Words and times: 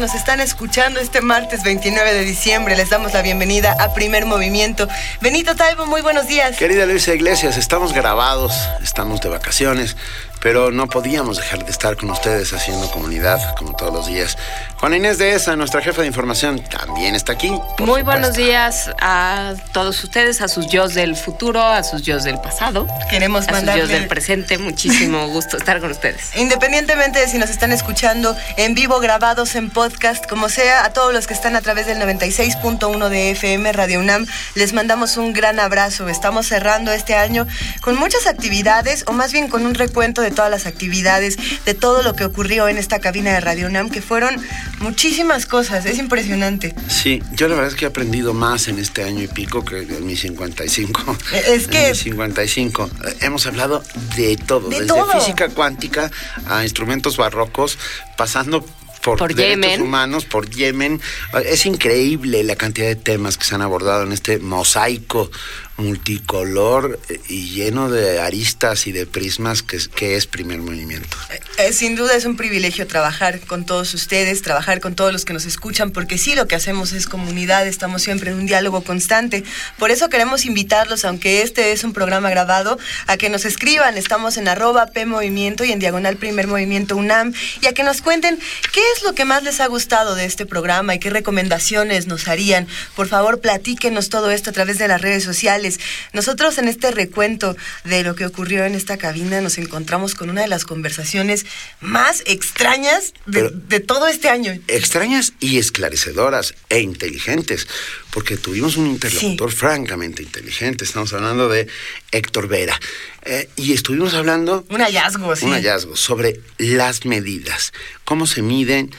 Nos 0.00 0.14
están 0.14 0.40
escuchando 0.40 1.00
este 1.00 1.20
martes 1.20 1.62
29 1.64 2.14
de 2.14 2.24
diciembre. 2.24 2.76
Les 2.76 2.90
damos 2.90 3.12
la 3.14 3.22
bienvenida 3.22 3.76
a 3.80 3.94
Primer 3.94 4.26
Movimiento. 4.26 4.86
Benito 5.20 5.56
Taibo, 5.56 5.86
muy 5.86 6.02
buenos 6.02 6.28
días. 6.28 6.56
Querida 6.56 6.86
Luisa 6.86 7.14
Iglesias, 7.14 7.56
estamos 7.56 7.92
grabados, 7.92 8.52
estamos 8.82 9.20
de 9.20 9.28
vacaciones, 9.28 9.96
pero 10.40 10.70
no 10.70 10.86
podíamos 10.88 11.36
dejar 11.36 11.64
de 11.64 11.70
estar 11.70 11.96
con 11.96 12.10
ustedes 12.10 12.52
haciendo 12.52 12.90
comunidad 12.90 13.54
como 13.56 13.72
todos 13.74 13.92
los 13.92 14.06
días. 14.06 14.36
Juana 14.76 14.96
Inés 14.96 15.18
de 15.18 15.34
ESA, 15.34 15.56
nuestra 15.56 15.80
jefa 15.80 16.02
de 16.02 16.06
información, 16.06 16.62
también 16.62 17.14
está 17.14 17.32
aquí. 17.32 17.48
Muy 17.48 17.60
supuesto. 17.60 18.04
buenos 18.04 18.34
días 18.34 18.90
a 19.00 19.54
todos 19.72 20.02
ustedes, 20.04 20.40
a 20.40 20.48
sus 20.48 20.68
yo 20.68 20.88
del 20.88 21.16
futuro, 21.16 21.62
a 21.62 21.82
sus 21.82 22.02
yo 22.02 22.18
del 22.20 22.40
pasado, 22.40 22.86
Queremos 23.10 23.48
a 23.48 23.60
sus 23.60 23.74
yo 23.74 23.86
del 23.86 24.06
presente. 24.06 24.58
Muchísimo 24.58 25.28
gusto 25.30 25.56
estar 25.56 25.80
con 25.80 25.90
ustedes. 25.90 26.36
Independientemente 26.36 27.18
de 27.18 27.28
si 27.28 27.38
nos 27.38 27.50
están 27.50 27.72
escuchando 27.72 28.36
en 28.56 28.74
vivo, 28.74 29.00
grabados 29.00 29.54
en 29.56 29.70
podcast, 29.70 30.26
como 30.28 30.48
sea, 30.48 30.84
a 30.84 30.92
todos 30.92 31.12
los 31.12 31.26
que 31.26 31.34
están 31.34 31.56
a 31.56 31.60
través 31.60 31.86
del 31.86 31.98
96.1 31.98 33.08
de 33.08 33.30
FM 33.32 33.72
Radio 33.72 34.00
UNAM, 34.00 34.26
les 34.54 34.72
mandamos 34.72 35.16
un 35.16 35.32
gran 35.32 35.58
abrazo. 35.60 36.08
Estamos 36.08 36.46
cerrando 36.46 36.92
este 36.92 37.14
año 37.14 37.46
con 37.80 37.96
muchas 37.96 38.26
actividades, 38.26 39.04
o 39.06 39.12
más 39.12 39.32
bien 39.32 39.48
con 39.48 39.66
un 39.66 39.74
recuento 39.74 40.22
de 40.22 40.27
todas 40.30 40.50
las 40.50 40.66
actividades, 40.66 41.36
de 41.64 41.74
todo 41.74 42.02
lo 42.02 42.14
que 42.14 42.24
ocurrió 42.24 42.68
en 42.68 42.78
esta 42.78 42.98
cabina 43.00 43.32
de 43.32 43.40
Radio 43.40 43.66
UNAM, 43.66 43.90
que 43.90 44.02
fueron 44.02 44.36
muchísimas 44.80 45.46
cosas. 45.46 45.86
Es 45.86 45.98
impresionante. 45.98 46.74
Sí, 46.88 47.22
yo 47.32 47.48
la 47.48 47.54
verdad 47.56 47.70
es 47.72 47.76
que 47.78 47.84
he 47.84 47.88
aprendido 47.88 48.34
más 48.34 48.68
en 48.68 48.78
este 48.78 49.02
año 49.04 49.22
y 49.22 49.28
pico 49.28 49.64
que 49.64 49.78
en 49.80 50.06
mis 50.06 50.20
55. 50.20 51.16
Es 51.46 51.66
que- 51.68 51.84
En 51.84 51.90
mis 51.90 51.98
55. 52.00 52.90
Eh, 53.06 53.16
Hemos 53.20 53.46
hablado 53.46 53.82
de 54.16 54.36
todo, 54.36 54.68
De 54.68 54.76
desde 54.80 54.88
todo. 54.88 55.10
física 55.12 55.48
cuántica 55.48 56.10
a 56.46 56.62
instrumentos 56.62 57.16
barrocos, 57.16 57.78
pasando 58.16 58.64
por, 59.02 59.18
Por 59.18 59.34
derechos 59.34 59.62
Yemen. 59.62 59.82
humanos, 59.82 60.24
por 60.24 60.50
Yemen. 60.50 61.00
Es 61.44 61.66
increíble 61.66 62.42
la 62.42 62.56
cantidad 62.56 62.86
de 62.88 62.96
temas 62.96 63.38
que 63.38 63.44
se 63.44 63.54
han 63.54 63.62
abordado 63.62 64.02
en 64.02 64.12
este 64.12 64.38
mosaico 64.38 65.30
multicolor 65.78 67.00
eh, 67.08 67.20
y 67.28 67.50
lleno 67.50 67.90
de 67.90 68.20
aristas 68.20 68.86
y 68.86 68.92
de 68.92 69.06
prismas 69.06 69.62
que 69.62 69.78
que 69.94 70.16
es 70.16 70.26
primer 70.26 70.58
movimiento. 70.58 71.16
Eh, 71.58 71.72
sin 71.72 71.94
duda 71.94 72.14
es 72.14 72.24
un 72.24 72.36
privilegio 72.36 72.86
trabajar 72.86 73.40
con 73.40 73.64
todos 73.64 73.94
ustedes, 73.94 74.42
trabajar 74.42 74.80
con 74.80 74.94
todos 74.94 75.12
los 75.12 75.24
que 75.24 75.32
nos 75.32 75.44
escuchan, 75.44 75.92
porque 75.92 76.18
sí 76.18 76.34
lo 76.34 76.46
que 76.46 76.56
hacemos 76.56 76.92
es 76.92 77.06
comunidad, 77.06 77.66
estamos 77.66 78.02
siempre 78.02 78.30
en 78.30 78.38
un 78.38 78.46
diálogo 78.46 78.82
constante. 78.82 79.44
Por 79.78 79.90
eso 79.90 80.08
queremos 80.08 80.44
invitarlos, 80.46 81.04
aunque 81.04 81.42
este 81.42 81.72
es 81.72 81.84
un 81.84 81.92
programa 81.92 82.30
grabado, 82.30 82.78
a 83.06 83.16
que 83.16 83.28
nos 83.28 83.44
escriban. 83.44 83.96
Estamos 83.96 84.36
en 84.36 84.48
arroba 84.48 84.86
P 84.86 85.06
y 85.22 85.72
en 85.72 85.78
diagonal 85.78 86.16
Primer 86.16 86.48
Movimiento 86.48 86.96
UNAM, 86.96 87.32
y 87.60 87.66
a 87.66 87.72
que 87.72 87.84
nos 87.84 88.02
cuenten 88.02 88.38
qué 88.72 88.80
es 88.96 89.02
lo 89.02 89.14
que 89.14 89.24
más 89.24 89.42
les 89.42 89.60
ha 89.60 89.66
gustado 89.66 90.14
de 90.14 90.24
este 90.24 90.44
programa 90.44 90.94
y 90.94 90.98
qué 90.98 91.10
recomendaciones 91.10 92.06
nos 92.06 92.26
harían. 92.26 92.66
Por 92.96 93.08
favor, 93.08 93.40
platíquenos 93.40 94.08
todo 94.08 94.30
esto 94.30 94.50
a 94.50 94.52
través 94.52 94.78
de 94.78 94.88
las 94.88 95.00
redes 95.00 95.24
sociales. 95.24 95.67
Nosotros 96.12 96.58
en 96.58 96.68
este 96.68 96.90
recuento 96.90 97.56
de 97.84 98.02
lo 98.02 98.14
que 98.14 98.26
ocurrió 98.26 98.64
en 98.64 98.74
esta 98.74 98.96
cabina 98.96 99.40
nos 99.40 99.58
encontramos 99.58 100.14
con 100.14 100.30
una 100.30 100.42
de 100.42 100.48
las 100.48 100.64
conversaciones 100.64 101.46
más 101.80 102.22
extrañas 102.26 103.12
de, 103.26 103.80
todo 103.80 104.08
este 104.08 104.28
año. 104.28 104.52
extrañas 104.68 105.32
y 105.40 105.58
esclarecedoras 105.58 106.54
e 106.68 106.80
inteligentes, 106.80 107.66
porque 108.10 108.36
tuvimos 108.36 108.76
un 108.76 108.86
interlocutor 108.86 109.52
francamente 109.52 110.22
inteligente. 110.22 110.84
Estamos 110.84 111.12
hablando 111.12 111.48
de 111.48 111.68
Héctor 112.12 112.48
Vera. 112.48 112.78
Eh, 113.24 113.48
y 113.56 113.72
estuvimos 113.72 114.14
hablando, 114.14 114.64
Un 114.70 114.80
hallazgo, 114.80 115.36
sí. 115.36 115.44
un 115.44 115.52
hallazgo, 115.52 115.96
sobre 115.96 116.40
las 116.56 117.04
medidas, 117.04 117.72
cómo 118.04 118.26
se 118.26 118.42
miden 118.42 118.90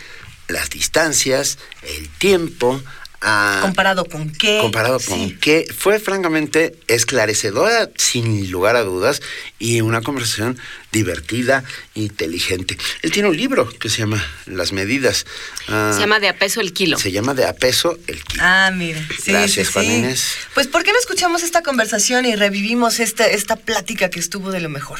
las 0.47 0.69
distancias, 0.69 1.57
el 1.83 2.09
tiempo. 2.09 2.81
Ah, 3.21 3.59
¿Comparado 3.61 4.05
con 4.05 4.31
qué? 4.31 4.59
comparado 4.61 4.99
con 4.99 5.17
Sí. 5.19 5.37
que 5.41 5.67
fue 5.77 5.99
francamente 5.99 6.77
esclarecedora 6.87 7.89
sin 7.97 8.49
lugar 8.51 8.75
a 8.75 8.81
dudas 8.81 9.21
y 9.59 9.81
una 9.81 10.01
conversación 10.01 10.57
divertida, 10.91 11.63
inteligente. 11.93 12.77
Él 13.03 13.11
tiene 13.11 13.29
un 13.29 13.37
libro 13.37 13.69
que 13.69 13.89
se 13.89 13.99
llama 13.99 14.23
Las 14.45 14.71
medidas. 14.71 15.25
Ah, 15.67 15.91
Se 15.93 15.99
llama 15.99 16.19
de 16.19 16.29
a 16.29 16.37
peso 16.37 16.61
el 16.61 16.73
kilo. 16.73 16.97
se 16.97 17.11
llama 17.11 17.33
de 17.33 17.45
a 17.45 17.53
peso 17.53 17.97
el 18.07 18.23
kilo. 18.23 18.43
Ah, 18.43 18.71
mire. 18.73 18.99
Sí, 19.23 19.31
Gracias, 19.31 19.67
sí, 19.67 19.73
Juan 19.73 19.85
sí. 19.85 19.91
Inés. 19.93 20.33
Pues, 20.55 20.67
¿por 20.67 20.83
qué 20.83 20.91
no 20.91 20.99
escuchamos 20.99 21.43
esta 21.43 21.61
conversación 21.61 22.25
y 22.25 22.35
revivimos 22.35 22.99
esta, 22.99 23.27
esta 23.27 23.55
plática 23.55 24.09
que 24.09 24.19
estuvo 24.19 24.51
de 24.51 24.61
lo 24.61 24.69
mejor? 24.69 24.99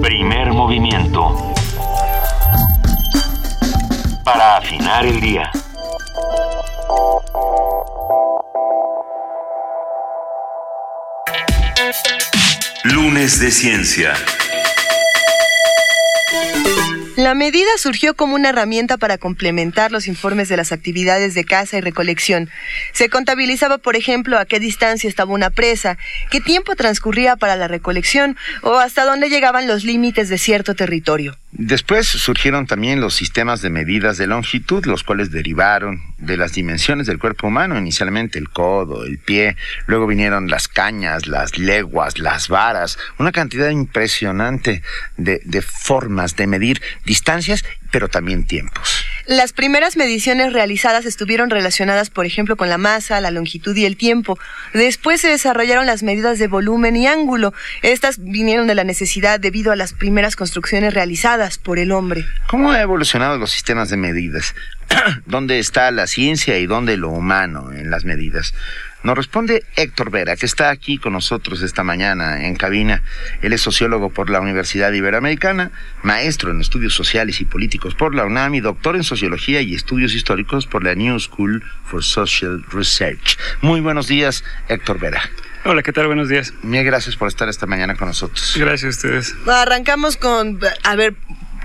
Primer 0.00 0.52
movimiento. 0.52 1.52
Para 4.24 4.58
afinar 4.58 5.04
el 5.06 5.20
día. 5.20 5.50
Lunes 12.84 13.38
de 13.38 13.52
Ciencia. 13.52 14.12
La 17.16 17.34
medida 17.34 17.68
surgió 17.76 18.14
como 18.14 18.34
una 18.36 18.48
herramienta 18.48 18.96
para 18.96 19.18
complementar 19.18 19.92
los 19.92 20.08
informes 20.08 20.48
de 20.48 20.56
las 20.56 20.72
actividades 20.72 21.34
de 21.34 21.44
caza 21.44 21.76
y 21.76 21.82
recolección. 21.82 22.48
Se 22.94 23.10
contabilizaba, 23.10 23.76
por 23.76 23.96
ejemplo, 23.96 24.38
a 24.38 24.46
qué 24.46 24.58
distancia 24.58 25.08
estaba 25.08 25.34
una 25.34 25.50
presa, 25.50 25.98
qué 26.30 26.40
tiempo 26.40 26.74
transcurría 26.74 27.36
para 27.36 27.56
la 27.56 27.68
recolección 27.68 28.38
o 28.62 28.78
hasta 28.78 29.04
dónde 29.04 29.28
llegaban 29.28 29.66
los 29.66 29.84
límites 29.84 30.30
de 30.30 30.38
cierto 30.38 30.74
territorio. 30.74 31.36
Después 31.54 32.08
surgieron 32.08 32.66
también 32.66 33.02
los 33.02 33.12
sistemas 33.12 33.60
de 33.60 33.68
medidas 33.68 34.16
de 34.16 34.26
longitud, 34.26 34.86
los 34.86 35.02
cuales 35.02 35.30
derivaron 35.30 36.00
de 36.16 36.38
las 36.38 36.54
dimensiones 36.54 37.06
del 37.06 37.18
cuerpo 37.18 37.48
humano, 37.48 37.76
inicialmente 37.76 38.38
el 38.38 38.48
codo, 38.48 39.04
el 39.04 39.18
pie, 39.18 39.56
luego 39.86 40.06
vinieron 40.06 40.48
las 40.48 40.66
cañas, 40.66 41.26
las 41.26 41.58
leguas, 41.58 42.18
las 42.18 42.48
varas, 42.48 42.98
una 43.18 43.32
cantidad 43.32 43.68
impresionante 43.68 44.82
de, 45.18 45.42
de 45.44 45.60
formas 45.60 46.36
de 46.36 46.46
medir 46.46 46.80
distancias, 47.04 47.64
pero 47.90 48.08
también 48.08 48.46
tiempos. 48.46 49.04
Las 49.26 49.52
primeras 49.52 49.96
mediciones 49.96 50.52
realizadas 50.52 51.04
estuvieron 51.06 51.48
relacionadas, 51.48 52.10
por 52.10 52.26
ejemplo, 52.26 52.56
con 52.56 52.68
la 52.68 52.78
masa, 52.78 53.20
la 53.20 53.30
longitud 53.30 53.76
y 53.76 53.84
el 53.84 53.96
tiempo. 53.96 54.38
Después 54.74 55.20
se 55.20 55.28
desarrollaron 55.28 55.86
las 55.86 56.02
medidas 56.02 56.38
de 56.40 56.48
volumen 56.48 56.96
y 56.96 57.06
ángulo. 57.06 57.54
Estas 57.82 58.16
vinieron 58.18 58.66
de 58.66 58.74
la 58.74 58.84
necesidad 58.84 59.38
debido 59.38 59.70
a 59.70 59.76
las 59.76 59.92
primeras 59.92 60.34
construcciones 60.34 60.94
realizadas 60.94 61.58
por 61.58 61.78
el 61.78 61.92
hombre. 61.92 62.24
¿Cómo 62.48 62.72
han 62.72 62.80
evolucionado 62.80 63.38
los 63.38 63.52
sistemas 63.52 63.90
de 63.90 63.96
medidas? 63.96 64.54
¿Dónde 65.26 65.60
está 65.60 65.90
la 65.92 66.06
ciencia 66.06 66.58
y 66.58 66.66
dónde 66.66 66.96
lo 66.96 67.10
humano 67.10 67.72
en 67.72 67.90
las 67.90 68.04
medidas? 68.04 68.54
Nos 69.02 69.16
responde 69.16 69.64
Héctor 69.76 70.10
Vera, 70.10 70.36
que 70.36 70.46
está 70.46 70.70
aquí 70.70 70.98
con 70.98 71.12
nosotros 71.12 71.62
esta 71.62 71.82
mañana 71.82 72.46
en 72.46 72.54
cabina. 72.54 73.02
Él 73.42 73.52
es 73.52 73.60
sociólogo 73.60 74.10
por 74.10 74.30
la 74.30 74.40
Universidad 74.40 74.92
Iberoamericana, 74.92 75.72
maestro 76.02 76.52
en 76.52 76.60
estudios 76.60 76.94
sociales 76.94 77.40
y 77.40 77.44
políticos 77.44 77.94
por 77.94 78.14
la 78.14 78.24
UNAM 78.24 78.54
y 78.54 78.60
doctor 78.60 78.94
en 78.94 79.04
sociología 79.04 79.60
y 79.60 79.74
estudios 79.74 80.14
históricos 80.14 80.66
por 80.66 80.84
la 80.84 80.94
New 80.94 81.18
School 81.18 81.64
for 81.84 82.04
Social 82.04 82.64
Research. 82.70 83.38
Muy 83.60 83.80
buenos 83.80 84.06
días, 84.06 84.44
Héctor 84.68 85.00
Vera. 85.00 85.22
Hola, 85.64 85.82
¿qué 85.82 85.92
tal? 85.92 86.06
Buenos 86.06 86.28
días. 86.28 86.54
Mil 86.62 86.84
gracias 86.84 87.16
por 87.16 87.28
estar 87.28 87.48
esta 87.48 87.66
mañana 87.66 87.94
con 87.94 88.08
nosotros. 88.08 88.54
Gracias 88.56 88.84
a 88.84 88.88
ustedes. 88.88 89.34
Arrancamos 89.46 90.16
con, 90.16 90.58
a 90.82 90.96
ver, 90.96 91.14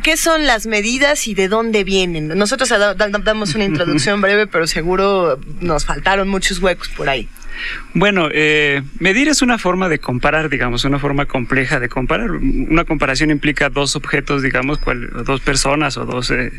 ¿qué 0.07 0.15
son 0.15 0.45
las 0.47 0.67
medidas 0.67 1.27
y 1.27 1.33
de 1.33 1.49
dónde 1.49 1.83
vienen? 1.83 2.29
Nosotros 2.29 2.69
da- 2.69 2.93
da- 2.93 3.09
damos 3.09 3.55
una 3.55 3.65
introducción 3.71 4.21
breve, 4.21 4.47
pero 4.47 4.65
seguro 4.65 5.37
nos 5.59 5.83
faltaron 5.83 6.29
muchos 6.29 6.59
huecos 6.59 6.87
por 6.95 7.09
ahí. 7.09 7.27
Bueno, 7.93 8.29
eh, 8.31 8.83
medir 8.99 9.27
es 9.27 9.41
una 9.41 9.57
forma 9.57 9.89
de 9.89 9.99
comparar, 9.99 10.49
digamos, 10.49 10.85
una 10.85 10.99
forma 10.99 11.25
compleja 11.25 11.79
de 11.79 11.89
comparar. 11.89 12.31
Una 12.31 12.83
comparación 12.83 13.31
implica 13.31 13.69
dos 13.69 13.95
objetos, 13.95 14.41
digamos, 14.41 14.79
dos 15.25 15.41
personas 15.41 15.97
o 15.97 16.05
dos 16.05 16.31
eh, 16.31 16.51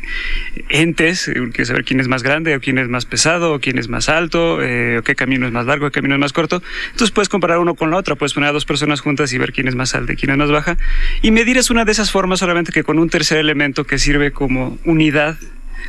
entes, 0.69 1.29
eh, 1.29 1.51
que 1.53 1.65
saber 1.65 1.85
quién 1.85 2.01
es 2.01 2.09
más 2.09 2.23
grande 2.23 2.57
o 2.57 2.61
quién 2.61 2.79
es 2.79 2.89
más 2.89 3.07
pesado 3.07 3.53
o 3.55 3.61
quién 3.61 3.79
es 3.79 3.89
más 3.89 4.09
alto, 4.09 4.57
o 4.57 4.59
qué 4.59 5.15
camino 5.17 5.47
es 5.47 5.53
más 5.53 5.67
largo, 5.67 5.87
qué 5.87 5.93
camino 5.93 6.15
es 6.15 6.21
más 6.21 6.33
corto. 6.33 6.63
Entonces 6.91 7.11
puedes 7.11 7.29
comparar 7.29 7.59
uno 7.59 7.75
con 7.75 7.91
la 7.91 7.97
otra, 7.97 8.17
puedes 8.17 8.35
poner 8.35 8.51
a 8.51 8.53
dos 8.53 8.65
personas 8.65 9.01
juntas 9.01 9.33
y 9.33 9.39
ver 9.39 9.53
quién 9.53 9.69
es 9.69 9.75
más 9.75 9.95
alta 9.95 10.13
y 10.13 10.17
quién 10.17 10.31
es 10.33 10.39
más 10.39 10.51
baja. 10.51 10.77
Y 11.23 11.31
medir 11.31 11.57
es 11.59 11.71
una 11.71 11.85
de 11.85 11.93
esas 11.93 12.11
formas 12.11 12.41
solamente 12.41 12.73
que 12.73 12.85
con 12.85 12.99
un 12.99 13.11
tercer 13.11 13.39
elemento 13.39 13.85
que 13.85 13.99
sirve 13.99 14.33
como 14.33 14.79
unidad 14.85 15.37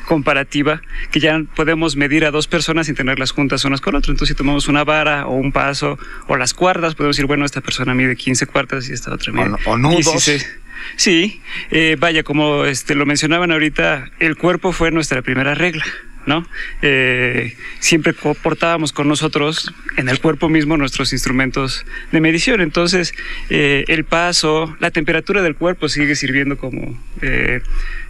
comparativa 0.10 0.82
que 1.12 1.20
ya 1.20 1.40
podemos 1.56 1.96
medir 1.96 2.26
a 2.26 2.32
dos 2.32 2.48
personas 2.48 2.88
sin 2.88 2.96
tenerlas 2.96 3.30
juntas 3.32 3.64
unas 3.64 3.80
con 3.80 3.94
otras. 3.96 4.10
Entonces, 4.10 4.36
si 4.36 4.38
tomamos 4.38 4.68
una 4.68 4.84
vara 4.84 5.28
o 5.28 5.36
un 5.36 5.52
paso 5.52 5.98
o 6.28 6.36
las 6.36 6.54
cuerdas, 6.56 6.96
podemos 6.96 7.16
decir, 7.16 7.28
bueno, 7.28 7.46
esta 7.46 7.62
persona 7.62 7.94
mide 7.94 8.16
15 8.16 8.48
cuartas 8.48 8.90
y 8.90 8.94
esta 8.94 9.14
otra 9.14 9.32
mide 9.32 9.52
O- 9.66 9.72
o 9.74 9.78
nudos. 9.78 9.98
16. 9.98 10.50
Sí, 10.96 11.42
eh, 11.72 11.96
vaya, 12.00 12.24
como 12.24 12.66
este, 12.66 12.96
lo 12.96 13.06
mencionaban 13.06 13.52
ahorita, 13.52 14.10
el 14.20 14.36
cuerpo 14.36 14.72
fue 14.72 14.90
nuestra 14.92 15.22
primera 15.22 15.54
regla. 15.56 15.86
¿No? 16.26 16.46
Eh, 16.84 17.56
siempre 17.80 18.14
portábamos 18.14 18.92
con 18.94 19.08
nosotros 19.08 19.74
en 19.98 20.10
el 20.10 20.20
cuerpo 20.20 20.48
mismo 20.48 20.78
nuestros 20.78 21.12
instrumentos 21.12 21.86
de 22.12 22.22
medición. 22.22 22.62
Entonces, 22.62 23.16
eh, 23.50 23.84
el 23.88 24.04
paso, 24.04 24.76
la 24.80 24.92
temperatura 24.92 25.42
del 25.42 25.56
cuerpo 25.56 25.88
sigue 25.90 26.16
sirviendo 26.16 26.58
como, 26.58 27.02
eh, 27.22 27.62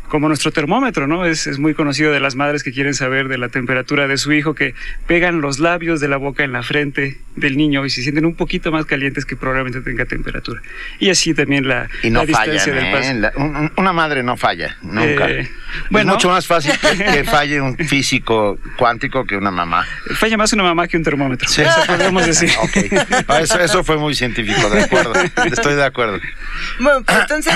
como 0.10 0.28
nuestro 0.28 0.52
termómetro, 0.52 1.08
¿no? 1.08 1.26
Es, 1.26 1.48
es 1.48 1.60
muy 1.60 1.74
conocido 1.74 2.12
de 2.12 2.20
las 2.20 2.36
madres 2.36 2.64
que 2.64 2.72
quieren 2.72 2.94
saber 2.94 3.28
de 3.28 3.38
la 3.38 3.50
temperatura 3.50 4.08
de 4.08 4.18
su 4.18 4.32
hijo, 4.34 4.56
que 4.56 4.74
pegan 5.08 5.40
los 5.42 5.60
labios 5.60 6.00
de 6.00 6.08
la 6.08 6.18
boca 6.18 6.44
en 6.44 6.52
la 6.52 6.64
frente 6.64 7.20
del 7.36 7.56
niño 7.58 7.86
y 7.86 7.90
se 7.90 8.02
sienten 8.02 8.26
un 8.26 8.36
poquito 8.36 8.72
más 8.72 8.86
calientes 8.86 9.26
que 9.26 9.36
probablemente 9.36 9.82
tenga 9.82 10.06
temperatura. 10.06 10.62
Y 11.00 11.10
así 11.10 11.34
también 11.34 11.68
la, 11.68 11.90
Y 12.04 12.10
no 12.10 12.20
la 12.22 12.26
distancia 12.26 12.60
fallan, 12.74 12.76
del 12.84 12.92
paso. 12.92 13.10
¿eh? 13.12 13.14
La- 13.20 13.32
un- 13.38 13.56
un- 13.56 13.72
una 13.78 13.94
madre 13.94 14.24
no 14.24 14.36
falla, 14.36 14.78
nunca. 14.82 15.30
Eh, 15.30 15.42
es 15.42 15.50
bueno. 15.90 16.14
mucho 16.14 16.30
más 16.30 16.46
fácil 16.48 16.74
que, 16.80 17.04
que 17.14 17.24
falle 17.24 17.62
un 17.62 17.78
físico 17.78 18.58
cuántico 18.78 19.26
que 19.26 19.38
una 19.38 19.52
mamá. 19.52 19.86
Falla 20.16 20.38
más 20.38 20.52
una 20.54 20.64
mamá 20.64 20.88
que 20.88 20.98
un 20.98 21.04
termómetro. 21.04 21.48
Sí. 21.48 21.62
Eso 21.62 21.82
podemos 21.88 22.26
decir. 22.26 22.50
Ok. 22.64 22.78
Ah, 23.28 23.40
Eso, 23.42 23.60
eso 23.60 23.84
fue 23.84 23.98
muy 23.98 24.16
científico, 24.16 24.70
de 24.70 24.84
acuerdo. 24.84 25.14
Estoy 25.46 25.76
de 25.76 25.84
acuerdo. 25.86 26.20
Bueno, 26.80 27.04
entonces, 27.08 27.54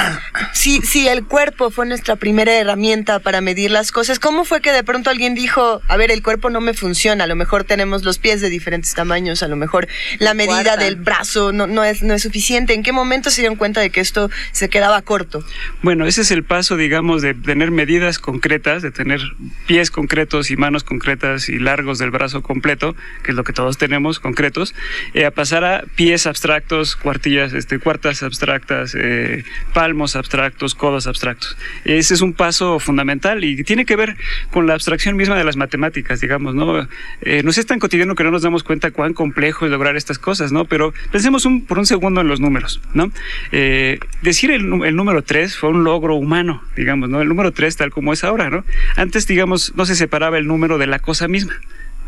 si, 0.53 0.81
si 0.81 1.07
el 1.07 1.23
cuerpo 1.25 1.71
fue 1.71 1.85
nuestra 1.85 2.15
primera 2.15 2.42
herramienta 2.51 3.19
para 3.19 3.41
medir 3.41 3.71
las 3.71 3.91
cosas, 3.91 4.19
¿cómo 4.19 4.45
fue 4.45 4.61
que 4.61 4.71
de 4.71 4.83
pronto 4.83 5.09
alguien 5.09 5.35
dijo, 5.35 5.81
a 5.87 5.97
ver, 5.97 6.11
el 6.11 6.21
cuerpo 6.21 6.49
no 6.49 6.61
me 6.61 6.73
funciona, 6.73 7.23
a 7.23 7.27
lo 7.27 7.35
mejor 7.35 7.63
tenemos 7.63 8.03
los 8.03 8.17
pies 8.17 8.41
de 8.41 8.49
diferentes 8.49 8.93
tamaños, 8.93 9.43
a 9.43 9.47
lo 9.47 9.55
mejor 9.55 9.87
la 10.19 10.33
medida 10.33 10.63
Cuarta. 10.63 10.83
del 10.83 10.95
brazo 10.95 11.51
no, 11.51 11.67
no, 11.67 11.83
es, 11.83 12.03
no 12.03 12.13
es 12.13 12.23
suficiente? 12.23 12.73
¿En 12.73 12.83
qué 12.83 12.91
momento 12.91 13.29
se 13.29 13.41
dieron 13.41 13.57
cuenta 13.57 13.81
de 13.81 13.89
que 13.89 14.01
esto 14.01 14.29
se 14.51 14.69
quedaba 14.69 15.01
corto? 15.01 15.43
Bueno, 15.81 16.05
ese 16.05 16.21
es 16.21 16.31
el 16.31 16.43
paso, 16.43 16.77
digamos, 16.77 17.21
de 17.21 17.33
tener 17.33 17.71
medidas 17.71 18.19
concretas, 18.19 18.81
de 18.81 18.91
tener 18.91 19.21
pies 19.67 19.91
concretos 19.91 20.51
y 20.51 20.57
manos 20.57 20.83
concretas 20.83 21.49
y 21.49 21.59
largos 21.59 21.99
del 21.99 22.11
brazo 22.11 22.41
completo, 22.41 22.95
que 23.23 23.31
es 23.31 23.35
lo 23.35 23.43
que 23.43 23.53
todos 23.53 23.77
tenemos 23.77 24.19
concretos, 24.19 24.73
eh, 25.13 25.25
a 25.25 25.31
pasar 25.31 25.63
a 25.63 25.83
pies 25.95 26.27
abstractos, 26.27 26.95
cuartillas, 26.95 27.53
este, 27.53 27.79
cuartas 27.79 28.23
abstractas, 28.23 28.95
eh, 28.95 29.43
palmos 29.73 30.15
abstractos, 30.15 30.75
codos 30.75 31.07
abstractos. 31.07 31.57
Ese 31.85 32.13
es 32.13 32.21
un 32.21 32.32
paso 32.33 32.79
fundamental 32.79 33.43
y 33.43 33.63
tiene 33.63 33.85
que 33.85 33.95
ver 33.95 34.17
con 34.51 34.67
la 34.67 34.73
abstracción 34.73 35.15
misma 35.15 35.35
de 35.35 35.43
las 35.43 35.57
matemáticas, 35.57 36.21
digamos, 36.21 36.55
¿no? 36.55 36.87
Eh, 37.21 37.41
nos 37.43 37.57
es 37.57 37.65
tan 37.65 37.79
cotidiano 37.79 38.15
que 38.15 38.23
no 38.23 38.31
nos 38.31 38.41
damos 38.41 38.63
cuenta 38.63 38.91
cuán 38.91 39.13
complejo 39.13 39.65
es 39.65 39.71
lograr 39.71 39.95
estas 39.95 40.19
cosas, 40.19 40.51
¿no? 40.51 40.65
Pero 40.65 40.93
pensemos 41.11 41.45
un, 41.45 41.65
por 41.65 41.79
un 41.79 41.85
segundo 41.85 42.21
en 42.21 42.27
los 42.27 42.39
números, 42.39 42.81
¿no? 42.93 43.11
Eh, 43.51 43.99
decir 44.21 44.51
el, 44.51 44.67
número 44.67 45.23
3 45.23 45.57
fue 45.57 45.69
un 45.69 45.83
logro 45.83 46.15
humano, 46.15 46.63
digamos, 46.75 47.09
¿no? 47.09 47.21
El 47.21 47.27
número 47.27 47.51
3 47.51 47.75
tal 47.75 47.91
como 47.91 48.13
es 48.13 48.23
ahora, 48.23 48.49
¿no? 48.49 48.63
Antes, 48.95 49.27
digamos, 49.27 49.73
no 49.75 49.85
se 49.85 49.95
separaba 49.95 50.37
el 50.37 50.47
número 50.47 50.77
de 50.77 50.87
la 50.87 50.99
cosa 50.99 51.27
misma, 51.27 51.55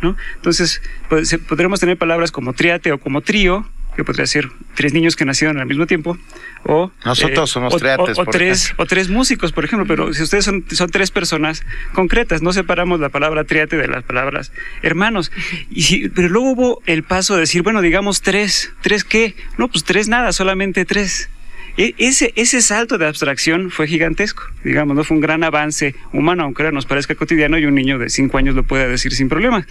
¿no? 0.02 0.16
Entonces, 0.36 0.82
pues, 1.10 1.38
podremos 1.48 1.80
tener 1.80 1.98
palabras 1.98 2.32
como 2.32 2.54
triate 2.54 2.92
o 2.92 3.00
como 3.00 3.22
trío, 3.22 3.66
que 3.96 4.04
podría 4.04 4.28
ser 4.28 4.50
tres 4.76 4.94
niños 4.94 5.16
que 5.16 5.26
nacieron 5.26 5.58
al 5.60 5.68
mismo 5.68 5.88
tiempo, 5.88 6.18
o... 6.68 6.88
eh, 6.88 7.00
Nosotros 7.06 7.50
somos 7.50 7.74
o- 7.74 7.78
triates, 7.78 8.18
o- 8.18 8.22
o 8.22 8.26
por 8.26 8.34
tres, 8.34 8.66
ejemplo. 8.66 8.84
o 8.84 8.88
tres 8.88 9.10
músicos, 9.10 9.52
por 9.52 9.66
ejemplo, 9.66 9.86
pero 9.88 10.14
si 10.14 10.24
ustedes 10.24 10.46
son, 10.46 10.66
son 10.72 10.90
tres 10.90 11.12
personas 11.12 11.64
concretas, 11.94 12.42
no 12.42 12.52
separamos 12.54 13.00
la 13.00 13.10
palabra 13.10 13.44
triate 13.44 13.78
de 13.78 13.88
las 13.88 14.04
palabras 14.04 14.52
hermanos. 14.82 15.32
Y 15.70 15.84
si, 15.84 16.10
pero 16.10 16.30
luego 16.30 16.52
hubo 16.52 16.82
el 16.86 17.04
paso 17.04 17.36
de 17.36 17.42
decir, 17.42 17.62
bueno, 17.62 17.82
digamos 17.82 18.22
tres, 18.22 18.72
¿tres 18.82 19.04
qué? 19.04 19.36
No, 19.58 19.68
pues 19.68 19.84
tres 19.84 20.08
nada, 20.08 20.32
solamente 20.34 20.86
tres. 20.86 21.30
E- 21.78 21.94
Ese, 21.98 22.32
ese 22.36 22.62
salto 22.62 22.98
de 22.98 23.06
abstracción 23.08 23.70
fue 23.72 23.88
gigantesco, 23.88 24.44
digamos, 24.64 24.96
no 24.96 25.04
fue 25.04 25.16
un 25.16 25.22
gran 25.22 25.44
avance 25.44 25.96
humano, 26.14 26.44
aunque 26.44 26.72
nos 26.72 26.86
parezca 26.86 27.16
cotidiano 27.16 27.58
y 27.58 27.66
un 27.66 27.76
niño 27.76 28.00
de 28.00 28.10
cinco 28.10 28.38
años 28.38 28.56
lo 28.56 28.64
puede 28.64 28.88
decir 28.88 29.14
sin 29.14 29.28
problema. 29.30 29.66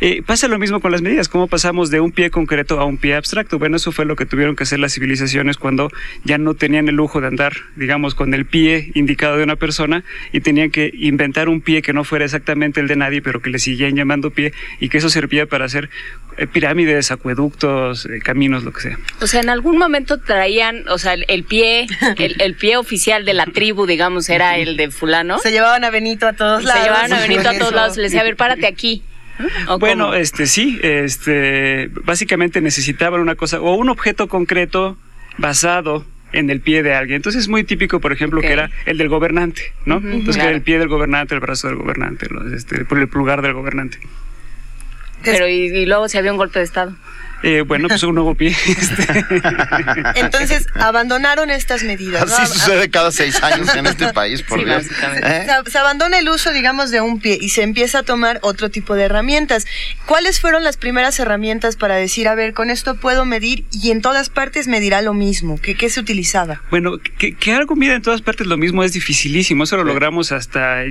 Eh, 0.00 0.22
pasa 0.26 0.48
lo 0.48 0.58
mismo 0.58 0.80
con 0.80 0.92
las 0.92 1.02
medidas, 1.02 1.28
cómo 1.28 1.46
pasamos 1.46 1.90
de 1.90 2.00
un 2.00 2.10
pie 2.12 2.30
concreto 2.30 2.80
a 2.80 2.84
un 2.84 2.96
pie 2.98 3.14
abstracto. 3.14 3.58
Bueno, 3.58 3.76
eso 3.76 3.92
fue 3.92 4.04
lo 4.04 4.16
que 4.16 4.26
tuvieron 4.26 4.56
que 4.56 4.64
hacer 4.64 4.78
las 4.80 4.94
civilizaciones 4.94 5.56
cuando 5.56 5.90
ya 6.24 6.38
no 6.38 6.54
tenían 6.54 6.88
el 6.88 6.96
lujo 6.96 7.20
de 7.20 7.28
andar, 7.28 7.52
digamos, 7.76 8.14
con 8.14 8.34
el 8.34 8.44
pie 8.46 8.90
indicado 8.94 9.36
de 9.36 9.44
una 9.44 9.56
persona 9.56 10.04
y 10.32 10.40
tenían 10.40 10.70
que 10.70 10.90
inventar 10.94 11.48
un 11.48 11.60
pie 11.60 11.82
que 11.82 11.92
no 11.92 12.04
fuera 12.04 12.24
exactamente 12.24 12.80
el 12.80 12.88
de 12.88 12.96
nadie, 12.96 13.22
pero 13.22 13.40
que 13.40 13.50
le 13.50 13.58
siguieran 13.58 13.94
llamando 13.96 14.30
pie 14.30 14.52
y 14.80 14.88
que 14.88 14.98
eso 14.98 15.08
servía 15.10 15.46
para 15.46 15.64
hacer 15.66 15.90
eh, 16.38 16.46
pirámides, 16.46 17.10
acueductos, 17.10 18.06
eh, 18.06 18.18
caminos, 18.22 18.64
lo 18.64 18.72
que 18.72 18.80
sea. 18.80 18.98
O 19.20 19.26
sea, 19.26 19.40
en 19.40 19.48
algún 19.48 19.78
momento 19.78 20.18
traían, 20.20 20.88
o 20.88 20.98
sea, 20.98 21.14
el, 21.14 21.35
el 21.36 21.44
pie, 21.44 21.86
el, 22.18 22.40
el 22.40 22.54
pie 22.54 22.76
oficial 22.76 23.24
de 23.24 23.34
la 23.34 23.46
tribu, 23.46 23.86
digamos, 23.86 24.28
era 24.28 24.56
el 24.58 24.76
de 24.76 24.90
fulano. 24.90 25.38
Se 25.38 25.52
llevaban 25.52 25.84
a 25.84 25.90
Benito 25.90 26.26
a 26.26 26.32
todos 26.32 26.62
Se 26.62 26.68
lados. 26.68 26.82
llevaban 26.84 27.12
a 27.12 27.20
Benito 27.20 27.48
a 27.48 27.58
todos 27.58 27.72
lados 27.72 27.94
y 27.96 27.98
le 27.98 28.02
decía, 28.04 28.22
a 28.22 28.24
ver, 28.24 28.36
párate 28.36 28.66
aquí. 28.66 29.02
¿O 29.68 29.78
Bueno, 29.78 30.06
cómo? 30.06 30.14
este 30.16 30.46
sí, 30.46 30.78
este 30.82 31.90
básicamente 32.04 32.60
necesitaban 32.60 33.20
una 33.20 33.34
cosa 33.34 33.60
o 33.60 33.74
un 33.74 33.88
objeto 33.90 34.28
concreto 34.28 34.96
basado 35.38 36.04
en 36.32 36.48
el 36.50 36.60
pie 36.60 36.82
de 36.82 36.94
alguien. 36.94 37.16
Entonces 37.16 37.42
es 37.42 37.48
muy 37.48 37.62
típico, 37.62 38.00
por 38.00 38.12
ejemplo, 38.12 38.40
que 38.40 38.52
era 38.52 38.70
el 38.86 38.96
del 38.98 39.08
gobernante, 39.08 39.62
¿no? 39.84 39.98
Entonces 39.98 40.36
que 40.38 40.42
era 40.42 40.50
el 40.56 40.62
pie 40.62 40.78
del 40.78 40.88
gobernante, 40.88 41.34
el 41.34 41.40
brazo 41.40 41.68
del 41.68 41.76
gobernante, 41.76 42.26
este, 42.54 42.76
el 42.76 43.08
pulgar 43.08 43.42
del 43.42 43.52
gobernante. 43.52 43.98
Pero 45.22 45.48
y, 45.48 45.66
y 45.66 45.86
luego 45.86 46.08
si 46.08 46.18
había 46.18 46.30
un 46.32 46.38
golpe 46.38 46.58
de 46.58 46.64
estado. 46.64 46.96
Eh, 47.42 47.60
bueno, 47.62 47.88
pues 47.88 48.02
un 48.02 48.14
nuevo 48.14 48.34
pie. 48.34 48.48
este. 48.66 49.24
Entonces, 50.16 50.66
abandonaron 50.74 51.50
estas 51.50 51.82
medidas. 51.82 52.30
Así 52.32 52.52
sucede 52.52 52.88
cada 52.90 53.10
seis 53.12 53.42
años 53.42 53.74
en 53.74 53.86
este 53.86 54.12
país, 54.12 54.42
por 54.42 54.58
Sí, 54.58 54.64
Dios. 54.64 54.76
básicamente. 54.88 55.28
¿Eh? 55.28 55.46
Se, 55.64 55.70
se 55.70 55.78
abandona 55.78 56.18
el 56.18 56.28
uso, 56.28 56.52
digamos, 56.52 56.90
de 56.90 57.00
un 57.00 57.20
pie 57.20 57.38
y 57.40 57.50
se 57.50 57.62
empieza 57.62 58.00
a 58.00 58.02
tomar 58.02 58.38
otro 58.42 58.70
tipo 58.70 58.94
de 58.94 59.04
herramientas. 59.04 59.66
¿Cuáles 60.06 60.40
fueron 60.40 60.64
las 60.64 60.76
primeras 60.76 61.18
herramientas 61.20 61.76
para 61.76 61.96
decir, 61.96 62.28
a 62.28 62.34
ver, 62.34 62.54
con 62.54 62.70
esto 62.70 62.96
puedo 62.96 63.24
medir 63.24 63.64
y 63.70 63.90
en 63.90 64.00
todas 64.02 64.28
partes 64.30 64.66
medirá 64.66 65.02
lo 65.02 65.14
mismo? 65.14 65.60
¿Qué, 65.60 65.74
qué 65.74 65.90
se 65.90 66.00
utilizaba? 66.00 66.62
Bueno, 66.70 66.98
que, 67.18 67.34
que 67.34 67.52
algo 67.52 67.76
mida 67.76 67.94
en 67.94 68.02
todas 68.02 68.22
partes 68.22 68.46
lo 68.46 68.56
mismo 68.56 68.82
es 68.82 68.92
dificilísimo. 68.92 69.64
Eso 69.64 69.76
lo 69.76 69.84
logramos 69.84 70.32
hasta 70.32 70.82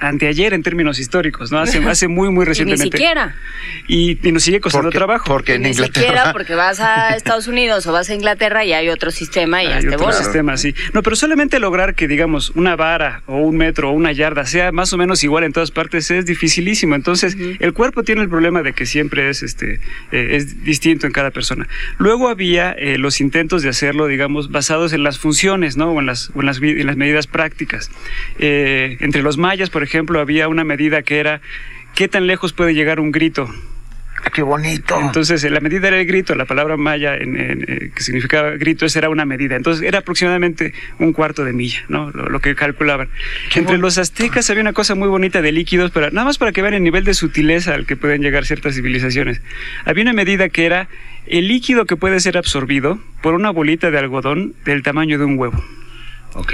anteayer 0.00 0.54
en 0.54 0.62
términos 0.62 0.98
históricos, 0.98 1.50
¿no? 1.50 1.58
Hace, 1.60 1.78
hace 1.88 2.08
muy, 2.08 2.28
muy 2.30 2.42
Y 2.42 2.44
ni 2.44 2.48
recientemente. 2.50 2.98
siquiera. 2.98 3.34
Y, 3.88 4.18
y 4.26 4.32
nos 4.32 4.42
sigue 4.42 4.60
costando 4.60 4.86
Porque, 4.88 4.98
trabajo. 4.98 5.24
porque 5.26 5.54
en 5.54 5.66
Inglaterra. 5.66 5.93
Siquiera 5.94 6.32
porque 6.32 6.54
vas 6.54 6.80
a 6.80 7.10
Estados 7.16 7.46
Unidos 7.46 7.86
o 7.86 7.92
vas 7.92 8.10
a 8.10 8.14
Inglaterra 8.14 8.64
y 8.64 8.72
hay 8.72 8.88
otro 8.88 9.10
sistema 9.10 9.62
y 9.62 9.66
Hay 9.66 9.86
otro 9.86 10.12
sistema, 10.12 10.56
sí. 10.56 10.74
No, 10.92 11.02
pero 11.02 11.16
solamente 11.16 11.58
lograr 11.58 11.94
que, 11.94 12.08
digamos, 12.08 12.50
una 12.50 12.76
vara 12.76 13.22
o 13.26 13.36
un 13.36 13.56
metro 13.56 13.90
o 13.90 13.92
una 13.92 14.12
yarda 14.12 14.46
sea 14.46 14.72
más 14.72 14.92
o 14.92 14.98
menos 14.98 15.22
igual 15.24 15.44
en 15.44 15.52
todas 15.52 15.70
partes 15.70 16.10
es 16.10 16.26
dificilísimo. 16.26 16.94
Entonces, 16.94 17.36
el 17.58 17.72
cuerpo 17.72 18.02
tiene 18.02 18.22
el 18.22 18.28
problema 18.28 18.62
de 18.62 18.72
que 18.72 18.86
siempre 18.86 19.30
es, 19.30 19.42
este, 19.42 19.80
eh, 20.12 20.28
es 20.32 20.64
distinto 20.64 21.06
en 21.06 21.12
cada 21.12 21.30
persona. 21.30 21.68
Luego 21.98 22.28
había 22.28 22.72
eh, 22.72 22.98
los 22.98 23.20
intentos 23.20 23.62
de 23.62 23.68
hacerlo, 23.68 24.06
digamos, 24.06 24.50
basados 24.50 24.92
en 24.92 25.02
las 25.02 25.18
funciones, 25.18 25.76
¿no? 25.76 25.92
O 25.92 26.00
en 26.00 26.06
las, 26.06 26.30
o 26.34 26.40
en 26.40 26.46
las, 26.46 26.60
en 26.60 26.86
las 26.86 26.96
medidas 26.96 27.26
prácticas. 27.26 27.90
Eh, 28.38 28.96
entre 29.00 29.22
los 29.22 29.38
mayas, 29.38 29.70
por 29.70 29.82
ejemplo, 29.82 30.20
había 30.20 30.48
una 30.48 30.64
medida 30.64 31.02
que 31.02 31.18
era 31.18 31.40
qué 31.94 32.08
tan 32.08 32.26
lejos 32.26 32.52
puede 32.52 32.74
llegar 32.74 33.00
un 33.00 33.12
grito. 33.12 33.48
¡Qué 34.32 34.42
bonito! 34.42 34.98
Entonces, 35.00 35.44
eh, 35.44 35.50
la 35.50 35.60
medida 35.60 35.88
era 35.88 36.00
el 36.00 36.06
grito, 36.06 36.34
la 36.34 36.44
palabra 36.44 36.76
maya, 36.76 37.14
en- 37.16 37.36
en, 37.38 37.64
eh, 37.68 37.90
que 37.94 38.02
significaba 38.02 38.50
grito, 38.52 38.86
esa 38.86 38.98
era 39.00 39.08
una 39.10 39.24
medida. 39.24 39.54
Entonces, 39.56 39.86
era 39.86 39.98
aproximadamente 40.00 40.72
un 40.98 41.12
cuarto 41.12 41.44
de 41.44 41.52
milla, 41.52 41.84
¿no? 41.88 42.10
Lo, 42.10 42.28
lo 42.28 42.40
que 42.40 42.54
calculaban. 42.54 43.08
Entre 43.54 43.78
los 43.78 43.98
aztecas 43.98 44.48
había 44.50 44.62
una 44.62 44.72
cosa 44.72 44.94
muy 44.94 45.08
bonita 45.08 45.42
de 45.42 45.52
líquidos, 45.52 45.90
pero 45.92 46.10
nada 46.10 46.24
más 46.24 46.38
para 46.38 46.52
que 46.52 46.62
vean 46.62 46.74
el 46.74 46.82
nivel 46.82 47.04
de 47.04 47.14
sutileza 47.14 47.74
al 47.74 47.86
que 47.86 47.96
pueden 47.96 48.22
llegar 48.22 48.44
ciertas 48.44 48.74
civilizaciones. 48.74 49.40
Había 49.84 50.02
una 50.04 50.12
medida 50.12 50.48
que 50.48 50.66
era 50.66 50.88
el 51.26 51.46
líquido 51.48 51.84
que 51.86 51.96
puede 51.96 52.18
ser 52.20 52.36
absorbido 52.36 52.98
por 53.22 53.34
una 53.34 53.50
bolita 53.50 53.90
de 53.90 53.98
algodón 53.98 54.54
del 54.64 54.82
tamaño 54.82 55.18
de 55.18 55.24
un 55.24 55.38
huevo. 55.38 55.62
Ok. 56.34 56.52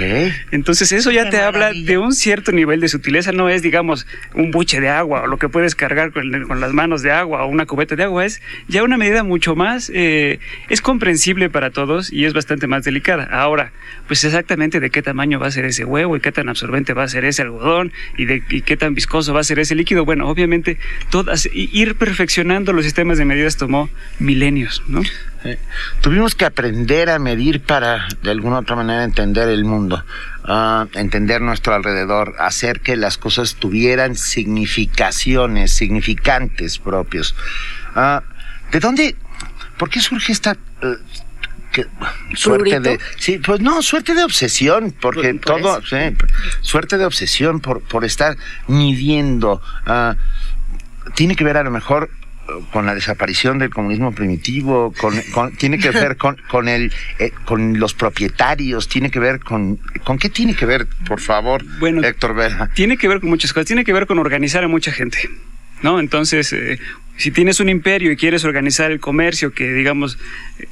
Entonces 0.51 0.91
eso 0.91 1.11
ya 1.11 1.25
Qué 1.25 1.31
te 1.31 1.41
habla 1.41 1.73
de 1.73 1.97
un 1.97 2.13
cierto 2.13 2.51
nivel 2.51 2.79
de 2.81 2.87
sutileza, 2.87 3.31
no 3.31 3.49
es, 3.49 3.61
digamos, 3.63 4.05
un 4.35 4.51
buche 4.51 4.79
de 4.79 4.89
agua 4.89 5.23
o 5.23 5.27
lo 5.27 5.37
que 5.37 5.49
puedes 5.49 5.75
cargar 5.75 6.11
con, 6.11 6.47
con 6.47 6.61
las 6.61 6.71
manos 6.71 7.01
de 7.01 7.11
agua 7.11 7.43
o 7.43 7.47
una 7.47 7.65
cubeta 7.65 7.95
de 7.95 8.03
agua, 8.03 8.25
es 8.25 8.41
ya 8.67 8.83
una 8.83 8.97
medida 8.97 9.23
mucho 9.23 9.55
más, 9.55 9.91
eh, 9.93 10.39
es 10.69 10.81
comprensible 10.81 11.49
para 11.49 11.71
todos 11.71 12.13
y 12.13 12.25
es 12.25 12.33
bastante 12.33 12.67
más 12.67 12.83
delicada. 12.83 13.23
Ahora, 13.23 13.71
pues 14.07 14.23
exactamente 14.23 14.79
de 14.79 14.91
qué 14.91 15.01
tamaño 15.01 15.39
va 15.39 15.47
a 15.47 15.51
ser 15.51 15.65
ese 15.65 15.83
huevo 15.83 16.15
y 16.15 16.19
qué 16.19 16.31
tan 16.31 16.47
absorbente 16.49 16.93
va 16.93 17.03
a 17.03 17.07
ser 17.07 17.25
ese 17.25 17.41
algodón 17.41 17.91
y 18.17 18.25
de 18.25 18.43
y 18.49 18.61
qué 18.61 18.77
tan 18.77 18.93
viscoso 18.93 19.33
va 19.33 19.39
a 19.39 19.43
ser 19.43 19.57
ese 19.59 19.73
líquido. 19.73 20.05
Bueno, 20.05 20.27
obviamente 20.27 20.77
todas, 21.09 21.49
ir 21.53 21.95
perfeccionando 21.95 22.71
los 22.73 22.85
sistemas 22.85 23.17
de 23.17 23.25
medidas 23.25 23.57
tomó 23.57 23.89
milenios, 24.19 24.83
¿no? 24.87 25.01
Eh, 25.43 25.57
tuvimos 26.01 26.35
que 26.35 26.45
aprender 26.45 27.09
a 27.09 27.17
medir 27.17 27.61
para, 27.61 28.07
de 28.21 28.29
alguna 28.31 28.59
otra 28.59 28.75
manera, 28.75 29.03
entender 29.03 29.49
el 29.49 29.65
mundo, 29.65 30.03
ah, 30.43 30.85
entender 30.93 31.41
nuestro 31.41 31.73
alrededor, 31.73 32.35
hacer 32.39 32.81
que 32.81 32.95
las 32.95 33.17
cosas 33.17 33.55
tuvieran 33.55 34.15
significaciones, 34.15 35.73
significantes 35.73 36.77
propios. 36.77 37.35
Ah, 37.95 38.21
¿De 38.71 38.79
dónde, 38.79 39.15
por 39.77 39.89
qué 39.89 39.99
surge 39.99 40.31
esta... 40.31 40.51
eh, 40.81 40.95
que- 41.71 41.87
suerte 42.35 42.81
de 42.81 42.99
sí 43.17 43.37
pues 43.39 43.61
no 43.61 43.81
suerte 43.81 44.13
de 44.13 44.23
obsesión 44.25 44.93
porque 44.99 45.33
Por- 45.35 45.39
por 45.41 45.61
todo 45.61 45.81
sí, 45.83 45.95
suerte 46.59 46.97
de 46.97 47.05
obsesión 47.05 47.61
por 47.61 47.81
por 47.81 48.03
estar 48.03 48.35
midiendo 48.67 49.61
ah, 49.85 50.17
tiene 51.15 51.37
que 51.37 51.45
ver 51.45 51.55
a 51.55 51.63
lo 51.63 51.71
mejor 51.71 52.09
con 52.71 52.85
la 52.85 52.93
desaparición 52.95 53.57
del 53.59 53.69
comunismo 53.69 54.11
primitivo, 54.13 54.93
con, 54.99 55.19
con- 55.33 55.51
tiene 55.55 55.77
que 55.79 55.91
ver 55.91 56.17
con, 56.17 56.37
con 56.49 56.67
el 56.67 56.91
eh, 57.19 57.31
con 57.45 57.79
los 57.79 57.93
propietarios, 57.93 58.87
tiene 58.87 59.09
que 59.09 59.19
ver 59.19 59.39
con 59.39 59.77
con 60.03 60.17
qué 60.17 60.29
tiene 60.29 60.55
que 60.55 60.65
ver, 60.65 60.87
por 61.07 61.19
favor, 61.19 61.63
Bueno, 61.79 62.01
Héctor 62.03 62.35
Vera. 62.35 62.69
Tiene 62.73 62.97
que 62.97 63.07
ver 63.07 63.19
con 63.19 63.29
muchas 63.29 63.53
cosas, 63.53 63.67
tiene 63.67 63.83
que 63.83 63.93
ver 63.93 64.05
con 64.07 64.19
organizar 64.19 64.63
a 64.63 64.67
mucha 64.67 64.91
gente, 64.91 65.17
¿no? 65.81 65.99
Entonces, 65.99 66.51
eh, 66.53 66.79
si 67.17 67.29
tienes 67.29 67.59
un 67.59 67.69
imperio 67.69 68.11
y 68.11 68.15
quieres 68.15 68.45
organizar 68.45 68.89
el 68.91 68.99
comercio 68.99 69.53
que, 69.53 69.71
digamos, 69.71 70.17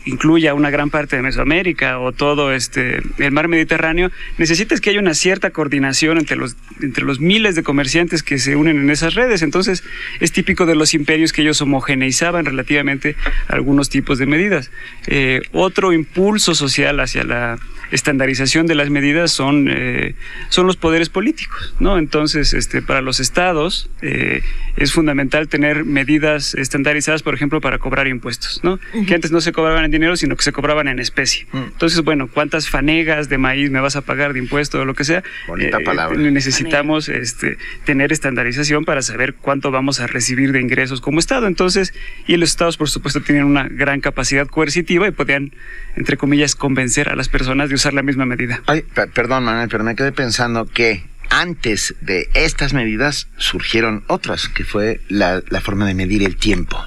incluya 0.06 0.56
una 0.56 0.72
gran 0.72 0.90
parte 0.90 1.16
de 1.16 1.22
Mesoamérica 1.22 2.00
o 2.00 2.12
todo 2.12 2.54
este 2.54 3.04
el 3.20 3.32
mar 3.32 3.48
Mediterráneo, 3.48 4.10
necesitas 4.40 4.82
que 4.82 4.90
haya 4.90 5.00
una 5.00 5.14
cierta 5.14 5.52
coordinación 5.52 6.18
entre 6.18 6.38
los 6.38 6.56
entre 6.82 7.04
los 7.04 7.20
miles 7.20 7.56
de 7.56 7.62
comerciantes 7.62 8.24
que 8.24 8.40
se 8.40 8.56
unen 8.56 8.80
en 8.80 8.90
esas 8.90 9.14
redes. 9.14 9.44
Entonces, 9.44 9.84
es 10.20 10.32
típico 10.32 10.66
de 10.66 10.74
los 10.74 10.96
imperios 10.96 11.34
que 11.34 11.44
ellos 11.44 11.62
homogeneizaban 11.62 12.46
relativamente 12.46 13.16
algunos 13.48 13.90
tipos 13.90 14.18
de 14.18 14.26
medidas. 14.26 14.72
Eh, 15.06 15.42
otro 15.52 15.94
impulso 15.94 16.56
social 16.56 17.00
hacia 17.00 17.24
la 17.26 17.60
estandarización 17.92 18.68
de 18.68 18.76
las 18.76 18.90
medidas 18.90 19.32
son, 19.32 19.68
eh, 19.70 20.16
son 20.50 20.68
los 20.68 20.78
poderes 20.78 21.10
políticos, 21.10 21.76
¿no? 21.80 21.98
Entonces, 21.98 22.54
este, 22.54 22.82
para 22.82 23.02
los 23.02 23.20
estados 23.20 23.90
eh, 24.02 24.42
es 24.78 24.94
fundamental 24.94 25.48
tener 25.48 25.86
medidas 25.86 26.54
estandarizadas, 26.56 27.24
por 27.24 27.34
ejemplo, 27.34 27.62
para 27.62 27.80
cobrar 27.80 28.08
impuestos, 28.08 28.62
¿no? 28.64 28.80
Que 29.08 29.16
antes 29.16 29.32
no 29.32 29.42
se 29.42 29.52
cobraban 29.52 29.86
en 29.86 29.92
dinero, 29.92 30.16
sino 30.16 30.36
que 30.36 30.44
se 30.44 30.52
cobraban 30.52 30.88
en 30.88 31.00
especie. 31.00 31.48
Entonces, 31.54 32.02
bueno, 32.02 32.28
¿cuántas 32.28 32.70
fanegas 32.70 33.30
de 33.30 33.38
maíz 33.38 33.72
me 33.72 33.80
vas 33.80 33.96
a 33.96 34.02
pagar 34.02 34.34
de 34.34 34.40
impuesto 34.40 34.80
o 34.82 34.86
lo 34.86 34.94
que 34.94 35.04
sea? 35.04 35.24
Bonita 35.48 35.80
palabra. 35.80 36.18
Necesitamos 36.18 37.10
este, 37.10 37.58
tener 37.86 38.12
estandarización 38.12 38.86
para 38.86 39.02
saber 39.02 39.36
cuánto 39.36 39.72
vamos 39.72 40.00
a 40.00 40.08
recibir 40.08 40.52
de 40.52 40.62
ingresos 40.62 41.02
como 41.02 41.20
estado. 41.20 41.48
Entonces, 41.48 41.94
y 42.28 42.38
los 42.38 42.50
estados, 42.50 42.78
por 42.78 42.90
supuesto, 42.90 43.22
tienen 43.22 43.44
una 43.46 43.68
gran 43.68 44.02
capacidad 44.02 44.48
coercitiva 44.48 45.08
y 45.08 45.12
podían, 45.12 45.54
entre 45.96 46.18
comillas, 46.18 46.56
convencer 46.56 47.10
a 47.10 47.16
las 47.16 47.30
personas 47.30 47.70
de 47.70 47.76
usar 47.80 47.94
la 47.94 48.04
misma 48.04 48.26
medida. 48.26 48.62
Ay, 48.68 48.82
pe- 48.82 49.08
perdón, 49.08 49.44
Manuel, 49.46 49.70
pero 49.70 49.84
me 49.84 49.96
quedé 49.96 50.12
pensando 50.12 50.66
que 50.66 51.04
antes 51.30 51.96
de 52.02 52.30
estas 52.34 52.74
medidas 52.74 53.28
surgieron 53.38 54.04
otras, 54.08 54.48
que 54.50 54.64
fue 54.64 55.00
la, 55.10 55.42
la 55.50 55.62
forma 55.62 55.86
de 55.88 55.94
medir 55.94 56.24
el 56.24 56.36
tiempo. 56.36 56.78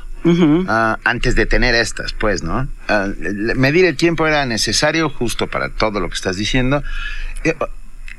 Ah, 0.69 0.99
antes 1.05 1.35
de 1.35 1.47
tener 1.47 1.75
estas, 1.75 2.13
pues, 2.13 2.43
¿no? 2.45 2.69
Ah, 2.89 3.09
medir 3.57 3.85
el 3.87 3.97
tiempo 3.97 4.27
era 4.27 4.47
necesario 4.47 5.09
justo 5.11 5.49
para 5.49 5.69
todo 5.71 5.99
lo 6.01 6.09
que 6.09 6.15
estás 6.15 6.37
diciendo. 6.37 6.83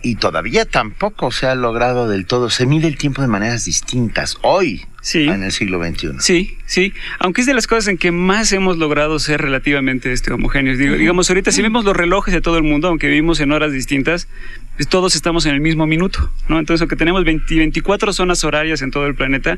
Y 0.05 0.15
todavía 0.15 0.65
tampoco 0.65 1.31
se 1.31 1.47
ha 1.47 1.55
logrado 1.55 2.09
del 2.09 2.25
todo. 2.25 2.49
Se 2.49 2.65
mide 2.65 2.89
el 2.89 2.97
tiempo 2.97 3.21
de 3.21 3.29
maneras 3.29 3.63
distintas 3.63 4.37
hoy, 4.41 4.85
Sí. 5.01 5.23
en 5.29 5.43
el 5.43 5.51
siglo 5.53 5.81
XXI. 5.81 6.19
Sí, 6.19 6.57
sí. 6.65 6.93
Aunque 7.19 7.39
es 7.41 7.47
de 7.47 7.53
las 7.53 7.67
cosas 7.67 7.87
en 7.87 7.97
que 7.97 8.11
más 8.11 8.51
hemos 8.51 8.77
logrado 8.77 9.17
ser 9.19 9.41
relativamente 9.41 10.11
este, 10.11 10.33
homogéneos. 10.33 10.77
Digo, 10.77 10.95
digamos, 10.95 11.29
ahorita 11.29 11.53
si 11.53 11.61
vemos 11.61 11.85
los 11.85 11.95
relojes 11.95 12.33
de 12.33 12.41
todo 12.41 12.57
el 12.57 12.63
mundo, 12.63 12.89
aunque 12.89 13.07
vivimos 13.07 13.39
en 13.39 13.53
horas 13.53 13.71
distintas, 13.71 14.27
pues 14.75 14.89
todos 14.89 15.15
estamos 15.15 15.45
en 15.45 15.53
el 15.53 15.61
mismo 15.61 15.87
minuto, 15.87 16.29
¿no? 16.49 16.59
Entonces, 16.59 16.81
aunque 16.81 16.97
tenemos 16.97 17.23
20 17.23 17.55
24 17.55 18.11
zonas 18.11 18.43
horarias 18.43 18.81
en 18.81 18.91
todo 18.91 19.05
el 19.07 19.15
planeta, 19.15 19.57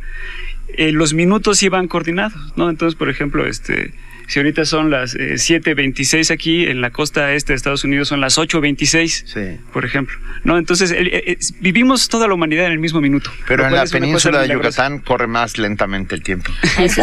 eh, 0.78 0.92
los 0.92 1.14
minutos 1.16 1.58
sí 1.58 1.70
van 1.70 1.88
coordinados, 1.88 2.54
¿no? 2.56 2.70
Entonces, 2.70 2.96
por 2.96 3.10
ejemplo, 3.10 3.48
este... 3.48 3.94
Si 4.28 4.40
ahorita 4.40 4.66
son 4.66 4.90
las 4.92 5.16
eh, 5.16 5.34
7.26 5.36 6.32
aquí, 6.32 6.66
en 6.66 6.82
la 6.82 6.90
costa 6.92 7.34
este 7.34 7.54
de 7.54 7.58
Estados 7.58 7.84
Unidos 7.84 8.08
son 8.08 8.22
las 8.22 8.38
8.26, 8.38 9.26
Sí. 9.26 9.60
por 9.74 9.86
ejemplo. 9.86 10.18
¿no? 10.44 10.58
Entonces, 10.58 10.92
el- 10.92 11.08
eh, 11.08 11.24
eh, 11.32 11.38
vivimos 11.60 12.10
toda 12.10 12.28
la 12.28 12.34
humanidad 12.34 12.66
en 12.66 12.72
el 12.72 12.80
mismo 12.80 13.02
minuto. 13.02 13.32
Pero 13.48 13.66
en 13.68 13.74
la 13.74 13.86
península 13.86 14.42
de. 14.42 14.50
Yucatán 14.54 15.00
corre 15.00 15.28
más 15.28 15.58
lentamente 15.58 16.16
el 16.16 16.24
tiempo. 16.24 16.52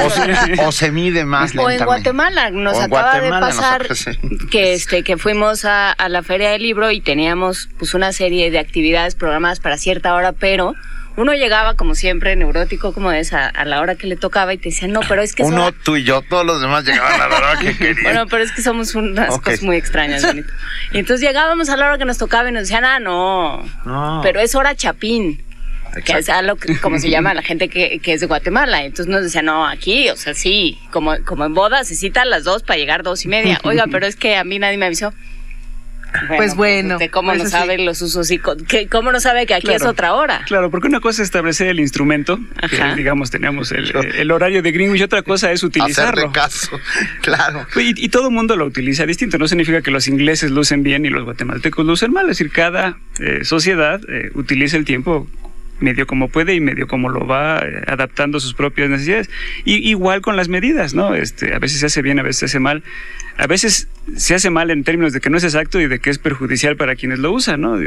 O 0.05 0.11
se, 0.11 0.61
o 0.67 0.73
se 0.73 0.91
mide 0.93 1.25
más 1.25 1.51
O 1.53 1.69
lentamente. 1.69 1.79
en 1.83 1.87
Guatemala, 1.87 2.51
nos 2.51 2.75
O 2.77 2.79
en 2.79 2.85
acaba 2.85 3.13
Guatemala 3.19 3.47
de 3.47 3.53
pasar 3.53 3.97
sí. 3.97 4.11
que 4.51 4.75
este 4.75 5.03
que 5.03 5.17
fuimos 5.17 5.65
a, 5.65 5.91
a 5.93 6.09
la 6.09 6.23
feria 6.23 6.51
del 6.51 6.63
libro 6.63 6.91
y 6.91 7.01
teníamos 7.01 7.69
pues 7.79 7.95
una 7.95 8.13
serie 8.13 8.51
de 8.51 8.59
actividades 8.59 9.15
programadas 9.15 9.61
para 9.61 9.77
cierta 9.79 10.15
hora, 10.15 10.33
pero 10.33 10.75
uno 11.17 11.35
llegaba 11.35 11.75
como 11.75 11.95
siempre 11.95 12.35
neurótico 12.37 12.93
como 12.93 13.13
es 13.13 13.33
a, 13.33 13.49
a 13.49 13.65
la 13.65 13.81
hora 13.81 13.95
que 13.97 14.07
le 14.07 14.17
tocaba 14.17 14.55
y 14.55 14.59
te 14.59 14.71
decían 14.71 14.93
no, 14.93 15.01
pero 15.09 15.23
es 15.23 15.35
que 15.35 15.43
Uno, 15.43 15.67
hora". 15.67 15.77
tú 15.85 15.97
y 15.97 16.05
yo, 16.05 16.23
todos 16.23 16.45
los 16.47 16.61
demás 16.61 16.85
llegaban 16.85 17.21
a 17.21 17.29
la 17.29 17.37
hora 17.37 17.59
que 17.61 17.77
querían. 17.79 18.03
Bueno, 18.05 18.27
pero 18.29 18.43
es 18.45 18.53
que 18.53 18.63
somos 18.63 18.95
unas 18.95 19.31
Ok. 19.35 19.45
cosas 19.45 19.63
muy 19.63 19.77
extrañas, 19.77 20.23
Benito. 20.25 20.53
Y 20.93 20.99
entonces 20.99 21.27
llegábamos 21.27 21.69
a 21.69 21.77
la 21.77 21.87
hora 21.87 21.99
que 21.99 22.05
nos 22.05 22.19
tocaba 22.19 22.49
y 22.49 22.53
nos 22.53 22.63
decían, 22.63 22.85
ah, 22.85 22.99
no, 23.01 23.63
No. 23.85 24.21
pero 24.23 24.41
es 24.41 24.55
hora 24.55 24.75
chapín. 24.75 25.43
Que 26.07 26.15
es 26.15 26.31
a 26.31 26.41
lo 26.41 26.57
que, 26.57 26.79
como 26.81 26.99
se 26.99 27.11
llama 27.11 27.35
la 27.35 27.43
gente 27.43 27.69
que, 27.69 27.99
que 27.99 28.15
es 28.15 28.21
de 28.23 28.27
Guatemala. 28.27 28.83
Entonces 28.83 29.09
nos 29.13 29.23
decían, 29.23 29.45
no, 29.45 29.67
aquí, 29.67 30.09
o 30.09 30.17
sea, 30.17 30.33
sí, 30.33 30.79
como, 30.91 31.15
como 31.27 31.45
en 31.45 31.53
boda 31.53 31.85
se 31.85 31.95
citan 31.97 32.31
las 32.31 32.45
dos 32.45 32.63
para 32.63 32.79
llegar 32.79 33.03
dos 33.03 33.27
y 33.27 33.29
media. 33.29 33.61
Oiga, 33.65 33.85
pero 33.91 34.07
es 34.07 34.17
que 34.17 34.37
a 34.37 34.45
mí 34.45 34.59
nadie 34.59 34.79
me 34.79 34.87
avisó. 34.87 35.13
Pues 36.37 36.55
bueno, 36.55 36.97
¿usted 36.97 37.11
¿Cómo 37.11 37.31
pues 37.31 37.39
no 37.39 37.45
así. 37.45 37.53
sabe 37.53 37.79
los 37.79 38.01
usos 38.03 38.31
y 38.31 38.39
cómo 38.39 39.13
no 39.13 39.21
sabe 39.21 39.47
que 39.47 39.55
aquí 39.55 39.67
Claro. 39.67 39.77
es 39.77 39.83
otra 39.91 40.15
hora? 40.15 40.43
Claro, 40.47 40.71
porque 40.71 40.89
una 40.89 41.01
cosa 41.01 41.23
es 41.23 41.27
establecer 41.29 41.69
el 41.69 41.81
instrumento, 41.81 42.39
que 42.71 42.95
digamos 42.97 43.31
tenemos 43.31 43.73
el, 43.73 43.91
el 44.17 44.31
horario 44.31 44.63
de 44.63 44.73
Greenwich, 44.73 45.01
y 45.01 45.05
otra 45.05 45.23
cosa 45.23 45.53
es 45.53 45.63
utilizarlo. 45.63 46.29
Hacerle 46.29 46.33
caso, 46.33 46.81
claro. 47.23 47.67
Y, 47.77 48.05
y 48.05 48.09
todo 48.09 48.29
el 48.29 48.35
mundo 48.35 48.57
lo 48.57 48.67
utiliza 48.67 49.07
distinto. 49.07 49.39
No 49.39 49.49
significa 49.49 49.83
que 49.83 49.91
los 49.91 50.09
ingleses 50.09 50.51
lucen 50.51 50.83
bien 50.83 51.07
y 51.07 51.09
los 51.11 51.25
guatemaltecos 51.25 51.85
lucen 51.87 52.13
mal. 52.13 52.25
Es 52.25 52.39
decir, 52.39 52.51
cada 52.51 52.99
eh, 53.19 53.45
sociedad 53.45 54.01
eh, 54.09 54.31
utiliza 54.35 54.77
el 54.77 54.85
tiempo 54.85 55.27
medio 55.81 56.07
como 56.07 56.29
puede 56.29 56.55
y 56.55 56.61
medio 56.61 56.87
como 56.87 57.09
lo 57.09 57.27
va 57.27 57.59
eh, 57.59 57.83
adaptando 57.89 58.39
a 58.39 58.41
sus 58.41 58.55
propias 58.55 58.89
necesidades. 58.89 59.29
Y 59.65 59.89
igual 59.89 60.21
con 60.21 60.37
las 60.37 60.49
medidas, 60.49 60.95
¿no? 60.95 61.15
Este, 61.15 61.55
a 61.55 61.59
veces 61.59 61.81
se 61.81 61.87
hace 61.87 62.03
bien, 62.03 62.19
a 62.19 62.23
veces 62.23 62.39
se 62.39 62.45
hace 62.47 62.61
mal. 62.61 62.83
A 63.37 63.47
veces 63.47 63.89
se 64.17 64.35
hace 64.35 64.51
mal 64.51 64.71
en 64.71 64.85
términos 64.85 65.13
de 65.13 65.21
que 65.21 65.31
no 65.31 65.39
es 65.39 65.45
exacto 65.45 65.81
y 65.81 65.87
de 65.87 65.99
que 66.01 66.11
es 66.11 66.19
perjudicial 66.19 66.77
para 66.77 66.97
quienes 66.97 67.19
lo 67.19 67.33
usan, 67.33 67.61
¿no? 67.61 67.79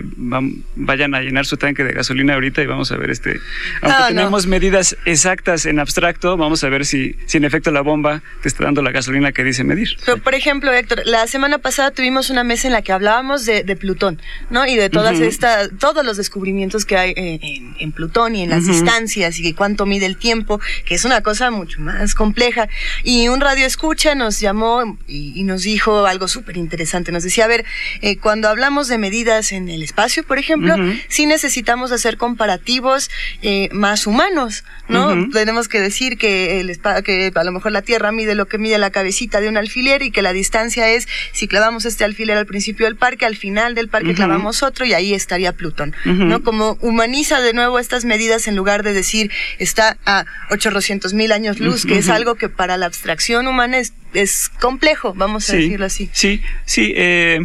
Vayan 0.76 1.14
a 1.14 1.22
llenar 1.22 1.46
su 1.46 1.58
tanque 1.58 1.84
de 1.84 1.94
gasolina 1.94 2.36
ahorita 2.36 2.62
y 2.62 2.66
vamos 2.66 2.92
a 2.92 2.98
ver 2.98 3.10
este. 3.12 3.40
Aunque 3.82 3.88
No, 3.98 4.00
no. 4.00 4.08
tenemos 4.08 4.48
medidas 4.48 4.96
exactas 5.06 5.66
en 5.66 5.80
abstracto, 5.80 6.38
vamos 6.38 6.64
a 6.64 6.70
ver 6.70 6.86
si, 6.86 7.16
si 7.26 7.38
en 7.38 7.46
efecto 7.46 7.72
la 7.72 7.82
bomba 7.82 8.22
te 8.42 8.48
está 8.48 8.64
dando 8.64 8.82
la 8.82 8.92
gasolina 8.92 9.32
que 9.32 9.44
dice 9.44 9.64
medir. 9.64 9.90
Pero, 10.06 10.18
por 10.20 10.36
ejemplo, 10.36 10.72
Héctor, 10.72 11.02
la 11.06 11.28
semana 11.28 11.58
pasada 11.58 11.92
tuvimos 11.92 12.30
una 12.30 12.44
mesa 12.44 12.68
en 12.68 12.74
la 12.74 12.82
que 12.82 12.92
hablábamos 12.94 13.46
de, 13.46 13.64
de 13.64 13.76
Plutón, 13.76 14.22
¿no? 14.50 14.66
Y 14.66 14.76
de 14.76 14.90
todas 14.90 15.20
estas, 15.20 15.70
todos 15.80 16.06
los 16.06 16.18
descubrimientos 16.18 16.86
que 16.86 16.98
hay 16.98 17.14
en, 17.16 17.76
en 17.80 17.92
Plutón 17.92 18.36
y 18.36 18.44
en 18.44 18.50
las 18.50 18.66
distancias 18.66 19.38
y 19.40 19.54
cuánto 19.54 19.86
mide 19.86 20.06
el 20.06 20.18
tiempo, 20.18 20.60
que 20.86 20.96
es 20.96 21.06
una 21.06 21.22
cosa 21.22 21.52
mucho 21.52 21.82
más 21.82 22.16
compleja. 22.16 22.70
Y 23.04 23.28
un 23.28 23.42
radio 23.42 23.66
escucha 23.66 24.16
nos 24.16 24.40
llamó 24.40 24.98
y, 25.08 25.34
y 25.36 25.44
nos 25.44 25.64
dijo 25.64 26.05
algo 26.08 26.28
súper 26.28 26.58
interesante. 26.58 27.12
Nos 27.12 27.24
decía, 27.24 27.46
a 27.46 27.48
ver, 27.48 27.66
eh, 28.02 28.18
cuando 28.18 28.50
hablamos 28.50 28.88
de 28.88 28.98
medidas 28.98 29.52
en 29.52 29.70
el 29.70 29.84
espacio, 29.84 30.24
por 30.24 30.38
ejemplo, 30.38 30.76
Ujú. 30.76 30.94
sí 31.08 31.26
necesitamos 31.26 31.92
hacer 31.92 32.18
comparativos 32.18 33.10
eh, 33.42 33.70
más 33.72 34.08
humanos, 34.08 34.64
¿no? 34.88 35.30
Tenemos 35.30 35.68
que 35.68 35.80
decir 35.80 36.18
que, 36.18 36.60
el, 36.60 36.80
que 37.04 37.32
a 37.34 37.44
lo 37.44 37.52
mejor 37.52 37.72
la 37.72 37.82
Tierra 37.82 38.12
mide 38.12 38.36
lo 38.36 38.48
que 38.48 38.58
mide 38.58 38.78
la 38.78 38.90
cabecita 38.92 39.42
de 39.42 39.50
un 39.50 39.58
alfiler 39.58 40.02
y 40.02 40.12
que 40.12 40.22
la 40.22 40.34
distancia 40.34 40.90
es, 40.90 41.08
si 41.32 41.48
clavamos 41.48 41.86
este 41.86 42.04
alfiler 42.04 42.38
al 42.38 42.46
principio 42.46 42.86
del 42.86 42.96
parque, 42.96 43.26
al 43.26 43.36
final 43.36 43.76
del 43.76 43.90
parque 43.90 44.14
clavamos 44.14 44.64
otro 44.64 44.86
y 44.86 44.94
ahí 44.94 45.14
estaría 45.14 45.52
Plutón. 45.54 45.96
¿no? 46.06 46.44
Como 46.44 46.78
humaniza 46.82 47.42
de 47.42 47.54
nuevo 47.54 47.80
estas 47.80 48.06
medidas 48.06 48.48
en 48.48 48.56
lugar 48.56 48.84
de 48.84 48.94
decir 48.94 49.32
está 49.60 49.98
a 50.06 50.26
800 50.52 51.14
mil 51.14 51.32
años 51.32 51.60
luz, 51.60 51.86
que 51.86 51.98
es 51.98 52.10
algo 52.10 52.36
que 52.36 52.50
para 52.50 52.78
la 52.78 52.86
abstracción 52.86 53.48
humana 53.48 53.78
es, 53.78 53.94
es 54.16 54.50
complejo, 54.50 55.14
vamos 55.14 55.50
a 55.50 55.56
decirlo 55.56 55.86
así. 55.86 56.10
Sí, 56.14 56.42
sí. 56.66 56.94
eh, 56.96 57.40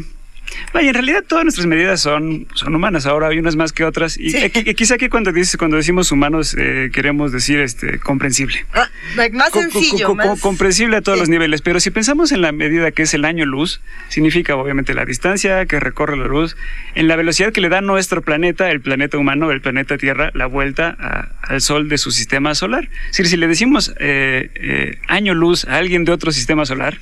Vaya, 0.72 0.88
en 0.88 0.94
realidad 0.94 1.24
todas 1.26 1.44
nuestras 1.44 1.66
medidas 1.66 2.00
son, 2.00 2.46
son 2.54 2.74
humanas. 2.74 3.06
Ahora 3.06 3.28
hay 3.28 3.38
unas 3.38 3.56
más 3.56 3.72
que 3.72 3.84
otras. 3.84 4.18
Y 4.18 4.36
aquí- 4.36 4.64
quizá 4.74 4.94
aquí 4.94 5.08
cuando, 5.08 5.32
dices, 5.32 5.56
cuando 5.56 5.76
decimos 5.76 6.12
humanos 6.12 6.54
eh, 6.58 6.90
queremos 6.92 7.32
decir 7.32 7.60
este, 7.60 7.98
comprensible. 7.98 8.64
Ah, 8.74 8.88
más 9.32 9.50
Co- 9.50 9.60
sencillo, 9.60 10.06
co- 10.06 10.16
co- 10.16 10.28
más... 10.28 10.40
comprensible 10.40 10.96
a 10.96 11.00
todos 11.02 11.18
Sí. 11.18 11.22
los 11.22 11.28
niveles, 11.28 11.62
pero 11.62 11.80
si 11.80 11.90
pensamos 11.90 12.32
en 12.32 12.40
la 12.42 12.52
medida 12.52 12.90
que 12.92 13.02
es 13.02 13.14
el 13.14 13.24
año 13.24 13.44
luz, 13.46 13.80
significa 14.08 14.54
obviamente 14.56 14.94
la 14.94 15.04
distancia 15.04 15.66
que 15.66 15.80
recorre 15.80 16.16
la 16.16 16.26
luz, 16.26 16.56
en 16.94 17.08
la 17.08 17.16
velocidad 17.16 17.52
que 17.52 17.60
le 17.60 17.68
da 17.68 17.80
nuestro 17.80 18.22
planeta, 18.22 18.70
el 18.70 18.80
planeta 18.80 19.18
humano, 19.18 19.50
el 19.50 19.60
planeta 19.60 19.98
Tierra, 19.98 20.30
la 20.34 20.46
vuelta 20.46 20.96
a- 20.98 21.28
al 21.42 21.60
Sol 21.60 21.88
de 21.88 21.98
su 21.98 22.10
sistema 22.10 22.54
solar. 22.54 22.88
Es 23.10 23.16
decir, 23.16 23.26
si 23.28 23.36
le 23.36 23.46
decimos 23.48 23.94
eh, 23.98 24.50
eh, 24.54 24.98
año 25.08 25.34
luz 25.34 25.64
a 25.66 25.76
alguien 25.76 26.04
de 26.04 26.12
otro 26.12 26.32
sistema 26.32 26.64
solar, 26.64 26.98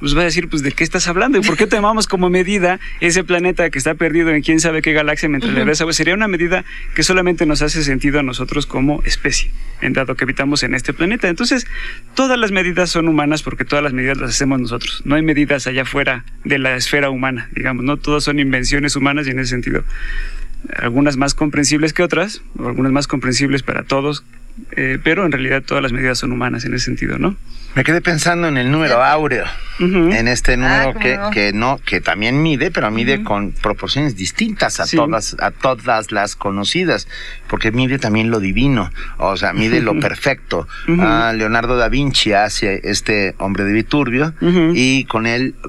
pues 0.00 0.16
va 0.16 0.22
a 0.22 0.24
decir, 0.24 0.48
pues, 0.48 0.62
¿de 0.62 0.72
qué 0.72 0.84
estás 0.84 1.08
hablando? 1.08 1.38
¿Y 1.38 1.42
por 1.42 1.56
qué 1.56 1.66
tomamos 1.66 2.06
como 2.06 2.30
medida 2.30 2.78
ese 3.00 3.24
planeta 3.24 3.68
que 3.70 3.78
está 3.78 3.94
perdido 3.94 4.30
en 4.30 4.42
quién 4.42 4.60
sabe 4.60 4.82
qué 4.82 4.92
galaxia 4.92 5.28
mientras 5.28 5.52
le 5.52 5.64
ves 5.64 5.80
agua? 5.80 5.92
Sería 5.92 6.14
una 6.14 6.28
medida 6.28 6.64
que 6.94 7.02
solamente 7.02 7.46
nos 7.46 7.62
hace 7.62 7.82
sentido 7.82 8.20
a 8.20 8.22
nosotros 8.22 8.66
como 8.66 9.02
especie, 9.04 9.50
en 9.80 9.92
dado 9.92 10.14
que 10.14 10.24
habitamos 10.24 10.62
en 10.62 10.74
este 10.74 10.92
planeta. 10.92 11.28
Entonces, 11.28 11.66
todas 12.14 12.38
las 12.38 12.52
medidas 12.52 12.90
son 12.90 13.08
humanas 13.08 13.42
porque 13.42 13.64
todas 13.64 13.82
las 13.82 13.92
medidas 13.92 14.18
las 14.18 14.30
hacemos 14.30 14.60
nosotros. 14.60 15.02
No 15.04 15.16
hay 15.16 15.22
medidas 15.22 15.66
allá 15.66 15.84
fuera 15.84 16.24
de 16.44 16.58
la 16.58 16.76
esfera 16.76 17.10
humana, 17.10 17.48
digamos, 17.54 17.84
no 17.84 17.96
todas 17.96 18.24
son 18.24 18.38
invenciones 18.38 18.96
humanas 18.96 19.26
y 19.26 19.30
en 19.30 19.40
ese 19.40 19.50
sentido, 19.50 19.84
algunas 20.76 21.16
más 21.16 21.34
comprensibles 21.34 21.92
que 21.92 22.02
otras, 22.02 22.42
o 22.58 22.68
algunas 22.68 22.92
más 22.92 23.06
comprensibles 23.06 23.62
para 23.62 23.82
todos, 23.82 24.24
eh, 24.72 24.98
pero 25.02 25.24
en 25.26 25.32
realidad 25.32 25.62
todas 25.64 25.82
las 25.82 25.92
medidas 25.92 26.18
son 26.18 26.32
humanas 26.32 26.64
en 26.64 26.74
ese 26.74 26.86
sentido, 26.86 27.18
¿no? 27.18 27.36
Me 27.74 27.84
quedé 27.84 28.00
pensando 28.00 28.48
en 28.48 28.56
el 28.56 28.72
número 28.72 29.04
áureo, 29.04 29.44
en 29.78 30.26
este 30.26 30.56
número 30.56 30.94
¿cómo 30.94 31.00
que, 31.00 31.16
no? 31.16 31.30
que 31.30 31.52
no, 31.52 31.80
que 31.84 32.00
también 32.00 32.42
mide, 32.42 32.70
pero 32.70 32.90
mide 32.90 33.22
con 33.22 33.52
proporciones 33.52 34.16
distintas 34.16 34.80
a 34.80 34.86
Sí. 34.86 34.96
todas, 34.96 35.36
a 35.38 35.50
todas 35.52 36.10
las 36.10 36.34
conocidas, 36.34 37.06
porque 37.46 37.70
mide 37.70 37.98
también 37.98 38.30
lo 38.30 38.40
divino, 38.40 38.90
o 39.18 39.36
sea, 39.36 39.52
mide 39.52 39.80
lo 39.82 40.00
perfecto. 40.00 40.66
Ah, 40.98 41.32
Leonardo 41.36 41.76
da 41.76 41.88
Vinci 41.88 42.32
hace 42.32 42.80
este 42.84 43.34
hombre 43.38 43.64
de 43.64 43.72
Viturbio 43.74 44.34
y 44.74 45.04
con 45.04 45.26
él 45.26 45.54
ah, 45.62 45.68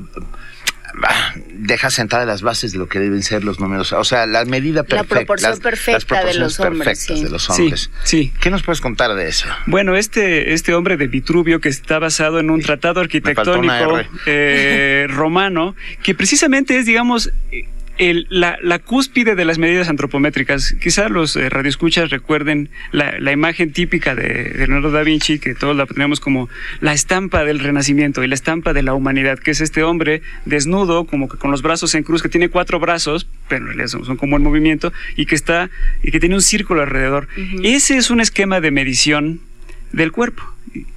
deja 1.53 1.89
sentadas 1.89 2.25
las 2.25 2.41
bases 2.41 2.71
de 2.71 2.77
lo 2.79 2.87
que 2.87 2.99
deben 2.99 3.21
ser 3.23 3.43
los 3.43 3.59
números, 3.59 3.91
o 3.93 4.03
sea, 4.03 4.25
la 4.25 4.45
medida 4.45 4.83
perfecta, 4.83 5.15
proporción 5.15 5.51
las, 5.51 5.59
perfecta 5.59 5.93
las 5.93 6.03
de 6.03 6.07
proporciones 6.07 6.39
los 6.39 6.59
hombres, 6.59 6.85
perfectas 6.87 7.17
sí. 7.17 7.23
de 7.23 7.29
los 7.29 7.43
Sí, 7.43 7.61
hombres. 7.61 7.91
sí. 8.03 8.33
¿Qué 8.39 8.49
nos 8.49 8.63
puedes 8.63 8.81
contar 8.81 9.13
de 9.15 9.27
eso? 9.27 9.47
Bueno, 9.65 9.95
este, 9.95 10.53
este 10.53 10.73
hombre 10.73 10.97
de 10.97 11.07
Vitruvio 11.07 11.59
que 11.59 11.69
está 11.69 11.99
basado 11.99 12.39
en 12.39 12.49
un 12.49 12.61
tratado 12.61 13.01
arquitectónico 13.01 13.99
eh, 14.25 15.07
romano, 15.09 15.75
que 16.03 16.15
precisamente 16.15 16.77
es, 16.77 16.85
digamos, 16.85 17.31
el- 17.99 18.25
la, 18.29 18.57
la 18.63 18.79
cúspide 18.79 19.35
de 19.35 19.45
las 19.45 19.59
medidas 19.59 19.89
antropométricas. 19.89 20.73
Quizá 20.81 21.07
los 21.09 21.35
eh, 21.35 21.49
radioescuchas 21.49 22.09
recuerden 22.09 22.69
la, 22.91 23.19
la 23.19 23.31
imagen 23.31 23.71
típica 23.71 24.15
de, 24.15 24.45
de 24.45 24.67
Leonardo 24.67 24.89
da 24.89 25.03
Vinci, 25.03 25.37
que 25.37 25.53
todos 25.53 25.75
la 25.75 25.85
tenemos 25.85 26.19
como 26.19 26.49
la 26.81 26.93
estampa 26.93 27.43
del 27.43 27.59
Renacimiento 27.59 28.23
y 28.23 28.27
la 28.27 28.33
estampa 28.35 28.73
de 28.73 28.81
la 28.81 28.93
humanidad, 28.95 29.37
que 29.37 29.51
es 29.51 29.61
este 29.61 29.83
hombre 29.83 30.21
desnudo, 30.45 31.05
como 31.05 31.29
que 31.29 31.37
con 31.37 31.51
los 31.51 31.61
brazos 31.61 31.93
en 31.93 32.01
cruz, 32.03 32.23
que 32.23 32.29
tiene 32.29 32.49
cuatro 32.49 32.79
brazos, 32.79 33.27
pero 33.47 33.61
en 33.61 33.67
realidad 33.67 33.87
son, 33.87 34.05
son 34.05 34.17
como 34.17 34.37
en 34.37 34.43
movimiento, 34.43 34.91
y 35.15 35.25
que 35.27 35.35
está, 35.35 35.69
y 36.01 36.09
que 36.11 36.19
tiene 36.19 36.33
un 36.35 36.41
círculo 36.41 36.81
alrededor. 36.81 37.27
Ese 37.63 37.97
es 37.97 38.09
un 38.09 38.21
esquema 38.21 38.61
de 38.61 38.71
medición 38.71 39.41
del 39.91 40.11
cuerpo. 40.11 40.48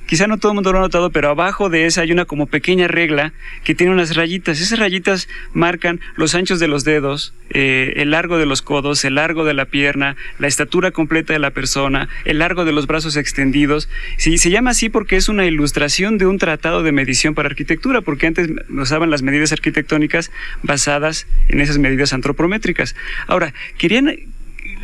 Quizá 0.06 0.26
no 0.26 0.36
todo 0.36 0.52
el 0.52 0.56
mundo 0.56 0.72
lo 0.72 0.78
ha 0.78 0.82
notado, 0.82 1.10
pero 1.10 1.30
abajo 1.30 1.70
de 1.70 1.86
esa 1.86 2.02
hay 2.02 2.12
una 2.12 2.26
como 2.26 2.46
pequeña 2.46 2.86
regla 2.86 3.32
que 3.64 3.74
tiene 3.74 3.92
unas 3.92 4.14
rayitas. 4.14 4.60
Esas 4.60 4.78
rayitas 4.78 5.28
marcan 5.54 6.00
los 6.16 6.34
anchos 6.34 6.60
de 6.60 6.68
los 6.68 6.84
dedos, 6.84 7.32
eh, 7.50 7.94
el 7.96 8.10
largo 8.10 8.36
de 8.36 8.44
los 8.44 8.60
codos, 8.60 9.04
el 9.06 9.14
largo 9.14 9.44
de 9.44 9.54
la 9.54 9.64
pierna, 9.64 10.16
la 10.38 10.48
estatura 10.48 10.90
completa 10.90 11.32
de 11.32 11.38
la 11.38 11.50
persona, 11.50 12.08
el 12.26 12.40
largo 12.40 12.64
de 12.64 12.72
los 12.72 12.86
brazos 12.86 13.16
extendidos. 13.16 13.88
Sí, 14.18 14.36
se 14.36 14.50
llama 14.50 14.70
así 14.72 14.90
porque 14.90 15.16
es 15.16 15.30
una 15.30 15.46
ilustración 15.46 16.18
de 16.18 16.26
un 16.26 16.38
tratado 16.38 16.82
de 16.82 16.92
medición 16.92 17.34
para 17.34 17.48
arquitectura, 17.48 18.02
porque 18.02 18.26
antes 18.26 18.50
usaban 18.68 19.10
las 19.10 19.22
medidas 19.22 19.52
arquitectónicas 19.52 20.30
basadas 20.62 21.26
en 21.48 21.60
esas 21.60 21.78
medidas 21.78 22.12
antropométricas. 22.12 22.94
Ahora, 23.28 23.54
querían 23.78 24.14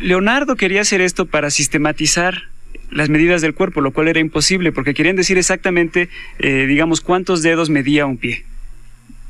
Leonardo 0.01 0.55
quería 0.55 0.81
hacer 0.81 1.01
esto 1.01 1.25
para 1.25 1.49
sistematizar 1.49 2.49
las 2.91 3.09
medidas 3.09 3.41
del 3.41 3.53
cuerpo, 3.53 3.81
lo 3.81 3.91
cual 3.91 4.07
era 4.07 4.19
imposible, 4.19 4.71
porque 4.71 4.93
querían 4.93 5.15
decir 5.15 5.37
exactamente, 5.37 6.09
eh, 6.39 6.65
digamos, 6.67 7.01
cuántos 7.01 7.41
dedos 7.41 7.69
medía 7.69 8.05
un 8.05 8.17
pie. 8.17 8.43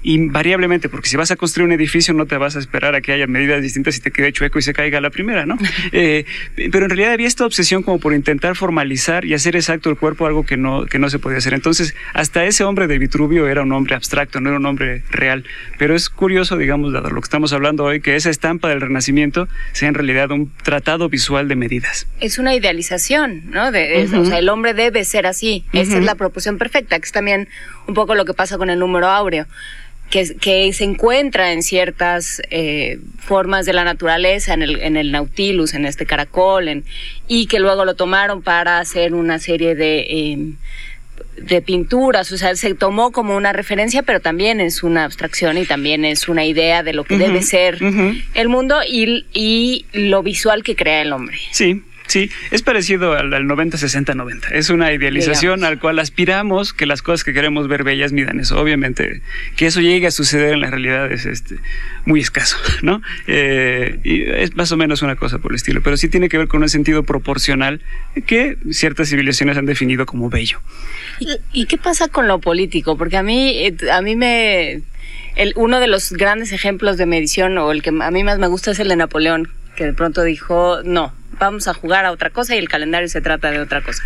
Invariablemente, 0.02 0.88
porque 0.88 1.10
si 1.10 1.18
vas 1.18 1.30
a 1.32 1.36
construir 1.36 1.66
un 1.68 1.74
edificio 1.74 2.14
no 2.14 2.26
te 2.26 2.38
vas 2.38 2.56
a 2.56 2.60
esperar 2.60 2.96
a 2.96 3.02
que 3.02 3.12
haya 3.12 3.28
medidas 3.28 3.62
distintas 3.62 3.98
y 3.98 4.00
te 4.00 4.12
quede 4.12 4.32
chueco 4.32 4.58
y 4.58 4.62
se 4.62 4.74
caiga 4.74 5.02
la 5.02 5.10
primera, 5.10 5.46
¿no? 5.46 5.58
Eh, 5.92 6.26
pero 6.72 6.86
en 6.86 6.90
realidad 6.92 7.12
había 7.14 7.28
esta 7.28 7.46
obsesión 7.46 7.84
como 7.84 8.00
por 8.00 8.14
intentar 8.14 8.56
formalizar 8.56 9.26
y 9.26 9.34
hacer 9.34 9.56
exacto 9.56 9.90
el 9.90 9.98
cuerpo, 9.98 10.26
algo 10.26 10.46
que 10.46 10.56
no, 10.56 10.86
que 10.86 11.00
no 11.00 11.10
se 11.10 11.20
podía 11.20 11.40
hacer. 11.40 11.54
Entonces, 11.54 11.96
hasta 12.14 12.46
ese 12.46 12.64
hombre 12.64 12.88
de 12.88 12.98
Vitruvio 13.00 13.48
era 13.48 13.62
un 13.64 13.72
hombre 13.72 13.96
abstracto, 13.96 14.40
no 14.40 14.50
era 14.50 14.60
un 14.60 14.66
hombre 14.66 15.04
real. 15.10 15.44
Pero 15.78 15.96
es 15.96 16.10
curioso, 16.10 16.58
digamos, 16.58 16.94
dado 16.94 17.10
lo 17.10 17.20
que 17.22 17.26
estamos 17.26 17.52
hablando 17.54 17.84
hoy, 17.86 18.02
que 18.02 18.16
esa 18.16 18.30
estampa 18.30 18.70
del 18.70 18.82
Renacimiento 18.82 19.48
sea 19.74 19.90
en 19.90 19.96
realidad 19.96 20.32
un 20.32 20.52
tratado 20.64 21.10
visual 21.10 21.48
de 21.48 21.56
medidas. 21.56 22.08
es 22.20 22.38
una 22.38 22.54
idealización, 22.56 23.50
¿no? 23.52 23.72
De, 23.72 24.02
es- 24.02 24.14
O 24.14 24.26
sea, 24.26 24.40
el 24.40 24.50
hombre 24.50 24.74
debe 24.74 25.04
ser 25.06 25.26
así. 25.26 25.66
Esa 25.74 25.98
es 25.98 26.06
la 26.06 26.16
proporción 26.16 26.58
perfecta, 26.58 27.00
que 27.00 27.06
es 27.06 27.12
también 27.12 27.48
un 27.88 27.94
poco 27.96 28.16
lo 28.16 28.26
que 28.26 28.34
pasa 28.34 28.58
con 28.58 28.70
el 28.70 28.80
número 28.80 29.08
áureo. 29.08 29.46
Que, 30.10 30.74
se 30.74 30.84
encuentra 30.84 31.54
en 31.54 31.62
ciertas 31.62 32.42
eh, 32.50 32.98
formas 33.20 33.66
de 33.68 33.74
la 33.74 33.84
naturaleza, 33.84 34.54
en 34.56 34.64
el, 34.64 34.82
en 34.82 34.98
el 34.98 35.12
nautilus, 35.12 35.74
en 35.76 35.86
este 35.86 36.06
caracol, 36.08 36.68
en- 36.68 36.84
y 37.28 37.46
que 37.46 37.60
luego 37.60 37.86
lo 37.86 37.94
tomaron 37.96 38.42
para 38.42 38.80
hacer 38.80 39.14
una 39.14 39.38
serie 39.38 39.76
de, 39.76 40.00
eh, 40.00 40.38
de 41.38 41.62
pinturas, 41.62 42.32
o 42.32 42.38
sea, 42.38 42.56
se 42.56 42.74
tomó 42.74 43.12
como 43.12 43.36
una 43.36 43.54
referencia, 43.54 44.02
pero 44.04 44.20
también 44.20 44.60
es 44.60 44.84
una 44.84 45.04
abstracción 45.06 45.58
y 45.58 45.66
también 45.66 46.04
es 46.06 46.28
una 46.28 46.44
idea 46.46 46.82
de 46.84 46.94
lo 46.94 47.04
que 47.04 47.18
debe 47.18 47.42
ser 47.44 47.78
el 48.34 48.50
mundo 48.50 48.80
y, 48.88 49.26
y 49.34 49.86
lo 49.94 50.24
visual 50.24 50.64
que 50.64 50.76
crea 50.76 51.02
el 51.02 51.14
hombre. 51.14 51.38
Sí, 51.52 51.84
sí, 52.10 52.30
es 52.52 52.62
parecido 52.62 53.14
al, 53.14 53.34
al 53.34 53.46
90-60-90. 53.46 54.52
Es 54.52 54.70
una 54.70 54.92
idealización 54.92 55.60
Digamos. 55.60 55.72
al 55.72 55.80
cual 55.80 56.00
aspiramos 56.00 56.74
que 56.74 56.86
las 56.86 57.02
cosas 57.02 57.24
que 57.24 57.34
queremos 57.34 57.68
ver 57.68 57.84
bellas 57.84 58.12
midan 58.12 58.40
eso. 58.40 58.60
Obviamente, 58.60 59.22
que 59.56 59.68
eso 59.68 59.80
llegue 59.80 60.08
a 60.08 60.12
suceder 60.12 60.54
en 60.54 60.62
la 60.62 60.70
realidad 60.70 61.12
es 61.12 61.26
este, 61.26 61.56
muy 62.06 62.20
escaso, 62.20 62.58
¿no? 62.82 63.02
Eh, 63.28 64.00
y 64.04 64.24
es 64.24 64.56
más 64.56 64.72
o 64.72 64.78
menos 64.78 65.02
una 65.02 65.16
cosa 65.16 65.38
por 65.38 65.52
el 65.52 65.56
estilo, 65.56 65.82
pero 65.82 65.96
sí 65.96 66.10
tiene 66.10 66.28
que 66.28 66.38
ver 66.38 66.48
con 66.48 66.62
un 66.62 66.70
sentido 66.70 67.04
proporcional 67.04 67.82
que 68.26 68.58
ciertas 68.72 69.10
civilizaciones 69.10 69.58
han 69.58 69.66
definido 69.66 70.06
como 70.06 70.30
bello. 70.30 70.60
¿Y, 71.20 71.38
y 71.54 71.66
qué 71.66 71.78
pasa 71.78 72.08
con 72.08 72.28
lo 72.28 72.40
político? 72.40 72.98
Porque 72.98 73.18
a 73.18 73.24
mí, 73.24 73.52
eh, 73.58 73.76
a 73.92 74.02
mí 74.02 74.16
me... 74.16 74.82
El, 75.36 75.54
uno 75.56 75.80
de 75.80 75.88
los 75.88 76.12
grandes 76.12 76.52
ejemplos 76.52 76.98
de 76.98 77.06
medición, 77.06 77.58
o 77.60 77.72
el 77.72 77.82
que 77.82 77.92
a 77.92 78.12
mí 78.12 78.24
más 78.24 78.40
me 78.40 78.48
gusta, 78.48 78.72
es 78.72 78.80
el 78.80 78.90
de 78.90 78.98
Napoleón, 78.98 79.48
que 79.76 79.86
de 79.86 79.94
pronto 79.94 80.24
dijo, 80.24 80.82
no, 80.84 81.14
vamos 81.40 81.68
a 81.68 81.74
jugar 81.74 82.06
a 82.06 82.12
otra 82.12 82.30
cosa 82.30 82.56
y 82.56 82.60
el 82.60 82.68
calendario 82.70 83.08
se 83.08 83.22
trata 83.22 83.50
de 83.52 83.60
otra 83.60 83.82
cosa. 83.82 84.04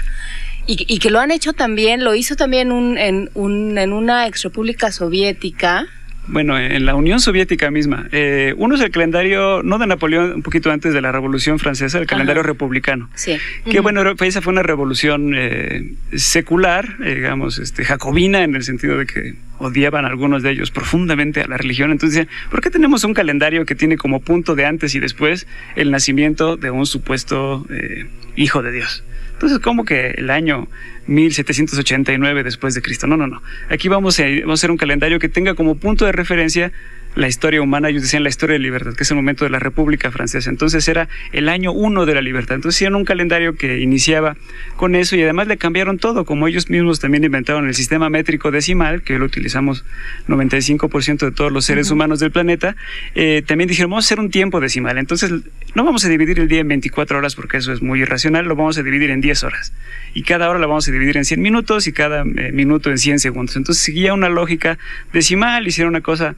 Y, 0.65 0.85
y 0.87 0.99
que 0.99 1.09
lo 1.09 1.19
han 1.19 1.31
hecho 1.31 1.51
también, 1.53 2.03
lo 2.03 2.15
hizo 2.15 2.35
también 2.35 2.71
un, 2.71 2.97
en, 2.97 3.29
un, 3.33 3.77
en 3.77 3.91
una 3.91 4.27
exrepública 4.27 4.91
soviética. 4.91 5.87
Bueno, 6.25 6.57
en 6.57 6.85
la 6.85 6.95
Unión 6.95 7.19
Soviética 7.19 7.69
misma. 7.69 8.07
Eh, 8.13 8.53
uno 8.55 8.75
es 8.75 8.81
el 8.81 8.91
calendario, 8.91 9.61
no 9.61 9.77
de 9.77 9.87
Napoleón, 9.87 10.31
un 10.35 10.41
poquito 10.41 10.71
antes 10.71 10.93
de 10.93 11.01
la 11.01 11.11
Revolución 11.11 11.59
Francesa, 11.59 11.99
el 11.99 12.05
calendario 12.07 12.39
Ajá. 12.39 12.47
republicano. 12.47 13.09
Sí. 13.13 13.37
Que 13.69 13.81
bueno, 13.81 13.99
era- 13.99 14.15
esa 14.21 14.41
fue 14.41 14.53
una 14.53 14.63
revolución 14.63 15.33
eh, 15.35 15.95
secular, 16.15 16.95
eh, 17.03 17.15
digamos, 17.15 17.59
este, 17.59 17.83
jacobina, 17.83 18.43
en 18.43 18.55
el 18.55 18.63
sentido 18.63 18.97
de 18.97 19.05
que 19.05 19.35
odiaban 19.63 20.06
algunos 20.06 20.43
de 20.43 20.52
ellos 20.52 20.71
profundamente 20.71 21.41
a 21.41 21.47
la 21.47 21.58
religión. 21.58 21.91
Entonces 21.91 22.28
¿por 22.49 22.62
qué 22.62 22.69
tenemos 22.69 23.04
un 23.04 23.13
calendario 23.13 23.65
que 23.65 23.76
tiene 23.76 23.97
como 23.97 24.19
punto 24.19 24.56
de 24.56 24.65
antes 24.65 24.95
y 24.95 24.99
después 24.99 25.47
el 25.76 25.91
nacimiento 25.91 26.58
de 26.58 26.71
un 26.71 26.86
supuesto 26.86 27.65
eh, 27.69 28.06
hijo 28.36 28.62
de 28.62 28.71
Dios? 28.71 29.04
Entonces, 29.34 29.60
¿cómo 29.60 29.84
que 29.84 30.12
el 30.12 30.30
año 30.30 30.69
1789 31.08 32.43
después 32.43 32.76
de 32.76 32.82
Cristo? 32.82 33.08
No, 33.08 33.17
no, 33.17 33.28
no. 33.28 33.41
Aquí 33.69 33.89
vamos 33.89 34.17
a, 34.19 34.23
vamos 34.23 34.49
a 34.49 34.54
hacer 34.54 34.71
un 34.71 34.78
calendario 34.78 35.19
que 35.19 35.28
tenga 35.28 35.54
como 35.54 35.76
punto 35.76 36.06
de 36.06 36.13
referencia 36.13 36.71
la 37.15 37.28
historia 37.28 37.62
humana, 37.62 37.89
ellos 37.89 38.02
decían 38.02 38.23
la 38.23 38.30
historia 38.30 38.54
de 38.54 38.60
libertad, 38.60 38.93
que 38.93 39.04
es 39.04 39.12
el 39.12 39.15
momento 39.15 39.43
de 39.45 39.52
la 39.52 39.60
República 39.60 40.12
Francesa. 40.12 40.49
Entonces 40.49 40.88
era 40.88 41.08
el 41.32 41.49
año 41.49 41.71
uno 41.71 42.06
de 42.06 42.15
la 42.15 42.21
libertad. 42.21 42.56
Entonces 42.56 42.78
hicieron 42.78 42.95
un 42.95 43.06
calendario 43.06 43.56
que 43.56 43.80
iniciaba 43.80 44.36
con 44.76 44.95
eso 44.95 45.15
y 45.15 45.23
además 45.23 45.47
le 45.47 45.58
cambiaron 45.58 45.99
todo, 45.99 46.26
como 46.26 46.47
ellos 46.47 46.69
mismos 46.69 46.99
también 46.99 47.23
inventaron 47.23 47.67
el 47.67 47.76
sistema 47.76 48.10
métrico 48.10 48.52
decimal, 48.52 49.04
que 49.04 49.17
lo 49.19 49.26
utilizamos 49.26 49.86
95% 50.28 51.19
de 51.19 51.32
todos 51.32 51.52
los 51.52 51.65
seres 51.65 51.91
humanos 51.91 52.19
del 52.19 52.32
planeta, 52.32 52.76
eh, 53.15 53.43
también 53.45 53.67
dijeron, 53.67 53.91
vamos 53.91 54.06
a 54.06 54.08
hacer 54.08 54.19
un 54.19 54.32
tiempo 54.32 54.60
decimal. 54.60 54.97
Entonces, 54.97 55.32
no 55.76 55.84
vamos 55.84 56.06
a 56.06 56.10
dividir 56.10 56.39
el 56.39 56.47
día 56.47 56.62
en 56.62 56.67
24 56.67 57.17
horas 57.17 57.36
porque 57.36 57.58
eso 57.58 57.73
es 57.73 57.82
muy 57.82 58.02
irracional, 58.02 58.45
lo 58.45 58.56
vamos 58.56 58.78
a 58.78 58.84
dividir 58.84 59.12
en 59.12 59.21
10 59.21 59.43
horas. 59.43 59.73
Y 60.13 60.23
cada 60.23 60.49
hora 60.49 60.60
la 60.60 60.67
vamos 60.67 60.88
a 60.88 60.91
dividir 60.91 61.17
en 61.17 61.26
100 61.26 61.41
minutos 61.41 61.88
y 61.88 61.93
cada 61.93 62.21
eh, 62.21 62.52
minuto 62.52 62.89
en 62.89 62.97
100 62.97 63.19
segundos. 63.19 63.56
Entonces, 63.56 63.84
seguía 63.84 64.13
una 64.13 64.30
lógica 64.30 64.78
decimal, 65.12 65.67
hicieron 65.67 65.93
una 65.93 66.02
cosa 66.02 66.36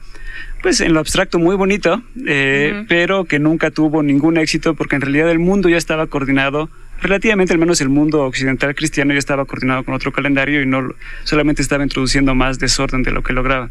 pues 0.62 0.80
en 0.80 0.92
lo 0.94 1.00
abstracto 1.00 1.38
muy 1.38 1.56
bonito, 1.56 2.02
eh, 2.26 2.84
pero 2.88 3.24
que 3.24 3.38
nunca 3.38 3.70
tuvo 3.70 4.02
ningún 4.02 4.36
éxito 4.36 4.74
porque 4.74 4.96
en 4.96 5.02
realidad 5.02 5.30
el 5.30 5.38
mundo 5.38 5.68
ya 5.68 5.76
estaba 5.76 6.06
coordinado 6.06 6.68
relativamente 7.00 7.52
al 7.52 7.58
menos 7.58 7.80
el 7.80 7.88
mundo 7.88 8.22
occidental 8.22 8.74
cristiano 8.74 9.12
ya 9.12 9.18
estaba 9.18 9.44
coordinado 9.44 9.84
con 9.84 9.94
otro 9.94 10.12
calendario 10.12 10.62
y 10.62 10.66
no 10.66 10.94
solamente 11.24 11.62
estaba 11.62 11.82
introduciendo 11.82 12.34
más 12.34 12.58
desorden 12.58 13.02
de 13.02 13.10
lo 13.10 13.22
que 13.22 13.32
lograba. 13.32 13.70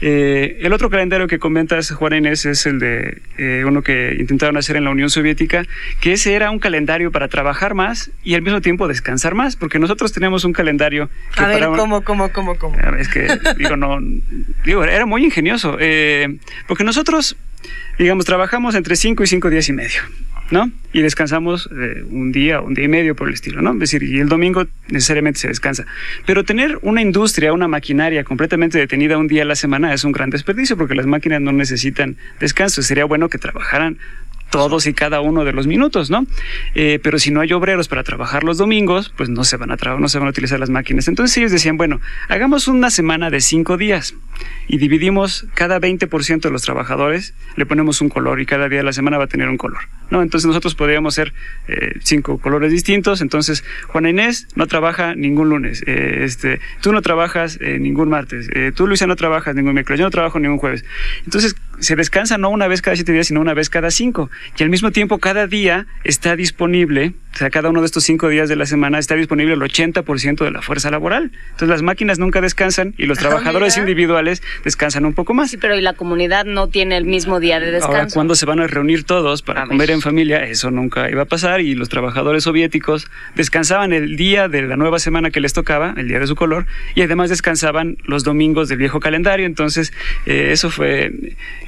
Eh, 0.00 0.58
el 0.60 0.72
otro 0.72 0.90
calendario 0.90 1.26
que 1.26 1.38
comentas, 1.38 1.90
Juan 1.90 2.14
Inés, 2.14 2.46
es 2.46 2.66
el 2.66 2.78
de 2.78 3.20
eh, 3.38 3.64
uno 3.66 3.82
que 3.82 4.16
intentaron 4.18 4.56
hacer 4.56 4.76
en 4.76 4.84
la 4.84 4.90
Unión 4.90 5.10
Soviética, 5.10 5.66
que 6.00 6.12
ese 6.12 6.34
era 6.34 6.50
un 6.50 6.58
calendario 6.58 7.10
para 7.10 7.28
trabajar 7.28 7.74
más 7.74 8.10
y 8.22 8.34
al 8.34 8.42
mismo 8.42 8.60
tiempo 8.60 8.88
descansar 8.88 9.34
más, 9.34 9.56
porque 9.56 9.78
nosotros 9.78 10.12
teníamos 10.12 10.44
un 10.44 10.52
calendario... 10.52 11.10
Que 11.34 11.44
a 11.44 11.48
ver, 11.48 11.64
¿cómo, 11.64 12.02
cómo, 12.02 12.30
cómo, 12.30 12.56
cómo? 12.56 12.76
Es 12.98 13.08
que, 13.08 13.28
digo, 13.58 13.76
no, 13.76 13.98
digo, 14.64 14.84
era 14.84 15.06
muy 15.06 15.24
ingenioso, 15.24 15.76
eh, 15.80 16.38
porque 16.66 16.84
nosotros, 16.84 17.36
digamos, 17.98 18.24
trabajamos 18.24 18.74
entre 18.74 18.96
5 18.96 19.22
y 19.24 19.26
5 19.26 19.50
días 19.50 19.68
y 19.68 19.72
medio. 19.72 20.00
¿No? 20.50 20.70
Y 20.92 21.02
descansamos 21.02 21.68
eh, 21.72 22.04
un 22.10 22.32
día, 22.32 22.60
un 22.60 22.74
día 22.74 22.84
y 22.84 22.88
medio 22.88 23.14
por 23.14 23.28
el 23.28 23.34
estilo, 23.34 23.62
¿no? 23.62 23.72
Es 23.74 23.78
decir, 23.78 24.02
y 24.02 24.18
el 24.18 24.28
domingo 24.28 24.66
necesariamente 24.88 25.40
se 25.40 25.48
descansa. 25.48 25.86
Pero 26.26 26.44
tener 26.44 26.78
una 26.82 27.00
industria, 27.02 27.52
una 27.52 27.68
maquinaria 27.68 28.24
completamente 28.24 28.78
detenida 28.78 29.18
un 29.18 29.28
día 29.28 29.42
a 29.42 29.46
la 29.46 29.54
semana 29.54 29.94
es 29.94 30.04
un 30.04 30.12
gran 30.12 30.30
desperdicio 30.30 30.76
porque 30.76 30.94
las 30.94 31.06
máquinas 31.06 31.40
no 31.40 31.52
necesitan 31.52 32.16
descanso. 32.40 32.82
Sería 32.82 33.04
bueno 33.04 33.28
que 33.28 33.38
trabajaran 33.38 33.98
todos 34.50 34.86
y 34.86 34.92
cada 34.92 35.20
uno 35.20 35.44
de 35.44 35.52
los 35.52 35.66
minutos, 35.66 36.10
¿no? 36.10 36.26
Eh, 36.74 36.98
pero 37.02 37.18
si 37.18 37.30
no 37.30 37.40
hay 37.40 37.52
obreros 37.52 37.88
para 37.88 38.02
trabajar 38.02 38.44
los 38.44 38.58
domingos, 38.58 39.12
pues 39.16 39.28
no 39.28 39.44
se 39.44 39.56
van 39.56 39.70
a 39.70 39.76
no 39.98 40.08
se 40.08 40.18
van 40.18 40.26
a 40.26 40.30
utilizar 40.30 40.60
las 40.60 40.70
máquinas. 40.70 41.08
Entonces 41.08 41.36
ellos 41.38 41.52
decían, 41.52 41.76
bueno, 41.76 42.00
hagamos 42.28 42.68
una 42.68 42.90
semana 42.90 43.30
de 43.30 43.40
cinco 43.40 43.76
días 43.76 44.14
y 44.68 44.78
dividimos 44.78 45.46
cada 45.54 45.80
20% 45.80 46.40
de 46.40 46.50
los 46.50 46.62
trabajadores, 46.62 47.34
le 47.56 47.66
ponemos 47.66 48.00
un 48.00 48.08
color 48.08 48.40
y 48.40 48.46
cada 48.46 48.68
día 48.68 48.78
de 48.78 48.84
la 48.84 48.92
semana 48.92 49.18
va 49.18 49.24
a 49.24 49.28
tener 49.28 49.48
un 49.48 49.56
color, 49.56 49.80
¿no? 50.10 50.22
Entonces 50.22 50.46
nosotros 50.46 50.74
podríamos 50.74 51.14
ser 51.14 51.32
eh, 51.68 51.94
cinco 52.02 52.38
colores 52.38 52.72
distintos. 52.72 53.20
Entonces 53.20 53.64
Juana 53.88 54.10
Inés 54.10 54.48
no 54.56 54.66
trabaja 54.66 55.14
ningún 55.14 55.48
lunes, 55.48 55.82
eh, 55.86 56.22
este, 56.24 56.60
tú 56.82 56.92
no 56.92 57.02
trabajas 57.02 57.58
ningún 57.60 58.08
martes, 58.08 58.48
tú 58.74 58.86
Luisa 58.86 59.06
no 59.06 59.16
trabajas 59.16 59.54
ningún 59.54 59.74
miércoles, 59.74 60.00
yo 60.00 60.06
no 60.06 60.10
trabajo 60.10 60.38
ningún 60.38 60.58
jueves. 60.58 60.84
Entonces 61.24 61.54
se 61.80 61.96
descansa 61.96 62.38
no 62.38 62.50
una 62.50 62.68
vez 62.68 62.82
cada 62.82 62.96
siete 62.96 63.12
días, 63.12 63.26
sino 63.26 63.40
una 63.40 63.54
vez 63.54 63.70
cada 63.70 63.90
cinco. 63.90 64.30
Y 64.56 64.62
al 64.62 64.70
mismo 64.70 64.92
tiempo, 64.92 65.18
cada 65.18 65.46
día 65.46 65.86
está 66.04 66.36
disponible, 66.36 67.14
o 67.32 67.38
sea, 67.38 67.50
cada 67.50 67.68
uno 67.70 67.80
de 67.80 67.86
estos 67.86 68.04
cinco 68.04 68.28
días 68.28 68.48
de 68.48 68.56
la 68.56 68.66
semana 68.66 68.98
está 68.98 69.14
disponible 69.14 69.54
el 69.54 69.60
80% 69.60 70.44
de 70.44 70.50
la 70.50 70.62
fuerza 70.62 70.90
laboral. 70.90 71.30
Entonces, 71.44 71.68
las 71.68 71.82
máquinas 71.82 72.18
nunca 72.18 72.40
descansan 72.40 72.94
y 72.98 73.06
los 73.06 73.18
ah, 73.18 73.22
trabajadores 73.22 73.76
individuales 73.76 74.42
descansan 74.64 75.04
un 75.04 75.14
poco 75.14 75.32
más. 75.32 75.50
Sí, 75.50 75.56
pero 75.56 75.76
y 75.76 75.80
la 75.80 75.94
comunidad 75.94 76.44
no 76.44 76.68
tiene 76.68 76.96
el 76.96 77.04
mismo 77.04 77.38
día 77.38 77.60
de 77.60 77.70
descanso. 77.70 77.96
Ahora, 77.96 78.08
cuando 78.12 78.34
se 78.34 78.46
van 78.46 78.60
a 78.60 78.66
reunir 78.66 79.04
todos 79.04 79.42
para 79.42 79.66
comer 79.66 79.90
en 79.92 80.00
familia, 80.00 80.44
eso 80.44 80.70
nunca 80.70 81.08
iba 81.08 81.22
a 81.22 81.24
pasar 81.24 81.60
y 81.60 81.74
los 81.74 81.88
trabajadores 81.88 82.44
soviéticos 82.44 83.06
descansaban 83.36 83.92
el 83.92 84.16
día 84.16 84.48
de 84.48 84.62
la 84.62 84.76
nueva 84.76 84.98
semana 84.98 85.30
que 85.30 85.40
les 85.40 85.52
tocaba, 85.52 85.94
el 85.96 86.08
día 86.08 86.18
de 86.18 86.26
su 86.26 86.34
color, 86.34 86.66
y 86.94 87.02
además 87.02 87.30
descansaban 87.30 87.96
los 88.04 88.24
domingos 88.24 88.68
del 88.68 88.78
viejo 88.78 88.98
calendario. 88.98 89.46
Entonces, 89.46 89.92
eh, 90.26 90.48
eso 90.50 90.70
fue 90.70 91.12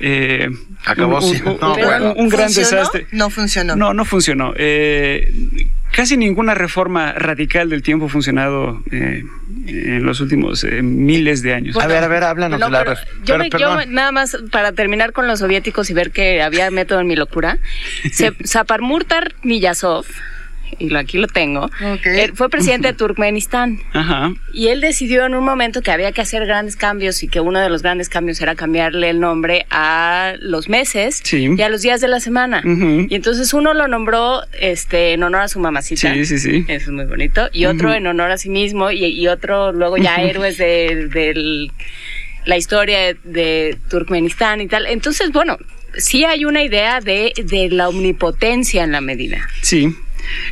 eh, 0.01 0.51
Acabó 0.85 1.20
un, 1.20 2.14
un, 2.16 2.29
gran 2.29 2.53
desastre. 2.53 3.07
No 3.12 3.31
funcionó. 3.31 3.77
No, 3.77 3.94
no 3.94 4.05
funcionó. 4.05 4.53
Eh, 4.57 5.33
casi 5.92 6.16
ninguna 6.16 6.54
reforma 6.54 7.12
radical 7.12 7.68
del 7.68 7.82
tiempo 7.82 8.06
ha 8.06 8.08
funcionado 8.08 8.82
eh, 8.90 9.22
en 9.66 10.04
los 10.04 10.20
últimos 10.20 10.64
eh, 10.64 10.82
miles 10.82 11.42
de 11.42 11.54
años. 11.54 11.76
a 11.76 11.86
ver, 11.86 12.02
a 12.02 12.08
ver, 12.08 12.24
háblanos 12.24 12.58
de 12.58 12.70
la 12.70 12.96
yo, 13.24 13.36
yo, 13.58 13.86
nada 13.86 14.10
más 14.12 14.36
para 14.50 14.72
terminar 14.72 15.12
con 15.12 15.26
los 15.26 15.40
soviéticos 15.40 15.90
y 15.90 15.94
ver 15.94 16.10
que 16.10 16.42
había 16.42 16.70
método 16.70 17.00
en 17.00 17.06
mi 17.06 17.16
locura. 17.16 17.58
Zaparmurtar 18.44 19.34
Niyazov 19.42 20.06
y 20.78 20.94
aquí 20.94 21.18
lo 21.18 21.26
tengo, 21.26 21.70
él 22.04 22.32
fue 22.35 22.48
presidente 22.48 22.88
de 22.88 22.94
Turkmenistán. 22.94 23.78
Y 24.52 24.68
él 24.68 24.80
decidió 24.80 25.26
en 25.26 25.35
un 25.35 25.44
momento 25.44 25.82
que 25.82 25.90
había 25.90 26.12
que 26.12 26.20
hacer 26.20 26.46
grandes 26.46 26.76
cambios 26.76 27.22
y 27.22 27.28
que 27.28 27.40
uno 27.40 27.61
de 27.61 27.68
los 27.68 27.82
grandes 27.82 28.08
cambios 28.08 28.40
era 28.40 28.54
cambiarle 28.54 29.11
el 29.11 29.20
nombre 29.20 29.66
a 29.70 30.35
los 30.40 30.68
meses 30.68 31.22
y 31.32 31.61
a 31.61 31.68
los 31.68 31.82
días 31.82 32.00
de 32.00 32.08
la 32.08 32.20
semana. 32.20 32.62
Y 32.64 33.14
entonces 33.14 33.52
uno 33.54 33.74
lo 33.74 33.88
nombró 33.88 34.42
este, 34.61 35.12
en 35.12 35.22
honor 35.22 35.42
a 35.42 35.48
su 35.48 35.61
mamacita. 35.61 36.12
Sí, 36.14 36.24
sí, 36.24 36.38
sí. 36.38 36.64
Eso 36.68 36.90
es 36.90 36.90
muy 36.90 37.04
bonito. 37.04 37.48
Y 37.52 37.66
otro 37.66 37.92
en 37.92 38.06
honor 38.06 38.30
a 38.30 38.38
sí 38.38 38.48
mismo 38.48 38.90
y, 38.90 39.26
otro 39.28 39.72
luego 39.72 39.96
ya 39.96 40.16
héroes 40.16 40.58
de, 40.58 41.70
la 42.44 42.56
historia 42.56 42.98
de, 42.98 43.16
de 43.24 43.78
Turkmenistán 43.88 44.61
y 44.61 44.66
tal. 44.66 44.87
Entonces, 44.87 45.30
bueno, 45.32 45.58
sí 45.96 46.24
hay 46.24 46.44
una 46.44 46.62
idea 46.62 47.00
de, 47.00 47.32
de 47.44 47.68
la 47.70 47.88
omnipotencia 47.88 48.85
en 48.85 48.92
la 48.92 49.00
medida. 49.00 49.48
Sí. 49.62 49.94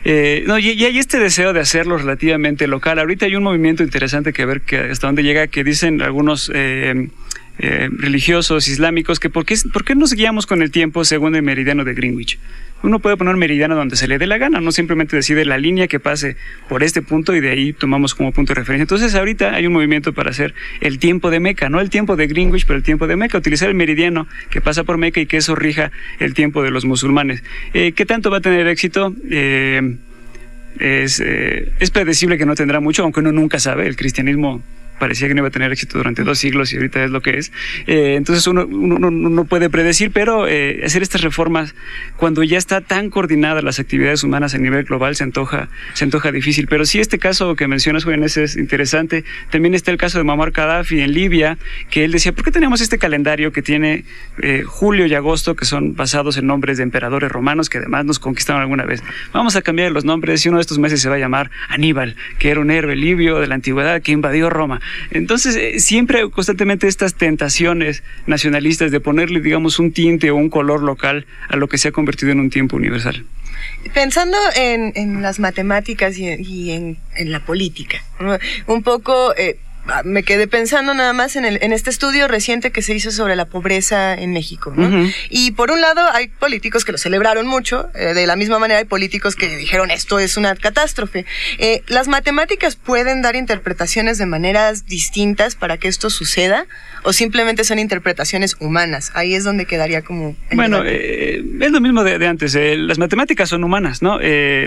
Eh, 0.05 0.45
no, 0.47 0.59
y, 0.59 0.69
hay 0.85 0.99
este 0.99 1.19
deseo 1.19 1.53
de 1.53 1.61
hacerlo 1.61 1.99
relativamente 1.99 2.67
local. 2.67 2.99
Ahorita 2.99 3.27
hay 3.27 3.37
un 3.37 3.43
movimiento 3.43 3.83
interesante 3.83 4.33
que 4.33 4.45
ver 4.45 4.63
que 4.63 4.79
hasta 4.79 5.07
dónde 5.07 5.23
llega, 5.23 5.47
que 5.47 5.65
dicen 5.65 6.03
algunos 6.03 6.51
eh, 6.55 7.09
eh, 7.59 7.89
religiosos 7.93 8.69
islámicos 8.69 9.21
que 9.21 9.29
por 9.29 9.45
qué, 9.45 9.55
por 9.73 9.85
qué 9.85 9.95
nos 9.95 10.15
guiamos 10.15 10.47
con 10.47 10.63
el 10.63 10.71
tiempo 10.71 11.05
según 11.05 11.37
el 11.37 11.43
meridiano 11.43 11.85
de 11.85 11.95
Greenwich. 11.95 12.39
Uno 12.83 12.99
puede 12.99 13.17
poner 13.17 13.37
meridiano 13.37 13.77
donde 13.77 13.97
se 13.97 14.09
le 14.09 14.19
dé 14.19 14.27
la 14.27 14.39
gana, 14.39 14.61
no 14.61 14.73
simplemente 14.73 15.15
decide 15.15 15.45
la 15.45 15.59
línea 15.59 15.87
que 15.87 16.01
pase 16.01 16.37
por 16.69 16.83
este 16.83 17.03
punto 17.03 17.35
y 17.35 17.41
de 17.41 17.51
ahí 17.51 17.73
tomamos 17.73 18.15
como 18.15 18.33
punto 18.33 18.55
de 18.55 18.61
referencia. 18.61 18.83
Entonces 18.83 19.15
ahorita 19.15 19.55
hay 19.55 19.67
un 19.67 19.73
movimiento 19.73 20.13
para 20.13 20.31
hacer 20.31 20.55
el 20.81 20.99
tiempo 20.99 21.31
de 21.31 21.41
Meca, 21.41 21.69
no 21.69 21.81
el 21.81 21.91
tiempo 21.91 22.17
de 22.17 22.27
Greenwich, 22.27 22.65
pero 22.67 22.79
el 22.79 22.83
tiempo 22.83 23.07
de 23.07 23.17
Meca, 23.17 23.37
utilizar 23.37 23.69
el 23.69 23.75
meridiano 23.75 24.27
que 24.51 24.61
pasa 24.61 24.85
por 24.85 24.97
Meca 24.97 25.21
y 25.21 25.27
que 25.27 25.37
eso 25.37 25.55
rija 25.55 25.91
el 26.19 26.35
tiempo 26.35 26.63
de 26.63 26.71
los 26.71 26.85
musulmanes. 26.85 27.43
Eh, 27.75 27.93
¿Qué 27.93 28.07
tanto 28.07 28.31
va 28.31 28.39
a 28.39 28.41
tener 28.41 28.67
éxito? 28.67 29.15
Eh, 29.29 29.97
es, 30.79 31.21
eh, 31.21 31.73
es 31.81 31.91
predecible 31.91 32.39
que 32.39 32.47
no 32.47 32.55
tendrá 32.55 32.81
mucho, 32.81 33.03
aunque 33.03 33.21
uno 33.21 33.33
nunca 33.33 33.59
sabe. 33.59 33.87
El 33.87 33.97
cristianismo 33.97 34.63
parecía 35.01 35.27
que 35.27 35.35
no 35.35 35.41
iba 35.41 35.49
a 35.49 35.51
tener 35.51 35.73
éxito 35.73 35.99
durante 35.99 36.23
dos 36.23 36.39
siglos 36.39 36.73
y 36.73 36.77
ahorita 36.77 37.03
es 37.03 37.11
lo 37.11 37.23
que 37.23 37.39
es. 37.39 37.51
Eh, 37.89 38.15
entonces 38.17 38.47
uno, 38.47 38.67
no 38.67 39.45
puede 39.47 39.69
predecir, 39.71 40.13
pero 40.13 40.47
eh, 40.47 40.83
hacer 40.85 41.03
estas 41.03 41.23
reformas 41.23 41.75
cuando 42.17 42.45
ya 42.45 42.59
está 42.59 42.81
tan 42.83 43.11
coordinadas 43.11 43.65
las 43.65 43.81
actividades 43.81 44.23
humanas 44.23 44.55
a 44.55 44.59
nivel 44.59 44.85
global 44.85 45.17
se 45.17 45.25
antoja, 45.25 45.69
se 45.95 46.05
antoja 46.05 46.31
difícil. 46.31 46.69
Pero 46.69 46.85
sí 46.85 47.01
este 47.01 47.19
caso 47.19 47.57
que 47.57 47.67
mencionas, 47.67 48.05
jóvenes, 48.05 48.37
es 48.37 48.57
interesante. 48.57 49.25
También 49.51 49.75
está 49.75 49.91
el 49.91 49.97
caso 49.97 50.19
de 50.19 50.25
Muammar 50.25 50.53
Gaddafi 50.53 51.01
en 51.01 51.13
Libia, 51.13 51.59
que 51.91 52.05
él 52.05 52.13
decía, 52.13 52.33
¿por 52.33 52.45
qué 52.45 52.53
tenemos 52.53 52.81
este 52.81 52.99
calendario 52.99 53.53
que 53.53 53.63
tiene 53.63 54.05
eh, 54.43 54.63
julio 54.67 55.07
y 55.07 55.15
agosto, 55.15 55.57
que 55.57 55.65
son 55.65 55.97
basados 55.97 56.37
en 56.37 56.47
nombres 56.47 56.77
de 56.77 56.85
emperadores 56.85 57.33
romanos 57.33 57.71
que 57.71 57.79
además 57.79 58.05
nos 58.05 58.19
conquistaron 58.19 58.61
alguna 58.61 58.85
vez? 58.85 59.03
Vamos 59.33 59.57
a 59.57 59.63
cambiar 59.63 59.91
los 59.93 60.05
nombres 60.05 60.45
y 60.45 60.51
uno 60.51 60.59
de 60.59 60.63
estos 60.63 60.79
meses 60.79 61.01
se 61.01 61.09
va 61.09 61.15
a 61.15 61.19
llamar 61.19 61.51
Aníbal, 61.69 62.17
que 62.39 62.51
era 62.51 62.61
un 62.61 62.71
héroe 62.71 62.97
libio 62.97 63.41
de 63.41 63.47
la 63.47 63.55
antigüedad 63.55 64.03
que 64.03 64.13
invadió 64.13 64.51
Roma. 64.51 64.81
Entonces, 65.11 65.57
eh, 65.57 65.81
siempre 65.81 66.29
constantemente 66.31 66.89
estas 66.89 67.15
tentaciones 67.15 68.03
nacionalistas 68.27 68.91
de 68.91 69.01
ponerle, 69.01 69.41
digamos, 69.41 69.79
un 69.79 69.93
tinte 69.93 70.31
o 70.31 70.37
un 70.37 70.51
color 70.51 70.83
local 70.83 71.27
a 71.49 71.57
lo 71.57 71.69
que 71.69 71.79
se 71.79 71.89
ha 71.89 71.93
convertido 71.93 72.33
en 72.33 72.41
un 72.41 72.51
tiempo 72.51 72.77
universal. 72.77 73.25
Pensando 73.95 74.37
en, 74.57 75.23
las 75.23 75.39
matemáticas 75.39 76.17
y, 76.19 76.71
en, 76.71 76.99
la 77.17 77.45
política, 77.45 78.03
un 78.67 78.83
poco... 78.83 79.35
Eh, 79.37 79.59
me 80.05 80.23
quedé 80.23 80.47
pensando 80.47 80.95
nada 80.95 81.13
más 81.13 81.37
en, 81.37 81.45
el, 81.45 81.59
en 81.63 81.73
este 81.73 81.91
estudio 81.91 82.29
reciente 82.29 82.71
que 82.71 82.83
se 82.83 82.95
hizo 82.95 83.11
sobre 83.11 83.37
la 83.37 83.47
pobreza 83.47 84.15
en 84.15 84.33
México. 84.33 84.75
Y 85.29 85.53
por 85.53 85.71
un 85.71 85.81
lado 85.81 86.01
hay 86.13 86.29
políticos 86.29 86.85
que 86.85 86.93
lo 86.93 86.99
celebraron 86.99 87.47
mucho, 87.47 87.91
eh, 87.95 88.15
de 88.15 88.27
la 88.27 88.37
misma 88.37 88.59
manera 88.59 88.79
hay 88.79 88.85
políticos 88.85 89.37
que 89.37 89.57
dijeron 89.57 89.91
esto 89.91 90.19
es 90.19 90.37
una 90.37 90.55
catástrofe. 90.55 91.27
Eh, 91.59 91.83
¿Las 91.89 92.09
matemáticas 92.09 92.77
pueden 92.77 93.23
dar 93.23 93.37
interpretaciones 93.37 94.19
de 94.19 94.27
maneras 94.27 94.87
distintas 94.87 95.55
para 95.55 95.79
que 95.79 95.89
esto 95.89 96.11
suceda? 96.11 96.67
¿O 97.03 97.13
simplemente 97.13 97.65
son 97.65 97.79
interpretaciones 97.79 98.57
humanas? 98.61 99.11
Ahí 99.15 99.35
es 99.35 99.45
donde 99.45 99.65
quedaría 99.65 100.03
como... 100.03 100.37
Bueno, 100.53 100.83
eh, 100.85 101.43
es 101.61 101.71
lo 101.71 101.81
mismo 101.81 102.05
de, 102.05 102.27
antes. 102.27 102.55
las 102.55 102.99
matemáticas 102.99 103.49
son 103.49 103.65
humanas, 103.65 104.03
¿no? 104.03 104.19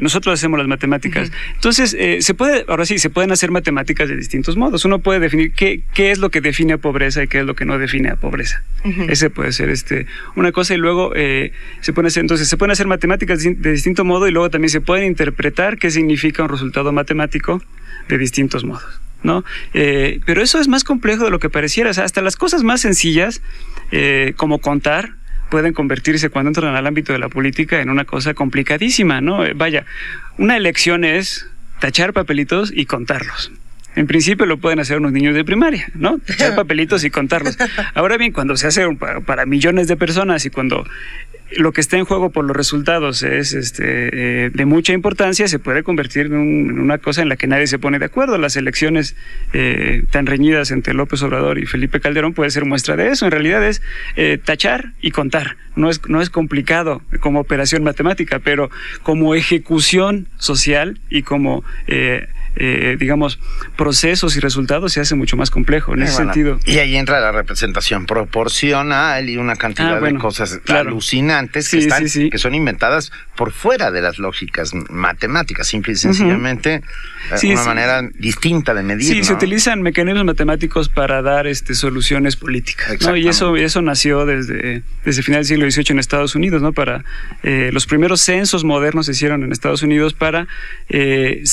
nosotros 0.01 0.39
hacemos 0.39 0.57
las 0.59 0.67
matemáticas. 0.67 1.31
Entonces, 1.53 1.95
se 2.19 2.33
puede, 2.33 2.65
ahora 2.67 2.85
sí, 2.85 2.97
se 2.99 3.09
pueden 3.09 3.31
hacer 3.31 3.51
matemáticas 3.51 4.09
de 4.09 4.15
distintos 4.15 4.57
modos. 4.57 4.83
Uno 4.85 4.99
puede 4.99 5.12
definir 5.19 5.53
qué, 5.53 5.83
qué 5.93 6.11
es 6.11 6.19
lo 6.19 6.29
que 6.29 6.41
define 6.41 6.73
a 6.73 6.77
pobreza 6.77 7.23
y 7.23 7.27
qué 7.27 7.39
es 7.39 7.45
lo 7.45 7.55
que 7.55 7.65
no 7.65 7.77
define 7.77 8.09
a 8.09 8.15
pobreza. 8.15 8.63
Ese 9.07 9.29
puede 9.29 9.53
ser 9.53 9.69
este, 9.69 10.07
una 10.35 10.51
cosa 10.51 10.73
y 10.73 10.77
luego 10.77 11.13
eh, 11.15 11.53
se 11.79 11.93
puede 11.93 12.09
hacer, 12.09 12.21
entonces 12.21 12.49
se 12.49 12.57
pueden 12.57 12.71
hacer 12.71 12.87
matemáticas 12.87 13.41
de 13.41 13.71
distinto 13.71 14.03
modo 14.03 14.27
y 14.27 14.31
luego 14.31 14.49
también 14.49 14.69
se 14.69 14.81
pueden 14.81 15.05
interpretar 15.05 15.77
qué 15.77 15.89
significa 15.89 16.43
un 16.43 16.49
resultado 16.49 16.91
matemático 16.91 17.61
de 18.09 18.17
distintos 18.17 18.63
modos. 18.63 18.99
¿no? 19.23 19.45
Eh, 19.73 20.19
pero 20.25 20.41
eso 20.41 20.59
es 20.59 20.67
más 20.67 20.83
complejo 20.83 21.23
de 21.23 21.31
lo 21.31 21.39
que 21.39 21.49
pareciera. 21.49 21.89
O 21.89 21.93
sea, 21.93 22.03
hasta 22.03 22.21
las 22.21 22.35
cosas 22.35 22.63
más 22.63 22.81
sencillas, 22.81 23.41
eh, 23.91 24.33
como 24.35 24.59
contar, 24.59 25.13
pueden 25.49 25.73
convertirse 25.73 26.29
cuando 26.29 26.49
entran 26.49 26.75
al 26.75 26.85
ámbito 26.85 27.13
de 27.13 27.19
la 27.19 27.29
política 27.29 27.79
en 27.79 27.89
una 27.89 28.05
cosa 28.05 28.33
complicadísima, 28.33 29.21
¿no? 29.21 29.43
Vaya, 29.55 29.85
una 30.37 30.57
elección 30.57 31.05
es 31.05 31.47
tachar 31.79 32.13
papelitos 32.13 32.71
y 32.75 32.85
contarlos. 32.85 33.51
En 33.95 34.07
principio 34.07 34.45
lo 34.45 34.57
pueden 34.57 34.79
hacer 34.79 34.97
unos 34.97 35.11
niños 35.11 35.35
de 35.35 35.43
primaria, 35.43 35.87
¿no? 35.95 36.19
Echar 36.27 36.55
papelitos 36.55 37.03
y 37.03 37.09
contarlos. 37.09 37.57
Ahora 37.93 38.17
bien, 38.17 38.31
cuando 38.31 38.57
se 38.57 38.67
hace 38.67 38.87
para, 39.25 39.45
millones 39.45 39.87
de 39.87 39.95
personas 39.95 40.45
y 40.45 40.49
cuando 40.49 40.85
lo 41.57 41.71
que 41.71 41.81
está 41.81 41.97
en 41.97 42.05
juego 42.05 42.31
por 42.31 42.45
los 42.45 42.55
resultados 42.55 43.21
es 43.21 43.53
este, 43.53 44.45
eh, 44.45 44.49
de 44.49 44.65
mucha 44.65 44.93
importancia, 44.93 45.47
se 45.47 45.59
puede 45.59 45.83
convertir 45.83 46.27
en, 46.27 46.79
una 46.79 46.97
cosa 46.97 47.21
en 47.21 47.29
la 47.29 47.35
que 47.35 47.45
nadie 47.45 47.67
se 47.67 47.77
pone 47.77 47.99
de 47.99 48.05
acuerdo. 48.05 48.37
Las 48.37 48.55
elecciones 48.55 49.15
eh, 49.53 50.03
tan 50.09 50.25
reñidas 50.25 50.71
entre 50.71 50.95
López 50.95 51.21
Obrador 51.21 51.59
y 51.59 51.67
Felipe 51.67 51.99
Calderón 51.99 52.33
puede 52.33 52.49
ser 52.49 52.65
muestra 52.65 52.95
de 52.95 53.09
eso. 53.09 53.25
En 53.25 53.31
realidad 53.31 53.63
es 53.63 53.83
eh, 54.15 54.39
tachar 54.43 54.93
y 55.01 55.11
contar. 55.11 55.57
No 55.75 55.89
es, 55.89 56.01
no 56.07 56.21
es 56.21 56.29
complicado 56.29 57.01
como 57.19 57.39
operación 57.39 57.83
matemática, 57.83 58.39
pero 58.39 58.69
como 59.03 59.35
ejecución 59.35 60.27
social 60.37 60.99
y 61.09 61.23
como 61.23 61.63
eh, 62.55 62.97
digamos, 62.99 63.39
procesos 63.75 64.37
y 64.37 64.39
resultados 64.39 64.93
se 64.93 65.01
hace 65.01 65.15
mucho 65.15 65.37
más 65.37 65.49
complejo 65.49 65.93
en 65.93 66.03
ese 66.03 66.13
sentido. 66.13 66.59
Y 66.65 66.77
ahí 66.77 66.95
entra 66.95 67.19
la 67.19 67.31
representación 67.31 68.05
proporcional 68.05 69.29
y 69.29 69.37
una 69.37 69.55
cantidad 69.55 69.97
ah, 69.97 69.99
de 69.99 70.15
cosas 70.15 70.59
alucinantes 70.67 71.69
que, 71.69 71.79
están, 71.79 72.05
que 72.05 72.37
son 72.37 72.55
inventadas 72.55 73.11
por 73.35 73.51
fuera 73.51 73.91
de 73.91 74.01
las 74.01 74.19
lógicas 74.19 74.73
matemáticas, 74.89 75.67
simple 75.67 75.93
y 75.93 75.95
sencillamente 75.95 76.81
uh 76.83 77.13
una 77.43 77.63
manera 77.63 78.01
distinta 78.19 78.73
de 78.73 78.83
medir. 78.83 79.05
Sí, 79.05 79.23
se 79.23 79.33
utilizan 79.33 79.81
mecanismos 79.81 80.25
matemáticos 80.25 80.89
para 80.89 81.21
dar 81.21 81.47
este, 81.47 81.73
soluciones 81.73 82.35
políticas. 82.35 82.97
Y 83.15 83.27
eso, 83.27 83.55
eso 83.55 83.81
nació 83.81 84.25
desde, 84.25 84.83
desde 85.05 85.23
final 85.23 85.39
del 85.39 85.45
siglo 85.45 85.71
XVIII 85.71 85.85
en 85.91 85.99
Estados 85.99 86.35
Unidos, 86.35 86.61
¿no? 86.61 86.73
Para 86.73 87.05
eh, 87.43 87.69
los 87.73 87.85
primeros 87.85 88.21
censos 88.21 88.63
modernos 88.63 89.05
se 89.05 89.13
hicieron 89.13 89.43
en 89.43 89.51
Estados 89.51 89.83
Unidos 89.83 90.13
para 90.13 90.47
eh, 90.89 91.43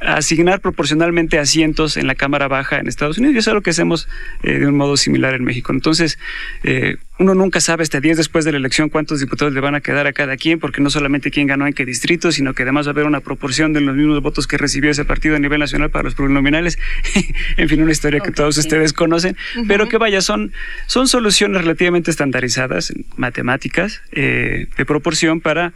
asignar 0.00 0.60
proporcionalmente 0.60 1.38
asientos 1.38 1.96
en 1.96 2.06
la 2.06 2.14
Cámara 2.14 2.48
Baja 2.48 2.78
en 2.78 2.88
Estados 2.88 3.18
Unidos 3.18 3.36
y 3.36 3.38
eso 3.38 3.50
es 3.50 3.54
lo 3.54 3.62
que 3.62 3.70
hacemos 3.70 4.08
eh, 4.42 4.58
de 4.58 4.66
un 4.66 4.76
modo 4.76 4.96
similar 4.96 5.34
en 5.34 5.44
México. 5.44 5.72
Entonces, 5.72 6.18
eh, 6.62 6.96
uno 7.18 7.34
nunca 7.34 7.60
sabe 7.60 7.82
hasta 7.82 8.00
10 8.00 8.16
después 8.16 8.44
de 8.44 8.52
la 8.52 8.58
elección 8.58 8.88
cuántos 8.88 9.20
diputados 9.20 9.52
le 9.54 9.60
van 9.60 9.74
a 9.74 9.80
quedar 9.80 10.06
a 10.06 10.12
cada 10.12 10.36
quien, 10.36 10.58
porque 10.58 10.80
no 10.80 10.90
solamente 10.90 11.30
quién 11.30 11.46
ganó 11.46 11.66
en 11.66 11.72
qué 11.72 11.84
distrito, 11.84 12.32
sino 12.32 12.54
que 12.54 12.64
además 12.64 12.86
va 12.86 12.90
a 12.90 12.92
haber 12.92 13.06
una 13.06 13.20
proporción 13.20 13.72
de 13.72 13.80
los 13.80 13.94
mismos 13.94 14.20
votos 14.20 14.46
que 14.46 14.58
recibió 14.58 14.90
ese 14.90 15.04
partido 15.04 15.36
a 15.36 15.38
nivel 15.38 15.60
nacional 15.60 15.90
para 15.90 16.04
los 16.04 16.14
plurinominales. 16.14 16.78
en 17.56 17.68
fin, 17.68 17.82
una 17.82 17.92
historia 17.92 18.20
que 18.20 18.32
todos 18.32 18.58
ustedes 18.58 18.92
conocen, 18.92 19.36
pero 19.68 19.88
que 19.88 19.98
vaya, 19.98 20.20
son, 20.20 20.52
son 20.86 21.06
soluciones 21.06 21.62
relativamente 21.62 22.10
estandarizadas, 22.10 22.92
matemáticas, 23.16 24.02
eh, 24.12 24.66
de 24.76 24.84
proporción 24.84 25.40
para 25.40 25.72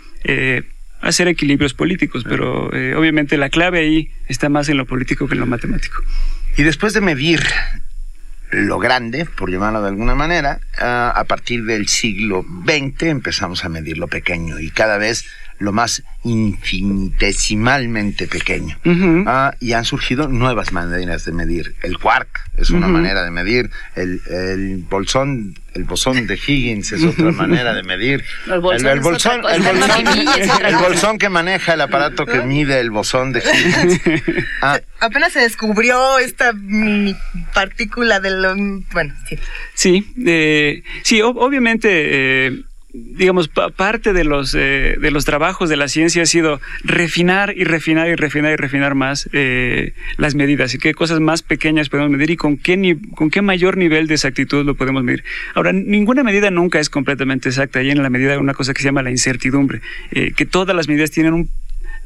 hacer 1.01 1.29
equilibrios 1.29 1.75
políticos, 1.75 2.25
pero 2.29 2.75
eh, 2.75 2.95
obviamente 2.95 3.37
la 3.37 3.51
clave 3.51 3.81
ahí 3.81 4.11
está 4.27 4.49
más 4.49 4.69
en 4.69 4.77
lo 4.77 4.87
político 4.87 5.29
que 5.29 5.35
en 5.35 5.41
lo 5.41 5.47
matemático. 5.47 6.03
Y 6.57 6.63
después 6.63 6.93
de 6.93 7.01
medir 7.01 7.41
lo 8.51 8.79
grande, 8.79 9.27
por 9.27 9.51
llamarlo 9.51 9.83
de 9.83 9.89
alguna 9.89 10.15
manera, 10.15 10.61
ah, 10.79 11.13
a 11.15 11.25
partir 11.25 11.65
del 11.65 11.89
siglo 11.89 12.45
XX 12.65 13.03
empezamos 13.05 13.65
a 13.65 13.69
medir 13.69 13.99
lo 13.99 14.09
pequeño 14.09 14.59
y 14.59 14.71
cada 14.71 14.99
vez 14.99 15.27
lo 15.59 15.73
más 15.73 16.03
infinitesimalmente 16.25 18.27
pequeño. 18.27 18.77
Ah, 19.27 19.55
y 19.61 19.73
han 19.73 19.85
surgido 19.85 20.29
nuevas 20.29 20.73
maneras 20.73 21.25
de 21.25 21.33
medir. 21.33 21.75
El 21.83 21.99
quark 21.99 22.29
es 22.57 22.71
una 22.71 22.89
manera 22.89 23.25
de 23.25 23.31
medir, 23.31 23.71
el, 23.95 24.21
el 24.31 24.85
bolsón 24.89 25.55
el 25.79 25.85
bosón 25.85 26.27
de 26.27 26.35
Higgins 26.35 26.93
es 26.93 27.05
otra 27.05 27.31
manera 27.33 27.73
de 27.73 27.85
medir. 27.85 28.25
El 28.51 28.59
bolsón, 28.59 28.89
el, 28.89 29.01
bolsón, 29.01 29.43
el, 30.65 30.77
bolsón, 30.77 31.19
que 31.19 31.29
maneja 31.29 31.75
el 31.75 31.81
aparato 31.81 32.27
que 32.27 32.41
mide 32.41 32.81
el 32.81 32.91
bosón 32.91 33.33
de 33.33 33.41
Higgins. 33.41 34.01
Ah. 34.61 34.81
Apenas 35.01 35.33
se 35.33 35.41
descubrió 35.41 36.19
esta 36.19 36.53
partícula 37.55 38.19
del... 38.19 38.85
Bueno, 38.91 39.15
sí. 39.29 39.39
Sí, 39.75 40.15
eh, 40.27 40.83
sí 41.05 41.23
obviamente... 41.23 42.47
Eh, 42.47 42.63
digamos, 43.05 43.49
parte 43.49 44.13
de 44.13 44.25
los, 44.25 44.55
eh, 44.55 44.97
de 45.01 45.11
los 45.11 45.25
trabajos 45.25 45.69
de 45.69 45.77
la 45.77 45.89
ciencia 45.89 46.23
ha 46.23 46.27
sido 46.27 46.61
refinar 46.85 47.55
y 47.57 47.65
refinar 47.65 48.09
y 48.09 48.15
refinar 48.15 48.53
y 48.53 48.57
refinar 48.57 48.95
más 48.95 49.29
eh, 49.33 49.95
las 50.17 50.35
medidas 50.35 50.75
y 50.75 50.79
qué 50.79 50.95
cosas 50.95 51.21
más 51.21 51.43
pequeñas 51.43 51.89
podemos 51.89 52.11
medir 52.11 52.31
y 52.31 52.37
con 52.37 52.57
qué, 52.57 52.99
con 53.15 53.31
qué 53.31 53.43
mayor 53.43 53.77
nivel 53.77 54.07
de 54.07 54.15
exactitud 54.15 54.65
lo 54.65 54.75
podemos 54.75 55.05
medir. 55.05 55.25
Ahora, 55.55 55.73
ninguna 55.73 56.23
medida 56.23 56.51
nunca 56.51 56.81
es 56.81 56.91
completamente 56.91 57.49
exacta 57.49 57.83
y 57.83 57.91
en 57.91 58.03
la 58.03 58.11
medida 58.11 58.39
una 58.39 58.55
cosa 58.55 58.75
que 58.75 58.83
se 58.83 58.89
llama 58.89 59.03
la 59.03 59.11
incertidumbre, 59.11 59.81
eh, 60.11 60.33
que 60.37 60.47
todas 60.47 60.75
las 60.75 60.89
medidas 60.89 61.11
tienen 61.11 61.35
un 61.35 61.51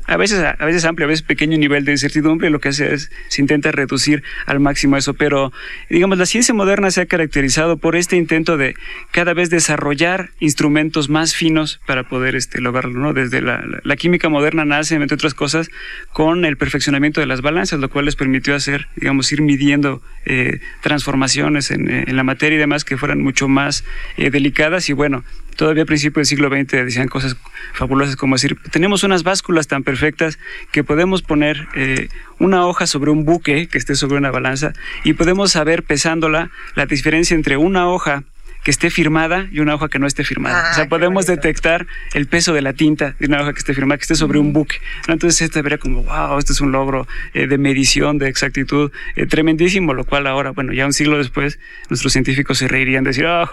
a 0.06 0.16
veces, 0.16 0.42
a 0.42 0.64
veces 0.64 0.84
amplio, 0.84 1.06
a 1.06 1.08
veces 1.08 1.22
pequeño 1.22 1.56
nivel 1.58 1.84
de 1.84 1.92
incertidumbre, 1.92 2.50
lo 2.50 2.60
que 2.60 2.70
hace 2.70 2.92
es, 2.92 3.10
se 3.28 3.40
intenta 3.40 3.70
reducir 3.70 4.22
al 4.46 4.60
máximo 4.60 4.96
eso, 4.96 5.14
pero 5.14 5.52
digamos, 5.88 6.18
la 6.18 6.26
ciencia 6.26 6.54
moderna 6.54 6.90
se 6.90 7.02
ha 7.02 7.06
caracterizado 7.06 7.76
por 7.76 7.94
este 7.96 8.16
intento 8.16 8.56
de 8.56 8.74
cada 9.12 9.34
vez 9.34 9.50
desarrollar 9.50 10.30
instrumentos 10.40 11.08
más 11.08 11.34
finos 11.34 11.80
para 11.86 12.04
poder 12.04 12.34
este, 12.34 12.60
lograrlo, 12.60 12.98
¿no? 12.98 13.12
Desde 13.12 13.40
la, 13.40 13.62
química 13.96 14.28
moderna 14.28 14.64
nace, 14.64 14.96
entre 14.96 15.14
otras 15.14 15.34
cosas, 15.34 15.70
con 16.12 16.44
el 16.44 16.56
perfeccionamiento 16.56 17.20
de 17.20 17.26
las 17.26 17.40
balanzas, 17.40 17.78
lo 17.78 17.88
cual 17.88 18.06
les 18.06 18.16
permitió 18.16 18.54
hacer, 18.54 18.88
digamos, 18.96 19.30
ir 19.30 19.42
midiendo 19.42 20.02
eh, 20.24 20.60
transformaciones 20.82 21.70
en, 21.70 21.88
en, 21.88 22.16
la 22.16 22.24
materia 22.24 22.56
y 22.56 22.58
demás 22.58 22.84
que 22.84 22.96
fueran 22.96 23.22
mucho 23.22 23.46
más 23.48 23.84
eh, 24.16 24.30
delicadas 24.30 24.88
y 24.88 24.92
bueno, 24.92 25.24
todavía 25.56 25.84
a 25.84 25.86
principios 25.86 26.28
del 26.28 26.38
siglo 26.38 26.48
XX 26.48 26.84
decían 26.84 27.08
cosas 27.08 27.36
fabulosas 27.72 28.16
como 28.16 28.34
decir, 28.36 28.56
tenemos 28.70 29.04
unas 29.04 29.22
básculas 29.22 29.68
tan 29.68 29.82
perfectas 29.82 30.38
que 30.72 30.84
podemos 30.84 31.22
poner 31.22 31.68
eh, 31.74 32.08
una 32.38 32.66
hoja 32.66 32.86
sobre 32.86 33.10
un 33.10 33.24
buque 33.24 33.68
que 33.68 33.78
esté 33.78 33.94
sobre 33.94 34.18
una 34.18 34.30
balanza 34.30 34.72
y 35.04 35.14
podemos 35.14 35.52
saber 35.52 35.82
pesándola 35.82 36.50
la 36.74 36.86
diferencia 36.86 37.34
entre 37.34 37.56
una 37.56 37.88
hoja 37.88 38.24
que 38.62 38.70
esté 38.70 38.90
firmada 38.90 39.48
y 39.50 39.60
una 39.60 39.74
hoja 39.74 39.88
que 39.88 39.98
no 39.98 40.06
esté 40.06 40.24
firmada. 40.24 40.70
o 40.70 40.74
sea, 40.74 40.84
ah, 40.84 40.88
podemos 40.88 41.26
detectar 41.26 41.86
el 42.14 42.26
peso 42.26 42.52
de 42.52 42.62
la 42.62 42.72
tinta 42.72 43.16
de 43.18 43.26
una 43.26 43.42
hoja 43.42 43.52
que 43.52 43.58
esté 43.58 43.74
firmada, 43.74 43.98
que 43.98 44.02
esté 44.02 44.14
sobre 44.14 44.38
un 44.38 44.52
buque. 44.52 44.76
Entonces, 45.08 45.42
esto 45.42 45.62
vería 45.62 45.78
como, 45.78 46.04
wow, 46.04 46.38
este 46.38 46.52
es 46.52 46.60
un 46.60 46.70
logro 46.70 47.08
eh, 47.34 47.46
de 47.46 47.58
medición, 47.58 48.18
de 48.18 48.28
exactitud 48.28 48.92
eh, 49.16 49.26
tremendísimo, 49.26 49.94
lo 49.94 50.04
cual 50.04 50.26
ahora, 50.26 50.50
bueno, 50.50 50.72
ya 50.72 50.86
un 50.86 50.92
siglo 50.92 51.18
después, 51.18 51.58
nuestros 51.90 52.12
científicos 52.12 52.58
se 52.58 52.68
reirían, 52.68 53.02
decir, 53.02 53.26
ah, 53.26 53.48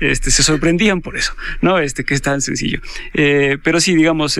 este, 0.00 0.30
se 0.30 0.42
sorprendían 0.42 1.00
por 1.00 1.16
eso, 1.16 1.34
¿no? 1.62 1.78
Este, 1.78 2.04
que 2.04 2.12
es 2.14 2.22
tan 2.22 2.42
sencillo. 2.42 2.80
Eh, 3.14 3.56
pero 3.62 3.80
sí, 3.80 3.94
digamos, 3.94 4.38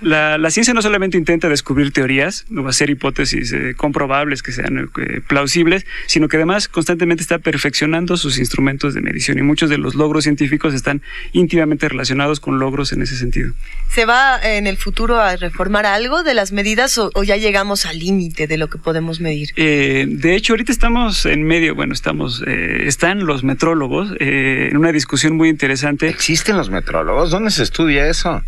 la, 0.00 0.38
la, 0.38 0.50
ciencia 0.50 0.72
no 0.72 0.82
solamente 0.82 1.18
intenta 1.18 1.48
descubrir 1.48 1.92
teorías 1.92 2.46
o 2.56 2.68
hacer 2.68 2.90
hipótesis 2.90 3.54
comprobables 3.76 4.42
que 4.42 4.52
sean 4.52 4.90
plausibles, 5.26 5.84
sino 6.06 6.28
que 6.28 6.36
además 6.36 6.68
constantemente 6.68 7.22
está 7.22 7.38
perfeccionando 7.38 8.16
sus 8.16 8.38
instrumentos 8.38 8.94
de 8.94 9.00
medición 9.00 9.15
y 9.16 9.42
muchos 9.42 9.70
de 9.70 9.78
los 9.78 9.94
logros 9.94 10.24
científicos 10.24 10.74
están 10.74 11.02
íntimamente 11.32 11.88
relacionados 11.88 12.40
con 12.40 12.58
logros 12.58 12.92
en 12.92 13.02
ese 13.02 13.16
sentido. 13.16 13.52
¿Se 13.88 14.04
va 14.04 14.38
en 14.42 14.66
el 14.66 14.76
futuro 14.76 15.20
a 15.20 15.36
reformar 15.36 15.86
algo 15.86 16.22
de 16.22 16.34
las 16.34 16.52
medidas 16.52 16.98
o, 16.98 17.10
ya 17.22 17.36
llegamos 17.36 17.86
al 17.86 17.98
límite 17.98 18.46
de 18.46 18.58
lo 18.58 18.68
que 18.68 18.78
podemos 18.78 19.20
medir? 19.20 19.50
Eh, 19.56 20.06
de 20.08 20.36
hecho, 20.36 20.52
ahorita 20.52 20.72
estamos 20.72 21.26
en 21.26 21.44
medio, 21.44 21.74
bueno, 21.74 21.94
estamos, 21.94 22.42
eh, 22.46 22.84
están 22.86 23.24
los 23.26 23.42
metrólogos 23.42 24.12
eh, 24.20 24.68
en 24.70 24.76
una 24.76 24.92
discusión 24.92 25.36
muy 25.36 25.48
interesante. 25.48 26.08
¿Existen 26.08 26.56
los 26.56 26.70
metrólogos? 26.70 27.30
¿Dónde 27.30 27.50
se 27.50 27.62
estudia 27.62 28.08
eso? 28.08 28.42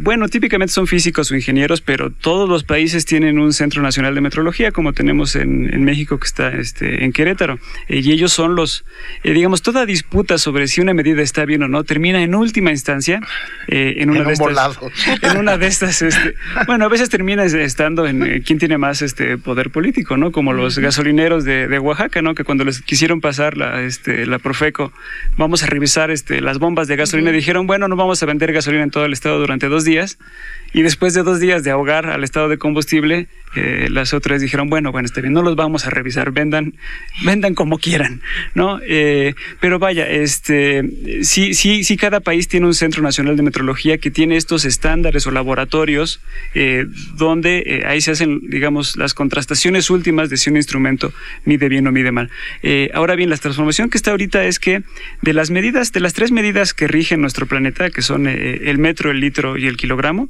bueno, 0.00 0.28
típicamente 0.28 0.72
son 0.72 0.86
físicos 0.86 1.30
o 1.30 1.36
ingenieros, 1.36 1.80
pero 1.80 2.10
todos 2.10 2.48
los 2.48 2.64
países 2.64 3.04
tienen 3.04 3.38
un 3.38 3.52
Centro 3.52 3.82
Nacional 3.82 4.14
de 4.14 4.20
Metrología, 4.20 4.72
como 4.72 4.92
tenemos 4.92 5.36
en, 5.36 5.84
México, 5.84 6.18
que 6.18 6.26
está 6.26 6.48
este, 6.48 7.04
en 7.04 7.12
Querétaro. 7.12 7.58
y 7.88 8.10
ellos 8.10 8.32
son 8.32 8.54
los, 8.54 8.84
digamos, 9.22 9.62
toda 9.62 9.86
discusión 9.86 10.03
disputa 10.04 10.38
sobre 10.38 10.68
si 10.68 10.80
una 10.80 10.94
medida 10.94 11.22
está 11.22 11.44
bien 11.44 11.62
o 11.62 11.68
no 11.68 11.82
termina 11.82 12.22
en 12.22 12.34
última 12.34 12.70
instancia 12.70 13.20
eh, 13.66 13.96
en 13.98 14.10
una 14.10 14.24
de 14.24 14.34
estas. 14.34 14.78
En 15.22 15.38
una 15.38 15.56
de 15.56 15.66
estas, 15.66 16.02
este, 16.02 16.34
bueno, 16.66 16.84
a 16.84 16.88
veces 16.88 17.08
termina 17.08 17.44
estando 17.44 18.06
en 18.06 18.22
eh, 18.22 18.42
quién 18.44 18.58
tiene 18.58 18.78
más 18.78 19.02
este 19.02 19.38
poder 19.38 19.70
político, 19.70 20.16
¿no? 20.16 20.30
Como 20.30 20.52
los 20.52 20.78
gasolineros 20.78 21.44
de, 21.44 21.78
Oaxaca, 21.78 22.22
¿no? 22.22 22.34
Que 22.34 22.44
cuando 22.44 22.64
les 22.64 22.80
quisieron 22.82 23.20
pasar 23.20 23.56
la, 23.56 23.82
este, 23.82 24.26
la 24.26 24.38
Profeco, 24.38 24.92
vamos 25.36 25.62
a 25.62 25.66
revisar 25.66 26.10
este, 26.10 26.40
las 26.40 26.58
bombas 26.58 26.86
de 26.86 26.96
gasolina, 26.96 27.32
dijeron, 27.32 27.66
bueno, 27.66 27.88
no 27.88 27.96
vamos 27.96 28.22
a 28.22 28.26
vender 28.26 28.52
gasolina 28.52 28.82
en 28.84 28.90
todo 28.90 29.06
el 29.06 29.12
estado 29.12 29.38
durante 29.38 29.68
dos 29.68 29.84
días. 29.84 30.18
Y 30.72 30.82
después 30.82 31.14
de 31.14 31.22
dos 31.22 31.40
días 31.40 31.64
de 31.64 31.70
ahogar 31.70 32.06
al 32.06 32.24
estado 32.24 32.48
de 32.48 32.58
combustible, 32.58 33.28
eh, 33.54 33.88
las 33.90 34.14
otras 34.14 34.40
dijeron, 34.40 34.68
bueno, 34.68 34.92
bueno, 34.92 35.06
está 35.06 35.20
bien, 35.20 35.32
no 35.32 35.42
los 35.42 35.56
vamos 35.56 35.86
a 35.86 35.90
revisar, 35.90 36.32
vendan, 36.32 36.74
vendan 37.24 37.54
como 37.54 37.78
quieran, 37.78 38.20
¿no? 38.54 38.80
pero 39.60 39.78
vaya, 39.78 40.08
este, 40.08 40.82
sí, 41.22 41.54
sí, 41.54 41.84
sí, 41.84 41.96
cada 41.96 42.20
país 42.20 42.48
tiene 42.48 42.66
un 42.66 42.74
centro 42.74 43.02
nacional 43.02 43.36
de 43.36 43.42
metrología 43.42 43.98
que 43.98 44.10
tiene 44.10 44.36
estos 44.36 44.64
estándares 44.64 45.26
o 45.26 45.30
laboratorios 45.30 46.20
eh, 46.54 46.86
donde 47.16 47.62
eh, 47.66 47.82
ahí 47.86 48.00
se 48.00 48.12
hacen, 48.12 48.48
digamos, 48.48 48.96
las 48.96 49.14
contrastaciones 49.14 49.90
últimas 49.90 50.30
de 50.30 50.36
si 50.36 50.50
un 50.50 50.56
instrumento 50.56 51.12
mide 51.44 51.68
bien 51.68 51.86
o 51.86 51.92
mide 51.92 52.12
mal. 52.12 52.30
Eh, 52.62 52.90
ahora 52.94 53.14
bien, 53.14 53.30
la 53.30 53.36
transformación 53.36 53.90
que 53.90 53.98
está 53.98 54.10
ahorita 54.10 54.44
es 54.44 54.58
que 54.58 54.82
de 55.22 55.32
las 55.32 55.50
medidas, 55.50 55.92
de 55.92 56.00
las 56.00 56.14
tres 56.14 56.32
medidas 56.32 56.74
que 56.74 56.88
rigen 56.88 57.20
nuestro 57.20 57.46
planeta, 57.46 57.90
que 57.90 58.02
son 58.02 58.26
el 58.26 58.78
metro, 58.78 59.10
el 59.10 59.20
litro 59.20 59.56
y 59.56 59.66
el 59.66 59.76
kilogramo, 59.76 60.28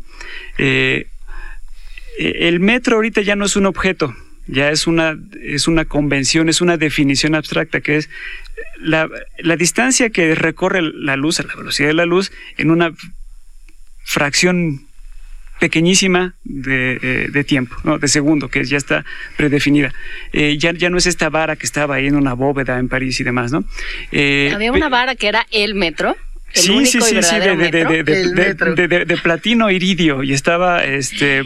el 2.19 2.61
metro 2.61 2.97
ahorita 2.97 3.23
ya 3.23 3.37
no 3.37 3.45
es 3.45 3.57
un 3.57 3.67
objeto, 3.67 4.15
ya 4.47 4.71
es 4.71 4.87
una, 4.87 5.19
es 5.43 5.69
una 5.69 5.85
convención, 5.85 6.49
es 6.49 6.61
una 6.61 6.77
definición 6.77 7.35
abstracta, 7.35 7.81
que 7.81 7.97
es 7.97 8.11
la, 8.79 9.09
la 9.39 9.57
distancia 9.57 10.11
que 10.11 10.35
recorre 10.35 10.83
la 10.83 11.17
luz, 11.17 11.41
a 11.41 11.45
la 11.45 11.55
velocidad 11.55 11.89
de 11.89 11.95
la 11.95 12.07
luz, 12.07 12.33
en 12.57 12.71
una 12.71 12.93
fracción 14.05 14.87
pequeñísima 15.61 16.35
de, 16.45 16.99
eh, 17.03 17.29
de, 17.31 17.45
tiempo, 17.45 17.77
¿no? 17.85 17.99
de 17.99 18.09
segundo, 18.09 18.49
que 18.49 18.65
ya 18.65 18.77
está 18.77 19.05
predefinida. 19.37 19.95
Eh, 20.33 20.57
ya, 20.59 20.73
ya 20.73 20.91
no 20.91 20.99
es 20.99 21.07
esta 21.07 21.31
vara 21.31 21.57
que 21.57 21.65
estaba 21.65 21.95
ahí 21.95 22.07
en 22.07 22.17
una 22.17 22.35
bóveda 22.35 22.79
en 22.79 22.89
París 22.89 23.19
y 23.21 23.25
demás, 23.25 23.53
¿no? 23.53 23.65
Eh, 24.13 24.51
Había 24.55 24.73
una 24.73 24.89
vara 24.89 25.15
que 25.15 25.29
era 25.29 25.47
el 25.51 25.75
metro 25.75 26.17
sí, 26.55 26.87
sí, 26.87 27.01
sí, 27.01 27.23
sí, 27.23 27.37
de, 27.41 29.19
platino 29.23 29.71
iridio 29.71 30.23
y 30.23 30.33
estaba 30.33 30.85
este, 30.85 31.43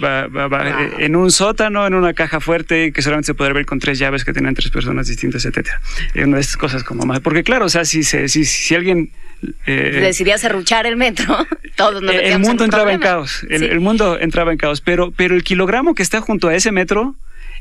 en 0.98 1.16
un 1.16 1.30
sótano, 1.30 1.86
en 1.86 1.94
una 1.94 2.12
caja 2.12 2.40
fuerte 2.40 2.92
que 2.92 3.02
solamente 3.02 3.26
se 3.26 3.34
podía 3.34 3.52
ver 3.52 3.66
con 3.66 3.78
tres 3.78 3.98
llaves 3.98 4.24
que 4.24 4.32
tenían 4.32 4.54
tres 4.54 4.70
personas 4.70 5.08
distintas, 5.08 5.44
etcétera. 5.44 5.80
Una 6.14 6.36
de 6.36 6.40
estas 6.40 6.56
cosas 6.56 6.84
como 6.84 7.04
más. 7.04 7.20
Porque 7.20 7.42
claro, 7.42 7.64
o 7.64 7.68
sea, 7.68 7.84
si, 7.84 8.02
si, 8.02 8.28
si 8.28 8.74
alguien 8.74 9.10
eh, 9.66 9.98
decidía 10.00 10.36
cerruchar 10.36 10.86
el 10.86 10.96
metro, 10.96 11.46
todos 11.76 12.02
nos 12.02 12.14
El 12.14 12.38
mundo 12.40 12.64
entraba 12.64 12.92
en 12.92 13.00
caos, 13.00 13.46
el, 13.48 13.80
mundo 13.80 14.18
entraba 14.20 14.52
en 14.52 14.58
caos, 14.58 14.80
pero, 14.80 15.10
pero 15.12 15.34
el 15.34 15.42
kilogramo 15.42 15.94
que 15.94 16.02
está 16.02 16.20
junto 16.20 16.48
a 16.48 16.54
ese 16.54 16.72
metro, 16.72 17.14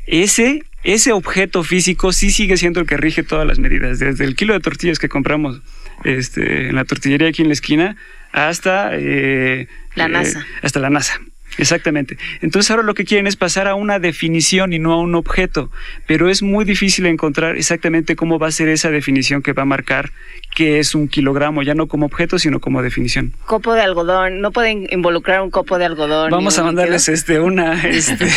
ese, 0.06 0.64
ese 0.84 1.12
objeto 1.12 1.62
físico 1.62 2.12
sí 2.12 2.30
sigue 2.30 2.56
siendo 2.56 2.80
el 2.80 2.86
que 2.86 2.96
rige 2.96 3.22
todas 3.22 3.46
las 3.46 3.58
medidas, 3.58 3.98
desde 3.98 4.24
el 4.24 4.36
kilo 4.36 4.54
de 4.54 4.60
tortillas 4.60 4.98
que 4.98 5.08
compramos 5.08 5.60
este, 6.04 6.68
en 6.68 6.74
la 6.74 6.84
tortillería 6.84 7.28
aquí 7.28 7.42
en 7.42 7.48
la 7.48 7.54
esquina 7.54 7.96
hasta 8.32 8.90
eh, 8.92 9.68
la 9.94 10.06
eh, 10.06 10.08
NASA. 10.08 10.46
hasta 10.62 10.80
la 10.80 10.90
NASA. 10.90 11.20
Exactamente. 11.56 12.18
Entonces 12.40 12.70
ahora 12.70 12.82
lo 12.82 12.94
que 12.94 13.04
quieren 13.04 13.26
es 13.26 13.36
pasar 13.36 13.66
a 13.66 13.74
una 13.74 13.98
definición 13.98 14.72
y 14.72 14.78
no 14.78 14.92
a 14.92 15.00
un 15.00 15.14
objeto, 15.14 15.70
pero 16.06 16.28
es 16.28 16.42
muy 16.42 16.64
difícil 16.64 17.06
encontrar 17.06 17.56
exactamente 17.56 18.16
cómo 18.16 18.38
va 18.38 18.48
a 18.48 18.50
ser 18.52 18.68
esa 18.68 18.90
definición 18.90 19.42
que 19.42 19.52
va 19.52 19.62
a 19.62 19.66
marcar 19.66 20.12
qué 20.54 20.78
es 20.78 20.94
un 20.94 21.08
kilogramo, 21.08 21.62
ya 21.62 21.74
no 21.74 21.86
como 21.88 22.06
objeto, 22.06 22.38
sino 22.38 22.60
como 22.60 22.82
definición. 22.82 23.32
Copo 23.46 23.74
de 23.74 23.82
algodón, 23.82 24.40
no 24.40 24.52
pueden 24.52 24.86
involucrar 24.90 25.40
un 25.40 25.50
copo 25.50 25.78
de 25.78 25.84
algodón. 25.84 26.30
Vamos 26.30 26.58
a 26.58 26.64
mandarles 26.64 27.08
este 27.08 27.40
una 27.40 27.82
este, 27.88 28.28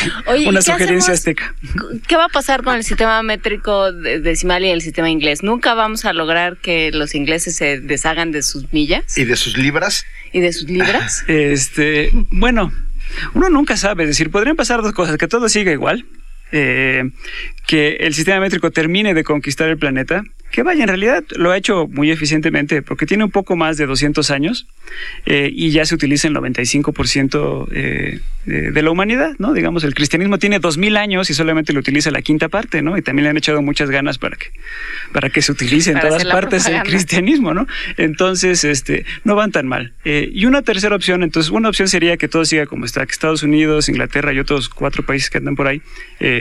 una 0.48 0.62
sugerencia 0.62 1.14
azteca. 1.14 1.56
¿Qué 2.08 2.16
va 2.16 2.26
a 2.26 2.30
pasar 2.30 2.64
con 2.64 2.76
el 2.76 2.84
sistema 2.84 3.22
métrico 3.24 3.92
decimal 3.92 4.64
y 4.64 4.70
el 4.70 4.82
sistema 4.82 5.10
inglés? 5.10 5.44
Nunca 5.44 5.74
vamos 5.74 6.06
a 6.06 6.14
lograr 6.14 6.58
que 6.58 6.92
los 6.92 7.16
ingleses 7.16 7.56
se 7.56 7.80
deshagan 7.80 8.32
de 8.32 8.42
sus 8.42 8.72
millas 8.74 9.18
y 9.18 9.26
de 9.26 9.36
sus 9.36 9.58
libras 9.58 10.06
y 10.32 10.40
de 10.40 10.54
sus 10.54 10.70
libras. 10.70 11.26
Este, 11.32 12.12
bueno, 12.30 12.72
uno 13.34 13.50
nunca 13.50 13.78
sabe, 13.78 14.04
es 14.04 14.10
decir, 14.10 14.32
podrían 14.32 14.56
pasar 14.56 14.82
dos 14.82 14.94
cosas, 14.94 15.18
que 15.18 15.28
todo 15.28 15.50
siga 15.50 15.72
igual, 15.72 16.06
eh, 16.52 17.10
que 17.68 17.98
el 18.02 18.14
sistema 18.14 18.40
métrico 18.40 18.72
termine 18.72 19.14
de 19.14 19.24
conquistar 19.24 19.70
el 19.70 19.78
planeta 19.78 20.24
que 20.52 20.64
vaya, 20.64 20.84
en 20.84 20.90
realidad 20.90 21.24
lo 21.38 21.52
ha 21.52 21.58
hecho 21.58 21.88
muy 21.88 22.12
eficientemente 22.12 22.82
porque 22.82 23.06
tiene 23.06 23.24
un 23.24 23.32
poco 23.32 23.56
más 23.56 23.78
de 23.78 23.86
200 23.86 24.30
años 24.32 24.68
eh, 25.26 25.50
y 25.52 25.72
ya 25.72 25.86
se 25.86 25.96
utiliza 25.96 26.28
el 26.28 26.36
95% 26.36 27.68
eh, 27.72 28.20
de, 28.46 28.82
la 28.82 28.92
humanidad, 28.92 29.32
¿no? 29.38 29.54
Digamos, 29.54 29.86
el 29.86 29.94
cristianismo 29.94 30.40
tiene 30.40 30.60
2000 30.60 30.98
años 30.98 31.30
y 31.30 31.34
solamente 31.34 31.72
lo 31.72 31.80
utiliza 31.80 32.12
la 32.12 32.22
quinta 32.22 32.50
parte, 32.50 32.82
¿no? 32.82 32.98
Y 32.98 33.02
también 33.02 33.24
le 33.24 33.30
han 33.30 33.38
echado 33.38 33.62
muchas 33.62 33.90
ganas 33.90 34.18
para 34.18 34.36
que, 34.36 34.48
para 35.14 35.30
que 35.30 35.42
se 35.42 35.54
utilice 35.54 35.92
en 35.92 36.02
todas 36.02 36.26
partes 36.26 36.68
el 36.68 36.84
cristianismo, 36.84 37.54
¿no? 37.54 37.66
Entonces, 37.98 38.66
este, 38.66 39.06
no 39.24 39.36
van 39.36 39.52
tan 39.52 39.68
mal. 39.68 39.94
Eh, 40.04 40.30
y 40.34 40.46
una 40.48 40.64
tercera 40.64 40.96
opción, 40.96 41.24
entonces, 41.24 41.52
una 41.52 41.70
opción 41.70 41.88
sería 41.88 42.18
que 42.18 42.28
todo 42.28 42.44
siga 42.44 42.66
como 42.66 42.86
está, 42.86 43.06
que 43.06 43.14
Estados 43.14 43.44
Unidos, 43.44 43.88
Inglaterra 43.88 44.34
y 44.34 44.40
otros 44.40 44.68
cuatro 44.68 45.06
países 45.06 45.30
que 45.30 45.38
andan 45.38 45.56
por 45.56 45.68
ahí 45.68 45.82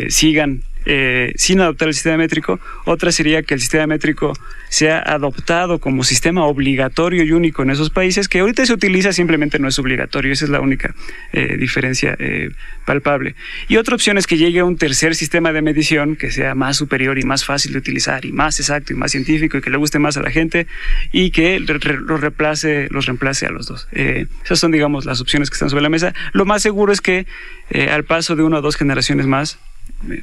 sigan 0.08 0.62
eh, 0.86 1.32
sin 1.36 1.60
adoptar 1.60 1.88
el 1.88 1.94
sistema 1.94 2.16
métrico. 2.16 2.58
Otra 2.84 3.12
sería 3.12 3.42
que 3.42 3.54
el 3.54 3.60
sistema 3.60 3.86
métrico 3.86 4.32
sea 4.68 5.00
adoptado 5.00 5.78
como 5.78 6.04
sistema 6.04 6.44
obligatorio 6.44 7.22
y 7.22 7.32
único 7.32 7.62
en 7.62 7.70
esos 7.70 7.90
países, 7.90 8.28
que 8.28 8.40
ahorita 8.40 8.64
se 8.64 8.72
utiliza, 8.72 9.12
simplemente 9.12 9.58
no 9.58 9.68
es 9.68 9.78
obligatorio. 9.78 10.32
Esa 10.32 10.46
es 10.46 10.50
la 10.50 10.60
única 10.60 10.94
eh, 11.32 11.56
diferencia 11.58 12.16
eh, 12.18 12.50
palpable. 12.86 13.34
Y 13.68 13.76
otra 13.76 13.94
opción 13.94 14.16
es 14.16 14.26
que 14.26 14.36
llegue 14.36 14.60
a 14.60 14.64
un 14.64 14.76
tercer 14.76 15.14
sistema 15.14 15.52
de 15.52 15.60
medición 15.60 16.16
que 16.16 16.30
sea 16.30 16.54
más 16.54 16.76
superior 16.76 17.18
y 17.18 17.24
más 17.24 17.44
fácil 17.44 17.72
de 17.72 17.78
utilizar 17.78 18.24
y 18.24 18.32
más 18.32 18.58
exacto 18.58 18.92
y 18.92 18.96
más 18.96 19.10
científico 19.10 19.58
y 19.58 19.60
que 19.60 19.70
le 19.70 19.76
guste 19.76 19.98
más 19.98 20.16
a 20.16 20.22
la 20.22 20.30
gente 20.30 20.66
y 21.12 21.30
que 21.30 21.60
los 21.60 22.20
reemplace, 22.20 22.88
los 22.90 23.06
reemplace 23.06 23.46
a 23.46 23.50
los 23.50 23.66
dos. 23.66 23.88
esas 23.92 24.58
son, 24.58 24.70
digamos, 24.70 25.04
las 25.04 25.20
opciones 25.20 25.50
que 25.50 25.54
están 25.54 25.68
sobre 25.68 25.82
la 25.82 25.88
mesa. 25.88 26.14
Lo 26.32 26.46
más 26.46 26.62
seguro 26.62 26.92
es 26.92 27.00
que 27.00 27.26
al 27.90 28.04
paso 28.04 28.34
de 28.36 28.42
una 28.42 28.58
o 28.58 28.62
dos 28.62 28.76
generaciones 28.76 29.26
más, 29.26 29.58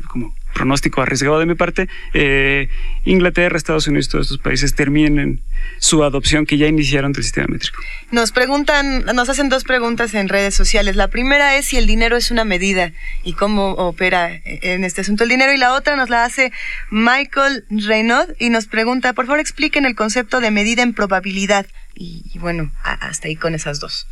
como 0.07 0.33
pronóstico 0.53 1.01
arriesgado 1.01 1.39
de 1.39 1.45
mi 1.45 1.55
parte, 1.55 1.87
eh, 2.13 2.67
Inglaterra, 3.05 3.57
Estados 3.57 3.87
Unidos, 3.87 4.09
todos 4.09 4.25
estos 4.25 4.39
países 4.39 4.73
terminen 4.73 5.41
su 5.77 6.03
adopción 6.03 6.45
que 6.45 6.57
ya 6.57 6.67
iniciaron 6.67 7.13
del 7.13 7.23
sistema 7.23 7.47
métrico. 7.47 7.79
Nos 8.11 8.31
preguntan, 8.31 9.05
nos 9.05 9.29
hacen 9.29 9.49
dos 9.49 9.63
preguntas 9.63 10.15
en 10.15 10.29
redes 10.29 10.55
sociales. 10.55 10.95
La 10.95 11.09
primera 11.09 11.55
es 11.57 11.67
si 11.67 11.77
el 11.77 11.85
dinero 11.85 12.17
es 12.17 12.31
una 12.31 12.43
medida 12.43 12.91
y 13.23 13.33
cómo 13.33 13.73
opera 13.73 14.41
en 14.45 14.83
este 14.83 15.01
asunto 15.01 15.23
el 15.23 15.29
dinero. 15.29 15.53
Y 15.53 15.57
la 15.57 15.73
otra 15.73 15.95
nos 15.95 16.09
la 16.09 16.25
hace 16.25 16.51
Michael 16.89 17.65
Renaud 17.69 18.29
y 18.39 18.49
nos 18.49 18.65
pregunta, 18.65 19.13
por 19.13 19.25
favor 19.27 19.39
expliquen 19.39 19.85
el 19.85 19.95
concepto 19.95 20.39
de 20.39 20.49
medida 20.49 20.81
en 20.81 20.93
probabilidad. 20.93 21.67
y 21.93 22.37
bueno, 22.39 22.71
hasta 22.83 23.27
ahí 23.27 23.35
con 23.35 23.53
esas 23.55 23.79
dos. 23.79 24.07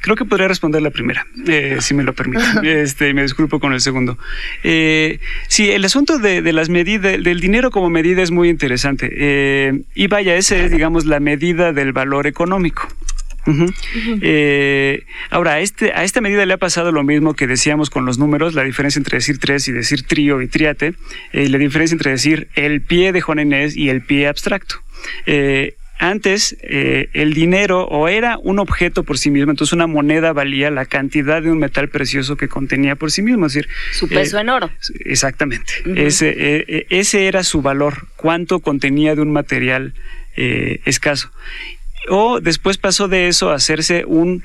Creo 0.00 0.14
que 0.16 0.24
podría 0.24 0.46
responder 0.46 0.80
la 0.80 0.90
primera, 0.90 1.26
eh, 1.46 1.78
si 1.80 1.94
me 1.94 2.04
lo 2.04 2.12
permite. 2.12 2.42
Este, 2.80 3.12
me 3.14 3.22
disculpo 3.22 3.58
con 3.58 3.72
el 3.72 3.80
segundo. 3.80 4.16
Eh, 4.62 5.18
sí, 5.48 5.70
el 5.70 5.84
asunto 5.84 6.18
de, 6.18 6.40
las 6.52 6.68
medidas, 6.68 7.22
del 7.22 7.40
dinero 7.40 7.70
como 7.70 7.90
medida 7.90 8.22
es 8.22 8.30
muy 8.30 8.48
interesante. 8.48 9.10
Eh, 9.12 9.82
y 9.94 10.06
vaya, 10.06 10.36
esa 10.36 10.56
es, 10.56 10.70
digamos, 10.70 11.04
la 11.04 11.20
medida 11.20 11.72
del 11.72 11.92
valor 11.92 12.26
económico. 12.26 12.88
ahora, 15.30 15.54
a, 15.54 15.60
este, 15.60 15.92
a 15.92 16.04
esta 16.04 16.20
medida 16.20 16.46
le 16.46 16.54
ha 16.54 16.58
pasado 16.58 16.92
lo 16.92 17.02
mismo 17.02 17.34
que 17.34 17.46
decíamos 17.48 17.90
con 17.90 18.06
los 18.06 18.18
números, 18.18 18.54
la 18.54 18.62
diferencia 18.62 19.00
entre 19.00 19.16
decir 19.16 19.38
tres 19.38 19.66
y 19.66 19.72
decir 19.72 20.06
trío 20.06 20.40
y 20.42 20.46
triate, 20.46 20.94
y 21.32 21.48
la 21.48 21.58
diferencia 21.58 21.94
entre 21.94 22.12
decir 22.12 22.48
el 22.54 22.82
pie 22.82 23.12
de 23.12 23.20
Juan 23.20 23.40
Inés 23.40 23.76
y 23.76 23.88
el 23.88 24.02
pie 24.02 24.28
abstracto. 24.28 24.76
Antes, 26.02 26.56
eh, 26.62 27.10
el 27.12 27.34
dinero 27.34 27.84
o 27.84 28.08
era 28.08 28.38
un 28.38 28.58
objeto 28.58 29.04
por 29.04 29.18
sí 29.18 29.30
mismo, 29.30 29.50
entonces 29.50 29.74
una 29.74 29.86
moneda 29.86 30.32
valía 30.32 30.70
la 30.70 30.86
cantidad 30.86 31.42
de 31.42 31.50
un 31.50 31.58
metal 31.58 31.90
precioso 31.90 32.38
que 32.38 32.48
contenía 32.48 32.96
por 32.96 33.10
sí 33.10 33.20
mismo, 33.20 33.44
es 33.44 33.52
decir... 33.52 33.68
Su 33.92 34.08
peso 34.08 34.38
eh, 34.38 34.40
en 34.40 34.48
oro. 34.48 34.70
Exactamente. 35.00 35.74
ese, 35.96 36.34
eh, 36.38 36.86
ese 36.88 37.26
era 37.26 37.44
su 37.44 37.60
valor, 37.60 38.06
cuánto 38.16 38.60
contenía 38.60 39.14
de 39.14 39.20
un 39.20 39.30
material 39.30 39.92
escaso. 40.36 41.30
O 42.08 42.40
después 42.40 42.78
pasó 42.78 43.06
de 43.06 43.28
eso 43.28 43.50
a 43.50 43.56
hacerse 43.56 44.06
un, 44.06 44.42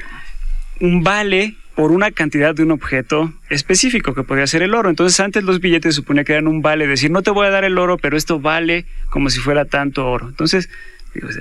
un 0.82 1.04
vale 1.04 1.56
por 1.74 1.94
una 1.94 2.12
cantidad 2.12 2.54
de 2.54 2.64
un 2.64 2.72
objeto 2.72 3.34
específico 3.50 4.14
que 4.14 4.24
podía 4.24 4.46
ser 4.46 4.62
el 4.62 4.74
oro. 4.74 4.90
Entonces 4.90 5.18
antes 5.22 5.46
los 5.46 5.62
billetes 5.62 5.96
suponía 5.96 6.26
que 6.26 6.34
eran 6.34 6.48
un 6.48 6.62
vale, 6.62 6.86
decir, 6.86 7.12
no 7.12 7.22
te 7.22 7.32
voy 7.32 7.48
a 7.48 7.50
dar 7.50 7.64
el 7.64 7.78
oro, 7.78 7.98
pero 7.98 8.18
esto 8.18 8.42
vale 8.42 8.86
como 9.10 9.30
si 9.30 9.40
fuera 9.40 9.64
tanto 9.64 10.06
oro. 10.06 10.28
Entonces 10.28 10.70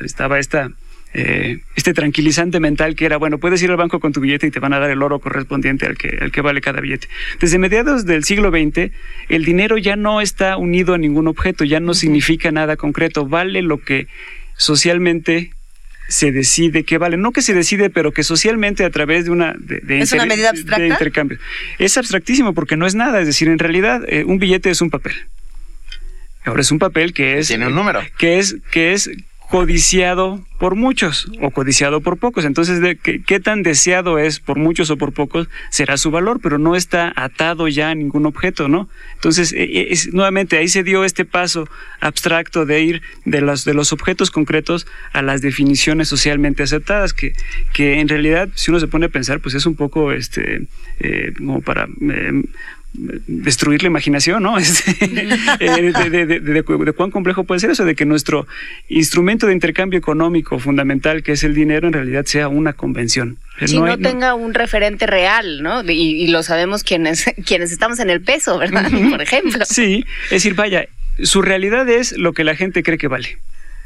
estaba 0.04 0.38
esta, 0.38 0.70
eh, 1.14 1.60
este 1.76 1.94
tranquilizante 1.94 2.58
mental 2.58 2.96
que 2.96 3.06
era, 3.06 3.16
bueno, 3.16 3.38
puedes 3.38 3.62
ir 3.62 3.70
al 3.70 3.76
banco 3.76 4.00
con 4.00 4.12
tu 4.12 4.20
billete 4.20 4.48
y 4.48 4.50
te 4.50 4.58
van 4.58 4.72
a 4.72 4.80
dar 4.80 4.90
el 4.90 5.00
oro 5.02 5.20
correspondiente 5.20 5.86
al 5.86 5.96
que, 5.96 6.18
al 6.20 6.32
que 6.32 6.40
vale 6.40 6.60
cada 6.60 6.80
billete. 6.80 7.08
Desde 7.40 7.58
mediados 7.58 8.04
del 8.04 8.24
siglo 8.24 8.50
XX, 8.50 8.90
el 9.28 9.44
dinero 9.44 9.78
ya 9.78 9.96
no 9.96 10.20
está 10.20 10.56
unido 10.56 10.94
a 10.94 10.98
ningún 10.98 11.28
objeto, 11.28 11.64
ya 11.64 11.78
no 11.78 11.94
significa 11.94 12.50
nada 12.50 12.76
concreto, 12.76 13.26
vale 13.26 13.62
lo 13.62 13.78
que 13.78 14.08
socialmente 14.56 15.52
se 16.08 16.32
decide 16.32 16.84
que 16.84 16.98
vale, 16.98 17.16
no 17.16 17.32
que 17.32 17.42
se 17.42 17.54
decide, 17.54 17.90
pero 17.90 18.12
que 18.12 18.24
socialmente 18.24 18.84
a 18.84 18.90
través 18.90 19.24
de 19.24 19.30
una 19.30 19.54
de, 19.56 20.00
¿Es 20.00 20.12
una 20.12 20.26
medida 20.26 20.50
abstracta? 20.50 20.86
intercambio. 20.86 21.38
Es 21.78 21.96
abstractísimo 21.96 22.54
porque 22.54 22.76
no 22.76 22.86
es 22.86 22.94
nada, 22.94 23.20
es 23.20 23.26
decir, 23.26 23.48
en 23.48 23.58
realidad 23.58 24.02
eh, 24.08 24.24
un 24.24 24.38
billete 24.38 24.70
es 24.70 24.80
un 24.80 24.90
papel. 24.90 25.14
Ahora 26.44 26.60
es 26.60 26.70
un 26.70 26.78
papel 26.78 27.14
que 27.14 27.38
es 27.38 27.48
tiene 27.48 27.66
un 27.66 27.74
número. 27.74 28.02
Que 28.18 28.38
es 28.38 28.56
que 28.70 28.92
es 28.92 29.10
codiciado 29.50 30.44
por 30.58 30.74
muchos 30.74 31.30
o 31.40 31.50
codiciado 31.50 32.00
por 32.00 32.18
pocos. 32.18 32.44
Entonces, 32.44 32.80
de 32.80 32.96
qué, 32.96 33.40
tan 33.40 33.62
deseado 33.62 34.18
es 34.18 34.40
por 34.40 34.58
muchos 34.58 34.90
o 34.90 34.96
por 34.96 35.12
pocos 35.12 35.48
será 35.70 35.96
su 35.96 36.10
valor, 36.10 36.40
pero 36.42 36.58
no 36.58 36.74
está 36.74 37.12
atado 37.14 37.68
ya 37.68 37.90
a 37.90 37.94
ningún 37.94 38.26
objeto, 38.26 38.68
¿no? 38.68 38.88
Entonces, 39.14 39.52
e, 39.52 39.92
e, 39.92 39.94
nuevamente 40.12 40.56
ahí 40.56 40.68
se 40.68 40.82
dio 40.82 41.04
este 41.04 41.24
paso 41.24 41.68
abstracto 42.00 42.64
de 42.64 42.82
ir 42.82 43.02
de 43.24 43.40
los, 43.40 43.64
de 43.64 43.74
los 43.74 43.92
objetos 43.92 44.30
concretos 44.30 44.86
a 45.12 45.22
las 45.22 45.42
definiciones 45.42 46.08
socialmente 46.08 46.62
aceptadas, 46.62 47.12
que, 47.12 47.34
que 47.72 48.00
en 48.00 48.08
realidad, 48.08 48.48
si 48.54 48.70
uno 48.70 48.80
se 48.80 48.88
pone 48.88 49.06
a 49.06 49.10
pensar, 49.10 49.40
pues 49.40 49.54
es 49.54 49.66
un 49.66 49.76
poco 49.76 50.12
este, 50.12 50.66
eh, 51.00 51.32
como 51.36 51.60
para... 51.60 51.86
Eh, 52.00 52.42
destruir 52.94 53.82
la 53.82 53.88
imaginación, 53.88 54.42
¿no? 54.42 54.56
Eh, 55.60 55.92
de, 55.92 56.92
cuán 56.94 57.10
complejo 57.10 57.44
puede 57.44 57.60
ser 57.60 57.70
eso, 57.70 57.84
de 57.84 57.94
que 57.94 58.04
nuestro 58.04 58.46
instrumento 58.88 59.46
de 59.46 59.52
intercambio 59.52 59.98
económico 59.98 60.58
fundamental, 60.58 61.22
que 61.22 61.32
es 61.32 61.44
el 61.44 61.54
dinero, 61.54 61.86
en 61.86 61.92
realidad 61.92 62.24
sea 62.24 62.48
una 62.48 62.72
convención. 62.72 63.38
Si 63.64 63.78
no, 63.78 63.98
tenga 63.98 64.34
un 64.34 64.54
referente 64.54 65.06
real, 65.06 65.62
¿no? 65.62 65.82
Y, 65.82 66.26
lo 66.28 66.42
sabemos 66.42 66.82
quienes, 66.82 67.24
quienes 67.46 67.72
estamos 67.72 67.98
en 68.00 68.10
el 68.10 68.20
peso, 68.20 68.58
¿verdad? 68.58 68.90
Por 69.10 69.22
ejemplo. 69.22 69.64
Sí, 69.64 70.04
es 70.24 70.30
decir, 70.30 70.54
vaya, 70.54 70.86
su 71.22 71.42
realidad 71.42 71.88
es 71.88 72.16
lo 72.16 72.32
que 72.32 72.44
la 72.44 72.56
gente 72.56 72.82
cree 72.82 72.98
que 72.98 73.08
vale. 73.08 73.38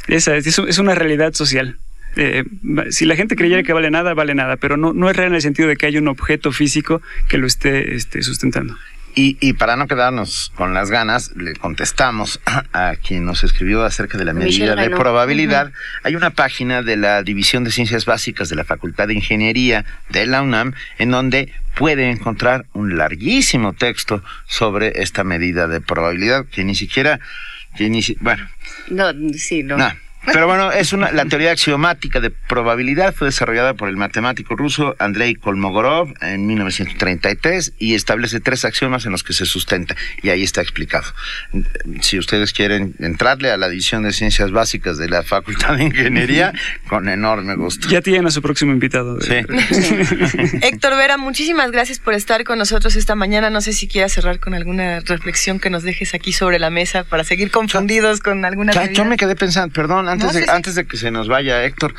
Esa 0.07 0.37
es, 0.37 0.47
es 0.47 0.79
una 0.79 0.95
realidad 0.95 1.35
social. 1.35 1.77
Eh, 2.17 2.45
si 2.91 3.05
la 3.05 3.15
gente 3.15 3.37
creyera 3.37 3.63
que 3.63 3.73
vale 3.73 3.91
nada, 3.91 4.15
vale 4.15 4.35
nada, 4.35 4.57
pero 4.57 4.77
no, 4.77 4.93
no 4.93 5.11
es 5.11 5.17
real 5.17 5.29
en 5.29 5.37
el 5.37 5.43
sentido 5.43 5.69
de 5.69 5.77
que 5.77 5.87
haya 5.87 6.01
un 6.01 6.09
objeto 6.09 6.53
físico 6.53 7.01
que 7.29 7.39
lo 7.39 7.47
esté, 7.47 7.95
esté 7.95 8.23
sustentando. 8.23 8.77
Y, 9.21 9.53
para 9.55 9.75
no 9.75 9.89
quedarnos 9.89 10.53
con 10.55 10.75
las 10.75 10.93
ganas, 10.93 11.33
le 11.35 11.55
contestamos 11.55 12.41
a, 12.47 12.95
quien 12.95 13.25
nos 13.25 13.43
escribió 13.43 13.83
acerca 13.83 14.17
de 14.17 14.25
la 14.25 14.33
medida 14.33 14.77
de 14.77 14.91
probabilidad. 14.91 15.73
Hay 16.05 16.15
una 16.15 16.31
página 16.31 16.83
de 16.83 16.97
la 16.97 17.25
División 17.25 17.65
de 17.65 17.73
Ciencias 17.73 18.07
Básicas 18.07 18.49
de 18.49 18.55
la 18.55 18.63
Facultad 18.63 19.09
de 19.09 19.15
Ingeniería 19.15 19.85
de 20.09 20.27
la 20.27 20.43
UNAM 20.43 20.75
en 20.99 21.11
donde 21.11 21.53
puede 21.75 22.11
encontrar 22.11 22.67
un 22.75 22.97
larguísimo 22.97 23.73
texto 23.73 24.23
sobre 24.47 25.03
esta 25.03 25.25
medida 25.25 25.67
de 25.67 25.81
probabilidad 25.81 26.47
que 26.47 26.63
ni 26.63 26.77
siquiera... 26.77 27.19
Que 27.77 27.91
ni, 27.91 28.01
bueno. 28.21 28.49
No, 28.89 29.13
sí, 29.37 29.65
no. 29.65 29.77
no 29.77 30.08
pero 30.27 30.47
bueno, 30.47 30.73
es 30.73 30.93
una, 30.93 31.11
la 31.13 31.25
teoría 31.25 31.53
axiomática 31.53 32.21
de 32.21 32.31
probabilidad 32.31 33.15
fue 33.15 33.29
desarrollada 33.29 33.75
por 33.75 33.89
el 33.89 33.97
matemático 33.97 34.57
ruso 34.57 34.97
Andrei 34.99 35.35
Kolmogorov 35.35 36.13
en 36.21 36.47
1933 36.47 37.75
y 37.79 37.95
establece 37.95 38.41
tres 38.41 38.65
axiomas 38.65 39.07
en 39.07 39.13
los 39.13 39.23
que 39.23 39.33
se 39.33 39.47
sustenta 39.47 39.97
y 40.23 40.31
ahí 40.31 40.43
está 40.43 40.61
explicado. 40.61 41.07
Si 42.01 42.19
ustedes 42.19 42.53
quieren 42.53 42.95
entrarle 42.99 43.51
a 43.51 43.57
la 43.57 43.69
división 43.69 44.03
de 44.03 44.13
ciencias 44.13 44.51
básicas 44.51 44.99
de 44.99 45.09
la 45.09 45.23
Facultad 45.23 45.77
de 45.77 45.85
Ingeniería, 45.85 46.53
con 46.89 47.09
enorme 47.09 47.55
gusto. 47.55 47.89
Ya 47.89 48.01
tienen 48.01 48.27
a 48.27 48.31
su 48.31 48.43
próximo 48.43 48.73
invitado. 48.73 49.21
Sí. 49.21 49.35
Héctor 50.63 50.97
Vera, 50.97 51.17
muchísimas 51.17 51.71
gracias 51.71 51.99
por 51.99 52.15
estar 52.15 52.45
con 52.45 52.59
nosotros 52.59 52.97
esta 52.97 53.15
mañana. 53.15 53.51
No 53.51 53.61
sé 53.61 53.73
si 53.73 53.89
quieras 53.89 54.13
cerrar 54.13 54.41
con 54.41 54.55
alguna 54.55 55.01
reflexión 55.01 55.61
que 55.61 55.71
nos 55.71 55.83
dejes 55.83 56.15
aquí 56.15 56.33
sobre 56.33 56.59
la 56.59 56.71
mesa 56.71 57.05
para 57.05 57.25
seguir 57.25 57.51
confundidos 57.51 58.21
con 58.21 58.45
alguna. 58.45 58.73
yo 58.93 59.05
me 59.05 59.17
quedé 59.17 59.37
pensando, 59.37 59.73
perdón, 59.73 60.08
antes, 60.11 60.75
de, 60.75 60.87
que 60.87 60.97
se 60.97 61.11
nos 61.11 61.29
vaya 61.29 61.65
Héctor, 61.65 61.95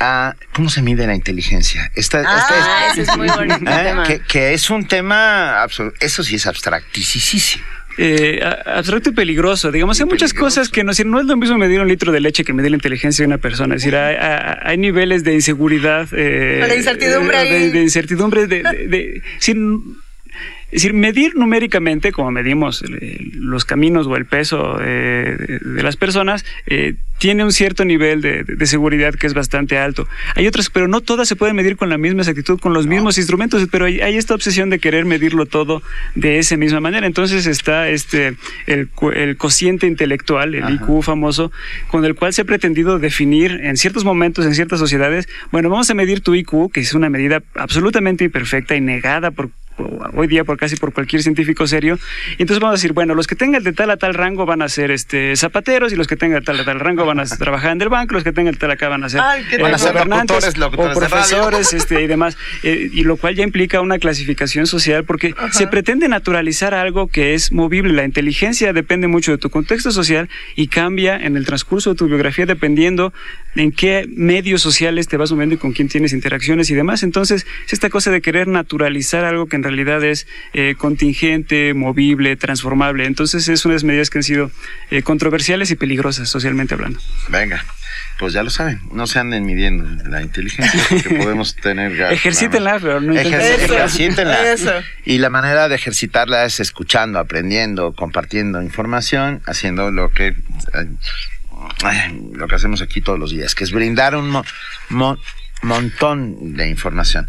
ah, 0.00 0.34
¿Cómo 0.52 0.68
se 0.68 0.82
mide 0.82 1.06
la 1.06 1.14
inteligencia? 1.14 1.90
Esta, 1.94 2.22
ah, 2.26 2.92
es 2.96 3.16
muy 3.16 3.28
bonito 3.28 3.64
¿eh? 3.66 4.20
Que, 4.28 4.54
es 4.54 4.70
un 4.70 4.86
tema, 4.86 5.66
eso 6.00 6.22
sí 6.22 6.36
es 6.36 6.46
abstractísimo. 6.46 7.64
Eh, 7.96 8.40
abstracto 8.66 9.10
y 9.10 9.12
peligroso. 9.12 9.70
Digamos, 9.70 10.00
hay 10.00 10.06
muchas 10.06 10.34
cosas 10.34 10.68
que 10.68 10.82
no, 10.82 10.92
no 11.04 11.20
es 11.20 11.26
lo 11.26 11.36
mismo 11.36 11.56
medir 11.58 11.80
un 11.80 11.88
litro 11.88 12.10
de 12.10 12.20
leche 12.20 12.44
que 12.44 12.52
medir 12.52 12.70
la 12.70 12.76
inteligencia 12.76 13.22
de 13.22 13.28
una 13.28 13.38
persona. 13.38 13.76
Es 13.76 13.82
decir, 13.82 13.96
hay, 13.96 14.76
niveles 14.78 15.22
de 15.22 15.34
inseguridad. 15.34 16.08
Eh, 16.12 16.66
de 16.68 16.76
incertidumbre. 16.76 17.44
De, 17.44 17.70
de, 17.70 17.82
incertidumbre. 17.82 18.46
De, 18.46 18.62
de, 18.62 19.22
es 20.74 20.82
decir, 20.82 20.92
medir 20.92 21.36
numéricamente, 21.36 22.10
como 22.10 22.32
medimos 22.32 22.82
eh, 22.82 23.30
los 23.34 23.64
caminos 23.64 24.08
o 24.08 24.16
el 24.16 24.26
peso 24.26 24.76
de, 24.76 25.60
las 25.62 25.96
personas, 25.96 26.44
eh, 26.66 26.96
tiene 27.18 27.44
un 27.44 27.52
cierto 27.52 27.84
nivel 27.84 28.20
de, 28.20 28.66
seguridad 28.66 29.14
que 29.14 29.28
es 29.28 29.34
bastante 29.34 29.78
alto. 29.78 30.08
Hay 30.34 30.48
otras, 30.48 30.70
pero 30.70 30.88
no 30.88 31.00
todas 31.00 31.28
se 31.28 31.36
pueden 31.36 31.54
medir 31.54 31.76
con 31.76 31.90
la 31.90 31.96
misma 31.96 32.22
exactitud, 32.22 32.58
con 32.58 32.74
los 32.74 32.88
mismos 32.88 33.18
instrumentos, 33.18 33.68
pero 33.70 33.84
hay, 33.84 34.16
esta 34.16 34.34
obsesión 34.34 34.68
de 34.68 34.80
querer 34.80 35.04
medirlo 35.04 35.46
todo 35.46 35.80
de 36.16 36.40
esa 36.40 36.56
misma 36.56 36.80
manera. 36.80 37.06
Entonces 37.06 37.46
está 37.46 37.88
este 37.88 38.34
el, 38.66 38.88
el 39.14 39.36
cociente 39.36 39.86
intelectual, 39.86 40.56
el 40.56 40.74
IQ 40.74 41.02
famoso, 41.04 41.52
con 41.86 42.04
el 42.04 42.16
cual 42.16 42.32
se 42.32 42.42
ha 42.42 42.44
pretendido 42.46 42.98
definir 42.98 43.60
en 43.62 43.76
ciertos 43.76 44.04
momentos, 44.04 44.44
en 44.44 44.56
ciertas 44.56 44.80
sociedades, 44.80 45.28
bueno, 45.52 45.70
vamos 45.70 45.88
a 45.88 45.94
medir 45.94 46.20
tu 46.20 46.34
IQ, 46.34 46.72
que 46.72 46.80
es 46.80 46.94
una 46.94 47.10
medida 47.10 47.44
absolutamente 47.54 48.24
imperfecta 48.24 48.74
y 48.74 48.80
negada 48.80 49.30
por 49.30 49.50
hoy 50.14 50.26
día 50.26 50.44
por 50.44 50.58
casi 50.58 50.76
por 50.76 50.92
cualquier 50.92 51.22
científico 51.22 51.66
serio. 51.66 51.98
Y 52.38 52.42
entonces 52.42 52.60
vamos 52.60 52.74
a 52.74 52.78
decir, 52.78 52.92
bueno, 52.92 53.14
los 53.14 53.26
que 53.26 53.34
tengan 53.34 53.62
de 53.62 53.72
tal 53.72 53.90
a 53.90 53.96
tal 53.96 54.14
rango 54.14 54.46
van 54.46 54.62
a 54.62 54.68
ser 54.68 54.90
este 54.90 55.36
zapateros 55.36 55.92
y 55.92 55.96
los 55.96 56.06
que 56.06 56.16
tengan 56.16 56.40
de 56.40 56.44
tal 56.44 56.60
a 56.60 56.64
tal 56.64 56.80
rango 56.80 57.04
van 57.04 57.20
a 57.20 57.24
trabajar 57.38 57.72
en 57.72 57.82
el 57.82 57.88
banco, 57.88 58.14
los 58.14 58.24
que 58.24 58.32
tengan 58.32 58.54
de 58.54 58.60
tal 58.60 58.70
acá 58.70 58.88
van 58.88 59.04
a 59.04 59.08
ser, 59.08 59.20
eh, 59.52 59.58
gobernantes 59.58 60.54
o 60.60 60.70
profesores 60.70 61.72
este, 61.72 62.02
y 62.02 62.06
demás. 62.06 62.36
Eh, 62.62 62.90
y 62.92 63.04
lo 63.04 63.16
cual 63.16 63.34
ya 63.34 63.42
implica 63.42 63.80
una 63.80 63.98
clasificación 63.98 64.66
social 64.66 65.04
porque 65.04 65.34
se 65.50 65.66
pretende 65.66 66.08
naturalizar 66.08 66.74
algo 66.74 67.08
que 67.08 67.34
es 67.34 67.52
movible. 67.52 67.92
La 67.92 68.04
inteligencia 68.04 68.72
depende 68.72 69.08
mucho 69.08 69.32
de 69.32 69.38
tu 69.38 69.50
contexto 69.50 69.90
social 69.90 70.28
y 70.56 70.68
cambia 70.68 71.16
en 71.16 71.36
el 71.36 71.46
transcurso 71.46 71.90
de 71.90 71.96
tu 71.96 72.06
biografía 72.06 72.46
dependiendo 72.46 73.12
en 73.54 73.72
qué 73.72 74.06
medios 74.08 74.62
sociales 74.62 75.08
te 75.08 75.16
vas 75.16 75.32
moviendo 75.32 75.54
y 75.54 75.58
con 75.58 75.72
quién 75.72 75.88
tienes 75.88 76.12
interacciones 76.12 76.70
y 76.70 76.74
demás. 76.74 77.02
Entonces, 77.02 77.46
es 77.66 77.72
esta 77.72 77.90
cosa 77.90 78.10
de 78.10 78.20
querer 78.20 78.48
naturalizar 78.48 79.24
algo 79.24 79.46
que 79.46 79.56
en 79.56 79.62
realidad 79.62 80.02
es 80.04 80.26
eh, 80.52 80.74
contingente, 80.76 81.74
movible, 81.74 82.36
transformable. 82.36 83.06
Entonces 83.06 83.48
es 83.48 83.64
unas 83.64 83.84
medidas 83.84 84.10
que 84.10 84.18
han 84.18 84.24
sido 84.24 84.50
eh, 84.90 85.02
controversiales 85.02 85.70
y 85.70 85.76
peligrosas 85.76 86.28
socialmente 86.28 86.74
hablando. 86.74 87.00
Venga. 87.28 87.64
Pues 88.18 88.32
ya 88.32 88.44
lo 88.44 88.50
saben, 88.50 88.80
no 88.92 89.08
se 89.08 89.18
anden 89.18 89.44
midiendo 89.44 89.84
la 90.08 90.22
inteligencia 90.22 90.80
porque 90.88 91.10
podemos 91.22 91.56
tener... 91.56 92.00
Ejercítenla, 92.12 92.78
pero 92.80 93.00
no 93.00 93.12
Ejercítenla. 93.12 94.38
Y 95.04 95.18
la 95.18 95.30
manera 95.30 95.68
de 95.68 95.74
ejercitarla 95.74 96.44
es 96.44 96.60
escuchando, 96.60 97.18
aprendiendo, 97.18 97.92
compartiendo 97.92 98.62
información, 98.62 99.42
haciendo 99.46 99.90
lo 99.90 100.10
que... 100.10 100.36
lo 102.32 102.48
que 102.48 102.54
hacemos 102.54 102.82
aquí 102.82 103.00
todos 103.00 103.18
los 103.18 103.30
días, 103.30 103.54
que 103.54 103.64
es 103.64 103.72
brindar 103.72 104.16
un 104.16 104.42
montón 105.62 106.56
de 106.56 106.68
información. 106.68 107.28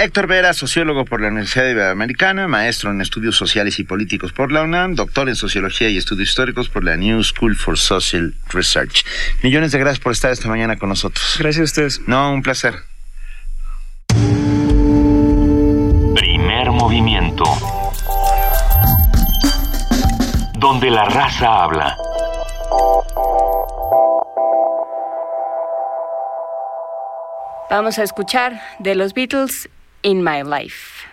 Héctor 0.00 0.28
Vera, 0.28 0.52
sociólogo 0.52 1.04
por 1.04 1.20
la 1.20 1.26
Universidad 1.26 1.68
Iberoamericana, 1.68 2.46
maestro 2.46 2.92
en 2.92 3.00
estudios 3.00 3.34
sociales 3.36 3.80
y 3.80 3.84
políticos 3.84 4.32
por 4.32 4.52
la 4.52 4.62
UNAM, 4.62 4.94
doctor 4.94 5.28
en 5.28 5.34
sociología 5.34 5.88
y 5.88 5.96
estudios 5.96 6.28
históricos 6.28 6.68
por 6.68 6.84
la 6.84 6.96
New 6.96 7.20
School 7.24 7.56
for 7.56 7.76
Social 7.76 8.32
Research. 8.50 9.04
Millones 9.42 9.72
de 9.72 9.80
gracias 9.80 9.98
por 9.98 10.12
estar 10.12 10.30
esta 10.30 10.48
mañana 10.48 10.76
con 10.76 10.88
nosotros. 10.88 11.34
Gracias 11.40 11.60
a 11.60 11.64
ustedes. 11.64 12.00
No, 12.06 12.32
un 12.32 12.42
placer. 12.42 12.76
Primer 16.14 16.70
movimiento. 16.70 17.44
Donde 20.60 20.90
la 20.90 21.06
raza 21.06 21.64
habla. 21.64 21.96
Vamos 27.70 27.98
a 27.98 28.02
escuchar 28.02 28.62
de 28.78 28.94
los 28.94 29.12
Beatles 29.12 29.68
in 30.02 30.22
my 30.22 30.42
life. 30.42 31.06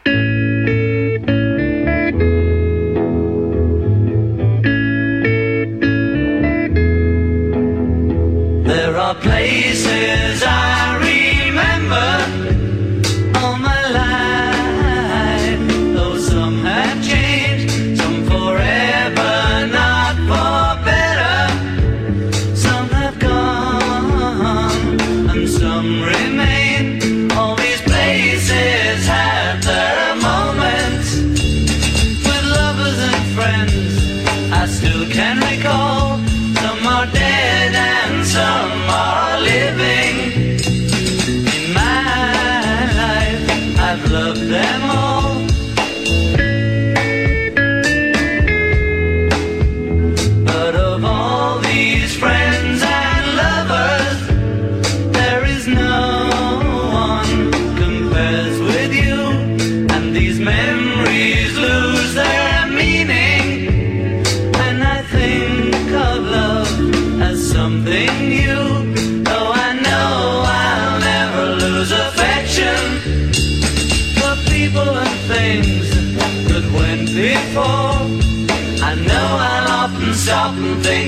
and 37.74 38.26
tomorrow. 38.28 39.25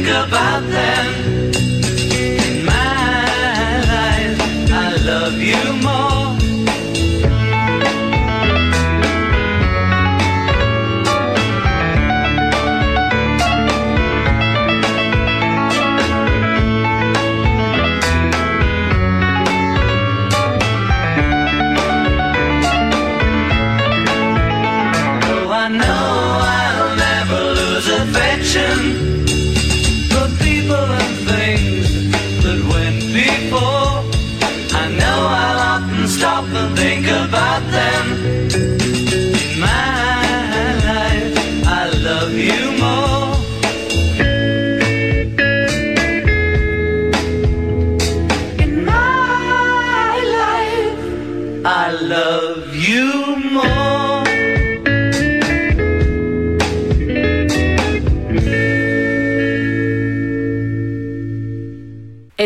About 0.10 0.62
them. 0.70 1.37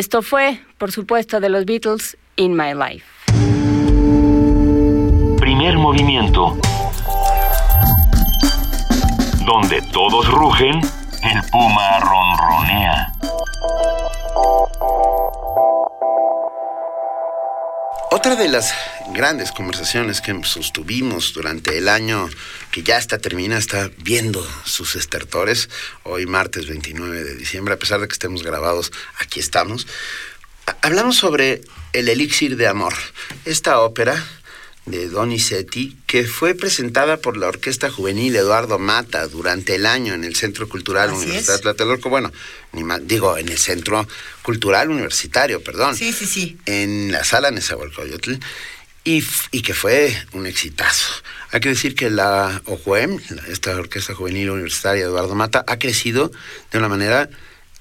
Esto 0.01 0.23
fue, 0.23 0.59
por 0.79 0.91
supuesto, 0.91 1.39
de 1.39 1.47
los 1.47 1.63
Beatles, 1.63 2.17
In 2.35 2.55
My 2.55 2.73
Life. 2.73 3.05
Primer 5.39 5.77
movimiento. 5.77 6.57
Donde 9.45 9.79
todos 9.93 10.27
rugen, 10.27 10.81
el 11.21 11.41
puma 11.51 11.99
ronronea. 11.99 13.13
Otra 18.09 18.35
de 18.35 18.47
las 18.47 18.73
grandes 19.21 19.51
conversaciones 19.51 20.19
que 20.19 20.33
sostuvimos 20.45 21.33
durante 21.33 21.77
el 21.77 21.89
año 21.89 22.27
que 22.71 22.81
ya 22.81 22.97
está 22.97 23.19
termina, 23.19 23.59
está 23.59 23.91
viendo 23.99 24.43
sus 24.65 24.95
estertores. 24.95 25.69
Hoy 26.01 26.25
martes 26.25 26.65
29 26.65 27.23
de 27.23 27.35
diciembre, 27.35 27.75
a 27.75 27.77
pesar 27.77 27.99
de 28.01 28.07
que 28.07 28.13
estemos 28.13 28.41
grabados, 28.41 28.91
aquí 29.19 29.39
estamos. 29.39 29.85
Ha- 30.65 30.75
Hablamos 30.81 31.17
sobre 31.17 31.61
El 31.93 32.09
Elixir 32.09 32.55
de 32.57 32.65
Amor, 32.67 32.95
esta 33.45 33.79
ópera 33.81 34.25
de 34.87 35.07
Donizetti 35.07 35.95
que 36.07 36.23
fue 36.23 36.55
presentada 36.55 37.17
por 37.17 37.37
la 37.37 37.47
Orquesta 37.47 37.91
Juvenil 37.91 38.35
Eduardo 38.35 38.79
Mata 38.79 39.27
durante 39.27 39.75
el 39.75 39.85
año 39.85 40.15
en 40.15 40.23
el 40.23 40.35
Centro 40.35 40.67
Cultural 40.67 41.11
Así 41.11 41.17
Universidad 41.19 41.57
es. 41.57 41.61
Tlatelolco. 41.61 42.09
Bueno, 42.09 42.31
ni 42.71 42.83
más, 42.83 43.01
digo, 43.05 43.37
en 43.37 43.49
el 43.49 43.59
Centro 43.59 44.07
Cultural 44.41 44.89
Universitario, 44.89 45.63
perdón 45.63 45.95
Sí, 45.95 46.11
sí, 46.11 46.25
sí. 46.25 46.57
en 46.65 47.11
la 47.11 47.23
sala 47.23 47.51
Nezahualcóyotl 47.51 48.33
y, 49.03 49.21
que 49.61 49.73
fue 49.73 50.15
un 50.33 50.45
exitazo. 50.45 51.11
Hay 51.51 51.59
que 51.59 51.69
decir 51.69 51.95
que 51.95 52.09
la 52.09 52.61
OJUEM, 52.65 53.19
esta 53.47 53.75
Orquesta 53.75 54.13
Juvenil 54.13 54.49
Universitaria 54.51 55.03
Eduardo 55.03 55.35
Mata, 55.35 55.63
ha 55.67 55.79
crecido 55.79 56.31
de 56.71 56.77
una 56.77 56.87
manera 56.87 57.29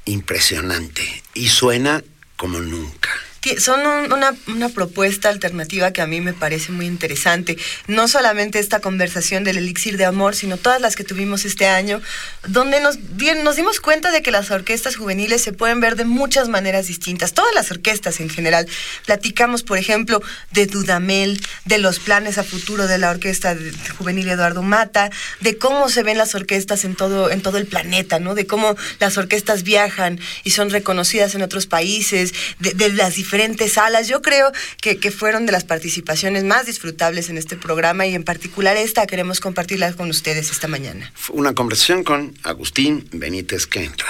impresionante 0.07 1.23
y 1.35 1.49
suena 1.49 2.03
como 2.37 2.61
nunca. 2.61 3.11
Son 3.59 3.81
un- 3.87 4.13
una, 4.13 4.69
propuesta 4.69 5.31
alternativa 5.31 5.93
que 5.93 6.03
a 6.03 6.07
mí 6.07 6.21
me 6.21 6.35
parece 6.35 6.73
muy 6.73 6.87
interesante. 6.87 7.57
No 7.87 8.07
solamente 8.07 8.59
esta 8.59 8.81
conversación 8.81 9.45
del 9.45 9.57
elixir 9.57 9.97
de 9.97 10.05
amor, 10.05 10.35
sino 10.37 10.59
todas 10.59 10.81
las 10.81 10.95
que 10.95 11.05
tuvimos 11.05 11.45
este 11.47 11.67
año, 11.67 12.03
donde 12.47 12.81
nos, 12.83 12.99
nos 13.43 13.57
dimos 13.57 13.81
cuenta 13.81 14.11
de 14.13 14.21
que 14.23 14.31
las 14.31 14.51
orquestas 14.51 14.97
juveniles 14.97 15.41
se 15.43 15.53
pueden 15.55 15.81
ver 15.81 15.97
de 15.97 16.05
muchas 16.05 16.49
maneras 16.49 16.87
distintas. 16.87 17.33
Todas 17.33 17.55
las 17.55 17.71
orquestas 17.71 18.21
en 18.21 18.29
general. 18.29 18.69
Platicamos, 19.07 19.63
por 19.63 19.79
ejemplo, 19.79 20.23
de 20.53 20.67
Dudamel, 20.67 21.41
de 21.65 21.79
los 21.79 21.99
planes 21.99 22.37
a 22.37 22.45
futuro 22.45 22.87
de 22.87 22.99
la 22.99 23.11
Orquesta 23.11 23.57
Juvenil 23.97 24.29
Eduardo 24.29 24.63
Mata, 24.63 25.11
de 25.41 25.57
cómo 25.57 25.89
se 25.89 26.03
ven 26.03 26.19
las 26.19 26.35
orquestas 26.35 26.85
en 26.85 26.95
todo, 26.95 27.31
en 27.31 27.41
todo 27.41 27.57
el 27.57 27.67
planeta, 27.67 28.19
¿no? 28.21 28.35
De 28.35 28.47
cómo 28.47 28.77
las 28.99 29.17
orquestas 29.17 29.63
viajan 29.63 30.21
y 30.45 30.51
son 30.51 30.69
reconocidas 30.71 31.35
en 31.35 31.41
otros 31.43 31.67
países, 31.67 32.35
de, 32.59 32.75
de 32.75 32.91
las 32.91 33.15
diferentes 33.15 33.30
salas. 33.69 34.09
Yo 34.09 34.23
creo 34.23 34.53
que, 34.81 34.99
que 34.99 35.11
fueron 35.11 35.47
de 35.47 35.53
las 35.53 35.65
participaciones 35.65 36.45
más 36.45 36.67
disfrutables 36.67 37.31
en 37.31 37.39
este 37.39 37.57
programa 37.57 38.07
y 38.07 38.15
en 38.15 38.25
particular 38.25 38.77
esta 38.77 39.07
queremos 39.07 39.41
compartirla 39.41 39.93
con 39.93 40.11
ustedes 40.11 40.51
esta 40.51 40.69
mañana. 40.69 41.13
Una 41.31 41.55
conversación 41.55 42.05
con 42.05 42.35
Agustín 42.45 43.09
Benítez 43.13 43.67
Kentrad. 43.67 44.09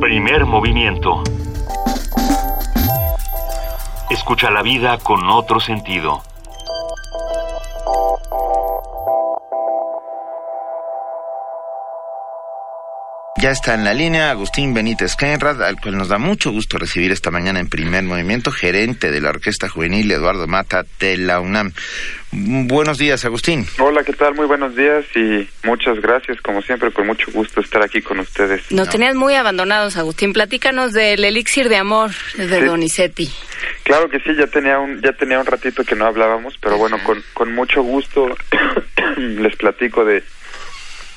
Primer 0.00 0.44
movimiento. 0.46 1.22
Escucha 4.10 4.50
la 4.50 4.62
vida 4.62 4.98
con 4.98 5.28
otro 5.30 5.60
sentido. 5.60 6.22
Ya 13.42 13.50
está 13.50 13.74
en 13.74 13.82
la 13.82 13.92
línea 13.92 14.30
Agustín 14.30 14.72
Benítez 14.72 15.16
Kenrad, 15.16 15.60
al 15.64 15.74
cual 15.80 15.98
nos 15.98 16.06
da 16.06 16.16
mucho 16.16 16.52
gusto 16.52 16.78
recibir 16.78 17.10
esta 17.10 17.32
mañana 17.32 17.58
en 17.58 17.68
primer 17.68 18.04
movimiento, 18.04 18.52
gerente 18.52 19.10
de 19.10 19.20
la 19.20 19.30
Orquesta 19.30 19.68
Juvenil 19.68 20.12
Eduardo 20.12 20.46
Mata 20.46 20.84
de 21.00 21.16
la 21.16 21.40
UNAM. 21.40 21.72
Buenos 22.30 22.98
días, 22.98 23.24
Agustín. 23.24 23.66
Hola, 23.80 24.04
¿qué 24.04 24.12
tal? 24.12 24.36
Muy 24.36 24.46
buenos 24.46 24.76
días 24.76 25.04
y 25.16 25.48
muchas 25.66 26.00
gracias, 26.00 26.40
como 26.40 26.62
siempre, 26.62 26.92
con 26.92 27.08
mucho 27.08 27.32
gusto 27.32 27.60
estar 27.60 27.82
aquí 27.82 28.00
con 28.00 28.20
ustedes. 28.20 28.70
Nos 28.70 28.88
tenías 28.88 29.16
muy 29.16 29.34
abandonados, 29.34 29.96
Agustín. 29.96 30.32
Platícanos 30.32 30.92
del 30.92 31.24
elixir 31.24 31.68
de 31.68 31.78
amor 31.78 32.12
de 32.36 32.60
Sí. 32.60 32.64
Donizetti. 32.64 33.28
Claro 33.82 34.08
que 34.08 34.20
sí, 34.20 34.36
ya 34.38 34.46
tenía 34.46 34.78
un 34.78 35.02
ya 35.02 35.14
tenía 35.14 35.40
un 35.40 35.46
ratito 35.46 35.82
que 35.82 35.96
no 35.96 36.06
hablábamos, 36.06 36.56
pero 36.60 36.78
bueno, 36.78 37.02
con, 37.02 37.20
con 37.34 37.52
mucho 37.52 37.82
gusto 37.82 38.36
les 39.16 39.56
platico 39.56 40.04
de, 40.04 40.22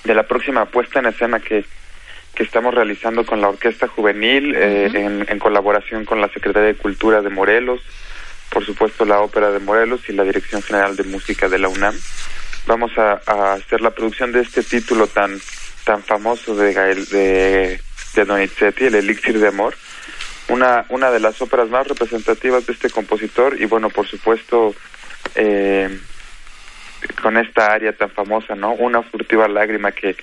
de 0.06 0.16
la 0.16 0.24
próxima 0.24 0.66
puesta 0.66 0.98
en 0.98 1.06
escena 1.06 1.40
que, 1.40 1.64
que 2.36 2.44
estamos 2.44 2.74
realizando 2.74 3.26
con 3.26 3.42
la 3.42 3.50
Orquesta 3.50 3.88
Juvenil 3.88 4.54
eh, 4.56 4.92
en, 4.94 5.26
en 5.28 5.40
colaboración 5.40 6.06
con 6.06 6.20
la 6.22 6.30
Secretaría 6.30 6.68
de 6.68 6.76
Cultura 6.76 7.22
de 7.22 7.30
Morelos, 7.30 7.82
por 8.50 8.66
supuesto 8.66 9.06
la 9.06 9.22
Ópera 9.22 9.52
de 9.52 9.60
Morelos 9.60 10.08
y 10.10 10.14
la 10.14 10.24
Dirección 10.24 10.62
General 10.62 10.96
de 10.96 11.04
Música 11.04 11.48
de 11.48 11.60
la 11.60 11.70
UNAM. 11.70 11.96
Vamos 12.68 12.98
a, 12.98 13.22
a 13.26 13.54
hacer 13.54 13.82
la 13.82 13.92
producción 13.92 14.32
de 14.32 14.42
este 14.42 14.64
título 14.64 15.08
tan 15.08 15.40
tan 15.86 16.02
famoso 16.04 16.56
de 16.56 16.74
Gael, 16.74 17.06
de, 17.06 17.80
de 18.16 18.26
Donizetti, 18.26 18.86
El 18.86 18.96
Elixir 18.96 19.40
de 19.40 19.48
Amor, 19.48 19.76
una 20.50 20.86
una 20.90 21.12
de 21.12 21.20
las 21.20 21.42
óperas 21.42 21.70
más 21.70 21.88
representativas 21.88 22.66
de 22.66 22.74
este 22.74 22.90
compositor 22.90 23.60
y 23.62 23.66
bueno, 23.66 23.90
por 23.90 24.08
supuesto 24.08 24.76
eh, 25.36 26.00
con 27.22 27.38
esta 27.38 27.72
área 27.72 27.94
tan 27.94 28.10
famosa, 28.10 28.56
¿no? 28.56 28.74
Una 28.74 29.04
furtiva 29.04 29.48
lágrima 29.48 29.92
que 29.92 30.16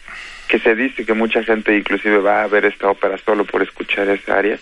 que 0.53 0.59
se 0.59 0.74
dice 0.74 1.07
que 1.07 1.14
mucha 1.14 1.42
gente 1.42 1.74
inclusive 1.74 2.18
va 2.18 2.42
a 2.42 2.46
ver 2.46 2.66
esta 2.66 2.90
ópera 2.90 3.16
solo 3.16 3.46
por 3.46 3.62
escuchar 3.62 4.07
esa 4.11 4.36
área. 4.36 4.59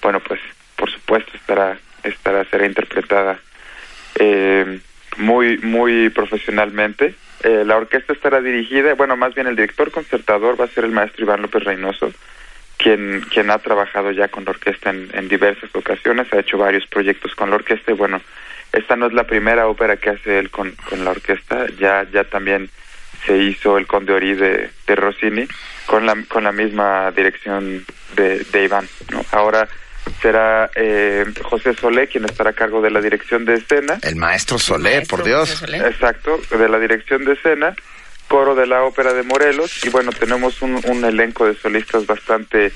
Bueno, 0.00 0.20
pues 0.20 0.38
por 0.76 0.88
supuesto 0.88 1.32
estará 1.34 1.76
estará 2.04 2.44
será 2.44 2.66
interpretada 2.66 3.40
eh, 4.14 4.78
muy 5.16 5.58
muy 5.58 6.08
profesionalmente. 6.10 7.16
Eh, 7.42 7.64
la 7.66 7.76
orquesta 7.76 8.12
estará 8.12 8.40
dirigida, 8.40 8.94
bueno, 8.94 9.16
más 9.16 9.34
bien 9.34 9.48
el 9.48 9.56
director 9.56 9.90
concertador 9.90 10.58
va 10.58 10.66
a 10.66 10.68
ser 10.68 10.84
el 10.84 10.92
maestro 10.92 11.24
Iván 11.24 11.42
López 11.42 11.64
Reynoso, 11.64 12.12
quien 12.76 13.22
quien 13.22 13.50
ha 13.50 13.58
trabajado 13.58 14.12
ya 14.12 14.28
con 14.28 14.44
la 14.44 14.52
orquesta 14.52 14.90
en, 14.90 15.28
diversas 15.28 15.68
ocasiones, 15.74 16.32
ha 16.32 16.38
hecho 16.38 16.58
varios 16.58 16.86
proyectos 16.86 17.34
con 17.34 17.50
la 17.50 17.56
orquesta 17.56 17.90
y 17.90 17.94
bueno, 17.94 18.20
esta 18.72 18.94
no 18.94 19.06
es 19.06 19.12
la 19.12 19.24
primera 19.24 19.66
ópera 19.66 19.96
que 19.96 20.10
hace 20.10 20.38
él 20.38 20.50
con, 20.50 20.76
con 20.88 21.04
la 21.04 21.10
orquesta, 21.10 21.66
ya 21.76 22.06
ya 22.12 22.22
también 22.22 22.70
se 23.26 23.36
hizo 23.38 23.78
el 23.78 23.86
Conde 23.86 24.12
Ori 24.12 24.34
de, 24.34 24.70
de 24.86 24.94
Rossini 24.96 25.46
con 25.86 26.06
la 26.06 26.16
con 26.28 26.44
la 26.44 26.52
misma 26.52 27.10
dirección 27.12 27.84
de, 28.16 28.38
de 28.44 28.64
Iván, 28.64 28.86
¿no? 29.10 29.24
Ahora 29.32 29.68
será 30.20 30.70
eh, 30.74 31.24
José 31.42 31.74
Solé 31.74 32.06
quien 32.08 32.24
estará 32.26 32.50
a 32.50 32.52
cargo 32.54 32.82
de 32.82 32.90
la 32.90 33.00
dirección 33.00 33.44
de 33.44 33.54
escena. 33.54 33.98
El 34.02 34.16
maestro 34.16 34.58
Solé, 34.58 34.96
Maestro 34.96 35.16
por 35.18 35.26
Dios. 35.26 35.48
Solé. 35.50 35.78
Exacto, 35.78 36.40
de 36.50 36.68
la 36.68 36.78
dirección 36.78 37.24
de 37.24 37.32
escena, 37.32 37.74
coro 38.28 38.54
de 38.54 38.66
la 38.66 38.82
ópera 38.82 39.12
de 39.14 39.22
Morelos 39.22 39.84
y 39.84 39.88
bueno, 39.90 40.12
tenemos 40.12 40.60
un, 40.62 40.80
un 40.86 41.04
elenco 41.04 41.46
de 41.46 41.54
solistas 41.54 42.06
bastante 42.06 42.72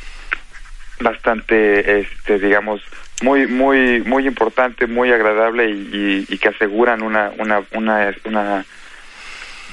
bastante 1.01 2.01
este 2.01 2.39
digamos 2.39 2.81
muy 3.23 3.47
muy 3.47 4.01
muy 4.03 4.27
importante, 4.27 4.87
muy 4.87 5.13
agradable 5.13 5.71
y, 5.71 5.73
y- 5.93 6.27
y 6.35 6.39
que 6.39 6.49
aseguran 6.49 7.03
una 7.03 7.31
una 7.39 7.63
una 7.73 8.15
una 8.25 8.65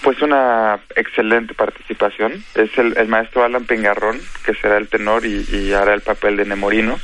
Pues 0.05 0.21
una 0.21 0.79
excelente 0.95 1.53
participación. 1.55 2.43
Es 2.53 2.77
el, 2.77 2.95
el 2.95 3.07
maestro 3.07 3.43
Alan 3.43 3.65
Pengarrón, 3.65 4.21
que 4.45 4.53
será 4.53 4.77
el 4.77 4.87
tenor 4.87 5.25
y, 5.25 5.45
y 5.51 5.73
hará 5.73 5.93
el 5.95 6.01
papel 6.01 6.37
de 6.37 6.45
Nemorino. 6.45 6.99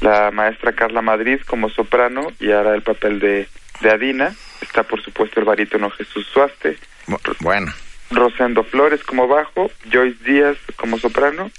La 0.00 0.30
maestra 0.32 0.72
Carla 0.74 1.00
Madrid 1.02 1.38
como 1.46 1.70
soprano 1.70 2.26
y 2.40 2.50
hará 2.50 2.74
el 2.74 2.82
papel 2.82 3.20
de, 3.20 3.48
de 3.80 3.90
Adina. 3.90 4.34
Está, 4.60 4.82
por 4.82 5.00
supuesto, 5.02 5.38
el 5.40 5.46
barítono 5.46 5.88
Jesús 5.90 6.26
Suaste. 6.32 6.76
Bu- 7.06 7.36
Bueno, 7.40 7.72
Rosendo 8.10 8.64
Flores 8.64 9.02
como 9.04 9.28
bajo, 9.28 9.70
Joyce 9.92 10.18
Díaz 10.24 10.56
como 10.76 10.98
soprano 10.98 11.50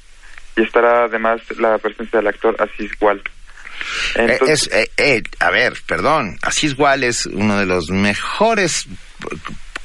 y 0.58 0.64
estará 0.64 1.06
además 1.06 1.42
la 1.60 1.78
presencia 1.78 2.20
del 2.20 2.28
actor 2.28 2.56
Asís 2.60 2.92
Wall. 3.00 3.22
Eh, 4.16 4.28
Entonces, 4.32 4.68
es, 4.68 4.74
eh, 4.74 4.92
eh, 4.98 5.24
a 5.40 5.50
ver, 5.50 5.74
perdón, 5.88 6.38
Asís 6.42 6.76
Gual 6.76 7.04
es 7.04 7.26
uno 7.28 7.58
de 7.58 7.66
los 7.66 7.90
mejores 7.90 8.86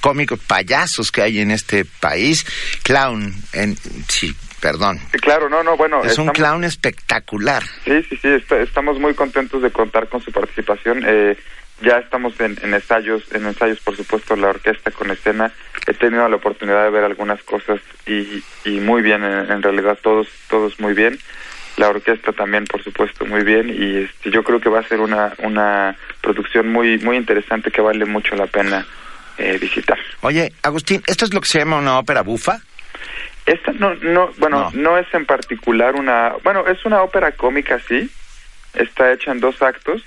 cómicos 0.03 0.39
payasos 0.41 1.11
que 1.11 1.23
hay 1.23 1.41
en 1.41 1.51
este 1.51 1.87
país. 1.87 2.45
Clown, 2.83 3.33
en, 3.55 3.77
sí, 4.09 4.35
perdón. 4.61 4.99
claro, 5.23 5.49
no, 5.49 5.63
no, 5.63 5.77
bueno, 5.79 6.05
Es 6.05 6.19
un 6.19 6.29
clown 6.29 6.65
espectacular. 6.65 7.63
Sí, 7.85 8.03
sí, 8.11 8.19
sí, 8.21 8.29
está- 8.29 8.61
estamos 8.61 8.99
muy 8.99 9.15
contentos 9.15 9.63
de 9.63 9.71
contar 9.71 10.09
con 10.09 10.21
su 10.23 10.31
participación. 10.33 11.03
Eh, 11.07 11.39
ya 11.81 11.99
estamos 11.99 12.39
en, 12.41 12.59
en 12.63 12.75
ensayos, 12.75 13.23
en 13.33 13.47
ensayos, 13.47 13.81
por 13.81 13.97
supuesto, 13.97 14.37
la 14.37 14.49
orquesta 14.49 14.91
con 14.91 15.11
escena. 15.11 15.53
He 15.87 15.95
tenido 15.95 16.29
la 16.29 16.37
oportunidad 16.37 16.85
de 16.85 16.91
ver 16.91 17.05
algunas 17.05 17.43
cosas 17.43 17.81
y, 18.07 18.43
y 18.65 18.81
muy 18.81 19.03
bien, 19.03 19.25
en, 19.25 19.51
en 19.51 19.63
realidad 19.63 19.99
todos, 20.03 20.29
todos 20.49 20.79
muy 20.79 20.95
bien. 20.95 21.19
La 21.79 21.89
orquesta 21.89 22.33
también, 22.33 22.67
por 22.67 22.85
supuesto, 22.85 23.25
muy 23.25 23.43
bien 23.45 23.71
y 23.71 24.05
este, 24.05 24.31
yo 24.31 24.45
creo 24.45 24.61
que 24.61 24.69
va 24.69 24.81
a 24.81 24.89
ser 24.89 25.01
una, 25.01 25.33
una 25.39 25.97
producción 26.21 26.69
muy, 26.71 26.99
muy 26.99 27.17
interesante 27.17 27.71
que 27.71 27.81
vale 27.81 28.05
mucho 28.05 28.37
la 28.37 28.47
pena 28.47 28.87
eh, 29.39 29.59
visitar. 29.61 29.99
Oye, 30.21 30.53
Agustín, 30.63 31.03
¿esto 31.07 31.25
es 31.25 31.35
lo 31.35 31.41
que 31.41 31.49
se 31.49 31.59
llama 31.59 31.79
una 31.79 31.99
ópera 31.99 32.23
bufa? 32.23 32.61
Esta 33.47 33.73
no, 33.73 33.95
no, 33.97 34.31
bueno, 34.39 34.71
No. 34.75 34.81
no. 34.83 34.99
es 34.99 35.07
en 35.15 35.27
particular 35.27 35.95
una, 35.97 36.35
bueno, 36.45 36.67
es 36.69 36.85
una 36.85 37.03
ópera 37.03 37.33
cómica, 37.33 37.81
sí, 37.89 38.09
está 38.75 39.13
hecha 39.13 39.33
en 39.33 39.41
dos 39.41 39.61
actos, 39.63 40.03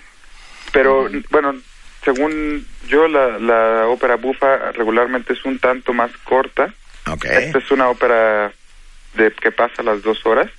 pero 0.71 1.09
bueno, 1.32 1.55
según 2.03 2.65
yo 2.88 3.07
la, 3.07 3.38
la 3.39 3.88
ópera 3.88 4.15
bufa 4.15 4.71
regularmente 4.71 5.34
es 5.34 5.43
un 5.43 5.59
tanto 5.59 5.93
más 5.93 6.11
corta. 6.23 6.73
Ok. 7.11 7.26
Esta 7.26 7.57
es 7.57 7.71
una 7.71 7.89
ópera 7.89 8.51
de 9.15 9.32
que 9.32 9.51
pasa 9.51 9.84
las 9.84 10.01
dos 10.01 10.26
horas, 10.26 10.49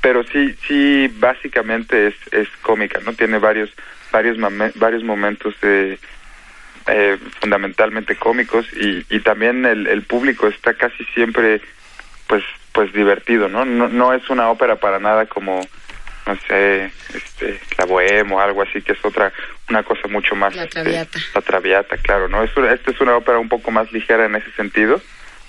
pero 0.00 0.22
sí, 0.24 0.54
sí, 0.66 1.08
básicamente 1.18 2.08
es, 2.08 2.14
es 2.32 2.48
cómica, 2.62 3.00
¿no? 3.04 3.12
Tiene 3.14 3.38
varios, 3.38 3.70
varios, 4.12 4.36
varios 4.76 5.02
momentos 5.04 5.54
de 5.60 5.98
eh, 6.88 7.18
fundamentalmente 7.40 8.16
cómicos 8.16 8.66
y, 8.74 9.04
y 9.10 9.20
también 9.20 9.64
el, 9.66 9.86
el 9.86 10.02
público 10.02 10.46
está 10.48 10.74
casi 10.74 11.04
siempre 11.14 11.60
pues 12.26 12.42
pues 12.72 12.92
divertido 12.92 13.48
no? 13.48 13.64
no 13.64 13.88
no 13.88 14.12
es 14.12 14.28
una 14.30 14.50
ópera 14.50 14.76
para 14.76 14.98
nada 14.98 15.26
como 15.26 15.60
no 16.26 16.38
sé 16.46 16.90
este 17.14 17.60
la 17.78 17.84
bohème 17.86 18.32
o 18.32 18.40
algo 18.40 18.62
así 18.62 18.82
que 18.82 18.92
es 18.92 18.98
otra 19.04 19.32
una 19.70 19.82
cosa 19.82 20.08
mucho 20.08 20.34
más 20.34 20.54
La 20.54 20.64
este, 20.64 20.82
Traviata. 20.82 21.18
la 21.34 21.40
traviata 21.40 21.96
claro 21.98 22.28
no 22.28 22.42
es 22.42 22.54
una- 22.56 22.72
esta 22.72 22.90
es 22.90 23.00
una 23.00 23.16
ópera 23.16 23.38
un 23.38 23.48
poco 23.48 23.70
más 23.70 23.90
ligera 23.92 24.26
en 24.26 24.36
ese 24.36 24.50
sentido 24.52 25.00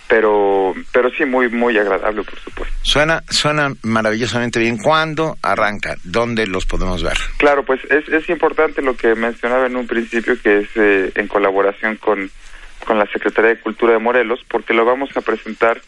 pero 0.10 0.74
pero 0.92 1.10
sí 1.12 1.24
muy 1.24 1.48
muy 1.48 1.78
agradable 1.78 2.24
por 2.24 2.40
supuesto 2.40 2.70
Suena, 2.82 3.24
suena 3.30 3.74
maravillosamente 3.84 4.60
bien. 4.60 4.78
¿Cuándo 4.78 5.38
arranca? 5.44 5.96
¿Dónde 6.04 6.48
los 6.48 6.66
podemos 6.66 7.04
ver? 7.04 7.18
Claro, 7.38 7.64
pues 7.64 7.80
es, 7.92 8.08
es 8.10 8.28
importante 8.30 8.82
lo 8.82 8.96
que 8.96 9.14
mencionaba 9.16 9.68
en 9.68 9.76
un 9.76 9.86
principio, 9.86 10.42
que 10.42 10.60
es 10.60 10.70
eh, 10.76 11.12
en 11.14 11.28
colaboración 11.28 11.98
con, 11.98 12.32
con 12.86 12.98
la 12.98 13.06
Secretaría 13.08 13.52
de 13.52 13.60
Cultura 13.60 13.94
de 13.94 14.00
Morelos, 14.00 14.44
porque 14.48 14.74
lo 14.74 14.86
vamos 14.86 15.16
a 15.16 15.22
presentar 15.22 15.80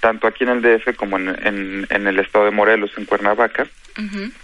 tanto 0.00 0.26
aquí 0.26 0.44
en 0.44 0.50
el 0.50 0.62
DF 0.62 0.96
como 0.96 1.16
en, 1.16 1.28
en, 1.28 1.86
en 1.90 2.06
el 2.06 2.18
estado 2.18 2.46
de 2.46 2.50
Morelos, 2.50 2.90
en 2.96 3.04
Cuernavaca. 3.04 3.66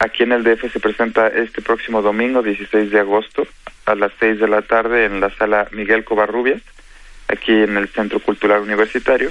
Aquí 0.00 0.24
en 0.24 0.32
el 0.32 0.42
DF 0.42 0.72
se 0.72 0.80
presenta 0.80 1.28
este 1.28 1.62
próximo 1.62 2.02
domingo, 2.02 2.42
16 2.42 2.90
de 2.90 3.00
agosto, 3.00 3.46
a 3.86 3.94
las 3.94 4.12
6 4.18 4.40
de 4.40 4.48
la 4.48 4.62
tarde 4.62 5.04
en 5.04 5.20
la 5.20 5.30
sala 5.30 5.68
Miguel 5.70 6.04
Covarrubias, 6.04 6.60
aquí 7.28 7.52
en 7.52 7.76
el 7.76 7.88
Centro 7.88 8.20
Cultural 8.20 8.62
Universitario. 8.62 9.30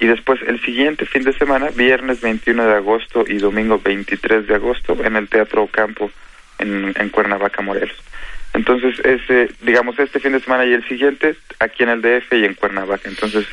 Y 0.00 0.06
después 0.06 0.40
el 0.46 0.60
siguiente 0.62 1.06
fin 1.06 1.22
de 1.22 1.32
semana, 1.32 1.68
viernes 1.76 2.20
21 2.20 2.66
de 2.66 2.74
agosto 2.74 3.24
y 3.26 3.38
domingo 3.38 3.80
23 3.82 4.46
de 4.46 4.54
agosto, 4.54 4.96
en 5.04 5.16
el 5.16 5.28
Teatro 5.28 5.68
Campo 5.68 6.10
en, 6.58 6.92
en 6.96 7.08
Cuernavaca, 7.10 7.62
Morelos. 7.62 7.96
Entonces, 8.54 8.98
ese, 9.04 9.50
digamos, 9.62 9.98
este 9.98 10.20
fin 10.20 10.32
de 10.32 10.40
semana 10.40 10.66
y 10.66 10.72
el 10.72 10.86
siguiente, 10.86 11.36
aquí 11.58 11.84
en 11.84 11.88
el 11.88 12.02
DF 12.02 12.32
y 12.32 12.44
en 12.44 12.54
Cuernavaca. 12.54 13.08
Entonces, 13.08 13.46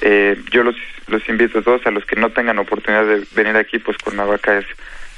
eh, 0.00 0.36
yo 0.50 0.64
los, 0.64 0.76
los 1.06 1.26
invito 1.28 1.60
a 1.60 1.62
todos, 1.62 1.86
a 1.86 1.90
los 1.90 2.04
que 2.04 2.16
no 2.16 2.30
tengan 2.30 2.58
oportunidad 2.58 3.06
de 3.06 3.24
venir 3.34 3.56
aquí, 3.56 3.78
pues 3.78 3.96
Cuernavaca 3.98 4.58
es 4.58 4.66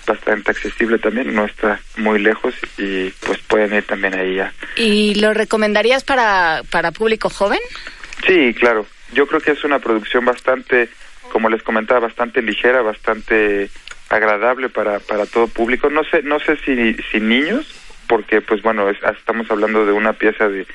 bastante 0.07 0.51
accesible 0.51 0.99
también, 0.99 1.35
no 1.35 1.45
está 1.45 1.81
muy 1.97 2.19
lejos 2.19 2.55
y 2.79 3.11
pues 3.27 3.39
pueden 3.41 3.75
ir 3.75 3.85
también 3.85 4.15
ahí 4.15 4.39
a, 4.41 4.53
¿Y 4.77 5.15
lo 5.17 5.33
recomendarías 5.35 6.05
para, 6.05 6.63
para 6.71 6.93
público 6.93 7.31
joven? 7.31 7.61
Sí, 8.27 8.55
claro. 8.55 8.87
Yo 9.13 9.27
creo 9.27 9.41
que 9.41 9.53
es 9.53 9.65
una 9.65 9.79
producción 9.79 10.25
bastante, 10.25 10.89
como 11.31 11.49
les 11.49 11.63
comentaba, 11.63 12.01
bastante 12.01 12.43
ligera, 12.43 12.83
bastante 12.83 13.71
agradable 14.09 14.69
para, 14.69 14.99
para 15.01 15.27
todo 15.27 15.49
público. 15.49 15.89
No 15.91 16.05
sé, 16.05 16.23
no 16.23 16.41
sé 16.41 16.57
si, 16.65 16.95
si 17.11 17.21
niños, 17.21 17.67
porque 18.09 18.41
pues 18.41 18.63
bueno, 18.63 18.89
es- 18.91 18.99
estamos 19.03 19.51
hablando 19.51 19.87
de 19.87 19.93
una 19.93 20.13
pieza 20.15 20.49
de, 20.49 20.67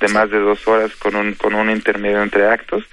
de 0.00 0.08
más 0.08 0.30
de 0.30 0.38
dos 0.38 0.66
horas 0.66 0.94
con 0.96 1.14
un, 1.16 1.34
con 1.34 1.54
un 1.54 1.70
intermedio 1.70 2.22
entre 2.22 2.46
actos, 2.48 2.84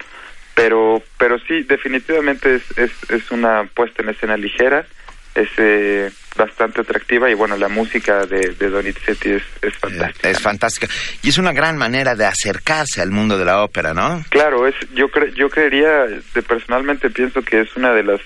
pero, 0.54 1.02
pero 1.18 1.38
sí, 1.40 1.62
definitivamente 1.62 2.56
es, 2.56 2.78
es, 2.78 2.90
es 3.10 3.30
una 3.30 3.64
puesta 3.74 4.02
en 4.02 4.10
escena 4.10 4.36
ligera, 4.36 4.86
es 5.34 5.48
eh, 5.56 6.10
bastante 6.36 6.80
atractiva 6.82 7.30
y 7.30 7.34
bueno, 7.34 7.56
la 7.56 7.68
música 7.68 8.26
de, 8.26 8.50
de 8.58 8.68
Donizetti 8.70 9.30
es, 9.32 9.42
es 9.62 9.74
fantástica. 9.76 10.28
Es 10.30 10.40
fantástica. 10.40 10.86
Y 11.22 11.28
es 11.30 11.38
una 11.38 11.52
gran 11.52 11.76
manera 11.76 12.14
de 12.14 12.24
acercarse 12.26 13.00
al 13.00 13.10
mundo 13.10 13.38
de 13.38 13.44
la 13.44 13.62
ópera, 13.62 13.94
¿no? 13.94 14.22
Claro, 14.30 14.66
es 14.66 14.74
yo 14.94 15.08
cre- 15.10 15.32
yo 15.34 15.48
creería 15.50 16.06
de- 16.06 16.42
personalmente 16.42 17.10
pienso 17.10 17.42
que 17.42 17.60
es 17.62 17.74
una 17.76 17.92
de 17.92 18.02
las 18.04 18.20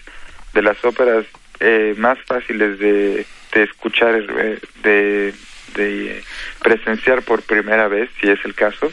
de 0.55 0.63
las 0.63 0.83
óperas 0.85 1.25
eh, 1.61 1.95
más 1.99 2.19
fáciles 2.27 2.79
de, 2.79 3.27
de 3.55 3.63
escuchar 3.63 4.15
eh, 4.17 4.59
de, 4.83 5.35
de 5.75 6.23
presenciar 6.63 7.23
por 7.23 7.43
primera 7.43 7.89
vez 7.89 8.09
si 8.21 8.29
es 8.29 8.39
el 8.45 8.55
caso 8.55 8.93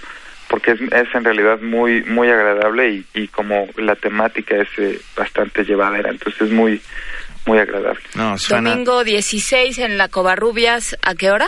porque 0.50 0.72
es, 0.72 0.82
es 0.82 1.08
en 1.16 1.24
realidad 1.24 1.60
muy 1.62 2.04
muy 2.04 2.30
agradable 2.30 2.90
y, 2.90 3.06
y 3.14 3.28
como 3.30 3.68
la 3.78 3.96
temática 3.96 4.56
es 4.58 4.68
eh, 4.78 5.00
bastante 5.16 5.64
llevadera 5.64 6.10
entonces 6.10 6.42
es 6.44 6.52
muy 6.52 6.82
muy 7.46 7.60
agradable 7.60 8.02
No, 8.16 8.38
suena... 8.38 8.72
Domingo 8.72 9.04
16 9.04 9.78
en 9.80 9.98
la 9.98 10.08
Covarrubias, 10.10 10.98
¿a 11.02 11.16
qué 11.16 11.32
hora? 11.32 11.48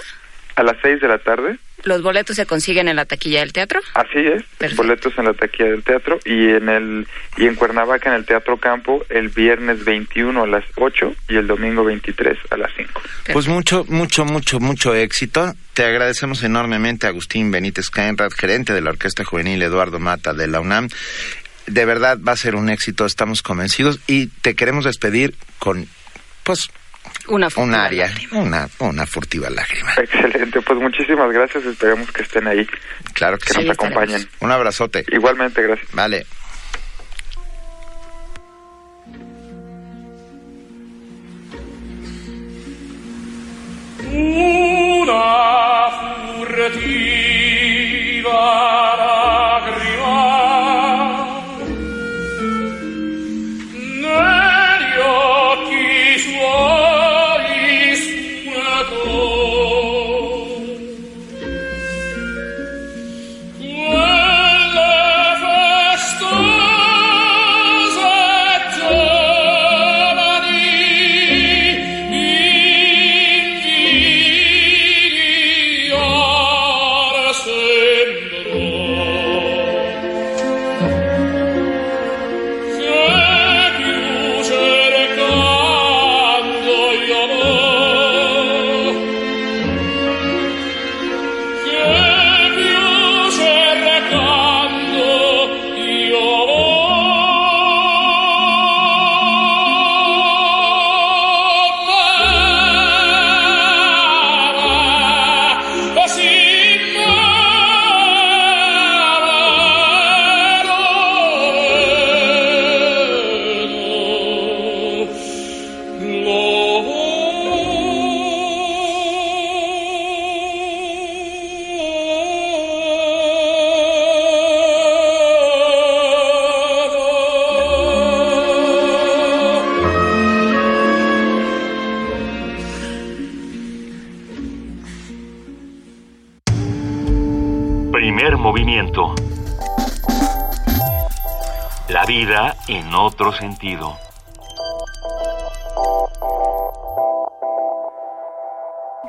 a 0.55 0.63
las 0.63 0.77
seis 0.81 1.01
de 1.01 1.07
la 1.07 1.17
tarde 1.17 1.57
¿Los 1.83 2.01
boletos 2.01 2.35
se 2.35 2.47
consiguen 2.47 2.87
en 2.87 2.95
la 2.95 3.05
taquilla 3.05 3.41
del 3.41 3.53
teatro? 3.53 3.79
Así 3.93 4.17
es, 4.17 4.43
Perfecto. 4.57 4.81
boletos 4.83 5.13
en 5.17 5.25
la 5.25 5.33
taquilla 5.33 5.69
del 5.69 5.83
teatro 5.83 6.19
y 6.25 6.49
en 6.49 6.67
el 6.67 7.07
y 7.37 7.45
en 7.45 7.53
Cuernavaca 7.53 8.09
en 8.09 8.15
el 8.15 8.25
Teatro 8.25 8.57
Campo 8.57 9.05
el 9.09 9.29
viernes 9.29 9.85
21 9.85 10.41
a 10.41 10.47
las 10.47 10.63
8 10.77 11.13
y 11.29 11.35
el 11.35 11.45
domingo 11.45 11.83
23 11.83 12.39
a 12.49 12.57
las 12.57 12.71
5. 12.75 13.01
Pues 13.33 13.47
mucho, 13.47 13.85
mucho, 13.87 14.25
mucho, 14.25 14.59
mucho 14.59 14.95
éxito. 14.95 15.53
Te 15.75 15.85
agradecemos 15.85 16.41
enormemente, 16.41 17.05
Agustín 17.05 17.51
Benítez 17.51 17.91
Cainrad, 17.91 18.31
gerente 18.31 18.73
de 18.73 18.81
la 18.81 18.89
Orquesta 18.89 19.23
Juvenil 19.23 19.61
Eduardo 19.61 19.99
Mata 19.99 20.33
de 20.33 20.47
la 20.47 20.61
UNAM. 20.61 20.89
De 21.67 21.85
verdad 21.85 22.19
va 22.25 22.33
a 22.33 22.37
ser 22.37 22.55
un 22.55 22.69
éxito, 22.69 23.05
estamos 23.05 23.41
convencidos 23.41 23.99
y 24.07 24.27
te 24.27 24.55
queremos 24.55 24.85
despedir 24.85 25.35
con, 25.59 25.87
pues, 26.43 26.69
Una 27.27 27.47
un 27.55 27.73
área, 27.73 28.07
lágrima. 28.07 28.37
una, 28.39 28.69
una 28.79 29.05
furtiva 29.07 29.49
lágrima. 29.49 29.93
Excelente, 29.97 30.61
pues 30.61 30.79
muchísimas 30.79 31.31
gracias, 31.31 31.65
esperemos 31.65 32.11
que 32.11 32.21
estén 32.21 32.47
ahí, 32.47 32.67
Claro 33.13 33.37
que 33.39 33.45
que 33.47 33.53
sí. 33.53 33.59
Nos 33.61 33.71
estaremos. 33.71 34.03
acompañen. 34.03 34.29
Un 34.41 34.51
abrazote. 34.51 35.05
Igualmente, 35.11 35.61
gracias. 35.63 35.91
Vale. 35.93 36.25
Una 44.15 45.91
furtiva 46.37 48.41
lagrima 48.97 49.74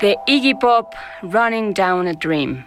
The 0.01 0.17
Iggy 0.27 0.59
Pop 0.59 0.95
Running 1.23 1.75
Down 1.75 2.07
a 2.07 2.15
Dream. 2.15 2.65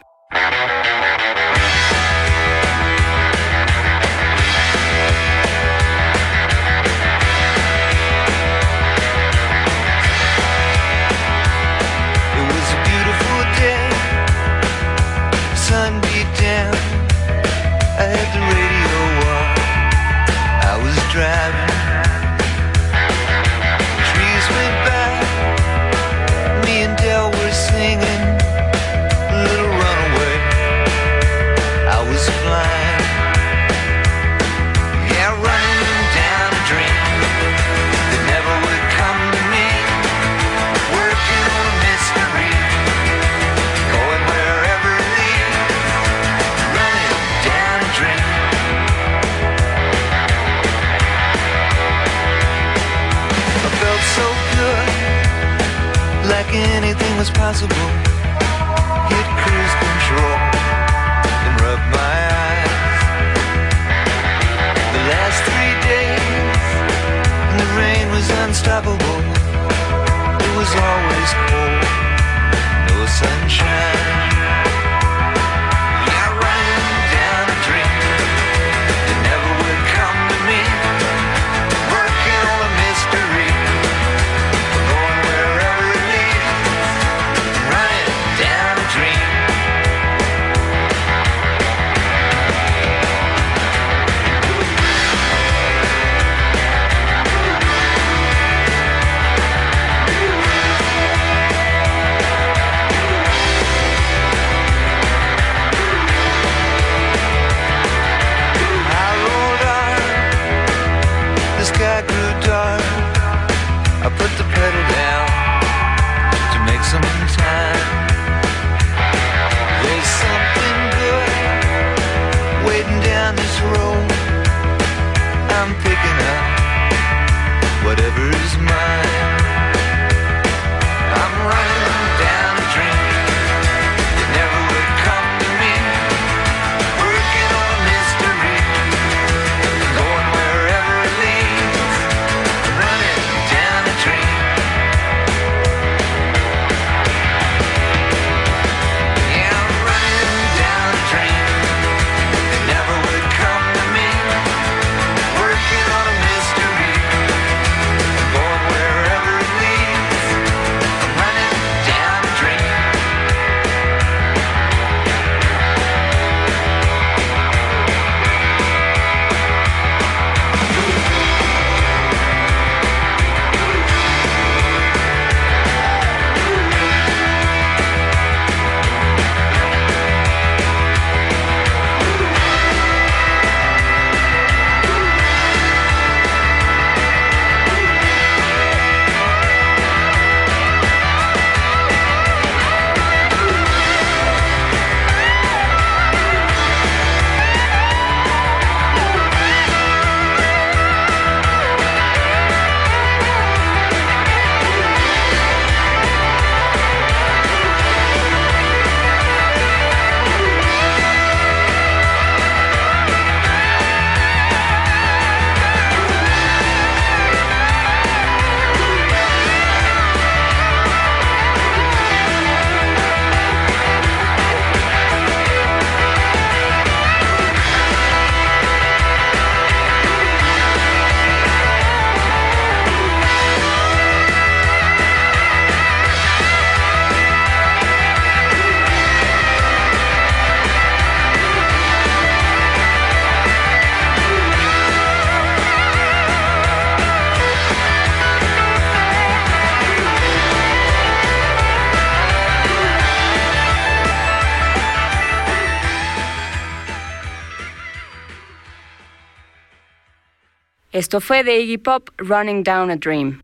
Esto 260.99 261.21
fue 261.21 261.45
de 261.45 261.61
Iggy 261.61 261.77
Pop, 261.77 262.09
Running 262.17 262.61
Down 262.61 262.91
a 262.91 262.97
Dream. 262.97 263.41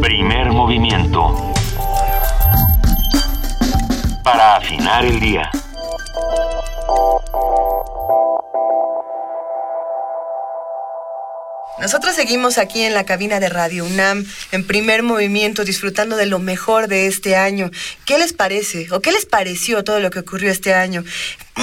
Primer 0.00 0.50
movimiento. 0.50 1.52
Para 4.24 4.56
afinar 4.56 5.04
el 5.04 5.20
día. 5.20 5.48
Nosotros 11.80 12.14
seguimos 12.14 12.58
aquí 12.58 12.82
en 12.82 12.92
la 12.92 13.04
cabina 13.06 13.40
de 13.40 13.48
Radio 13.48 13.86
UNAM, 13.86 14.26
en 14.52 14.66
primer 14.66 15.02
movimiento, 15.02 15.64
disfrutando 15.64 16.16
de 16.16 16.26
lo 16.26 16.38
mejor 16.38 16.88
de 16.88 17.06
este 17.06 17.36
año. 17.36 17.70
¿Qué 18.04 18.18
les 18.18 18.34
parece 18.34 18.88
o 18.90 19.00
qué 19.00 19.12
les 19.12 19.24
pareció 19.24 19.82
todo 19.82 19.98
lo 19.98 20.10
que 20.10 20.18
ocurrió 20.18 20.50
este 20.50 20.74
año? 20.74 21.04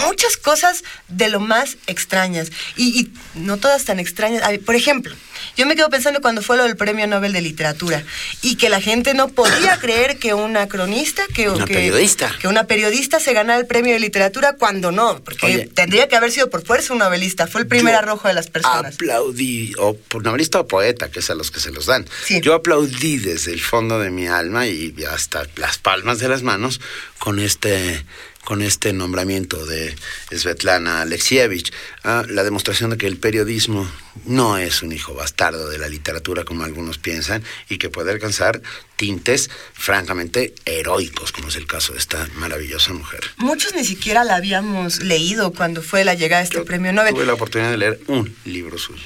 Muchas 0.05 0.37
cosas 0.37 0.83
de 1.07 1.29
lo 1.29 1.39
más 1.39 1.77
extrañas 1.87 2.51
y, 2.75 2.99
y 3.01 3.11
no 3.39 3.57
todas 3.57 3.85
tan 3.85 3.99
extrañas. 3.99 4.47
Ver, 4.47 4.59
Por 4.61 4.75
ejemplo, 4.75 5.15
yo 5.55 5.65
me 5.65 5.75
quedo 5.75 5.89
pensando 5.89 6.21
cuando 6.21 6.41
fue 6.41 6.57
lo 6.57 6.63
del 6.63 6.75
Premio 6.77 7.07
Nobel 7.07 7.33
de 7.33 7.41
Literatura 7.41 8.03
y 8.41 8.55
que 8.55 8.69
la 8.69 8.81
gente 8.81 9.13
no 9.13 9.27
podía 9.29 9.77
creer 9.81 10.17
que 10.17 10.33
una 10.33 10.67
cronista, 10.67 11.23
que, 11.33 11.49
Una 11.49 11.65
que- 11.65 11.73
periodista. 11.73 12.33
que 12.39 12.47
una 12.47 12.65
periodista 12.65 13.19
se 13.19 13.33
ganara 13.33 13.59
el 13.59 13.67
premio 13.67 13.93
de 13.93 13.99
literatura 13.99 14.53
cuando 14.53 14.91
no, 14.91 15.23
porque 15.23 15.45
Oye. 15.45 15.69
tendría 15.73 16.07
que 16.07 16.15
haber 16.15 16.31
sido 16.31 16.49
por 16.49 16.65
fuerza 16.65 16.93
un 16.93 16.99
novelista. 16.99 17.47
Fue 17.47 17.61
el 17.61 17.67
primer 17.67 17.95
arrojo 17.95 18.27
de 18.27 18.33
las 18.33 18.47
personas. 18.49 18.95
Aplaudí, 18.95 19.73
o 19.77 19.95
por 19.95 20.23
novelista 20.23 20.59
o 20.59 20.67
poeta, 20.67 21.09
que 21.09 21.19
es 21.19 21.29
a 21.29 21.35
los 21.35 21.51
que 21.51 21.59
se 21.59 21.71
los 21.71 21.85
dan. 21.85 22.05
Sí. 22.25 22.41
Yo 22.41 22.53
aplaudí 22.53 23.17
desde 23.17 23.53
el 23.53 23.61
fondo 23.61 23.99
de 23.99 24.09
mi 24.09 24.27
alma 24.27 24.67
y 24.67 24.93
hasta 25.09 25.45
las 25.55 25.77
palmas 25.77 26.19
de 26.19 26.27
las 26.29 26.43
manos 26.43 26.79
con 27.19 27.39
este 27.39 28.05
con 28.47 28.61
este 28.61 28.93
nombramiento 28.93 29.65
de 29.65 29.93
Svetlana 30.31 31.01
Alexievich, 31.01 31.73
ah, 32.05 32.23
la 32.29 32.45
demostración 32.45 32.91
de 32.91 32.97
que 32.97 33.05
el 33.05 33.17
periodismo 33.17 33.85
no 34.25 34.57
es 34.57 34.81
un 34.81 34.91
hijo 34.91 35.13
bastardo 35.13 35.69
de 35.69 35.77
la 35.77 35.87
literatura 35.89 36.43
como 36.43 36.63
algunos 36.63 36.97
piensan 36.97 37.43
y 37.69 37.77
que 37.77 37.89
puede 37.89 38.11
alcanzar 38.11 38.61
tintes 38.95 39.49
francamente 39.73 40.55
heroicos, 40.65 41.31
como 41.31 41.49
es 41.49 41.55
el 41.55 41.67
caso 41.67 41.93
de 41.93 41.99
esta 41.99 42.27
maravillosa 42.35 42.93
mujer. 42.93 43.21
Muchos 43.37 43.75
ni 43.75 43.85
siquiera 43.85 44.23
la 44.23 44.35
habíamos 44.35 45.01
leído 45.03 45.53
cuando 45.53 45.83
fue 45.83 46.03
la 46.03 46.15
llegada 46.15 46.41
de 46.41 46.45
este 46.45 46.57
Yo 46.57 46.65
premio 46.65 46.91
Nobel. 46.93 47.13
Tuve 47.13 47.25
la 47.27 47.35
oportunidad 47.35 47.69
de 47.69 47.77
leer 47.77 47.99
un 48.07 48.35
libro 48.45 48.79
suyo. 48.79 49.03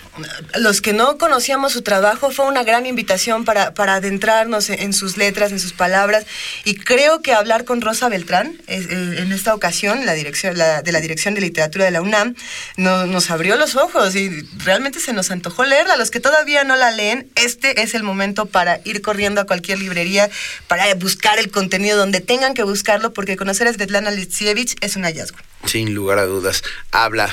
los 0.56 0.82
que 0.82 0.94
no 0.94 1.18
conocíamos 1.18 1.74
su 1.74 1.82
trabajo 1.82 2.32
fue 2.32 2.46
una 2.46 2.64
gran 2.64 2.86
invitación 2.86 3.44
para, 3.44 3.74
para 3.74 3.96
adentrarnos 3.96 4.70
en, 4.70 4.80
en 4.80 4.94
sus 4.94 5.18
letras, 5.18 5.52
en 5.52 5.60
sus 5.60 5.74
palabras. 5.74 6.26
Y 6.64 6.76
creo 6.76 7.22
que 7.22 7.34
hablar 7.34 7.66
con 7.66 7.82
Rosa 7.82 8.08
Beltrán 8.08 8.62
es, 8.68 8.86
eh, 8.86 9.16
en 9.20 9.34
esta 9.34 9.54
ocasión, 9.54 10.06
la 10.06 10.14
dirección, 10.14 10.58
la, 10.58 10.82
de 10.82 10.92
la 10.94 11.02
Dirección 11.02 11.34
de 11.34 11.42
Literatura 11.42 11.84
de 11.84 11.92
la 11.92 12.02
UNAM, 12.02 12.36
no- 12.78 13.08
nos 13.08 13.30
abrió 13.30 13.58
los 13.58 13.76
ojos 13.76 14.16
y 14.16 14.30
realmente 14.64 15.01
se 15.02 15.14
nos 15.14 15.32
antojó 15.32 15.66
leerla. 15.66 15.98
Los 15.98 16.12
que 16.12 16.20
todavía 16.20 16.64
no 16.64 16.76
la 16.76 16.92
leen, 16.92 17.30
este 17.36 17.82
es 17.82 17.94
el 17.94 18.04
momento 18.04 18.46
para 18.46 18.80
ir 18.86 19.02
corriendo 19.02 19.42
a 19.42 19.46
cualquier 19.46 19.80
librería, 19.80 20.30
para 20.68 20.94
buscar 20.96 21.40
el 21.40 21.52
contenido 21.52 21.98
donde 21.98 22.22
tengan 22.22 22.54
que 22.54 22.64
buscarlo, 22.64 23.14
porque 23.14 23.38
conocer 23.38 23.68
a 23.68 23.74
Svetlana 23.74 24.10
Alexievich 24.10 24.76
es 24.82 24.96
un 24.96 25.04
hallazgo. 25.04 25.38
Sin 25.66 25.94
lugar 25.94 26.20
a 26.20 26.26
dudas. 26.26 26.64
Habla 26.92 27.30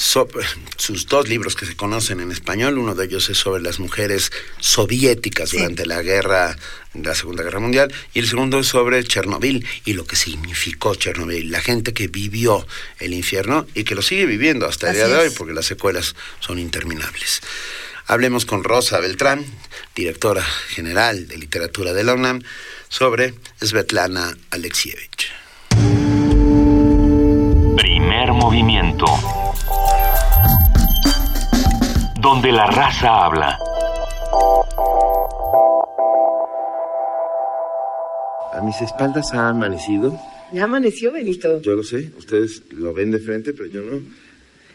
sobre 0.00 0.46
sus 0.78 1.06
dos 1.06 1.28
libros 1.28 1.54
que 1.54 1.66
se 1.66 1.76
conocen 1.76 2.20
en 2.20 2.32
español. 2.32 2.78
Uno 2.78 2.94
de 2.94 3.04
ellos 3.04 3.28
es 3.28 3.36
sobre 3.36 3.62
las 3.62 3.78
mujeres 3.78 4.32
soviéticas 4.58 5.50
Sí. 5.50 5.58
durante 5.58 5.84
la 5.84 6.00
guerra, 6.00 6.56
la 6.94 7.14
Segunda 7.14 7.42
Guerra 7.42 7.60
Mundial, 7.60 7.92
y 8.14 8.20
el 8.20 8.26
segundo 8.26 8.58
es 8.60 8.66
sobre 8.66 9.04
Chernobyl 9.04 9.66
y 9.84 9.92
lo 9.92 10.06
que 10.06 10.16
significó 10.16 10.94
Chernobyl, 10.94 11.50
la 11.50 11.60
gente 11.60 11.92
que 11.92 12.08
vivió 12.08 12.66
el 12.98 13.12
infierno 13.12 13.66
y 13.74 13.84
que 13.84 13.94
lo 13.94 14.00
sigue 14.00 14.24
viviendo 14.24 14.66
hasta 14.66 14.86
el 14.86 14.96
Así 14.96 15.06
día 15.06 15.14
de 15.14 15.22
hoy, 15.26 15.34
porque 15.36 15.52
las 15.52 15.66
secuelas 15.66 16.16
son 16.40 16.58
interminables. 16.58 17.42
Hablemos 18.06 18.46
con 18.46 18.64
Rosa 18.64 19.00
Beltrán, 19.00 19.44
directora 19.94 20.42
general 20.42 21.28
de 21.28 21.36
literatura 21.36 21.92
de 21.92 22.04
la 22.04 22.14
UNAM, 22.14 22.42
sobre 22.88 23.34
Svetlana 23.60 24.34
Alexievich. 24.50 25.30
Primer 27.76 28.32
movimiento. 28.32 29.04
Donde 32.20 32.52
la 32.52 32.66
raza 32.66 33.24
habla. 33.24 33.58
A 38.52 38.60
mis 38.62 38.80
espaldas 38.82 39.32
ha 39.32 39.48
amanecido. 39.48 40.18
Ya 40.52 40.64
amaneció, 40.64 41.12
Benito. 41.12 41.62
Yo 41.62 41.76
lo 41.76 41.82
sé, 41.82 42.12
ustedes 42.18 42.62
lo 42.72 42.92
ven 42.92 43.10
de 43.10 43.20
frente, 43.20 43.54
pero 43.54 43.70
yo 43.70 43.80
no. 43.82 44.00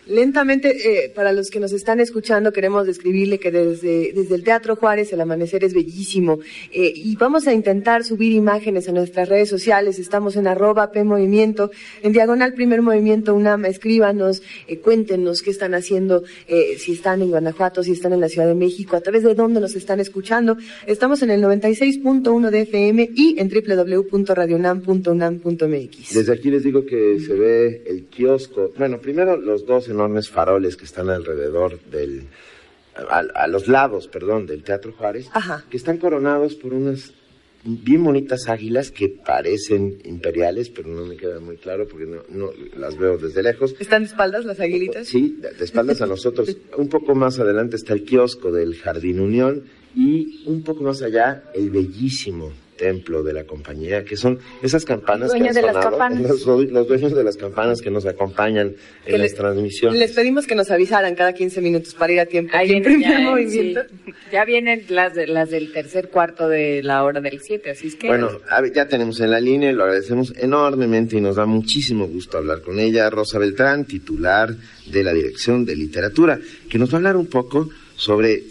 Lentamente, 0.07 1.05
eh, 1.05 1.09
para 1.09 1.33
los 1.33 1.49
que 1.49 1.59
nos 1.59 1.73
están 1.73 1.99
escuchando, 1.99 2.53
queremos 2.53 2.85
describirle 2.85 3.39
que 3.39 3.51
desde, 3.51 4.13
desde 4.13 4.35
el 4.35 4.43
Teatro 4.43 4.75
Juárez 4.75 5.11
el 5.13 5.21
amanecer 5.21 5.63
es 5.63 5.73
bellísimo 5.73 6.39
eh, 6.71 6.93
y 6.95 7.15
vamos 7.15 7.47
a 7.47 7.53
intentar 7.53 8.03
subir 8.03 8.31
imágenes 8.31 8.87
a 8.87 8.91
nuestras 8.91 9.29
redes 9.29 9.49
sociales. 9.49 9.97
Estamos 9.99 10.35
en 10.35 10.47
arroba 10.47 10.91
P 10.91 11.03
Movimiento, 11.03 11.71
en 12.03 12.13
diagonal 12.13 12.53
Primer 12.53 12.81
Movimiento 12.81 13.33
UNAM. 13.33 13.65
Escríbanos, 13.65 14.43
eh, 14.67 14.79
cuéntenos 14.79 15.41
qué 15.41 15.49
están 15.49 15.73
haciendo, 15.73 16.23
eh, 16.47 16.77
si 16.77 16.93
están 16.93 17.21
en 17.21 17.29
Guanajuato, 17.29 17.83
si 17.83 17.91
están 17.91 18.13
en 18.13 18.21
la 18.21 18.29
Ciudad 18.29 18.47
de 18.47 18.55
México, 18.55 18.95
a 18.95 19.01
través 19.01 19.23
de 19.23 19.35
dónde 19.35 19.59
nos 19.59 19.75
están 19.75 19.99
escuchando. 19.99 20.57
Estamos 20.85 21.21
en 21.23 21.31
el 21.31 21.41
96.1 21.41 22.51
de 22.51 22.61
FM 22.61 23.09
y 23.15 23.35
en 23.39 23.49
www.radionam.unam.mx. 23.49 26.13
Desde 26.13 26.33
aquí 26.33 26.51
les 26.51 26.63
digo 26.63 26.85
que 26.85 27.19
se 27.19 27.33
ve 27.33 27.83
el 27.87 28.05
kiosco. 28.05 28.71
Bueno, 28.77 28.99
primero 28.99 29.35
los 29.37 29.65
dos 29.65 29.89
enormes 29.95 30.29
faroles 30.29 30.75
que 30.77 30.85
están 30.85 31.09
alrededor 31.09 31.79
del. 31.89 32.27
A, 32.95 33.19
a 33.19 33.47
los 33.47 33.67
lados, 33.67 34.07
perdón, 34.07 34.45
del 34.45 34.63
Teatro 34.63 34.93
Juárez, 34.93 35.27
Ajá. 35.33 35.65
que 35.69 35.75
están 35.75 35.97
coronados 35.97 36.55
por 36.55 36.73
unas 36.73 37.13
bien 37.65 38.03
bonitas 38.03 38.47
águilas 38.47 38.91
que 38.91 39.09
parecen 39.09 39.99
imperiales, 40.05 40.69
pero 40.69 40.87
no 40.87 41.05
me 41.05 41.17
queda 41.17 41.39
muy 41.39 41.57
claro 41.57 41.87
porque 41.87 42.05
no, 42.05 42.21
no 42.29 42.51
las 42.77 42.97
veo 42.97 43.17
desde 43.17 43.41
lejos. 43.43 43.75
¿Están 43.79 44.03
de 44.03 44.09
espaldas 44.09 44.45
las 44.45 44.59
aguilitas? 44.59 45.07
Sí, 45.07 45.37
de 45.41 45.51
de 45.51 45.65
espaldas 45.65 46.01
a 46.01 46.05
nosotros. 46.05 46.55
Un 46.77 46.87
poco 46.87 47.15
más 47.15 47.39
adelante 47.39 47.75
está 47.75 47.93
el 47.93 48.03
kiosco 48.03 48.51
del 48.51 48.75
Jardín 48.77 49.19
Unión 49.19 49.63
y 49.95 50.43
un 50.45 50.63
poco 50.63 50.83
más 50.83 51.01
allá 51.01 51.43
el 51.53 51.69
bellísimo 51.71 52.53
templo 52.78 53.23
de 53.23 53.34
la 53.34 53.43
compañía, 53.45 54.03
que 54.03 54.17
son 54.17 54.39
esas 54.61 54.84
campanas 54.86 55.32
que 55.34 55.39
han 55.47 55.53
de 55.53 55.61
las 55.61 55.78
campanas. 55.78 56.21
Los, 56.21 56.45
los 56.45 56.88
dueños 56.88 57.15
de 57.15 57.23
las 57.23 57.38
campanas 57.38 57.82
que 57.82 57.89
nos 57.89 58.05
acompañan 58.05 58.73
Que 59.05 59.13
en 59.13 59.17
le- 59.21 59.23
las 59.30 59.34
transmisiones. 59.36 59.99
Les 59.99 60.11
pedimos 60.11 60.45
que 60.47 60.55
nos 60.55 60.69
avisaran 60.71 61.15
cada 61.15 61.34
15 61.34 61.61
minutos 61.61 61.93
para 61.93 62.13
ir 62.13 62.19
a 62.19 62.26
tiempo. 62.26 62.51
Ahí 62.55 62.82
primer 62.82 62.99
ya, 63.01 63.19
¿eh? 63.21 63.23
movimiento. 63.23 63.82
Sí. 64.05 64.11
Ya 64.32 64.45
vienen 64.45 64.84
las, 64.89 65.13
de- 65.15 65.28
las 65.28 65.49
del 65.51 65.71
tercer 65.71 66.09
cuarto 66.09 66.49
de 66.49 66.84
la 66.84 67.03
hora 67.03 67.21
del 67.21 67.39
7, 67.41 67.69
así 67.71 67.88
es 67.88 67.95
que... 67.95 68.07
Bueno, 68.07 68.30
a 68.49 68.61
ver, 68.61 68.73
ya 68.73 68.88
tenemos 68.88 69.19
en 69.21 69.32
la 69.32 69.39
línea, 69.39 69.71
y 69.71 69.73
lo 69.73 69.84
agradecemos 69.84 70.34
enormemente 70.38 71.15
y 71.17 71.21
nos 71.21 71.38
da 71.38 71.45
muchísimo 71.45 72.07
gusto 72.07 72.38
hablar 72.38 72.61
con 72.61 72.80
ella, 72.80 73.09
Rosa 73.09 73.39
Beltrán, 73.39 73.86
titular 73.86 74.53
de 74.88 75.03
la 75.03 75.13
Dirección 75.13 75.65
de 75.65 75.76
Literatura, 75.76 76.39
que 76.69 76.78
nos 76.78 76.89
va 76.89 76.93
a 76.95 76.97
hablar 76.97 77.15
un 77.17 77.28
poco 77.28 77.69
sobre 77.95 78.43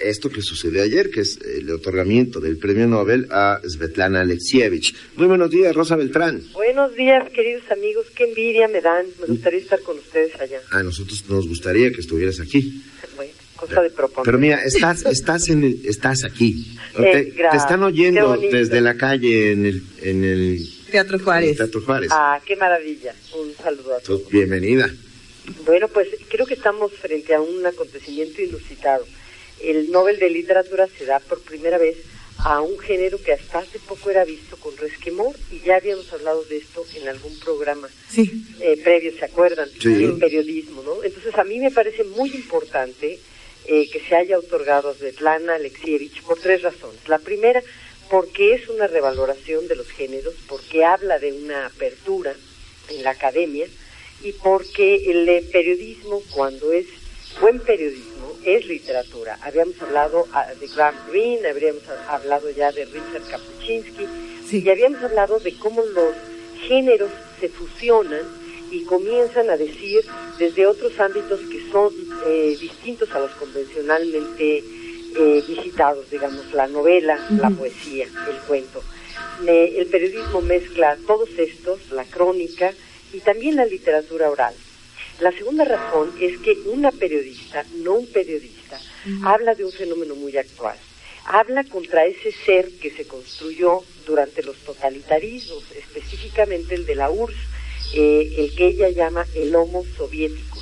esto 0.00 0.30
que 0.30 0.42
sucedió 0.42 0.82
ayer, 0.82 1.10
que 1.10 1.20
es 1.20 1.38
el 1.42 1.70
otorgamiento 1.70 2.40
del 2.40 2.58
premio 2.58 2.86
Nobel 2.86 3.26
a 3.30 3.60
Svetlana 3.66 4.20
Alexievich. 4.20 4.94
Muy 5.16 5.26
buenos 5.26 5.50
días, 5.50 5.74
Rosa 5.74 5.96
Beltrán. 5.96 6.42
Buenos 6.52 6.94
días, 6.94 7.28
queridos 7.30 7.62
amigos. 7.70 8.06
Qué 8.14 8.24
envidia 8.24 8.68
me 8.68 8.80
dan. 8.80 9.06
Me 9.20 9.26
gustaría 9.26 9.60
estar 9.60 9.80
con 9.80 9.96
ustedes 9.98 10.34
allá. 10.40 10.60
A 10.70 10.82
nosotros 10.82 11.24
nos 11.28 11.46
gustaría 11.48 11.90
que 11.92 12.00
estuvieras 12.00 12.40
aquí. 12.40 12.82
Bueno, 13.16 13.32
cosa 13.56 13.82
de 13.82 13.90
proponer. 13.90 14.24
Pero 14.24 14.38
mira, 14.38 14.62
estás, 14.64 15.04
estás, 15.06 15.48
en 15.48 15.64
el- 15.64 15.80
estás 15.86 16.24
aquí. 16.24 16.66
Eh, 16.98 17.02
Te 17.02 17.24
gracias. 17.36 17.62
están 17.62 17.82
oyendo 17.82 18.36
desde 18.36 18.80
la 18.80 18.96
calle 18.96 19.52
en 19.52 19.66
el, 19.66 19.82
en 20.02 20.24
el 20.24 20.68
Teatro 20.90 21.18
Juárez. 21.20 21.56
Teatro 21.56 21.80
Juárez. 21.82 22.10
Ah, 22.12 22.40
qué 22.44 22.56
maravilla. 22.56 23.14
Un 23.38 23.54
saludo 23.54 23.94
a 23.94 24.00
todos. 24.00 24.20
Entonces, 24.20 24.28
bienvenida. 24.30 24.90
Bueno, 25.64 25.88
pues 25.88 26.08
creo 26.28 26.46
que 26.46 26.54
estamos 26.54 26.92
frente 26.92 27.34
a 27.34 27.40
un 27.40 27.64
acontecimiento 27.64 28.42
inusitado. 28.42 29.04
El 29.62 29.90
Nobel 29.90 30.18
de 30.18 30.30
Literatura 30.30 30.86
se 30.98 31.04
da 31.06 31.20
por 31.20 31.40
primera 31.42 31.78
vez 31.78 31.96
a 32.42 32.62
un 32.62 32.78
género 32.78 33.20
que 33.22 33.32
hasta 33.34 33.58
hace 33.58 33.78
poco 33.80 34.08
era 34.10 34.24
visto 34.24 34.56
con 34.56 34.74
resquemor 34.78 35.34
y 35.52 35.60
ya 35.60 35.76
habíamos 35.76 36.10
hablado 36.12 36.42
de 36.44 36.56
esto 36.56 36.84
en 36.94 37.06
algún 37.08 37.38
programa 37.38 37.88
Sí. 38.08 38.44
eh, 38.60 38.80
previo, 38.82 39.12
¿se 39.18 39.26
acuerdan? 39.26 39.68
Sí. 39.78 40.04
En 40.04 40.18
periodismo, 40.18 40.82
¿no? 40.82 41.04
Entonces 41.04 41.34
a 41.34 41.44
mí 41.44 41.58
me 41.58 41.70
parece 41.70 42.02
muy 42.04 42.30
importante 42.30 43.18
eh, 43.66 43.90
que 43.90 44.00
se 44.00 44.16
haya 44.16 44.38
otorgado 44.38 44.88
a 44.88 44.94
Svetlana 44.94 45.56
Alexievich 45.56 46.22
por 46.22 46.38
tres 46.40 46.62
razones. 46.62 46.98
La 47.08 47.18
primera, 47.18 47.62
porque 48.08 48.54
es 48.54 48.68
una 48.70 48.86
revaloración 48.86 49.68
de 49.68 49.76
los 49.76 49.88
géneros, 49.90 50.34
porque 50.48 50.82
habla 50.84 51.18
de 51.18 51.32
una 51.32 51.66
apertura 51.66 52.34
en 52.88 53.02
la 53.04 53.10
academia 53.10 53.66
y 54.24 54.32
porque 54.32 55.10
el 55.10 55.28
eh, 55.28 55.44
periodismo, 55.52 56.22
cuando 56.30 56.72
es 56.72 56.86
buen 57.40 57.60
periodismo, 57.60 58.09
es 58.44 58.66
literatura. 58.66 59.38
Habíamos 59.42 59.80
hablado 59.82 60.26
ah, 60.32 60.46
de 60.58 60.66
Graham 60.68 60.94
Greene, 61.10 61.48
habríamos 61.48 61.82
ha- 61.88 62.14
hablado 62.16 62.50
ya 62.50 62.72
de 62.72 62.84
Richard 62.86 63.22
Kapuscinski, 63.30 64.06
Sí. 64.48 64.62
y 64.64 64.70
habíamos 64.70 65.02
hablado 65.02 65.38
de 65.38 65.54
cómo 65.54 65.82
los 65.82 66.14
géneros 66.66 67.10
se 67.40 67.48
fusionan 67.48 68.22
y 68.70 68.84
comienzan 68.84 69.48
a 69.50 69.56
decir 69.56 70.00
desde 70.38 70.66
otros 70.66 70.98
ámbitos 71.00 71.40
que 71.40 71.70
son 71.70 71.92
eh, 72.26 72.56
distintos 72.60 73.10
a 73.12 73.20
los 73.20 73.30
convencionalmente 73.32 74.58
eh, 75.16 75.42
visitados, 75.46 76.08
digamos, 76.10 76.52
la 76.52 76.66
novela, 76.68 77.18
la 77.40 77.50
poesía, 77.50 78.06
el 78.28 78.36
cuento. 78.46 78.82
El 79.46 79.86
periodismo 79.86 80.40
mezcla 80.42 80.96
todos 81.06 81.30
estos, 81.38 81.90
la 81.92 82.04
crónica 82.04 82.72
y 83.12 83.20
también 83.20 83.56
la 83.56 83.64
literatura 83.64 84.30
oral. 84.30 84.54
La 85.20 85.32
segunda 85.32 85.64
razón 85.64 86.14
es 86.18 86.38
que 86.38 86.52
una 86.66 86.90
periodista, 86.90 87.64
no 87.76 87.94
un 87.94 88.06
periodista, 88.06 88.80
habla 89.22 89.54
de 89.54 89.64
un 89.64 89.72
fenómeno 89.72 90.14
muy 90.14 90.34
actual. 90.36 90.76
Habla 91.26 91.64
contra 91.64 92.06
ese 92.06 92.32
ser 92.32 92.70
que 92.80 92.90
se 92.90 93.06
construyó 93.06 93.82
durante 94.06 94.42
los 94.42 94.56
totalitarismos, 94.58 95.62
específicamente 95.76 96.74
el 96.74 96.86
de 96.86 96.94
la 96.94 97.10
URSS, 97.10 97.36
eh, 97.94 98.34
el 98.38 98.54
que 98.54 98.68
ella 98.68 98.88
llama 98.88 99.26
el 99.34 99.54
Homo 99.54 99.84
soviético, 99.96 100.58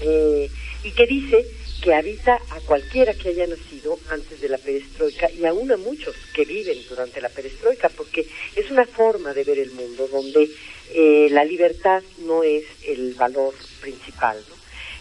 eh, 0.00 0.50
y 0.82 0.90
que 0.90 1.06
dice 1.06 1.46
que 1.80 1.94
habita 1.94 2.40
a 2.50 2.60
cualquiera 2.60 3.14
que 3.14 3.28
haya 3.28 3.46
nacido 3.46 3.98
antes 4.10 4.40
de 4.40 4.48
la 4.48 4.58
perestroika 4.58 5.30
y 5.30 5.44
aún 5.44 5.70
a 5.70 5.76
muchos 5.76 6.16
que 6.34 6.44
viven 6.44 6.78
durante 6.88 7.20
la 7.20 7.28
perestroika, 7.28 7.88
porque 7.90 8.26
es 8.56 8.70
una 8.70 8.86
forma 8.86 9.32
de 9.32 9.44
ver 9.44 9.58
el 9.58 9.70
mundo 9.70 10.08
donde 10.08 10.48
eh, 10.94 11.28
la 11.30 11.44
libertad 11.44 12.02
no 12.20 12.42
es 12.42 12.64
el 12.86 13.14
valor 13.14 13.54
principal, 13.80 14.36
¿no? 14.48 14.54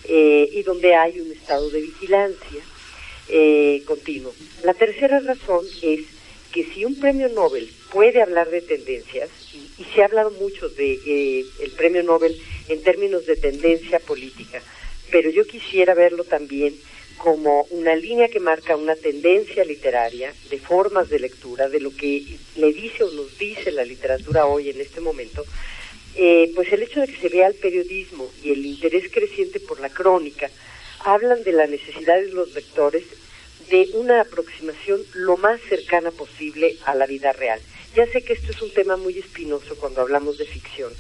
Eh, 0.06 0.50
y 0.52 0.64
donde 0.64 0.96
hay 0.96 1.20
un 1.20 1.32
estado 1.32 1.70
de 1.70 1.82
vigilancia 1.82 2.62
eh, 3.30 3.82
continuo. 3.86 4.34
La 4.64 4.74
tercera 4.74 5.20
razón 5.22 5.66
es 5.82 6.02
que 6.52 6.66
si 6.66 6.84
un 6.84 7.00
premio 7.00 7.30
Nobel 7.30 7.72
puede 7.92 8.22
hablar 8.22 8.50
de 8.50 8.62
tendencias, 8.62 9.30
y, 9.54 9.82
y 9.82 9.86
se 9.86 10.02
ha 10.02 10.06
hablado 10.06 10.32
mucho 10.32 10.68
de 10.70 11.00
eh, 11.06 11.46
el 11.62 11.72
premio 11.72 12.04
Nobel 12.04 12.38
en 12.68 12.84
términos 12.84 13.26
de 13.26 13.38
tendencia 13.38 14.00
política, 14.00 14.62
pero 15.10 15.30
yo 15.30 15.46
quisiera 15.46 15.94
verlo 15.94 16.24
también 16.26 16.76
como 17.18 17.66
una 17.70 17.96
línea 17.96 18.28
que 18.28 18.40
marca 18.40 18.76
una 18.76 18.96
tendencia 18.96 19.64
literaria, 19.64 20.34
de 20.50 20.60
formas 20.60 21.10
de 21.10 21.20
lectura, 21.20 21.70
de 21.70 21.80
lo 21.80 21.96
que 21.96 22.26
le 22.58 22.74
dice 22.74 23.04
o 23.04 23.12
nos 23.12 23.38
dice 23.38 23.72
la 23.72 23.86
literatura 23.86 24.46
hoy 24.46 24.70
en 24.70 24.82
este 24.82 25.00
momento, 25.00 25.46
eh, 26.16 26.52
pues 26.56 26.72
el 26.72 26.84
hecho 26.84 27.02
de 27.02 27.08
que 27.08 27.18
se 27.18 27.30
vea 27.30 27.48
el 27.48 27.56
periodismo 27.56 28.30
y 28.44 28.52
el 28.52 28.66
interés 28.66 29.12
creciente 29.12 29.60
por 29.60 29.80
la 29.80 29.90
crónica 29.90 30.50
hablan 31.00 31.44
de 31.44 31.54
la 31.54 31.68
necesidad 31.68 32.16
de 32.16 32.32
los 32.32 32.54
lectores 32.54 33.04
de 33.70 33.90
una 33.94 34.22
aproximación 34.22 35.02
lo 35.14 35.38
más 35.38 35.60
cercana 35.62 36.12
posible 36.12 36.78
a 36.86 36.96
la 36.96 37.08
vida 37.08 37.34
real. 37.34 37.60
Ya 37.96 38.06
sé 38.08 38.24
que 38.24 38.34
esto 38.34 38.52
es 38.52 38.62
un 38.62 38.72
tema 38.72 38.98
muy 38.98 39.18
espinoso 39.18 39.76
cuando 39.76 40.02
hablamos 40.02 40.38
de 40.38 40.46
ficción, 40.46 40.92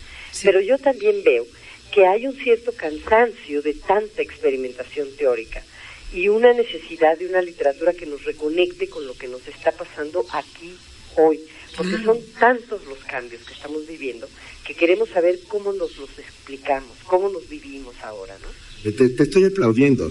pero 0.43 0.59
yo 0.61 0.77
también 0.77 1.23
veo 1.23 1.45
que 1.91 2.07
hay 2.07 2.25
un 2.25 2.35
cierto 2.35 2.71
cansancio 2.73 3.61
de 3.61 3.73
tanta 3.73 4.21
experimentación 4.21 5.15
teórica 5.15 5.63
y 6.11 6.29
una 6.29 6.53
necesidad 6.53 7.17
de 7.17 7.27
una 7.27 7.41
literatura 7.41 7.93
que 7.93 8.05
nos 8.05 8.23
reconecte 8.23 8.87
con 8.87 9.05
lo 9.05 9.13
que 9.15 9.27
nos 9.27 9.47
está 9.47 9.71
pasando 9.71 10.25
aquí 10.31 10.75
hoy, 11.17 11.39
porque 11.75 11.97
son 12.03 12.19
tantos 12.39 12.85
los 12.85 12.99
cambios 12.99 13.43
que 13.43 13.53
estamos 13.53 13.85
viviendo 13.87 14.27
que 14.65 14.73
queremos 14.75 15.09
saber 15.09 15.39
cómo 15.47 15.73
nos 15.73 15.97
los 15.97 16.09
explicamos, 16.17 16.91
cómo 17.05 17.29
nos 17.29 17.47
vivimos 17.49 17.95
ahora, 18.03 18.33
¿no? 18.41 18.47
Te, 18.91 19.09
te 19.09 19.23
estoy 19.23 19.45
aplaudiendo. 19.45 20.09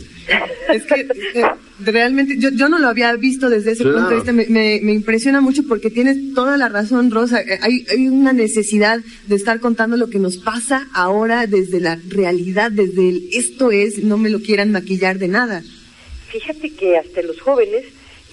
Es 0.72 0.84
que 0.84 1.00
eh, 1.34 1.42
realmente 1.80 2.36
yo, 2.38 2.48
yo 2.50 2.70
no 2.70 2.78
lo 2.78 2.88
había 2.88 3.14
visto 3.16 3.50
desde 3.50 3.72
ese 3.72 3.82
Claro. 3.82 3.98
punto 3.98 4.10
de 4.10 4.16
vista. 4.16 4.32
Me, 4.32 4.46
me- 4.46 4.80
me 4.82 4.92
impresiona 4.94 5.42
mucho 5.42 5.62
porque 5.68 5.90
tienes 5.90 6.32
toda 6.34 6.56
la 6.56 6.70
razón, 6.70 7.10
Rosa. 7.10 7.42
Eh, 7.42 7.58
Hay, 7.60 7.84
hay 7.90 8.08
una 8.08 8.32
necesidad 8.32 9.00
de 9.26 9.36
estar 9.36 9.60
contando 9.60 9.98
lo 9.98 10.08
que 10.08 10.18
nos 10.18 10.38
pasa 10.38 10.88
ahora 10.94 11.46
desde 11.46 11.80
la 11.80 11.98
realidad, 12.08 12.70
desde 12.72 13.10
el 13.10 13.28
esto 13.32 13.70
es, 13.72 13.98
no 13.98 14.16
me 14.16 14.30
lo 14.30 14.40
quieran 14.40 14.72
maquillar 14.72 15.18
de 15.18 15.28
nada. 15.28 15.62
Fíjate 16.30 16.70
que 16.70 16.96
hasta 16.96 17.20
los 17.20 17.40
jóvenes 17.42 17.84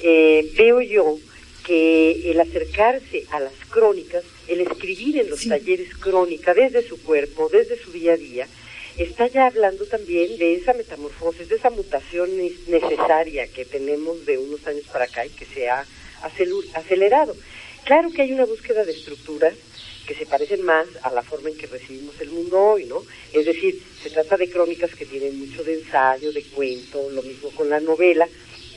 eh, 0.01 0.49
veo 0.57 0.79
yo 0.79 1.19
que 1.65 2.31
el 2.31 2.39
acercarse 2.39 3.25
a 3.31 3.41
las 3.41 3.53
crónicas, 3.69 4.23
el 4.49 4.61
escribir 4.61 5.19
en 5.19 5.29
los 5.29 5.47
talleres 5.47 5.95
crónica 5.95 6.53
desde 6.53 6.81
su 6.81 7.01
cuerpo, 7.03 7.49
desde 7.49 7.77
su 7.77 7.91
día 7.91 8.13
a 8.13 8.17
día, 8.17 8.47
está 8.97 9.27
ya 9.27 9.45
hablando 9.45 9.85
también 9.85 10.37
de 10.37 10.55
esa 10.55 10.73
metamorfosis, 10.73 11.47
de 11.47 11.55
esa 11.55 11.69
mutación 11.69 12.29
necesaria 12.67 13.47
que 13.47 13.63
tenemos 13.63 14.25
de 14.25 14.37
unos 14.37 14.65
años 14.67 14.85
para 14.91 15.05
acá 15.05 15.25
y 15.25 15.29
que 15.29 15.45
se 15.45 15.69
ha 15.69 15.85
acelerado. 16.73 17.35
Claro 17.85 18.11
que 18.11 18.23
hay 18.23 18.33
una 18.33 18.45
búsqueda 18.45 18.83
de 18.83 18.91
estructuras 18.91 19.53
que 20.05 20.15
se 20.15 20.25
parecen 20.25 20.63
más 20.63 20.87
a 21.03 21.11
la 21.11 21.21
forma 21.21 21.49
en 21.49 21.57
que 21.57 21.67
recibimos 21.67 22.19
el 22.19 22.31
mundo 22.31 22.59
hoy, 22.59 22.85
¿no? 22.85 23.03
Es 23.31 23.45
decir, 23.45 23.79
se 24.01 24.09
trata 24.09 24.37
de 24.37 24.49
crónicas 24.49 24.93
que 24.95 25.05
tienen 25.05 25.37
mucho 25.37 25.63
de 25.63 25.75
ensayo, 25.75 26.31
de 26.31 26.43
cuento, 26.43 27.09
lo 27.11 27.21
mismo 27.21 27.51
con 27.51 27.69
la 27.69 27.79
novela, 27.79 28.27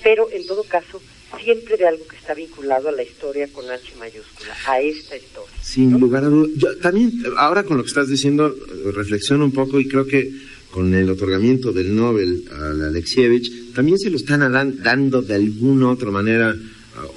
pero 0.02 0.30
en 0.30 0.46
todo 0.46 0.62
caso 0.64 1.00
siempre 1.40 1.76
de 1.76 1.86
algo 1.86 2.06
que 2.06 2.16
está 2.16 2.34
vinculado 2.34 2.88
a 2.88 2.92
la 2.92 3.02
historia 3.02 3.48
con 3.48 3.68
H 3.70 3.92
mayúscula, 3.98 4.54
a 4.66 4.80
esta 4.80 5.16
historia. 5.16 5.50
Sin 5.62 5.98
lugar 5.98 6.24
a 6.24 6.28
dudas. 6.28 6.50
Yo 6.56 6.76
también, 6.78 7.12
ahora 7.36 7.62
con 7.64 7.76
lo 7.76 7.82
que 7.82 7.88
estás 7.88 8.08
diciendo, 8.08 8.54
reflexiono 8.94 9.44
un 9.44 9.52
poco 9.52 9.80
y 9.80 9.88
creo 9.88 10.06
que 10.06 10.30
con 10.70 10.94
el 10.94 11.10
otorgamiento 11.10 11.72
del 11.72 11.94
Nobel 11.94 12.44
a 12.50 12.86
Alexievich, 12.88 13.72
también 13.74 13.98
se 13.98 14.08
lo 14.10 14.16
están 14.16 14.40
dando 14.82 15.20
de 15.22 15.34
alguna 15.34 15.90
otra 15.90 16.10
manera 16.10 16.56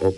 o, 0.02 0.16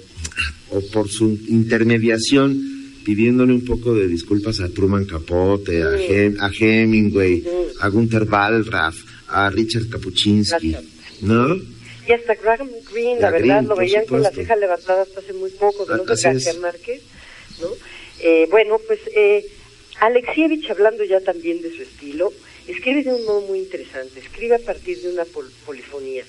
o 0.72 0.82
por 0.92 1.08
su 1.10 1.38
intermediación 1.48 2.76
pidiéndole 3.04 3.54
un 3.54 3.64
poco 3.64 3.94
de 3.96 4.08
disculpas 4.08 4.60
a 4.60 4.70
Truman 4.70 5.06
Capote, 5.06 5.82
a, 5.84 5.92
Hem- 5.98 6.38
a 6.40 6.50
Hemingway, 6.52 7.44
a 7.80 7.88
Gunther 7.90 8.24
Wallraff, 8.30 8.98
a 9.30 9.50
Richard 9.50 9.88
Kapuczynski, 9.88 10.76
¿no? 11.22 11.56
Y 12.08 12.12
hasta 12.14 12.36
Graham 12.36 12.70
Greene, 12.92 13.20
la 13.20 13.32
verdad, 13.32 13.64
lo 13.64 13.76
veían 13.76 14.06
con 14.06 14.22
la 14.22 14.30
supuesto. 14.30 14.42
ceja 14.54 14.56
levantada 14.56 15.02
hasta 15.02 15.20
hace 15.20 15.34
muy 15.34 15.50
poco, 15.52 15.86
de 15.86 15.98
los 15.98 16.06
García. 16.08 16.54
Márquez, 16.62 17.02
¿no? 17.60 17.70
Eh, 18.20 18.48
bueno, 18.50 18.80
pues 18.88 19.00
eh, 19.14 19.46
Alexievich, 20.00 20.70
hablando 20.70 21.04
ya 21.04 21.20
también 21.22 21.62
de 21.62 21.76
su 21.76 21.82
estilo, 21.84 22.32
escribe 22.68 23.04
de 23.04 23.14
un 23.14 23.26
modo 23.26 23.42
muy 23.42 23.60
interesante, 23.60 24.20
escribe 24.20 24.56
a 24.56 24.60
partir 24.60 25.02
de 25.02 25.10
una 25.10 25.26
pol- 25.26 25.52
polifonía, 25.66 26.24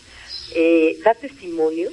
eh, 0.54 0.98
da 1.04 1.14
testimonio 1.14 1.90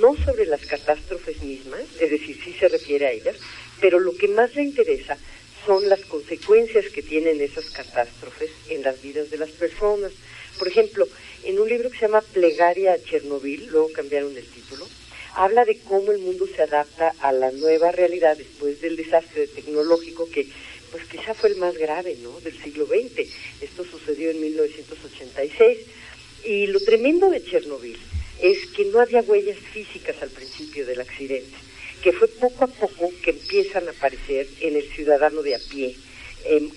no 0.00 0.14
sobre 0.24 0.46
las 0.46 0.64
catástrofes 0.66 1.42
mismas, 1.42 1.80
es 2.00 2.10
decir, 2.10 2.38
sí 2.44 2.52
se 2.58 2.68
refiere 2.68 3.06
a 3.06 3.12
ellas, 3.12 3.36
pero 3.80 3.98
lo 4.00 4.14
que 4.16 4.28
más 4.28 4.54
le 4.54 4.62
interesa 4.62 5.16
son 5.64 5.88
las 5.88 6.00
consecuencias 6.04 6.86
que 6.92 7.02
tienen 7.02 7.40
esas 7.40 7.70
catástrofes 7.70 8.50
en 8.68 8.82
las 8.82 9.00
vidas 9.02 9.30
de 9.30 9.38
las 9.38 9.50
personas. 9.50 10.12
Por 10.58 10.68
ejemplo, 10.68 11.06
en 11.46 11.60
un 11.60 11.68
libro 11.68 11.90
que 11.90 11.98
se 11.98 12.06
llama 12.06 12.20
Plegaria 12.20 12.92
a 12.92 12.98
Chernobyl, 12.98 13.68
luego 13.68 13.92
cambiaron 13.92 14.36
el 14.36 14.44
título, 14.44 14.86
habla 15.34 15.64
de 15.64 15.78
cómo 15.78 16.10
el 16.10 16.18
mundo 16.18 16.46
se 16.48 16.62
adapta 16.62 17.14
a 17.20 17.30
la 17.30 17.52
nueva 17.52 17.92
realidad 17.92 18.36
después 18.36 18.80
del 18.80 18.96
desastre 18.96 19.46
tecnológico 19.46 20.28
que 20.28 20.48
pues 20.90 21.04
quizá 21.04 21.34
fue 21.34 21.50
el 21.50 21.56
más 21.56 21.76
grave, 21.76 22.16
¿no? 22.20 22.40
del 22.40 22.60
siglo 22.60 22.86
XX. 22.86 23.30
Esto 23.60 23.84
sucedió 23.84 24.30
en 24.30 24.40
1986 24.40 25.78
y 26.44 26.66
lo 26.66 26.80
tremendo 26.80 27.30
de 27.30 27.44
Chernobyl 27.44 27.98
es 28.42 28.66
que 28.70 28.86
no 28.86 29.00
había 29.00 29.22
huellas 29.22 29.58
físicas 29.58 30.16
al 30.22 30.30
principio 30.30 30.84
del 30.84 31.00
accidente, 31.00 31.56
que 32.02 32.12
fue 32.12 32.26
poco 32.28 32.64
a 32.64 32.68
poco 32.68 33.12
que 33.22 33.30
empiezan 33.30 33.86
a 33.86 33.92
aparecer 33.92 34.48
en 34.60 34.74
el 34.76 34.88
ciudadano 34.90 35.42
de 35.42 35.54
a 35.54 35.58
pie, 35.58 35.94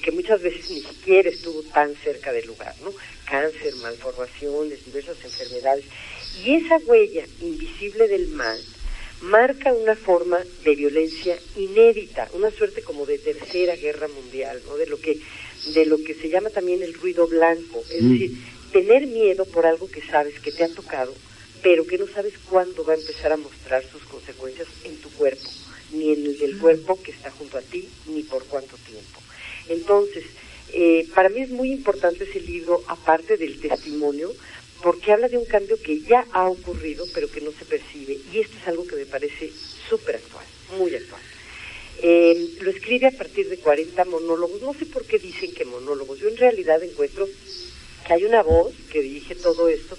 que 0.04 0.12
muchas 0.12 0.42
veces 0.42 0.70
ni 0.72 0.82
siquiera 0.82 1.30
estuvo 1.30 1.62
tan 1.64 1.96
cerca 1.96 2.32
del 2.34 2.48
lugar, 2.48 2.74
¿no? 2.84 2.92
Cáncer, 3.26 3.76
malformaciones, 3.78 4.84
diversas 4.86 5.18
enfermedades. 5.24 5.86
Y 6.44 6.56
esa 6.56 6.78
huella 6.86 7.26
invisible 7.42 8.08
del 8.08 8.28
mal 8.30 8.60
marca 9.22 9.74
una 9.74 9.96
forma 9.96 10.40
de 10.64 10.76
violencia 10.76 11.38
inédita, 11.56 12.30
una 12.34 12.52
suerte 12.52 12.82
como 12.82 13.06
de 13.06 13.18
tercera 13.18 13.76
guerra 13.76 14.08
mundial, 14.08 14.62
¿no? 14.66 14.78
De 14.78 14.88
lo 14.88 14.98
que 15.00 15.20
de 15.74 15.86
lo 15.86 15.98
que 15.98 16.14
se 16.16 16.30
llama 16.30 16.50
también 16.50 16.82
el 16.82 16.94
ruido 16.94 17.28
blanco, 17.28 17.84
es 17.92 18.02
Mm. 18.02 18.12
decir, 18.14 18.32
tener 18.72 19.08
miedo 19.08 19.44
por 19.46 19.66
algo 19.66 19.90
que 19.90 20.02
sabes 20.02 20.40
que 20.40 20.54
te 20.54 20.64
ha 20.64 20.70
tocado, 20.70 21.14
pero 21.62 21.86
que 21.86 21.98
no 21.98 22.08
sabes 22.08 22.34
cuándo 22.50 22.86
va 22.86 22.94
a 22.94 22.98
empezar 22.98 23.34
a 23.34 23.38
mostrar 23.38 23.84
sus 23.92 24.04
consecuencias 24.04 24.68
en 24.86 24.96
tu 25.02 25.10
cuerpo, 25.10 25.50
ni 25.92 26.14
en 26.14 26.26
el 26.26 26.38
del 26.40 26.58
cuerpo 26.60 26.98
que 27.04 27.12
está 27.12 27.30
junto 27.32 27.58
a 27.58 27.62
ti, 27.62 27.90
ni 28.08 28.24
por 28.24 28.46
cuánto 28.46 28.78
tiempo. 28.78 29.19
Entonces, 29.70 30.26
eh, 30.74 31.08
para 31.16 31.30
mí 31.30 31.42
es 31.42 31.50
muy 31.50 31.72
importante 31.72 32.26
ese 32.26 32.42
libro, 32.42 32.84
aparte 32.88 33.38
del 33.38 33.60
testimonio, 33.60 34.34
porque 34.84 35.12
habla 35.12 35.28
de 35.28 35.38
un 35.38 35.46
cambio 35.46 35.78
que 35.82 36.02
ya 36.02 36.26
ha 36.32 36.48
ocurrido, 36.48 37.06
pero 37.14 37.30
que 37.30 37.42
no 37.42 37.52
se 37.52 37.66
percibe. 37.66 38.18
Y 38.32 38.40
esto 38.40 38.58
es 38.62 38.68
algo 38.68 38.86
que 38.86 38.96
me 38.96 39.06
parece 39.06 39.52
súper 39.90 40.18
actual, 40.18 40.46
muy 40.78 40.94
actual. 40.94 41.22
Eh, 42.02 42.56
lo 42.62 42.72
escribe 42.72 43.08
a 43.08 43.12
partir 43.12 43.50
de 43.50 43.58
40 43.58 44.06
monólogos. 44.06 44.62
No 44.62 44.74
sé 44.74 44.86
por 44.86 45.06
qué 45.06 45.20
dicen 45.20 45.54
que 45.54 45.66
monólogos. 45.66 46.20
Yo 46.20 46.30
en 46.30 46.38
realidad 46.38 46.82
encuentro 46.82 47.28
que 48.08 48.14
hay 48.14 48.24
una 48.24 48.42
voz 48.42 48.74
que 48.92 49.02
dirige 49.02 49.36
todo 49.36 49.68
esto, 49.68 49.98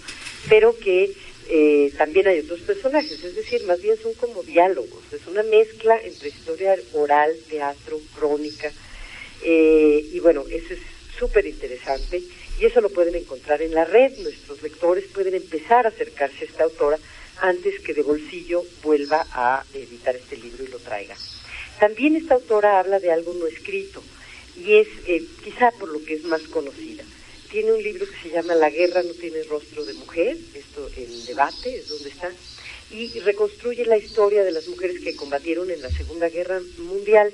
pero 0.48 0.76
que 0.78 1.12
eh, 1.50 1.92
también 1.98 2.26
hay 2.28 2.40
otros 2.40 2.60
personajes. 2.60 3.22
Es 3.22 3.34
decir, 3.34 3.64
más 3.64 3.82
bien 3.82 3.96
son 4.02 4.14
como 4.14 4.42
diálogos. 4.42 5.02
Es 5.12 5.26
una 5.26 5.42
mezcla 5.42 6.00
entre 6.02 6.30
historia 6.30 6.74
oral, 6.94 7.36
teatro, 7.50 8.00
crónica. 8.16 8.72
Eh, 9.42 10.08
y 10.12 10.20
bueno, 10.20 10.44
eso 10.50 10.74
es 10.74 10.80
súper 11.18 11.46
interesante 11.46 12.22
y 12.58 12.64
eso 12.64 12.80
lo 12.80 12.90
pueden 12.90 13.14
encontrar 13.14 13.62
en 13.62 13.74
la 13.74 13.84
red. 13.84 14.16
Nuestros 14.18 14.62
lectores 14.62 15.04
pueden 15.12 15.34
empezar 15.34 15.86
a 15.86 15.90
acercarse 15.90 16.44
a 16.44 16.48
esta 16.48 16.64
autora 16.64 16.98
antes 17.40 17.80
que 17.80 17.94
de 17.94 18.02
bolsillo 18.02 18.62
vuelva 18.82 19.26
a 19.32 19.64
editar 19.74 20.14
este 20.14 20.36
libro 20.36 20.64
y 20.64 20.68
lo 20.68 20.78
traiga. 20.78 21.16
También 21.78 22.16
esta 22.16 22.34
autora 22.34 22.78
habla 22.78 23.00
de 23.00 23.10
algo 23.10 23.32
no 23.34 23.46
escrito 23.46 24.02
y 24.56 24.74
es 24.74 24.88
eh, 25.06 25.24
quizá 25.42 25.70
por 25.72 25.88
lo 25.88 26.04
que 26.04 26.14
es 26.14 26.24
más 26.24 26.42
conocida. 26.42 27.04
Tiene 27.50 27.72
un 27.72 27.82
libro 27.82 28.06
que 28.06 28.28
se 28.28 28.34
llama 28.34 28.54
La 28.54 28.70
guerra 28.70 29.02
no 29.02 29.12
tiene 29.12 29.42
rostro 29.44 29.84
de 29.84 29.94
mujer, 29.94 30.36
esto 30.54 30.88
en 30.96 31.26
debate 31.26 31.74
es 31.74 31.88
donde 31.88 32.10
está, 32.10 32.30
y 32.90 33.18
reconstruye 33.20 33.84
la 33.86 33.96
historia 33.96 34.44
de 34.44 34.52
las 34.52 34.68
mujeres 34.68 35.00
que 35.00 35.16
combatieron 35.16 35.70
en 35.70 35.80
la 35.80 35.90
Segunda 35.90 36.28
Guerra 36.28 36.60
Mundial. 36.78 37.32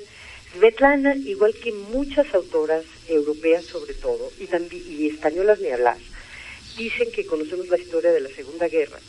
Svetlana, 0.53 1.15
igual 1.15 1.53
que 1.53 1.71
muchas 1.71 2.33
autoras 2.33 2.83
europeas 3.07 3.65
sobre 3.65 3.93
todo, 3.93 4.31
y, 4.39 4.45
también, 4.45 4.83
y 4.87 5.07
españolas 5.07 5.59
ni 5.59 5.69
hablar, 5.69 5.97
dicen 6.77 7.11
que 7.11 7.25
conocemos 7.25 7.67
la 7.69 7.77
historia 7.77 8.11
de 8.11 8.21
la 8.21 8.29
Segunda 8.29 8.67
Guerra, 8.67 8.99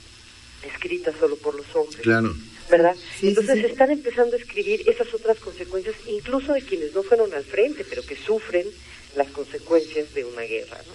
escrita 0.66 1.12
solo 1.18 1.36
por 1.36 1.54
los 1.54 1.66
hombres. 1.74 2.02
Claro. 2.02 2.34
¿Verdad? 2.70 2.94
Sí, 3.18 3.28
Entonces 3.28 3.54
sí, 3.56 3.60
sí. 3.62 3.66
están 3.66 3.90
empezando 3.90 4.36
a 4.36 4.38
escribir 4.38 4.86
esas 4.86 5.12
otras 5.14 5.38
consecuencias, 5.38 5.94
incluso 6.06 6.52
de 6.52 6.60
quienes 6.62 6.94
no 6.94 7.02
fueron 7.02 7.32
al 7.32 7.44
frente, 7.44 7.84
pero 7.88 8.02
que 8.02 8.14
sufren 8.16 8.66
las 9.16 9.28
consecuencias 9.28 10.12
de 10.12 10.24
una 10.24 10.42
guerra. 10.42 10.76
¿no? 10.86 10.92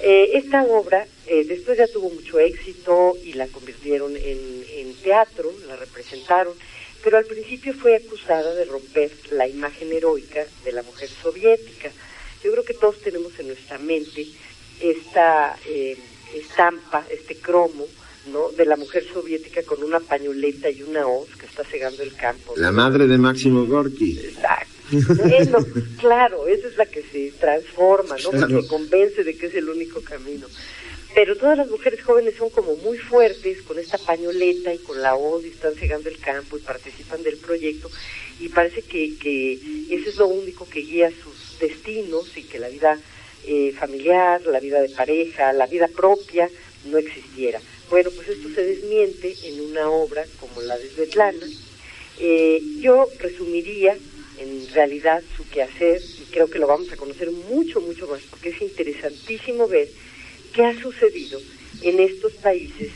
Eh, 0.00 0.36
esta 0.36 0.64
obra 0.64 1.06
eh, 1.26 1.44
después 1.44 1.78
ya 1.78 1.86
tuvo 1.86 2.10
mucho 2.10 2.38
éxito 2.38 3.16
y 3.24 3.32
la 3.32 3.46
convirtieron 3.46 4.14
en, 4.16 4.64
en 4.74 4.94
teatro, 4.96 5.52
la 5.68 5.76
representaron, 5.76 6.54
pero 7.02 7.18
al 7.18 7.24
principio 7.24 7.74
fue 7.74 7.96
acusada 7.96 8.54
de 8.54 8.64
romper 8.64 9.10
la 9.30 9.46
imagen 9.46 9.92
heroica 9.92 10.44
de 10.64 10.72
la 10.72 10.82
mujer 10.82 11.08
soviética. 11.08 11.90
Yo 12.42 12.52
creo 12.52 12.64
que 12.64 12.74
todos 12.74 13.00
tenemos 13.00 13.38
en 13.38 13.48
nuestra 13.48 13.78
mente 13.78 14.26
esta 14.80 15.56
eh, 15.66 15.96
estampa, 16.34 17.04
este 17.10 17.36
cromo, 17.36 17.86
¿no? 18.32 18.50
de 18.50 18.66
la 18.66 18.76
mujer 18.76 19.04
soviética 19.12 19.62
con 19.62 19.82
una 19.82 20.00
pañoleta 20.00 20.70
y 20.70 20.82
una 20.82 21.06
hoz 21.06 21.28
que 21.36 21.46
está 21.46 21.64
cegando 21.64 22.02
el 22.02 22.14
campo. 22.14 22.54
¿no? 22.56 22.62
La 22.62 22.72
madre 22.72 23.06
de 23.06 23.18
Máximo 23.18 23.64
Gorky. 23.66 24.18
Exacto. 24.18 24.75
Claro, 25.98 26.46
esa 26.46 26.68
es 26.68 26.76
la 26.76 26.86
que 26.86 27.02
se 27.02 27.32
transforma, 27.38 28.16
¿no? 28.22 28.30
Claro. 28.30 28.48
Porque 28.48 28.68
convence 28.68 29.24
de 29.24 29.36
que 29.36 29.46
es 29.46 29.54
el 29.54 29.68
único 29.68 30.00
camino. 30.02 30.46
Pero 31.14 31.34
todas 31.34 31.56
las 31.56 31.70
mujeres 31.70 32.02
jóvenes 32.02 32.34
son 32.36 32.50
como 32.50 32.76
muy 32.76 32.98
fuertes 32.98 33.62
con 33.62 33.78
esta 33.78 33.96
pañoleta 33.96 34.74
y 34.74 34.78
con 34.78 35.00
la 35.00 35.14
hoz 35.14 35.44
y 35.44 35.48
están 35.48 35.74
cegando 35.74 36.10
el 36.10 36.18
campo 36.18 36.58
y 36.58 36.60
participan 36.60 37.22
del 37.22 37.38
proyecto 37.38 37.90
y 38.38 38.50
parece 38.50 38.82
que, 38.82 39.16
que 39.16 39.54
eso 39.90 40.10
es 40.10 40.16
lo 40.16 40.26
único 40.26 40.68
que 40.68 40.80
guía 40.80 41.10
sus 41.10 41.58
destinos 41.58 42.36
y 42.36 42.42
que 42.42 42.58
la 42.58 42.68
vida 42.68 42.98
eh, 43.46 43.72
familiar, 43.72 44.44
la 44.46 44.60
vida 44.60 44.82
de 44.82 44.90
pareja, 44.90 45.52
la 45.52 45.66
vida 45.66 45.88
propia 45.88 46.50
no 46.84 46.98
existiera. 46.98 47.60
Bueno, 47.88 48.10
pues 48.10 48.28
esto 48.28 48.48
se 48.54 48.62
desmiente 48.62 49.34
en 49.44 49.60
una 49.60 49.88
obra 49.88 50.24
como 50.40 50.60
la 50.62 50.76
de 50.76 50.90
Svetlana. 50.90 51.46
Eh, 52.18 52.60
yo 52.80 53.08
resumiría 53.20 53.96
en 54.38 54.68
realidad 54.72 55.22
su 55.36 55.48
quehacer 55.48 56.00
y 56.20 56.24
creo 56.30 56.48
que 56.48 56.58
lo 56.58 56.66
vamos 56.66 56.92
a 56.92 56.96
conocer 56.96 57.30
mucho, 57.30 57.80
mucho 57.80 58.06
más 58.06 58.20
porque 58.30 58.50
es 58.50 58.60
interesantísimo 58.62 59.66
ver 59.68 59.88
qué 60.52 60.64
ha 60.64 60.80
sucedido 60.80 61.40
en 61.82 62.00
estos 62.00 62.32
países 62.34 62.90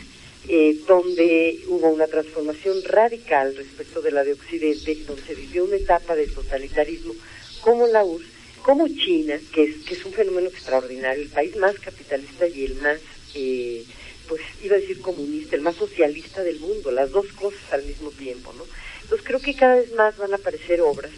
eh, 0.48 0.76
donde 0.86 1.60
hubo 1.68 1.90
una 1.90 2.06
transformación 2.06 2.82
radical 2.84 3.54
respecto 3.54 4.00
de 4.00 4.10
la 4.10 4.24
de 4.24 4.32
Occidente, 4.32 4.96
donde 5.06 5.22
se 5.22 5.34
vivió 5.34 5.64
una 5.64 5.76
etapa 5.76 6.16
de 6.16 6.26
totalitarismo 6.26 7.14
como 7.60 7.86
la 7.86 8.04
URSS, 8.04 8.26
como 8.62 8.88
China, 8.88 9.38
que 9.52 9.64
es, 9.64 9.76
que 9.84 9.94
es 9.94 10.04
un 10.04 10.12
fenómeno 10.12 10.48
extraordinario, 10.48 11.22
el 11.22 11.28
país 11.28 11.56
más 11.56 11.78
capitalista 11.78 12.48
y 12.48 12.64
el 12.64 12.74
más, 12.76 12.98
eh, 13.34 13.84
pues 14.28 14.40
iba 14.62 14.76
a 14.76 14.80
decir 14.80 15.00
comunista, 15.00 15.56
el 15.56 15.62
más 15.62 15.76
socialista 15.76 16.42
del 16.42 16.58
mundo, 16.58 16.90
las 16.90 17.10
dos 17.10 17.26
cosas 17.32 17.72
al 17.72 17.84
mismo 17.84 18.10
tiempo, 18.10 18.52
¿no? 18.56 18.64
Entonces 19.02 19.26
creo 19.26 19.40
que 19.40 19.54
cada 19.54 19.76
vez 19.76 19.92
más 19.92 20.16
van 20.16 20.32
a 20.32 20.36
aparecer 20.36 20.80
obras 20.80 21.10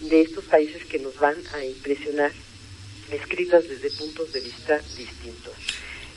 de 0.00 0.22
estos 0.22 0.44
países 0.44 0.84
que 0.84 0.98
nos 0.98 1.18
van 1.18 1.36
a 1.54 1.64
impresionar, 1.64 2.32
escritas 3.10 3.68
desde 3.68 3.90
puntos 3.90 4.32
de 4.32 4.40
vista 4.40 4.78
distintos. 4.96 5.54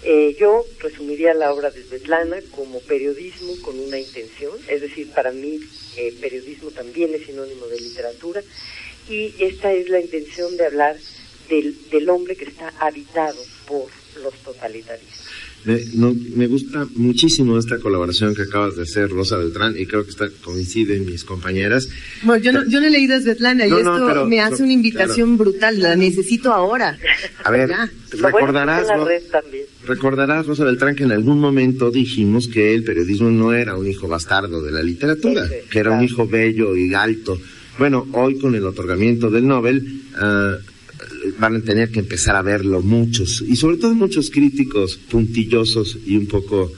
Eh, 0.04 0.36
yo 0.40 0.66
resumiría 0.80 1.34
la 1.34 1.52
obra 1.52 1.72
de 1.72 1.84
Svetlana 1.84 2.38
como 2.52 2.80
periodismo 2.82 3.54
con 3.62 3.80
una 3.80 3.98
intención, 3.98 4.54
es 4.68 4.82
decir, 4.82 5.12
para 5.12 5.32
mí 5.32 5.60
eh, 5.98 6.14
periodismo 6.22 6.72
también 6.72 7.14
es 7.14 7.26
sinónimo 7.26 7.68
de 7.68 7.80
literatura, 7.80 8.44
y 9.10 9.34
esta 9.40 9.74
es 9.74 9.90
la 9.90 10.00
intención 10.00 10.56
de 10.58 10.66
hablar 10.66 10.98
del, 11.50 11.90
del 11.90 12.10
hombre 12.10 12.36
que 12.36 12.46
está 12.46 12.74
habitado 12.80 13.44
por 13.66 13.88
los 14.22 14.34
totalitarismos. 14.44 15.47
Me, 15.68 15.82
no, 15.96 16.16
me 16.36 16.48
gusta 16.48 16.88
muchísimo 16.96 17.58
esta 17.60 17.78
colaboración 17.80 18.34
que 18.34 18.44
acabas 18.44 18.78
de 18.78 18.84
hacer, 18.84 19.10
Rosa 19.10 19.36
Beltrán, 19.38 19.76
y 19.78 19.86
creo 19.86 20.06
que 20.06 20.12
está, 20.12 20.30
coinciden 20.44 21.06
mis 21.06 21.26
compañeras. 21.26 21.90
Bueno, 22.24 22.42
yo 22.42 22.54
no, 22.54 22.66
yo 22.70 22.80
no 22.80 22.88
he 22.88 22.90
leído 22.90 23.16
a 23.18 23.20
Svetlana 23.20 23.68
y 23.68 23.70
No, 23.70 23.84
no, 23.84 23.94
esto 23.96 24.08
pero- 24.08 24.26
me 24.28 24.40
hace 24.40 24.64
una 24.64 24.72
invitación 24.72 25.38
brutal, 25.38 25.80
la 25.82 25.98
necesito 25.98 26.54
ahora. 26.54 26.98
A 27.44 27.52
ver, 27.52 27.68
Ya. 27.70 27.92
recordarás, 28.18 28.88
bueno 28.88 29.08
recordarás, 29.86 30.46
Rosa 30.48 30.64
Beltrán, 30.64 30.96
que 30.96 31.04
en 31.04 31.12
algún 31.12 31.40
momento 31.40 31.92
dijimos 31.92 32.48
que 32.48 32.74
el 32.74 32.84
periodismo 32.86 33.30
no 33.30 33.52
era 33.54 33.76
un 33.76 33.88
hijo 33.88 34.08
bastardo 34.08 34.62
de 34.64 34.72
la 34.72 34.82
literatura, 34.82 35.46
Sí, 35.48 35.54
sí, 35.64 35.70
que 35.70 35.80
era 35.80 35.92
un 35.92 36.04
hijo 36.04 36.26
bello 36.28 36.76
y 36.78 36.94
alto. 36.94 37.38
Bueno, 37.78 38.08
hoy 38.14 38.40
con 38.40 38.56
el 38.56 38.66
otorgamiento 38.66 39.30
del 39.30 39.46
Nobel 39.48 40.02
ah, 40.16 40.56
van 41.38 41.58
a 41.58 41.62
tener 41.62 41.92
que 41.92 42.00
empezar 42.00 42.36
a 42.36 42.42
verlo 42.42 42.82
muchos, 42.82 43.42
y 43.42 43.56
sobre 43.56 43.78
todo 43.78 43.94
muchos 43.94 44.30
críticos 44.30 44.98
puntillosos 44.98 45.98
y 46.06 46.18
un 46.18 46.28
poco 46.28 46.72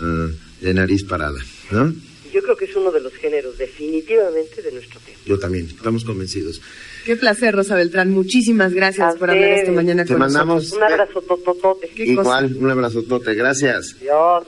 ah, 0.00 0.28
de 0.60 0.74
nariz 0.74 1.04
parada, 1.04 1.40
¿no? 1.70 1.92
Yo 2.32 2.42
creo 2.42 2.56
que 2.56 2.64
es 2.64 2.74
uno 2.74 2.90
de 2.90 3.00
los 3.00 3.12
géneros 3.12 3.56
definitivamente 3.58 4.60
de 4.60 4.72
nuestro 4.72 4.98
tiempo. 4.98 5.22
Yo 5.24 5.38
también, 5.38 5.66
estamos 5.66 6.04
convencidos. 6.04 6.60
Qué 7.04 7.14
placer, 7.14 7.54
Rosa 7.54 7.76
Beltrán. 7.76 8.10
Muchísimas 8.10 8.72
gracias 8.72 9.14
A 9.14 9.18
por 9.18 9.30
hablar 9.30 9.50
esta 9.50 9.70
mañana 9.70 10.04
Te 10.04 10.14
con 10.14 10.18
mandamos 10.18 10.64
nosotros. 10.64 10.78
Un 10.78 10.92
abrazo 10.92 11.22
tototote. 11.22 11.88
¿Qué 11.94 12.06
igual, 12.06 12.56
un 12.58 12.70
abrazotote, 12.70 13.34
gracias. 13.34 14.00
Dios. 14.00 14.44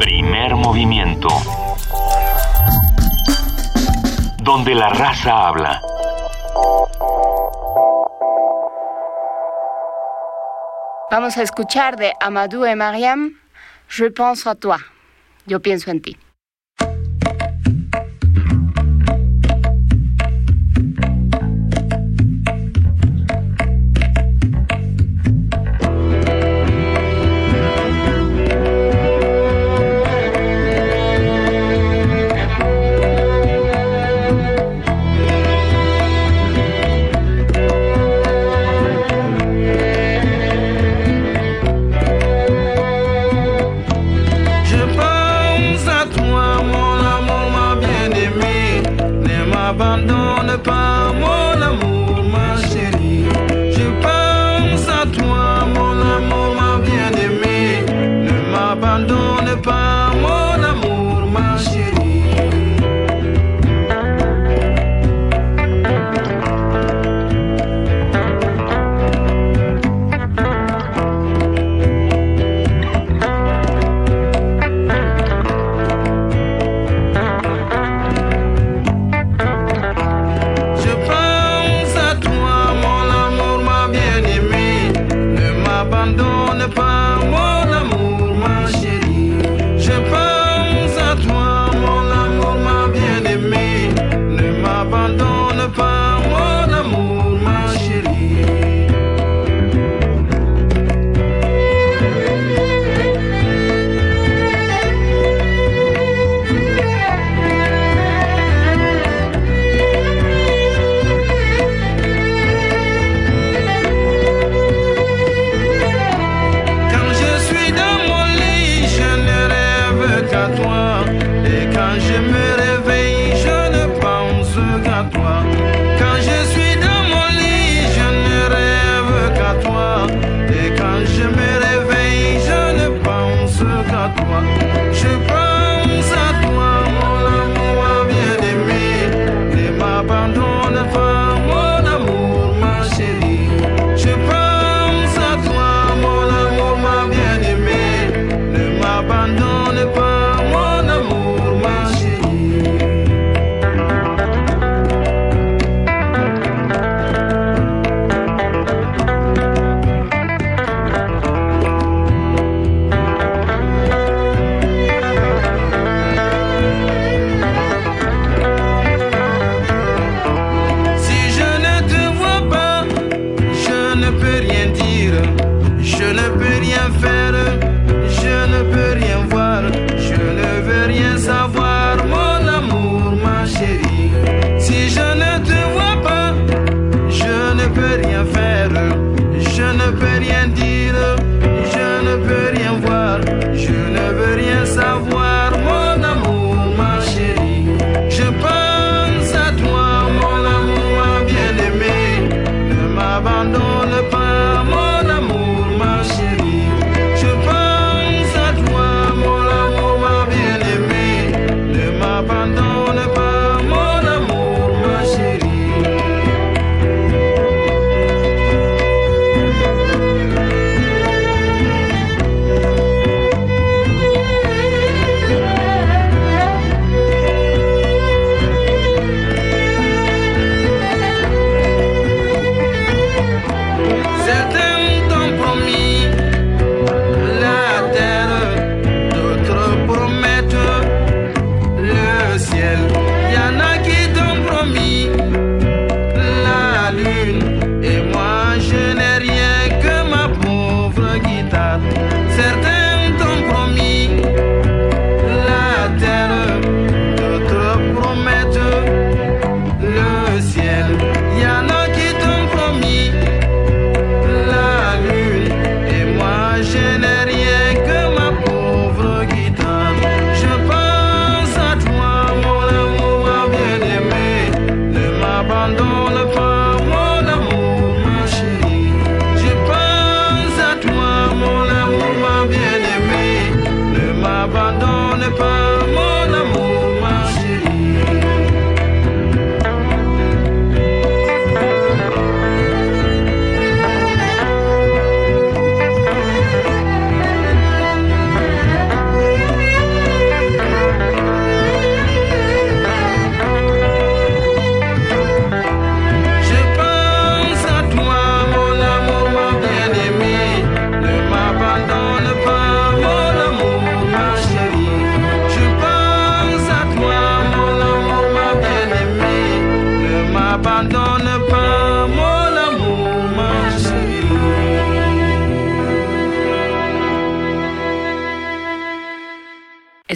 Primer 0.00 0.56
movimiento. 0.56 1.28
Donde 4.42 4.74
la 4.74 4.88
raza 4.88 5.48
habla. 5.48 5.80
Vamos 11.10 11.36
a 11.36 11.42
escuchar 11.42 11.96
de 11.96 12.12
Amadou 12.20 12.64
et 12.64 12.76
Mariam, 12.76 13.32
Je 13.88 14.04
pense 14.04 14.46
à 14.46 14.54
toi. 14.54 14.78
Yo 15.48 15.58
pienso 15.58 15.90
en 15.90 16.00
ti. 16.00 16.16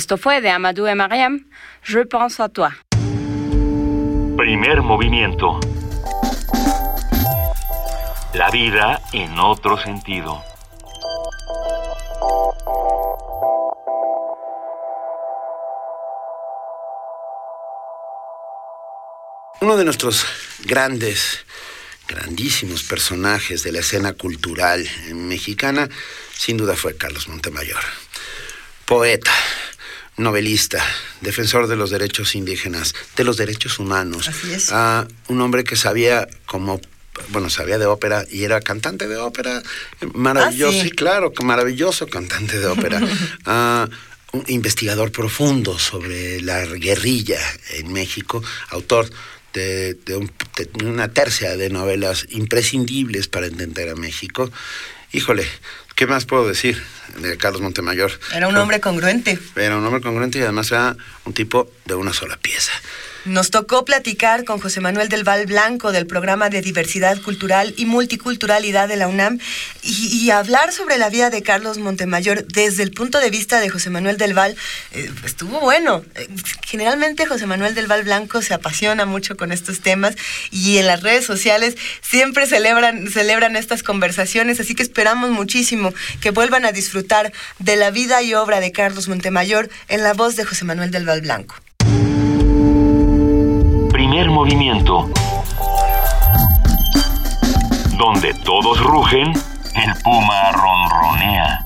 Esto 0.04 0.18
fue 0.18 0.42
de 0.42 0.50
Amadou 0.50 0.86
et 0.86 0.94
Mariam, 0.94 1.46
Je 1.82 2.00
pense 2.00 2.38
à 2.38 2.50
toi. 2.50 2.70
Primer 4.36 4.82
movimiento. 4.82 5.58
La 8.34 8.50
vida 8.50 9.00
en 9.14 9.38
otro 9.38 9.78
sentido. 9.78 10.42
Uno 19.62 19.78
de 19.78 19.84
nuestros 19.86 20.26
grandes, 20.66 21.46
grandísimos 22.06 22.82
personajes 22.82 23.62
de 23.62 23.72
la 23.72 23.78
escena 23.78 24.12
cultural 24.12 24.86
mexicana, 25.14 25.88
sin 26.34 26.58
duda 26.58 26.76
fue 26.76 26.94
Carlos 26.94 27.26
Montemayor. 27.26 27.80
Poeta, 28.84 29.32
novelista, 30.16 30.84
defensor 31.20 31.66
de 31.66 31.76
los 31.76 31.90
derechos 31.90 32.34
indígenas, 32.34 32.94
de 33.16 33.24
los 33.24 33.36
derechos 33.36 33.78
humanos. 33.78 34.28
Así 34.28 34.52
es. 34.52 34.70
Ah, 34.72 35.06
un 35.28 35.40
hombre 35.40 35.64
que 35.64 35.76
sabía 35.76 36.28
como 36.46 36.80
bueno, 37.28 37.48
sabía 37.48 37.78
de 37.78 37.86
ópera 37.86 38.24
y 38.28 38.42
era 38.42 38.60
cantante 38.60 39.06
de 39.06 39.16
ópera, 39.18 39.62
maravilloso, 40.14 40.76
Ah, 40.78 40.82
sí. 40.82 40.88
sí, 40.88 40.90
claro, 40.90 41.32
maravilloso 41.44 42.08
cantante 42.08 42.58
de 42.58 42.66
ópera. 42.66 43.00
Ah, 43.46 43.88
un 44.32 44.42
investigador 44.48 45.12
profundo 45.12 45.78
sobre 45.78 46.40
la 46.40 46.64
guerrilla 46.66 47.38
en 47.70 47.92
México, 47.92 48.42
autor 48.70 49.08
de, 49.52 49.94
de 49.94 50.16
un- 50.16 50.32
de 50.56 50.84
una 50.84 51.06
tercia 51.12 51.56
de 51.56 51.70
novelas 51.70 52.26
imprescindibles 52.30 53.28
para 53.28 53.46
entender 53.46 53.88
a 53.90 53.94
México. 53.94 54.50
Híjole, 55.12 55.46
¿qué 55.94 56.06
más 56.06 56.24
puedo 56.24 56.46
decir 56.46 56.82
de 57.18 57.36
Carlos 57.36 57.62
Montemayor? 57.62 58.12
Era 58.34 58.48
un 58.48 58.56
hombre 58.56 58.80
congruente. 58.80 59.38
Era 59.56 59.76
un 59.76 59.84
hombre 59.84 60.00
congruente 60.00 60.38
y 60.38 60.42
además 60.42 60.70
era 60.70 60.96
un 61.24 61.32
tipo 61.32 61.70
de 61.84 61.94
una 61.94 62.12
sola 62.12 62.36
pieza. 62.36 62.72
Nos 63.24 63.50
tocó 63.50 63.84
platicar 63.86 64.44
con 64.44 64.60
José 64.60 64.80
Manuel 64.80 65.08
del 65.08 65.24
Val 65.24 65.46
Blanco 65.46 65.92
del 65.92 66.06
programa 66.06 66.50
de 66.50 66.60
diversidad 66.60 67.20
cultural 67.22 67.72
y 67.78 67.86
multiculturalidad 67.86 68.86
de 68.86 68.96
la 68.96 69.08
UNAM 69.08 69.38
y, 69.82 70.30
hablar 70.30 70.72
sobre 70.72 70.98
la 70.98 71.10
vida 71.10 71.30
de 71.30 71.42
Carlos 71.42 71.78
Montemayor 71.78 72.46
desde 72.46 72.82
el 72.82 72.90
punto 72.90 73.20
de 73.20 73.30
vista 73.30 73.60
de 73.60 73.70
José 73.70 73.88
Manuel 73.88 74.16
del 74.16 74.34
Val 74.34 74.56
eh, 74.92 75.10
estuvo 75.24 75.60
bueno. 75.60 76.04
Eh, 76.16 76.28
Generalmente 76.66 77.24
José 77.24 77.46
Manuel 77.46 77.74
del 77.74 77.86
Val 77.86 78.02
Blanco 78.02 78.42
se 78.42 78.52
apasiona 78.52 79.06
mucho 79.06 79.36
con 79.36 79.52
estos 79.52 79.80
temas 79.80 80.16
y 80.50 80.78
en 80.78 80.86
las 80.86 81.02
redes 81.02 81.24
sociales 81.24 81.76
siempre 82.02 82.46
celebran, 82.46 83.08
celebran 83.08 83.56
estas 83.56 83.82
conversaciones, 83.82 84.60
así 84.60 84.74
que 84.74 84.82
esperamos 84.82 85.30
muchísimo 85.30 85.94
que 86.20 86.30
vuelvan 86.30 86.64
a 86.64 86.72
disfrutar 86.72 87.32
de 87.58 87.76
la 87.76 87.90
vida 87.90 88.22
y 88.22 88.34
obra 88.34 88.60
de 88.60 88.72
Carlos 88.72 89.08
Montemayor 89.08 89.70
en 89.88 90.02
la 90.02 90.14
voz 90.14 90.36
de 90.36 90.44
José 90.44 90.64
Manuel 90.64 90.90
del 90.90 91.06
Val 91.06 91.20
Blanco. 91.20 91.54
Primer 94.14 94.30
movimiento. 94.30 95.10
Donde 97.98 98.32
todos 98.44 98.78
rugen, 98.78 99.32
el 99.32 100.02
puma 100.04 100.52
ronronea. 100.52 101.64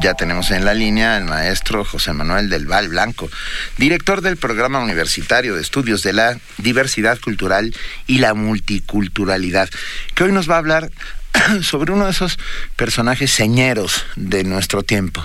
Ya 0.00 0.14
tenemos 0.14 0.50
en 0.50 0.64
la 0.64 0.74
línea 0.74 1.14
al 1.14 1.26
maestro 1.26 1.84
José 1.84 2.12
Manuel 2.12 2.50
del 2.50 2.66
Val 2.66 2.88
Blanco, 2.88 3.30
director 3.76 4.20
del 4.20 4.36
Programa 4.36 4.80
Universitario 4.80 5.54
de 5.54 5.60
Estudios 5.60 6.02
de 6.02 6.12
la 6.12 6.38
Diversidad 6.56 7.20
Cultural 7.20 7.72
y 8.08 8.18
la 8.18 8.34
Multiculturalidad, 8.34 9.68
que 10.16 10.24
hoy 10.24 10.32
nos 10.32 10.50
va 10.50 10.56
a 10.56 10.58
hablar 10.58 10.90
sobre 11.62 11.92
uno 11.92 12.06
de 12.06 12.10
esos 12.10 12.36
personajes 12.74 13.30
señeros 13.30 14.04
de 14.16 14.42
nuestro 14.42 14.82
tiempo. 14.82 15.24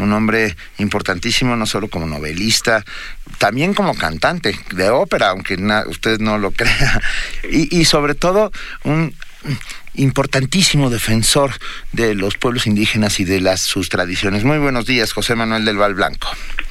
Un 0.00 0.12
hombre 0.12 0.56
importantísimo, 0.78 1.56
no 1.56 1.66
solo 1.66 1.88
como 1.88 2.06
novelista, 2.06 2.84
también 3.38 3.74
como 3.74 3.94
cantante 3.94 4.58
de 4.72 4.90
ópera, 4.90 5.30
aunque 5.30 5.56
usted 5.86 6.18
no 6.18 6.38
lo 6.38 6.50
crea. 6.52 7.00
Y, 7.50 7.78
y 7.78 7.84
sobre 7.84 8.14
todo, 8.14 8.52
un 8.84 9.14
importantísimo 9.94 10.90
defensor 10.90 11.52
de 11.92 12.14
los 12.14 12.36
pueblos 12.36 12.66
indígenas 12.66 13.20
y 13.20 13.24
de 13.24 13.40
las 13.40 13.60
sus 13.60 13.88
tradiciones. 13.88 14.44
Muy 14.44 14.58
buenos 14.58 14.86
días, 14.86 15.12
José 15.12 15.34
Manuel 15.34 15.64
del 15.64 15.76
Val 15.76 15.94
Blanco. 15.94 16.28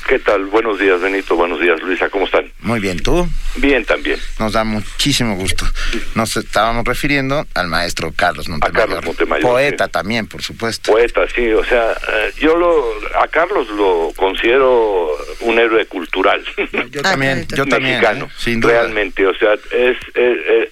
¿Qué 0.07 0.19
tal? 0.19 0.45
Buenos 0.45 0.79
días, 0.79 0.99
Benito. 1.01 1.35
Buenos 1.35 1.59
días, 1.59 1.81
Luisa. 1.81 2.09
¿Cómo 2.09 2.25
están? 2.25 2.48
Muy 2.69 2.79
bien, 2.79 2.99
¿tú? 2.99 3.27
Bien, 3.55 3.83
también. 3.83 4.19
Nos 4.37 4.53
da 4.53 4.63
muchísimo 4.63 5.35
gusto. 5.35 5.65
Nos 6.13 6.37
estábamos 6.37 6.85
refiriendo 6.85 7.47
al 7.55 7.67
maestro 7.67 8.13
Carlos 8.15 8.47
Montemayor. 8.47 8.87
Carlos 8.89 9.05
Montemayor, 9.05 9.41
Poeta 9.41 9.87
también, 9.87 10.27
por 10.27 10.43
supuesto. 10.43 10.91
Poeta, 10.91 11.21
sí. 11.33 11.51
O 11.51 11.65
sea, 11.65 11.93
eh, 11.93 12.31
yo 12.37 12.55
lo, 12.55 12.93
a 13.19 13.27
Carlos 13.27 13.67
lo 13.69 14.13
considero 14.15 15.17
un 15.39 15.57
héroe 15.57 15.87
cultural. 15.87 16.43
Yo 16.91 17.01
también, 17.01 17.47
yo 17.47 17.65
también, 17.65 18.01
Mexicano, 18.01 18.25
¿eh? 18.25 18.33
sin 18.37 18.59
duda. 18.59 18.73
realmente. 18.73 19.25
O 19.25 19.33
sea, 19.33 19.55
es, 19.71 19.97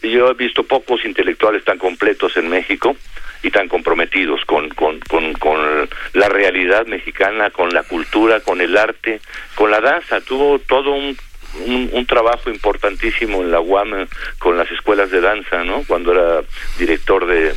yo 0.04 0.30
he 0.30 0.34
visto 0.36 0.62
pocos 0.68 1.04
intelectuales 1.04 1.64
tan 1.64 1.80
completos 1.80 2.38
en 2.38 2.48
México 2.48 2.96
y 3.42 3.50
tan 3.50 3.68
comprometidos 3.68 4.46
con, 4.46 4.70
con, 4.70 5.00
con, 5.00 5.34
con 5.34 5.90
la 6.14 6.30
realidad 6.30 6.86
mexicana, 6.86 7.50
con 7.50 7.70
la 7.70 7.82
cultura, 7.82 8.40
con 8.42 8.62
el 8.62 8.78
arte, 8.78 9.20
con 9.56 9.72
la 9.72 9.82
danza. 9.82 10.22
Tuvo 10.22 10.60
todo 10.60 10.92
un 10.92 11.18
un, 11.66 12.06
trabajo 12.06 12.50
importantísimo 12.50 13.42
en 13.42 13.52
la 13.52 13.60
UAM 13.60 14.08
con 14.40 14.58
las 14.58 14.72
escuelas 14.72 15.12
de 15.12 15.22
danza, 15.22 15.64
¿no? 15.64 15.84
Cuando 15.88 16.12
era 16.14 16.44
director 16.78 17.26
de, 17.26 17.54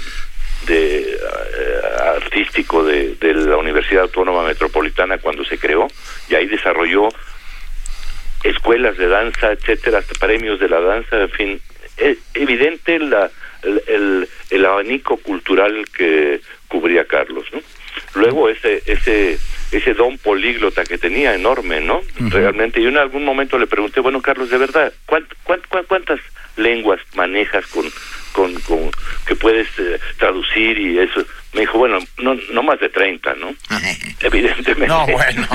de 0.66 1.00
eh, 1.02 1.80
artístico 2.16 2.84
de, 2.84 3.16
la 3.20 3.56
Universidad 3.56 4.02
Autónoma 4.04 4.42
Metropolitana 4.42 5.18
cuando 5.18 5.44
se 5.44 5.58
creó 5.58 5.88
y 6.28 6.34
ahí 6.34 6.46
desarrolló 6.46 7.08
escuelas 8.42 8.96
de 8.96 9.08
danza, 9.08 9.52
etcétera, 9.52 10.02
premios 10.18 10.58
de 10.60 10.68
la 10.68 10.80
danza, 10.80 11.20
en 11.20 11.30
fin, 11.30 11.60
es 11.96 12.18
evidente 12.34 12.98
la, 12.98 13.30
el, 13.62 13.82
el, 13.86 14.28
el 14.50 14.64
abanico 14.64 15.16
cultural 15.18 15.84
que 15.96 16.40
cubría 16.68 17.04
Carlos, 17.04 17.46
¿no? 17.52 17.60
Luego 18.14 18.48
ese 18.48 18.82
ese 18.86 19.38
ese 19.72 19.94
don 19.94 20.18
políglota 20.18 20.84
que 20.84 20.98
tenía 20.98 21.34
enorme, 21.34 21.80
¿no? 21.80 22.02
Realmente 22.30 22.82
yo 22.82 22.88
en 22.88 22.98
algún 22.98 23.24
momento 23.24 23.58
le 23.58 23.66
pregunté, 23.66 24.00
bueno, 24.00 24.20
Carlos, 24.20 24.50
de 24.50 24.58
verdad, 24.58 24.92
¿cuánt, 25.06 25.26
cuánt, 25.44 25.64
cuánt- 25.68 25.86
cuántas 25.86 26.20
lenguas 26.56 27.00
manejas 27.14 27.66
con 27.68 27.86
con, 28.32 28.54
con 28.60 28.90
que 29.26 29.34
puedes 29.34 29.66
eh, 29.78 29.98
traducir 30.18 30.78
y 30.78 30.98
eso? 31.00 31.24
Me 31.52 31.62
dijo, 31.62 31.78
bueno, 31.78 31.98
no 32.18 32.36
no 32.52 32.62
más 32.62 32.78
de 32.78 32.88
30, 32.90 33.34
¿no? 33.34 33.52
Evidentemente. 34.20 34.86
No, 34.86 35.04
bueno, 35.06 35.48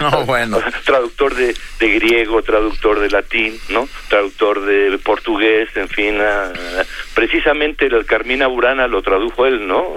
no, 0.00 0.24
bueno. 0.24 0.58
traductor 0.84 1.34
de, 1.34 1.54
de 1.78 1.88
griego, 1.90 2.42
traductor 2.42 2.98
de 2.98 3.10
latín, 3.10 3.56
¿no? 3.68 3.88
Traductor 4.08 4.64
de 4.64 4.98
portugués, 4.98 5.68
en 5.76 5.88
fin. 5.88 6.18
ah, 6.20 6.52
precisamente 7.14 7.86
el 7.86 8.04
Carmina 8.06 8.46
Burana 8.48 8.86
lo 8.88 9.02
tradujo 9.02 9.46
él, 9.46 9.66
¿no? 9.66 9.94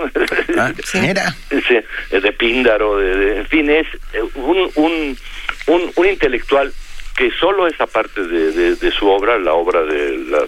Ah, 0.57 0.71
Mira. 1.01 1.35
Eh, 1.49 1.83
de 2.21 2.31
Píndaro, 2.33 2.97
de, 2.97 3.15
de- 3.15 3.37
en 3.39 3.47
fin, 3.47 3.69
es 3.69 3.87
eh, 4.13 4.21
un, 4.35 4.69
un, 4.75 5.17
un, 5.67 5.91
un 5.95 6.05
intelectual 6.07 6.71
que 7.15 7.31
solo 7.31 7.67
esa 7.67 7.85
parte 7.87 8.21
de, 8.23 8.51
de, 8.51 8.75
de 8.75 8.91
su 8.91 9.07
obra, 9.07 9.37
la 9.39 9.53
obra 9.53 9.81
de 9.81 10.17
la 10.29 10.39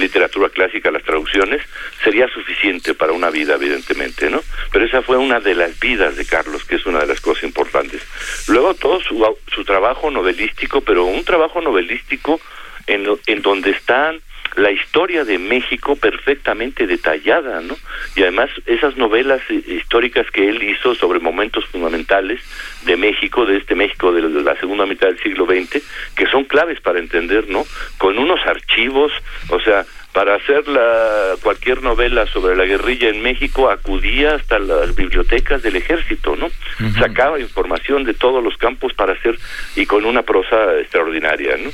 literatura 0.00 0.48
clásica, 0.48 0.90
las 0.90 1.04
traducciones, 1.04 1.62
sería 2.02 2.26
suficiente 2.28 2.94
para 2.94 3.12
una 3.12 3.30
vida, 3.30 3.54
evidentemente, 3.54 4.30
¿no? 4.30 4.42
Pero 4.72 4.84
esa 4.84 5.02
fue 5.02 5.16
una 5.16 5.40
de 5.40 5.54
las 5.54 5.78
vidas 5.78 6.16
de 6.16 6.24
Carlos, 6.24 6.64
que 6.64 6.76
es 6.76 6.86
una 6.86 7.00
de 7.00 7.06
las 7.06 7.20
cosas 7.20 7.44
importantes. 7.44 8.02
Luego 8.48 8.74
todo 8.74 9.00
su, 9.00 9.24
su 9.54 9.64
trabajo 9.64 10.10
novelístico, 10.10 10.80
pero 10.80 11.04
un 11.04 11.24
trabajo 11.24 11.60
novelístico 11.60 12.40
en, 12.86 13.06
en 13.26 13.42
donde 13.42 13.70
están 13.70 14.20
la 14.56 14.70
historia 14.70 15.24
de 15.24 15.38
México 15.38 15.96
perfectamente 15.96 16.86
detallada, 16.86 17.60
¿no? 17.60 17.76
Y 18.16 18.22
además 18.22 18.50
esas 18.66 18.96
novelas 18.96 19.40
eh, 19.48 19.62
históricas 19.66 20.30
que 20.30 20.48
él 20.48 20.62
hizo 20.62 20.94
sobre 20.94 21.20
momentos 21.20 21.64
fundamentales 21.66 22.40
de 22.84 22.96
México, 22.96 23.46
de 23.46 23.58
este 23.58 23.74
México 23.74 24.12
de 24.12 24.22
la 24.22 24.56
segunda 24.56 24.86
mitad 24.86 25.08
del 25.08 25.20
siglo 25.20 25.46
XX, 25.46 25.82
que 26.16 26.26
son 26.26 26.44
claves 26.44 26.80
para 26.80 26.98
entender, 26.98 27.48
¿no? 27.48 27.64
Con 27.98 28.18
unos 28.18 28.40
archivos, 28.46 29.12
o 29.50 29.60
sea, 29.60 29.84
para 30.12 30.34
hacer 30.34 30.66
la, 30.66 31.36
cualquier 31.42 31.82
novela 31.82 32.26
sobre 32.26 32.56
la 32.56 32.64
guerrilla 32.64 33.08
en 33.08 33.22
México 33.22 33.70
acudía 33.70 34.34
hasta 34.34 34.58
las 34.58 34.94
bibliotecas 34.94 35.62
del 35.62 35.76
ejército, 35.76 36.36
¿no? 36.36 36.48
Sacaba 36.98 37.38
información 37.38 38.04
de 38.04 38.14
todos 38.14 38.42
los 38.42 38.56
campos 38.56 38.92
para 38.94 39.12
hacer 39.12 39.38
y 39.76 39.86
con 39.86 40.04
una 40.04 40.22
prosa 40.22 40.78
extraordinaria, 40.80 41.56
¿no? 41.56 41.70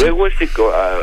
Luego 0.00 0.26
ese 0.26 0.48
ah, 0.74 0.98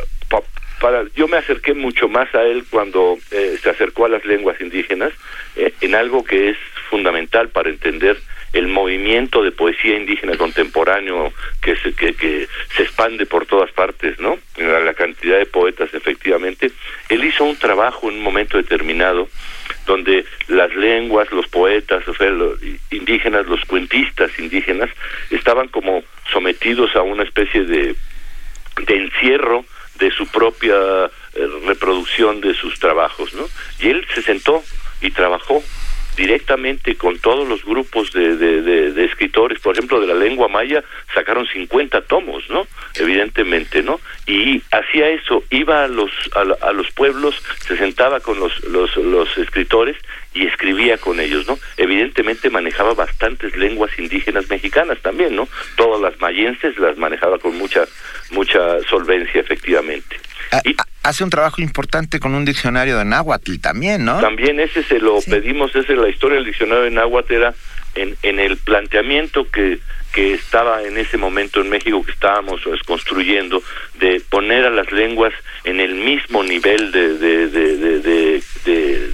para 0.83 1.05
yo 1.15 1.29
me 1.29 1.37
acerqué 1.37 1.73
mucho 1.73 2.09
más 2.09 2.27
a 2.35 2.43
él 2.43 2.65
cuando 2.69 3.17
eh, 3.31 3.57
se 3.63 3.69
acercó 3.69 4.03
a 4.03 4.09
las 4.09 4.25
lenguas 4.25 4.59
indígenas 4.59 5.13
eh, 5.55 5.73
en 5.79 5.95
algo 5.95 6.25
que 6.25 6.49
es 6.49 6.57
fundamental 6.89 7.47
para 7.47 7.69
entender 7.69 8.17
el 8.51 8.67
movimiento 8.67 9.41
de 9.43 9.53
poesía 9.53 9.95
indígena 9.95 10.35
contemporáneo 10.35 11.31
que 11.61 11.77
se, 11.77 11.93
que, 11.93 12.49
se 12.75 12.83
expande 12.83 13.25
por 13.25 13.45
todas 13.45 13.71
partes, 13.71 14.19
¿no? 14.19 14.37
La, 14.57 14.81
la 14.81 14.93
cantidad 14.93 15.37
de 15.37 15.45
poetas, 15.45 15.93
efectivamente. 15.93 16.69
Él 17.07 17.23
hizo 17.23 17.45
un 17.45 17.55
trabajo 17.55 18.09
en 18.09 18.17
un 18.17 18.21
momento 18.21 18.57
determinado 18.57 19.29
donde 19.85 20.25
las 20.49 20.75
lenguas, 20.75 21.31
los 21.31 21.47
poetas, 21.47 22.05
o 22.09 22.13
sea, 22.13 22.29
los 22.29 22.59
indígenas, 22.91 23.45
los 23.45 23.63
cuentistas 23.63 24.37
indígenas, 24.37 24.89
estaban 25.29 25.69
como 25.69 26.03
sometidos 26.29 26.93
a 26.97 27.01
una 27.03 27.23
especie 27.23 27.63
de 27.63 27.95
de 28.87 28.95
encierro 28.95 29.65
de 30.03 30.11
su 30.11 30.27
propia 30.27 30.75
eh, 31.33 31.47
reproducción 31.65 32.41
de 32.41 32.53
sus 32.53 32.77
trabajos, 32.79 33.33
¿no? 33.33 33.45
Y 33.79 33.89
él 33.89 34.05
se 34.13 34.21
sentó 34.21 34.61
y 35.01 35.11
trabajó 35.11 35.63
directamente 36.17 36.95
con 36.95 37.17
todos 37.19 37.47
los 37.47 37.63
grupos 37.65 38.11
de, 38.11 38.35
de, 38.35 39.05
escritores, 39.05 39.59
por 39.59 39.73
ejemplo, 39.73 39.99
de 39.99 40.07
la 40.07 40.13
lengua 40.13 40.47
maya, 40.47 40.83
sacaron 41.13 41.47
50 41.47 42.01
tomos, 42.01 42.47
¿no? 42.49 42.67
Evidentemente, 42.95 43.81
¿no? 43.81 43.99
Y 44.27 44.61
hacía 44.71 45.09
eso, 45.09 45.43
iba 45.49 45.85
a 45.85 45.87
los, 45.87 46.11
a, 46.35 46.67
a 46.67 46.71
los 46.73 46.91
pueblos, 46.91 47.41
se 47.65 47.77
sentaba 47.77 48.19
con 48.19 48.39
los, 48.39 48.63
los, 48.65 48.95
los 48.97 49.37
escritores 49.37 49.97
y 50.33 50.47
escribía 50.47 50.97
con 50.97 51.19
ellos, 51.19 51.47
¿no? 51.47 51.59
Evidentemente 51.77 52.49
manejaba 52.49 52.93
bastantes 52.93 53.55
lenguas 53.55 53.91
indígenas 53.97 54.49
mexicanas 54.49 54.99
también, 55.01 55.35
¿no? 55.35 55.47
Todas 55.75 56.01
las 56.01 56.19
mayenses 56.19 56.77
las 56.77 56.97
manejaba 56.97 57.37
con 57.37 57.57
mucha, 57.57 57.85
mucha 58.31 58.81
solvencia, 58.89 59.41
efectivamente. 59.41 60.17
Ah, 60.51 60.61
ah, 60.77 60.85
Hace 61.03 61.25
un 61.25 61.29
trabajo 61.29 61.61
importante 61.61 62.19
con 62.19 62.33
un 62.33 62.45
diccionario 62.45 62.97
de 62.97 63.03
náhuatl 63.03 63.59
también, 63.59 64.05
¿no? 64.05 64.21
También 64.21 64.59
ese 64.61 64.83
se 64.83 64.99
lo 64.99 65.19
pedimos, 65.21 65.75
ese 65.75 65.95
la 65.95 66.07
historia 66.07 66.37
del 66.37 66.45
diccionario 66.45 66.83
de 66.83 66.91
Náhuatl 66.91 67.33
era 67.33 67.53
en, 67.95 68.15
en 68.23 68.39
el 68.39 68.55
planteamiento 68.57 69.45
que, 69.51 69.79
que 70.13 70.35
estaba 70.35 70.83
en 70.83 70.97
ese 70.97 71.17
momento 71.17 71.59
en 71.59 71.69
México 71.69 72.03
que 72.05 72.11
estábamos 72.11 72.61
pues, 72.63 72.83
construyendo 72.83 73.63
de 73.95 74.21
poner 74.29 74.63
a 74.63 74.69
las 74.69 74.91
lenguas 74.91 75.33
en 75.63 75.79
el 75.79 75.95
mismo 75.95 76.43
nivel 76.43 76.91
de, 76.91 77.17
de, 77.17 77.47
de, 77.47 78.43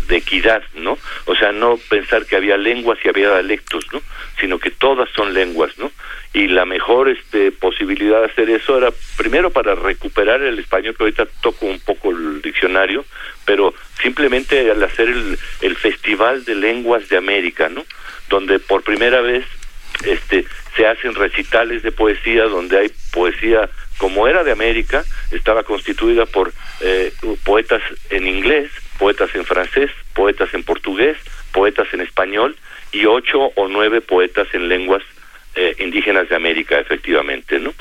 de, 0.07 0.17
equidad, 0.17 0.61
¿no? 0.76 0.97
O 1.26 1.35
sea, 1.35 1.53
no 1.53 1.77
pensar 1.89 2.26
que 2.26 2.35
había 2.35 2.57
lenguas 2.57 2.99
y 3.03 3.07
había 3.07 3.30
dialectos, 3.30 3.85
¿no? 3.93 4.01
Sino 4.41 4.59
que 4.59 4.71
todas 4.71 5.07
son 5.15 5.34
lenguas, 5.34 5.77
¿no? 5.77 5.89
Y 6.34 6.47
la 6.47 6.65
mejor 6.65 7.07
este, 7.07 7.51
posibilidad 7.53 8.19
de 8.19 8.26
hacer 8.26 8.49
eso 8.49 8.77
era 8.77 8.91
primero 9.15 9.51
para 9.51 9.76
recuperar 9.76 10.41
el 10.41 10.59
español, 10.59 10.95
que 10.97 11.03
ahorita 11.03 11.27
toco 11.41 11.65
un 11.65 11.80
poco 11.80 12.11
el 12.11 12.41
diccionario, 12.41 13.05
pero 13.45 13.73
simplemente 14.01 14.69
al 14.69 14.84
hacer 14.84 15.07
el, 15.07 15.39
el 15.61 15.76
Festival 15.77 16.43
de 16.43 16.55
Lenguas 16.55 17.07
de 17.07 17.15
América, 17.15 17.69
¿no? 17.69 17.85
Donde 18.27 18.59
por 18.59 18.84
primera 18.84 19.21
vez 19.21 19.45
este 20.05 20.45
se 20.75 20.87
hacen 20.87 21.15
recitales 21.15 21.83
de 21.83 21.91
poesía 21.91 22.45
donde 22.45 22.79
hay 22.79 22.91
poesía 23.11 23.69
como 23.97 24.27
era 24.27 24.43
de 24.43 24.51
América 24.51 25.03
estaba 25.31 25.63
constituida 25.63 26.25
por 26.25 26.51
eh, 26.81 27.11
poetas 27.43 27.81
en 28.09 28.27
inglés 28.27 28.71
poetas 28.97 29.33
en 29.35 29.45
francés 29.45 29.91
poetas 30.13 30.53
en 30.53 30.63
portugués 30.63 31.17
poetas 31.51 31.87
en 31.93 32.01
español 32.01 32.55
y 32.91 33.05
ocho 33.05 33.51
o 33.55 33.67
nueve 33.67 34.01
poetas 34.01 34.47
en 34.53 34.67
lenguas 34.69 35.03
eh, 35.55 35.75
indígenas 35.79 36.29
de 36.29 36.35
América 36.35 36.79
efectivamente 36.79 37.59
no 37.59 37.73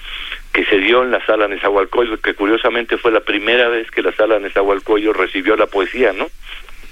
que 0.52 0.64
se 0.64 0.78
dio 0.78 1.02
en 1.02 1.10
la 1.10 1.24
sala 1.24 1.46
Nezahualcóyotl 1.46 2.22
que 2.22 2.34
curiosamente 2.34 2.96
fue 2.96 3.12
la 3.12 3.20
primera 3.20 3.68
vez 3.68 3.90
que 3.90 4.02
la 4.02 4.12
sala 4.12 4.38
Nezahualcóyotl 4.38 5.18
recibió 5.18 5.56
la 5.56 5.66
poesía 5.66 6.12
no 6.12 6.28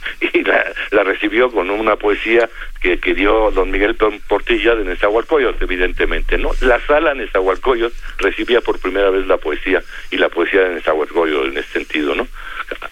y 0.32 0.42
la, 0.42 0.64
la 0.90 1.04
recibió 1.04 1.50
con 1.50 1.70
una 1.70 1.96
poesía 1.96 2.48
que, 2.80 2.98
que 2.98 3.14
dio 3.14 3.50
don 3.50 3.70
Miguel 3.70 3.96
Portilla 4.28 4.74
de 4.74 4.84
Nezahualcóyotl, 4.84 5.62
evidentemente, 5.64 6.38
¿no? 6.38 6.50
La 6.60 6.80
sala 6.86 7.14
Nezahualcóyotl 7.14 7.94
recibía 8.18 8.60
por 8.60 8.80
primera 8.80 9.10
vez 9.10 9.26
la 9.26 9.38
poesía 9.38 9.82
y 10.10 10.16
la 10.16 10.28
poesía 10.28 10.62
de 10.62 10.74
Nezahualcóyotl 10.76 11.48
en 11.48 11.58
ese 11.58 11.72
sentido, 11.72 12.14
¿no? 12.14 12.26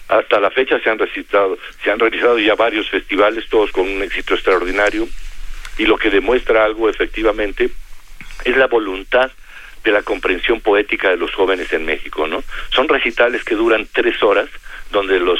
Hasta 0.07 0.39
la 0.39 0.51
fecha 0.51 0.79
se 0.79 0.89
han 0.89 0.99
recitado, 0.99 1.57
se 1.83 1.91
han 1.91 1.99
realizado 1.99 2.39
ya 2.39 2.55
varios 2.55 2.89
festivales, 2.89 3.45
todos 3.49 3.71
con 3.71 3.87
un 3.87 4.01
éxito 4.03 4.33
extraordinario, 4.33 5.07
y 5.77 5.85
lo 5.85 5.97
que 5.97 6.09
demuestra 6.09 6.63
algo 6.63 6.89
efectivamente 6.89 7.69
es 8.45 8.57
la 8.57 8.67
voluntad 8.67 9.31
de 9.83 9.91
la 9.91 10.01
comprensión 10.01 10.61
poética 10.61 11.09
de 11.09 11.17
los 11.17 11.33
jóvenes 11.33 11.71
en 11.73 11.85
México, 11.85 12.27
¿no? 12.27 12.43
Son 12.71 12.87
recitales 12.87 13.43
que 13.43 13.55
duran 13.55 13.87
tres 13.91 14.21
horas, 14.23 14.49
donde 14.95 15.19
los 15.19 15.39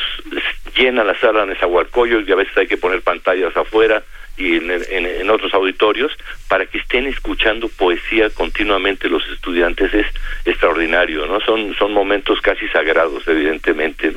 llena 0.76 1.06
la 1.06 1.18
sala 1.18 1.44
en 1.44 1.50
Nezahualcóyotl 1.50 2.30
y 2.30 2.34
a 2.34 2.36
veces 2.36 2.58
hay 2.58 2.68
que 2.68 2.76
poner 2.76 3.02
pantallas 3.02 3.56
afuera 3.56 4.04
y 4.38 4.58
en, 4.58 5.30
otros 5.30 5.54
auditorios 5.54 6.12
para 6.50 6.66
que 6.66 6.80
estén 6.80 7.08
escuchando 7.08 7.70
poesía 7.70 8.30
continuamente 8.32 9.08
los 9.08 9.26
estudiantes 9.30 9.94
es 9.94 10.08
extraordinario, 10.44 11.26
¿no? 11.26 11.40
Son, 11.40 11.74
son 11.76 11.94
momentos 11.94 12.42
casi 12.42 12.68
sagrados, 12.68 13.26
evidentemente. 13.30 14.14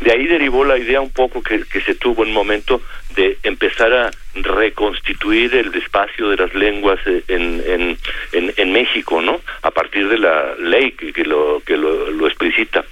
De 0.00 0.12
ahí 0.12 0.26
derivó 0.26 0.64
la 0.64 0.78
idea 0.78 1.02
un 1.02 1.12
poco 1.12 1.42
que, 1.42 1.62
que 1.64 1.82
se 1.82 1.94
tuvo 1.94 2.22
en 2.22 2.30
un 2.30 2.34
momento 2.34 2.80
de 3.14 3.36
empezar 3.42 3.92
a 3.92 4.10
reconstituir 4.34 5.54
el 5.54 5.74
espacio 5.74 6.30
de 6.30 6.38
las 6.38 6.54
lenguas 6.54 6.98
eh, 7.06 7.22
en, 7.28 7.62
en, 7.66 7.98
en, 8.32 8.54
en 8.56 8.72
México, 8.72 9.20
¿no? 9.20 9.42
A 9.60 9.70
partir 9.70 10.08
de 10.08 10.18
la 10.18 10.54
ley 10.58 10.92
que, 10.92 11.12
que 11.12 11.24
lo, 11.24 11.62
que 11.66 11.76
lo, 11.76 12.10
lo 12.10 12.26
explicita. 12.26 12.82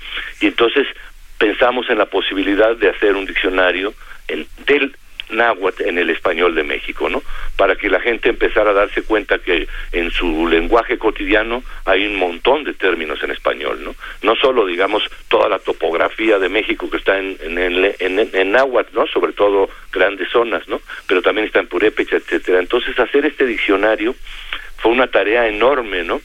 Y 0.40 0.48
entonces 0.48 0.86
pensamos 1.42 1.90
en 1.90 1.98
la 1.98 2.06
posibilidad 2.06 2.76
de 2.76 2.88
hacer 2.88 3.16
un 3.16 3.26
diccionario 3.26 3.92
en, 4.28 4.46
del 4.64 4.94
náhuatl 5.30 5.82
en 5.88 5.98
el 5.98 6.10
español 6.10 6.54
de 6.54 6.62
México, 6.62 7.08
¿no? 7.08 7.20
Para 7.56 7.74
que 7.74 7.88
la 7.90 7.98
gente 7.98 8.28
empezara 8.28 8.70
a 8.70 8.74
darse 8.74 9.02
cuenta 9.02 9.40
que 9.40 9.66
en 9.90 10.12
su 10.12 10.46
lenguaje 10.46 10.98
cotidiano 10.98 11.64
hay 11.84 12.06
un 12.06 12.14
montón 12.14 12.62
de 12.62 12.74
términos 12.74 13.20
en 13.24 13.32
español, 13.32 13.82
¿no? 13.82 13.96
No 14.22 14.36
solo, 14.36 14.66
digamos, 14.66 15.02
toda 15.26 15.48
la 15.48 15.58
topografía 15.58 16.38
de 16.38 16.48
México 16.48 16.88
que 16.88 16.98
está 16.98 17.18
en, 17.18 17.36
en, 17.40 17.92
en, 17.98 18.30
en 18.32 18.52
náhuatl, 18.52 18.94
¿no? 18.94 19.08
Sobre 19.08 19.32
todo 19.32 19.68
grandes 19.92 20.28
zonas, 20.28 20.68
¿no? 20.68 20.80
Pero 21.08 21.22
también 21.22 21.48
está 21.48 21.58
en 21.58 21.66
purépecha, 21.66 22.18
etcétera. 22.18 22.60
Entonces, 22.60 22.96
hacer 23.00 23.26
este 23.26 23.46
diccionario 23.46 24.14
fue 24.76 24.92
una 24.92 25.08
tarea 25.08 25.48
enorme, 25.48 26.04
¿no? 26.04 26.20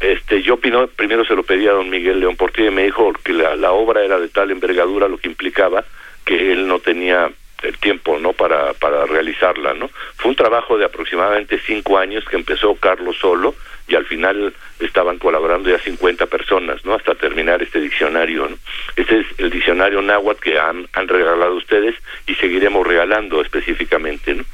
Este, 0.00 0.42
yo 0.42 0.56
pino- 0.58 0.86
primero 0.88 1.24
se 1.24 1.34
lo 1.34 1.42
pedí 1.42 1.66
a 1.66 1.72
don 1.72 1.90
Miguel 1.90 2.20
León 2.20 2.36
Portilla 2.36 2.68
y 2.68 2.74
me 2.74 2.84
dijo 2.84 3.12
que 3.24 3.32
la, 3.32 3.56
la 3.56 3.72
obra 3.72 4.04
era 4.04 4.18
de 4.18 4.28
tal 4.28 4.50
envergadura, 4.50 5.08
lo 5.08 5.18
que 5.18 5.28
implicaba 5.28 5.84
que 6.24 6.52
él 6.52 6.68
no 6.68 6.78
tenía 6.78 7.30
el 7.62 7.76
tiempo 7.78 8.20
no 8.20 8.32
para 8.34 8.72
para 8.74 9.04
realizarla 9.06 9.74
no 9.74 9.90
fue 10.14 10.30
un 10.30 10.36
trabajo 10.36 10.78
de 10.78 10.84
aproximadamente 10.84 11.58
cinco 11.66 11.98
años 11.98 12.24
que 12.26 12.36
empezó 12.36 12.76
Carlos 12.76 13.16
solo 13.18 13.52
y 13.88 13.96
al 13.96 14.04
final 14.04 14.54
estaban 14.78 15.18
colaborando 15.18 15.68
ya 15.68 15.80
50 15.80 16.26
personas 16.26 16.84
no 16.84 16.94
hasta 16.94 17.16
terminar 17.16 17.60
este 17.60 17.80
diccionario 17.80 18.48
no 18.48 18.56
este 18.94 19.18
es 19.20 19.26
el 19.38 19.50
diccionario 19.50 20.00
náhuatl 20.02 20.40
que 20.40 20.56
han, 20.56 20.86
han 20.92 21.08
regalado 21.08 21.56
ustedes 21.56 21.96
y 22.28 22.34
seguiremos 22.36 22.86
regalando 22.86 23.40
específicamente 23.40 24.34
no 24.34 24.44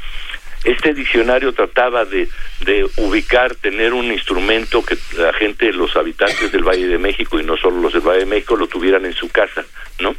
este 0.65 0.95
diccionario 0.95 1.53
trataba 1.53 2.05
de, 2.05 2.28
ubicar, 2.97 3.55
tener 3.55 3.93
un 3.93 4.07
instrumento 4.07 4.85
que 4.85 4.97
la 5.16 5.32
gente, 5.35 5.73
los 5.73 5.95
habitantes 5.97 6.51
del 6.51 6.65
Valle 6.65 6.89
de 6.89 6.99
México 6.99 7.39
y 7.39 7.45
no 7.45 7.57
solo 7.57 7.81
los 7.81 7.93
del 7.93 8.03
Valle 8.03 8.20
de 8.20 8.27
México 8.27 8.57
lo 8.57 8.66
tuvieran 8.66 9.05
en 9.05 9.12
su 9.12 9.28
casa, 9.28 9.65
¿no? 10.01 10.15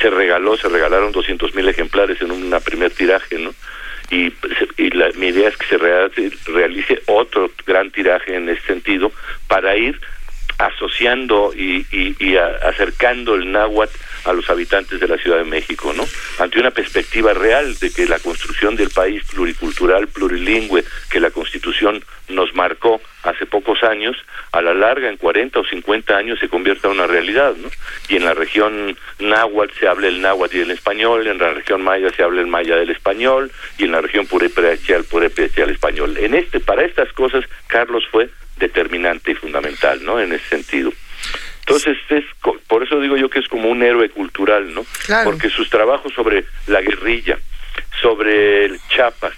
Se 0.00 0.08
regaló, 0.08 0.56
se 0.56 0.68
regalaron 0.68 1.12
200 1.12 1.54
mil 1.54 1.68
ejemplares 1.68 2.20
en 2.22 2.30
un 2.30 2.58
primer 2.64 2.90
tiraje, 2.92 3.38
¿no? 3.38 3.52
Y, 4.10 4.32
y 4.76 4.90
la, 4.90 5.10
mi 5.16 5.28
idea 5.28 5.48
es 5.48 5.56
que 5.56 5.66
se 5.66 5.78
realice, 5.78 7.02
otro 7.06 7.50
gran 7.66 7.90
tiraje 7.90 8.34
en 8.34 8.48
ese 8.48 8.62
sentido 8.62 9.12
para 9.46 9.76
ir 9.76 10.00
asociando 10.58 11.52
y, 11.54 11.86
y, 11.90 12.36
acercando 12.36 13.34
el 13.34 13.50
náhuatl 13.52 13.96
a 14.24 14.32
los 14.32 14.48
habitantes 14.50 15.00
de 15.00 15.08
la 15.08 15.16
Ciudad 15.16 15.38
de 15.38 15.44
México, 15.44 15.92
¿no? 15.94 16.04
Ante 16.38 16.60
una 16.60 16.70
perspectiva 16.70 17.32
real 17.32 17.74
de 17.78 17.92
que 17.92 18.06
la 18.06 18.18
construcción 18.18 18.76
del 18.76 18.90
país 18.90 19.22
pluricultural, 19.24 20.08
plurilingüe, 20.08 20.84
que 21.10 21.20
la 21.20 21.30
Constitución 21.30 22.04
nos 22.28 22.54
marcó 22.54 23.00
hace 23.22 23.46
pocos 23.46 23.82
años, 23.82 24.16
a 24.52 24.62
la 24.62 24.74
larga, 24.74 25.08
en 25.08 25.16
40 25.16 25.60
o 25.60 25.64
50 25.64 26.16
años, 26.16 26.38
se 26.38 26.48
convierta 26.48 26.88
en 26.88 26.94
una 26.94 27.06
realidad, 27.06 27.54
¿no? 27.56 27.68
Y 28.08 28.16
en 28.16 28.24
la 28.24 28.34
región 28.34 28.96
náhuatl 29.18 29.78
se 29.78 29.88
habla 29.88 30.08
el 30.08 30.20
náhuatl 30.20 30.56
y 30.56 30.60
el 30.60 30.70
español, 30.70 31.26
en 31.26 31.38
la 31.38 31.52
región 31.52 31.82
maya 31.82 32.10
se 32.10 32.22
habla 32.22 32.40
el 32.40 32.46
maya 32.46 32.76
del 32.76 32.90
español, 32.90 33.50
y 33.78 33.84
en 33.84 33.92
la 33.92 34.00
región 34.00 34.26
purépecha 34.26 34.96
el 34.96 35.04
purépecha 35.04 35.64
el 35.64 35.70
español. 35.70 36.16
En 36.18 36.34
este, 36.34 36.60
para 36.60 36.84
estas 36.84 37.12
cosas, 37.12 37.44
Carlos 37.66 38.04
fue 38.10 38.30
determinante 38.58 39.32
y 39.32 39.34
fundamental, 39.34 40.04
¿no? 40.04 40.20
En 40.20 40.32
ese 40.32 40.48
sentido. 40.48 40.92
Entonces, 41.76 41.96
es, 42.10 42.24
por 42.66 42.82
eso 42.82 43.00
digo 43.00 43.16
yo 43.16 43.28
que 43.30 43.38
es 43.40 43.48
como 43.48 43.68
un 43.68 43.82
héroe 43.82 44.08
cultural, 44.10 44.72
¿no? 44.74 44.84
Porque 45.24 45.48
sus 45.50 45.68
trabajos 45.70 46.12
sobre 46.14 46.44
la 46.66 46.80
guerrilla, 46.80 47.38
sobre 48.00 48.64
el 48.64 48.80
Chiapas, 48.88 49.34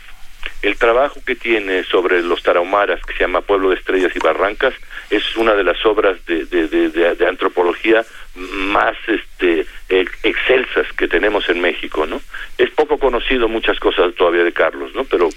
el 0.62 0.76
trabajo 0.76 1.20
que 1.26 1.34
tiene 1.34 1.82
sobre 1.84 2.22
los 2.22 2.42
tarahumaras, 2.42 3.00
que 3.04 3.14
se 3.14 3.20
llama 3.20 3.40
Pueblo 3.40 3.70
de 3.70 3.76
Estrellas 3.76 4.12
y 4.14 4.18
Barrancas, 4.18 4.74
es 5.10 5.36
una 5.36 5.54
de 5.54 5.64
las 5.64 5.84
obras 5.84 6.24
de, 6.26 6.44
de, 6.46 6.68
de- 6.68 6.88
de- 6.88 7.14
de 7.16 7.26
antropología 7.28 8.04
más 8.34 8.96
este, 9.09 9.66
eh, 9.88 10.04
excelsas 10.22 10.86
que 10.96 11.09
tenemos 11.09 11.48
en 11.48 11.60
México, 11.60 12.06
¿no? 12.06 12.20
Es 12.59 12.70
poco 12.70 12.98
conocido 12.98 13.48
muchas 13.48 13.78
cosas 13.80 14.14
todavía 14.14 14.44
de 14.44 14.52
Carlos, 14.52 14.94
¿no? 14.94 15.04
Pero 15.04 15.28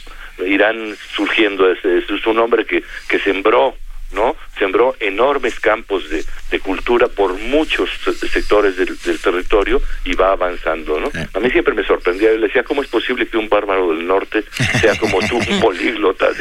irán 0.46 0.96
surgiendo, 1.16 1.72
es- 1.72 1.84
es 1.84 2.26
un 2.28 2.40
hombre 2.40 2.66
que, 2.66 2.84
que 3.10 3.20
sembró 3.20 3.76
¿no? 4.12 4.36
Sembró 4.58 4.96
enormes 5.00 5.60
campos 5.60 6.10
de, 6.10 6.24
de 6.52 6.60
cultura 6.60 7.08
por 7.08 7.34
muchos 7.38 7.90
se- 8.04 8.28
sectores 8.30 8.78
del, 8.78 8.98
del 9.06 9.20
territorio 9.20 9.82
y 10.06 10.14
va 10.16 10.32
avanzando, 10.32 11.00
¿no? 11.00 11.12
A 11.34 11.40
mí 11.40 11.50
siempre 11.52 11.74
me 11.74 11.86
sorprendía, 11.86 12.30
yo 12.32 12.38
le 12.38 12.48
decía, 12.48 12.64
¿cómo 12.64 12.82
es 12.82 12.88
posible 12.88 13.28
que 13.28 13.38
un 13.38 13.50
bárbaro 13.50 13.90
del 13.92 14.08
norte 14.08 14.44
sea 14.82 14.96
como 14.98 15.20
tú, 15.28 15.38
un 15.38 15.60
políglota? 15.60 16.28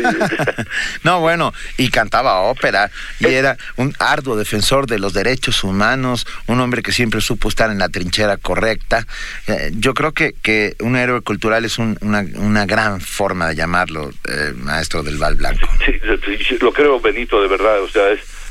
No, 1.03 1.21
bueno, 1.21 1.53
y 1.77 1.91
cantaba 1.91 2.41
ópera 2.43 2.91
y 3.21 3.27
era 3.27 3.57
un 3.77 3.95
arduo 3.99 4.37
defensor 4.37 4.87
de 4.87 4.99
los 4.99 5.13
derechos 5.13 5.63
humanos, 5.65 6.27
un 6.47 6.61
hombre 6.61 6.83
que 6.83 6.93
siempre 6.93 7.21
supo 7.21 7.49
estar 7.49 7.71
en 7.71 7.79
la 7.79 7.89
trinchera 7.89 8.37
correcta. 8.37 9.07
Eh, 9.47 9.71
yo 9.75 9.93
creo 9.95 10.13
que, 10.13 10.35
que 10.43 10.75
un 10.81 10.97
héroe 10.97 11.21
cultural 11.21 11.65
es 11.65 11.79
un- 11.79 11.99
una, 12.01 12.25
una 12.37 12.65
gran 12.67 13.01
forma 13.01 13.49
de 13.49 13.57
llamarlo, 13.57 14.11
eh, 14.29 14.53
maestro 14.57 15.03
del 15.03 15.19
Val 15.19 15.35
Blanco. 15.35 15.69
Sí, 15.85 15.93
sí, 16.25 16.45
sí, 16.49 16.59
lo 16.61 16.73
creo, 16.73 17.01
Benito, 17.01 17.41
de 17.43 17.49
verdad, 17.49 17.83
o 17.83 17.89
sea, 17.89 18.04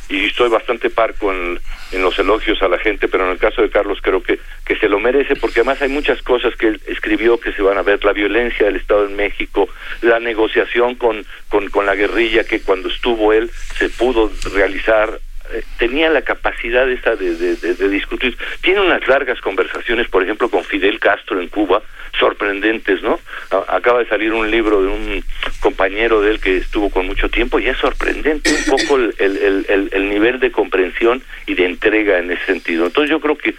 y 0.09 0.25
estoy 0.25 0.49
bastante 0.49 0.89
parco 0.89 1.31
en, 1.31 1.59
en 1.91 2.01
los 2.01 2.17
elogios 2.19 2.61
a 2.61 2.67
la 2.67 2.77
gente, 2.77 3.07
pero 3.07 3.25
en 3.25 3.31
el 3.31 3.37
caso 3.37 3.61
de 3.61 3.69
Carlos 3.69 3.99
creo 4.01 4.21
que, 4.21 4.39
que 4.65 4.75
se 4.75 4.89
lo 4.89 4.99
merece, 4.99 5.35
porque 5.35 5.61
además 5.61 5.81
hay 5.81 5.89
muchas 5.89 6.21
cosas 6.21 6.55
que 6.55 6.67
él 6.67 6.81
escribió 6.87 7.39
que 7.39 7.53
se 7.53 7.61
van 7.61 7.77
a 7.77 7.83
ver, 7.83 8.03
la 8.03 8.13
violencia 8.13 8.65
del 8.65 8.75
Estado 8.75 9.05
en 9.05 9.15
México, 9.15 9.69
la 10.01 10.19
negociación 10.19 10.95
con, 10.95 11.25
con, 11.49 11.69
con 11.69 11.85
la 11.85 11.95
guerrilla 11.95 12.43
que 12.43 12.61
cuando 12.61 12.89
estuvo 12.89 13.33
él 13.33 13.49
se 13.77 13.89
pudo 13.89 14.31
realizar 14.53 15.19
eh, 15.53 15.63
tenía 15.77 16.09
la 16.09 16.21
capacidad 16.21 16.89
esta 16.89 17.15
de, 17.15 17.35
de, 17.35 17.89
discutir. 17.89 18.37
Tiene 18.61 18.81
unas 18.81 19.07
largas 19.07 19.39
conversaciones, 19.41 20.07
por 20.07 20.23
ejemplo, 20.23 20.49
con 20.49 20.63
Fidel 20.63 20.99
Castro 20.99 21.39
en 21.39 21.47
Cuba, 21.49 21.81
sorprendentes, 22.19 23.01
¿no? 23.01 23.19
Acaba 23.67 23.99
de 23.99 24.07
salir 24.07 24.31
un 24.33 24.49
libro 24.49 24.81
de 24.81 24.87
un 24.87 25.23
compañero 25.59 26.21
de 26.21 26.31
él 26.31 26.39
que 26.39 26.57
estuvo 26.57 26.89
con 26.89 27.05
mucho 27.07 27.29
tiempo 27.29 27.59
y 27.59 27.67
es 27.67 27.77
sorprendente 27.77 28.51
un 28.51 28.63
poco 28.77 28.97
el, 28.97 29.13
el, 29.19 29.37
el- 29.37 29.65
el- 29.69 29.89
el 29.91 30.09
nivel 30.09 30.39
de 30.39 30.51
comprensión 30.51 31.21
y 31.47 31.55
de 31.55 31.65
entrega 31.65 32.19
en 32.19 32.31
ese 32.31 32.45
sentido. 32.45 32.85
Entonces 32.85 33.09
yo 33.09 33.19
creo 33.19 33.37
que 33.37 33.55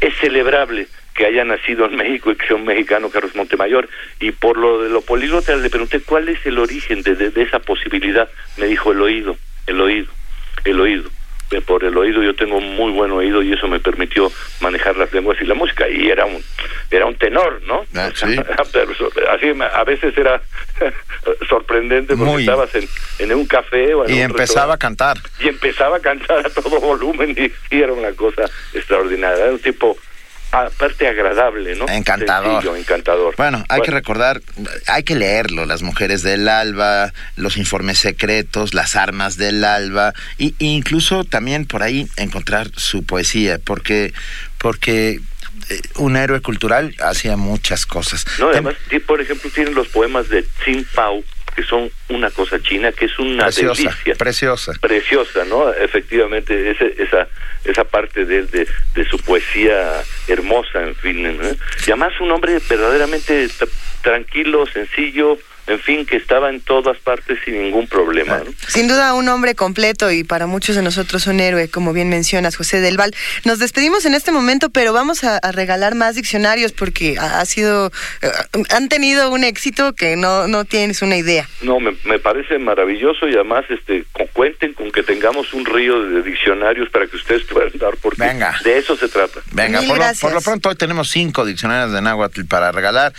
es 0.00 0.14
celebrable 0.20 0.88
que 1.14 1.26
haya 1.26 1.44
nacido 1.44 1.86
en 1.86 1.96
México 1.96 2.30
y 2.30 2.36
que 2.36 2.46
sea 2.46 2.56
un 2.56 2.64
mexicano 2.64 3.10
Carlos 3.10 3.34
Montemayor 3.34 3.88
y 4.20 4.30
por 4.30 4.56
lo 4.56 4.82
de 4.82 4.88
lo 4.90 5.00
políglota 5.02 5.54
le 5.56 5.68
pregunté 5.70 6.00
cuál 6.00 6.28
es 6.28 6.44
el 6.46 6.58
origen 6.58 7.02
de- 7.02 7.14
de 7.16 7.42
esa 7.42 7.58
posibilidad 7.58 8.28
me 8.56 8.66
dijo 8.66 8.92
el 8.92 9.00
oído 9.02 9.36
el 9.66 9.80
oído 9.80 10.06
el 10.64 10.80
oído. 10.80 11.10
Eh, 11.52 11.60
por 11.60 11.82
el 11.82 11.96
oído 11.96 12.22
yo 12.22 12.32
tengo 12.36 12.60
muy 12.60 12.92
buen 12.92 13.10
oído 13.10 13.42
y 13.42 13.52
eso 13.52 13.66
me 13.66 13.80
permitió 13.80 14.30
manejar 14.60 14.96
las 14.96 15.12
lenguas 15.12 15.36
y 15.40 15.44
la 15.46 15.54
música. 15.54 15.88
Y 15.88 16.08
era 16.08 16.24
un 16.24 16.40
era 16.92 17.06
un 17.06 17.16
tenor 17.16 17.60
no 17.66 17.84
Pero 18.72 18.94
so- 18.94 19.10
así 19.32 19.52
a 19.60 19.84
veces 19.84 20.16
era 20.16 20.40
sorprendente 21.48 22.16
porque 22.16 22.30
Muy. 22.32 22.42
estabas 22.42 22.72
en, 22.74 22.88
en 23.18 23.32
un 23.34 23.46
café 23.46 23.94
o 23.94 24.04
en 24.04 24.10
Y 24.10 24.14
un 24.18 24.30
empezaba 24.30 24.74
a 24.74 24.78
cantar. 24.78 25.16
y 25.40 25.48
empezaba 25.48 25.96
a 25.96 26.00
cantar 26.00 26.46
a 26.46 26.50
todo 26.50 26.80
volumen 26.80 27.34
y, 27.36 27.74
y 27.74 27.82
era 27.82 27.92
una 27.92 28.12
cosa 28.12 28.42
extraordinaria. 28.72 29.44
Era 29.44 29.52
un 29.52 29.58
tipo 29.58 29.96
aparte 30.52 31.08
agradable 31.08 31.74
no 31.76 31.88
Encantador. 31.88 32.62
Sencillo, 32.62 32.76
encantador 32.76 33.34
Bueno, 33.36 33.64
hay 33.68 33.82
que 33.82 33.90
recordar, 33.90 34.40
hay 34.86 35.02
que 35.02 35.14
leerlo, 35.14 35.64
Las 35.66 35.82
Mujeres 35.82 36.22
del 36.22 36.48
Alba, 36.48 37.12
Los 37.36 37.56
Informes 37.56 37.98
Secretos, 37.98 38.74
Las 38.74 38.96
Armas 38.96 39.36
del 39.36 39.64
Alba, 39.64 40.12
y, 40.38 40.54
e 40.58 40.66
incluso 40.66 41.24
también 41.24 41.66
por 41.66 41.82
ahí 41.82 42.08
encontrar 42.16 42.68
su 42.76 43.04
poesía, 43.04 43.58
porque, 43.58 44.12
porque 44.58 45.20
eh, 45.68 45.80
un 45.96 46.16
héroe 46.16 46.40
cultural 46.40 46.94
hacía 47.00 47.36
muchas 47.36 47.86
cosas. 47.86 48.26
No, 48.38 48.48
además, 48.48 48.74
por 49.06 49.20
ejemplo, 49.20 49.50
tienen 49.54 49.74
los 49.74 49.88
poemas 49.88 50.28
de 50.28 50.42
Tsin 50.42 50.86
Pao, 50.94 51.22
que 51.60 51.66
son 51.66 51.90
una 52.08 52.30
cosa 52.30 52.58
china, 52.60 52.90
que 52.92 53.04
es 53.04 53.18
una 53.18 53.44
Preciosa, 53.44 53.82
delicia. 53.82 54.14
preciosa. 54.14 54.72
Preciosa, 54.80 55.44
¿no? 55.44 55.70
Efectivamente, 55.72 56.70
ese, 56.70 56.94
esa 56.98 57.28
esa 57.64 57.84
parte 57.84 58.24
de, 58.24 58.44
de, 58.46 58.66
de 58.94 59.04
su 59.04 59.18
poesía 59.18 60.02
hermosa, 60.28 60.82
en 60.82 60.94
fin. 60.96 61.22
¿no? 61.22 61.30
Y 61.86 61.90
además 61.90 62.12
un 62.20 62.30
hombre 62.30 62.58
verdaderamente 62.68 63.46
tra- 63.48 63.68
tranquilo, 64.02 64.64
sencillo, 64.66 65.38
en 65.70 65.78
fin, 65.80 66.04
que 66.06 66.16
estaba 66.16 66.50
en 66.50 66.60
todas 66.60 66.98
partes 66.98 67.38
sin 67.44 67.62
ningún 67.62 67.86
problema. 67.86 68.38
¿no? 68.38 68.50
Sin 68.68 68.88
duda 68.88 69.14
un 69.14 69.28
hombre 69.28 69.54
completo 69.54 70.10
y 70.10 70.24
para 70.24 70.46
muchos 70.46 70.76
de 70.76 70.82
nosotros 70.82 71.26
un 71.26 71.40
héroe, 71.40 71.68
como 71.68 71.92
bien 71.92 72.08
mencionas, 72.08 72.56
José 72.56 72.80
del 72.80 72.96
Val. 72.96 73.14
Nos 73.44 73.58
despedimos 73.58 74.04
en 74.04 74.14
este 74.14 74.32
momento, 74.32 74.70
pero 74.70 74.92
vamos 74.92 75.24
a, 75.24 75.36
a 75.38 75.52
regalar 75.52 75.94
más 75.94 76.16
diccionarios 76.16 76.72
porque 76.72 77.16
ha, 77.18 77.40
ha 77.40 77.44
sido, 77.46 77.92
eh, 78.22 78.28
han 78.70 78.88
tenido 78.88 79.30
un 79.30 79.44
éxito 79.44 79.92
que 79.94 80.16
no, 80.16 80.48
no 80.48 80.64
tienes 80.64 81.02
una 81.02 81.16
idea. 81.16 81.48
No, 81.62 81.78
me, 81.80 81.96
me 82.04 82.18
parece 82.18 82.58
maravilloso 82.58 83.28
y 83.28 83.34
además 83.34 83.64
este 83.70 84.04
con- 84.12 84.26
cuenten 84.28 84.72
con 84.74 84.90
que 84.90 85.02
tengamos 85.02 85.52
un 85.54 85.64
río 85.64 86.02
de 86.02 86.22
diccionarios 86.22 86.88
para 86.90 87.06
que 87.06 87.16
ustedes 87.16 87.44
puedan 87.44 87.70
dar, 87.78 87.96
porque 88.02 88.22
Venga. 88.22 88.56
de 88.64 88.78
eso 88.78 88.96
se 88.96 89.08
trata. 89.08 89.40
Venga, 89.52 89.80
por 89.82 89.98
lo, 89.98 90.04
por 90.20 90.32
lo 90.32 90.40
pronto 90.40 90.68
hoy 90.68 90.74
tenemos 90.74 91.10
cinco 91.10 91.44
diccionarios 91.44 91.92
de 91.92 92.00
náhuatl 92.02 92.44
para 92.44 92.72
regalar. 92.72 93.12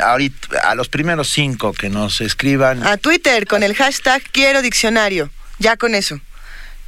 Ahorita, 0.00 0.60
a 0.68 0.74
los 0.74 0.88
primeros 0.88 1.28
cinco 1.28 1.72
que 1.72 1.87
nos 1.90 2.20
escriban. 2.20 2.86
A 2.86 2.96
Twitter 2.96 3.46
con 3.46 3.62
el 3.62 3.74
hashtag 3.74 4.22
quiero 4.32 4.62
diccionario. 4.62 5.30
Ya 5.58 5.76
con 5.76 5.94
eso. 5.94 6.20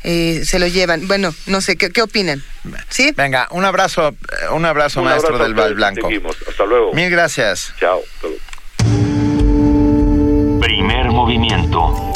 Eh, 0.03 0.43
se 0.45 0.59
lo 0.59 0.67
llevan. 0.67 1.07
Bueno, 1.09 1.35
no 1.47 1.61
sé, 1.61 1.77
¿qué, 1.77 1.91
qué 1.91 2.01
opinan? 2.03 2.43
¿Sí? 2.89 3.13
Venga, 3.17 3.49
un 3.51 3.65
abrazo, 3.65 4.09
eh, 4.09 4.15
un 4.53 4.65
abrazo, 4.65 5.01
Un 5.01 5.07
maestro 5.07 5.35
abrazo 5.35 5.45
del 5.45 5.55
Val 5.55 5.75
Blanco. 5.75 6.07
seguimos. 6.09 6.37
Hasta 6.49 6.65
luego. 6.65 6.93
Mil 6.95 7.11
gracias. 7.11 7.75
Chao. 7.79 8.03
Primer 10.61 11.11
movimiento. 11.11 12.13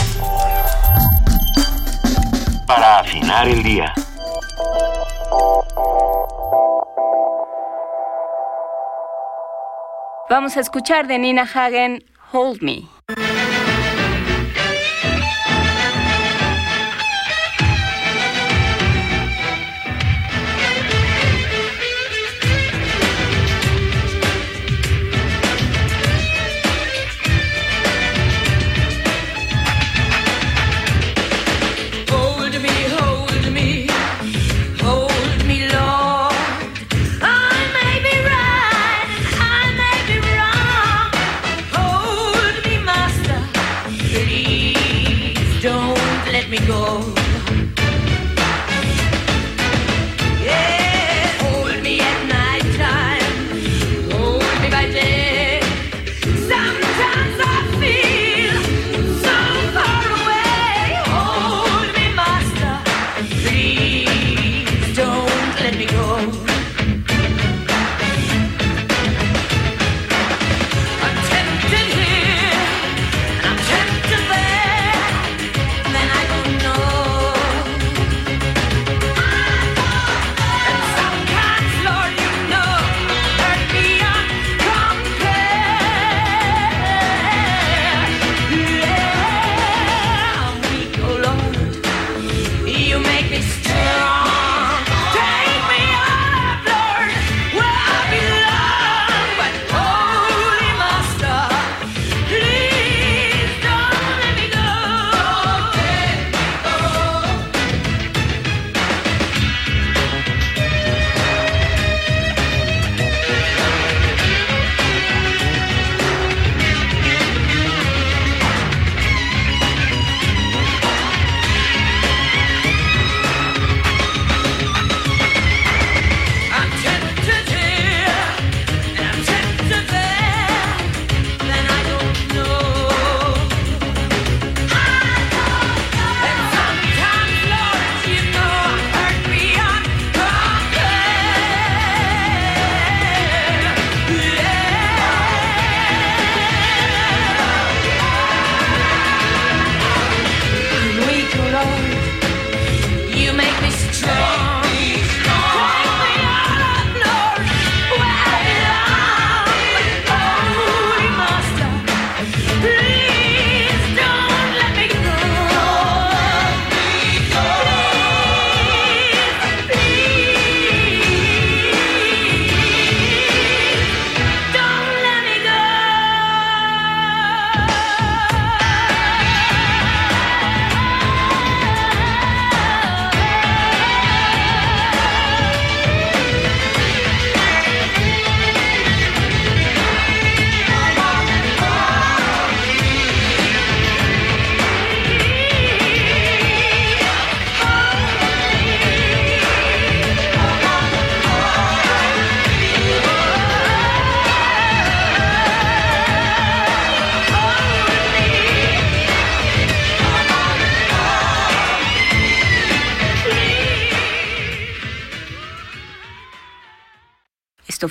Para 2.66 3.00
afinar 3.00 3.48
el 3.48 3.62
día. 3.62 3.92
Vamos 10.30 10.56
a 10.56 10.60
escuchar 10.60 11.06
de 11.06 11.18
Nina 11.18 11.42
Hagen, 11.42 12.02
Hold 12.34 12.62
Me. 12.62 12.88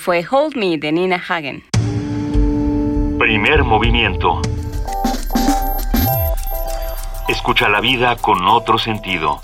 Fue 0.03 0.25
Hold 0.29 0.57
Me 0.57 0.77
de 0.77 0.91
Nina 0.91 1.15
Hagen. 1.15 1.63
Primer 3.17 3.63
movimiento. 3.63 4.41
Escucha 7.29 7.69
la 7.69 7.79
vida 7.79 8.17
con 8.17 8.45
otro 8.45 8.77
sentido. 8.77 9.39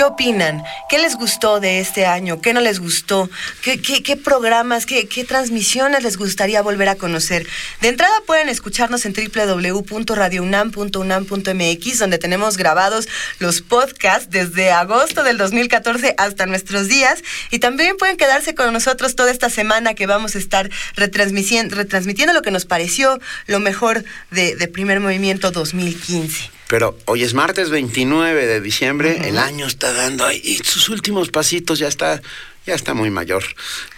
¿Qué 0.00 0.04
opinan? 0.04 0.62
¿Qué 0.88 0.98
les 0.98 1.16
gustó 1.16 1.60
de 1.60 1.80
este 1.80 2.06
año? 2.06 2.40
¿Qué 2.40 2.54
no 2.54 2.60
les 2.60 2.80
gustó? 2.80 3.28
¿Qué, 3.62 3.82
qué, 3.82 4.02
qué 4.02 4.16
programas, 4.16 4.86
qué, 4.86 5.08
qué, 5.08 5.24
transmisiones 5.24 6.02
les 6.02 6.16
gustaría 6.16 6.62
volver 6.62 6.88
a 6.88 6.94
conocer? 6.94 7.46
De 7.82 7.88
entrada 7.88 8.16
pueden 8.30 8.48
escucharnos 8.48 9.04
en 9.06 9.12
www.radiounam.unam.mx, 9.12 11.98
donde 11.98 12.18
tenemos 12.18 12.56
grabados 12.56 13.08
los 13.40 13.60
podcasts 13.60 14.30
desde 14.30 14.70
agosto 14.70 15.24
del 15.24 15.36
2014 15.36 16.14
hasta 16.16 16.46
nuestros 16.46 16.86
días. 16.86 17.24
Y 17.50 17.58
también 17.58 17.96
pueden 17.96 18.16
quedarse 18.16 18.54
con 18.54 18.72
nosotros 18.72 19.16
toda 19.16 19.32
esta 19.32 19.50
semana 19.50 19.94
que 19.94 20.06
vamos 20.06 20.36
a 20.36 20.38
estar 20.38 20.70
retransmitiendo, 20.94 21.74
retransmitiendo 21.74 22.32
lo 22.32 22.42
que 22.42 22.52
nos 22.52 22.66
pareció 22.66 23.18
lo 23.48 23.58
mejor 23.58 24.04
de, 24.30 24.54
de 24.54 24.68
Primer 24.68 25.00
Movimiento 25.00 25.50
2015. 25.50 26.52
Pero 26.68 26.96
hoy 27.06 27.24
es 27.24 27.34
martes 27.34 27.68
29 27.68 28.46
de 28.46 28.60
diciembre, 28.60 29.28
el 29.28 29.38
año 29.38 29.66
está 29.66 29.92
dando 29.92 30.24
ahí 30.24 30.60
sus 30.62 30.88
últimos 30.88 31.30
pasitos, 31.30 31.80
ya 31.80 31.88
está, 31.88 32.22
ya 32.66 32.74
está 32.74 32.94
muy 32.94 33.10
mayor, 33.10 33.42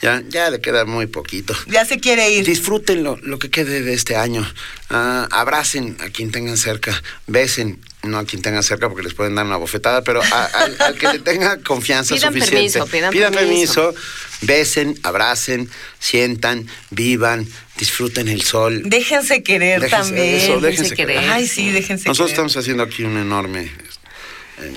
ya, 0.00 0.22
ya 0.28 0.48
le 0.50 0.60
queda 0.60 0.84
muy 0.84 1.06
poquito. 1.06 1.54
Ya 1.66 1.84
se 1.84 1.98
quiere 2.00 2.30
ir. 2.30 2.44
Disfruten 2.46 3.02
lo, 3.02 3.18
que 3.38 3.50
quede 3.50 3.82
de 3.82 3.94
este 3.94 4.16
año, 4.16 4.46
Ah, 4.94 5.26
abracen 5.30 5.96
a 6.00 6.10
quien 6.10 6.30
tengan 6.30 6.58
cerca, 6.58 7.02
besen, 7.26 7.80
no 8.02 8.18
a 8.18 8.24
quien 8.26 8.42
tengan 8.42 8.62
cerca 8.62 8.88
porque 8.90 9.02
les 9.02 9.14
pueden 9.14 9.34
dar 9.34 9.46
una 9.46 9.56
bofetada, 9.56 10.02
pero 10.04 10.20
a- 10.22 10.44
al, 10.44 10.76
al 10.80 10.98
que 10.98 11.08
le 11.14 11.18
tenga 11.18 11.56
confianza 11.62 12.14
Pidan 12.14 12.32
suficiente. 12.34 12.78
permiso, 12.78 13.10
pidan 13.10 13.32
permiso. 13.32 13.94
besen, 14.42 14.98
abracen, 15.02 15.70
sientan, 15.98 16.66
vivan, 16.90 17.46
disfruten 17.78 18.28
el 18.28 18.42
sol. 18.42 18.82
Déjense 18.84 19.42
querer 19.42 19.80
Déjense- 19.80 19.90
también. 19.90 20.34
eso, 20.34 20.60
déjense 20.60 20.94
querer. 20.94 21.18
Ay, 21.30 21.48
sí, 21.48 21.70
déjense 21.70 22.06
Nosotros 22.08 22.32
querer. 22.32 22.46
estamos 22.46 22.56
haciendo 22.58 22.82
aquí 22.82 23.04
un 23.04 23.16
enorme 23.16 23.70
eh, 24.58 24.72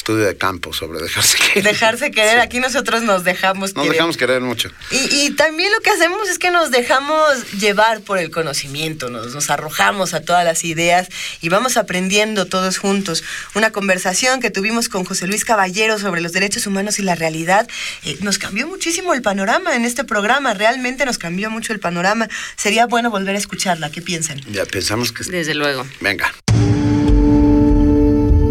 estudio 0.00 0.24
de 0.26 0.36
campo 0.36 0.72
sobre 0.72 0.98
dejarse 1.00 1.38
querer. 1.54 1.64
Dejarse 1.64 2.10
querer, 2.10 2.40
aquí 2.40 2.58
nosotros 2.58 3.02
nos 3.02 3.22
dejamos 3.24 3.74
Nos 3.74 3.82
querer. 3.84 3.92
dejamos 3.92 4.16
querer 4.16 4.40
mucho. 4.40 4.70
Y, 4.90 5.26
y 5.26 5.30
también 5.32 5.70
lo 5.72 5.80
que 5.80 5.90
hacemos 5.90 6.28
es 6.28 6.38
que 6.38 6.50
nos 6.50 6.70
dejamos 6.70 7.52
llevar 7.52 8.00
por 8.00 8.18
el 8.18 8.30
conocimiento, 8.30 9.10
nos, 9.10 9.34
nos 9.34 9.50
arrojamos 9.50 10.14
a 10.14 10.22
todas 10.22 10.44
las 10.44 10.64
ideas 10.64 11.08
y 11.40 11.48
vamos 11.50 11.76
aprendiendo 11.76 12.46
todos 12.46 12.78
juntos. 12.78 13.22
Una 13.54 13.70
conversación 13.72 14.40
que 14.40 14.50
tuvimos 14.50 14.88
con 14.88 15.04
José 15.04 15.26
Luis 15.26 15.44
Caballero 15.44 15.98
sobre 15.98 16.20
los 16.22 16.32
derechos 16.32 16.66
humanos 16.66 16.98
y 16.98 17.02
la 17.02 17.14
realidad 17.14 17.68
eh, 18.04 18.16
nos 18.22 18.38
cambió 18.38 18.66
muchísimo 18.66 19.12
el 19.14 19.22
panorama 19.22 19.76
en 19.76 19.84
este 19.84 20.04
programa, 20.04 20.54
realmente 20.54 21.04
nos 21.04 21.18
cambió 21.18 21.50
mucho 21.50 21.72
el 21.72 21.80
panorama. 21.80 22.28
Sería 22.56 22.86
bueno 22.86 23.10
volver 23.10 23.34
a 23.34 23.38
escucharla, 23.38 23.90
¿qué 23.90 24.00
piensan? 24.00 24.40
Ya 24.50 24.64
pensamos 24.64 25.12
que... 25.12 25.24
Desde 25.24 25.54
luego. 25.54 25.86
Venga. 26.00 26.32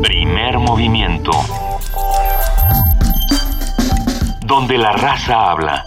Primer 0.03 0.57
movimiento. 0.59 1.31
Donde 4.41 4.77
la 4.77 4.91
raza 4.93 5.51
habla. 5.51 5.84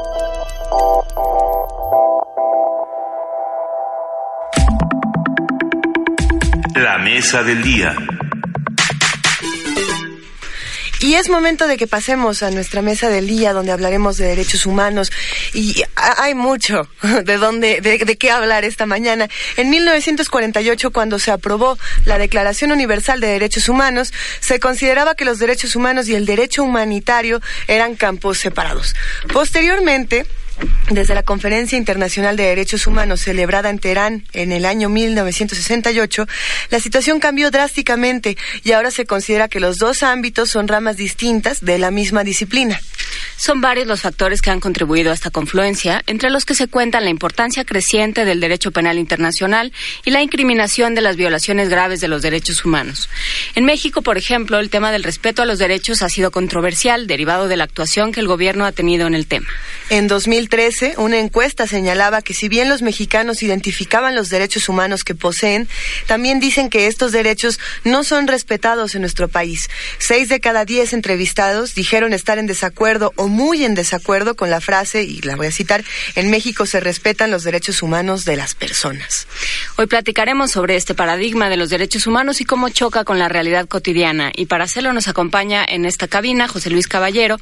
La 6.74 6.98
mesa 6.98 7.42
del 7.42 7.62
día. 7.62 7.94
Y 11.02 11.14
es 11.16 11.28
momento 11.28 11.66
de 11.66 11.76
que 11.76 11.88
pasemos 11.88 12.42
a 12.44 12.50
nuestra 12.52 12.80
mesa 12.80 13.08
del 13.08 13.26
día 13.26 13.52
donde 13.52 13.72
hablaremos 13.72 14.16
de 14.18 14.26
derechos 14.28 14.66
humanos 14.66 15.10
y 15.52 15.82
ha- 15.96 16.22
hay 16.22 16.34
mucho 16.34 16.88
de 17.24 17.36
dónde 17.38 17.80
de, 17.80 17.98
de 17.98 18.16
qué 18.16 18.30
hablar 18.30 18.64
esta 18.64 18.86
mañana. 18.86 19.28
En 19.56 19.68
1948 19.68 20.92
cuando 20.92 21.18
se 21.18 21.32
aprobó 21.32 21.76
la 22.04 22.18
Declaración 22.18 22.70
Universal 22.70 23.20
de 23.20 23.26
Derechos 23.26 23.68
Humanos, 23.68 24.12
se 24.40 24.60
consideraba 24.60 25.16
que 25.16 25.24
los 25.24 25.40
derechos 25.40 25.74
humanos 25.74 26.08
y 26.08 26.14
el 26.14 26.24
derecho 26.24 26.62
humanitario 26.62 27.40
eran 27.66 27.96
campos 27.96 28.38
separados. 28.38 28.94
Posteriormente, 29.32 30.24
desde 30.90 31.14
la 31.14 31.22
Conferencia 31.22 31.78
Internacional 31.78 32.36
de 32.36 32.44
Derechos 32.44 32.86
Humanos 32.86 33.20
celebrada 33.20 33.70
en 33.70 33.78
Teherán 33.78 34.24
en 34.32 34.52
el 34.52 34.64
año 34.64 34.88
1968, 34.88 36.26
la 36.70 36.80
situación 36.80 37.20
cambió 37.20 37.50
drásticamente 37.50 38.36
y 38.64 38.72
ahora 38.72 38.90
se 38.90 39.06
considera 39.06 39.48
que 39.48 39.60
los 39.60 39.78
dos 39.78 40.02
ámbitos 40.02 40.50
son 40.50 40.68
ramas 40.68 40.96
distintas 40.96 41.64
de 41.64 41.78
la 41.78 41.90
misma 41.90 42.24
disciplina. 42.24 42.80
Son 43.36 43.60
varios 43.60 43.86
los 43.86 44.02
factores 44.02 44.42
que 44.42 44.50
han 44.50 44.60
contribuido 44.60 45.10
a 45.10 45.14
esta 45.14 45.30
confluencia, 45.30 46.02
entre 46.06 46.30
los 46.30 46.44
que 46.44 46.54
se 46.54 46.68
cuentan 46.68 47.04
la 47.04 47.10
importancia 47.10 47.64
creciente 47.64 48.24
del 48.24 48.40
derecho 48.40 48.70
penal 48.70 48.98
internacional 48.98 49.72
y 50.04 50.10
la 50.10 50.22
incriminación 50.22 50.94
de 50.94 51.00
las 51.00 51.16
violaciones 51.16 51.68
graves 51.68 52.00
de 52.00 52.08
los 52.08 52.22
derechos 52.22 52.64
humanos. 52.64 53.08
En 53.54 53.64
México, 53.64 54.02
por 54.02 54.18
ejemplo, 54.18 54.58
el 54.58 54.70
tema 54.70 54.92
del 54.92 55.04
respeto 55.04 55.42
a 55.42 55.46
los 55.46 55.58
derechos 55.58 56.02
ha 56.02 56.08
sido 56.08 56.30
controversial, 56.30 57.06
derivado 57.06 57.48
de 57.48 57.56
la 57.56 57.64
actuación 57.64 58.12
que 58.12 58.20
el 58.20 58.28
gobierno 58.28 58.64
ha 58.64 58.72
tenido 58.72 59.06
en 59.06 59.14
el 59.14 59.26
tema. 59.26 59.48
En 59.90 60.08
2013, 60.08 60.94
una 60.98 61.18
encuesta 61.18 61.66
señalaba 61.66 62.22
que 62.22 62.34
si 62.34 62.48
bien 62.48 62.68
los 62.68 62.82
mexicanos 62.82 63.42
identificaban 63.42 64.14
los 64.14 64.30
derechos 64.30 64.68
humanos 64.68 65.04
que 65.04 65.14
poseen, 65.14 65.68
también 66.06 66.40
dicen 66.40 66.70
que 66.70 66.86
estos 66.86 67.12
derechos 67.12 67.58
no 67.84 68.04
son 68.04 68.26
respetados 68.26 68.94
en 68.94 69.02
nuestro 69.02 69.28
país. 69.28 69.68
Seis 69.98 70.28
de 70.28 70.40
cada 70.40 70.64
diez 70.64 70.92
entrevistados 70.92 71.74
dijeron 71.74 72.12
estar 72.12 72.38
en 72.38 72.46
desacuerdo 72.46 73.11
o 73.16 73.28
muy 73.28 73.64
en 73.64 73.74
desacuerdo 73.74 74.34
con 74.34 74.50
la 74.50 74.60
frase, 74.60 75.02
y 75.02 75.20
la 75.22 75.36
voy 75.36 75.46
a 75.46 75.52
citar, 75.52 75.84
en 76.14 76.30
México 76.30 76.66
se 76.66 76.80
respetan 76.80 77.30
los 77.30 77.44
derechos 77.44 77.82
humanos 77.82 78.24
de 78.24 78.36
las 78.36 78.54
personas. 78.54 79.26
Hoy 79.76 79.86
platicaremos 79.86 80.50
sobre 80.50 80.76
este 80.76 80.94
paradigma 80.94 81.48
de 81.48 81.56
los 81.56 81.70
derechos 81.70 82.06
humanos 82.06 82.40
y 82.40 82.44
cómo 82.44 82.68
choca 82.68 83.04
con 83.04 83.18
la 83.18 83.28
realidad 83.28 83.68
cotidiana. 83.68 84.32
Y 84.34 84.46
para 84.46 84.64
hacerlo 84.64 84.92
nos 84.92 85.08
acompaña 85.08 85.64
en 85.66 85.84
esta 85.84 86.08
cabina 86.08 86.48
José 86.48 86.70
Luis 86.70 86.86
Caballero, 86.86 87.38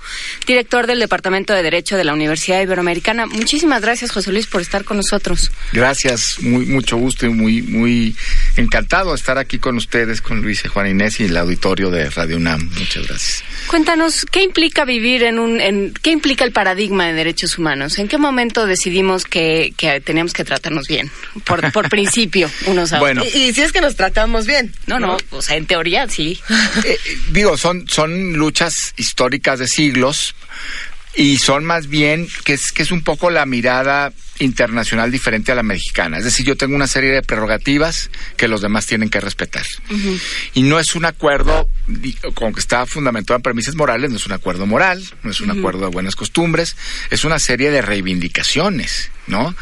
director 0.46 0.86
del 0.86 1.00
Departamento 1.00 1.54
de 1.54 1.62
Derecho 1.62 1.96
de 1.96 2.04
la 2.04 2.14
Universidad 2.14 2.60
Iberoamericana. 2.60 3.26
Muchísimas 3.26 3.82
gracias, 3.82 4.10
José 4.10 4.32
Luis, 4.32 4.46
por 4.46 4.60
estar 4.60 4.84
con 4.84 4.96
nosotros. 4.96 5.50
Gracias, 5.72 6.40
muy 6.40 6.66
mucho 6.66 6.96
gusto 6.96 7.26
y 7.26 7.30
muy 7.30 7.62
muy 7.62 8.16
encantado 8.56 9.10
de 9.10 9.16
estar 9.16 9.38
aquí 9.38 9.58
con 9.58 9.76
ustedes, 9.76 10.20
con 10.20 10.42
Luis 10.42 10.64
y 10.64 10.68
Juan 10.68 10.88
Inés 10.88 11.20
y 11.20 11.24
el 11.24 11.36
auditorio 11.36 11.90
de 11.90 12.10
Radio 12.10 12.36
UNAM. 12.36 12.70
Muchas 12.78 13.06
gracias. 13.06 13.44
Cuéntanos, 13.68 14.26
¿qué 14.30 14.42
implica 14.42 14.84
vivir 14.84 15.22
en 15.22 15.38
un... 15.38 15.60
En, 15.60 15.94
¿Qué 16.02 16.10
implica 16.10 16.44
el 16.44 16.52
paradigma 16.52 17.06
de 17.06 17.12
derechos 17.12 17.58
humanos? 17.58 17.98
¿En 17.98 18.08
qué 18.08 18.18
momento 18.18 18.66
decidimos 18.66 19.24
que, 19.24 19.72
que 19.76 20.00
teníamos 20.00 20.32
que 20.32 20.44
tratarnos 20.44 20.88
bien? 20.88 21.10
Por, 21.44 21.70
por 21.72 21.88
principio, 21.90 22.50
unos 22.66 22.92
a 22.92 22.98
Bueno. 22.98 23.22
otros. 23.22 23.34
Y, 23.34 23.48
y 23.48 23.54
si 23.54 23.62
es 23.62 23.72
que 23.72 23.80
nos 23.80 23.96
tratamos 23.96 24.46
bien. 24.46 24.72
No, 24.86 24.98
no, 24.98 25.16
o 25.30 25.42
sea, 25.42 25.56
en 25.56 25.66
teoría 25.66 26.08
sí. 26.08 26.40
Eh, 26.84 26.98
eh, 27.06 27.18
digo, 27.30 27.56
son 27.56 27.86
son 27.88 28.34
luchas 28.34 28.94
históricas 28.96 29.58
de 29.58 29.68
siglos 29.68 30.34
y 31.14 31.38
son 31.38 31.64
más 31.64 31.88
bien 31.88 32.28
que 32.44 32.54
es 32.54 32.72
que 32.72 32.82
es 32.82 32.90
un 32.90 33.02
poco 33.02 33.30
la 33.30 33.46
mirada 33.46 34.12
internacional 34.40 35.12
diferente 35.12 35.52
a 35.52 35.54
la 35.54 35.62
mexicana. 35.62 36.18
Es 36.18 36.24
decir, 36.24 36.44
yo 36.44 36.56
tengo 36.56 36.74
una 36.74 36.86
serie 36.86 37.10
de 37.10 37.22
prerrogativas 37.22 38.10
que 38.36 38.48
los 38.48 38.60
demás 38.60 38.86
tienen 38.86 39.10
que 39.10 39.20
respetar. 39.20 39.64
Y 40.54 40.62
no 40.62 40.80
es 40.80 40.94
un 40.94 41.04
acuerdo 41.04 41.68
como 42.34 42.52
que 42.52 42.60
está 42.60 42.86
fundamentado 42.86 43.36
en 43.36 43.42
premisas 43.42 43.74
morales, 43.74 44.10
no 44.10 44.16
es 44.16 44.26
un 44.26 44.32
acuerdo 44.32 44.66
moral, 44.66 45.02
no 45.22 45.30
es 45.30 45.40
un 45.40 45.50
acuerdo 45.50 45.80
de 45.80 45.90
buenas 45.90 46.16
costumbres, 46.16 46.76
es 47.10 47.24
una 47.24 47.38
serie 47.38 47.70
de 47.70 47.82
reivindicaciones, 47.82 49.10
¿no? 49.26 49.54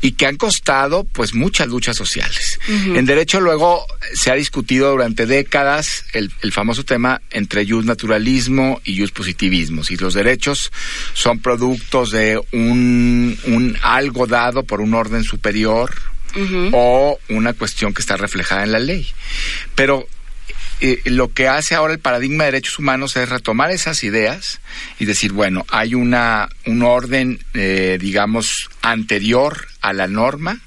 Y 0.00 0.12
que 0.12 0.26
han 0.26 0.36
costado 0.36 1.04
pues 1.04 1.34
muchas 1.34 1.68
luchas 1.68 1.96
sociales. 1.96 2.58
En 2.68 3.04
derecho 3.04 3.40
luego 3.40 3.86
se 4.14 4.30
ha 4.30 4.34
discutido 4.34 4.90
durante 4.90 5.26
décadas 5.26 6.04
el, 6.12 6.32
el 6.42 6.52
famoso 6.52 6.84
tema 6.84 7.20
entre 7.30 7.66
jus 7.66 7.84
naturalismo 7.84 8.80
y 8.84 8.98
jus 8.98 9.12
positivismo, 9.12 9.84
si 9.84 9.96
los 9.96 10.14
derechos 10.14 10.72
son 11.12 11.40
productos 11.40 12.10
de 12.10 12.40
un, 12.52 13.38
un 13.46 13.76
algo 13.82 14.21
dado 14.26 14.64
por 14.64 14.80
un 14.80 14.94
orden 14.94 15.24
superior 15.24 15.94
o 16.72 17.18
una 17.28 17.52
cuestión 17.52 17.92
que 17.92 18.00
está 18.00 18.16
reflejada 18.16 18.64
en 18.64 18.72
la 18.72 18.78
ley. 18.78 19.06
Pero 19.74 20.06
eh, 20.80 21.00
lo 21.04 21.32
que 21.32 21.46
hace 21.46 21.74
ahora 21.74 21.92
el 21.92 22.00
paradigma 22.00 22.44
de 22.44 22.52
derechos 22.52 22.78
humanos 22.78 23.16
es 23.16 23.28
retomar 23.28 23.70
esas 23.70 24.02
ideas 24.02 24.60
y 24.98 25.04
decir, 25.04 25.32
bueno, 25.32 25.64
hay 25.70 25.94
una 25.94 26.48
un 26.66 26.82
orden, 26.82 27.38
eh, 27.54 27.98
digamos, 28.00 28.70
anterior 28.80 29.68
a 29.80 29.92
la 29.92 30.08
norma, 30.08 30.60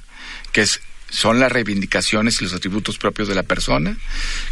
que 0.52 0.62
es 0.62 0.82
son 1.10 1.40
las 1.40 1.52
reivindicaciones 1.52 2.42
y 2.42 2.46
los 2.46 2.54
atributos 2.54 2.98
propios 2.98 3.28
de 3.28 3.36
la 3.36 3.44
persona, 3.44 3.98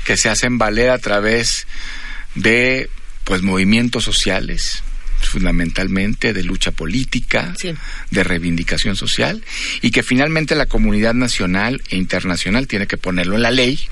que 0.05 0.17
se 0.17 0.29
hacen 0.29 0.57
valer 0.57 0.89
a 0.91 0.97
través 0.97 1.67
de 2.35 2.89
pues 3.23 3.41
movimientos 3.41 4.03
sociales, 4.03 4.83
fundamentalmente 5.27 6.33
de 6.33 6.43
lucha 6.43 6.71
política, 6.71 7.53
de 8.11 8.23
reivindicación 8.23 8.95
social, 8.95 9.43
y 9.81 9.91
que 9.91 10.03
finalmente 10.03 10.55
la 10.55 10.65
comunidad 10.65 11.13
nacional 11.13 11.81
e 11.89 11.97
internacional 11.97 12.67
tiene 12.67 12.87
que 12.87 12.97
ponerlo 12.97 13.35
en 13.35 13.41
la 13.41 13.51
ley 13.51 13.87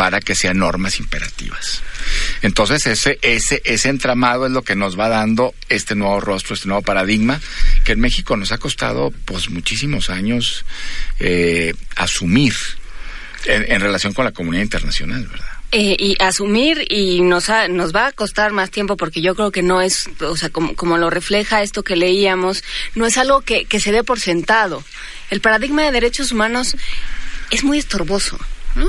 para 0.00 0.20
que 0.20 0.34
sean 0.34 0.56
normas 0.56 0.98
imperativas. 0.98 1.82
Entonces 2.40 2.86
ese, 2.86 3.18
ese, 3.20 3.60
ese 3.66 3.90
entramado 3.90 4.46
es 4.46 4.52
lo 4.52 4.62
que 4.62 4.74
nos 4.74 4.98
va 4.98 5.10
dando 5.10 5.54
este 5.68 5.94
nuevo 5.94 6.20
rostro, 6.20 6.54
este 6.54 6.68
nuevo 6.68 6.80
paradigma, 6.80 7.38
que 7.84 7.92
en 7.92 8.00
México 8.00 8.34
nos 8.36 8.50
ha 8.50 8.56
costado 8.56 9.12
pues 9.26 9.50
muchísimos 9.50 10.08
años 10.08 10.64
eh, 11.18 11.74
asumir 11.96 12.54
en, 13.44 13.70
en 13.70 13.80
relación 13.82 14.14
con 14.14 14.24
la 14.24 14.32
comunidad 14.32 14.62
internacional, 14.62 15.26
¿verdad? 15.26 15.49
Eh, 15.72 15.96
y 16.00 16.16
asumir 16.20 16.84
y 16.90 17.20
nos, 17.20 17.48
ha- 17.48 17.68
nos 17.68 17.94
va 17.94 18.08
a 18.08 18.12
costar 18.12 18.50
más 18.50 18.72
tiempo 18.72 18.96
porque 18.96 19.20
yo 19.22 19.36
creo 19.36 19.52
que 19.52 19.62
no 19.62 19.80
es, 19.80 20.10
o 20.20 20.36
sea, 20.36 20.48
como, 20.50 20.74
como 20.74 20.98
lo 20.98 21.10
refleja 21.10 21.62
esto 21.62 21.84
que 21.84 21.94
leíamos, 21.94 22.64
no 22.96 23.06
es 23.06 23.16
algo 23.18 23.42
que, 23.42 23.66
que 23.66 23.78
se 23.78 23.92
dé 23.92 24.02
por 24.02 24.18
sentado. 24.18 24.82
El 25.30 25.40
paradigma 25.40 25.82
de 25.84 25.92
derechos 25.92 26.32
humanos 26.32 26.76
es 27.52 27.62
muy 27.62 27.78
estorboso, 27.78 28.36
¿no? 28.74 28.88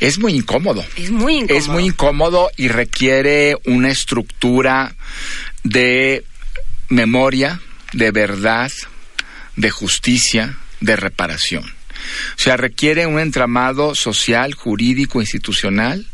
Es 0.00 0.18
muy 0.18 0.32
incómodo. 0.32 0.82
Es 0.96 1.10
muy 1.10 1.34
incómodo. 1.36 1.58
Es 1.58 1.68
muy 1.68 1.84
incómodo 1.84 2.50
y 2.56 2.68
requiere 2.68 3.58
una 3.66 3.90
estructura 3.90 4.94
de 5.62 6.24
memoria, 6.88 7.60
de 7.92 8.10
verdad, 8.12 8.72
de 9.56 9.70
justicia, 9.70 10.56
de 10.80 10.96
reparación. 10.96 11.64
O 11.64 12.40
sea, 12.40 12.56
requiere 12.56 13.06
un 13.06 13.18
entramado 13.18 13.94
social, 13.94 14.54
jurídico, 14.54 15.20
institucional 15.20 16.06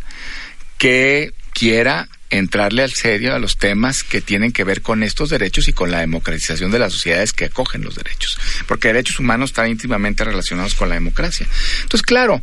que 0.80 1.34
quiera 1.52 2.08
entrarle 2.30 2.82
al 2.82 2.92
serio 2.92 3.34
a 3.34 3.38
los 3.38 3.58
temas 3.58 4.02
que 4.02 4.22
tienen 4.22 4.50
que 4.50 4.64
ver 4.64 4.80
con 4.80 5.02
estos 5.02 5.28
derechos 5.28 5.68
y 5.68 5.74
con 5.74 5.90
la 5.90 6.00
democratización 6.00 6.70
de 6.70 6.78
las 6.78 6.94
sociedades 6.94 7.34
que 7.34 7.44
acogen 7.44 7.82
los 7.82 7.96
derechos. 7.96 8.38
Porque 8.66 8.88
derechos 8.88 9.18
humanos 9.18 9.50
están 9.50 9.68
íntimamente 9.68 10.24
relacionados 10.24 10.74
con 10.74 10.88
la 10.88 10.94
democracia. 10.94 11.46
Entonces, 11.82 12.00
claro, 12.00 12.40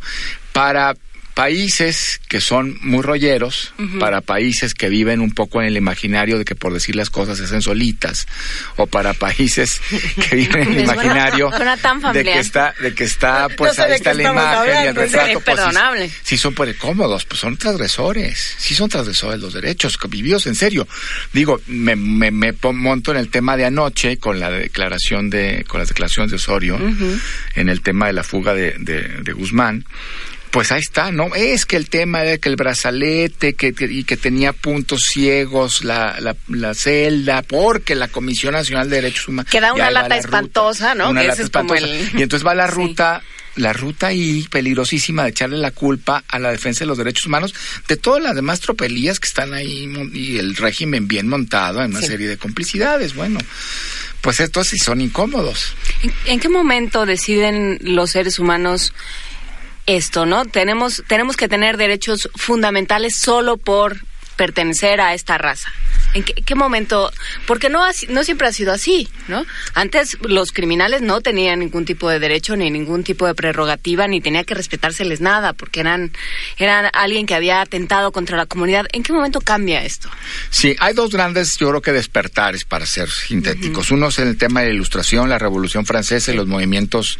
para 0.52 0.94
países 1.38 2.20
que 2.28 2.40
son 2.40 2.78
muy 2.82 3.00
rolleros, 3.00 3.72
para 4.00 4.22
países 4.22 4.74
que 4.74 4.88
viven 4.88 5.20
un 5.20 5.30
poco 5.30 5.62
en 5.62 5.68
el 5.68 5.76
imaginario 5.76 6.36
de 6.36 6.44
que 6.44 6.56
por 6.56 6.72
decir 6.72 6.96
las 6.96 7.10
cosas 7.10 7.38
se 7.38 7.44
hacen 7.44 7.62
solitas, 7.62 8.26
o 8.74 8.88
para 8.88 9.14
países 9.14 9.80
que 10.28 10.34
viven 10.34 10.62
en 10.62 10.72
el 10.72 10.80
imaginario 10.80 11.48
de 12.12 12.24
que 12.24 12.40
está, 12.40 12.74
de 12.80 12.92
que 12.92 13.04
está, 13.04 13.48
pues 13.56 13.78
ahí 13.78 13.92
está 13.92 14.14
la 14.14 14.22
imagen 14.24 14.74
y 14.82 14.86
el 14.88 14.96
retrato. 14.96 15.26
pues, 15.44 15.44
sí- 15.44 15.52
imperdonable. 15.52 16.10
Sí, 16.24 16.36
son 16.38 16.54
pues, 16.54 16.74
cómodos, 16.76 17.24
pues 17.24 17.38
son 17.40 17.56
transgresores, 17.56 18.56
sí 18.58 18.74
son 18.74 18.88
transgresores 18.88 19.38
los 19.40 19.52
derechos, 19.52 19.96
vividos 20.08 20.48
en 20.48 20.56
serio. 20.56 20.88
Digo, 21.32 21.60
me, 21.68 21.94
me, 21.94 22.52
monto 22.72 23.12
en 23.12 23.16
el 23.16 23.30
tema 23.30 23.56
de 23.56 23.64
anoche 23.64 24.16
con 24.16 24.40
la 24.40 24.50
declaración 24.50 25.30
de, 25.30 25.64
con 25.68 25.78
las 25.78 25.88
declaraciones 25.88 26.32
de 26.32 26.36
Osorio, 26.36 26.80
en 27.54 27.68
el 27.68 27.80
tema 27.82 28.08
de 28.08 28.12
la 28.14 28.24
fuga 28.24 28.54
de, 28.54 28.74
de, 28.80 29.02
de 29.22 29.32
Guzmán. 29.32 29.84
Pues 30.50 30.72
ahí 30.72 30.80
está, 30.80 31.10
¿no? 31.12 31.34
Es 31.34 31.66
que 31.66 31.76
el 31.76 31.90
tema 31.90 32.22
era 32.24 32.38
que 32.38 32.48
el 32.48 32.56
brazalete 32.56 33.54
que, 33.54 33.74
que- 33.74 33.84
y 33.84 34.04
que 34.04 34.16
tenía 34.16 34.52
puntos 34.52 35.04
ciegos 35.04 35.84
la, 35.84 36.18
la, 36.20 36.36
la 36.48 36.74
celda, 36.74 37.42
porque 37.42 37.94
la 37.94 38.08
Comisión 38.08 38.52
Nacional 38.54 38.88
de 38.88 38.96
Derechos 38.96 39.28
Humanos... 39.28 39.50
Que 39.52 39.60
da 39.60 39.72
una 39.74 39.90
lata 39.90 40.08
la 40.08 40.14
ruta. 40.16 40.26
espantosa, 40.26 40.94
¿no? 40.94 41.10
Una 41.10 41.20
Que 41.20 41.26
lata 41.28 41.34
ese 41.34 41.42
es 41.44 41.50
como 41.50 41.74
espantosa. 41.74 42.00
el- 42.14 42.18
Y 42.18 42.22
entonces 42.22 42.46
va 42.46 42.54
la 42.54 42.66
ruta, 42.78 43.22
la 43.56 43.72
ruta 43.74 44.06
ahí 44.06 44.46
peligrosísima 44.50 45.24
de 45.24 45.30
echarle 45.30 45.58
la 45.58 45.70
culpa 45.70 46.24
a 46.28 46.38
la 46.38 46.50
defensa 46.50 46.80
de 46.80 46.86
los 46.86 46.96
derechos 46.98 47.26
humanos 47.26 47.54
de 47.86 47.96
todas 47.96 48.22
las 48.22 48.34
demás 48.34 48.60
tropelías 48.60 49.20
que 49.20 49.28
están 49.28 49.52
ahí 49.52 49.86
y 50.14 50.38
el 50.38 50.56
régimen 50.56 51.08
bien 51.08 51.28
montado 51.28 51.82
en 51.82 51.90
una 51.90 52.00
Sí. 52.00 52.06
serie 52.06 52.26
de 52.28 52.38
complicidades. 52.38 53.14
Bueno, 53.14 53.38
pues 54.22 54.40
estos 54.40 54.68
sí 54.68 54.78
son 54.78 55.00
incómodos. 55.02 55.74
¿En, 56.02 56.12
en 56.26 56.40
qué 56.40 56.48
momento 56.48 57.04
deciden 57.04 57.78
los 57.82 58.10
seres 58.12 58.38
humanos 58.38 58.92
esto, 59.88 60.26
no? 60.26 60.44
Tenemos, 60.44 61.02
tenemos 61.08 61.36
que 61.36 61.48
tener 61.48 61.76
derechos 61.76 62.28
fundamentales 62.36 63.16
solo 63.16 63.56
por 63.56 63.96
pertenecer 64.38 65.00
a 65.00 65.12
esta 65.14 65.36
raza. 65.36 65.70
¿En 66.14 66.22
qué, 66.22 66.32
qué 66.32 66.54
momento? 66.54 67.12
Porque 67.46 67.68
no, 67.68 67.84
no 68.08 68.24
siempre 68.24 68.46
ha 68.46 68.52
sido 68.52 68.72
así, 68.72 69.08
¿no? 69.26 69.44
Antes 69.74 70.16
los 70.22 70.52
criminales 70.52 71.02
no 71.02 71.20
tenían 71.20 71.58
ningún 71.58 71.84
tipo 71.84 72.08
de 72.08 72.18
derecho 72.20 72.56
ni 72.56 72.70
ningún 72.70 73.04
tipo 73.04 73.26
de 73.26 73.34
prerrogativa 73.34 74.06
ni 74.06 74.20
tenía 74.20 74.44
que 74.44 74.54
respetárseles 74.54 75.20
nada 75.20 75.52
porque 75.52 75.80
eran, 75.80 76.12
eran 76.56 76.88
alguien 76.94 77.26
que 77.26 77.34
había 77.34 77.60
atentado 77.60 78.12
contra 78.12 78.36
la 78.36 78.46
comunidad. 78.46 78.86
¿En 78.92 79.02
qué 79.02 79.12
momento 79.12 79.40
cambia 79.40 79.84
esto? 79.84 80.08
Sí, 80.50 80.76
hay 80.78 80.94
dos 80.94 81.10
grandes, 81.10 81.58
yo 81.58 81.68
creo 81.70 81.82
que 81.82 81.92
despertares 81.92 82.64
para 82.64 82.86
ser 82.86 83.10
sintéticos. 83.10 83.90
Uno 83.90 84.08
es 84.08 84.18
en 84.20 84.28
el 84.28 84.38
tema 84.38 84.60
de 84.60 84.68
la 84.68 84.74
ilustración, 84.74 85.28
la 85.28 85.38
Revolución 85.38 85.84
Francesa 85.84 86.32
y 86.32 86.36
los 86.36 86.46
movimientos 86.46 87.18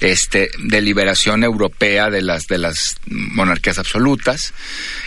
este, 0.00 0.50
de 0.58 0.80
liberación 0.80 1.44
europea 1.44 2.08
de 2.08 2.22
las, 2.22 2.46
de 2.46 2.58
las 2.58 2.96
monarquías 3.06 3.78
absolutas, 3.78 4.54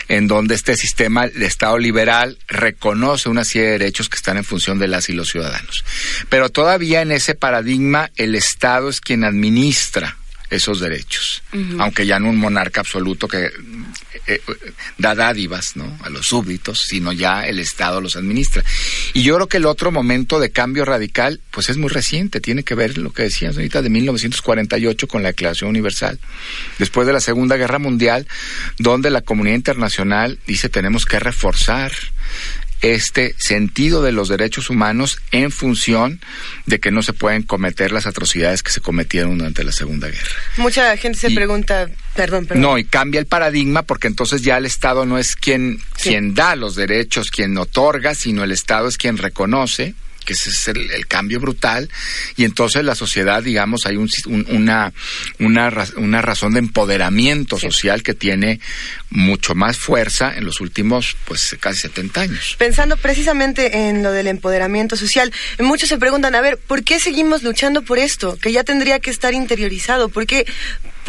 en 0.08 0.28
donde 0.28 0.54
este 0.54 0.76
sistema 0.76 1.26
de 1.26 1.47
Estado 1.48 1.78
liberal 1.78 2.38
reconoce 2.46 3.28
una 3.28 3.44
serie 3.44 3.66
de 3.66 3.78
derechos 3.78 4.08
que 4.08 4.16
están 4.16 4.36
en 4.36 4.44
función 4.44 4.78
de 4.78 4.88
las 4.88 5.08
y 5.08 5.12
los 5.12 5.28
ciudadanos. 5.28 5.84
Pero 6.28 6.50
todavía 6.50 7.02
en 7.02 7.12
ese 7.12 7.34
paradigma 7.34 8.10
el 8.16 8.34
Estado 8.34 8.88
es 8.88 9.00
quien 9.00 9.24
administra 9.24 10.16
esos 10.50 10.80
derechos, 10.80 11.42
aunque 11.78 12.06
ya 12.06 12.18
no 12.18 12.30
un 12.30 12.38
monarca 12.38 12.80
absoluto 12.80 13.28
que 13.28 13.44
eh, 13.46 13.52
eh, 14.26 14.40
da 14.98 15.14
dádivas 15.14 15.76
¿no? 15.76 15.98
a 16.02 16.08
los 16.10 16.26
súbditos, 16.26 16.80
sino 16.80 17.12
ya 17.12 17.46
el 17.46 17.58
Estado 17.58 18.00
los 18.00 18.16
administra. 18.16 18.62
Y 19.12 19.22
yo 19.22 19.34
creo 19.36 19.48
que 19.48 19.56
el 19.58 19.66
otro 19.66 19.92
momento 19.92 20.40
de 20.40 20.50
cambio 20.50 20.84
radical, 20.84 21.40
pues 21.50 21.68
es 21.68 21.76
muy 21.76 21.88
reciente, 21.88 22.40
tiene 22.40 22.62
que 22.62 22.74
ver 22.74 22.98
lo 22.98 23.12
que 23.12 23.24
decías 23.24 23.56
ahorita 23.56 23.82
de 23.82 23.90
1948 23.90 25.06
con 25.06 25.22
la 25.22 25.28
Declaración 25.28 25.70
Universal, 25.70 26.18
después 26.78 27.06
de 27.06 27.12
la 27.12 27.20
Segunda 27.20 27.56
Guerra 27.56 27.78
Mundial, 27.78 28.26
donde 28.78 29.10
la 29.10 29.22
comunidad 29.22 29.56
internacional 29.56 30.38
dice 30.46 30.68
tenemos 30.68 31.04
que 31.04 31.18
reforzar 31.18 31.92
este 32.82 33.34
sentido 33.38 34.02
de 34.02 34.12
los 34.12 34.28
derechos 34.28 34.70
humanos 34.70 35.18
en 35.30 35.50
función 35.50 36.20
de 36.66 36.78
que 36.78 36.90
no 36.90 37.02
se 37.02 37.12
pueden 37.12 37.42
cometer 37.42 37.92
las 37.92 38.06
atrocidades 38.06 38.62
que 38.62 38.70
se 38.70 38.80
cometieron 38.80 39.38
durante 39.38 39.64
la 39.64 39.72
Segunda 39.72 40.08
Guerra. 40.08 40.30
Mucha 40.56 40.96
gente 40.96 41.18
se 41.18 41.30
pregunta, 41.30 41.88
perdón, 42.14 42.46
perdón. 42.46 42.62
No, 42.62 42.78
y 42.78 42.84
cambia 42.84 43.20
el 43.20 43.26
paradigma 43.26 43.82
porque 43.82 44.08
entonces 44.08 44.42
ya 44.42 44.56
el 44.56 44.66
Estado 44.66 45.06
no 45.06 45.18
es 45.18 45.36
quien, 45.36 45.80
quien 46.00 46.34
da 46.34 46.56
los 46.56 46.74
derechos, 46.74 47.30
quien 47.30 47.56
otorga, 47.58 48.14
sino 48.14 48.44
el 48.44 48.52
Estado 48.52 48.88
es 48.88 48.96
quien 48.96 49.18
reconoce 49.18 49.94
que 50.28 50.34
ese 50.34 50.50
es 50.50 50.68
el, 50.68 50.90
el 50.90 51.06
cambio 51.06 51.40
brutal 51.40 51.88
y 52.36 52.44
entonces 52.44 52.84
la 52.84 52.94
sociedad 52.94 53.42
digamos 53.42 53.86
hay 53.86 53.96
un, 53.96 54.10
un- 54.26 54.44
una 54.50 54.92
una 55.38 55.72
una 55.96 56.20
razón 56.20 56.52
de 56.52 56.58
empoderamiento 56.58 57.58
social 57.58 58.02
que 58.02 58.12
tiene 58.12 58.60
mucho 59.08 59.54
más 59.54 59.78
fuerza 59.78 60.36
en 60.36 60.44
los 60.44 60.60
últimos 60.60 61.16
pues 61.24 61.56
casi 61.58 61.80
70 61.80 62.20
años 62.20 62.56
Pensando 62.58 62.98
precisamente 62.98 63.88
en 63.88 64.02
lo 64.02 64.12
del 64.12 64.26
empoderamiento 64.26 64.96
social, 64.96 65.32
muchos 65.58 65.88
se 65.88 65.96
preguntan, 65.96 66.34
a 66.34 66.42
ver, 66.42 66.58
¿por 66.58 66.84
qué 66.84 67.00
seguimos 67.00 67.42
luchando 67.42 67.80
por 67.82 67.98
esto? 67.98 68.36
Que 68.36 68.52
ya 68.52 68.64
tendría 68.64 69.00
que 69.00 69.10
estar 69.10 69.32
interiorizado. 69.32 70.10
¿Por 70.10 70.26
qué, 70.26 70.44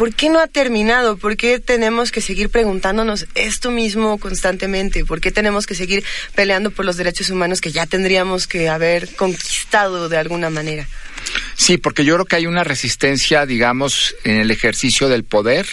¿Por 0.00 0.14
qué 0.14 0.30
no 0.30 0.40
ha 0.40 0.46
terminado? 0.46 1.18
¿Por 1.18 1.36
qué 1.36 1.60
tenemos 1.60 2.10
que 2.10 2.22
seguir 2.22 2.48
preguntándonos 2.48 3.26
esto 3.34 3.70
mismo 3.70 4.16
constantemente? 4.16 5.04
¿Por 5.04 5.20
qué 5.20 5.30
tenemos 5.30 5.66
que 5.66 5.74
seguir 5.74 6.02
peleando 6.34 6.70
por 6.70 6.86
los 6.86 6.96
derechos 6.96 7.28
humanos 7.28 7.60
que 7.60 7.70
ya 7.70 7.84
tendríamos 7.84 8.46
que 8.46 8.70
haber 8.70 9.14
conquistado 9.14 10.08
de 10.08 10.16
alguna 10.16 10.48
manera? 10.48 10.88
Sí, 11.54 11.76
porque 11.76 12.06
yo 12.06 12.14
creo 12.14 12.24
que 12.24 12.36
hay 12.36 12.46
una 12.46 12.64
resistencia, 12.64 13.44
digamos, 13.44 14.16
en 14.24 14.38
el 14.38 14.50
ejercicio 14.50 15.10
del 15.10 15.24
poder 15.24 15.66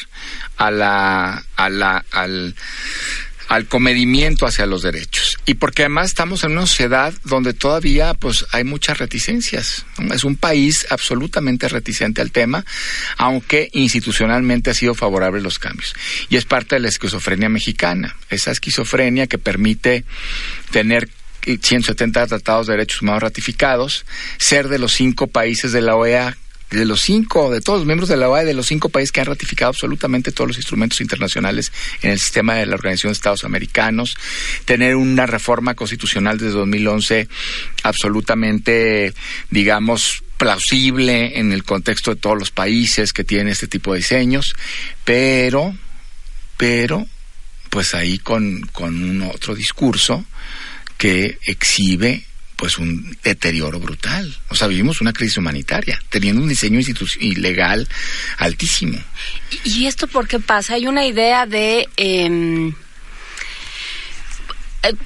a 0.58 0.72
la, 0.72 1.46
al, 1.56 2.54
al 3.48 3.66
comedimiento 3.68 4.46
hacia 4.46 4.66
los 4.66 4.82
derechos. 4.82 5.27
Y 5.48 5.54
porque 5.54 5.84
además 5.84 6.08
estamos 6.08 6.44
en 6.44 6.52
una 6.52 6.68
sociedad 6.68 7.14
donde 7.24 7.54
todavía 7.54 8.14
pues 8.14 8.46
hay 8.52 8.66
muchas 8.66 8.98
reticencias. 8.98 9.86
Es 10.14 10.26
un 10.26 10.36
país 10.36 10.86
absolutamente 10.90 11.70
reticente 11.70 12.22
al 12.22 12.34
tema, 12.34 12.66
aunque 13.18 13.70
institucionalmente 13.72 14.72
ha 14.72 14.74
sido 14.74 14.94
favorable 14.94 15.40
los 15.40 15.58
cambios. 15.58 15.96
Y 16.28 16.36
es 16.36 16.44
parte 16.44 16.76
de 16.76 16.82
la 16.82 16.90
esquizofrenia 16.90 17.48
mexicana, 17.48 18.18
esa 18.30 18.52
esquizofrenia 18.52 19.28
que 19.28 19.38
permite 19.38 20.04
tener 20.72 21.08
170 21.46 22.28
tratados 22.28 22.68
de 22.68 22.74
derechos 22.74 23.02
humanos 23.02 23.24
ratificados, 23.24 24.06
ser 24.38 24.68
de 24.68 24.80
los 24.80 24.92
cinco 24.92 25.28
países 25.28 25.72
de 25.72 25.80
la 25.80 25.96
OEA 25.96 26.36
de 26.70 26.86
los 26.86 27.02
cinco, 27.02 27.50
de 27.52 27.62
todos 27.62 27.80
los 27.80 27.86
miembros 27.86 28.10
de 28.10 28.18
la 28.18 28.30
OEA, 28.30 28.44
de 28.44 28.54
los 28.54 28.68
cinco 28.68 28.90
países 28.90 29.12
que 29.12 29.22
han 29.22 29.28
ratificado 29.28 29.70
absolutamente 29.70 30.32
todos 30.32 30.50
los 30.50 30.58
instrumentos 30.58 31.00
internacionales 31.00 31.72
en 32.02 32.12
el 32.12 32.20
sistema 32.20 32.56
de 32.56 32.66
la 32.66 32.76
Organización 32.76 33.12
de 33.12 33.16
Estados 33.16 33.46
Americanos, 33.46 34.18
tener 34.66 34.96
una 34.96 35.26
reforma 35.26 35.76
constitucional 35.76 36.38
desde 36.38 36.58
2011 36.58 37.28
absolutamente, 37.84 39.14
digamos, 39.50 40.24
plausible 40.38 41.40
en 41.40 41.52
el 41.52 41.64
contexto 41.64 42.14
de 42.14 42.22
todos 42.22 42.38
los 42.38 42.52
países 42.52 43.14
que 43.14 43.24
tienen 43.24 43.48
este 43.48 43.68
tipo 43.68 43.94
de 43.94 44.00
diseños, 44.00 44.56
pero, 45.06 45.74
pero, 46.58 47.08
pues 47.70 47.96
ahí 47.96 48.20
con, 48.20 48.62
con 48.74 49.04
un 49.04 49.22
otro 49.24 49.56
discurso 49.56 50.26
que 50.98 51.38
exhibe 51.46 52.27
pues 52.58 52.78
un 52.78 53.18
deterioro 53.24 53.80
brutal. 53.80 54.36
O 54.50 54.56
sea, 54.56 54.68
vivimos 54.68 55.00
una 55.00 55.14
crisis 55.14 55.38
humanitaria, 55.38 56.02
teniendo 56.10 56.42
un 56.42 56.50
diseño 56.50 56.82
ilegal 57.20 57.88
altísimo. 58.40 59.00
¿Y 59.64 59.86
esto 59.86 60.08
por 60.08 60.28
qué 60.28 60.40
pasa? 60.40 60.74
Hay 60.74 60.88
una 60.88 61.06
idea 61.06 61.46
de... 61.46 61.88
eh, 61.96 62.74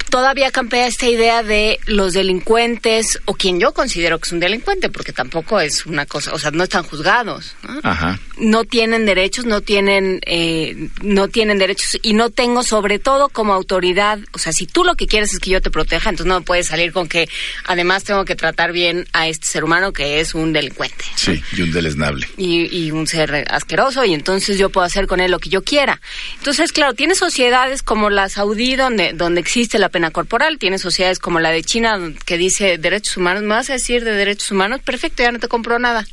todavía 0.10 0.52
campea 0.52 0.88
esta 0.88 1.08
idea 1.08 1.44
de 1.44 1.80
los 1.86 2.14
delincuentes, 2.14 3.20
o 3.26 3.34
quien 3.34 3.60
yo 3.60 3.74
considero 3.74 4.20
que 4.20 4.28
es 4.28 4.32
un 4.34 4.40
delincuente, 4.40 4.90
porque 4.90 5.14
tampoco 5.14 5.60
es 5.60 5.86
una 5.86 6.06
cosa, 6.06 6.34
o 6.34 6.40
sea, 6.40 6.52
no 6.52 6.64
están 6.64 6.84
juzgados. 6.84 7.56
¿no? 7.64 7.80
Ajá. 7.84 8.20
no 8.38 8.64
tienen 8.64 9.06
derechos, 9.06 9.46
no 9.46 9.62
tienen, 9.62 10.20
eh, 10.26 10.90
no 11.02 11.28
tienen 11.28 11.58
derechos 11.58 11.98
y 12.02 12.14
no 12.14 12.30
tengo 12.30 12.64
sobre 12.64 13.00
todo 13.00 13.30
como 13.30 13.54
autoridad, 13.54 14.20
o 14.34 14.38
sea, 14.40 14.54
si 14.54 14.66
tú 14.68 14.84
lo 14.84 14.96
que 14.96 15.08
quieres 15.08 15.34
es 15.34 15.40
que 15.40 15.50
yo 15.52 15.62
te 15.62 15.70
proteja, 15.72 16.10
entonces 16.10 16.28
no 16.28 16.40
me 16.40 16.46
puedes 16.46 16.68
salir 16.68 16.92
con 16.92 17.08
que 17.08 17.30
además 17.66 18.04
tengo 18.04 18.26
que 18.26 18.36
tratar 18.36 18.72
bien 18.72 19.08
a 19.14 19.28
este 19.28 19.46
ser 19.48 19.64
humano 19.64 19.94
que 19.94 20.20
es 20.20 20.34
un 20.34 20.54
delincuente 20.54 21.06
Sí, 21.16 21.42
y 21.56 21.62
un 21.62 21.72
deleznable. 21.72 22.28
y, 22.38 22.66
y 22.76 22.92
un 22.92 23.08
ser 23.08 23.46
asqueroso 23.50 24.04
y 24.06 24.14
entonces 24.14 24.58
yo 24.58 24.70
puedo 24.70 24.86
hacer 24.86 25.08
con 25.08 25.20
él 25.20 25.32
lo 25.32 25.40
que 25.40 25.50
yo 25.50 25.64
quiera. 25.64 26.02
Entonces, 26.38 26.72
claro, 26.72 26.94
tiene 26.94 27.16
sociedades 27.16 27.84
como 27.84 28.10
la 28.10 28.30
saudí 28.30 28.76
donde, 28.76 29.14
donde 29.14 29.40
existe 29.42 29.71
la 29.80 29.90
pena 29.90 30.12
corporal, 30.12 30.58
tiene 30.58 30.78
sociedades 30.78 31.20
como 31.20 31.40
la 31.40 31.52
de 31.52 31.64
China 31.64 32.00
que 32.26 32.38
dice 32.38 32.78
derechos 32.78 33.18
humanos, 33.18 33.44
¿me 33.44 33.50
vas 33.50 33.70
a 33.70 33.74
decir 33.74 34.04
de 34.04 34.12
derechos 34.14 34.52
humanos? 34.52 34.82
Perfecto, 34.82 35.24
ya 35.24 35.32
no 35.32 35.40
te 35.40 35.48
compro 35.48 35.80
nada. 35.80 36.06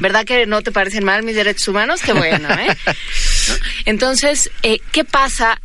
¿Verdad 0.00 0.24
que 0.24 0.46
no 0.46 0.62
te 0.62 0.72
parecen 0.72 1.04
mal 1.04 1.22
mis 1.22 1.36
derechos 1.36 1.68
humanos? 1.68 2.00
Qué 2.02 2.12
bueno, 2.12 2.48
¿eh? 2.50 2.68
¿No? 2.86 3.54
Entonces, 3.86 4.50
eh, 4.62 4.80
¿qué 4.92 5.04
pasa? 5.04 5.60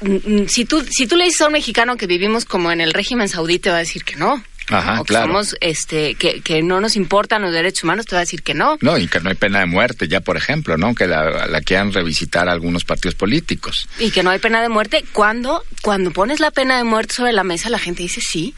Mm, 0.00 0.42
mm, 0.42 0.48
Si 0.48 0.64
tú, 0.64 0.84
si 0.88 1.06
tú 1.06 1.16
le 1.16 1.24
dices 1.24 1.40
a 1.42 1.46
un 1.46 1.52
mexicano 1.52 1.96
que 1.96 2.06
vivimos 2.06 2.44
como 2.44 2.72
en 2.72 2.80
el 2.80 2.92
régimen 2.92 3.28
saudí, 3.28 3.58
te 3.58 3.70
va 3.70 3.76
a 3.76 3.80
decir 3.80 4.04
que 4.04 4.16
no. 4.16 4.42
Ajá, 4.68 5.00
o 5.00 5.04
que 5.04 5.08
claro. 5.08 5.26
somos, 5.26 5.56
este, 5.60 6.14
que, 6.14 6.40
que 6.40 6.62
no 6.62 6.80
nos 6.80 6.96
importan 6.96 7.42
los 7.42 7.52
derechos 7.52 7.84
humanos, 7.84 8.06
te 8.06 8.14
va 8.14 8.20
a 8.20 8.24
decir 8.24 8.42
que 8.42 8.54
no. 8.54 8.78
No, 8.80 8.96
y 8.98 9.08
que 9.08 9.20
no 9.20 9.28
hay 9.30 9.34
pena 9.34 9.60
de 9.60 9.66
muerte 9.66 10.08
ya, 10.08 10.20
por 10.20 10.36
ejemplo, 10.36 10.76
¿no? 10.76 10.94
Que 10.94 11.06
la, 11.06 11.46
la 11.46 11.60
quieran 11.60 11.92
revisitar 11.92 12.48
algunos 12.48 12.84
partidos 12.84 13.14
políticos. 13.14 13.88
Y 13.98 14.10
que 14.10 14.22
no 14.22 14.30
hay 14.30 14.38
pena 14.38 14.62
de 14.62 14.68
muerte. 14.68 15.04
Cuando, 15.12 15.64
cuando 15.82 16.10
pones 16.12 16.40
la 16.40 16.50
pena 16.50 16.76
de 16.78 16.84
muerte 16.84 17.14
sobre 17.14 17.32
la 17.32 17.44
mesa, 17.44 17.70
la 17.70 17.78
gente 17.78 18.02
dice 18.02 18.20
sí. 18.20 18.54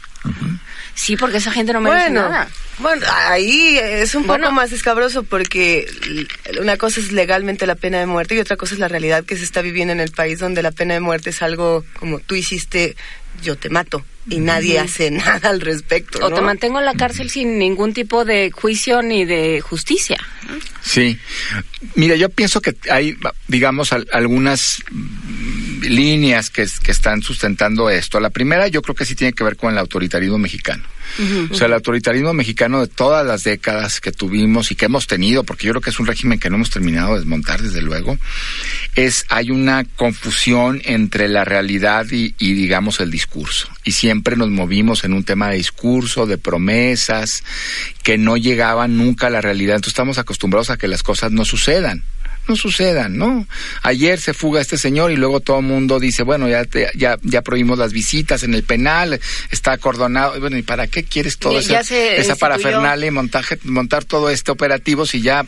Sí, 0.95 1.17
porque 1.17 1.37
esa 1.37 1.51
gente 1.51 1.71
no 1.73 1.81
merece 1.81 2.09
Bueno, 2.09 2.29
nada. 2.29 2.49
bueno, 2.79 3.05
ahí 3.27 3.77
es 3.77 4.15
un 4.15 4.25
poco 4.25 4.49
más 4.51 4.71
escabroso 4.71 5.21
porque 5.23 5.85
una 6.59 6.77
cosa 6.77 6.99
es 6.99 7.11
legalmente 7.11 7.67
la 7.67 7.75
pena 7.75 7.99
de 7.99 8.05
muerte 8.07 8.33
y 8.33 8.39
otra 8.39 8.55
cosa 8.57 8.73
es 8.73 8.79
la 8.79 8.87
realidad 8.87 9.23
que 9.23 9.35
se 9.35 9.43
está 9.43 9.61
viviendo 9.61 9.91
en 9.91 9.99
el 9.99 10.11
país 10.11 10.39
donde 10.39 10.63
la 10.63 10.71
pena 10.71 10.93
de 10.95 10.99
muerte 11.01 11.29
es 11.29 11.41
algo 11.43 11.83
como 11.99 12.19
tú 12.19 12.33
hiciste, 12.35 12.95
yo 13.41 13.55
te 13.57 13.69
mato 13.69 14.05
y 14.29 14.39
nadie 14.39 14.79
hace 14.79 15.11
nada 15.11 15.49
al 15.49 15.61
respecto. 15.61 16.19
O 16.25 16.31
te 16.31 16.41
mantengo 16.41 16.79
en 16.79 16.85
la 16.85 16.93
cárcel 16.95 17.29
sin 17.29 17.59
ningún 17.59 17.93
tipo 17.93 18.25
de 18.25 18.51
juicio 18.51 19.01
ni 19.01 19.25
de 19.25 19.61
justicia. 19.61 20.17
Sí. 20.81 21.17
Mira, 21.95 22.15
yo 22.15 22.29
pienso 22.29 22.61
que 22.61 22.75
hay, 22.89 23.15
digamos, 23.47 23.91
al- 23.93 24.07
algunas 24.11 24.81
líneas 25.81 26.49
que, 26.49 26.67
que 26.83 26.91
están 26.91 27.21
sustentando 27.21 27.89
esto. 27.89 28.19
La 28.19 28.29
primera, 28.29 28.67
yo 28.67 28.81
creo 28.81 28.95
que 28.95 29.05
sí 29.05 29.15
tiene 29.15 29.33
que 29.33 29.43
ver 29.43 29.55
con 29.55 29.71
el 29.71 29.77
autoritarismo 29.77 30.37
mexicano. 30.37 30.83
O 31.49 31.55
sea, 31.55 31.67
el 31.67 31.73
autoritarismo 31.73 32.33
mexicano 32.33 32.81
de 32.81 32.87
todas 32.87 33.25
las 33.25 33.43
décadas 33.43 34.01
que 34.01 34.11
tuvimos 34.11 34.71
y 34.71 34.75
que 34.75 34.85
hemos 34.85 35.07
tenido, 35.07 35.43
porque 35.43 35.67
yo 35.67 35.73
creo 35.73 35.81
que 35.81 35.91
es 35.91 35.99
un 35.99 36.07
régimen 36.07 36.39
que 36.39 36.49
no 36.49 36.57
hemos 36.57 36.71
terminado 36.71 37.13
de 37.13 37.19
desmontar, 37.19 37.61
desde 37.61 37.81
luego, 37.81 38.17
es 38.95 39.25
hay 39.29 39.51
una 39.51 39.83
confusión 39.83 40.81
entre 40.83 41.29
la 41.29 41.45
realidad 41.45 42.07
y, 42.11 42.33
y, 42.37 42.53
digamos 42.53 42.99
el 42.99 43.11
discurso. 43.11 43.69
Y 43.83 43.91
siempre 43.91 44.35
nos 44.35 44.49
movimos 44.49 45.03
en 45.03 45.13
un 45.13 45.23
tema 45.23 45.49
de 45.49 45.57
discurso, 45.57 46.25
de 46.25 46.37
promesas, 46.37 47.43
que 48.03 48.17
no 48.17 48.35
llegaban 48.35 48.97
nunca 48.97 49.27
a 49.27 49.29
la 49.29 49.41
realidad. 49.41 49.75
Entonces 49.75 49.93
estamos 49.93 50.17
acostumbrados 50.17 50.69
a 50.69 50.77
que 50.77 50.87
las 50.87 51.03
cosas 51.03 51.31
no 51.31 51.45
sucedan 51.45 52.03
no 52.47 52.55
sucedan, 52.55 53.17
¿no? 53.17 53.47
Ayer 53.81 54.19
se 54.19 54.33
fuga 54.33 54.61
este 54.61 54.77
señor 54.77 55.11
y 55.11 55.15
luego 55.17 55.39
todo 55.39 55.59
el 55.59 55.65
mundo 55.65 55.99
dice, 55.99 56.23
bueno, 56.23 56.47
ya, 56.47 56.65
te- 56.65 56.89
ya, 56.95 57.17
ya 57.23 57.41
prohibimos 57.41 57.77
las 57.79 57.91
visitas 57.93 58.43
en 58.43 58.53
el 58.53 58.63
penal, 58.63 59.19
está 59.51 59.71
acordonado. 59.73 60.39
Bueno, 60.39 60.57
¿y 60.57 60.61
para 60.61 60.87
qué 60.87 61.03
quieres 61.03 61.37
todo 61.37 61.53
esa 62.17 62.35
parafernalia 62.35 63.07
y 63.07 63.11
montaje, 63.11 63.57
montar 63.63 64.03
todo 64.05 64.29
este 64.29 64.51
operativo 64.51 65.05
si 65.05 65.21
ya, 65.21 65.45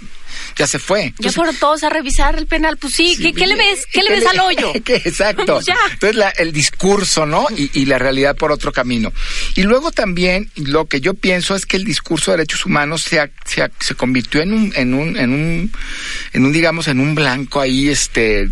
ya 0.58 0.68
se 0.68 0.80
fue? 0.80 1.02
Ya 1.02 1.08
Entonces, 1.08 1.36
fueron 1.36 1.56
todos 1.58 1.84
a 1.84 1.90
revisar 1.90 2.38
el 2.38 2.48
penal. 2.48 2.78
Pues 2.78 2.94
sí, 2.94 3.16
¿qué, 3.22 3.34
qué 3.34 3.48
le 3.48 3.56
ves? 3.56 3.86
¿Qué 3.92 4.04
le 4.04 4.10
ves 4.12 4.26
al 4.26 4.40
hoyo? 4.40 4.74
¿Qué? 4.86 4.96
Exacto. 5.06 5.46
Pues 5.56 5.66
ya. 5.66 5.78
Entonces 5.92 6.16
la- 6.16 6.30
el 6.30 6.52
discurso, 6.54 7.26
¿no? 7.26 7.48
Y, 7.56 7.70
y 7.74 7.86
la 7.86 7.98
realidad 8.00 8.36
por 8.36 8.52
otro 8.52 8.72
camino. 8.72 9.12
Y 9.56 9.64
luego 9.64 9.92
también 9.92 10.50
lo 10.56 10.86
que 10.88 11.02
yo 11.02 11.14
pienso 11.14 11.56
es 11.56 11.66
que 11.66 11.78
el 11.78 11.84
discurso 11.86 12.32
de 12.32 12.38
derechos 12.38 12.66
humanos 12.66 13.02
se, 13.04 13.20
ha- 13.20 13.30
se, 13.46 13.62
ha- 13.62 13.72
se 13.80 13.96
convirtió 13.96 14.42
en 14.42 14.54
un, 14.54 14.74
en 14.76 14.94
un, 14.94 15.18
en 15.18 15.34
un, 15.34 15.72
en 16.34 16.46
un, 16.46 16.52
digamos, 16.54 16.88
en 16.88 17.00
un 17.00 17.16
blanco 17.16 17.60
ahí, 17.62 17.90
este, 17.90 18.50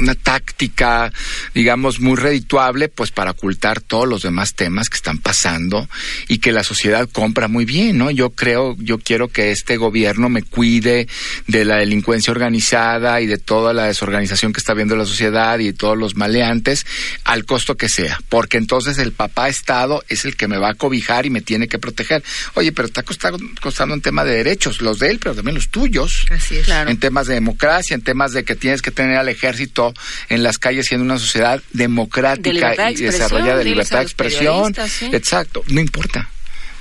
una 0.00 0.14
táctica, 0.14 1.12
digamos, 1.54 2.00
muy 2.00 2.16
redituable, 2.16 2.88
pues 2.88 3.10
para 3.10 3.32
ocultar 3.32 3.80
todos 3.80 4.08
los 4.08 4.22
demás 4.22 4.54
temas 4.54 4.88
que 4.88 4.96
están 4.96 5.18
pasando 5.18 5.88
y 6.28 6.38
que 6.38 6.52
la 6.52 6.64
sociedad 6.64 7.08
compra 7.10 7.48
muy 7.48 7.64
bien, 7.64 7.98
¿no? 7.98 8.10
Yo 8.10 8.30
creo, 8.30 8.76
yo 8.78 8.98
quiero 8.98 9.28
que 9.28 9.50
este 9.50 9.76
gobierno 9.76 10.28
me 10.28 10.42
cuide 10.42 10.99
de 11.46 11.64
la 11.64 11.76
delincuencia 11.76 12.30
organizada 12.30 13.20
y 13.20 13.26
de 13.26 13.38
toda 13.38 13.72
la 13.72 13.84
desorganización 13.84 14.52
que 14.52 14.60
está 14.60 14.74
viendo 14.74 14.96
la 14.96 15.06
sociedad 15.06 15.58
y 15.58 15.72
todos 15.72 15.96
los 15.96 16.16
maleantes 16.16 16.86
al 17.24 17.44
costo 17.44 17.76
que 17.76 17.88
sea, 17.88 18.18
porque 18.28 18.56
entonces 18.56 18.98
el 18.98 19.12
papá 19.12 19.48
Estado 19.48 20.04
es 20.08 20.24
el 20.24 20.36
que 20.36 20.48
me 20.48 20.58
va 20.58 20.70
a 20.70 20.74
cobijar 20.74 21.26
y 21.26 21.30
me 21.30 21.40
tiene 21.40 21.68
que 21.68 21.78
proteger. 21.78 22.22
Oye, 22.54 22.72
pero 22.72 22.86
está 22.86 23.02
costando, 23.02 23.38
costando 23.60 23.94
en 23.94 24.00
tema 24.00 24.24
de 24.24 24.34
derechos, 24.34 24.80
los 24.80 24.98
de 24.98 25.10
él, 25.10 25.18
pero 25.18 25.34
también 25.34 25.54
los 25.54 25.68
tuyos. 25.68 26.26
Así 26.30 26.56
es. 26.56 26.68
En 26.68 26.98
temas 26.98 27.26
de 27.26 27.34
democracia, 27.34 27.94
en 27.94 28.02
temas 28.02 28.32
de 28.32 28.44
que 28.44 28.56
tienes 28.56 28.82
que 28.82 28.90
tener 28.90 29.16
al 29.16 29.28
ejército 29.28 29.94
en 30.28 30.42
las 30.42 30.58
calles 30.58 30.86
siendo 30.86 31.04
una 31.04 31.18
sociedad 31.18 31.62
democrática 31.72 32.74
De 32.74 32.92
y 32.92 32.96
desarrollada 32.96 33.58
de 33.58 33.64
libertad 33.64 33.98
de 33.98 34.04
expresión. 34.04 34.74
sí. 34.88 35.10
Exacto, 35.12 35.62
no 35.68 35.80
importa. 35.80 36.28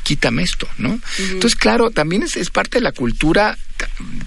Quítame 0.09 0.41
esto, 0.41 0.67
¿no? 0.79 0.99
Entonces, 1.19 1.55
claro, 1.55 1.91
también 1.91 2.23
es, 2.23 2.35
es 2.35 2.49
parte 2.49 2.79
de 2.79 2.81
la 2.81 2.93
cultura, 2.93 3.55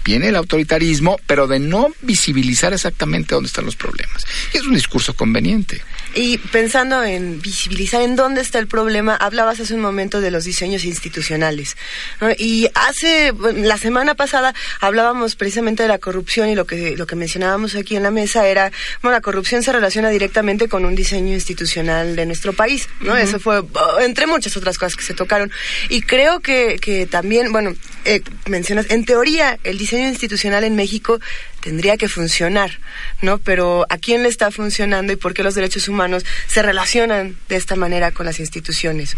viene 0.05 0.29
el 0.29 0.35
autoritarismo, 0.37 1.19
pero 1.27 1.47
de 1.47 1.59
no 1.59 1.89
visibilizar 2.01 2.71
exactamente 2.71 3.35
dónde 3.35 3.47
están 3.47 3.65
los 3.65 3.75
problemas. 3.75 4.25
Y 4.53 4.57
es 4.57 4.63
un 4.63 4.75
discurso 4.75 5.13
conveniente. 5.13 5.81
Y 6.15 6.37
pensando 6.37 7.03
en 7.03 7.41
visibilizar 7.41 8.01
en 8.01 8.15
dónde 8.15 8.41
está 8.41 8.59
el 8.59 8.67
problema, 8.67 9.15
hablabas 9.15 9.59
hace 9.59 9.73
un 9.73 9.81
momento 9.81 10.21
de 10.21 10.29
los 10.31 10.43
diseños 10.43 10.85
institucionales. 10.85 11.75
¿no? 12.21 12.29
Y 12.37 12.69
hace, 12.75 13.33
la 13.55 13.77
semana 13.77 14.13
pasada 14.13 14.53
hablábamos 14.79 15.35
precisamente 15.35 15.83
de 15.83 15.89
la 15.89 15.97
corrupción 15.97 16.49
y 16.49 16.55
lo 16.55 16.65
que, 16.65 16.95
lo 16.97 17.07
que 17.07 17.15
mencionábamos 17.15 17.75
aquí 17.75 17.95
en 17.95 18.03
la 18.03 18.11
mesa 18.11 18.47
era, 18.47 18.71
bueno, 19.01 19.17
la 19.17 19.21
corrupción 19.21 19.63
se 19.63 19.71
relaciona 19.71 20.09
directamente 20.09 20.67
con 20.67 20.85
un 20.85 20.95
diseño 20.95 21.33
institucional 21.33 22.15
de 22.15 22.25
nuestro 22.25 22.53
país, 22.53 22.87
¿no? 22.99 23.17
Eso 23.17 23.39
fue, 23.39 23.59
oh, 23.59 23.99
entre 23.99 24.27
muchas 24.27 24.55
otras 24.55 24.77
cosas 24.77 24.95
que 24.95 25.03
se 25.03 25.13
tocaron. 25.13 25.51
Y 25.89 26.01
creo 26.01 26.39
que, 26.39 26.77
que 26.81 27.05
también, 27.05 27.51
bueno, 27.51 27.73
eh, 28.05 28.21
mencionas, 28.47 28.89
en 28.89 29.05
teoría, 29.05 29.57
el 29.63 29.77
diseño 29.77 30.07
institucional 30.09 30.63
en 30.63 30.75
México 30.75 31.19
tendría 31.61 31.95
que 31.97 32.07
funcionar, 32.09 32.79
¿no? 33.21 33.37
Pero 33.37 33.85
¿a 33.89 33.97
quién 33.97 34.23
le 34.23 34.29
está 34.29 34.51
funcionando 34.51 35.13
y 35.13 35.15
por 35.15 35.33
qué 35.33 35.43
los 35.43 35.55
derechos 35.55 35.87
humanos 35.87 36.25
se 36.47 36.61
relacionan 36.61 37.37
de 37.49 37.55
esta 37.55 37.75
manera 37.75 38.11
con 38.11 38.25
las 38.25 38.39
instituciones? 38.39 39.15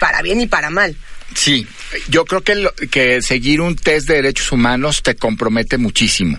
Para 0.00 0.20
bien 0.22 0.40
y 0.40 0.46
para 0.46 0.70
mal. 0.70 0.96
Sí, 1.34 1.66
yo 2.08 2.24
creo 2.26 2.42
que, 2.42 2.54
lo- 2.56 2.74
que 2.90 3.22
seguir 3.22 3.60
un 3.62 3.76
test 3.76 4.06
de 4.08 4.14
derechos 4.16 4.52
humanos 4.52 5.02
te 5.02 5.14
compromete 5.16 5.78
muchísimo. 5.78 6.38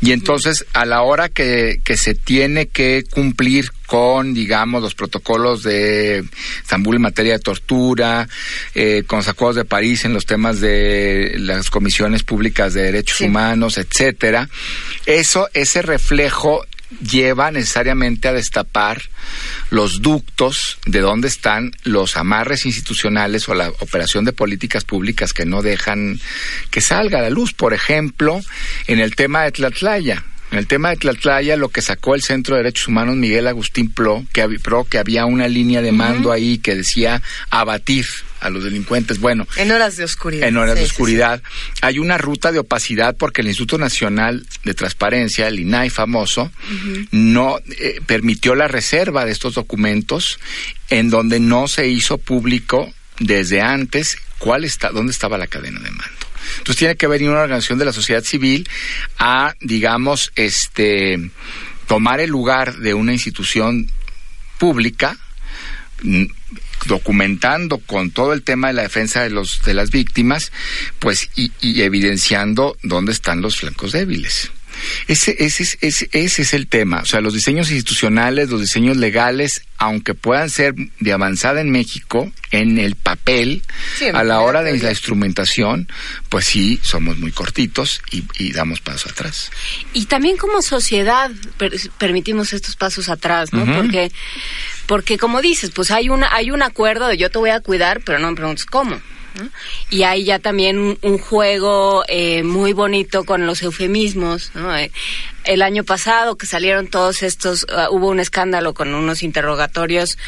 Y 0.00 0.12
entonces, 0.12 0.66
a 0.72 0.84
la 0.84 1.02
hora 1.02 1.28
que, 1.28 1.80
que 1.84 1.96
se 1.96 2.14
tiene 2.14 2.66
que 2.66 3.04
cumplir 3.10 3.70
con, 3.86 4.32
digamos, 4.32 4.82
los 4.82 4.94
protocolos 4.94 5.62
de 5.62 6.24
Estambul 6.62 6.96
en 6.96 7.02
materia 7.02 7.34
de 7.34 7.38
tortura, 7.40 8.26
eh, 8.74 9.02
con 9.06 9.18
los 9.18 9.28
acuerdos 9.28 9.56
de 9.56 9.64
París 9.66 10.06
en 10.06 10.14
los 10.14 10.24
temas 10.24 10.60
de 10.60 11.34
las 11.38 11.68
comisiones 11.68 12.22
públicas 12.22 12.72
de 12.72 12.84
derechos 12.84 13.20
humanos, 13.20 13.76
etcétera, 13.76 14.48
eso, 15.04 15.46
ese 15.52 15.82
reflejo 15.82 16.64
lleva 17.00 17.50
necesariamente 17.50 18.28
a 18.28 18.32
destapar 18.32 19.02
los 19.70 20.02
ductos 20.02 20.78
de 20.86 21.00
dónde 21.00 21.28
están 21.28 21.72
los 21.84 22.16
amarres 22.16 22.66
institucionales 22.66 23.48
o 23.48 23.54
la 23.54 23.70
operación 23.80 24.24
de 24.24 24.32
políticas 24.32 24.84
públicas 24.84 25.32
que 25.32 25.46
no 25.46 25.62
dejan 25.62 26.20
que 26.70 26.80
salga 26.80 27.18
a 27.18 27.22
la 27.22 27.30
luz. 27.30 27.52
Por 27.52 27.74
ejemplo, 27.74 28.40
en 28.86 29.00
el 29.00 29.14
tema 29.14 29.44
de 29.44 29.52
Tlatlaya. 29.52 30.24
En 30.50 30.58
el 30.58 30.66
tema 30.66 30.90
de 30.90 30.96
Tlatlaya, 30.96 31.56
lo 31.56 31.70
que 31.70 31.80
sacó 31.80 32.14
el 32.14 32.22
Centro 32.22 32.56
de 32.56 32.62
Derechos 32.62 32.88
Humanos 32.88 33.16
Miguel 33.16 33.46
Agustín 33.46 33.90
Pro, 33.90 34.22
que, 34.32 34.46
Pro, 34.62 34.84
que 34.84 34.98
había 34.98 35.24
una 35.24 35.48
línea 35.48 35.80
de 35.80 35.92
mando 35.92 36.30
ahí 36.30 36.58
que 36.58 36.74
decía 36.74 37.22
abatir 37.48 38.06
a 38.42 38.50
los 38.50 38.64
delincuentes. 38.64 39.18
Bueno, 39.20 39.46
En 39.56 39.70
horas 39.72 39.96
de 39.96 40.04
oscuridad. 40.04 40.48
en 40.48 40.56
horas 40.56 40.74
Sí, 40.74 40.80
de 40.80 40.86
sí, 40.86 40.92
oscuridad. 40.92 41.42
Hay 41.80 41.98
una 41.98 42.18
ruta 42.18 42.52
de 42.52 42.58
opacidad 42.58 43.16
porque 43.16 43.40
el 43.40 43.48
Instituto 43.48 43.78
Nacional 43.78 44.44
de 44.64 44.74
Transparencia, 44.74 45.48
el 45.48 45.60
INAI 45.60 45.90
famoso, 45.90 46.50
no 47.10 47.58
eh, 47.78 48.00
permitió 48.06 48.54
la 48.54 48.68
reserva 48.68 49.24
de 49.24 49.32
estos 49.32 49.54
documentos 49.54 50.38
en 50.90 51.08
donde 51.10 51.40
no 51.40 51.68
se 51.68 51.88
hizo 51.88 52.18
público 52.18 52.92
desde 53.18 53.60
antes 53.62 54.16
cuál 54.38 54.64
está, 54.64 54.90
dónde 54.90 55.12
estaba 55.12 55.38
la 55.38 55.46
cadena 55.46 55.78
de 55.80 55.90
mando. 55.90 56.26
Entonces 56.58 56.76
tiene 56.76 56.96
que 56.96 57.06
venir 57.06 57.30
una 57.30 57.42
organización 57.42 57.78
de 57.78 57.84
la 57.84 57.92
sociedad 57.92 58.24
civil 58.24 58.68
a, 59.18 59.54
digamos, 59.60 60.32
este, 60.34 61.30
tomar 61.86 62.18
el 62.20 62.30
lugar 62.30 62.76
de 62.78 62.94
una 62.94 63.12
institución 63.12 63.88
pública 64.58 65.16
documentando 66.86 67.78
con 67.78 68.10
todo 68.10 68.32
el 68.32 68.42
tema 68.42 68.68
de 68.68 68.74
la 68.74 68.82
defensa 68.82 69.22
de 69.22 69.30
los 69.30 69.62
de 69.62 69.74
las 69.74 69.90
víctimas, 69.90 70.52
pues 70.98 71.30
y, 71.36 71.52
y 71.60 71.82
evidenciando 71.82 72.76
dónde 72.82 73.12
están 73.12 73.42
los 73.42 73.56
flancos 73.56 73.92
débiles. 73.92 74.50
Ese, 75.08 75.36
ese, 75.38 75.62
es- 75.62 75.78
ese, 75.80 76.08
ese 76.12 76.42
es 76.42 76.54
el 76.54 76.66
tema. 76.66 77.00
O 77.02 77.04
sea, 77.06 77.20
los 77.20 77.34
diseños 77.34 77.70
institucionales, 77.70 78.50
los 78.50 78.60
diseños 78.60 78.96
legales, 78.96 79.62
aunque 79.78 80.14
puedan 80.14 80.48
ser 80.50 80.74
de 81.00 81.12
avanzada 81.12 81.60
en 81.60 81.70
México, 81.70 82.30
en 82.50 82.78
el 82.78 82.94
papel, 82.96 83.62
Sí, 83.98 84.06
a 84.12 84.22
la 84.24 84.40
hora 84.40 84.62
de 84.62 84.76
la 84.78 84.90
instrumentación, 84.90 85.88
pues 86.28 86.44
sí, 86.46 86.78
somos 86.82 87.18
muy 87.18 87.32
cortitos 87.32 88.00
y, 88.10 88.24
y 88.38 88.52
damos 88.52 88.80
paso 88.80 89.08
atrás. 89.08 89.50
Y 89.92 90.06
también 90.06 90.36
como 90.36 90.62
sociedad 90.62 91.30
per- 91.58 91.72
permitimos 91.98 92.52
estos 92.52 92.76
pasos 92.76 93.08
atrás, 93.08 93.52
¿no? 93.52 93.64
Porque 93.66 94.12
porque 94.86 95.16
como 95.16 95.40
dices, 95.40 95.70
pues 95.70 95.90
hay 95.90 96.08
una 96.08 96.34
hay 96.34 96.50
un 96.50 96.62
acuerdo 96.62 97.06
de 97.08 97.16
yo 97.16 97.30
te 97.30 97.38
voy 97.38 97.50
a 97.50 97.60
cuidar, 97.60 98.00
pero 98.04 98.18
no 98.18 98.28
me 98.30 98.36
preguntes 98.36 98.66
cómo. 98.66 99.00
Y 99.90 100.02
hay 100.02 100.24
ya 100.24 100.38
también 100.38 100.98
un, 101.00 101.18
juego 101.18 102.04
eh, 102.08 102.42
muy 102.42 102.72
bonito 102.72 103.24
con 103.24 103.46
los 103.46 103.62
eufemismos. 103.62 104.52
¿no? 104.54 104.76
Eh, 104.76 104.90
el 105.44 105.62
año 105.62 105.84
pasado 105.84 106.36
que 106.36 106.46
salieron 106.46 106.88
todos 106.88 107.22
estos, 107.22 107.66
ah, 107.70 107.88
hubo 107.90 108.08
un 108.08 108.20
escándalo 108.20 108.74
con 108.74 108.94
unos 108.94 109.22
interrogatorios 109.22 110.18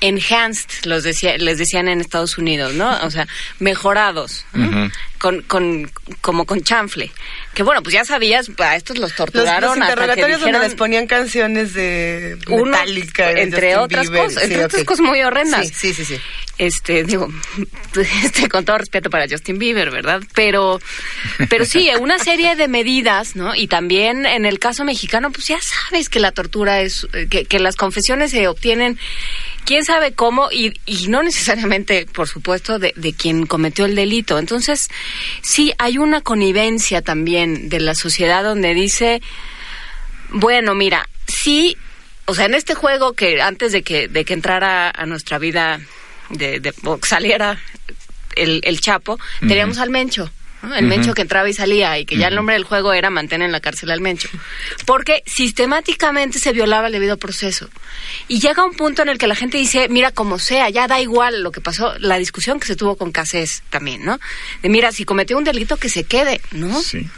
enhanced, 0.00 0.84
los 0.84 1.02
decía, 1.02 1.38
les 1.38 1.58
decían 1.58 1.88
en 1.88 2.00
Estados 2.00 2.38
Unidos, 2.38 2.74
¿no? 2.74 2.98
O 3.02 3.10
sea, 3.10 3.26
mejorados. 3.58 4.44
Con, 5.26 5.42
con, 5.42 5.90
como 6.20 6.44
con 6.46 6.62
chanfle. 6.62 7.10
Que 7.52 7.64
bueno, 7.64 7.82
pues 7.82 7.94
ya 7.94 8.04
sabías, 8.04 8.48
a 8.58 8.76
estos 8.76 8.96
los 8.96 9.10
Los, 9.10 9.16
torturaron 9.16 9.62
los 9.62 9.70
hasta 9.72 9.86
que 9.86 9.92
interrogatorios 9.92 10.40
donde 10.40 10.58
les 10.60 10.74
ponían 10.76 11.06
canciones 11.08 11.74
de 11.74 12.36
de 13.34 13.42
entre 13.42 13.74
Justin 13.74 13.84
otras 13.84 14.10
Bieber. 14.10 14.24
cosas, 14.26 14.42
Sí, 14.42 14.52
entre 14.52 14.64
otras 14.66 14.84
cosas 14.84 15.06
muy 15.06 15.20
horrendas. 15.22 15.66
Sí, 15.66 15.74
sí, 15.74 15.94
sí, 15.94 16.04
sí. 16.04 16.20
Este, 16.58 17.04
digo, 17.04 17.28
este, 18.24 18.48
con 18.48 18.64
todo 18.64 18.78
respeto 18.78 19.10
para 19.10 19.26
Justin 19.28 19.58
Bieber, 19.58 19.90
¿verdad? 19.90 20.22
Pero, 20.34 20.80
pero 21.50 21.64
sí, 21.64 21.90
una 22.00 22.18
serie 22.20 22.54
de 22.54 22.68
medidas, 22.68 23.34
¿no? 23.34 23.54
Y 23.54 23.66
también 23.66 24.26
en 24.26 24.46
el 24.46 24.58
caso 24.60 24.84
mexicano, 24.84 25.32
pues 25.32 25.48
ya 25.48 25.58
sabes 25.60 26.08
que 26.08 26.20
la 26.20 26.30
tortura 26.32 26.80
es, 26.82 27.06
eh, 27.14 27.26
que, 27.28 27.46
que 27.46 27.58
las 27.58 27.74
confesiones 27.76 28.30
se 28.30 28.46
obtienen, 28.48 28.98
quién 29.64 29.84
sabe 29.84 30.12
cómo, 30.12 30.50
y, 30.50 30.72
y 30.86 31.08
no 31.08 31.22
necesariamente, 31.22 32.06
por 32.06 32.28
supuesto, 32.28 32.78
de, 32.78 32.92
de 32.96 33.12
quien 33.12 33.46
cometió 33.46 33.84
el 33.84 33.94
delito. 33.94 34.38
Entonces, 34.38 34.88
sí, 35.42 35.72
hay 35.78 35.98
una 35.98 36.20
connivencia 36.20 37.02
también 37.02 37.68
de 37.68 37.80
la 37.80 37.94
sociedad 37.94 38.42
donde 38.44 38.74
dice, 38.74 39.22
bueno, 40.30 40.74
mira, 40.74 41.08
sí, 41.26 41.76
o 42.26 42.34
sea, 42.34 42.46
en 42.46 42.54
este 42.54 42.74
juego 42.74 43.12
que 43.12 43.40
antes 43.40 43.72
de 43.72 43.82
que, 43.82 44.08
de 44.08 44.24
que 44.24 44.34
entrara 44.34 44.90
a 44.90 45.06
nuestra 45.06 45.38
vida, 45.38 45.80
de, 46.30 46.60
de- 46.60 46.74
o 46.84 46.98
saliera 47.02 47.58
el, 48.34 48.60
el 48.64 48.80
Chapo, 48.80 49.18
teníamos 49.40 49.78
al 49.78 49.90
Mencho. 49.90 50.30
¿No? 50.66 50.74
El. 50.74 50.86
Mencho 50.86 51.14
que 51.14 51.22
entraba 51.22 51.48
y 51.48 51.52
salía, 51.52 51.98
y 51.98 52.04
que 52.04 52.16
ya 52.16 52.28
el 52.28 52.34
nombre 52.34 52.54
del 52.54 52.64
juego 52.64 52.92
era 52.92 53.10
mantener 53.10 53.46
en 53.46 53.52
la 53.52 53.60
cárcel 53.60 53.90
al 53.90 54.00
Mencho. 54.00 54.28
Porque 54.84 55.22
sistemáticamente 55.26 56.38
se 56.38 56.52
violaba 56.52 56.88
el 56.88 56.92
debido 56.92 57.16
proceso. 57.16 57.68
Y 58.28 58.40
llega 58.40 58.64
un 58.64 58.74
punto 58.74 59.02
en 59.02 59.08
el 59.08 59.18
que 59.18 59.26
la 59.26 59.34
gente 59.34 59.58
dice, 59.58 59.88
mira, 59.88 60.10
como 60.10 60.38
sea, 60.38 60.68
ya 60.70 60.86
da 60.86 61.00
igual 61.00 61.42
lo 61.42 61.52
que 61.52 61.60
pasó, 61.60 61.94
la 61.98 62.18
discusión 62.18 62.60
que 62.60 62.66
se 62.66 62.76
tuvo 62.76 62.96
con 62.96 63.12
Casés 63.12 63.62
también, 63.70 64.04
¿no? 64.04 64.18
De 64.62 64.68
mira, 64.68 64.92
si 64.92 65.04
cometió 65.04 65.38
un 65.38 65.44
delito, 65.44 65.76
que 65.76 65.88
se 65.88 66.04
quede, 66.04 66.40
¿no? 66.52 66.80
Sí. 66.82 67.08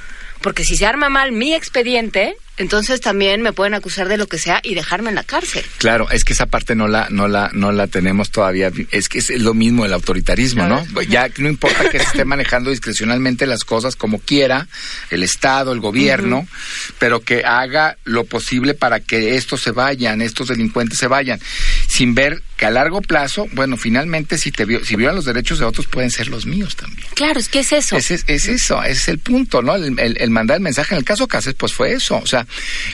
Porque 0.41 0.65
si 0.65 0.77
se 0.77 0.87
arma 0.87 1.09
mal 1.09 1.33
mi 1.33 1.55
expediente, 1.55 2.37
entonces 2.59 3.01
también 3.01 3.41
me 3.41 3.53
pueden 3.53 3.75
acusar 3.75 4.09
de 4.09 4.17
lo 4.17 4.27
que 4.27 4.39
sea 4.39 4.61
y 4.65 4.75
dejarme 4.75 5.11
en 5.11 5.15
la 5.15 5.23
cárcel. 5.23 5.65
Claro, 5.79 6.11
es 6.11 6.25
que 6.25 6.33
esa 6.33 6.47
parte 6.47 6.75
no 6.75 6.89
la, 6.89 7.07
no 7.09 7.29
la, 7.29 7.51
no 7.53 7.71
la 7.71 7.87
tenemos 7.87 8.31
todavía. 8.31 8.73
Es 8.91 9.09
que 9.09 9.19
es 9.19 9.31
lo 9.31 9.55
mismo 9.55 9.85
el 9.85 9.93
autoritarismo, 9.93 10.67
¿no? 10.67 10.85
Ya 11.03 11.31
no 11.39 11.49
importa 11.49 11.89
que 11.89 11.99
se 11.99 12.05
esté 12.05 12.25
manejando 12.25 12.71
discrecionalmente 12.71 13.47
las 13.47 13.65
cosas 13.65 13.95
como 13.95 14.19
quiera, 14.19 14.67
el 15.11 15.23
Estado, 15.23 15.73
el 15.73 15.79
gobierno, 15.79 16.49
pero 16.99 17.21
que 17.21 17.45
haga 17.45 17.97
lo 18.05 18.25
posible 18.25 18.75
para 18.75 18.99
que 19.01 19.37
estos 19.37 19.63
se 19.63 19.71
vayan, 19.71 20.21
estos 20.21 20.49
delincuentes 20.49 20.99
se 20.99 21.07
vayan, 21.07 21.41
sin 21.99 22.15
ver 22.15 22.45
que 22.57 22.65
a 22.65 22.71
largo 22.71 23.03
plazo, 23.03 23.49
bueno, 23.55 23.77
finalmente 23.77 24.39
si 24.39 24.53
te 24.53 24.65
vio- 24.65 24.85
si 24.85 24.95
violan 24.95 25.17
los 25.17 25.25
derechos 25.25 25.59
de 25.59 25.65
otros 25.65 25.89
pueden 25.89 26.13
ser 26.13 26.29
los 26.29 26.47
míos 26.47 26.77
también. 26.77 27.05
Claro, 27.15 27.41
es 27.41 27.49
que 27.49 27.59
es 27.59 27.73
eso. 27.73 27.97
Es, 27.97 28.13
es, 28.13 28.23
es 28.29 28.47
eso, 28.47 28.81
ese 28.85 28.93
es 28.93 29.09
el 29.09 29.19
punto, 29.19 29.63
¿no? 29.63 29.75
El, 29.75 29.99
el- 29.99 30.17
el 30.21 30.31
mandar 30.31 30.59
el 30.59 30.63
mensaje. 30.63 30.95
En 30.95 30.99
el 31.01 31.05
caso 31.05 31.27
Cáceres, 31.27 31.57
pues 31.59 31.73
fue 31.73 31.93
eso. 31.93 32.17
O 32.19 32.27
sea, 32.27 32.47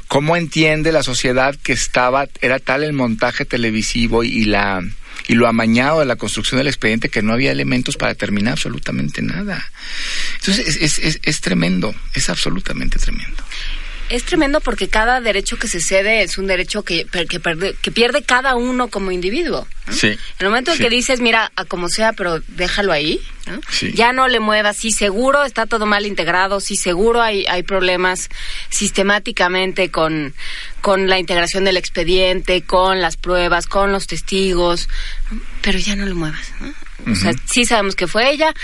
¿cómo 0.08 0.36
entiende 0.38 0.90
la 0.90 1.02
sociedad 1.02 1.54
que 1.62 1.74
estaba, 1.74 2.28
era 2.40 2.58
tal 2.60 2.82
el 2.82 2.94
montaje 2.94 3.44
televisivo 3.44 4.24
y 4.24 4.46
la 4.46 4.82
y 5.28 5.34
lo 5.34 5.46
amañado 5.48 6.00
de 6.00 6.06
la 6.06 6.16
construcción 6.16 6.58
del 6.58 6.66
expediente 6.66 7.08
que 7.10 7.22
no 7.22 7.32
había 7.34 7.52
elementos 7.52 7.96
para 7.98 8.12
determinar 8.12 8.52
absolutamente 8.54 9.20
nada? 9.20 9.70
Entonces, 10.40 10.66
es, 10.66 10.76
es, 10.76 10.98
es, 10.98 11.20
es 11.22 11.40
tremendo, 11.42 11.94
es 12.14 12.30
absolutamente 12.30 12.98
tremendo. 12.98 13.42
Es 14.10 14.24
tremendo 14.24 14.60
porque 14.60 14.88
cada 14.88 15.20
derecho 15.20 15.58
que 15.58 15.66
se 15.66 15.80
cede 15.80 16.22
es 16.22 16.36
un 16.38 16.46
derecho 16.46 16.82
que, 16.82 17.06
que, 17.06 17.40
perde- 17.40 17.74
que 17.80 17.90
pierde 17.90 18.22
cada 18.22 18.54
uno 18.54 18.88
como 18.88 19.10
individuo. 19.10 19.66
Sí. 19.90 20.08
En 20.08 20.18
el 20.40 20.46
momento 20.48 20.70
en 20.72 20.76
Sí. 20.76 20.82
que 20.82 20.90
dices, 20.90 21.20
mira, 21.20 21.50
a 21.56 21.64
como 21.64 21.88
sea, 21.88 22.12
pero 22.12 22.40
déjalo 22.48 22.92
ahí, 22.92 23.20
¿no? 23.46 23.60
Sí. 23.70 23.92
ya 23.92 24.12
no 24.12 24.28
le 24.28 24.40
muevas, 24.40 24.76
sí 24.76 24.92
seguro 24.92 25.44
está 25.44 25.66
todo 25.66 25.86
mal 25.86 26.06
integrado, 26.06 26.60
sí 26.60 26.76
seguro 26.76 27.22
hay, 27.22 27.44
hay 27.46 27.62
problemas 27.62 28.28
sistemáticamente 28.88 29.90
con, 29.90 30.34
con 30.80 31.08
la 31.08 31.18
integración 31.18 31.64
del 31.64 31.76
expediente, 31.76 32.62
con 32.62 33.00
las 33.00 33.16
pruebas, 33.16 33.66
con 33.66 33.90
los 33.92 34.06
testigos, 34.06 34.88
pero 35.62 35.78
ya 35.78 35.96
no 35.96 36.04
le 36.04 36.14
muevas. 36.14 36.52
¿no? 36.60 37.12
O 37.12 37.14
sea, 37.16 37.32
sí 37.50 37.64
sabemos 37.64 37.96
que 37.96 38.06
fue 38.06 38.30
ella 38.30 38.54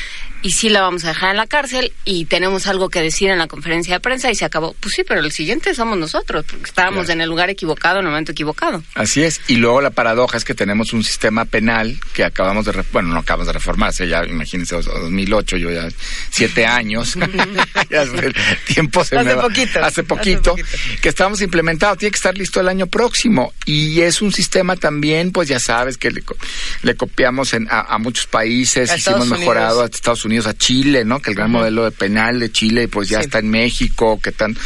y 0.43 0.53
sí 0.53 0.69
la 0.69 0.81
vamos 0.81 1.05
a 1.05 1.09
dejar 1.09 1.31
en 1.33 1.37
la 1.37 1.47
cárcel 1.47 1.93
y 2.05 2.25
tenemos 2.25 2.67
algo 2.67 2.89
que 2.89 3.03
decir 3.03 3.31
en 3.31 3.39
la 3.39 3.47
conferencia 3.47 3.95
de 3.95 4.01
prensa 4.01 4.31
y 4.31 4.35
se 4.35 4.45
acabó. 4.45 4.75
Pues 4.81 4.95
sí, 4.95 5.05
pero 5.07 5.21
el 5.21 5.33
siguiente 5.33 5.75
somos 5.75 5.99
nosotros, 5.99 6.45
porque 6.49 6.65
estábamos 6.67 7.09
en 7.11 7.21
el 7.21 7.29
lugar 7.29 7.51
equivocado 7.51 7.99
en 7.99 8.07
el 8.07 8.11
momento 8.11 8.33
equivocado. 8.33 8.83
Así 8.95 9.23
es. 9.23 9.41
Y 9.49 9.57
luego 9.57 9.81
la 9.81 9.91
paradoja 9.91 10.37
es 10.37 10.45
que 10.45 10.55
tenemos 10.55 10.93
un 10.93 11.05
sistema 11.05 11.45
penal 11.45 11.99
que 12.15 12.25
acabamos 12.25 12.65
de, 12.65 12.73
bueno, 12.93 13.09
no 13.11 13.19
acabamos 13.21 13.47
de 13.49 13.53
reformarse, 13.53 14.09
ya 14.09 14.25
imagínense, 14.25 14.75
dos- 14.77 14.87
2008, 14.87 15.57
yo 15.59 15.71
ya 15.71 15.89
siete 16.31 16.67
años. 16.67 17.17
Ya 17.91 18.03
el 18.03 18.35
tiempo 18.67 19.05
se 19.05 19.17
Hace 19.17 19.25
me 19.31 19.35
va. 19.35 19.43
poquito, 19.43 19.79
Hace 19.81 19.87
hace 19.89 20.03
poquito. 20.05 20.51
poquito. 20.51 20.69
Que 21.03 21.09
estamos 21.09 21.41
implementados. 21.43 21.99
Tiene 21.99 22.11
que 22.13 22.17
estar 22.17 22.37
listo 22.39 22.61
el 22.61 22.69
año 22.69 22.87
próximo. 22.87 23.53
Y 23.67 24.01
es 24.03 24.23
un 24.23 24.33
sistema 24.33 24.77
también, 24.77 25.33
pues 25.33 25.49
ya 25.49 25.59
sabes, 25.59 25.97
que 25.99 26.11
le, 26.11 26.23
co- 26.23 26.37
le 26.83 26.95
copiamos 26.95 27.53
en- 27.55 27.67
a, 27.71 27.81
a 27.81 27.99
muchos 27.99 28.27
países. 28.27 28.91
A 28.91 28.97
Hicimos 28.97 29.23
Estados 29.23 29.39
mejorado 29.41 29.79
Unidos. 29.81 29.91
a 29.93 29.97
Estados 29.97 30.25
Unidos, 30.25 30.30
a 30.39 30.55
Chile, 30.55 31.05
¿no? 31.05 31.21
Que 31.21 31.31
el 31.31 31.37
gran 31.37 31.51
modelo 31.51 31.85
de 31.85 31.91
penal 31.91 32.39
de 32.41 32.51
Chile, 32.53 32.89
pues 32.89 33.09
ya 33.09 33.19
Sí. 33.19 33.25
está 33.27 33.39
en 33.41 33.51
México, 33.51 34.21
que 34.23 34.33
tan, 34.33 34.57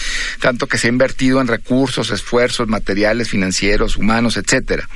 tanto 0.41 0.67
que 0.67 0.79
se 0.79 0.87
ha 0.87 0.91
invertido 0.91 1.41
en 1.41 1.49
recursos, 1.49 2.11
esfuerzos, 2.11 2.69
materiales, 2.69 3.29
financieros, 3.31 3.97
humanos, 3.97 4.37
etcétera. 4.37 4.89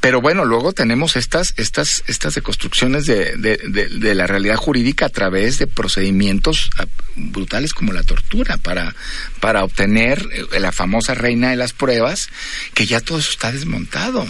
Pero 0.00 0.22
bueno, 0.22 0.46
luego 0.46 0.72
tenemos 0.72 1.14
estas, 1.16 1.52
estas, 1.58 2.02
estas 2.06 2.34
deconstrucciones 2.34 3.04
de, 3.04 3.36
de, 3.36 3.58
de, 3.68 3.88
de 3.88 4.14
la 4.14 4.26
realidad 4.26 4.56
jurídica 4.56 5.04
a 5.06 5.08
través 5.10 5.58
de 5.58 5.66
procedimientos 5.66 6.70
ah, 6.78 6.86
brutales 7.16 7.74
como 7.74 7.92
la 7.92 8.02
tortura 8.02 8.56
para, 8.56 8.94
para 9.40 9.62
obtener 9.62 10.24
eh, 10.32 10.58
la 10.58 10.72
famosa 10.72 11.12
reina 11.12 11.50
de 11.50 11.56
las 11.56 11.74
pruebas, 11.74 12.30
que 12.72 12.86
ya 12.86 13.00
todo 13.00 13.18
eso 13.18 13.30
está 13.30 13.52
desmontado. 13.52 14.26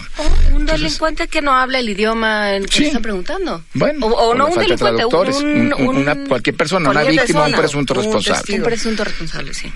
Un 0.52 0.66
delincuente 0.66 1.28
que 1.28 1.40
no 1.40 1.52
habla 1.54 1.78
el 1.78 1.88
idioma 1.88 2.56
en 2.56 2.64
que 2.66 2.72
Sí. 2.74 2.80
le 2.80 2.86
están 2.88 3.02
preguntando. 3.02 3.62
Bueno, 3.74 4.06
o, 4.06 4.10
o 4.10 4.30
o 4.30 4.34
no 4.34 4.48
un 4.48 4.58
delincuente, 4.58 5.04
un, 5.06 5.72
un- 5.74 5.96
una- 5.98 6.16
cualquier 6.26 6.56
persona, 6.56 6.90
una 6.90 7.02
cualquier 7.02 7.20
víctima, 7.22 7.40
un 7.44 7.52
persona, 7.52 7.62
presunto 7.62 7.94
responsable. 7.94 8.54
Un 8.56 8.62
presunto 8.64 9.04
responsable, 9.04 9.54
sí. 9.54 9.72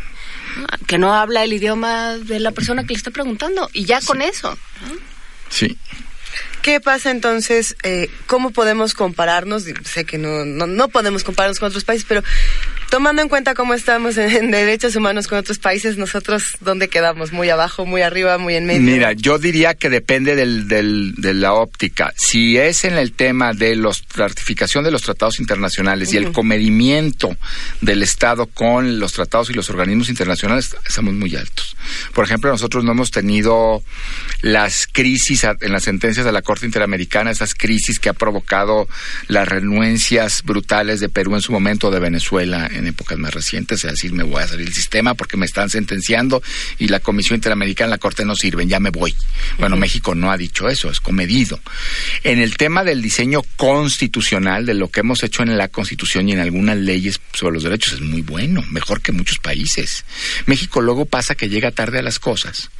Ah, 0.72 0.76
Que 0.88 0.98
no 0.98 1.14
habla 1.14 1.44
el 1.44 1.52
idioma 1.52 2.16
de 2.18 2.40
la 2.40 2.50
persona 2.50 2.82
que 2.82 2.94
le 2.94 2.98
está 2.98 3.12
preguntando. 3.12 3.70
Y 3.72 3.84
ya 3.84 4.00
con 4.00 4.22
eso. 4.22 4.58
Sí. 5.48 5.78
¿Qué 6.64 6.80
pasa 6.80 7.10
entonces? 7.10 7.76
eh, 7.82 8.08
¿Cómo 8.26 8.50
podemos 8.50 8.94
compararnos? 8.94 9.64
Sé 9.84 10.06
que 10.06 10.16
no, 10.16 10.46
no, 10.46 10.66
no 10.66 10.88
podemos 10.88 11.22
compararnos 11.22 11.58
con 11.60 11.68
otros 11.68 11.84
países, 11.84 12.06
pero 12.08 12.22
tomando 12.88 13.20
en 13.20 13.28
cuenta 13.28 13.52
cómo 13.54 13.74
estamos 13.74 14.16
en, 14.16 14.30
en 14.30 14.50
derechos 14.50 14.96
humanos 14.96 15.26
con 15.26 15.36
otros 15.36 15.58
países, 15.58 15.98
nosotros, 15.98 16.56
¿dónde 16.60 16.88
quedamos? 16.88 17.32
¿Muy 17.32 17.50
abajo, 17.50 17.84
muy 17.84 18.00
arriba, 18.00 18.38
muy 18.38 18.54
en 18.54 18.64
medio? 18.64 18.80
Mira, 18.80 19.12
yo 19.12 19.38
diría 19.38 19.74
que 19.74 19.90
depende 19.90 20.36
del, 20.36 20.66
del- 20.66 21.12
de 21.18 21.34
la 21.34 21.52
óptica. 21.52 22.14
Si 22.16 22.56
es 22.56 22.84
en 22.84 22.94
el 22.96 23.12
tema 23.12 23.52
de 23.52 23.76
los, 23.76 24.02
la 24.16 24.28
ratificación 24.28 24.84
de 24.84 24.90
los 24.90 25.02
tratados 25.02 25.40
internacionales 25.40 26.14
y 26.14 26.16
el 26.16 26.32
comedimiento 26.32 27.36
del 27.82 28.02
Estado 28.02 28.46
con 28.46 28.98
los 28.98 29.12
tratados 29.12 29.50
y 29.50 29.52
los 29.52 29.68
organismos 29.68 30.08
internacionales, 30.08 30.74
estamos 30.88 31.12
muy 31.12 31.36
altos. 31.36 31.76
Por 32.14 32.24
ejemplo, 32.24 32.48
nosotros 32.50 32.84
no 32.84 32.92
hemos 32.92 33.10
tenido 33.10 33.82
las 34.40 34.86
crisis 34.90 35.44
en 35.44 35.70
las 35.70 35.82
sentencias 35.82 36.24
de 36.24 36.32
la 36.32 36.40
Corte 36.40 36.53
Interamericana, 36.62 37.30
esas 37.30 37.54
crisis 37.54 37.98
que 37.98 38.08
ha 38.08 38.12
provocado 38.12 38.88
las 39.28 39.48
renuencias 39.48 40.42
brutales 40.44 41.00
de 41.00 41.08
Perú 41.08 41.34
en 41.34 41.40
su 41.40 41.52
momento, 41.52 41.90
de 41.90 41.98
Venezuela 41.98 42.66
en, 42.70 42.84
en 42.84 42.86
épocas 42.88 43.18
más 43.18 43.34
recientes, 43.34 43.84
es 43.84 43.90
decir, 43.90 44.12
me 44.12 44.22
voy 44.22 44.42
a 44.42 44.48
salir 44.48 44.66
del 44.66 44.74
sistema 44.74 45.14
porque 45.14 45.36
me 45.36 45.46
están 45.46 45.70
sentenciando 45.70 46.42
y 46.78 46.88
la 46.88 47.00
Comisión 47.00 47.36
Interamericana, 47.36 47.90
la 47.90 47.98
Corte 47.98 48.24
no 48.24 48.36
sirven, 48.36 48.68
ya 48.68 48.80
me 48.80 48.90
voy. 48.90 49.14
Bueno, 49.58 49.76
México 49.76 50.14
no 50.14 50.30
ha 50.30 50.36
dicho 50.36 50.68
eso, 50.68 50.90
es 50.90 51.00
comedido. 51.00 51.60
En 52.22 52.38
el 52.40 52.56
tema 52.56 52.84
del 52.84 53.02
diseño 53.02 53.42
constitucional, 53.56 54.66
de 54.66 54.74
lo 54.74 54.90
que 54.90 55.00
hemos 55.00 55.22
hecho 55.22 55.42
en 55.42 55.56
la 55.56 55.68
Constitución 55.68 56.28
y 56.28 56.32
en 56.32 56.40
algunas 56.40 56.76
leyes 56.76 57.20
sobre 57.32 57.54
los 57.54 57.62
derechos, 57.64 57.94
es 57.94 58.00
muy 58.00 58.22
bueno, 58.22 58.62
mejor 58.70 59.00
que 59.00 59.12
muchos 59.12 59.38
países. 59.38 60.04
México 60.46 60.80
luego 60.80 61.06
pasa 61.06 61.34
que 61.34 61.48
llega 61.48 61.70
tarde 61.70 61.98
a 61.98 62.02
las 62.02 62.18
cosas. 62.18 62.70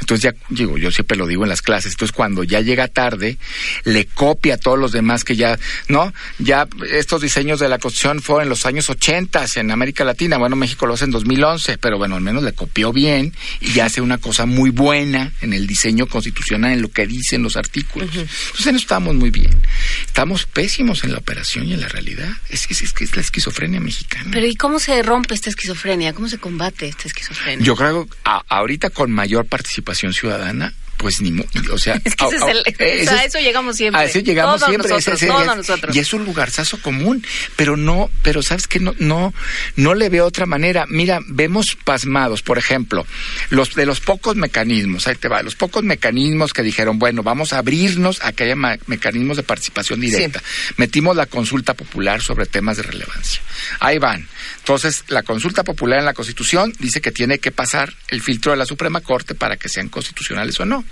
Entonces 0.00 0.22
ya 0.32 0.34
digo, 0.48 0.78
yo 0.78 0.90
siempre 0.90 1.16
lo 1.16 1.26
digo 1.26 1.44
en 1.44 1.48
las 1.50 1.62
clases, 1.62 1.92
entonces 1.92 2.12
cuando 2.14 2.42
ya 2.44 2.60
llega 2.60 2.88
tarde, 2.88 3.36
le 3.84 4.06
copia 4.06 4.54
a 4.54 4.58
todos 4.58 4.78
los 4.78 4.92
demás 4.92 5.24
que 5.24 5.36
ya, 5.36 5.58
¿no? 5.88 6.12
Ya 6.38 6.66
estos 6.90 7.20
diseños 7.20 7.60
de 7.60 7.68
la 7.68 7.78
Constitución 7.78 8.22
fueron 8.22 8.44
en 8.44 8.48
los 8.48 8.66
años 8.66 8.88
80 8.90 9.44
en 9.56 9.70
América 9.70 10.04
Latina, 10.04 10.38
bueno, 10.38 10.56
México 10.56 10.86
lo 10.86 10.94
hace 10.94 11.04
en 11.04 11.10
2011, 11.10 11.78
pero 11.78 11.98
bueno, 11.98 12.16
al 12.16 12.20
menos 12.22 12.42
le 12.42 12.52
copió 12.52 12.92
bien 12.92 13.32
y 13.60 13.72
ya 13.72 13.86
hace 13.86 14.00
una 14.00 14.18
cosa 14.18 14.46
muy 14.46 14.70
buena 14.70 15.32
en 15.40 15.52
el 15.52 15.66
diseño 15.66 16.06
constitucional, 16.06 16.72
en 16.72 16.82
lo 16.82 16.88
que 16.90 17.06
dicen 17.06 17.42
los 17.42 17.56
artículos. 17.56 18.08
Entonces 18.14 18.66
en 18.66 18.74
eso 18.76 18.82
estamos 18.84 19.14
muy 19.14 19.30
bien. 19.30 19.60
Estamos 20.06 20.46
pésimos 20.46 21.04
en 21.04 21.12
la 21.12 21.18
operación 21.18 21.66
y 21.66 21.74
en 21.74 21.80
la 21.80 21.88
realidad. 21.88 22.30
Es 22.48 22.66
que 22.66 22.74
es, 22.74 22.82
es, 22.82 22.92
que 22.92 23.04
es 23.04 23.14
la 23.16 23.22
esquizofrenia 23.22 23.80
mexicana. 23.80 24.28
Pero 24.32 24.46
¿y 24.46 24.54
cómo 24.56 24.78
se 24.78 25.02
rompe 25.02 25.34
esta 25.34 25.50
esquizofrenia? 25.50 26.12
¿Cómo 26.12 26.28
se 26.28 26.38
combate 26.38 26.88
esta 26.88 27.06
esquizofrenia? 27.08 27.64
Yo 27.64 27.76
creo 27.76 28.08
a- 28.24 28.42
ahorita 28.48 28.90
con 28.90 29.10
mayor 29.10 29.46
participación 29.46 29.89
ciudadana, 30.12 30.72
pues 31.00 31.20
ni 31.22 31.30
o 31.72 31.78
sea, 31.78 31.94
Es 32.04 32.14
que 32.14 32.26
ese 32.26 32.36
es 32.36 32.42
el- 32.42 33.00
o 33.08 33.10
sea, 33.10 33.24
eso 33.24 33.38
llegamos 33.38 33.76
siempre. 33.76 34.02
A 34.02 34.04
eso 34.04 34.18
llegamos 34.20 34.60
Todos 34.60 34.68
siempre, 34.68 34.86
ese- 34.96 35.10
nosotros, 35.10 35.16
ese- 35.22 35.26
todos 35.28 35.40
es- 35.42 35.56
nosotros. 35.56 35.96
y 35.96 35.98
es 35.98 36.12
un 36.12 36.24
lugarzazo 36.24 36.80
común, 36.82 37.24
pero 37.56 37.76
no, 37.76 38.10
pero 38.22 38.42
sabes 38.42 38.66
que 38.66 38.80
no, 38.80 38.94
no, 38.98 39.32
no 39.76 39.94
le 39.94 40.08
veo 40.10 40.26
otra 40.26 40.44
manera. 40.46 40.84
Mira, 40.88 41.20
vemos 41.26 41.76
pasmados, 41.84 42.42
por 42.42 42.58
ejemplo, 42.58 43.06
los 43.48 43.74
de 43.74 43.86
los 43.86 44.00
pocos 44.00 44.36
mecanismos, 44.36 45.06
ahí 45.06 45.16
te 45.16 45.28
va, 45.28 45.42
los 45.42 45.54
pocos 45.54 45.82
mecanismos 45.82 46.52
que 46.52 46.62
dijeron, 46.62 46.98
bueno, 46.98 47.22
vamos 47.22 47.52
a 47.52 47.58
abrirnos 47.58 48.22
a 48.22 48.32
que 48.32 48.44
haya 48.44 48.56
mecanismos 48.86 49.36
de 49.38 49.42
participación 49.42 50.00
directa. 50.00 50.42
Metimos 50.76 51.16
la 51.16 51.26
consulta 51.26 51.74
popular 51.74 52.20
sobre 52.20 52.46
temas 52.46 52.76
de 52.76 52.82
relevancia. 52.82 53.40
Ahí 53.80 53.98
van. 53.98 54.28
Entonces, 54.58 55.04
la 55.08 55.22
consulta 55.22 55.64
popular 55.64 55.98
en 55.98 56.04
la 56.04 56.14
Constitución 56.14 56.72
dice 56.78 57.00
que 57.00 57.10
tiene 57.12 57.38
que 57.38 57.50
pasar 57.50 57.94
el 58.08 58.20
filtro 58.20 58.52
de 58.52 58.58
la 58.58 58.66
Suprema 58.66 59.00
Corte 59.00 59.34
para 59.34 59.56
que 59.56 59.68
sean 59.68 59.88
constitucionales 59.88 60.58
o 60.60 60.66
no. 60.66 60.84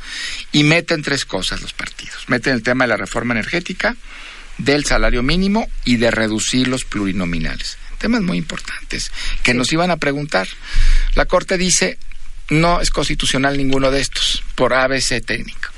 Y 0.53 0.65
meten 0.65 1.03
tres 1.03 1.25
cosas 1.25 1.61
los 1.61 1.73
partidos. 1.73 2.29
Meten 2.29 2.55
el 2.55 2.63
tema 2.63 2.85
de 2.85 2.89
la 2.89 2.97
reforma 2.97 3.35
energética, 3.35 3.97
del 4.59 4.85
salario 4.85 5.23
mínimo 5.23 5.69
y 5.85 5.97
de 5.97 6.11
reducir 6.11 6.69
los 6.69 6.85
plurinominales. 6.85 7.79
Temas 7.99 8.23
muy 8.23 8.39
importantes 8.39 9.11
que 9.43 9.55
nos 9.55 9.73
iban 9.73 9.91
a 9.91 9.97
preguntar. 9.97 10.49
La 11.15 11.27
Corte 11.27 11.59
dice, 11.59 11.99
no 12.51 12.81
es 12.81 12.91
constitucional 12.91 13.57
ninguno 13.57 13.91
de 13.91 14.01
estos, 14.01 14.43
por 14.55 14.75
ABC 14.75 15.25
técnico. 15.25 15.71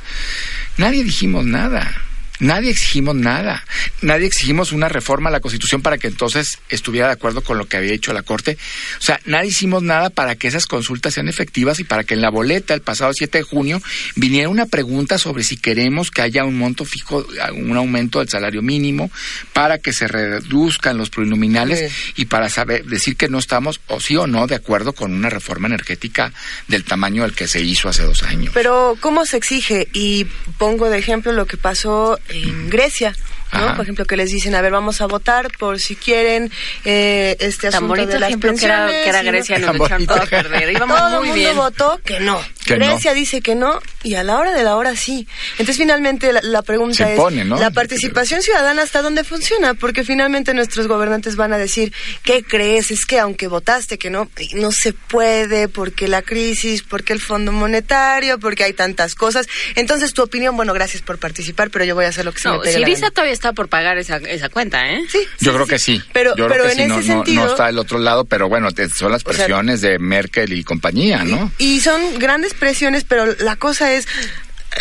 Nadie 0.77 1.05
dijimos 1.05 1.45
nada. 1.45 2.03
Nadie 2.41 2.71
exigimos 2.71 3.15
nada. 3.15 3.65
Nadie 4.03 4.27
exigimos 4.27 4.73
una 4.73 4.89
reforma 4.89 5.29
a 5.29 5.33
la 5.33 5.41
Constitución 5.41 5.83
para 5.83 5.99
que 5.99 6.09
entonces 6.09 6.59
estuviera 6.71 7.07
de 7.07 7.13
acuerdo 7.13 7.43
con 7.43 7.59
lo 7.59 7.67
que 7.67 7.77
había 7.77 7.93
hecho 7.93 8.13
la 8.13 8.23
Corte. 8.23 8.57
O 8.99 9.03
sea, 9.03 9.21
nadie 9.27 9.51
hicimos 9.51 9.83
nada 9.83 10.11
para 10.11 10.35
que 10.37 10.49
esas 10.49 10.67
consultas 10.67 11.15
sean 11.15 11.29
efectivas 11.29 11.81
y 11.81 11.85
para 11.85 12.05
que 12.05 12.15
en 12.15 12.23
la 12.23 12.31
boleta 12.31 12.75
el 12.75 12.81
pasado 12.81 13.13
7 13.13 13.39
de 13.39 13.45
junio 13.45 13.83
viniera 14.17 14.49
una 14.49 14.67
pregunta 14.67 15.19
sobre 15.19 15.45
si 15.45 15.57
queremos 15.57 16.11
que 16.11 16.23
haya 16.23 16.45
un 16.45 16.59
monto 16.59 16.85
fijo, 16.85 17.27
un 17.55 17.77
aumento 17.77 18.21
del 18.21 18.29
salario 18.29 18.63
mínimo, 18.63 19.11
para 19.53 19.79
que 19.79 19.93
se 19.93 20.09
reduzcan 20.09 20.97
los 20.97 21.11
plurinominales 21.11 21.93
y 22.17 22.25
para 22.25 22.49
saber 22.49 22.85
decir 22.87 23.17
que 23.17 23.29
no 23.29 23.39
estamos 23.39 23.81
o 23.87 24.01
sí 24.01 24.17
o 24.17 24.27
no 24.27 24.47
de 24.47 24.55
acuerdo 24.55 24.95
con 24.95 25.13
una 25.13 25.29
reforma 25.29 25.69
energética 25.69 26.33
del 26.69 26.85
tamaño 26.85 27.23
del 27.23 27.35
que 27.35 27.47
se 27.47 27.61
hizo 27.61 27.89
hace 27.89 28.03
dos 28.03 28.23
años. 28.23 28.53
Pero, 28.55 28.97
¿cómo 29.01 29.27
se 29.27 29.37
exige? 29.37 29.89
Y 29.93 30.27
pongo 30.59 30.89
de 30.89 30.99
ejemplo 30.99 31.33
lo 31.33 31.47
que 31.47 31.57
pasó 31.57 32.19
en 32.31 32.71
Grecia. 32.71 33.15
¿No? 33.53 33.59
Ajá. 33.59 33.75
Por 33.77 33.85
ejemplo, 33.85 34.05
que 34.05 34.17
les 34.17 34.31
dicen, 34.31 34.55
a 34.55 34.61
ver, 34.61 34.73
vamos 34.73 35.01
a 35.01 35.07
votar 35.07 35.49
por 35.59 35.81
si 35.81 35.97
quieren 35.97 36.51
eh, 36.85 37.37
este 37.41 37.69
Tan 37.69 37.75
asunto 37.77 37.89
bonito 37.89 38.13
de 38.13 38.21
las 38.21 38.29
ejemplo 38.31 38.55
que 38.55 38.65
era- 38.65 38.87
que 38.89 39.09
era 39.09 39.23
Grecia, 39.23 39.59
nos 39.59 39.67
Tan 39.77 39.77
echaron 39.87 40.07
todo 40.07 40.23
a 40.23 40.27
perder. 40.27 40.71
Íbamos 40.77 40.99
Todo 40.99 41.09
el 41.21 41.27
mundo 41.27 41.35
bien. 41.35 41.57
votó 41.57 42.01
que 42.05 42.21
no. 42.21 42.41
Que 42.65 42.77
no. 42.77 42.87
Grecia 42.87 43.15
dice 43.15 43.41
que 43.41 43.55
no 43.55 43.81
y 44.03 44.15
a 44.15 44.23
la 44.23 44.39
hora 44.39 44.53
de 44.53 44.63
la 44.63 44.77
hora 44.77 44.95
sí. 44.97 45.27
Entonces 45.53 45.77
finalmente 45.77 46.33
la, 46.33 46.41
la 46.43 46.63
pregunta 46.63 47.05
Se 47.05 47.13
es, 47.15 47.17
pone, 47.19 47.45
¿no? 47.45 47.59
¿la 47.59 47.71
participación 47.71 48.43
ciudadana 48.43 48.83
hasta 48.83 49.03
dónde 49.03 49.25
funciona? 49.25 49.75
Porque 49.75 50.05
finalmente 50.05 50.55
nuestros 50.55 50.87
gobernantes 50.87 51.37
van 51.37 51.53
a 51.53 51.59
decir, 51.59 51.93
¿qué 52.23 52.43
crees? 52.45 52.91
Es 52.91 53.07
que 53.07 53.19
aunque 53.19 53.49
votaste 53.49 53.99
que 53.99 54.11
no, 54.11 54.31
no 54.55 54.73
se 54.73 54.93
puede 54.93 55.69
porque 55.69 56.07
la 56.09 56.23
crisis, 56.23 56.83
porque 56.83 57.13
el 57.13 57.21
Fondo 57.21 57.53
Monetario, 57.53 58.39
porque 58.39 58.65
hay 58.65 58.73
tantas 58.73 59.15
cosas. 59.15 59.47
Entonces 59.75 60.15
tu 60.15 60.23
opinión, 60.23 60.57
bueno, 60.57 60.73
gracias 60.73 61.03
por 61.03 61.19
participar, 61.19 61.71
pero 61.71 61.85
yo 61.85 61.95
voy 61.95 62.05
a 62.05 62.09
hacer 62.09 62.25
lo 62.25 62.33
que 62.33 62.41
se 62.41 62.49
me 62.51 62.59
pegue 62.61 62.73
la 62.79 62.79
Siriza 62.87 63.01
gana. 63.03 63.11
todavía 63.11 63.33
está 63.41 63.55
por 63.55 63.69
pagar 63.69 63.97
esa, 63.97 64.19
esa 64.19 64.51
cuenta, 64.51 64.91
¿eh? 64.93 65.01
Sí, 65.09 65.19
Yo 65.41 65.55
creo 65.55 65.67
que 65.67 65.79
sí. 65.79 66.03
Pero- 66.13 66.37
Yo 66.37 66.47
pero 66.47 66.65
creo 66.65 66.77
que 66.77 66.83
en 66.83 67.03
sí. 67.03 67.09
No, 67.35 67.45
no- 67.45 67.51
está 67.51 67.71
el 67.71 67.79
otro 67.79 67.99
lado, 67.99 68.27
pero 68.27 68.49
bueno, 68.51 68.71
te- 68.73 68.89
son 68.91 69.11
las 69.13 69.23
O 69.25 69.33
sea- 69.33 69.47
presiones 69.47 69.81
de 69.81 69.99
Merkel 69.99 70.53
y 70.53 70.63
compañía, 70.63 71.25
¿no? 71.25 71.51
Y 71.59 71.81
son 71.81 72.19
grandes 72.19 72.53
presiones, 72.53 73.05
pero 73.05 73.25
la 73.41 73.57
cosa 73.57 73.93
es, 73.93 74.07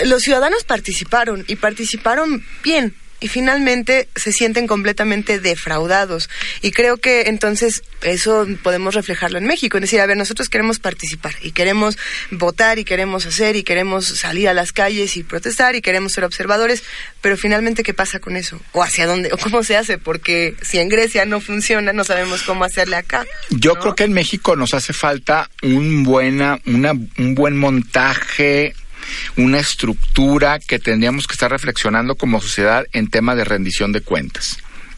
los 0.05 0.21
ciudadanos 0.23 0.65
participaron 0.65 1.45
y 1.47 1.55
participaron 1.55 2.43
bien. 2.63 2.93
Y 3.19 3.27
finalmente 3.27 4.07
se 4.15 4.31
sienten 4.31 4.67
completamente 4.67 5.39
defraudados. 5.39 6.29
Y 6.61 6.71
creo 6.71 6.97
que 6.97 7.23
entonces 7.23 7.83
eso 8.01 8.47
podemos 8.63 8.95
reflejarlo 8.95 9.37
en 9.37 9.45
México. 9.45 9.77
Es 9.77 9.81
decir, 9.81 9.99
a 9.99 10.05
ver, 10.05 10.17
nosotros 10.17 10.49
queremos 10.49 10.79
participar 10.79 11.35
y 11.41 11.51
queremos 11.51 11.97
votar 12.31 12.79
y 12.79 12.85
queremos 12.85 13.25
hacer 13.25 13.55
y 13.55 13.63
queremos 13.63 14.05
salir 14.05 14.47
a 14.47 14.53
las 14.53 14.71
calles 14.71 15.17
y 15.17 15.23
protestar 15.23 15.75
y 15.75 15.81
queremos 15.81 16.13
ser 16.13 16.23
observadores, 16.23 16.83
pero 17.21 17.37
finalmente, 17.37 17.83
¿qué 17.83 17.93
pasa 17.93 18.19
con 18.19 18.35
eso? 18.35 18.59
¿O 18.71 18.83
hacia 18.83 19.07
dónde? 19.07 19.31
¿O 19.33 19.37
cómo 19.37 19.63
se 19.63 19.77
hace? 19.77 19.97
Porque 19.97 20.55
si 20.61 20.79
en 20.79 20.89
Grecia 20.89 21.25
no 21.25 21.41
funciona, 21.41 21.93
no 21.93 22.03
sabemos 22.03 22.43
cómo 22.43 22.63
hacerle 22.63 22.95
acá. 22.95 23.25
Yo 23.49 23.75
creo 23.75 23.95
que 23.95 24.05
en 24.05 24.13
México 24.13 24.55
nos 24.55 24.73
hace 24.73 24.93
falta 24.93 25.49
un 25.61 26.03
buena, 26.03 26.59
una, 26.65 26.91
un 26.91 27.35
buen 27.35 27.57
montaje, 27.57 28.73
una 29.37 29.59
estructura 29.59 30.59
que 30.59 30.79
tendríamos 30.79 31.27
que 31.27 31.33
estar 31.33 31.51
reflexionando 31.51 32.15
como 32.15 32.41
sociedad 32.41 32.85
en 32.93 33.09
tema 33.09 33.35
de 33.35 33.45
rendición 33.45 33.91
de 33.91 34.01
cuentas. 34.01 34.57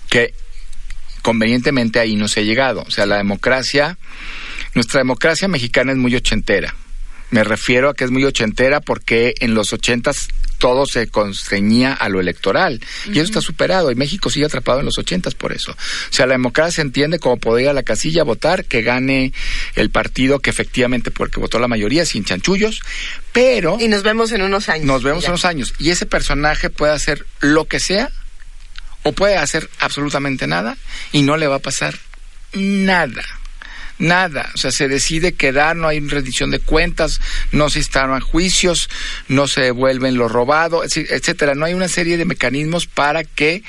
Que 0.09 0.33
convenientemente 1.21 1.99
ahí 1.99 2.15
no 2.15 2.27
se 2.27 2.41
ha 2.41 2.43
llegado. 2.43 2.83
O 2.87 2.91
sea, 2.91 3.05
la 3.05 3.17
democracia, 3.17 3.97
nuestra 4.73 4.99
democracia 4.99 5.47
mexicana 5.47 5.91
es 5.91 5.97
muy 5.97 6.15
ochentera. 6.15 6.75
Me 7.29 7.43
refiero 7.43 7.89
a 7.89 7.93
que 7.93 8.03
es 8.03 8.11
muy 8.11 8.25
ochentera 8.25 8.81
porque 8.81 9.35
en 9.39 9.53
los 9.53 9.71
ochentas 9.71 10.27
todo 10.61 10.85
se 10.85 11.07
constreñía 11.07 11.91
a 11.91 12.07
lo 12.07 12.19
electoral. 12.19 12.79
Y 13.07 13.13
eso 13.13 13.23
está 13.23 13.41
superado. 13.41 13.89
Y 13.91 13.95
México 13.95 14.29
sigue 14.29 14.45
atrapado 14.45 14.79
en 14.79 14.85
los 14.85 14.99
ochentas 14.99 15.33
por 15.33 15.51
eso. 15.53 15.71
O 15.71 16.13
sea, 16.13 16.27
la 16.27 16.33
democracia 16.35 16.71
se 16.75 16.81
entiende 16.83 17.17
como 17.17 17.37
poder 17.37 17.63
ir 17.63 17.69
a 17.69 17.73
la 17.73 17.81
casilla 17.81 18.21
a 18.21 18.25
votar, 18.25 18.65
que 18.65 18.83
gane 18.83 19.33
el 19.75 19.89
partido 19.89 20.37
que 20.39 20.51
efectivamente 20.51 21.09
por 21.09 21.27
el 21.29 21.33
que 21.33 21.39
votó 21.39 21.57
la 21.57 21.67
mayoría, 21.67 22.05
sin 22.05 22.23
chanchullos. 22.25 22.79
Pero 23.33 23.77
Y 23.79 23.87
nos 23.87 24.03
vemos 24.03 24.31
en 24.33 24.43
unos 24.43 24.69
años. 24.69 24.85
nos 24.85 25.01
vemos 25.01 25.23
Ya. 25.23 25.29
en 25.29 25.31
unos 25.31 25.45
años. 25.45 25.73
Y 25.79 25.89
ese 25.89 26.05
personaje 26.05 26.69
puede 26.69 26.93
hacer 26.93 27.25
lo 27.39 27.65
que 27.65 27.79
sea 27.79 28.11
o 29.01 29.13
puede 29.13 29.37
hacer 29.37 29.67
absolutamente 29.79 30.45
nada 30.45 30.77
y 31.11 31.23
no 31.23 31.37
le 31.37 31.47
va 31.47 31.55
a 31.55 31.59
pasar 31.59 31.97
nada. 32.53 33.23
Nada, 34.01 34.49
o 34.55 34.57
sea, 34.57 34.71
se 34.71 34.87
decide 34.87 35.33
quedar, 35.33 35.75
no 35.75 35.87
hay 35.87 35.99
rendición 35.99 36.49
de 36.49 36.57
cuentas, 36.57 37.21
no 37.51 37.69
se 37.69 37.77
instalan 37.77 38.19
juicios, 38.19 38.89
no 39.27 39.47
se 39.47 39.61
devuelven 39.61 40.15
lo 40.15 40.27
robado, 40.27 40.83
etcétera. 40.83 41.53
No 41.53 41.65
hay 41.65 41.75
una 41.75 41.87
serie 41.87 42.17
de 42.17 42.25
mecanismos 42.25 42.87
para 42.87 43.23
que 43.23 43.63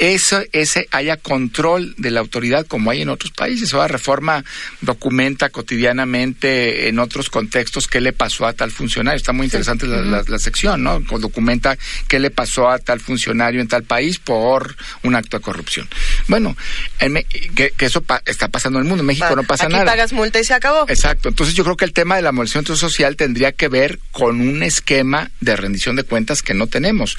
eso, 0.00 0.42
ese 0.52 0.88
haya 0.92 1.18
control 1.18 1.94
de 1.98 2.10
la 2.10 2.20
autoridad 2.20 2.66
como 2.66 2.90
hay 2.90 3.02
en 3.02 3.10
otros 3.10 3.30
países. 3.32 3.72
La 3.74 3.86
reforma 3.86 4.42
documenta 4.80 5.50
cotidianamente 5.50 6.88
en 6.88 6.98
otros 6.98 7.28
contextos 7.28 7.86
qué 7.86 8.00
le 8.00 8.12
pasó 8.14 8.46
a 8.46 8.54
tal 8.54 8.70
funcionario. 8.70 9.18
Está 9.18 9.32
muy 9.32 9.44
interesante 9.44 9.86
la, 9.86 9.98
la- 10.00 10.24
la 10.26 10.38
sección, 10.38 10.82
¿no? 10.82 11.00
Documenta 11.00 11.76
qué 12.08 12.18
le 12.18 12.30
pasó 12.30 12.70
a 12.70 12.78
tal 12.78 12.98
funcionario 13.00 13.60
en 13.60 13.68
tal 13.68 13.82
país 13.84 14.18
por 14.18 14.74
un 15.02 15.14
acto 15.14 15.36
de 15.36 15.42
corrupción. 15.42 15.86
Bueno, 16.28 16.56
en 16.98 17.22
que, 17.54 17.72
que 17.76 17.84
eso 17.84 18.00
pa- 18.00 18.22
está 18.24 18.48
pasando 18.48 18.78
en 18.78 18.84
el 18.86 18.88
mundo. 18.88 19.02
En 19.02 19.06
México 19.06 19.36
no 19.36 19.44
pasa 19.44 19.64
Aquí 19.64 19.74
nada. 19.74 19.84
pagas 19.84 20.12
multa 20.14 20.40
y 20.40 20.44
se 20.44 20.54
acabó. 20.54 20.86
Exacto. 20.88 21.28
Entonces 21.28 21.54
yo 21.54 21.62
creo 21.62 21.76
que 21.76 21.84
el 21.84 21.92
tema 21.92 22.16
de 22.16 22.22
la 22.22 22.32
movilización 22.32 22.74
social 22.76 23.16
tendría 23.16 23.52
que 23.52 23.68
ver 23.68 23.98
con 24.12 24.40
un 24.40 24.62
esquema 24.62 25.30
de 25.40 25.56
rendición 25.56 25.94
de 25.96 26.04
cuentas 26.04 26.42
que 26.42 26.54
no 26.54 26.66
tenemos. 26.68 27.18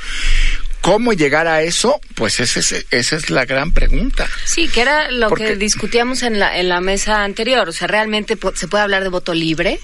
¿Cómo 0.81 1.13
llegar 1.13 1.47
a 1.47 1.61
eso? 1.61 1.99
Pues 2.15 2.39
ese 2.39 2.59
es- 2.61 2.85
esa 2.89 3.15
es 3.15 3.29
la 3.29 3.45
gran 3.45 3.71
pregunta. 3.71 4.27
Sí, 4.45 4.67
que 4.67 4.81
era 4.81 5.11
lo 5.11 5.29
Porque- 5.29 5.45
que 5.45 5.55
discutíamos 5.55 6.23
en 6.23 6.39
la, 6.39 6.57
en 6.57 6.69
la 6.69 6.81
mesa 6.81 7.23
anterior. 7.23 7.69
O 7.69 7.71
sea, 7.71 7.87
¿realmente 7.87 8.37
se 8.55 8.67
puede 8.67 8.83
hablar 8.83 9.03
de 9.03 9.09
voto 9.09 9.33
libre? 9.33 9.79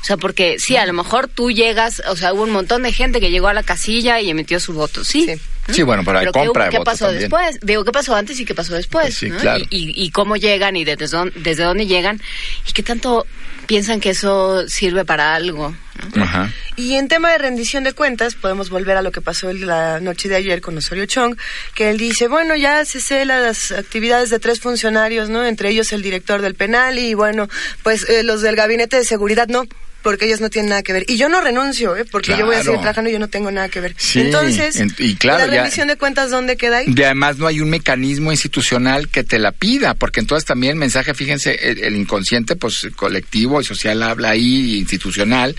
O 0.00 0.04
sea, 0.04 0.16
porque 0.16 0.58
sí, 0.58 0.76
a 0.76 0.86
lo 0.86 0.92
mejor 0.92 1.28
tú 1.28 1.50
llegas, 1.50 2.02
o 2.08 2.16
sea, 2.16 2.32
hubo 2.32 2.42
un 2.42 2.50
montón 2.50 2.82
de 2.82 2.92
gente 2.92 3.20
que 3.20 3.30
llegó 3.30 3.48
a 3.48 3.54
la 3.54 3.62
casilla 3.62 4.20
y 4.20 4.30
emitió 4.30 4.60
su 4.60 4.72
voto, 4.72 5.04
sí. 5.04 5.28
Sí, 5.70 5.82
bueno, 5.82 6.02
pero 6.04 6.18
hay 6.20 6.26
¿qué, 6.26 6.32
compra 6.32 6.64
de 6.64 6.70
¿qué 6.70 6.78
voto 6.78 6.90
pasó 6.90 7.04
también. 7.06 7.22
después? 7.28 7.58
Digo, 7.60 7.84
¿qué 7.84 7.92
pasó 7.92 8.14
antes 8.16 8.40
y 8.40 8.46
qué 8.46 8.54
pasó 8.54 8.74
después? 8.74 9.14
Sí, 9.14 9.28
¿no? 9.28 9.36
claro. 9.38 9.62
y, 9.68 9.90
y- 10.00 10.04
y 10.04 10.10
cómo 10.10 10.36
llegan 10.36 10.76
y 10.76 10.84
desde 10.84 11.08
dónde, 11.08 11.38
desde 11.40 11.64
dónde 11.64 11.86
llegan 11.86 12.22
y 12.66 12.72
qué 12.72 12.82
tanto 12.82 13.26
piensan 13.66 14.00
que 14.00 14.10
eso 14.10 14.66
sirve 14.66 15.04
para 15.04 15.34
algo. 15.34 15.74
Ajá. 16.16 16.50
Y 16.76 16.94
en 16.94 17.08
tema 17.08 17.32
de 17.32 17.38
rendición 17.38 17.82
de 17.84 17.92
cuentas, 17.92 18.34
podemos 18.36 18.70
volver 18.70 18.96
a 18.96 19.02
lo 19.02 19.10
que 19.12 19.20
pasó 19.20 19.52
la 19.52 19.98
noche 20.00 20.28
de 20.28 20.36
ayer 20.36 20.60
con 20.62 20.78
Osorio 20.78 21.04
Chong, 21.06 21.36
que 21.74 21.90
él 21.90 21.98
dice, 21.98 22.28
bueno, 22.28 22.54
ya 22.56 22.82
cesé 22.86 23.24
las 23.26 23.72
actividades 23.72 24.30
de 24.30 24.38
tres 24.38 24.60
funcionarios, 24.60 25.28
¿no? 25.28 25.44
Entre 25.44 25.68
ellos 25.70 25.92
el 25.92 26.00
director 26.02 26.40
del 26.40 26.54
penal 26.54 26.98
y, 26.98 27.14
bueno, 27.14 27.48
pues 27.82 28.08
eh, 28.08 28.22
los 28.22 28.40
del 28.42 28.54
gabinete 28.56 28.96
de 28.96 29.04
seguridad, 29.04 29.48
no 29.48 29.57
porque 30.02 30.26
ellos 30.26 30.40
no 30.40 30.48
tienen 30.48 30.70
nada 30.70 30.82
que 30.82 30.92
ver. 30.92 31.04
Y 31.08 31.16
yo 31.16 31.28
no 31.28 31.40
renuncio, 31.40 31.96
¿eh? 31.96 32.04
porque 32.10 32.34
yo 32.38 32.46
voy 32.46 32.54
a 32.54 32.62
seguir 32.62 32.78
trabajando 32.78 33.10
y 33.10 33.12
yo 33.14 33.18
no 33.18 33.28
tengo 33.28 33.50
nada 33.50 33.68
que 33.68 33.80
ver. 33.80 33.94
Sí, 33.98 34.20
Entonces, 34.20 34.76
en- 34.76 34.94
y 34.98 35.16
claro, 35.16 35.46
¿la 35.46 35.52
ya- 35.52 35.62
rendición 35.62 35.88
de 35.88 35.96
cuentas 35.96 36.30
dónde 36.30 36.56
queda 36.56 36.78
ahí? 36.78 36.86
De 36.88 37.04
además 37.04 37.36
no 37.38 37.46
hay 37.46 37.60
un 37.60 37.68
mecanismo 37.68 38.30
institucional 38.30 39.08
que 39.08 39.24
te 39.24 39.38
la 39.38 39.52
pida, 39.52 39.94
porque 39.94 40.20
entonces 40.20 40.46
también 40.46 40.72
el 40.74 40.78
mensaje, 40.78 41.14
fíjense, 41.14 41.54
el, 41.70 41.82
el 41.84 41.96
inconsciente 41.96 42.54
pues 42.56 42.86
colectivo 42.96 43.60
y 43.60 43.64
social 43.64 44.02
habla 44.02 44.30
ahí, 44.30 44.78
institucional. 44.78 45.54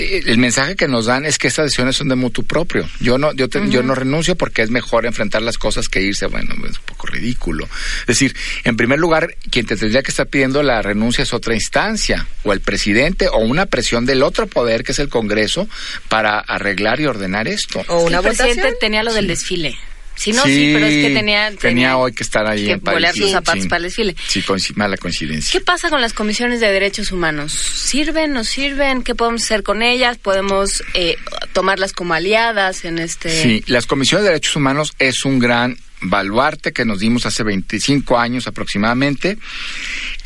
El 0.00 0.38
mensaje 0.38 0.76
que 0.76 0.88
nos 0.88 1.06
dan 1.06 1.24
es 1.24 1.38
que 1.38 1.48
estas 1.48 1.66
decisiones 1.66 1.96
son 1.96 2.08
de 2.08 2.14
mutuo 2.14 2.44
propio. 2.44 2.88
Yo 3.00 3.18
no, 3.18 3.32
yo, 3.34 3.48
te- 3.48 3.68
yo 3.70 3.82
no 3.82 3.94
renuncio 3.94 4.36
porque 4.36 4.62
es 4.62 4.70
mejor 4.70 5.06
enfrentar 5.06 5.42
las 5.42 5.58
cosas 5.58 5.88
que 5.88 6.00
irse, 6.02 6.26
bueno, 6.26 6.54
es 6.68 6.78
un 6.78 6.84
poco 6.84 7.06
ridículo. 7.06 7.68
Es 8.02 8.06
decir, 8.06 8.34
en 8.64 8.76
primer 8.76 8.98
lugar, 8.98 9.34
quien 9.50 9.66
te 9.66 9.76
tendría 9.76 10.02
que 10.02 10.10
estar 10.10 10.26
pidiendo 10.26 10.62
la 10.62 10.82
renuncia 10.82 11.22
es 11.22 11.32
otra 11.32 11.54
instancia, 11.54 12.26
o 12.44 12.52
el 12.52 12.60
presidente, 12.60 13.28
o 13.28 13.38
una 13.38 13.66
presión 13.66 14.06
del 14.06 14.22
otro 14.22 14.46
poder, 14.46 14.84
que 14.84 14.92
es 14.92 14.98
el 14.98 15.08
Congreso, 15.08 15.68
para 16.08 16.38
arreglar 16.40 17.00
y 17.00 17.06
ordenar 17.06 17.48
esto. 17.48 17.82
O 17.88 18.08
el 18.08 18.14
presidente 18.22 18.76
tenía 18.80 19.02
lo 19.02 19.12
del 19.12 19.26
desfile. 19.26 19.76
Sí, 20.20 20.32
no, 20.32 20.42
sí, 20.44 20.70
pero 20.74 20.84
es 20.86 21.06
que 21.06 21.14
tenía, 21.14 21.50
tenía 21.56 21.96
hoy 21.96 22.12
que 22.12 22.22
estar 22.22 22.46
ahí 22.46 22.66
que 22.66 22.72
en 22.72 22.80
París. 22.80 22.96
volar 22.96 23.14
sus 23.14 23.26
Sí, 23.26 23.32
zapatos 23.32 23.62
sí. 23.62 23.68
para 23.70 23.78
el 23.78 23.82
desfile. 23.84 24.14
Sí, 24.28 24.42
coinci- 24.42 24.74
mala 24.76 24.98
coincidencia. 24.98 25.50
¿Qué 25.58 25.64
pasa 25.64 25.88
con 25.88 26.00
las 26.02 26.12
comisiones 26.12 26.60
de 26.60 26.70
derechos 26.70 27.10
humanos? 27.10 27.52
¿Sirven, 27.52 28.32
no 28.34 28.44
sirven? 28.44 29.02
¿Qué 29.02 29.14
podemos 29.14 29.42
hacer 29.42 29.62
con 29.62 29.82
ellas? 29.82 30.18
¿Podemos 30.18 30.82
eh, 30.92 31.16
tomarlas 31.54 31.94
como 31.94 32.12
aliadas 32.12 32.84
en 32.84 32.98
este...? 32.98 33.30
Sí, 33.42 33.64
las 33.66 33.86
comisiones 33.86 34.24
de 34.24 34.30
derechos 34.32 34.56
humanos 34.56 34.92
es 34.98 35.24
un 35.24 35.38
gran 35.38 35.78
baluarte 36.02 36.72
que 36.72 36.84
nos 36.84 36.98
dimos 37.00 37.24
hace 37.26 37.42
25 37.42 38.18
años 38.18 38.46
aproximadamente. 38.46 39.38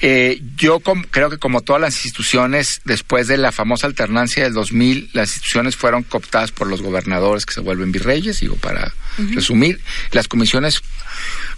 Eh, 0.01 0.41
yo 0.57 0.81
com- 0.81 1.05
creo 1.11 1.31
que 1.31 1.39
como 1.39 1.63
todas 1.63 1.81
las 1.81 1.95
instituciones, 2.05 2.81
después 2.85 3.27
de 3.27 3.39
la 3.39 3.53
famosa 3.53 3.87
alternancia 3.87 4.45
del 4.45 4.53
2000, 4.53 5.11
las 5.13 5.31
instituciones 5.31 5.77
fueron 5.77 6.03
cooptadas 6.03 6.53
por 6.53 6.67
los 6.69 6.83
gobernadores 6.83 7.47
que 7.47 7.55
se 7.55 7.61
vuelven 7.61 7.91
virreyes, 7.93 8.41
digo, 8.41 8.57
para 8.57 8.93
Resumir. 9.19 9.81
Las 10.13 10.29
comisiones 10.29 10.83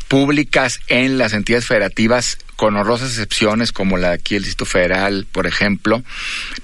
públicas 0.08 0.80
en 0.88 1.18
las 1.18 1.32
entidades 1.32 1.66
federativas, 1.66 2.38
con 2.54 2.76
honrosas 2.76 3.10
excepciones 3.10 3.72
como 3.72 3.98
la 3.98 4.08
de 4.08 4.14
aquí 4.14 4.36
el 4.36 4.42
Distrito 4.42 4.64
Federal, 4.64 5.26
por 5.30 5.46
ejemplo, 5.46 6.02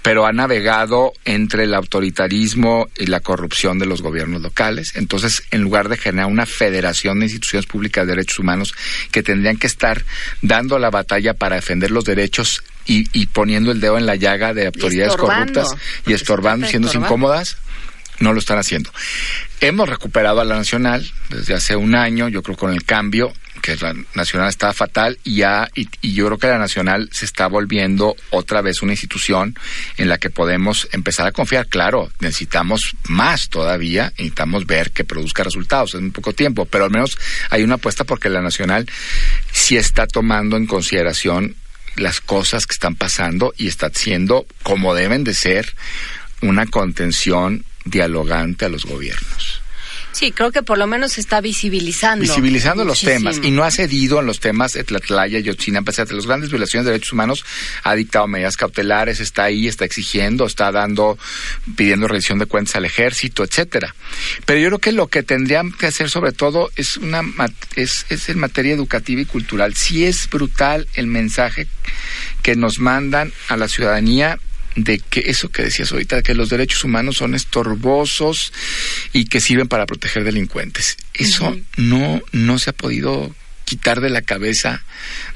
pero 0.01 0.27
ha 0.27 0.33
navegado 0.33 1.13
entre 1.25 1.65
el 1.65 1.75
autoritarismo 1.75 2.89
y 2.97 3.07
la 3.07 3.21
corrupción 3.21 3.79
de 3.79 3.87
los 3.87 4.01
gobiernos 4.01 4.41
locales. 4.41 4.93
Entonces, 4.97 5.43
en 5.51 5.63
lugar 5.63 5.89
de 5.89 5.99
generar 5.99 6.31
una 6.31 6.47
federación 6.47 7.19
de 7.19 7.27
instituciones 7.27 7.67
públicas 7.67 8.07
de 8.07 8.13
derechos 8.15 8.39
humanos 8.39 8.75
que 9.11 9.23
tendrían 9.23 9.57
que 9.57 9.67
estar 9.67 10.05
dando 10.41 10.79
la 10.79 10.91
batalla 10.91 11.35
para 11.35 11.57
defender 11.57 11.91
los 11.91 12.05
derechos 12.05 12.63
y, 12.87 13.07
y 13.13 13.27
poniendo 13.27 13.71
el 13.71 13.81
dedo 13.81 13.99
en 13.99 14.07
la 14.07 14.17
llaga 14.17 14.55
de 14.55 14.67
autoridades 14.67 15.17
corruptas 15.17 15.75
y 16.07 16.15
estorbando, 16.15 16.67
estorbando. 16.67 16.99
incómodas, 16.99 17.59
no 18.19 18.33
lo 18.33 18.39
están 18.39 18.59
haciendo. 18.59 18.91
Hemos 19.63 19.89
recuperado 19.89 20.41
a 20.41 20.45
la 20.45 20.57
Nacional 20.57 21.09
desde 21.29 21.55
hace 21.55 21.77
un 21.77 21.95
año, 21.95 22.29
yo 22.29 22.43
creo 22.43 22.57
con 22.57 22.73
el 22.73 22.83
cambio, 22.83 23.33
que 23.63 23.77
la 23.77 23.95
Nacional 24.17 24.49
estaba 24.49 24.73
fatal 24.73 25.21
y 25.23 25.37
ya 25.37 25.69
y, 25.77 25.89
y 26.01 26.15
yo 26.15 26.27
creo 26.27 26.39
que 26.39 26.49
la 26.49 26.59
Nacional 26.59 27.09
se 27.13 27.25
está 27.25 27.47
volviendo 27.47 28.17
otra 28.31 28.61
vez 28.61 28.83
una 28.83 28.95
institución 28.95 29.57
en 29.99 30.09
la 30.09 30.19
que 30.19 30.31
podemos 30.31 30.89
empezar 30.91 31.29
a 31.29 31.33
confiar. 31.33 31.69
Claro, 31.69 32.11
necesitamos 32.19 32.97
más 33.07 33.51
todavía, 33.51 34.13
necesitamos 34.19 34.67
ver 34.67 34.91
que 34.91 35.05
produzca 35.05 35.45
resultados 35.45 35.95
en 35.95 36.03
muy 36.03 36.11
poco 36.11 36.33
tiempo, 36.33 36.65
pero 36.65 36.87
al 36.87 36.91
menos 36.91 37.17
hay 37.49 37.63
una 37.63 37.77
apuesta 37.77 38.03
porque 38.03 38.31
la 38.31 38.43
Nacional 38.43 38.91
sí 39.53 39.77
está 39.77 40.09
tomando 40.09 40.57
en 40.57 40.67
consideración 40.67 41.55
las 41.95 42.21
cosas 42.21 42.67
que 42.67 42.73
están 42.73 42.97
pasando 42.97 43.55
y 43.57 43.69
está 43.69 43.87
haciendo 43.87 44.45
como 44.65 44.93
deben 44.93 45.23
de 45.23 45.35
ser 45.35 45.73
una 46.41 46.67
contención 46.67 47.65
dialogante 47.85 48.65
a 48.65 48.69
los 48.69 48.85
gobiernos. 48.85 49.63
Sí, 50.13 50.31
creo 50.31 50.53
que 50.53 50.63
por 50.63 50.79
lo 50.79 50.87
menos 50.87 51.13
se 51.13 51.21
está 51.21 51.41
visibilizando. 51.41 52.23
Visibilizando 52.23 52.85
los 52.85 53.01
temas 53.01 53.41
y 53.43 53.51
no 53.51 53.65
ha 53.65 53.71
cedido 53.71 54.21
en 54.21 54.27
los 54.27 54.41
temas 54.41 54.75
de 54.75 54.85
Tlatlaya, 54.85 55.39
Yotzinapa, 55.41 55.91
etcétera. 55.91 56.17
Las 56.17 56.27
grandes 56.27 56.51
violaciones 56.51 56.85
de 56.85 56.93
derechos 56.93 57.15
humanos 57.15 57.45
ha 57.83 57.95
dictado 57.95 58.29
medidas 58.29 58.59
cautelares, 58.59 59.21
está 59.21 59.45
ahí, 59.45 59.67
está 59.67 59.87
exigiendo, 59.87 60.45
está 60.45 60.71
dando, 60.71 61.19
pidiendo 61.77 62.09
revisión 62.09 62.39
de 62.39 62.47
cuentas 62.47 62.77
al 62.77 62.85
ejército, 62.85 63.43
etcétera. 63.43 63.95
Pero 64.45 64.61
yo 64.61 64.69
creo 64.69 64.79
que 64.79 64.93
lo 64.93 65.07
que 65.09 65.23
tendrían 65.23 65.73
que 65.73 65.87
hacer 65.87 66.11
sobre 66.11 66.33
todo 66.33 66.71
es 66.77 66.99
una 66.99 67.23
es, 67.75 68.05
es 68.11 68.29
en 68.29 68.39
materia 68.39 68.75
educativa 68.75 69.23
y 69.23 69.25
cultural. 69.27 69.75
Sí 69.75 70.05
es 70.05 70.29
brutal 70.29 70.87
el 70.95 71.07
mensaje 71.07 71.67
que 72.43 72.55
nos 72.55 72.79
mandan 72.79 73.33
a 73.49 73.57
la 73.57 73.67
ciudadanía 73.67 74.39
de 74.77 74.99
que 74.99 75.25
eso 75.27 75.51
que 75.51 75.63
decías 75.63 75.93
ahorita, 75.93 76.23
que 76.23 76.35
los 76.35 76.49
derechos 76.49 76.85
humanos 76.85 77.17
son 77.17 77.35
estorbosos 77.35 78.53
y 79.13 79.27
que 79.27 79.41
sirven 79.41 79.69
para 79.69 79.87
proteger 79.87 80.25
delincuentes. 80.25 80.97
Eso 81.15 81.57
no, 81.77 82.23
no 82.33 82.59
se 82.59 82.71
ha 82.71 82.73
podido 82.73 83.35
quitar 83.65 84.01
de 84.01 84.11
la 84.11 84.23
cabeza 84.23 84.83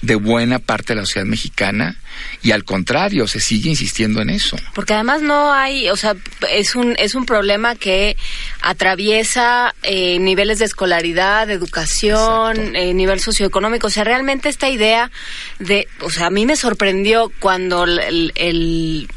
de 0.02 0.14
buena 0.14 0.58
parte 0.58 0.92
de 0.92 1.00
la 1.00 1.06
sociedad 1.06 1.26
mexicana 1.26 1.96
y 2.42 2.52
al 2.52 2.64
contrario, 2.64 3.26
se 3.26 3.40
sigue 3.40 3.70
insistiendo 3.70 4.20
en 4.20 4.30
eso. 4.30 4.56
Porque 4.74 4.94
además 4.94 5.22
no 5.22 5.52
hay, 5.52 5.88
o 5.90 5.96
sea, 5.96 6.14
es 6.50 6.74
un 6.74 6.94
es 6.98 7.14
un 7.14 7.26
problema 7.26 7.76
que 7.76 8.16
atraviesa 8.60 9.74
eh, 9.82 10.18
niveles 10.18 10.58
de 10.58 10.66
escolaridad, 10.66 11.46
de 11.46 11.54
educación, 11.54 12.76
eh, 12.76 12.94
nivel 12.94 13.20
socioeconómico. 13.20 13.86
O 13.86 13.90
sea, 13.90 14.04
realmente 14.04 14.48
esta 14.48 14.68
idea 14.68 15.10
de, 15.58 15.88
o 16.00 16.10
sea, 16.10 16.26
a 16.26 16.30
mí 16.30 16.46
me 16.46 16.56
sorprendió 16.56 17.32
cuando 17.40 17.84
el, 17.84 18.32
el, 18.34 19.08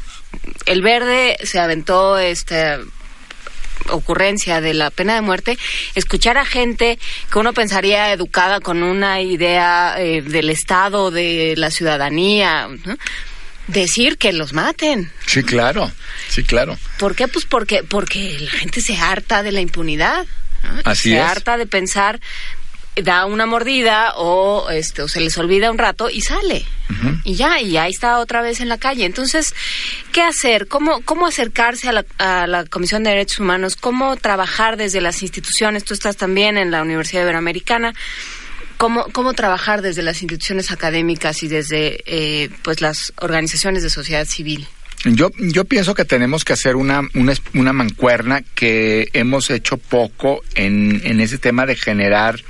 el- 0.66 0.82
verde 0.82 1.36
se 1.44 1.58
aventó 1.58 2.18
este 2.18 2.78
ocurrencia 3.88 4.60
de 4.60 4.74
la 4.74 4.90
pena 4.90 5.14
de 5.14 5.20
muerte, 5.22 5.58
escuchar 5.94 6.36
a 6.38 6.44
gente 6.44 6.98
que 7.32 7.38
uno 7.38 7.52
pensaría 7.54 8.12
educada 8.12 8.60
con 8.60 8.82
una 8.82 9.20
idea 9.22 9.94
eh, 9.98 10.22
del 10.22 10.50
Estado, 10.50 11.10
de 11.10 11.54
la 11.56 11.70
ciudadanía, 11.70 12.68
¿no? 12.84 12.96
decir 13.68 14.18
que 14.18 14.32
los 14.32 14.52
maten. 14.52 15.10
Sí, 15.26 15.42
claro, 15.42 15.90
sí, 16.28 16.42
claro. 16.44 16.76
¿Por 16.98 17.14
qué? 17.16 17.26
Pues 17.28 17.46
porque, 17.46 17.82
porque 17.82 18.36
la 18.40 18.50
gente 18.50 18.80
se 18.80 18.96
harta 18.96 19.42
de 19.42 19.52
la 19.52 19.60
impunidad. 19.60 20.26
¿no? 20.62 20.80
Así 20.84 21.10
se 21.10 21.16
es. 21.18 21.22
harta 21.24 21.56
de 21.56 21.66
pensar, 21.66 22.20
da 23.02 23.26
una 23.26 23.46
mordida 23.46 24.14
o, 24.16 24.70
este, 24.70 25.02
o 25.02 25.08
se 25.08 25.20
les 25.20 25.36
olvida 25.38 25.70
un 25.70 25.78
rato 25.78 26.10
y 26.10 26.20
sale. 26.20 26.64
Y 27.24 27.34
ya, 27.34 27.60
y 27.60 27.76
ahí 27.76 27.90
está 27.90 28.18
otra 28.18 28.42
vez 28.42 28.60
en 28.60 28.68
la 28.68 28.76
calle. 28.76 29.04
Entonces, 29.04 29.54
¿qué 30.12 30.22
hacer? 30.22 30.66
¿Cómo, 30.66 31.00
cómo 31.02 31.26
acercarse 31.26 31.88
a 31.88 31.92
la, 31.92 32.04
a 32.18 32.46
la 32.46 32.64
Comisión 32.64 33.04
de 33.04 33.10
Derechos 33.10 33.38
Humanos? 33.38 33.76
¿Cómo 33.76 34.16
trabajar 34.16 34.76
desde 34.76 35.00
las 35.00 35.22
instituciones? 35.22 35.84
Tú 35.84 35.94
estás 35.94 36.16
también 36.16 36.58
en 36.58 36.70
la 36.70 36.82
Universidad 36.82 37.22
Iberoamericana. 37.22 37.94
¿Cómo, 38.76 39.04
cómo 39.12 39.34
trabajar 39.34 39.82
desde 39.82 40.02
las 40.02 40.22
instituciones 40.22 40.70
académicas 40.70 41.42
y 41.42 41.48
desde 41.48 42.02
eh, 42.06 42.50
pues 42.62 42.80
las 42.80 43.12
organizaciones 43.18 43.82
de 43.82 43.90
sociedad 43.90 44.26
civil? 44.26 44.66
Yo, 45.04 45.30
yo 45.38 45.64
pienso 45.64 45.94
que 45.94 46.04
tenemos 46.04 46.44
que 46.44 46.52
hacer 46.52 46.76
una, 46.76 47.00
una, 47.14 47.32
una 47.54 47.72
mancuerna 47.72 48.42
que 48.54 49.08
hemos 49.14 49.48
hecho 49.50 49.78
poco 49.78 50.42
en, 50.54 51.00
en 51.04 51.20
ese 51.20 51.38
tema 51.38 51.64
de 51.64 51.74
generar, 51.74 52.40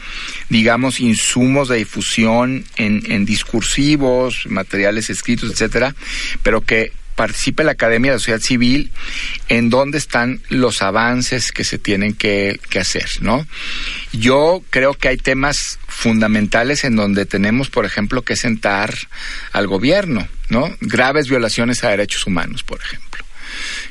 digamos, 0.49 0.99
insumos 0.99 1.69
de 1.69 1.77
difusión 1.77 2.65
en, 2.77 3.03
en 3.11 3.25
discursivos, 3.25 4.47
materiales 4.49 5.11
escritos, 5.11 5.53
etcétera, 5.53 5.95
pero 6.43 6.61
que 6.63 6.93
participe 7.21 7.65
la 7.65 7.73
Academia 7.73 8.13
de 8.13 8.15
la 8.15 8.19
Sociedad 8.19 8.41
Civil 8.41 8.91
en 9.51 9.69
dónde 9.69 9.99
están 9.99 10.41
los 10.49 10.81
avances 10.81 11.53
que 11.53 11.65
se 11.65 11.77
tienen 11.77 12.15
que, 12.15 12.59
que 12.71 12.79
hacer, 12.79 13.11
¿no? 13.21 13.47
Yo 14.15 14.63
creo 14.71 14.95
que 14.95 15.09
hay 15.09 15.19
temas 15.19 15.79
fundamentales 15.87 16.83
en 16.83 16.97
donde 16.97 17.27
tenemos, 17.27 17.69
por 17.69 17.85
ejemplo, 17.85 18.23
que 18.23 18.37
sentar 18.37 18.95
al 19.53 19.67
gobierno, 19.67 20.27
¿no? 20.49 20.75
Graves 20.81 21.29
violaciones 21.29 21.85
a 21.85 21.91
derechos 21.91 22.27
humanos, 22.27 22.63
por 22.63 22.81
ejemplo. 22.81 23.23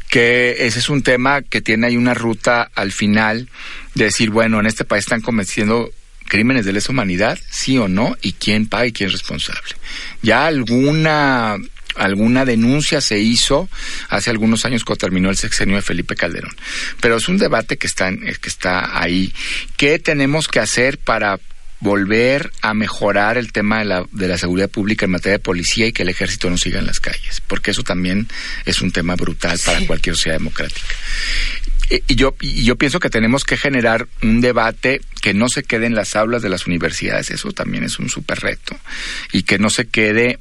Que 0.10 0.66
ese 0.66 0.80
es 0.80 0.90
un 0.90 1.04
tema 1.04 1.44
que 1.44 1.62
tiene 1.62 1.86
ahí 1.86 1.98
una 1.98 2.16
ruta 2.16 2.72
al 2.74 2.92
final 2.92 3.48
de 3.94 4.06
decir, 4.06 4.32
bueno, 4.32 4.60
en 4.60 4.66
este 4.66 4.86
país 4.86 5.04
están 5.04 5.22
cometiendo 5.22 5.92
crímenes 6.28 6.66
de 6.66 6.74
lesa 6.74 6.92
humanidad, 6.92 7.38
sí 7.52 7.78
o 7.78 7.88
no, 7.88 8.18
y 8.24 8.34
quién 8.34 8.68
paga 8.68 8.88
y 8.88 8.92
quién 8.92 9.10
es 9.10 9.14
responsable. 9.14 9.76
Ya 10.24 10.48
alguna 10.48 11.60
alguna 12.00 12.46
denuncia 12.46 13.02
se 13.02 13.20
hizo 13.20 13.70
hace 14.10 14.30
algunos 14.32 14.66
años 14.66 14.84
cuando 14.84 15.00
terminó 15.02 15.30
el 15.30 15.38
sexenio 15.38 15.76
de 15.76 15.82
Felipe 15.84 16.16
Calderón. 16.16 16.56
Pero 17.02 17.18
es 17.18 17.28
un 17.30 17.38
debate 17.38 17.78
que 17.78 17.88
está, 17.88 18.08
en- 18.08 18.22
que 18.22 18.50
está 18.50 19.00
ahí. 19.00 19.34
¿Qué 19.78 20.00
tenemos 20.00 20.48
que 20.48 20.60
hacer 20.60 20.98
para 20.98 21.40
volver 21.82 22.52
a 22.62 22.74
mejorar 22.74 23.38
el 23.38 23.52
tema 23.54 23.80
de 23.80 23.86
la, 23.86 24.06
de 24.12 24.28
la 24.28 24.38
seguridad 24.38 24.70
pública 24.70 25.06
en 25.06 25.12
materia 25.12 25.38
de 25.38 25.44
policía 25.44 25.86
y 25.88 25.94
que 25.94 26.04
el 26.04 26.10
ejército 26.10 26.50
no 26.50 26.58
siga 26.58 26.80
en 26.80 26.86
las 26.88 27.00
calles? 27.00 27.42
Porque 27.48 27.72
eso 27.72 27.84
también 27.84 28.28
es 28.66 28.82
un 28.82 28.92
tema 28.92 29.16
brutal 29.16 29.58
para 29.66 29.86
cualquier 29.88 30.16
sociedad 30.16 30.38
democrática. 30.38 30.88
Eh, 31.90 32.02
Y 32.08 32.16
yo, 32.16 32.36
y 32.42 32.64
yo 32.66 32.76
pienso 32.76 33.00
que 33.00 33.10
tenemos 33.10 33.44
que 33.46 33.56
generar 33.58 34.08
un 34.22 34.42
debate 34.42 35.02
que 35.22 35.34
no 35.34 35.50
se 35.50 35.64
quede 35.64 35.86
en 35.86 35.96
las 35.96 36.16
aulas 36.16 36.42
de 36.42 36.50
las 36.50 36.68
universidades, 36.68 37.32
eso 37.32 37.52
también 37.52 37.84
es 37.84 37.98
un 38.00 38.10
súper 38.10 38.40
reto, 38.42 38.78
y 39.32 39.44
que 39.44 39.58
no 39.58 39.70
se 39.70 39.88
quede 39.88 40.38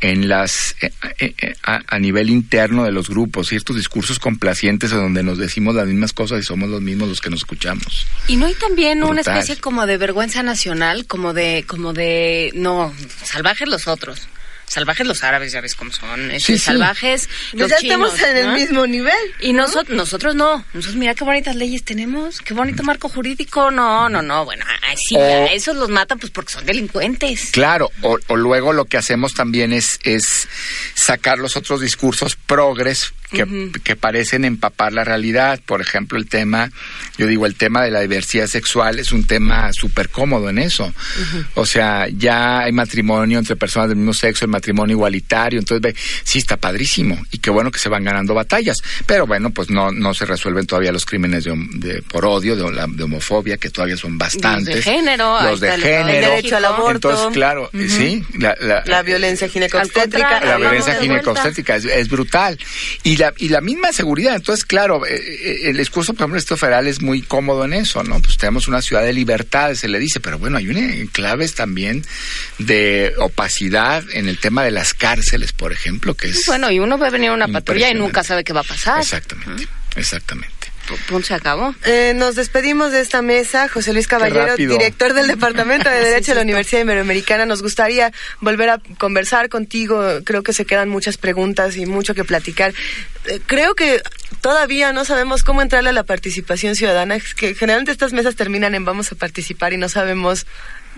en 0.00 0.28
las 0.28 0.76
eh, 0.80 0.92
eh, 1.18 1.34
eh, 1.38 1.54
a, 1.62 1.80
a 1.88 1.98
nivel 1.98 2.30
interno 2.30 2.84
de 2.84 2.92
los 2.92 3.08
grupos, 3.08 3.48
ciertos 3.48 3.76
discursos 3.76 4.18
complacientes 4.18 4.92
en 4.92 4.98
donde 4.98 5.22
nos 5.22 5.38
decimos 5.38 5.74
las 5.74 5.86
mismas 5.86 6.12
cosas 6.12 6.40
y 6.40 6.42
somos 6.44 6.68
los 6.68 6.80
mismos 6.80 7.08
los 7.08 7.20
que 7.20 7.30
nos 7.30 7.40
escuchamos. 7.40 8.06
Y 8.28 8.36
no 8.36 8.46
hay 8.46 8.54
también 8.54 9.02
una 9.02 9.20
especie 9.20 9.56
como 9.56 9.86
de 9.86 9.96
vergüenza 9.96 10.42
nacional, 10.42 11.06
como 11.06 11.32
de, 11.32 11.64
como 11.66 11.92
de, 11.92 12.52
no, 12.54 12.92
salvajes 13.24 13.68
los 13.68 13.88
otros. 13.88 14.28
Salvajes 14.68 15.06
los 15.06 15.24
árabes, 15.24 15.52
ya 15.52 15.60
ves 15.60 15.74
cómo 15.74 15.90
son. 15.92 16.30
este, 16.30 16.40
Sí, 16.40 16.58
sí. 16.58 16.64
Salvajes 16.66 17.28
Pues 17.52 17.60
los 17.62 17.70
ya 17.70 17.76
chinos, 17.78 18.14
estamos 18.14 18.30
en 18.30 18.36
el 18.36 18.52
mismo 18.54 18.86
nivel. 18.86 19.14
Y 19.40 19.52
nosotros, 19.52 19.96
nosotros 19.96 20.34
no. 20.34 20.64
Nosotros, 20.74 20.96
mira 20.96 21.14
qué 21.14 21.24
bonitas 21.24 21.56
leyes 21.56 21.84
tenemos, 21.84 22.40
qué 22.40 22.54
bonito 22.54 22.82
marco 22.82 23.08
jurídico. 23.08 23.70
No, 23.70 24.08
no, 24.08 24.20
no. 24.22 24.44
Bueno, 24.44 24.64
ay, 24.88 24.96
sí, 24.96 25.16
O- 25.16 25.20
a 25.20 25.46
esos 25.46 25.74
los 25.76 25.88
matan 25.88 26.18
pues 26.18 26.30
porque 26.30 26.52
son 26.52 26.66
delincuentes. 26.66 27.50
Claro, 27.52 27.90
o, 28.02 28.18
o 28.28 28.36
luego 28.36 28.72
lo 28.72 28.84
que 28.84 28.98
hacemos 28.98 29.34
también 29.34 29.72
es, 29.72 29.98
es 30.04 30.48
sacar 30.94 31.38
los 31.38 31.56
otros 31.56 31.80
discursos 31.80 32.36
progres 32.36 33.12
que, 33.30 33.94
parecen 33.96 34.44
empapar 34.46 34.92
la 34.94 35.04
realidad. 35.04 35.60
Por 35.66 35.82
ejemplo, 35.82 36.16
el 36.18 36.28
tema, 36.28 36.70
yo 37.18 37.26
digo, 37.26 37.44
el 37.44 37.56
tema 37.56 37.82
de 37.82 37.90
la 37.90 38.00
diversidad 38.00 38.46
sexual 38.46 38.98
es 38.98 39.12
un 39.12 39.26
tema 39.26 39.70
súper 39.74 40.08
cómodo 40.08 40.48
en 40.48 40.58
eso. 40.58 40.94
O 41.54 41.66
sea, 41.66 42.06
ya 42.08 42.60
hay 42.60 42.72
matrimonio 42.72 43.38
entre 43.38 43.54
personas 43.56 43.90
del 43.90 43.98
mismo 43.98 44.14
sexo, 44.14 44.46
el 44.46 44.50
matrimonio 44.58 44.94
igualitario, 44.96 45.58
entonces 45.58 45.80
ve, 45.82 45.94
sí 46.24 46.38
está 46.38 46.56
padrísimo 46.56 47.18
y 47.30 47.38
qué 47.38 47.50
bueno 47.50 47.70
que 47.70 47.78
se 47.78 47.88
van 47.88 48.04
ganando 48.04 48.34
batallas, 48.34 48.78
pero 49.06 49.26
bueno, 49.26 49.50
pues 49.50 49.70
no 49.70 49.90
no 49.92 50.14
se 50.14 50.24
resuelven 50.26 50.66
todavía 50.66 50.92
los 50.92 51.04
crímenes 51.06 51.44
de, 51.44 52.02
por 52.02 52.24
odio, 52.26 52.56
de, 52.56 53.02
homofobia, 53.02 53.56
que 53.56 53.70
todavía 53.70 53.96
son 53.96 54.18
bastantes. 54.18 54.76
Los 54.76 54.84
de 54.84 54.90
género, 54.92 55.42
los 55.42 55.60
de 55.60 55.68
está 55.68 55.74
el 55.76 55.82
género, 55.82 56.30
Derecho 56.30 56.56
al 56.56 56.64
aborto. 56.64 57.10
entonces 57.10 57.32
claro, 57.34 57.70
sí, 57.88 58.22
la, 58.38 58.54
la- 58.60 58.82
La 58.86 59.02
violencia 59.02 59.48
ginecobstétrica. 59.48 60.28
contrario, 60.28 60.48
la 60.48 60.56
violencia 60.58 60.94
ginecobstétrica 61.00 61.76
es, 61.76 61.84
es 61.84 62.08
brutal. 62.08 62.58
Y 63.02 63.16
la, 63.16 63.32
y 63.36 63.48
la 63.48 63.60
misma 63.60 63.92
seguridad. 63.92 64.34
Entonces, 64.36 64.64
claro, 64.64 65.06
eh, 65.06 65.14
eh, 65.16 65.58
el 65.70 65.76
discurso, 65.76 66.12
por 66.14 66.22
ejemplo, 66.22 66.38
Estado 66.38 66.56
federal 66.58 66.86
es 66.86 67.00
muy 67.02 67.22
cómodo 67.22 67.64
en 67.64 67.72
eso, 67.72 68.02
¿no? 68.02 68.20
Pues 68.20 68.36
tenemos 68.38 68.68
una 68.68 68.82
ciudad 68.82 69.02
de 69.04 69.12
libertades, 69.12 69.78
se 69.80 69.88
le 69.88 69.98
dice, 69.98 70.20
pero 70.20 70.38
bueno, 70.38 70.56
hay 70.58 70.68
una 70.68 70.78
claves 71.12 71.54
también 71.54 72.04
de 72.58 73.12
opacidad 73.18 74.04
en 74.12 74.28
el 74.28 74.38
tema 74.38 74.47
de 74.50 74.70
las 74.70 74.94
cárceles, 74.94 75.52
por 75.52 75.72
ejemplo, 75.72 76.14
que 76.14 76.28
es... 76.28 76.46
Bueno, 76.46 76.70
y 76.70 76.78
uno 76.78 76.98
ve 76.98 77.10
venir 77.10 77.30
una 77.30 77.48
patrulla 77.48 77.90
y 77.90 77.94
nunca 77.94 78.24
sabe 78.24 78.44
qué 78.44 78.52
va 78.52 78.60
a 78.60 78.64
pasar. 78.64 79.00
Exactamente, 79.00 79.68
exactamente. 79.96 80.58
Punto 81.08 81.26
se 81.26 81.34
acabó. 81.34 81.74
Eh, 81.84 82.14
nos 82.16 82.34
despedimos 82.34 82.92
de 82.92 83.00
esta 83.00 83.20
mesa. 83.20 83.68
José 83.68 83.92
Luis 83.92 84.06
Caballero, 84.06 84.56
director 84.56 85.12
del 85.12 85.26
Departamento 85.26 85.90
de 85.90 85.96
Derecho 86.02 86.32
de 86.32 86.36
la 86.36 86.42
Universidad 86.42 86.82
Iberoamericana. 86.82 87.46
Nos 87.46 87.62
gustaría 87.62 88.12
volver 88.40 88.70
a 88.70 88.80
conversar 88.98 89.48
contigo. 89.48 90.02
Creo 90.24 90.42
que 90.42 90.52
se 90.52 90.64
quedan 90.64 90.88
muchas 90.88 91.16
preguntas 91.16 91.76
y 91.76 91.86
mucho 91.86 92.14
que 92.14 92.24
platicar. 92.24 92.72
Eh, 93.26 93.40
creo 93.46 93.74
que 93.74 94.02
todavía 94.40 94.92
no 94.92 95.04
sabemos 95.04 95.42
cómo 95.42 95.62
entrarle 95.62 95.90
a 95.90 95.92
la 95.92 96.04
participación 96.04 96.74
ciudadana. 96.74 97.16
Es 97.16 97.34
que 97.34 97.54
generalmente 97.54 97.92
estas 97.92 98.12
mesas 98.12 98.36
terminan 98.36 98.74
en 98.74 98.84
vamos 98.84 99.12
a 99.12 99.16
participar 99.16 99.72
y 99.72 99.76
no 99.76 99.88
sabemos 99.88 100.46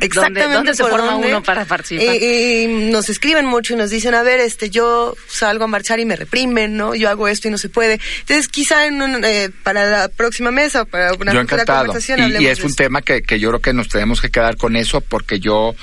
exactamente 0.07 0.55
dónde 0.55 0.75
se 0.75 0.83
por 0.83 0.91
forma 0.93 1.13
dónde. 1.13 1.29
uno 1.29 1.43
para 1.43 1.65
participar? 1.65 2.15
Y, 2.17 2.65
y 2.65 2.67
nos 2.91 3.09
escriben 3.09 3.47
mucho 3.47 3.75
y 3.75 3.77
nos 3.77 3.91
dicen, 3.91 4.15
a 4.15 4.23
ver, 4.23 4.41
este, 4.41 4.71
yo 4.71 5.15
salgo 5.29 5.65
a 5.65 5.67
marchar 5.67 6.01
y 6.01 6.05
me 6.05 6.17
reprimen, 6.17 6.77
¿no? 6.77 6.95
Yo 6.95 7.09
hago 7.11 7.29
esto 7.29 7.49
y 7.49 7.51
no 7.51 7.59
se 7.59 7.69
puede. 7.69 8.01
Entonces, 8.21 8.49
quizá 8.49 8.87
en 8.87 9.01
un, 9.03 9.25
eh, 9.25 9.51
para 9.63 9.87
la 9.91 10.09
próxima 10.09 10.51
mesa 10.51 10.83
o 10.83 10.87
para 10.87 11.13
una 11.15 11.33
yo 11.33 11.41
encantado. 11.41 11.87
conversación 11.87 12.19
Y, 12.19 12.23
hablemos 12.23 12.43
y 12.43 12.47
es 12.49 12.59
de 12.59 12.65
un 12.65 12.69
eso. 12.71 12.77
tema 12.77 13.03
que, 13.03 13.23
que 13.23 13.39
yo 13.39 13.49
creo 13.51 13.61
que 13.61 13.73
nos 13.73 13.89
tenemos 13.89 14.21
que 14.21 14.31
quedar 14.31 14.57
con 14.57 14.77
eso 14.77 15.01
porque 15.01 15.41
yo 15.41 15.75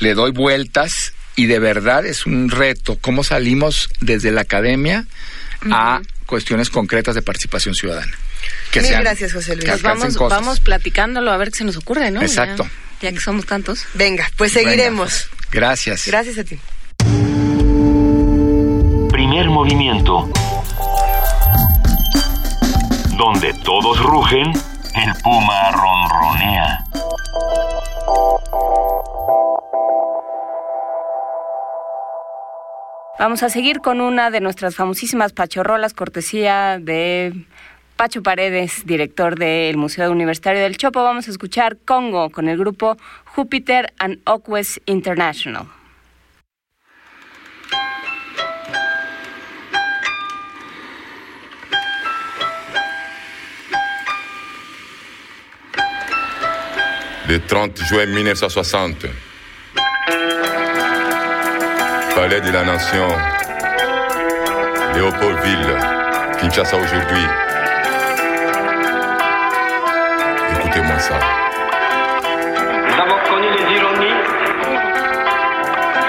le 0.00 0.14
doy 0.14 0.30
vueltas 0.32 1.12
y 1.36 1.46
de 1.46 1.58
verdad 1.58 2.04
es 2.06 2.26
un 2.26 2.50
reto 2.50 2.98
cómo 3.00 3.22
salimos 3.22 3.88
desde 4.00 4.32
la 4.32 4.40
academia 4.40 5.06
a 5.70 6.00
cuestiones 6.26 6.70
concretas 6.70 7.14
de 7.14 7.22
participación 7.22 7.74
ciudadana. 7.74 8.12
Que 8.70 8.80
Mil 8.80 8.90
sean- 8.90 9.02
gracias, 9.02 9.32
José 9.32 9.54
Luis. 9.56 9.64
que 9.64 9.70
Pues 9.72 9.82
vamos, 9.82 10.16
cosas. 10.16 10.38
vamos 10.40 10.60
platicándolo 10.60 11.30
a 11.30 11.36
ver 11.36 11.50
qué 11.50 11.58
se 11.58 11.64
nos 11.64 11.76
ocurre, 11.76 12.10
¿no? 12.10 12.22
Exacto. 12.22 12.64
Ya, 12.64 12.70
ya 13.00 13.12
que 13.12 13.20
somos 13.20 13.46
tantos. 13.46 13.86
Venga, 13.94 14.28
pues 14.36 14.54
Venga. 14.54 14.70
seguiremos. 14.70 15.28
Gracias. 15.50 16.06
Gracias 16.06 16.38
a 16.38 16.44
ti. 16.44 16.58
Primer 19.10 19.48
movimiento. 19.50 20.30
Donde 23.16 23.52
todos 23.64 24.00
rugen, 24.02 24.52
el 24.94 25.14
puma 25.22 25.70
ronronea. 25.72 26.84
Vamos 33.18 33.42
a 33.42 33.50
seguir 33.50 33.80
con 33.80 34.00
una 34.00 34.30
de 34.30 34.40
nuestras 34.40 34.76
famosísimas 34.76 35.32
pachorrolas, 35.32 35.92
cortesía 35.92 36.78
de 36.80 37.46
Pacho 37.98 38.22
Paredes, 38.22 38.86
director 38.86 39.36
del 39.36 39.76
Museo 39.76 40.12
Universitario 40.12 40.62
del 40.62 40.76
Chopo. 40.76 41.02
Vamos 41.02 41.26
a 41.26 41.32
escuchar 41.32 41.78
Congo 41.84 42.30
con 42.30 42.48
el 42.48 42.56
grupo 42.56 42.96
Júpiter 43.24 43.92
and 43.98 44.20
Oquest 44.24 44.78
International. 44.86 45.66
le 57.26 57.40
30 57.40 57.84
juin 57.90 58.14
1960. 58.14 59.08
Palais 62.14 62.40
de 62.40 62.52
la 62.52 62.64
Nation, 62.64 63.10
Léopoldville, 64.94 65.76
Kinshasa 66.40 66.76
aujourd'hui. 66.76 67.47
Nous 70.98 71.04
avons 73.00 73.18
connu 73.30 73.46
les 73.56 73.76
ironies, 73.76 74.18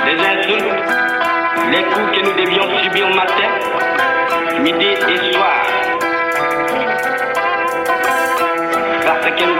les 0.07 0.19
insultes, 0.19 0.81
les 1.69 1.83
coups 1.83 2.09
que 2.15 2.21
nous 2.25 2.33
devions 2.33 2.67
subir 2.81 3.07
matin, 3.09 3.49
midi 4.63 4.87
et 4.87 5.31
soir. 5.31 5.57
Parce 9.05 9.25
que 9.29 9.43
nous 9.43 9.59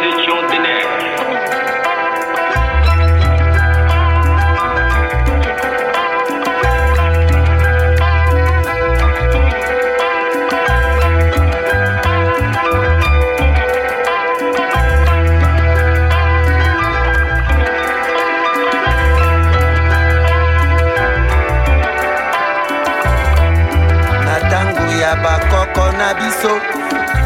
bakoko 25.79 25.97
na 25.97 26.13
biso. 26.13 26.53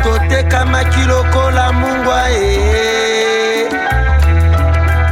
Totekamaki 0.04 1.06
lokola 1.08 1.72
mungwa 1.74 2.30
e. 2.30 3.70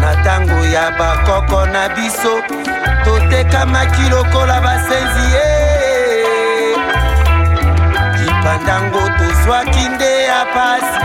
Na 0.02 0.14
ntango 0.14 0.66
ya 0.66 0.92
bakoko 0.92 1.66
na 1.66 1.90
biso 1.90 2.42
totekamaki 3.04 4.10
lokola 4.10 4.62
basenzi 4.62 5.36
e. 5.36 6.76
Lipandango 8.20 9.02
tozwaki 9.18 9.90
nde 9.90 10.24
ya 10.24 10.46
pasi. 10.54 11.00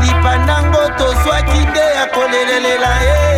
Lipandango 0.00 0.88
tozwaki 0.98 1.58
nde 1.58 1.80
ya 1.80 2.06
kolelelela 2.06 2.92
e 3.02 3.35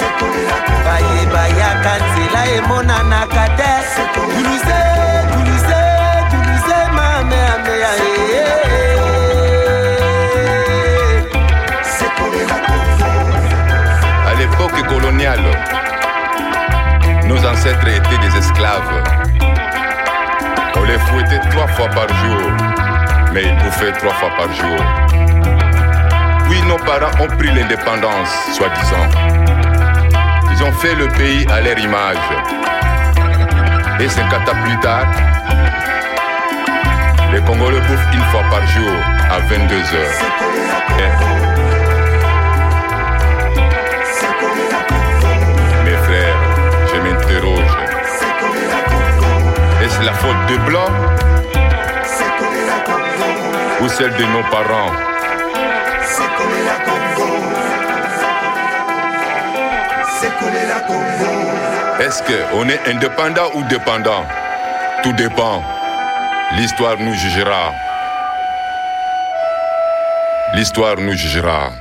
te 0.00 0.06
bayebayaka 0.84 1.92
nzela 2.04 2.42
emonanaka 2.56 3.44
te 3.56 3.70
mameameya 6.96 7.90
À 14.26 14.34
l'époque 14.34 14.86
coloniale, 14.88 15.38
nos 17.26 17.44
ancêtres 17.46 17.88
étaient 17.88 18.18
des 18.18 18.36
esclaves. 18.38 19.02
On 20.76 20.84
les 20.84 20.98
fouettait 20.98 21.40
trois 21.50 21.66
fois 21.68 21.88
par 21.88 22.08
jour, 22.08 22.52
mais 23.32 23.42
ils 23.44 23.56
bouffaient 23.56 23.92
trois 23.92 24.14
fois 24.14 24.30
par 24.36 24.52
jour. 24.54 24.80
Puis 26.48 26.62
nos 26.62 26.78
parents 26.78 27.12
ont 27.22 27.36
pris 27.36 27.52
l'indépendance, 27.52 28.30
soi-disant. 28.54 29.49
Ont 30.70 30.72
fait 30.74 30.94
le 30.94 31.08
pays 31.08 31.44
à 31.50 31.60
leur 31.60 31.76
image. 31.78 32.16
Et 33.98 34.08
cinquante 34.08 34.48
ans 34.48 34.62
plus 34.64 34.78
tard, 34.78 35.04
les 37.32 37.40
Congolais 37.40 37.80
bouffent 37.80 38.14
une 38.14 38.22
fois 38.30 38.42
par 38.48 38.64
jour 38.68 38.92
à 39.30 39.40
22 39.40 39.74
heures. 39.74 40.20
Mes 45.84 45.96
frères, 46.06 46.38
je 46.86 47.00
m'interroge. 47.00 47.76
Est-ce 49.82 50.02
la 50.04 50.12
faute 50.12 50.46
de 50.50 50.56
Blanc 50.68 50.90
ou 53.80 53.88
celle 53.88 54.12
de 54.12 54.24
nos 54.24 54.44
parents? 54.52 55.19
Est-ce 62.00 62.22
qu'on 62.22 62.66
est 62.70 62.88
indépendant 62.88 63.50
ou 63.54 63.62
dépendant 63.64 64.24
Tout 65.02 65.12
dépend. 65.12 65.62
L'histoire 66.56 66.98
nous 66.98 67.12
jugera. 67.12 67.74
L'histoire 70.54 70.96
nous 70.96 71.12
jugera. 71.12 71.72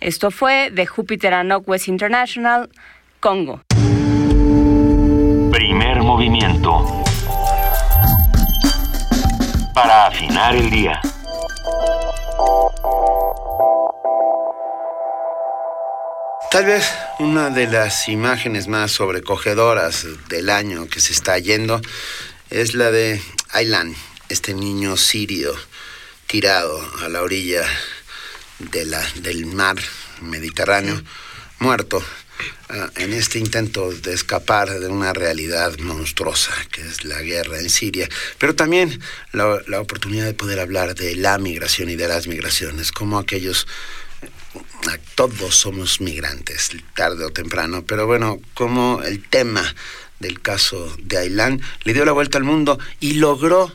Esto 0.00 0.30
fue 0.32 0.70
de 0.72 0.84
Júpiter 0.84 1.32
a 1.32 1.44
Northwest 1.44 1.86
International, 1.86 2.68
Congo. 3.20 3.60
Primer 5.52 6.02
movimiento. 6.02 7.04
Para 9.74 10.06
afinar 10.06 10.56
el 10.56 10.70
día. 10.70 11.00
Tal 16.58 16.66
vez 16.66 16.90
una 17.20 17.50
de 17.50 17.68
las 17.68 18.08
imágenes 18.08 18.66
más 18.66 18.90
sobrecogedoras 18.90 20.04
del 20.28 20.50
año 20.50 20.88
que 20.88 20.98
se 20.98 21.12
está 21.12 21.38
yendo 21.38 21.80
es 22.50 22.74
la 22.74 22.90
de 22.90 23.22
Aylan, 23.50 23.94
este 24.28 24.54
niño 24.54 24.96
sirio 24.96 25.54
tirado 26.26 26.84
a 27.04 27.08
la 27.08 27.22
orilla 27.22 27.62
de 28.58 28.86
la, 28.86 29.00
del 29.20 29.46
mar 29.46 29.76
Mediterráneo, 30.20 31.00
muerto 31.60 32.02
ah, 32.70 32.90
en 32.96 33.12
este 33.12 33.38
intento 33.38 33.92
de 33.92 34.12
escapar 34.12 34.80
de 34.80 34.88
una 34.88 35.12
realidad 35.12 35.78
monstruosa 35.78 36.50
que 36.72 36.80
es 36.80 37.04
la 37.04 37.22
guerra 37.22 37.60
en 37.60 37.70
Siria, 37.70 38.08
pero 38.36 38.56
también 38.56 39.00
la, 39.30 39.60
la 39.68 39.80
oportunidad 39.80 40.24
de 40.24 40.34
poder 40.34 40.58
hablar 40.58 40.96
de 40.96 41.14
la 41.14 41.38
migración 41.38 41.88
y 41.88 41.94
de 41.94 42.08
las 42.08 42.26
migraciones, 42.26 42.90
como 42.90 43.16
aquellos 43.16 43.68
todos 45.14 45.56
somos 45.56 46.00
migrantes, 46.00 46.70
tarde 46.94 47.24
o 47.24 47.30
temprano, 47.30 47.84
pero 47.84 48.06
bueno, 48.06 48.40
como 48.54 49.02
el 49.02 49.22
tema 49.28 49.74
del 50.20 50.40
caso 50.40 50.96
de 51.02 51.18
Ailán 51.18 51.60
le 51.84 51.92
dio 51.92 52.04
la 52.04 52.12
vuelta 52.12 52.38
al 52.38 52.44
mundo 52.44 52.78
y 53.00 53.14
logró 53.14 53.72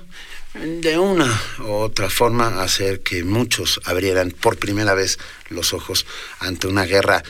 de 0.53 0.97
una 0.99 1.41
u 1.59 1.71
otra 1.71 2.09
forma 2.09 2.61
hacer 2.61 3.01
que 3.01 3.23
muchos 3.23 3.81
abrieran 3.85 4.31
por 4.31 4.57
primera 4.57 4.93
vez 4.93 5.17
los 5.49 5.73
ojos 5.73 6.05
ante 6.39 6.67
una 6.67 6.85
guerra 6.85 7.23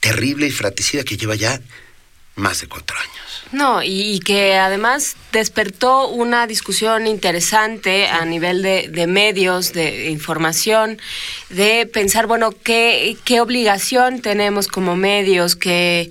terrible 0.00 0.46
y 0.46 0.50
fratricida 0.50 1.04
que 1.04 1.16
lleva 1.16 1.34
ya 1.34 1.60
más 2.36 2.60
de 2.60 2.68
cuatro 2.68 2.96
años. 2.98 3.44
No, 3.52 3.82
y, 3.82 4.20
que 4.20 4.56
además 4.56 5.16
despertó 5.32 6.08
una 6.08 6.46
discusión 6.46 7.06
interesante 7.06 8.08
a 8.08 8.24
nivel 8.24 8.62
de, 8.62 8.88
de 8.88 9.06
medios, 9.06 9.72
de 9.72 10.10
información, 10.10 10.98
de 11.48 11.86
pensar, 11.86 12.26
bueno, 12.26 12.52
qué, 12.62 13.16
qué 13.24 13.40
obligación 13.40 14.20
tenemos 14.20 14.68
como 14.68 14.96
medios, 14.96 15.56
qué, 15.56 16.10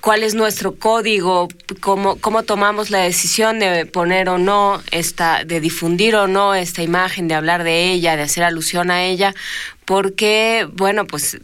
cuál 0.00 0.22
es 0.22 0.34
nuestro 0.34 0.76
código, 0.76 1.48
cómo, 1.80 2.16
cómo 2.16 2.44
tomamos 2.44 2.90
la 2.90 3.00
decisión 3.00 3.58
de 3.58 3.86
poner 3.86 4.28
o 4.28 4.38
no 4.38 4.80
esta, 4.92 5.44
de 5.44 5.60
difundir 5.60 6.14
o 6.14 6.28
no 6.28 6.54
esta 6.54 6.82
imagen, 6.82 7.26
de 7.26 7.34
hablar 7.34 7.64
de 7.64 7.90
ella, 7.90 8.16
de 8.16 8.22
hacer 8.22 8.44
alusión 8.44 8.92
a 8.92 9.02
ella, 9.02 9.34
porque, 9.84 10.68
bueno, 10.74 11.06
pues 11.06 11.38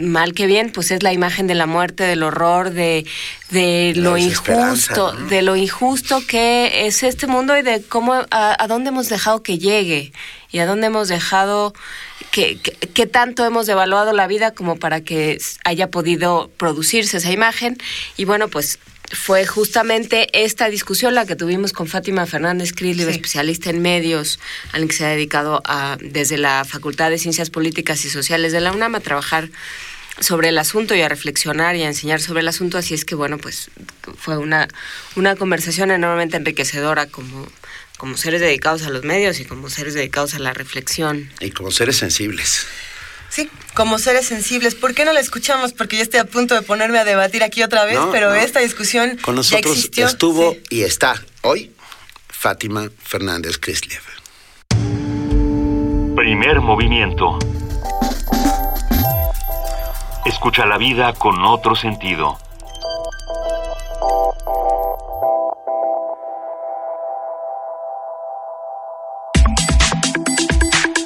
mal 0.00 0.34
que 0.34 0.46
bien, 0.46 0.70
pues 0.70 0.90
es 0.90 1.02
la 1.02 1.12
imagen 1.12 1.46
de 1.46 1.54
la 1.54 1.66
muerte, 1.66 2.04
del 2.04 2.22
horror, 2.22 2.70
de, 2.70 3.06
de 3.50 3.92
lo 3.96 4.16
injusto, 4.16 5.12
¿no? 5.12 5.26
de 5.26 5.42
lo 5.42 5.56
injusto 5.56 6.26
que 6.26 6.86
es 6.86 7.02
este 7.02 7.26
mundo 7.26 7.56
y 7.56 7.62
de 7.62 7.82
cómo, 7.82 8.14
a, 8.14 8.62
a 8.62 8.66
dónde 8.66 8.88
hemos 8.88 9.08
dejado 9.08 9.42
que 9.42 9.58
llegue 9.58 10.12
y 10.50 10.58
a 10.58 10.66
dónde 10.66 10.88
hemos 10.88 11.08
dejado, 11.08 11.74
que, 12.30 12.58
que, 12.58 12.72
que 12.72 13.06
tanto 13.06 13.44
hemos 13.44 13.66
devaluado 13.66 14.12
la 14.12 14.26
vida 14.26 14.52
como 14.52 14.76
para 14.76 15.00
que 15.02 15.38
haya 15.64 15.90
podido 15.90 16.50
producirse 16.56 17.18
esa 17.18 17.32
imagen. 17.32 17.78
Y 18.16 18.24
bueno, 18.24 18.48
pues 18.48 18.78
fue 19.12 19.44
justamente 19.44 20.28
esta 20.44 20.68
discusión 20.68 21.14
la 21.14 21.26
que 21.26 21.34
tuvimos 21.34 21.72
con 21.72 21.88
Fátima 21.88 22.26
Fernández 22.26 22.72
Krill, 22.72 23.00
especialista 23.00 23.70
en 23.70 23.82
medios, 23.82 24.38
al 24.72 24.86
que 24.86 24.94
se 24.94 25.04
ha 25.04 25.08
dedicado 25.08 25.62
a, 25.64 25.96
desde 26.00 26.38
la 26.38 26.64
Facultad 26.64 27.10
de 27.10 27.18
Ciencias 27.18 27.50
Políticas 27.50 28.04
y 28.04 28.10
Sociales 28.10 28.52
de 28.52 28.60
la 28.60 28.72
UNAM 28.72 28.94
a 28.94 29.00
trabajar 29.00 29.48
sobre 30.20 30.50
el 30.50 30.58
asunto 30.58 30.94
y 30.94 31.00
a 31.02 31.08
reflexionar 31.08 31.76
y 31.76 31.82
a 31.82 31.86
enseñar 31.88 32.20
sobre 32.20 32.40
el 32.40 32.48
asunto. 32.48 32.78
Así 32.78 32.94
es 32.94 33.04
que, 33.04 33.14
bueno, 33.14 33.38
pues 33.38 33.70
fue 34.18 34.36
una, 34.36 34.68
una 35.16 35.34
conversación 35.36 35.90
enormemente 35.90 36.36
enriquecedora 36.36 37.06
como, 37.06 37.46
como 37.96 38.16
seres 38.16 38.40
dedicados 38.40 38.82
a 38.82 38.90
los 38.90 39.02
medios 39.04 39.40
y 39.40 39.44
como 39.44 39.70
seres 39.70 39.94
dedicados 39.94 40.34
a 40.34 40.38
la 40.38 40.52
reflexión. 40.52 41.30
Y 41.40 41.50
como 41.50 41.70
seres 41.70 41.96
sensibles. 41.96 42.66
Sí, 43.30 43.48
como 43.74 43.98
seres 43.98 44.26
sensibles. 44.26 44.74
¿Por 44.74 44.92
qué 44.94 45.04
no 45.04 45.12
la 45.12 45.20
escuchamos? 45.20 45.72
Porque 45.72 45.96
yo 45.96 46.02
estoy 46.02 46.18
a 46.20 46.24
punto 46.24 46.54
de 46.54 46.62
ponerme 46.62 46.98
a 46.98 47.04
debatir 47.04 47.42
aquí 47.44 47.62
otra 47.62 47.84
vez, 47.84 47.94
No, 47.94 48.10
pero 48.10 48.30
no. 48.30 48.34
esta 48.34 48.58
discusión 48.60 49.16
Con 49.22 49.34
ya 49.34 49.36
nosotros 49.36 49.76
existió. 49.76 50.06
estuvo 50.06 50.56
y 50.68 50.82
está 50.82 51.14
hoy 51.42 51.70
Fátima 52.28 52.90
Fernández 53.04 53.58
Crislev. 53.58 54.02
Primer 56.16 56.60
movimiento. 56.60 57.38
Escucha 60.24 60.66
la 60.66 60.78
vida 60.78 61.12
con 61.14 61.44
otro 61.44 61.74
sentido. 61.74 62.38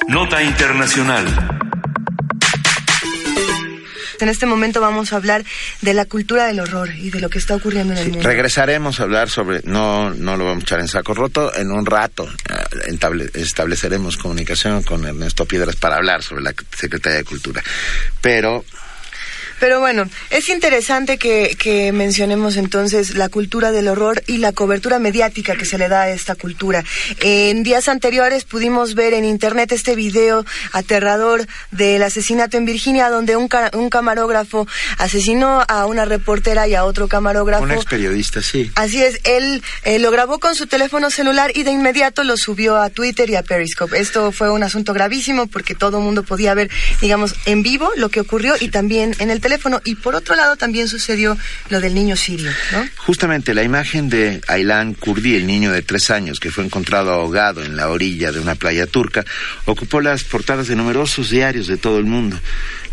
Nota 0.08 0.42
Internacional. 0.42 1.26
En 4.20 4.28
este 4.28 4.46
momento 4.46 4.80
vamos 4.80 5.12
a 5.12 5.16
hablar 5.16 5.44
de 5.82 5.92
la 5.92 6.04
cultura 6.06 6.46
del 6.46 6.60
horror 6.60 6.88
y 6.96 7.10
de 7.10 7.20
lo 7.20 7.28
que 7.28 7.38
está 7.38 7.56
ocurriendo 7.56 7.92
en 7.92 7.98
el 7.98 8.08
mundo. 8.12 8.26
Regresaremos 8.28 9.00
a 9.00 9.02
hablar 9.02 9.28
sobre, 9.28 9.60
no, 9.64 10.10
no 10.10 10.36
lo 10.36 10.44
vamos 10.46 10.62
a 10.62 10.66
echar 10.66 10.80
en 10.80 10.88
saco 10.88 11.12
roto, 11.14 11.54
en 11.54 11.70
un 11.72 11.84
rato 11.84 12.26
eh, 12.26 12.90
entable- 12.90 13.30
estableceremos 13.34 14.16
comunicación 14.16 14.82
con 14.82 15.04
Ernesto 15.04 15.44
Piedras 15.44 15.76
para 15.76 15.96
hablar 15.96 16.22
sobre 16.22 16.42
la 16.42 16.54
Secretaría 16.74 17.18
de 17.18 17.24
Cultura. 17.24 17.62
Pero 18.22 18.64
Pero 19.60 19.80
bueno, 19.80 20.08
es 20.30 20.48
interesante 20.48 21.18
que, 21.18 21.56
que 21.58 21.92
mencionemos 21.92 22.56
entonces 22.56 23.14
la 23.14 23.28
cultura 23.28 23.70
del 23.72 23.88
horror 23.88 24.22
y 24.26 24.38
la 24.38 24.52
cobertura 24.52 24.98
mediática 24.98 25.56
que 25.56 25.64
se 25.64 25.78
le 25.78 25.88
da 25.88 26.02
a 26.02 26.10
esta 26.10 26.34
cultura. 26.34 26.84
En 27.20 27.62
días 27.62 27.88
anteriores 27.88 28.44
pudimos 28.44 28.94
ver 28.94 29.14
en 29.14 29.24
internet 29.24 29.72
este 29.72 29.94
video 29.94 30.44
aterrador 30.72 31.46
del 31.70 32.02
asesinato 32.02 32.56
en 32.56 32.64
Virginia, 32.64 33.10
donde 33.10 33.36
un, 33.36 33.48
ca- 33.48 33.70
un 33.74 33.88
camarógrafo 33.90 34.66
asesinó 34.98 35.64
a 35.68 35.86
una 35.86 36.04
reportera 36.04 36.68
y 36.68 36.74
a 36.74 36.84
otro 36.84 37.08
camarógrafo. 37.08 37.64
Un 37.64 37.72
ex 37.72 37.84
periodista, 37.84 38.42
sí. 38.42 38.70
Así 38.74 39.02
es, 39.02 39.20
él 39.24 39.62
eh, 39.84 39.98
lo 39.98 40.10
grabó 40.10 40.40
con 40.40 40.54
su 40.54 40.66
teléfono 40.66 41.10
celular 41.10 41.52
y 41.54 41.62
de 41.62 41.70
inmediato 41.70 42.24
lo 42.24 42.36
subió 42.36 42.76
a 42.76 42.90
Twitter 42.90 43.30
y 43.30 43.36
a 43.36 43.42
Periscope. 43.42 43.98
Esto 43.98 44.32
fue 44.32 44.50
un 44.50 44.62
asunto 44.62 44.92
gravísimo 44.92 45.46
porque 45.46 45.74
todo 45.74 45.98
el 45.98 46.04
mundo 46.04 46.22
podía 46.22 46.54
ver, 46.54 46.70
digamos, 47.00 47.34
en 47.46 47.62
vivo 47.62 47.90
lo 47.96 48.08
que 48.08 48.20
ocurrió 48.20 48.54
y 48.58 48.68
también 48.68 49.14
en 49.18 49.30
el 49.30 49.40
teléfono. 49.44 49.82
Y 49.84 49.94
por 49.96 50.14
otro 50.14 50.34
lado 50.34 50.56
también 50.56 50.88
sucedió 50.88 51.36
lo 51.68 51.80
del 51.80 51.94
niño 51.94 52.16
sirio, 52.16 52.50
¿no? 52.72 52.88
Justamente 52.96 53.52
la 53.52 53.62
imagen 53.62 54.08
de 54.08 54.40
Aylan 54.48 54.94
Kurdi, 54.94 55.36
el 55.36 55.46
niño 55.46 55.70
de 55.70 55.82
tres 55.82 56.10
años 56.10 56.40
que 56.40 56.50
fue 56.50 56.64
encontrado 56.64 57.12
ahogado 57.12 57.62
en 57.62 57.76
la 57.76 57.90
orilla 57.90 58.32
de 58.32 58.40
una 58.40 58.54
playa 58.54 58.86
turca, 58.86 59.24
ocupó 59.66 60.00
las 60.00 60.24
portadas 60.24 60.66
de 60.68 60.76
numerosos 60.76 61.28
diarios 61.28 61.66
de 61.66 61.76
todo 61.76 61.98
el 61.98 62.06
mundo. 62.06 62.40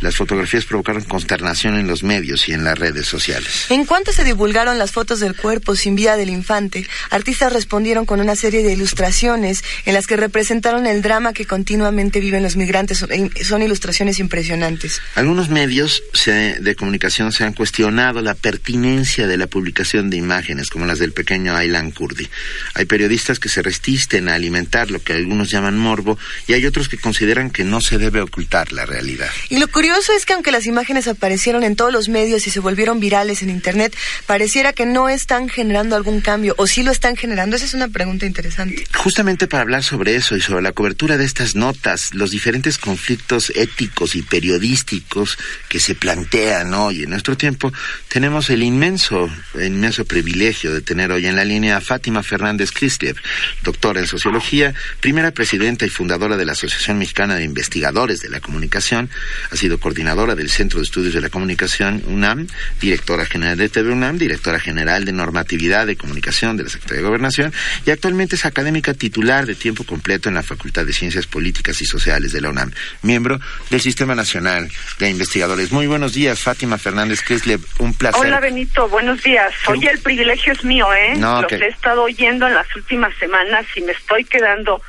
Las 0.01 0.15
fotografías 0.15 0.65
provocaron 0.65 1.03
consternación 1.03 1.77
en 1.77 1.87
los 1.87 2.03
medios 2.03 2.47
y 2.49 2.53
en 2.53 2.63
las 2.63 2.77
redes 2.77 3.07
sociales. 3.07 3.67
En 3.69 3.85
cuanto 3.85 4.11
se 4.11 4.23
divulgaron 4.23 4.77
las 4.79 4.91
fotos 4.91 5.19
del 5.19 5.35
cuerpo 5.35 5.75
sin 5.75 5.95
vida 5.95 6.17
del 6.17 6.29
infante, 6.29 6.87
artistas 7.11 7.53
respondieron 7.53 8.05
con 8.05 8.19
una 8.19 8.35
serie 8.35 8.63
de 8.63 8.73
ilustraciones 8.73 9.63
en 9.85 9.93
las 9.93 10.07
que 10.07 10.17
representaron 10.17 10.87
el 10.87 11.01
drama 11.01 11.33
que 11.33 11.45
continuamente 11.45 12.19
viven 12.19 12.43
los 12.43 12.55
migrantes. 12.55 12.97
Son- 12.99 13.09
Son 13.43 13.61
ilustraciones 13.61 14.19
impresionantes. 14.19 14.99
Algunos 15.15 15.49
medios 15.49 16.03
de 16.25 16.75
comunicación 16.75 17.31
se 17.31 17.43
han 17.43 17.53
cuestionado 17.53 18.21
la 18.21 18.33
pertinencia 18.33 19.27
de 19.27 19.37
la 19.37 19.47
publicación 19.47 20.09
de 20.09 20.17
imágenes 20.17 20.69
como 20.69 20.85
las 20.85 20.99
del 20.99 21.13
pequeño 21.13 21.55
Aylan 21.55 21.91
Kurdi. 21.91 22.27
Hay 22.73 22.85
periodistas 22.85 23.39
que 23.39 23.49
se 23.49 23.61
resisten 23.61 24.29
a 24.29 24.35
alimentar 24.35 24.89
lo 24.89 24.99
que 25.03 25.13
algunos 25.13 25.49
llaman 25.51 25.77
morbo 25.77 26.17
y 26.47 26.53
hay 26.53 26.65
otros 26.65 26.89
que 26.89 26.97
consideran 26.97 27.49
que 27.51 27.63
no 27.63 27.81
se 27.81 27.97
debe 27.97 28.21
ocultar 28.21 28.71
la 28.71 28.85
realidad. 28.85 29.29
Y 29.49 29.59
lo 29.59 29.67
curioso 29.67 29.90
es 30.15 30.25
que 30.25 30.33
aunque 30.33 30.51
las 30.51 30.65
imágenes 30.65 31.07
aparecieron 31.07 31.63
en 31.63 31.75
todos 31.75 31.91
los 31.91 32.09
medios 32.09 32.47
y 32.47 32.49
se 32.49 32.59
volvieron 32.59 32.99
virales 32.99 33.41
en 33.41 33.49
Internet, 33.49 33.95
pareciera 34.25 34.73
que 34.73 34.85
no 34.85 35.09
están 35.09 35.49
generando 35.49 35.95
algún 35.95 36.21
cambio, 36.21 36.55
o 36.57 36.67
sí 36.67 36.83
lo 36.83 36.91
están 36.91 37.15
generando. 37.15 37.55
Esa 37.55 37.65
es 37.65 37.73
una 37.73 37.87
pregunta 37.87 38.25
interesante. 38.25 38.85
Justamente 38.95 39.47
para 39.47 39.61
hablar 39.61 39.83
sobre 39.83 40.15
eso 40.15 40.35
y 40.35 40.41
sobre 40.41 40.61
la 40.61 40.71
cobertura 40.71 41.17
de 41.17 41.25
estas 41.25 41.55
notas, 41.55 42.13
los 42.13 42.31
diferentes 42.31 42.77
conflictos 42.77 43.51
éticos 43.55 44.15
y 44.15 44.21
periodísticos 44.21 45.37
que 45.69 45.79
se 45.79 45.95
plantean 45.95 46.73
hoy 46.73 47.03
en 47.03 47.09
nuestro 47.09 47.37
tiempo, 47.37 47.71
tenemos 48.07 48.49
el 48.49 48.63
inmenso, 48.63 49.29
inmenso 49.55 50.05
privilegio 50.05 50.73
de 50.73 50.81
tener 50.81 51.11
hoy 51.11 51.27
en 51.27 51.35
la 51.35 51.45
línea 51.45 51.77
a 51.77 51.81
Fátima 51.81 52.23
Fernández 52.23 52.71
Crislev, 52.71 53.15
doctora 53.63 53.99
en 53.99 54.07
sociología, 54.07 54.73
primera 54.99 55.31
presidenta 55.31 55.85
y 55.85 55.89
fundadora 55.89 56.37
de 56.37 56.45
la 56.45 56.53
Asociación 56.53 56.97
Mexicana 56.97 57.35
de 57.35 57.43
Investigadores 57.43 58.21
de 58.21 58.29
la 58.29 58.39
Comunicación, 58.39 59.09
ha 59.49 59.55
sido 59.55 59.79
coordinadora 59.81 60.35
del 60.35 60.49
Centro 60.49 60.79
de 60.79 60.85
Estudios 60.85 61.13
de 61.13 61.19
la 61.19 61.29
Comunicación 61.29 62.01
UNAM, 62.07 62.47
directora 62.79 63.25
general 63.25 63.57
de 63.57 63.67
TV 63.67 63.91
UNAM, 63.91 64.17
directora 64.17 64.59
general 64.61 65.03
de 65.03 65.11
Normatividad 65.11 65.87
de 65.87 65.97
Comunicación 65.97 66.55
de 66.55 66.63
la 66.63 66.69
Secretaría 66.69 67.01
de 67.01 67.07
Gobernación 67.07 67.53
y 67.85 67.91
actualmente 67.91 68.35
es 68.35 68.45
académica 68.45 68.93
titular 68.93 69.45
de 69.45 69.55
tiempo 69.55 69.83
completo 69.83 70.29
en 70.29 70.35
la 70.35 70.43
Facultad 70.43 70.85
de 70.85 70.93
Ciencias 70.93 71.27
Políticas 71.27 71.81
y 71.81 71.85
Sociales 71.85 72.31
de 72.31 72.39
la 72.41 72.49
UNAM, 72.49 72.71
miembro 73.01 73.39
del 73.69 73.81
Sistema 73.81 74.15
Nacional 74.15 74.69
de 74.99 75.09
Investigadores. 75.09 75.71
Muy 75.71 75.87
buenos 75.87 76.13
días, 76.13 76.39
Fátima 76.39 76.77
Fernández 76.77 77.21
Crislev, 77.21 77.59
un 77.79 77.93
placer. 77.93 78.21
Hola 78.21 78.39
Benito, 78.39 78.87
buenos 78.87 79.21
días. 79.23 79.51
Oye, 79.67 79.89
el 79.89 79.99
privilegio 79.99 80.53
es 80.53 80.63
mío, 80.63 80.87
¿eh? 80.93 81.15
No, 81.17 81.41
Los 81.41 81.49
que- 81.49 81.55
he 81.55 81.67
estado 81.67 82.03
oyendo 82.03 82.47
en 82.47 82.53
las 82.53 82.67
últimas 82.75 83.13
semanas 83.17 83.65
y 83.75 83.81
me 83.81 83.93
estoy 83.93 84.23
quedando 84.25 84.81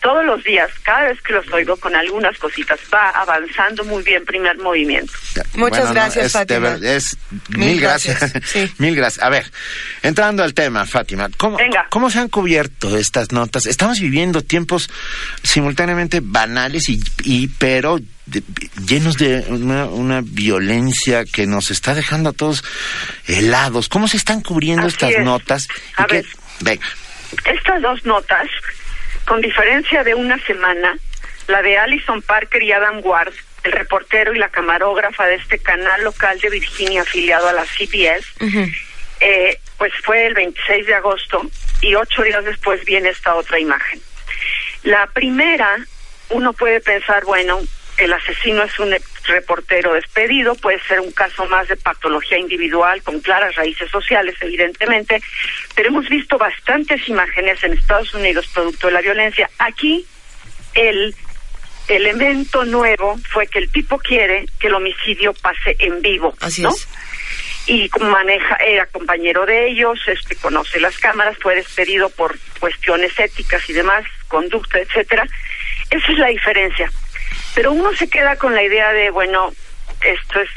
todos 0.00 0.24
los 0.24 0.42
días, 0.44 0.70
cada 0.82 1.08
vez 1.08 1.20
que 1.22 1.32
los 1.32 1.46
oigo 1.52 1.76
con 1.76 1.94
algunas 1.94 2.36
cositas. 2.38 2.78
Va 2.92 3.10
avanzando 3.10 3.84
muy 3.84 4.02
bien 4.02 4.24
primer 4.24 4.56
movimiento. 4.58 5.12
Muchas 5.54 5.92
gracias, 5.92 6.26
es 6.26 6.32
Fátima. 6.32 6.70
ver- 6.76 6.84
es- 6.96 7.16
Mil 7.50 7.58
mil, 7.72 7.80
gracias. 7.80 8.18
gracias, 8.18 8.70
mil 8.78 8.96
gracias. 8.96 9.24
A 9.24 9.28
ver, 9.28 9.50
entrando 10.02 10.42
al 10.42 10.54
tema, 10.54 10.86
Fátima, 10.86 11.28
¿cómo, 11.36 11.58
¿cómo 11.90 12.10
se 12.10 12.18
han 12.18 12.28
cubierto 12.28 12.96
estas 12.96 13.32
notas? 13.32 13.66
Estamos 13.66 14.00
viviendo 14.00 14.42
tiempos 14.42 14.88
simultáneamente 15.42 16.20
banales 16.22 16.88
y, 16.88 17.00
y 17.24 17.48
pero 17.48 17.98
de- 18.26 18.42
llenos 18.86 19.16
de 19.16 19.44
una, 19.48 19.86
una 19.86 20.20
violencia 20.24 21.24
que 21.24 21.46
nos 21.46 21.70
está 21.70 21.94
dejando 21.94 22.30
a 22.30 22.32
todos 22.32 22.64
helados. 23.26 23.88
¿Cómo 23.88 24.08
se 24.08 24.16
están 24.16 24.40
cubriendo 24.40 24.86
Así 24.86 24.94
estas 24.94 25.10
es. 25.12 25.24
notas? 25.24 25.68
A 25.96 26.02
¿Y 26.02 26.06
qué- 26.06 26.14
ver. 26.14 26.26
Venga. 26.60 26.86
Estas 27.44 27.80
dos 27.80 28.04
notas, 28.04 28.46
con 29.30 29.40
diferencia 29.40 30.02
de 30.02 30.12
una 30.12 30.44
semana, 30.44 30.98
la 31.46 31.62
de 31.62 31.78
Alison 31.78 32.20
Parker 32.20 32.64
y 32.64 32.72
Adam 32.72 33.00
Ward, 33.00 33.32
el 33.62 33.70
reportero 33.70 34.34
y 34.34 34.38
la 34.38 34.48
camarógrafa 34.48 35.24
de 35.26 35.36
este 35.36 35.60
canal 35.60 36.02
local 36.02 36.40
de 36.40 36.50
Virginia 36.50 37.02
afiliado 37.02 37.46
a 37.46 37.52
la 37.52 37.64
CBS, 37.64 38.26
eh, 39.20 39.56
pues 39.78 39.92
fue 40.02 40.26
el 40.26 40.34
26 40.34 40.84
de 40.84 40.94
agosto 40.96 41.48
y 41.80 41.94
ocho 41.94 42.24
días 42.24 42.44
después 42.44 42.84
viene 42.84 43.10
esta 43.10 43.36
otra 43.36 43.60
imagen. 43.60 44.00
La 44.82 45.06
primera, 45.06 45.76
uno 46.30 46.52
puede 46.52 46.80
pensar, 46.80 47.24
bueno, 47.24 47.60
el 48.00 48.12
asesino 48.12 48.62
es 48.62 48.78
un 48.78 48.94
reportero 49.24 49.92
despedido, 49.92 50.54
puede 50.54 50.80
ser 50.84 51.00
un 51.00 51.12
caso 51.12 51.44
más 51.46 51.68
de 51.68 51.76
patología 51.76 52.38
individual 52.38 53.02
con 53.02 53.20
claras 53.20 53.54
raíces 53.56 53.90
sociales, 53.90 54.34
evidentemente, 54.40 55.22
pero 55.74 55.90
hemos 55.90 56.08
visto 56.08 56.38
bastantes 56.38 57.06
imágenes 57.08 57.62
en 57.62 57.74
Estados 57.74 58.14
Unidos 58.14 58.48
producto 58.54 58.86
de 58.86 58.92
la 58.94 59.02
violencia. 59.02 59.50
Aquí 59.58 60.06
el 60.74 61.14
elemento 61.88 62.64
nuevo 62.64 63.18
fue 63.30 63.46
que 63.46 63.58
el 63.58 63.70
tipo 63.70 63.98
quiere 63.98 64.46
que 64.58 64.68
el 64.68 64.74
homicidio 64.74 65.34
pase 65.34 65.76
en 65.78 66.00
vivo, 66.00 66.34
Así 66.40 66.62
¿no? 66.62 66.70
es. 66.70 66.88
y 67.66 67.90
maneja, 68.00 68.56
era 68.56 68.86
compañero 68.86 69.44
de 69.44 69.68
ellos, 69.68 70.00
este 70.06 70.36
conoce 70.36 70.80
las 70.80 70.96
cámaras, 70.98 71.36
fue 71.38 71.56
despedido 71.56 72.08
por 72.10 72.38
cuestiones 72.58 73.18
éticas 73.18 73.68
y 73.68 73.74
demás, 73.74 74.04
conducta, 74.28 74.78
etcétera. 74.78 75.26
Esa 75.90 76.12
es 76.12 76.18
la 76.18 76.28
diferencia. 76.28 76.90
Pero 77.54 77.72
uno 77.72 77.94
se 77.94 78.08
queda 78.08 78.36
con 78.36 78.54
la 78.54 78.62
idea 78.62 78.92
de, 78.92 79.10
bueno, 79.10 79.52
esto 80.02 80.40
es 80.40 80.50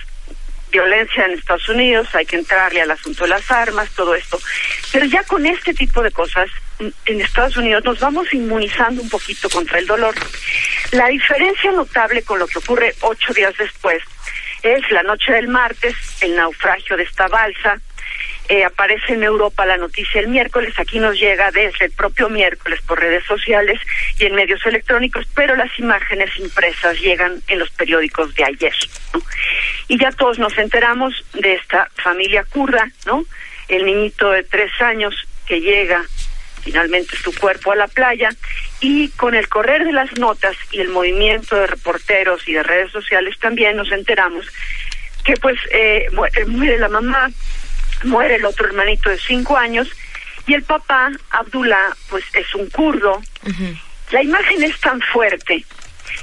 violencia 0.72 1.26
en 1.26 1.34
Estados 1.34 1.70
Unidos, 1.70 2.08
hay 2.14 2.26
que 2.26 2.36
entrarle 2.36 2.82
al 2.82 2.92
asunto 2.92 3.24
de 3.24 3.30
las 3.30 3.50
armas, 3.52 3.90
todo 3.92 4.16
esto. 4.16 4.40
Pero 4.92 5.06
ya 5.06 5.24
con 5.24 5.46
este 5.46 5.74
tipo 5.74 6.02
de 6.02 6.12
cosas, 6.12 6.50
en 7.06 7.22
Estados 7.22 7.56
Unidos 7.58 7.84
nos 7.86 8.00
vamos 8.00 8.34
inmunizando 8.34 9.02
un 9.02 9.10
poquito 9.10 9.50
contra 9.50 9.80
el 9.80 9.86
dolor. 9.86 10.16
La 10.92 11.08
diferencia 11.08 11.72
notable 11.72 12.24
con 12.24 12.40
lo 12.40 12.48
que 12.48 12.58
ocurre 12.58 12.96
ocho 13.02 13.34
días 13.34 13.54
después 13.58 14.02
es 14.64 14.92
la 14.92 15.04
noche 15.04 15.32
del 15.34 15.48
martes, 15.48 15.96
el 16.22 16.36
naufragio 16.36 16.98
de 16.98 17.04
esta 17.04 17.28
balsa. 17.28 17.80
Eh, 18.50 18.66
aparece 18.66 19.14
en 19.14 19.24
Europa 19.24 19.66
la 19.66 19.78
noticia 19.78 20.20
el 20.20 20.28
miércoles, 20.28 20.74
aquí 20.78 21.00
nos 21.00 21.18
llega 21.18 21.50
desde 21.52 21.86
el 21.86 21.92
propio 21.92 22.28
miércoles 22.28 22.82
por 22.86 23.00
redes 23.00 23.24
sociales 23.26 23.80
y 24.20 24.26
en 24.26 24.36
medios 24.36 24.66
electrónicos, 24.66 25.26
pero 25.34 25.56
las 25.56 25.78
imágenes 25.80 26.30
impresas 26.38 27.00
llegan 27.00 27.42
en 27.48 27.60
los 27.60 27.70
periódicos 27.72 28.36
de 28.36 28.44
ayer. 28.44 28.74
¿no? 29.14 29.22
Y 29.88 29.98
ya 29.98 30.12
todos 30.12 30.40
nos 30.40 30.58
enteramos 30.58 31.14
de 31.34 31.54
esta 31.54 31.90
familia 31.96 32.44
kurda, 32.44 32.90
¿no? 33.06 33.24
El 33.70 33.86
niñito 33.86 34.32
de 34.32 34.44
tres 34.44 34.72
años 34.82 35.16
que 35.48 35.62
llega 35.62 36.04
finalmente 36.64 37.16
su 37.16 37.34
cuerpo 37.36 37.72
a 37.72 37.76
la 37.76 37.88
playa 37.88 38.30
y 38.82 39.10
con 39.10 39.36
el 39.36 39.48
correr 39.48 39.86
de 39.86 39.92
las 39.94 40.18
notas 40.18 40.56
y 40.72 40.80
el 40.80 40.90
movimiento 40.90 41.56
de 41.56 41.68
reporteros 41.68 42.48
y 42.48 42.54
de 42.54 42.64
redes 42.64 42.92
sociales 42.92 43.38
también 43.40 43.78
nos 43.78 43.92
enteramos 43.92 44.46
que 45.24 45.36
pues 45.38 45.58
eh, 45.72 46.08
eh, 46.08 46.46
muere 46.46 46.78
la 46.78 46.90
mamá, 46.90 47.30
muere 48.04 48.36
el 48.36 48.46
otro 48.46 48.68
hermanito 48.68 49.10
de 49.10 49.18
cinco 49.18 49.58
años 49.58 49.90
y 50.46 50.54
el 50.54 50.64
papá, 50.64 51.12
Abdullah, 51.32 51.96
pues 52.10 52.24
es 52.34 52.54
un 52.56 52.70
kurdo. 52.70 53.22
La 54.12 54.22
imagen 54.22 54.64
es 54.64 54.80
tan 54.80 55.02
fuerte 55.02 55.66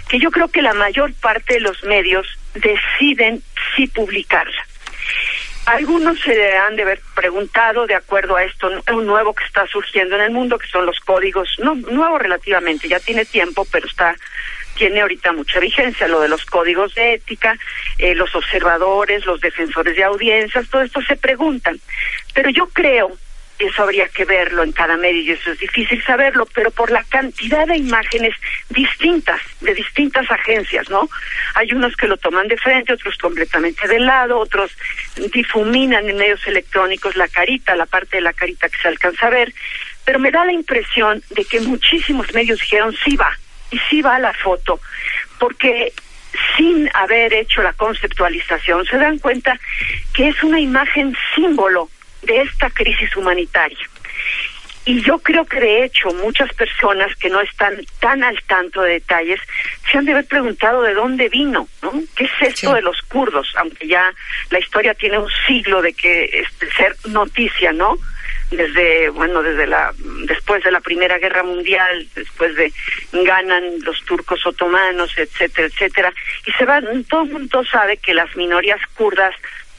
que 0.08 0.18
yo 0.18 0.30
creo 0.30 0.48
que 0.48 0.62
la 0.62 0.74
mayor 0.74 1.12
parte 1.14 1.54
de 1.54 1.60
los 1.60 1.82
medios 1.84 2.26
deciden 2.54 3.42
sí 3.76 3.86
publicarla. 3.86 4.66
Algunos 5.66 6.18
se 6.20 6.56
han 6.56 6.74
de 6.74 6.82
haber 6.82 7.00
preguntado, 7.14 7.86
de 7.86 7.94
acuerdo 7.94 8.36
a 8.36 8.44
esto, 8.44 8.70
un 8.92 9.06
nuevo 9.06 9.34
que 9.34 9.44
está 9.44 9.66
surgiendo 9.66 10.16
en 10.16 10.22
el 10.22 10.30
mundo, 10.30 10.58
que 10.58 10.66
son 10.66 10.86
los 10.86 10.98
códigos, 11.00 11.48
no 11.58 11.74
nuevo 11.74 12.18
relativamente, 12.18 12.88
ya 12.88 12.98
tiene 12.98 13.24
tiempo, 13.24 13.66
pero 13.70 13.86
está 13.86 14.16
tiene 14.76 15.00
ahorita 15.00 15.32
mucha 15.32 15.60
vigencia, 15.60 16.08
lo 16.08 16.20
de 16.20 16.28
los 16.28 16.44
códigos 16.46 16.94
de 16.94 17.14
ética, 17.14 17.56
eh, 17.98 18.14
los 18.14 18.34
observadores, 18.34 19.26
los 19.26 19.40
defensores 19.40 19.96
de 19.96 20.04
audiencias, 20.04 20.68
todo 20.68 20.82
esto 20.82 21.00
se 21.02 21.16
preguntan. 21.16 21.78
Pero 22.34 22.50
yo 22.50 22.66
creo 22.68 23.16
eso 23.60 23.82
habría 23.82 24.08
que 24.08 24.24
verlo 24.24 24.62
en 24.62 24.72
cada 24.72 24.96
medio 24.96 25.20
y 25.20 25.30
eso 25.32 25.52
es 25.52 25.58
difícil 25.58 26.02
saberlo, 26.04 26.46
pero 26.54 26.70
por 26.70 26.90
la 26.90 27.04
cantidad 27.04 27.66
de 27.66 27.76
imágenes 27.76 28.34
distintas, 28.70 29.40
de 29.60 29.74
distintas 29.74 30.30
agencias, 30.30 30.88
¿no? 30.88 31.08
Hay 31.54 31.72
unos 31.72 31.94
que 31.96 32.08
lo 32.08 32.16
toman 32.16 32.48
de 32.48 32.56
frente, 32.56 32.94
otros 32.94 33.16
completamente 33.18 33.86
de 33.86 34.00
lado, 34.00 34.38
otros 34.38 34.72
difuminan 35.32 36.08
en 36.08 36.16
medios 36.16 36.46
electrónicos 36.46 37.16
la 37.16 37.28
carita, 37.28 37.76
la 37.76 37.86
parte 37.86 38.16
de 38.16 38.22
la 38.22 38.32
carita 38.32 38.68
que 38.68 38.78
se 38.78 38.88
alcanza 38.88 39.26
a 39.26 39.30
ver, 39.30 39.52
pero 40.04 40.18
me 40.18 40.30
da 40.30 40.44
la 40.44 40.52
impresión 40.52 41.22
de 41.30 41.44
que 41.44 41.60
muchísimos 41.60 42.32
medios 42.32 42.60
dijeron 42.60 42.96
sí 43.04 43.16
va, 43.16 43.38
y 43.70 43.78
sí 43.90 44.02
va 44.02 44.18
la 44.18 44.32
foto, 44.32 44.80
porque 45.38 45.92
sin 46.56 46.88
haber 46.94 47.32
hecho 47.32 47.62
la 47.62 47.72
conceptualización 47.72 48.84
se 48.86 48.98
dan 48.98 49.18
cuenta 49.18 49.58
que 50.14 50.28
es 50.28 50.42
una 50.42 50.60
imagen 50.60 51.16
símbolo 51.34 51.88
de 52.22 52.42
esta 52.42 52.70
crisis 52.70 53.16
humanitaria. 53.16 53.78
Y 54.86 55.02
yo 55.02 55.18
creo 55.18 55.44
que 55.44 55.60
de 55.60 55.84
hecho 55.84 56.10
muchas 56.14 56.52
personas 56.54 57.14
que 57.16 57.28
no 57.28 57.40
están 57.40 57.74
tan 58.00 58.24
al 58.24 58.40
tanto 58.44 58.80
de 58.80 58.94
detalles 58.94 59.40
se 59.90 59.98
han 59.98 60.06
de 60.06 60.12
haber 60.12 60.26
preguntado 60.26 60.82
de 60.82 60.94
dónde 60.94 61.28
vino, 61.28 61.68
¿no? 61.82 61.92
¿Qué 62.16 62.24
es 62.24 62.30
esto 62.40 62.74
de 62.74 62.80
los 62.80 63.00
kurdos? 63.02 63.52
Aunque 63.56 63.86
ya 63.86 64.12
la 64.50 64.58
historia 64.58 64.94
tiene 64.94 65.18
un 65.18 65.28
siglo 65.46 65.82
de 65.82 65.92
que 65.92 66.24
este, 66.24 66.70
ser 66.72 66.96
noticia, 67.06 67.72
¿no? 67.72 67.98
Desde, 68.50 69.10
bueno, 69.10 69.42
desde 69.42 69.66
la, 69.66 69.92
después 70.26 70.64
de 70.64 70.72
la 70.72 70.80
Primera 70.80 71.18
Guerra 71.18 71.44
Mundial, 71.44 72.08
después 72.16 72.56
de 72.56 72.72
ganan 73.12 73.62
los 73.82 74.04
turcos 74.04 74.44
otomanos, 74.44 75.12
etcétera, 75.16 75.68
etcétera. 75.68 76.12
Y 76.46 76.52
se 76.52 76.64
van, 76.64 77.04
todo 77.04 77.22
el 77.22 77.30
mundo 77.30 77.64
sabe 77.64 77.98
que 77.98 78.12
las 78.12 78.34
minorías 78.34 78.80
kurdas 78.94 79.34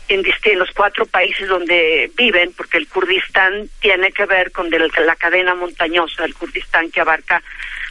en, 0.08 0.24
los 0.58 0.72
cuatro 0.72 1.06
países 1.06 1.48
donde 1.48 2.12
viven, 2.18 2.54
porque 2.54 2.78
el 2.78 2.88
Kurdistán 2.88 3.70
tiene 3.80 4.12
que 4.12 4.26
ver 4.26 4.52
con 4.52 4.70
la 4.70 5.16
cadena 5.16 5.56
montañosa 5.56 6.24
del 6.24 6.36
Kurdistán 6.36 6.92
que 6.92 7.02
abarca 7.02 7.42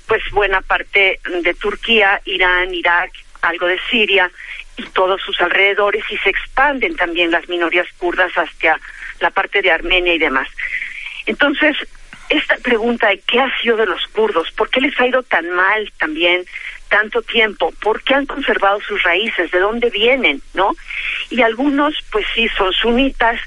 pues 0.07 0.23
buena 0.33 0.61
parte 0.61 1.21
de 1.25 1.55
Turquía, 1.55 2.21
Irán, 2.25 2.75
Irak, 2.75 3.13
algo 3.43 3.67
de 3.67 3.81
Siria 3.91 4.31
y 4.77 4.83
todos 4.91 5.21
sus 5.23 5.41
alrededores 5.41 6.05
y 6.11 6.17
se 6.19 6.31
expanden 6.31 6.97
también 6.97 7.31
las 7.31 7.49
minorías 7.49 7.87
kurdas 7.99 8.33
hacia 8.33 8.79
la 9.21 9.31
parte 9.31 9.63
de 9.63 9.71
Armenia 9.71 10.15
y 10.15 10.19
demás. 10.19 10.49
Entonces, 11.27 11.77
esta 12.29 12.57
pregunta 12.59 13.09
de 13.09 13.21
qué 13.27 13.41
ha 13.41 13.61
sido 13.61 13.77
de 13.77 13.87
los 13.87 14.07
kurdos, 14.09 14.51
por 14.53 14.71
qué 14.71 14.81
les 14.81 14.99
ha 15.01 15.07
ido 15.07 15.23
tan 15.23 15.51
mal 15.51 15.93
también 15.99 16.45
tanto 16.89 17.23
tiempo, 17.23 17.73
por 17.81 18.03
qué 18.03 18.15
han 18.15 18.27
conservado 18.27 18.81
sus 18.81 19.03
raíces, 19.03 19.51
de 19.51 19.61
dónde 19.61 19.91
vienen, 19.91 20.43
¿no? 20.55 20.73
Y 21.31 21.43
algunos, 21.43 21.95
pues 22.11 22.27
sí, 22.35 22.49
son 22.57 22.73
sunitas, 22.73 23.41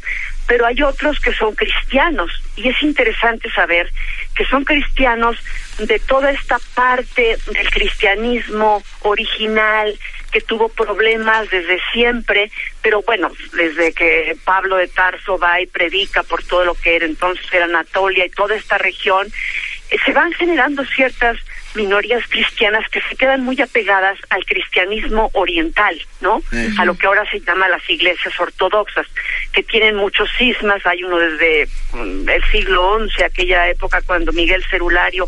pero 0.48 0.66
hay 0.66 0.82
otros 0.82 1.20
que 1.20 1.34
son 1.34 1.54
cristianos 1.56 2.32
y 2.56 2.70
es 2.70 2.82
interesante 2.82 3.50
saber 3.52 3.90
que 4.36 4.46
son 4.46 4.64
cristianos 4.66 5.38
de 5.80 6.00
toda 6.00 6.32
esta 6.32 6.58
parte 6.74 7.38
del 7.48 7.70
cristianismo 7.70 8.84
original 9.02 9.98
que 10.34 10.42
tuvo 10.42 10.68
problemas 10.68 11.48
desde 11.52 11.80
siempre, 11.94 12.52
pero 12.82 13.04
bueno, 13.04 13.32
desde 13.54 13.94
que 13.94 14.36
Pablo 14.44 14.78
de 14.78 14.88
Tarso 14.88 15.38
va 15.38 15.62
y 15.62 15.68
predica 15.68 16.24
por 16.24 16.44
todo 16.44 16.66
lo 16.66 16.74
que 16.74 16.96
era 16.96 17.06
entonces 17.06 17.46
era 17.54 17.66
Anatolia 17.66 18.26
y 18.26 18.30
toda 18.30 18.56
esta 18.56 18.80
región, 18.80 19.28
eh, 19.92 19.98
se 20.04 20.12
van 20.12 20.34
generando 20.34 20.84
ciertas 20.86 21.38
minorías 21.76 22.24
cristianas 22.28 22.88
que 22.90 23.02
se 23.02 23.16
quedan 23.16 23.44
muy 23.44 23.60
apegadas 23.62 24.18
al 24.30 24.44
cristianismo 24.46 25.30
oriental, 25.34 26.00
¿no? 26.22 26.42
A 26.78 26.86
lo 26.86 26.96
que 26.96 27.08
ahora 27.08 27.30
se 27.30 27.40
llama 27.40 27.68
las 27.68 27.88
iglesias 27.90 28.40
ortodoxas, 28.40 29.08
que 29.52 29.64
tienen 29.64 29.96
muchos 29.96 30.30
cismas, 30.38 30.86
hay 30.86 31.04
uno 31.04 31.18
desde 31.18 31.68
mm, 31.94 32.30
el 32.30 32.44
siglo 32.52 33.00
XI, 33.08 33.24
aquella 33.24 33.70
época 33.70 34.02
cuando 34.06 34.32
Miguel 34.34 34.64
Cerulario 34.70 35.28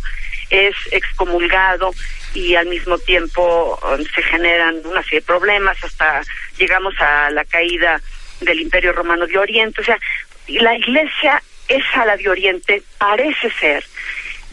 es 0.49 0.75
excomulgado 0.91 1.91
y 2.35 2.55
al 2.55 2.67
mismo 2.67 2.97
tiempo 2.99 3.79
um, 3.81 4.03
se 4.03 4.21
generan 4.21 4.81
una 4.85 5.01
serie 5.03 5.21
de 5.21 5.25
problemas 5.25 5.81
hasta 5.83 6.21
llegamos 6.57 6.93
a 6.99 7.31
la 7.31 7.45
caída 7.45 7.99
del 8.41 8.59
Imperio 8.59 8.91
Romano 8.91 9.25
de 9.25 9.37
Oriente. 9.37 9.81
O 9.81 9.83
sea, 9.83 9.97
la 10.47 10.75
iglesia 10.77 11.41
esa 11.67 12.05
la 12.05 12.17
de 12.17 12.29
Oriente 12.29 12.83
parece 12.99 13.49
ser 13.51 13.83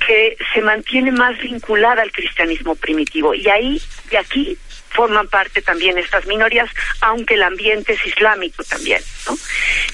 que 0.06 0.36
se 0.54 0.62
mantiene 0.62 1.12
más 1.12 1.38
vinculada 1.38 2.02
al 2.02 2.10
cristianismo 2.10 2.74
primitivo 2.74 3.34
y 3.34 3.48
ahí 3.48 3.80
de 4.10 4.18
aquí 4.18 4.58
forman 4.92 5.28
parte 5.28 5.62
también 5.62 5.98
estas 5.98 6.26
minorías, 6.26 6.70
aunque 7.00 7.34
el 7.34 7.42
ambiente 7.42 7.94
es 7.94 8.06
islámico 8.06 8.62
también, 8.64 9.02
¿no? 9.26 9.36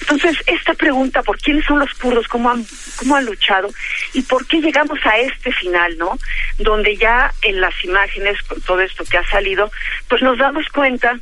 Entonces, 0.01 0.37
esta 0.45 0.73
pregunta 0.73 1.21
por 1.23 1.37
quiénes 1.39 1.65
son 1.65 1.79
los 1.79 1.93
kurdos, 1.93 2.27
cómo 2.27 2.49
han, 2.49 2.65
cómo 2.97 3.15
han 3.15 3.25
luchado 3.25 3.69
y 4.13 4.21
por 4.23 4.45
qué 4.47 4.61
llegamos 4.61 4.99
a 5.05 5.17
este 5.17 5.51
final, 5.53 5.97
¿no? 5.97 6.17
Donde 6.57 6.95
ya 6.97 7.33
en 7.41 7.61
las 7.61 7.73
imágenes, 7.83 8.41
con 8.43 8.61
todo 8.61 8.81
esto 8.81 9.03
que 9.05 9.17
ha 9.17 9.29
salido, 9.29 9.71
pues 10.07 10.21
nos 10.21 10.37
damos 10.37 10.67
cuenta 10.69 11.19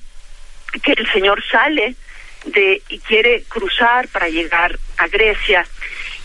que 0.84 0.94
el 0.94 1.12
señor 1.12 1.44
sale 1.52 1.96
de 2.46 2.82
y 2.90 3.00
quiere 3.00 3.44
cruzar 3.48 4.08
para 4.10 4.30
llegar 4.30 4.78
a 4.98 5.08
Grecia 5.08 5.66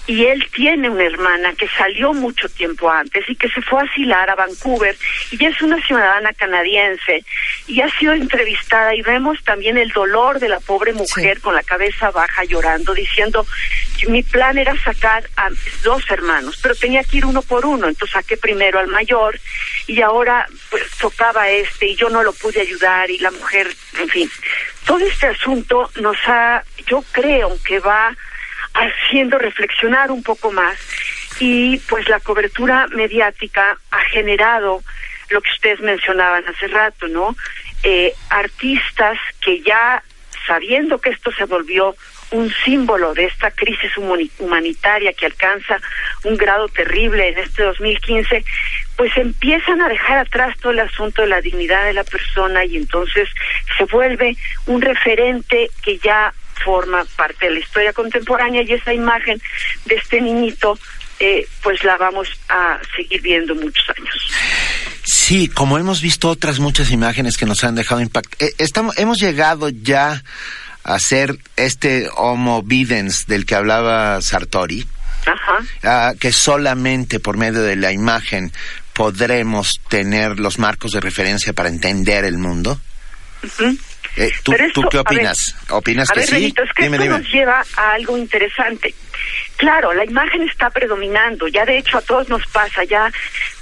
y 0.07 0.27
él 0.27 0.45
tiene 0.53 0.91
una 0.91 1.05
hermana 1.05 1.55
que 1.55 1.69
salió 1.69 2.13
mucho 2.13 2.49
tiempo 2.49 2.91
antes 2.91 3.29
y 3.29 3.37
que 3.37 3.49
se 3.49 3.63
fue 3.63 3.81
a 3.81 3.85
asilar 3.85 4.29
a 4.31 4.35
Vancouver 4.35 4.97
y 5.31 5.45
es 5.45 5.63
una 5.63 5.81
ciudadana 5.87 6.33
canadiense 6.33 7.25
y 7.69 7.81
ha 7.81 7.99
sido 7.99 8.13
entrevistada 8.13 8.95
y 8.97 9.03
vemos 9.03 9.39
también 9.45 9.79
el 9.79 9.91
dolor 9.91 10.41
de 10.41 10.49
la 10.49 10.59
pobre 10.59 10.93
mujer 10.93 11.41
con 11.41 11.55
la 11.55 11.63
cabeza 11.63 12.11
baja 12.11 12.43
llorando 12.45 12.95
diciendo 12.95 13.47
mi 14.09 14.25
plan 14.25 14.59
era 14.59 14.77
sacar 14.83 15.25
a 15.37 15.49
dos 15.85 16.11
hermanos 16.11 16.59
pero 16.61 16.75
tenía 16.75 17.05
que 17.05 17.19
ir 17.19 17.25
uno 17.25 17.41
por 17.43 17.65
uno 17.65 17.87
entonces 17.87 18.15
saqué 18.15 18.37
primero 18.37 18.81
al 18.81 18.89
mayor 18.89 19.39
y 19.87 20.01
ahora 20.03 20.47
pues 20.71 20.83
tocaba 20.99 21.49
este 21.49 21.87
y 21.87 21.95
yo 21.95 22.09
no 22.09 22.25
lo 22.25 22.33
pude 22.33 22.61
ayudar 22.61 23.09
y 23.09 23.19
la 23.19 23.31
mujer 23.31 23.69
en 24.01 24.09
fin 24.09 24.31
todo 24.85 24.99
este 24.99 25.29
asunto 25.29 25.89
nos 26.01 26.17
ha 26.27 26.65
yo 26.89 27.05
creo 27.13 27.57
que 27.65 27.79
va 27.79 28.17
haciendo 28.75 29.39
reflexionar 29.39 30.11
un 30.11 30.23
poco 30.23 30.51
más 30.53 30.79
y 31.41 31.79
pues 31.89 32.09
la 32.09 32.21
cobertura 32.21 32.87
mediática 32.89 33.77
ha 33.91 34.01
generado 34.05 34.83
lo 35.31 35.41
que 35.41 35.51
ustedes 35.51 35.81
mencionaban 35.81 36.45
hace 36.47 36.69
rato, 36.69 37.09
¿no? 37.09 37.37
Eh, 37.83 38.13
artistas 38.31 39.19
que 39.41 39.61
ya 39.63 40.03
sabiendo 40.47 41.01
que 41.01 41.11
esto 41.11 41.33
se 41.33 41.45
volvió 41.45 41.97
un 42.33 42.53
símbolo 42.65 43.13
de 43.15 43.25
esta 43.25 43.51
crisis 43.51 43.97
humani- 43.97 44.31
humanitaria 44.39 45.13
que 45.13 45.27
alcanza 45.27 45.79
un 46.25 46.37
grado 46.37 46.67
terrible 46.69 47.29
en 47.29 47.39
este 47.39 47.63
2015, 47.63 48.45
pues 48.97 49.15
empiezan 49.17 49.83
a 49.83 49.89
dejar 49.89 50.19
atrás 50.19 50.57
todo 50.59 50.73
el 50.73 50.81
asunto 50.81 51.23
de 51.23 51.29
la 51.29 51.41
dignidad 51.41 51.85
de 51.85 51.93
la 51.93 52.05
persona 52.05 52.65
y 52.65 52.77
entonces 52.77 53.29
se 53.77 53.85
vuelve 53.85 54.37
un 54.67 54.81
referente 54.81 55.71
que 55.83 55.99
ya 55.99 56.33
forma 56.65 57.05
parte 57.17 57.47
de 57.47 57.53
la 57.53 57.59
historia 57.61 57.93
contemporánea 57.93 58.63
y 58.63 58.73
esa 58.73 58.93
imagen 58.93 59.41
de 59.85 59.95
este 59.97 60.21
niñito 60.21 60.79
eh, 61.19 61.47
pues 61.63 61.85
la 61.85 61.97
vamos 61.97 62.29
a 62.49 62.81
seguir 62.97 63.21
viendo 63.23 63.55
muchos 63.55 63.85
años. 63.97 64.33
Sí, 65.05 65.49
como 65.49 65.79
hemos 65.79 66.01
visto 66.01 66.29
otras 66.29 66.59
muchas 66.59 66.91
imágenes 66.91 67.37
que 67.37 67.47
nos 67.47 67.63
han 67.63 67.77
dejado 67.77 68.01
impacto, 68.01 68.45
eh, 68.45 68.53
estamos, 68.59 68.99
hemos 68.99 69.19
llegado 69.21 69.69
ya 69.69 70.23
a 70.85 70.99
ser 70.99 71.39
este 71.57 72.09
Homo 72.17 72.63
videns 72.63 73.27
del 73.27 73.47
que 73.47 73.55
hablaba 73.55 74.21
Sartori, 74.21 74.85
Ajá. 75.27 75.59
ah, 75.85 76.15
que 76.19 76.33
solamente 76.33 77.21
por 77.21 77.37
medio 77.37 77.63
de 77.63 77.77
la 77.77 77.93
imagen 77.93 78.53
podremos 78.93 79.81
tener 79.89 80.41
los 80.41 80.59
marcos 80.59 80.93
de 80.93 81.01
referencia 81.01 81.53
para 81.53 81.69
entender 81.69 82.25
el 82.25 82.39
mundo. 82.39 82.81
Ujú. 83.45 83.79
Eh, 84.17 84.31
¿tú, 84.43 84.53
Pero 84.53 84.65
esto, 84.67 84.81
tú 84.83 84.89
qué 84.91 84.99
a 84.99 85.03
ver, 85.03 85.17
opinas? 85.19 85.57
¿Opinas 85.71 86.11
A 86.11 86.15
que 86.15 86.21
ver, 86.21 86.29
sí? 86.29 86.35
Benito, 86.35 86.63
es 86.63 86.73
que 86.73 86.83
dime, 86.85 86.97
esto 86.97 87.05
dime. 87.05 87.19
nos 87.19 87.33
lleva 87.33 87.65
a 87.77 87.93
algo 87.93 88.19
interesante. 88.19 88.95
Claro, 89.57 89.93
la 89.93 90.05
imagen 90.05 90.43
está 90.43 90.71
predominando, 90.71 91.47
ya 91.47 91.65
de 91.65 91.79
hecho 91.79 91.99
a 91.99 92.03
todos 92.03 92.29
nos 92.29 92.45
pasa, 92.49 92.83
ya 92.85 93.13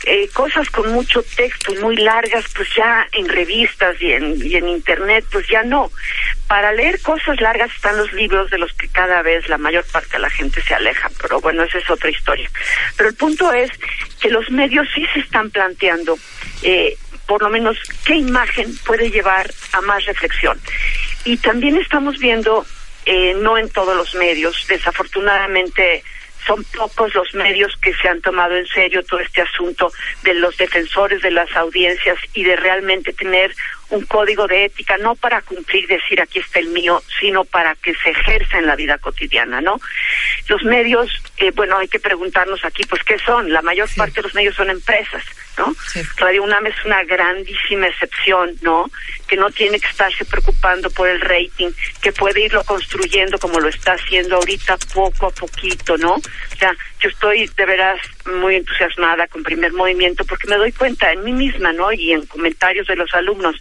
eh, 0.07 0.29
cosas 0.33 0.70
con 0.70 0.91
mucho 0.93 1.23
texto 1.23 1.75
y 1.75 1.79
muy 1.79 1.97
largas, 1.97 2.45
pues 2.57 2.69
ya 2.75 3.07
en 3.12 3.29
revistas 3.29 4.01
y 4.01 4.12
en, 4.12 4.35
y 4.45 4.57
en 4.57 4.69
internet, 4.69 5.25
pues 5.31 5.47
ya 5.49 5.62
no. 5.62 5.91
Para 6.47 6.73
leer 6.73 7.01
cosas 7.03 7.39
largas 7.41 7.70
están 7.75 7.97
los 7.99 8.12
libros 8.15 8.51
de 8.51 8.59
los 8.59 8.73
que 8.73 8.89
cada 8.89 9.20
vez 9.23 9.47
la 9.49 9.59
mayor 9.59 9.85
parte 9.93 10.12
de 10.12 10.20
la 10.20 10.31
gente 10.31 10.62
se 10.62 10.75
aleja, 10.75 11.11
pero 11.20 11.41
bueno, 11.41 11.62
esa 11.65 11.79
es 11.79 11.91
otra 11.91 12.11
historia. 12.11 12.51
Pero 12.97 13.11
el 13.11 13.15
punto 13.17 13.53
es 13.53 13.70
que 14.20 14.31
los 14.31 14.51
medios 14.51 14.89
sí 14.95 15.05
se 15.12 15.20
están 15.20 15.51
planteando 15.51 16.19
eh, 16.62 16.97
por 17.31 17.42
lo 17.42 17.49
menos 17.49 17.78
qué 18.05 18.17
imagen 18.17 18.76
puede 18.84 19.09
llevar 19.09 19.49
a 19.70 19.81
más 19.83 20.05
reflexión. 20.05 20.60
Y 21.25 21.36
también 21.36 21.76
estamos 21.76 22.18
viendo, 22.18 22.67
eh, 23.07 23.34
no 23.36 23.57
en 23.57 23.68
todos 23.68 23.97
los 23.97 24.17
medios, 24.17 24.67
desafortunadamente 24.68 26.02
son 26.44 26.65
pocos 26.76 27.15
los 27.15 27.33
medios 27.34 27.76
que 27.76 27.94
se 27.94 28.09
han 28.09 28.20
tomado 28.20 28.57
en 28.57 28.67
serio 28.67 29.05
todo 29.05 29.20
este 29.20 29.42
asunto 29.42 29.92
de 30.25 30.34
los 30.34 30.57
defensores 30.57 31.23
de 31.23 31.31
las 31.31 31.55
audiencias 31.55 32.18
y 32.34 32.42
de 32.42 32.57
realmente 32.57 33.12
tener 33.12 33.55
un 33.91 34.05
código 34.07 34.49
de 34.49 34.65
ética, 34.65 34.97
no 34.99 35.15
para 35.15 35.41
cumplir, 35.42 35.86
decir 35.86 36.20
aquí 36.20 36.41
está 36.41 36.59
el 36.59 36.68
mío, 36.68 37.00
sino 37.20 37.44
para 37.44 37.76
que 37.76 37.94
se 37.94 38.10
ejerza 38.10 38.59
en 38.59 38.67
la 38.67 38.75
vida 38.75 38.99
cotidiana, 38.99 39.60
¿no? 39.60 39.78
Los 40.49 40.65
medios, 40.65 41.10
eh, 41.36 41.52
bueno, 41.55 41.78
hay 41.78 41.86
que 41.86 42.00
preguntarnos 42.00 42.65
aquí, 42.65 42.83
pues, 42.89 43.05
¿qué 43.05 43.18
son? 43.20 43.52
La 43.52 43.62
mayor 43.62 43.89
parte 43.97 44.15
de 44.17 44.23
los 44.23 44.34
medios 44.34 44.57
son 44.57 44.70
empresas, 44.70 45.23
¿no? 45.60 45.74
Radio 46.16 46.42
UNAM 46.42 46.66
es 46.66 46.84
una 46.84 47.05
grandísima 47.05 47.86
excepción, 47.86 48.55
¿no? 48.62 48.90
Que 49.28 49.36
no 49.36 49.50
tiene 49.50 49.78
que 49.78 49.89
estarse 49.89 50.24
preocupando 50.24 50.89
por 50.90 51.08
el 51.08 51.20
rating, 51.20 51.70
que 52.00 52.12
puede 52.12 52.40
irlo 52.40 52.64
construyendo 52.64 53.39
como 53.39 53.60
lo 53.60 53.68
está 53.68 53.92
haciendo 53.92 54.36
ahorita 54.36 54.78
poco 54.94 55.26
a 55.26 55.30
poquito, 55.30 55.98
¿no? 55.98 56.14
O 56.14 56.56
sea, 56.58 56.72
yo 57.00 57.08
estoy 57.10 57.47
de 57.56 57.66
veras 57.66 58.00
muy 58.26 58.56
entusiasmada 58.56 59.26
con 59.26 59.42
primer 59.42 59.72
movimiento 59.72 60.24
porque 60.24 60.48
me 60.48 60.56
doy 60.56 60.72
cuenta 60.72 61.12
en 61.12 61.24
mí 61.24 61.32
misma, 61.32 61.72
¿no? 61.72 61.92
Y 61.92 62.12
en 62.12 62.26
comentarios 62.26 62.86
de 62.86 62.97
los 62.97 63.12
alumnos 63.14 63.56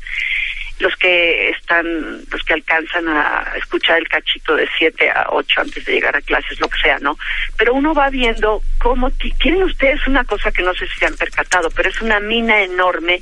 los 0.80 0.95
que 0.95 1.49
están, 1.49 1.85
los 2.32 2.41
que 2.43 2.53
alcanzan 2.53 3.08
a 3.09 3.45
escuchar 3.58 3.98
el 3.99 4.08
cachito 4.08 4.56
de 4.56 4.67
7 4.77 5.09
a 5.09 5.25
8 5.30 5.61
antes 5.61 5.83
de 5.85 5.91
llegar 5.93 6.16
a 6.16 6.22
clases, 6.22 6.59
lo 6.59 6.69
que 6.69 6.80
sea, 6.80 6.98
¿no? 6.99 7.17
Pero 7.58 7.74
uno 7.74 7.93
va 7.93 8.09
viendo 8.09 8.61
cómo 8.77 9.11
ti- 9.11 9.33
tienen 9.41 9.64
ustedes 9.64 10.06
una 10.08 10.24
cosa 10.24 10.51
que 10.51 10.64
no 10.64 10.74
sé 10.74 10.88
si 10.88 10.98
se 10.99 11.06
han 11.06 11.16
percatado, 11.17 11.69
pero 11.72 11.90
es 11.90 12.01
una 12.01 12.19
mina 12.22 12.61
enorme 12.61 13.19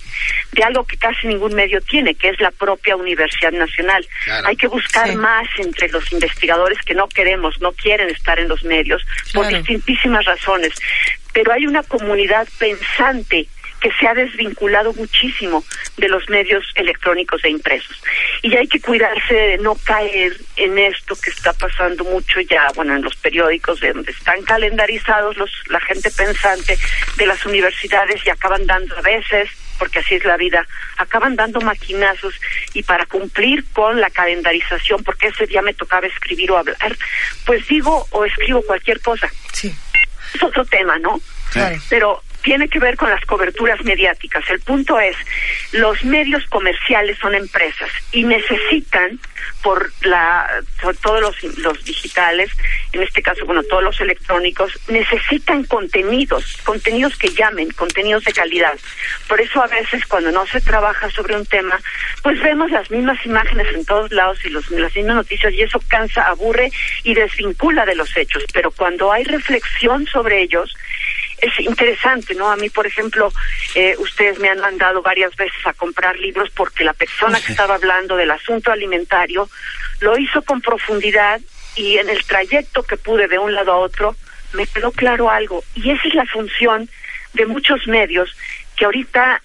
de 0.52 0.64
algo 0.64 0.86
que 0.86 0.98
casi 0.98 1.28
ningún 1.28 1.56
medio 1.56 1.82
tiene, 1.82 2.14
que 2.14 2.30
es 2.30 2.40
la 2.40 2.52
propia 2.52 2.96
Universidad 2.96 3.52
Nacional. 3.52 4.08
Claro. 4.26 4.48
Hay 4.48 4.56
que 4.56 4.68
buscar 4.68 5.14
más 5.16 5.48
entre 5.58 5.90
los 5.90 6.12
investigadores 6.12 6.78
que 6.86 6.94
no 6.94 7.08
queremos, 7.10 7.60
no 7.60 7.72
quieren 7.72 8.10
estar 8.10 8.40
en 8.40 8.48
los 8.50 8.64
medios 8.64 9.04
por 9.34 9.46
distintísimas 9.58 10.26
razones, 10.26 10.74
pero 11.34 11.52
hay 11.54 11.66
una 11.66 11.82
comunidad 11.84 12.48
pensante 12.60 13.48
que 13.88 13.94
se 14.00 14.08
ha 14.08 14.14
desvinculado 14.14 14.94
muchísimo 14.94 15.64
de 15.96 16.10
los 16.10 16.28
medios 16.30 16.66
electrónicos 16.76 17.42
e 17.46 17.50
impresos. 17.50 18.04
Y 18.42 18.54
hay 18.58 18.68
que 18.68 18.82
cuidarse 18.82 19.34
de 19.34 19.58
no 19.60 19.76
caer 19.76 20.36
en 20.58 20.78
esto 20.78 21.16
que 21.16 21.30
está 21.30 21.54
pasando 21.54 22.04
mucho 22.04 22.42
ya, 22.42 22.68
bueno, 22.76 22.96
en 22.96 23.02
los 23.02 23.16
periódicos, 23.16 23.80
de 23.80 23.94
donde 23.94 24.12
están 24.12 24.42
calendarizados 24.44 25.38
los, 25.38 25.50
la 25.70 25.80
gente 25.80 26.12
pensante 26.12 26.78
de 27.18 27.26
las 27.26 27.46
universidades 27.46 28.26
y 28.26 28.30
acaban 28.30 28.66
dando 28.66 28.98
a 28.98 29.02
veces 29.02 29.50
porque 29.80 30.00
así 30.00 30.16
es 30.16 30.26
la 30.26 30.38
vida, 30.38 30.68
acaban 30.98 31.36
dando 31.36 31.62
maquinazos 31.62 32.34
y 32.74 32.82
para 32.82 33.06
cumplir 33.06 33.64
con 33.74 34.02
la 34.02 34.10
calendarización, 34.10 35.04
porque 35.04 35.28
ese 35.28 35.46
día 35.46 35.62
me 35.62 35.76
tocaba 35.76 36.08
escribir 36.08 36.50
o 36.52 36.58
hablar, 36.58 36.98
pues 37.46 37.66
digo 37.68 38.08
o 38.10 38.26
escribo 38.26 38.64
cualquier 38.64 39.00
cosa. 39.02 39.32
Sí. 39.54 39.72
Es 40.34 40.42
otro 40.42 40.66
tema, 40.66 40.98
¿no? 40.98 41.22
Claro. 41.52 41.80
Pero 41.90 42.24
tiene 42.48 42.70
que 42.70 42.80
ver 42.80 42.96
con 42.96 43.10
las 43.10 43.26
coberturas 43.26 43.84
mediáticas. 43.84 44.50
El 44.50 44.62
punto 44.62 44.98
es, 45.02 45.18
los 45.74 46.02
medios 46.06 46.46
comerciales 46.46 47.18
son 47.18 47.36
empresas 47.36 47.90
y 48.14 48.24
necesitan 48.24 49.20
por 49.62 49.92
la 50.04 50.48
todos 51.02 51.20
los, 51.20 51.58
los 51.58 51.84
digitales, 51.84 52.50
en 52.94 53.04
este 53.04 53.22
caso, 53.22 53.46
bueno, 53.46 53.64
todos 53.64 53.84
los 53.84 54.00
electrónicos, 54.00 54.72
necesitan 54.88 55.66
contenidos, 55.66 56.56
contenidos 56.64 57.18
que 57.18 57.28
llamen, 57.30 57.70
contenidos 57.72 58.24
de 58.24 58.32
calidad. 58.32 58.80
Por 59.28 59.42
eso 59.42 59.62
a 59.62 59.68
veces 59.68 60.06
cuando 60.06 60.32
no 60.32 60.48
se 60.48 60.62
trabaja 60.62 61.10
sobre 61.10 61.36
un 61.36 61.46
tema, 61.46 61.78
pues 62.24 62.42
vemos 62.42 62.72
las 62.72 62.90
mismas 62.90 63.18
imágenes 63.26 63.68
en 63.76 63.84
todos 63.84 64.10
lados 64.14 64.40
y 64.46 64.50
los, 64.50 64.72
las 64.72 64.96
mismas 64.96 65.18
noticias 65.18 65.54
y 65.54 65.64
eso 65.64 65.82
cansa, 65.90 66.24
aburre 66.24 66.72
y 67.04 67.14
desvincula 67.14 67.86
de 67.86 67.96
los 67.96 68.16
hechos. 68.16 68.44
Pero 68.54 68.72
cuando 68.72 69.12
hay 69.12 69.26
reflexión 69.26 70.08
sobre 70.08 70.42
ellos, 70.42 70.74
es 71.40 71.60
interesante, 71.60 72.34
¿no? 72.36 72.50
A 72.50 72.56
mí, 72.56 72.70
por 72.70 72.88
ejemplo, 72.88 73.32
eh, 73.76 73.96
ustedes 74.00 74.40
me 74.40 74.50
han 74.50 74.60
mandado 74.60 75.02
varias 75.02 75.36
veces 75.36 75.66
a 75.66 75.74
comprar 75.74 76.18
libros 76.18 76.50
porque 76.56 76.84
la 76.84 76.94
persona 76.94 77.40
que 77.40 77.52
estaba 77.52 77.76
hablando 77.76 78.16
del 78.16 78.32
asunto 78.32 78.72
alimentario 78.72 79.50
lo 80.00 80.18
hizo 80.18 80.42
con 80.42 80.62
profundidad 80.62 81.40
y 81.76 81.98
en 81.98 82.10
el 82.10 82.24
trayecto 82.26 82.84
que 82.84 82.98
pude 82.98 83.28
de 83.28 83.38
un 83.38 83.54
lado 83.54 83.72
a 83.72 83.78
otro 83.78 84.16
me 84.54 84.66
quedó 84.66 84.92
claro 84.92 85.30
algo. 85.30 85.64
Y 85.76 85.92
esa 85.92 86.08
es 86.08 86.16
la 86.16 86.26
función 86.26 86.90
de 87.34 87.46
muchos 87.46 87.88
medios 87.88 88.36
que 88.76 88.86
ahorita 88.86 89.42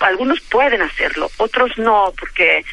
algunos 0.00 0.40
pueden 0.42 0.82
hacerlo, 0.82 1.30
otros 1.38 1.78
no, 1.78 2.12
porque 2.18 2.64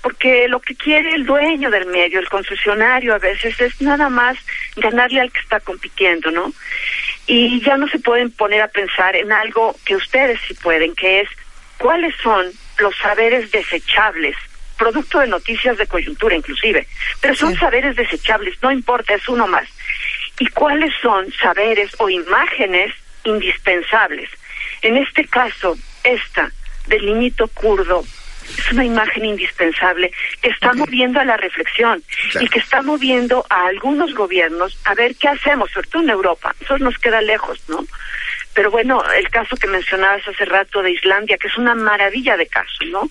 porque 0.00 0.48
lo 0.48 0.60
que 0.60 0.74
quiere 0.74 1.14
el 1.14 1.24
dueño 1.24 1.70
del 1.70 1.86
medio, 1.86 2.20
el 2.20 2.28
concesionario 2.28 3.14
a 3.14 3.18
veces 3.18 3.58
es 3.58 3.80
nada 3.80 4.10
más 4.10 4.36
ganarle 4.76 5.22
al 5.22 5.32
que 5.32 5.40
está 5.40 5.60
compitiendo, 5.60 6.30
¿no? 6.30 6.52
Y 7.26 7.60
ya 7.62 7.76
no 7.76 7.88
se 7.88 7.98
pueden 7.98 8.30
poner 8.30 8.62
a 8.62 8.68
pensar 8.68 9.16
en 9.16 9.32
algo 9.32 9.74
que 9.84 9.96
ustedes 9.96 10.38
sí 10.46 10.54
pueden, 10.54 10.94
que 10.94 11.22
es 11.22 11.28
cuáles 11.78 12.14
son 12.22 12.46
los 12.78 12.96
saberes 12.98 13.50
desechables, 13.50 14.36
producto 14.76 15.20
de 15.20 15.28
noticias 15.28 15.78
de 15.78 15.86
coyuntura 15.86 16.34
inclusive, 16.34 16.86
pero 17.20 17.34
son 17.34 17.54
saberes 17.56 17.96
desechables, 17.96 18.56
no 18.62 18.70
importa, 18.70 19.14
es 19.14 19.28
uno 19.28 19.46
más. 19.46 19.68
Y 20.38 20.48
cuáles 20.48 20.92
son 21.00 21.32
saberes 21.32 21.92
o 21.98 22.10
imágenes 22.10 22.92
indispensables. 23.24 24.28
En 24.82 24.96
este 24.96 25.24
caso, 25.26 25.76
esta 26.02 26.50
del 26.86 27.06
niñito 27.06 27.48
kurdo 27.48 28.04
es 28.58 28.72
una 28.72 28.84
imagen 28.84 29.24
indispensable 29.24 30.12
que 30.40 30.50
está 30.50 30.72
moviendo 30.74 31.20
a 31.20 31.24
la 31.24 31.36
reflexión 31.36 32.02
y 32.40 32.48
que 32.48 32.58
está 32.58 32.82
moviendo 32.82 33.44
a 33.48 33.66
algunos 33.66 34.14
gobiernos 34.14 34.78
a 34.84 34.94
ver 34.94 35.14
qué 35.16 35.28
hacemos, 35.28 35.70
sobre 35.70 35.88
todo 35.88 36.02
en 36.02 36.10
Europa. 36.10 36.54
Eso 36.60 36.78
nos 36.78 36.98
queda 36.98 37.20
lejos, 37.20 37.58
¿no? 37.68 37.84
Pero 38.54 38.70
bueno, 38.70 39.02
el 39.12 39.28
caso 39.30 39.56
que 39.56 39.66
mencionabas 39.66 40.26
hace 40.28 40.44
rato 40.44 40.80
de 40.80 40.92
Islandia, 40.92 41.36
que 41.38 41.48
es 41.48 41.58
una 41.58 41.74
maravilla 41.74 42.36
de 42.36 42.46
caso, 42.46 42.84
¿no? 42.86 43.10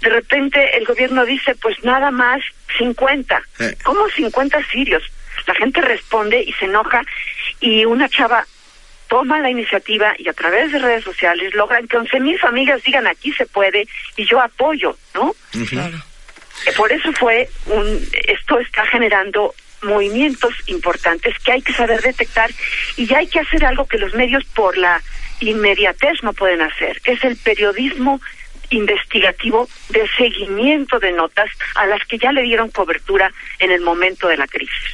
De 0.00 0.08
repente 0.08 0.76
el 0.76 0.84
gobierno 0.84 1.24
dice, 1.24 1.54
pues 1.56 1.82
nada 1.82 2.10
más 2.12 2.40
50. 2.78 3.42
¿Cómo 3.82 4.08
50 4.08 4.62
sirios? 4.70 5.02
La 5.46 5.54
gente 5.54 5.80
responde 5.80 6.40
y 6.40 6.52
se 6.52 6.66
enoja 6.66 7.02
y 7.60 7.84
una 7.84 8.08
chava 8.08 8.46
toma 9.14 9.38
la 9.38 9.48
iniciativa 9.48 10.12
y 10.18 10.28
a 10.28 10.32
través 10.32 10.72
de 10.72 10.80
redes 10.80 11.04
sociales 11.04 11.54
logran 11.54 11.86
que 11.86 11.96
11 11.96 12.18
mil 12.18 12.36
familias 12.36 12.82
digan 12.82 13.06
aquí 13.06 13.32
se 13.32 13.46
puede 13.46 13.86
y 14.16 14.26
yo 14.26 14.40
apoyo, 14.40 14.96
¿no? 15.14 15.36
Eh, 16.66 16.72
Por 16.76 16.90
eso 16.90 17.12
fue 17.12 17.48
un, 17.66 17.86
esto 18.26 18.58
está 18.58 18.84
generando 18.86 19.54
movimientos 19.82 20.52
importantes 20.66 21.38
que 21.44 21.52
hay 21.52 21.62
que 21.62 21.72
saber 21.72 22.02
detectar 22.02 22.50
y 22.96 23.06
ya 23.06 23.18
hay 23.18 23.28
que 23.28 23.38
hacer 23.38 23.64
algo 23.64 23.86
que 23.86 23.98
los 23.98 24.14
medios 24.14 24.44
por 24.46 24.76
la 24.76 25.00
inmediatez 25.38 26.24
no 26.24 26.32
pueden 26.32 26.62
hacer, 26.62 27.00
es 27.04 27.22
el 27.22 27.36
periodismo 27.36 28.20
investigativo 28.70 29.68
de 29.90 30.08
seguimiento 30.16 30.98
de 30.98 31.12
notas 31.12 31.50
a 31.76 31.86
las 31.86 32.04
que 32.06 32.18
ya 32.18 32.32
le 32.32 32.42
dieron 32.42 32.68
cobertura 32.70 33.30
en 33.60 33.70
el 33.70 33.82
momento 33.82 34.26
de 34.26 34.38
la 34.38 34.48
crisis. 34.48 34.84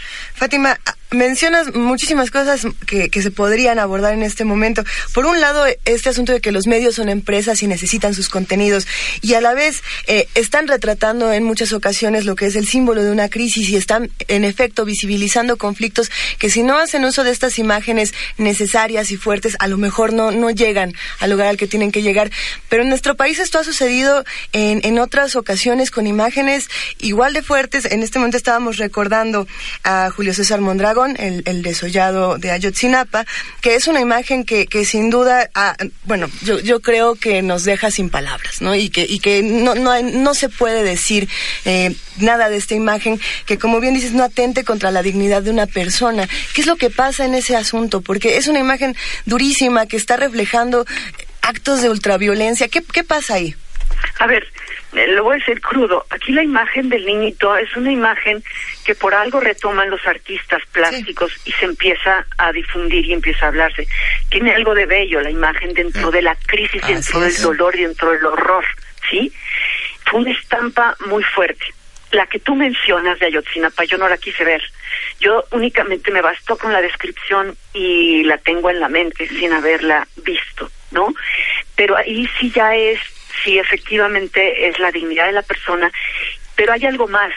Fátima, 0.40 0.80
mencionas 1.10 1.74
muchísimas 1.74 2.30
cosas 2.30 2.66
que, 2.86 3.10
que 3.10 3.22
se 3.22 3.30
podrían 3.30 3.78
abordar 3.78 4.14
en 4.14 4.22
este 4.22 4.44
momento. 4.44 4.84
Por 5.12 5.26
un 5.26 5.40
lado, 5.40 5.64
este 5.84 6.08
asunto 6.08 6.32
de 6.32 6.40
que 6.40 6.52
los 6.52 6.66
medios 6.66 6.94
son 6.94 7.08
empresas 7.08 7.62
y 7.62 7.66
necesitan 7.66 8.14
sus 8.14 8.28
contenidos 8.28 8.86
y 9.20 9.34
a 9.34 9.40
la 9.40 9.52
vez 9.54 9.82
eh, 10.06 10.28
están 10.34 10.68
retratando 10.68 11.32
en 11.32 11.44
muchas 11.44 11.72
ocasiones 11.72 12.24
lo 12.24 12.36
que 12.36 12.46
es 12.46 12.56
el 12.56 12.66
símbolo 12.66 13.02
de 13.02 13.10
una 13.10 13.28
crisis 13.28 13.68
y 13.68 13.76
están 13.76 14.10
en 14.28 14.44
efecto 14.44 14.84
visibilizando 14.84 15.56
conflictos 15.56 16.10
que 16.38 16.48
si 16.48 16.62
no 16.62 16.78
hacen 16.78 17.04
uso 17.04 17.24
de 17.24 17.32
estas 17.32 17.58
imágenes 17.58 18.14
necesarias 18.38 19.10
y 19.10 19.16
fuertes, 19.16 19.56
a 19.58 19.66
lo 19.66 19.78
mejor 19.78 20.12
no, 20.12 20.30
no 20.30 20.50
llegan 20.50 20.94
al 21.18 21.30
lugar 21.30 21.48
al 21.48 21.56
que 21.56 21.66
tienen 21.66 21.92
que 21.92 22.02
llegar. 22.02 22.30
Pero 22.68 22.82
en 22.82 22.88
nuestro 22.88 23.16
país 23.16 23.40
esto 23.40 23.58
ha 23.58 23.64
sucedido 23.64 24.24
en, 24.52 24.80
en 24.84 24.98
otras 24.98 25.34
ocasiones 25.36 25.90
con 25.90 26.06
imágenes 26.06 26.68
igual 26.98 27.34
de 27.34 27.42
fuertes. 27.42 27.84
En 27.84 28.02
este 28.02 28.18
momento 28.18 28.36
estábamos 28.36 28.76
recordando 28.76 29.46
a 29.82 30.10
Julio 30.10 30.29
César 30.34 30.60
Mondragón, 30.60 31.16
el, 31.18 31.42
el 31.46 31.62
desollado 31.62 32.38
de 32.38 32.50
Ayotzinapa, 32.50 33.26
que 33.60 33.74
es 33.74 33.88
una 33.88 34.00
imagen 34.00 34.44
que, 34.44 34.84
sin 34.84 35.10
duda, 35.10 35.50
ah, 35.54 35.76
bueno, 36.04 36.28
yo, 36.42 36.80
creo 36.80 37.14
que 37.14 37.42
nos 37.42 37.64
deja 37.64 37.90
sin 37.90 38.10
palabras, 38.10 38.60
¿no? 38.60 38.74
Y 38.74 38.90
que, 38.90 39.42
no 39.42 40.34
se 40.34 40.48
puede 40.48 40.82
decir 40.82 41.28
eh, 41.64 41.94
nada 42.18 42.48
de 42.48 42.56
esta 42.56 42.74
imagen 42.74 43.20
que, 43.46 43.58
como 43.58 43.80
bien 43.80 43.94
dices, 43.94 44.12
no 44.12 44.24
atente 44.24 44.64
contra 44.64 44.90
la 44.90 45.02
dignidad 45.02 45.42
de 45.42 45.50
una 45.50 45.66
persona. 45.66 46.28
¿Qué 46.54 46.60
es 46.60 46.66
lo 46.66 46.76
que 46.76 46.90
pasa 46.90 47.24
en 47.24 47.34
ese 47.34 47.56
asunto? 47.56 48.00
Porque 48.00 48.36
es 48.36 48.48
una 48.48 48.58
imagen 48.58 48.96
durísima 49.26 49.86
que 49.86 49.96
está 49.96 50.16
reflejando 50.16 50.86
actos 51.42 51.82
de 51.82 51.90
ultraviolencia. 51.90 52.68
¿Qué, 52.68 52.82
qué 52.82 53.04
pasa 53.04 53.34
ahí? 53.34 53.54
A 54.18 54.26
ver, 54.26 54.46
eh, 54.94 55.06
lo 55.08 55.24
voy 55.24 55.36
a 55.36 55.38
decir 55.38 55.60
crudo. 55.60 56.04
Aquí 56.10 56.32
la 56.32 56.42
imagen 56.42 56.88
del 56.88 57.06
niñito 57.06 57.56
es 57.56 57.74
una 57.76 57.92
imagen 57.92 58.42
que 58.84 58.94
por 58.94 59.14
algo 59.14 59.40
retoman 59.40 59.90
los 59.90 60.04
artistas 60.06 60.62
plásticos 60.72 61.32
y 61.44 61.52
se 61.52 61.64
empieza 61.64 62.26
a 62.38 62.52
difundir 62.52 63.06
y 63.06 63.12
empieza 63.12 63.46
a 63.46 63.48
hablarse. 63.48 63.86
Tiene 64.30 64.52
algo 64.52 64.74
de 64.74 64.86
bello 64.86 65.20
la 65.20 65.30
imagen 65.30 65.74
dentro 65.74 66.10
de 66.10 66.22
la 66.22 66.34
crisis, 66.46 66.82
dentro 66.86 67.20
Así 67.20 67.34
del 67.34 67.42
dolor 67.42 67.76
y 67.76 67.82
dentro 67.82 68.10
del 68.12 68.24
horror, 68.26 68.64
¿sí? 69.08 69.32
Fue 70.06 70.20
una 70.20 70.32
estampa 70.32 70.96
muy 71.06 71.22
fuerte. 71.22 71.64
la 72.12 72.26
que 72.26 72.40
tú 72.40 72.56
mencionas 72.56 73.20
de 73.20 73.26
Ayotzinapa, 73.26 73.84
yo 73.84 73.96
no 73.96 74.08
la 74.08 74.18
quise 74.18 74.44
ver. 74.44 74.60
Yo 75.20 75.44
únicamente 75.52 76.10
me 76.10 76.20
bastó 76.22 76.58
con 76.58 76.72
la 76.72 76.82
descripción 76.82 77.56
y 77.72 78.24
la 78.24 78.36
tengo 78.38 78.68
en 78.68 78.80
la 78.80 78.88
mente 78.88 79.28
sin 79.28 79.52
haberla 79.52 80.08
visto, 80.24 80.68
¿no? 80.90 81.14
Pero 81.76 81.96
ahí 81.96 82.28
sí 82.40 82.50
ya 82.50 82.74
es, 82.74 82.98
sí 83.42 83.58
efectivamente 83.58 84.68
es 84.68 84.78
la 84.78 84.90
dignidad 84.92 85.26
de 85.26 85.32
la 85.32 85.42
persona, 85.42 85.90
pero 86.56 86.72
hay 86.72 86.84
algo 86.86 87.08
más. 87.08 87.32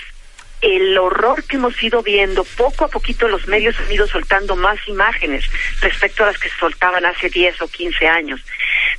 El 0.62 0.98
horror 0.98 1.44
que 1.44 1.58
hemos 1.58 1.82
ido 1.84 2.02
viendo, 2.02 2.46
poco 2.56 2.86
a 2.86 2.88
poquito 2.88 3.28
los 3.28 3.48
medios 3.48 3.78
han 3.80 3.92
ido 3.92 4.08
soltando 4.08 4.56
más 4.56 4.80
imágenes 4.88 5.46
respecto 5.82 6.24
a 6.24 6.28
las 6.28 6.38
que 6.38 6.50
soltaban 6.58 7.06
hace 7.06 7.30
10 7.30 7.62
o 7.62 7.68
15 7.68 8.08
años. 8.08 8.42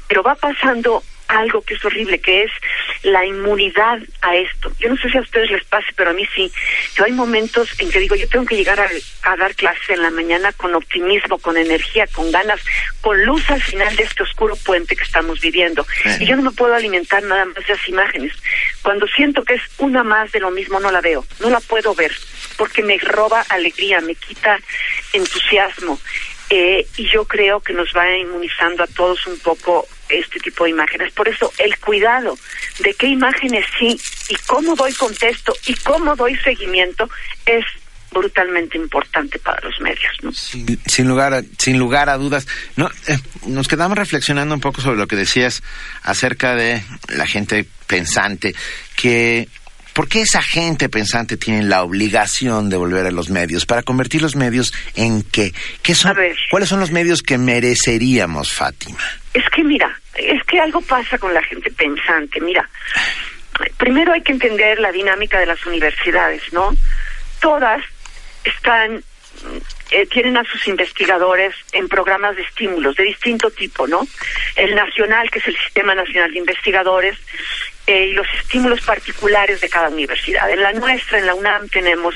Pero 0.07 0.23
va 0.23 0.35
pasando 0.35 1.03
algo 1.29 1.63
que 1.63 1.75
es 1.75 1.85
horrible, 1.85 2.19
que 2.19 2.45
es 2.45 2.51
la 3.03 3.25
inmunidad 3.25 3.99
a 4.23 4.37
esto. 4.37 4.73
Yo 4.79 4.89
no 4.89 4.97
sé 4.97 5.11
si 5.11 5.19
a 5.19 5.21
ustedes 5.21 5.51
les 5.51 5.65
pase, 5.65 5.87
pero 5.97 6.11
a 6.11 6.13
mí 6.13 6.27
sí. 6.35 6.51
Yo 6.97 7.05
hay 7.05 7.13
momentos 7.13 7.69
en 7.79 7.91
que 7.91 8.01
digo, 8.01 8.15
yo 8.15 8.29
tengo 8.29 8.47
que 8.47 8.57
llegar 8.57 8.81
a, 8.81 8.89
a 9.23 9.37
dar 9.37 9.55
clases 9.55 9.89
en 9.91 10.03
la 10.03 10.11
mañana 10.11 10.53
con 10.53 10.75
optimismo, 10.75 11.39
con 11.39 11.57
energía, 11.57 12.07
con 12.09 12.31
ganas, 12.31 12.61
con 13.01 13.25
luz 13.25 13.49
al 13.51 13.63
final 13.63 13.95
de 13.97 14.05
este 14.05 14.23
oscuro 14.23 14.57
puente 14.57 14.97
que 14.97 15.05
estamos 15.05 15.41
viviendo. 15.41 15.87
Y 16.21 16.27
yo 16.27 16.37
no 16.37 16.43
me 16.43 16.51
puedo 16.51 16.75
alimentar 16.75 17.23
nada 17.23 17.45
más 17.45 17.55
de 17.55 17.63
esas 17.63 17.89
imágenes. 17.89 18.33
Cuando 18.83 19.07
siento 19.09 19.45
que 19.45 19.55
es 19.55 19.63
una 19.79 20.03
más 20.03 20.33
de 20.33 20.41
lo 20.41 20.51
mismo, 20.51 20.81
no 20.81 20.91
la 20.91 21.01
veo, 21.01 21.25
no 21.41 21.51
la 21.51 21.61
puedo 21.61 21.95
ver, 21.95 22.13
porque 22.57 22.83
me 22.83 22.99
roba 22.99 23.45
alegría, 23.49 24.01
me 24.01 24.15
quita 24.15 24.59
entusiasmo. 25.13 25.99
Eh, 26.51 26.87
y 26.97 27.09
yo 27.09 27.25
creo 27.25 27.61
que 27.61 27.73
nos 27.73 27.93
va 27.97 28.17
inmunizando 28.17 28.85
a 28.85 28.87
todos 28.87 29.27
un 29.27 29.39
poco 29.39 29.89
este 30.09 30.41
tipo 30.41 30.65
de 30.65 30.71
imágenes. 30.71 31.13
Por 31.13 31.29
eso 31.29 31.53
el 31.59 31.77
cuidado 31.79 32.37
de 32.81 32.95
qué 32.95 33.07
imágenes 33.09 33.65
sí 33.79 33.99
y 34.29 34.35
cómo 34.47 34.75
doy 34.75 34.93
contexto 34.95 35.55
y 35.67 35.75
cómo 35.75 36.17
doy 36.17 36.37
seguimiento 36.37 37.09
es 37.47 37.65
brutalmente 38.13 38.79
importante 38.79 39.39
para 39.39 39.61
los 39.63 39.81
medios. 39.81 40.13
¿no? 40.23 40.33
Sin, 40.33 40.81
sin 40.87 41.09
lugar 41.09 41.35
a, 41.35 41.43
sin 41.59 41.79
lugar 41.79 42.09
a 42.09 42.17
dudas. 42.17 42.47
No, 42.77 42.89
eh, 43.09 43.19
nos 43.47 43.69
quedamos 43.69 43.99
reflexionando 43.99 44.55
un 44.55 44.61
poco 44.61 44.81
sobre 44.81 44.99
lo 44.99 45.07
que 45.07 45.17
decías 45.17 45.63
acerca 46.03 46.55
de 46.55 46.83
la 47.09 47.27
gente 47.27 47.67
pensante 47.87 48.55
que 48.97 49.49
¿Por 49.95 50.09
qué 50.09 50.23
esa 50.23 50.43
gente 50.43 50.89
pensante 50.89 51.37
tiene 51.37 51.63
la 51.63 51.85
obligación 51.85 52.69
de 52.69 52.77
volver 52.77 53.07
a 53.07 53.13
los 53.13 53.31
medios? 53.31 53.65
Para 53.65 53.85
convertir 53.85 54.23
los 54.23 54.35
medios 54.35 54.75
en 54.97 55.23
qué? 55.23 55.55
¿Qué 55.83 55.95
son, 55.95 56.17
¿Cuáles 56.51 56.69
son 56.69 56.81
los 56.81 56.91
medios 56.91 57.23
que 57.23 57.39
mereceríamos, 57.39 58.53
Fátima? 58.53 58.99
Es 59.35 59.49
que 59.51 59.65
mira, 59.65 60.01
es 60.15 60.43
que 60.45 60.61
algo 60.61 60.81
pasa 60.81 61.19
con 61.19 61.35
la 61.35 61.43
gente 61.43 61.71
pensante. 61.71 62.41
Mira, 62.41 62.69
primero 63.77 64.13
hay 64.13 64.23
que 64.23 64.33
entender 64.33 64.79
la 64.79 64.93
dinámica 64.93 65.39
de 65.39 65.47
las 65.47 65.65
universidades, 65.67 66.53
¿no? 66.53 66.75
Todas 67.41 67.83
están 68.45 69.03
eh, 69.91 70.07
tienen 70.07 70.37
a 70.37 70.45
sus 70.45 70.67
investigadores 70.67 71.55
en 71.73 71.89
programas 71.89 72.37
de 72.37 72.43
estímulos 72.43 72.97
de 72.97 73.05
distinto 73.05 73.51
tipo, 73.51 73.87
¿no? 73.87 74.07
El 74.57 74.75
nacional, 74.75 75.31
que 75.31 75.41
es 75.41 75.49
el 75.49 75.57
Sistema 75.57 75.95
Nacional 75.95 76.33
de 76.33 76.39
Investigadores, 76.39 77.19
eh, 77.87 78.07
y 78.07 78.13
los 78.13 78.27
estímulos 78.41 78.81
particulares 78.81 79.61
de 79.61 79.69
cada 79.69 79.89
universidad. 79.89 80.51
En 80.51 80.63
la 80.63 80.73
nuestra, 80.73 81.19
en 81.19 81.27
la 81.27 81.35
UNAM, 81.35 81.69
tenemos 81.69 82.15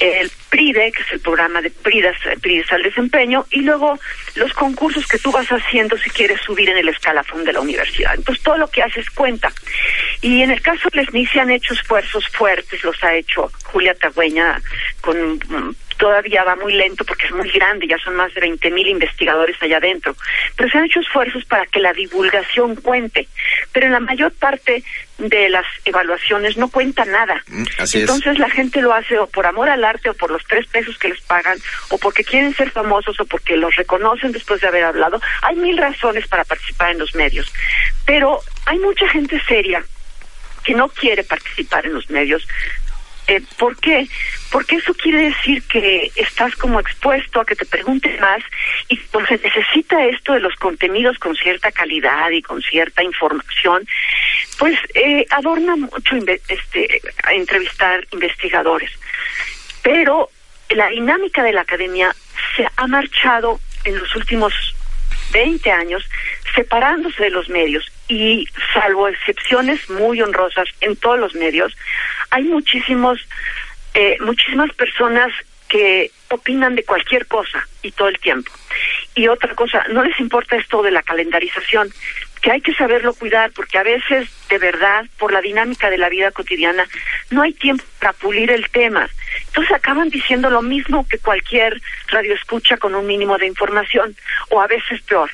el 0.00 0.30
PRIDE, 0.50 0.92
que 0.92 1.02
es 1.02 1.12
el 1.12 1.20
programa 1.20 1.62
de 1.62 1.70
PRIDES, 1.70 2.16
PRIDES 2.40 2.72
al 2.72 2.82
desempeño, 2.82 3.46
y 3.50 3.60
luego 3.60 3.98
los 4.34 4.52
concursos 4.52 5.06
que 5.06 5.18
tú 5.18 5.30
vas 5.30 5.48
haciendo 5.48 5.96
si 5.96 6.10
quieres 6.10 6.40
subir 6.40 6.68
en 6.68 6.78
el 6.78 6.88
escalafón 6.88 7.44
de 7.44 7.52
la 7.52 7.60
universidad. 7.60 8.14
Entonces, 8.14 8.42
todo 8.42 8.58
lo 8.58 8.68
que 8.68 8.82
haces 8.82 9.08
cuenta. 9.10 9.52
Y 10.20 10.42
en 10.42 10.50
el 10.50 10.60
caso 10.60 10.88
de 10.90 11.02
Lesni 11.02 11.26
se 11.26 11.40
han 11.40 11.50
hecho 11.50 11.74
esfuerzos 11.74 12.26
fuertes, 12.28 12.82
los 12.84 13.02
ha 13.02 13.14
hecho 13.14 13.50
Julia 13.64 13.94
Tagüeña 13.94 14.60
con 15.00 15.38
todavía 15.96 16.44
va 16.44 16.56
muy 16.56 16.72
lento 16.72 17.04
porque 17.04 17.26
es 17.26 17.32
muy 17.32 17.50
grande, 17.50 17.86
ya 17.86 17.98
son 17.98 18.16
más 18.16 18.32
de 18.34 18.40
20 18.40 18.70
mil 18.70 18.86
investigadores 18.86 19.56
allá 19.60 19.78
adentro, 19.78 20.14
pero 20.56 20.70
se 20.70 20.78
han 20.78 20.84
hecho 20.84 21.00
esfuerzos 21.00 21.44
para 21.44 21.66
que 21.66 21.80
la 21.80 21.92
divulgación 21.92 22.76
cuente, 22.76 23.28
pero 23.72 23.86
en 23.86 23.92
la 23.92 24.00
mayor 24.00 24.32
parte 24.32 24.82
de 25.18 25.48
las 25.48 25.64
evaluaciones 25.84 26.56
no 26.56 26.68
cuenta 26.68 27.04
nada. 27.04 27.42
así 27.78 27.98
es. 27.98 28.02
Entonces 28.02 28.38
la 28.38 28.50
gente 28.50 28.82
lo 28.82 28.92
hace 28.92 29.18
o 29.18 29.26
por 29.26 29.46
amor 29.46 29.68
al 29.68 29.84
arte 29.84 30.10
o 30.10 30.14
por 30.14 30.30
los 30.30 30.44
tres 30.44 30.66
pesos 30.66 30.98
que 30.98 31.08
les 31.08 31.20
pagan 31.22 31.58
o 31.88 31.98
porque 31.98 32.24
quieren 32.24 32.54
ser 32.54 32.70
famosos 32.70 33.18
o 33.20 33.24
porque 33.24 33.56
los 33.56 33.74
reconocen 33.76 34.32
después 34.32 34.60
de 34.60 34.68
haber 34.68 34.84
hablado. 34.84 35.20
Hay 35.42 35.56
mil 35.56 35.78
razones 35.78 36.26
para 36.28 36.44
participar 36.44 36.90
en 36.90 36.98
los 36.98 37.14
medios, 37.14 37.52
pero 38.04 38.40
hay 38.66 38.78
mucha 38.78 39.08
gente 39.08 39.40
seria 39.48 39.82
que 40.64 40.74
no 40.74 40.88
quiere 40.88 41.22
participar 41.22 41.86
en 41.86 41.94
los 41.94 42.10
medios 42.10 42.46
eh, 43.28 43.42
¿Por 43.58 43.76
qué? 43.78 44.08
Porque 44.56 44.76
eso 44.76 44.94
quiere 44.94 45.28
decir 45.28 45.62
que 45.64 46.10
estás 46.16 46.56
como 46.56 46.80
expuesto 46.80 47.42
a 47.42 47.44
que 47.44 47.54
te 47.54 47.66
pregunten 47.66 48.18
más 48.18 48.42
y 48.88 48.96
pues 48.96 49.28
se 49.28 49.36
necesita 49.36 50.02
esto 50.06 50.32
de 50.32 50.40
los 50.40 50.54
contenidos 50.54 51.18
con 51.18 51.36
cierta 51.36 51.70
calidad 51.70 52.30
y 52.30 52.40
con 52.40 52.62
cierta 52.62 53.02
información, 53.02 53.86
pues 54.58 54.78
eh, 54.94 55.26
adorna 55.28 55.76
mucho 55.76 56.16
este, 56.48 57.02
entrevistar 57.32 58.06
investigadores. 58.12 58.90
Pero 59.82 60.30
la 60.70 60.88
dinámica 60.88 61.42
de 61.42 61.52
la 61.52 61.60
academia 61.60 62.16
se 62.56 62.66
ha 62.78 62.86
marchado 62.86 63.60
en 63.84 63.98
los 63.98 64.16
últimos 64.16 64.54
20 65.32 65.70
años 65.70 66.02
separándose 66.54 67.24
de 67.24 67.30
los 67.30 67.50
medios 67.50 67.92
y 68.08 68.48
salvo 68.72 69.08
excepciones 69.08 69.90
muy 69.90 70.22
honrosas 70.22 70.66
en 70.80 70.96
todos 70.96 71.18
los 71.18 71.34
medios, 71.34 71.76
hay 72.30 72.44
muchísimos, 72.44 73.20
eh, 73.96 74.18
muchísimas 74.20 74.70
personas 74.74 75.32
que 75.68 76.10
opinan 76.28 76.76
de 76.76 76.84
cualquier 76.84 77.26
cosa 77.26 77.66
y 77.82 77.92
todo 77.92 78.08
el 78.08 78.18
tiempo. 78.18 78.52
Y 79.14 79.28
otra 79.28 79.54
cosa, 79.54 79.84
no 79.88 80.04
les 80.04 80.20
importa 80.20 80.56
esto 80.56 80.82
de 80.82 80.90
la 80.90 81.02
calendarización, 81.02 81.90
que 82.42 82.52
hay 82.52 82.60
que 82.60 82.74
saberlo 82.74 83.14
cuidar 83.14 83.52
porque 83.52 83.78
a 83.78 83.82
veces, 83.82 84.28
de 84.50 84.58
verdad, 84.58 85.06
por 85.18 85.32
la 85.32 85.40
dinámica 85.40 85.88
de 85.88 85.96
la 85.96 86.10
vida 86.10 86.30
cotidiana, 86.30 86.86
no 87.30 87.40
hay 87.40 87.54
tiempo 87.54 87.84
para 87.98 88.12
pulir 88.12 88.50
el 88.50 88.68
tema. 88.68 89.08
Entonces 89.46 89.72
acaban 89.72 90.10
diciendo 90.10 90.50
lo 90.50 90.60
mismo 90.60 91.06
que 91.08 91.18
cualquier 91.18 91.80
radio 92.08 92.34
escucha 92.34 92.76
con 92.76 92.94
un 92.94 93.06
mínimo 93.06 93.38
de 93.38 93.46
información, 93.46 94.14
o 94.50 94.60
a 94.60 94.66
veces 94.66 95.00
peor. 95.02 95.30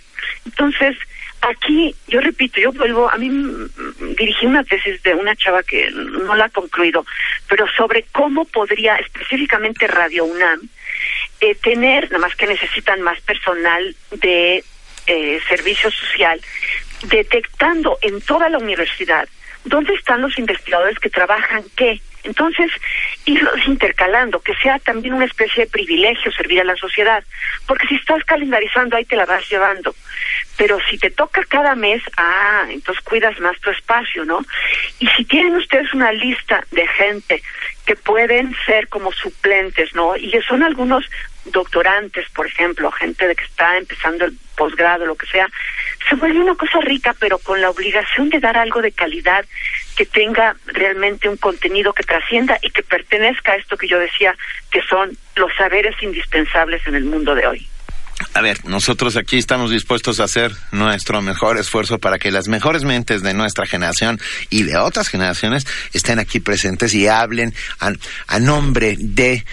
Entonces, 0.47 0.97
aquí, 1.43 1.95
yo 2.09 2.21
repito, 2.21 2.61
yo 2.61 2.73
vuelvo, 2.73 3.11
a 3.11 3.17
mí 3.17 3.31
dirigí 4.17 4.47
una 4.47 4.65
tesis 4.65 5.03
de 5.03 5.15
una 5.15 5.37
chava 5.37 5.63
que 5.63 5.91
no 5.91 6.35
la 6.35 6.47
ha 6.47 6.51
concluido, 6.51 7.05
pero 7.49 7.67
sobre 7.77 8.05
cómo 8.13 8.45
podría 8.45 8.97
específicamente 8.97 9.87
Radio 9.87 10.25
UNAM 10.25 10.61
eh, 11.41 11.55
tener, 11.57 12.05
nada 12.05 12.19
más 12.19 12.37
que 12.37 12.47
necesitan 12.47 13.03
más 13.03 13.21
personal 13.21 13.95
de 14.13 14.65
eh, 15.07 15.41
servicio 15.49 15.91
social, 15.91 16.41
detectando 17.05 17.99
en 18.01 18.21
toda 18.21 18.49
la 18.49 18.59
universidad 18.59 19.29
dónde 19.65 19.95
están 19.95 20.23
los 20.23 20.39
investigadores 20.39 20.99
que 20.99 21.11
trabajan 21.11 21.65
qué. 21.77 22.01
Entonces, 22.25 22.71
irlos 23.25 23.67
intercalando, 23.67 24.41
que 24.41 24.55
sea 24.57 24.79
también 24.79 25.15
una 25.15 25.25
especie 25.25 25.65
de 25.65 25.71
privilegio 25.71 26.31
servir 26.33 26.61
a 26.61 26.65
la 26.65 26.77
sociedad, 26.77 27.25
porque 27.67 27.87
si 27.89 27.97
estás 27.97 28.23
calendarizando 28.25 28.97
ahí 28.97 29.05
te 29.05 29.17
la 29.17 29.27
vas 29.27 29.49
llevando, 29.51 29.95
pero 30.57 30.79
si 30.89 30.99
te 30.99 31.11
toca 31.11 31.43
cada 31.45 31.75
mes, 31.75 32.03
ah, 32.17 32.67
entonces 32.71 33.03
cuidas 33.05 33.39
más 33.41 33.59
tu 33.61 33.71
espacio, 33.71 34.25
¿no? 34.25 34.41
Y 35.01 35.09
si 35.09 35.25
tienen 35.25 35.57
ustedes 35.57 35.93
una 35.95 36.13
lista 36.13 36.65
de 36.71 36.87
gente 36.87 37.43
que 37.87 37.97
pueden 37.97 38.55
ser 38.67 38.89
como 38.89 39.11
suplentes, 39.13 39.95
¿no? 39.95 40.17
Y 40.17 40.31
que 40.31 40.43
son 40.43 40.63
algunos 40.63 41.05
doctorantes, 41.47 42.29
por 42.31 42.47
ejemplo, 42.47 42.91
gente 42.93 43.27
de 43.27 43.35
que 43.35 43.45
está 43.45 43.77
empezando 43.77 44.25
el 44.25 44.37
posgrado, 44.57 45.07
lo 45.07 45.17
que 45.17 45.27
sea, 45.27 45.49
se 46.09 46.15
vuelve 46.17 46.41
una 46.41 46.55
cosa 46.55 46.81
rica, 46.81 47.15
pero 47.19 47.39
con 47.39 47.61
la 47.61 47.71
obligación 47.71 48.29
de 48.29 48.41
dar 48.41 48.57
algo 48.57 48.81
de 48.81 48.93
calidad 48.93 49.45
que 49.97 50.07
tenga 50.07 50.55
realmente 50.67 51.29
un 51.29 51.37
contenido 51.37 51.93
que 51.93 52.03
trascienda 52.03 52.59
y 52.63 52.71
que 52.71 52.83
pertenezca 52.83 53.53
a 53.53 53.57
esto 53.57 53.77
que 53.77 53.89
yo 53.89 53.99
decía, 53.99 54.37
que 54.71 54.83
son 54.83 55.17
los 55.37 55.51
saberes 55.57 55.95
indispensables 56.03 56.87
en 56.87 56.95
el 56.95 57.05
mundo 57.05 57.35
de 57.35 57.47
hoy. 57.47 57.69
A 58.35 58.41
ver, 58.41 58.65
nosotros 58.65 59.17
aquí 59.17 59.39
estamos 59.39 59.71
dispuestos 59.71 60.21
a 60.21 60.25
hacer 60.25 60.53
nuestro 60.71 61.23
mejor 61.23 61.59
esfuerzo 61.59 61.99
para 61.99 62.19
que 62.19 62.31
las 62.31 62.49
mejores 62.49 62.85
mentes 62.85 63.23
de 63.23 63.35
nuestra 63.35 63.67
generación 63.67 64.21
y 64.49 64.63
de 64.63 64.77
otras 64.77 65.09
generaciones 65.09 65.67
estén 65.93 66.19
aquí 66.19 66.41
presentes 66.41 66.95
y 66.95 67.09
hablen 67.09 67.55
a, 67.81 67.93
a 68.29 68.39
nombre 68.39 68.97
de 68.99 69.45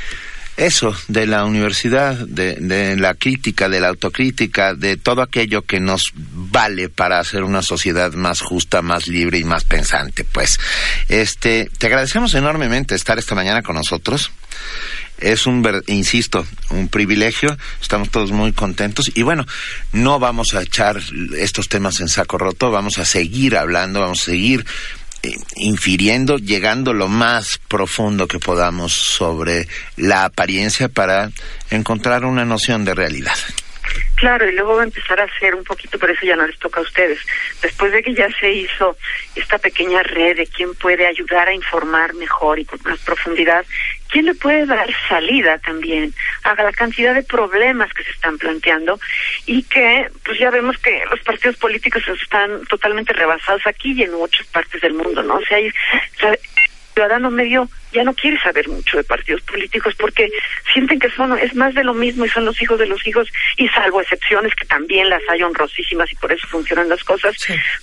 eso, 0.59 0.93
de 1.07 1.25
la 1.25 1.45
universidad, 1.45 2.15
de, 2.15 2.55
de 2.55 2.97
la 2.97 3.13
crítica, 3.13 3.69
de 3.69 3.79
la 3.79 3.88
autocrítica, 3.88 4.73
de 4.73 4.97
todo 4.97 5.21
aquello 5.21 5.61
que 5.61 5.79
nos 5.79 6.11
vale 6.15 6.89
para 6.89 7.19
hacer 7.19 7.43
una 7.43 7.61
sociedad 7.61 8.11
más 8.13 8.41
justa, 8.41 8.81
más 8.81 9.07
libre 9.07 9.39
y 9.39 9.45
más 9.45 9.63
pensante. 9.63 10.25
Pues, 10.25 10.59
este, 11.07 11.69
te 11.77 11.88
agradecemos 11.88 12.33
enormemente 12.33 12.95
estar 12.95 13.17
esta 13.17 13.35
mañana 13.35 13.61
con 13.61 13.75
nosotros. 13.75 14.31
Es 15.17 15.45
un, 15.47 15.65
insisto, 15.88 16.45
un 16.69 16.88
privilegio. 16.88 17.57
Estamos 17.81 18.09
todos 18.09 18.31
muy 18.31 18.53
contentos. 18.53 19.11
Y 19.15 19.23
bueno, 19.23 19.45
no 19.91 20.19
vamos 20.19 20.53
a 20.55 20.61
echar 20.61 21.01
estos 21.38 21.67
temas 21.67 21.99
en 21.99 22.07
saco 22.07 22.38
roto. 22.38 22.71
Vamos 22.71 22.99
a 22.99 23.05
seguir 23.05 23.57
hablando, 23.57 23.99
vamos 23.99 24.21
a 24.21 24.25
seguir 24.25 24.65
infiriendo, 25.56 26.38
llegando 26.38 26.93
lo 26.93 27.07
más 27.07 27.59
profundo 27.67 28.27
que 28.27 28.39
podamos 28.39 28.93
sobre 28.93 29.67
la 29.98 30.25
apariencia 30.25 30.89
para 30.89 31.31
encontrar 31.69 32.25
una 32.25 32.45
noción 32.45 32.85
de 32.85 32.95
realidad. 32.95 33.35
Claro, 34.16 34.50
y 34.50 34.51
luego 34.51 34.76
va 34.76 34.82
a 34.82 34.85
empezar 34.85 35.19
a 35.22 35.24
hacer 35.24 35.56
un 35.56 35.64
poquito, 35.64 35.98
pero 35.98 36.11
eso 36.11 36.26
ya 36.26 36.35
no 36.35 36.45
les 36.45 36.59
toca 36.59 36.82
a 36.82 36.84
ustedes. 36.84 37.19
Después 37.61 37.92
de 37.92 38.03
que 38.03 38.14
ya 38.14 38.30
se 38.40 38.51
hizo 38.51 38.98
esta 39.35 39.58
pequeña 39.58 40.03
red 40.03 40.35
de 40.35 40.48
quién 40.48 40.76
puede 40.76 41.08
ayudar 41.08 41.48
a 41.48 41.53
informar 41.53 42.14
mejor 42.16 42.59
y 42.59 42.66
con 42.66 42.80
más 42.84 43.00
profundidad, 43.00 43.66
quién 44.09 44.26
le 44.26 44.35
puede 44.35 44.66
dar 44.66 44.90
salida 45.08 45.58
también 45.59 46.14
a 46.43 46.53
la 46.56 46.72
cantidad 46.74 47.14
de 47.14 47.24
problemas 47.24 47.93
que 47.93 48.03
se 48.03 48.11
están 48.11 48.38
planteando 48.38 49.00
y 49.45 49.64
que, 49.64 50.09
pues 50.26 50.38
ya 50.38 50.50
vemos 50.50 50.77
que 50.80 51.01
los 51.09 51.22
partidos 51.22 51.56
políticos 51.58 52.03
están 52.22 52.66
totalmente 52.66 53.14
rebasados 53.14 53.66
aquí 53.66 53.93
y 53.93 54.03
en 54.03 54.11
muchas 54.11 54.45
partes 54.48 54.82
del 54.82 54.93
mundo, 54.93 55.24
¿no? 55.24 55.35
O 55.35 55.45
sea, 55.45 55.58
hay, 55.58 55.69
o 55.69 56.19
sea, 56.19 56.38
ciudadano 56.93 57.32
medio 57.32 57.69
ya 57.92 58.03
no 58.03 58.14
quiere 58.14 58.40
saber 58.40 58.68
mucho 58.68 58.98
de 58.98 59.03
partidos 59.03 59.42
políticos 59.42 59.95
porque 59.98 60.30
sienten 60.74 61.00
que 61.00 61.09
son 61.09 61.38
es 61.38 61.56
más 61.56 61.74
de 61.74 61.84
lo 61.84 61.93
mismo 61.93 62.26
y 62.26 62.30
son 62.30 62.45
los 62.45 62.61
hijos 62.61 62.80
de 62.80 62.85
los 62.85 63.06
hijos 63.08 63.27
y 63.58 63.68
salvo 63.69 64.01
excepciones 64.01 64.53
que 64.56 64.66
también 64.66 65.09
las 65.09 65.22
hay 65.30 65.43
honrosísimas 65.43 66.11
y 66.11 66.16
por 66.16 66.32
eso 66.32 66.48
funcionan 66.48 66.90
las 66.90 67.03
cosas. 67.03 67.35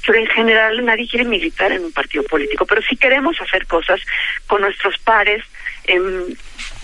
Pero 0.07 0.19
en 0.19 0.27
general 0.27 0.85
nadie 0.85 1.09
quiere 1.09 1.25
militar 1.25 1.73
en 1.73 1.85
un 1.85 1.93
partido 1.93 2.25
político 2.25 2.67
pero 2.67 2.83
si 2.83 2.97
queremos 2.97 3.41
hacer 3.41 3.67
cosas 3.67 4.01
con 4.47 4.61
nuestros 4.61 4.99
pares 4.99 5.43
en 5.85 6.37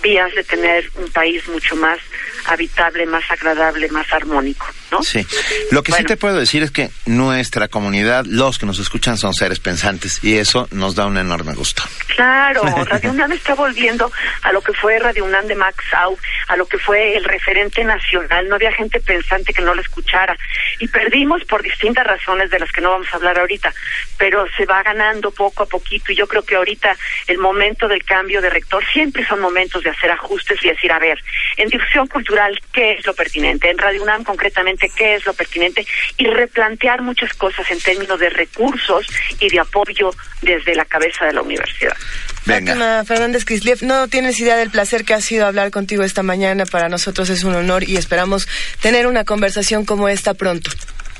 vías 0.02 0.34
de 0.34 0.44
tener 0.44 0.90
un 0.96 1.10
país 1.10 1.46
mucho 1.48 1.76
más 1.76 1.98
habitable, 2.46 3.06
más 3.06 3.22
agradable, 3.30 3.88
más 3.88 4.12
armónico, 4.12 4.66
¿no? 4.90 5.02
Sí. 5.02 5.24
Lo 5.70 5.82
que 5.82 5.92
sí 5.92 6.04
te 6.04 6.16
puedo 6.16 6.36
decir 6.36 6.62
es 6.62 6.70
que 6.70 6.90
nuestra 7.06 7.68
comunidad, 7.68 8.24
los 8.26 8.58
que 8.58 8.66
nos 8.66 8.78
escuchan 8.78 9.16
son 9.16 9.32
seres 9.34 9.60
pensantes 9.60 10.22
y 10.22 10.36
eso 10.36 10.68
nos 10.72 10.94
da 10.94 11.06
un 11.06 11.18
enorme 11.18 11.54
gusto. 11.54 11.82
Claro, 12.14 12.62
Radio 12.86 13.10
UNAM 13.10 13.32
está 13.32 13.54
volviendo 13.54 14.10
a 14.42 14.52
lo 14.52 14.60
que 14.60 14.72
fue 14.72 14.98
Radio 14.98 15.24
UNAM 15.24 15.46
de 15.46 15.54
Max 15.54 15.84
Au, 15.96 16.18
a 16.48 16.56
lo 16.56 16.66
que 16.66 16.78
fue 16.78 17.16
el 17.16 17.24
referente 17.24 17.84
nacional. 17.84 18.48
No 18.48 18.56
había 18.56 18.72
gente 18.72 19.00
pensante 19.00 19.52
que 19.52 19.62
no 19.62 19.74
lo 19.74 19.80
escuchara. 19.80 20.36
Y 20.80 20.88
perdimos 20.88 21.44
por 21.44 21.62
distintas 21.62 22.06
razones 22.06 22.50
de 22.50 22.58
las 22.58 22.70
que 22.72 22.80
no 22.80 22.90
vamos 22.90 23.06
a 23.12 23.16
hablar 23.16 23.38
ahorita, 23.38 23.72
pero 24.18 24.46
se 24.56 24.66
va 24.66 24.82
ganando 24.82 25.30
poco 25.30 25.62
a 25.62 25.66
poquito. 25.66 26.12
Y 26.12 26.16
yo 26.16 26.26
creo 26.26 26.44
que 26.44 26.56
ahorita 26.56 26.96
el 27.28 27.38
momento 27.38 27.88
del 27.88 28.04
cambio 28.04 28.40
de 28.40 28.50
rector 28.50 28.84
siempre 28.92 29.26
son 29.26 29.40
momentos 29.40 29.82
de 29.82 29.90
hacer 29.92 30.10
ajustes 30.10 30.58
y 30.64 30.68
decir, 30.68 30.92
a 30.92 30.98
ver, 30.98 31.18
en 31.56 31.68
difusión 31.68 32.06
cultural, 32.06 32.58
¿qué 32.72 32.94
es 32.94 33.06
lo 33.06 33.14
pertinente? 33.14 33.70
En 33.70 33.78
Radio 33.78 34.02
UNAM, 34.02 34.24
concretamente, 34.24 34.90
¿qué 34.96 35.14
es 35.14 35.26
lo 35.26 35.32
pertinente? 35.32 35.86
Y 36.16 36.26
replantear 36.26 37.02
muchas 37.02 37.32
cosas 37.34 37.70
en 37.70 37.80
términos 37.80 38.18
de 38.18 38.30
recursos 38.30 39.06
y 39.40 39.48
de 39.48 39.60
apoyo 39.60 40.10
desde 40.42 40.74
la 40.74 40.84
cabeza 40.84 41.26
de 41.26 41.32
la 41.32 41.42
universidad. 41.42 41.96
Fátima 42.44 43.04
Fernández 43.04 43.44
Kisliev, 43.44 43.82
no 43.82 44.08
tienes 44.08 44.38
idea 44.40 44.56
del 44.56 44.70
placer 44.70 45.04
que 45.04 45.14
ha 45.14 45.20
sido 45.20 45.46
hablar 45.46 45.70
contigo 45.70 46.02
esta 46.02 46.22
mañana. 46.22 46.66
Para 46.66 46.88
nosotros 46.88 47.30
es 47.30 47.44
un 47.44 47.54
honor 47.54 47.84
y 47.84 47.96
esperamos 47.96 48.48
tener 48.80 49.06
una 49.06 49.24
conversación 49.24 49.84
como 49.84 50.08
esta 50.08 50.34
pronto. 50.34 50.70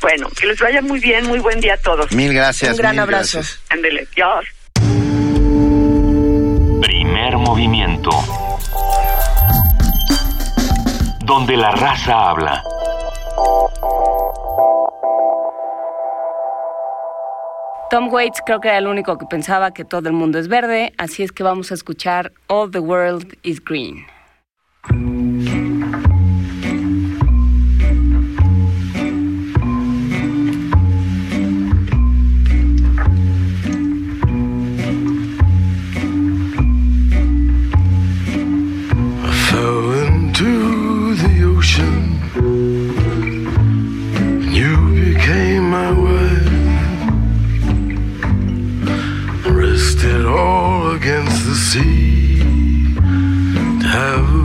Bueno, 0.00 0.28
que 0.30 0.48
les 0.48 0.58
vaya 0.58 0.82
muy 0.82 0.98
bien, 0.98 1.24
muy 1.26 1.38
buen 1.38 1.60
día 1.60 1.74
a 1.74 1.76
todos. 1.76 2.10
Mil 2.12 2.34
gracias. 2.34 2.72
Un 2.72 2.76
gran 2.76 2.98
abrazo. 2.98 3.40
Ándele, 3.68 4.06
Dios. 4.16 4.44
Primer 7.12 7.36
movimiento. 7.36 8.10
Donde 11.26 11.58
la 11.58 11.72
raza 11.72 12.30
habla. 12.30 12.64
Tom 17.90 18.10
Waits 18.10 18.40
creo 18.46 18.60
que 18.60 18.68
era 18.68 18.78
el 18.78 18.86
único 18.86 19.18
que 19.18 19.26
pensaba 19.26 19.74
que 19.74 19.84
todo 19.84 20.08
el 20.08 20.14
mundo 20.14 20.38
es 20.38 20.48
verde, 20.48 20.94
así 20.96 21.22
es 21.22 21.32
que 21.32 21.42
vamos 21.42 21.70
a 21.70 21.74
escuchar 21.74 22.32
All 22.46 22.70
the 22.70 22.78
World 22.78 23.36
is 23.42 23.62
Green. 23.62 24.06
Against 51.02 51.44
the 51.46 51.54
sea. 51.56 52.38
To 53.80 53.86
have 53.88 54.41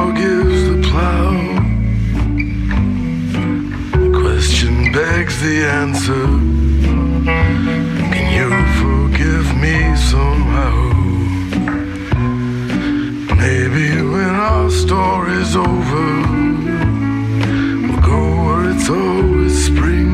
forgives 0.00 0.60
the 0.70 0.78
plow. 0.88 1.30
The 4.02 4.10
question 4.22 4.74
begs 4.92 5.36
the 5.46 5.56
answer. 5.82 6.26
Can 8.12 8.26
you 8.38 8.48
forgive 8.82 9.46
me 9.64 9.76
somehow? 10.12 10.76
Maybe 13.44 13.86
when 14.12 14.32
our 14.50 14.70
story's 14.70 15.52
over, 15.68 16.08
we'll 17.82 18.02
go 18.12 18.20
where 18.44 18.64
it's 18.72 18.88
always 18.88 19.54
spring. 19.66 20.12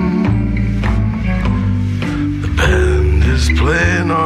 The 2.44 2.52
band 2.60 3.22
is 3.34 3.44
playing 3.60 4.10
our 4.10 4.25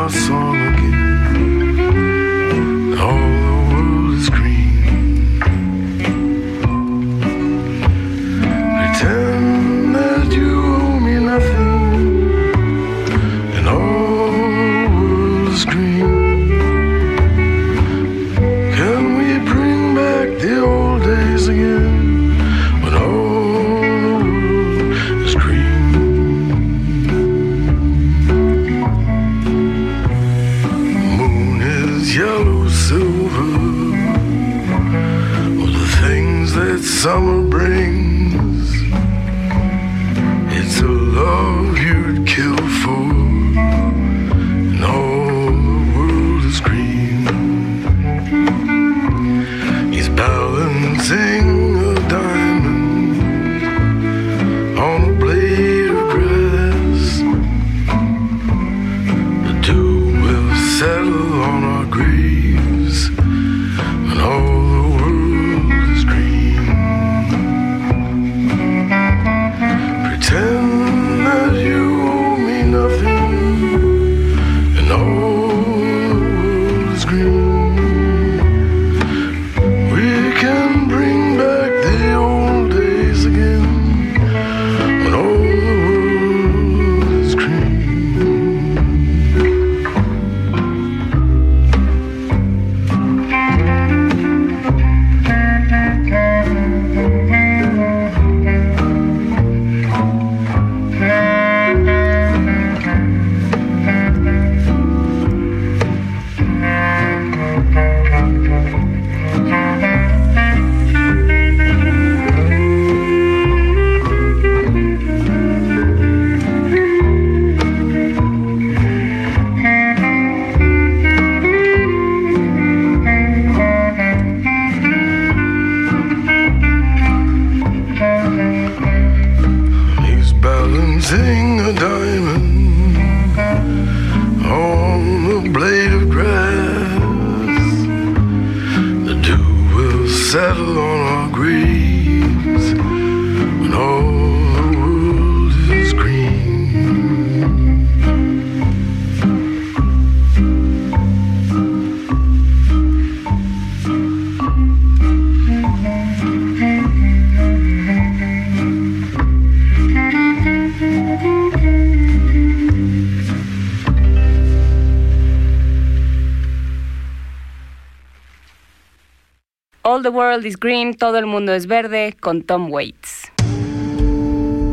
is 170.50 170.58
Green, 170.58 170.94
Todo 170.94 171.18
el 171.18 171.26
Mundo 171.26 171.52
es 171.54 171.68
Verde, 171.68 172.16
con 172.18 172.42
Tom 172.42 172.72
Waits. 172.72 173.30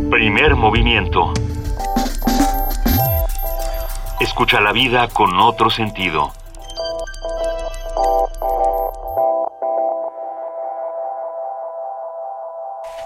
Primer 0.09 0.55
movimiento. 0.55 1.33
Escucha 4.19 4.59
la 4.59 4.71
vida 4.71 5.07
con 5.07 5.39
otro 5.39 5.69
sentido. 5.69 6.33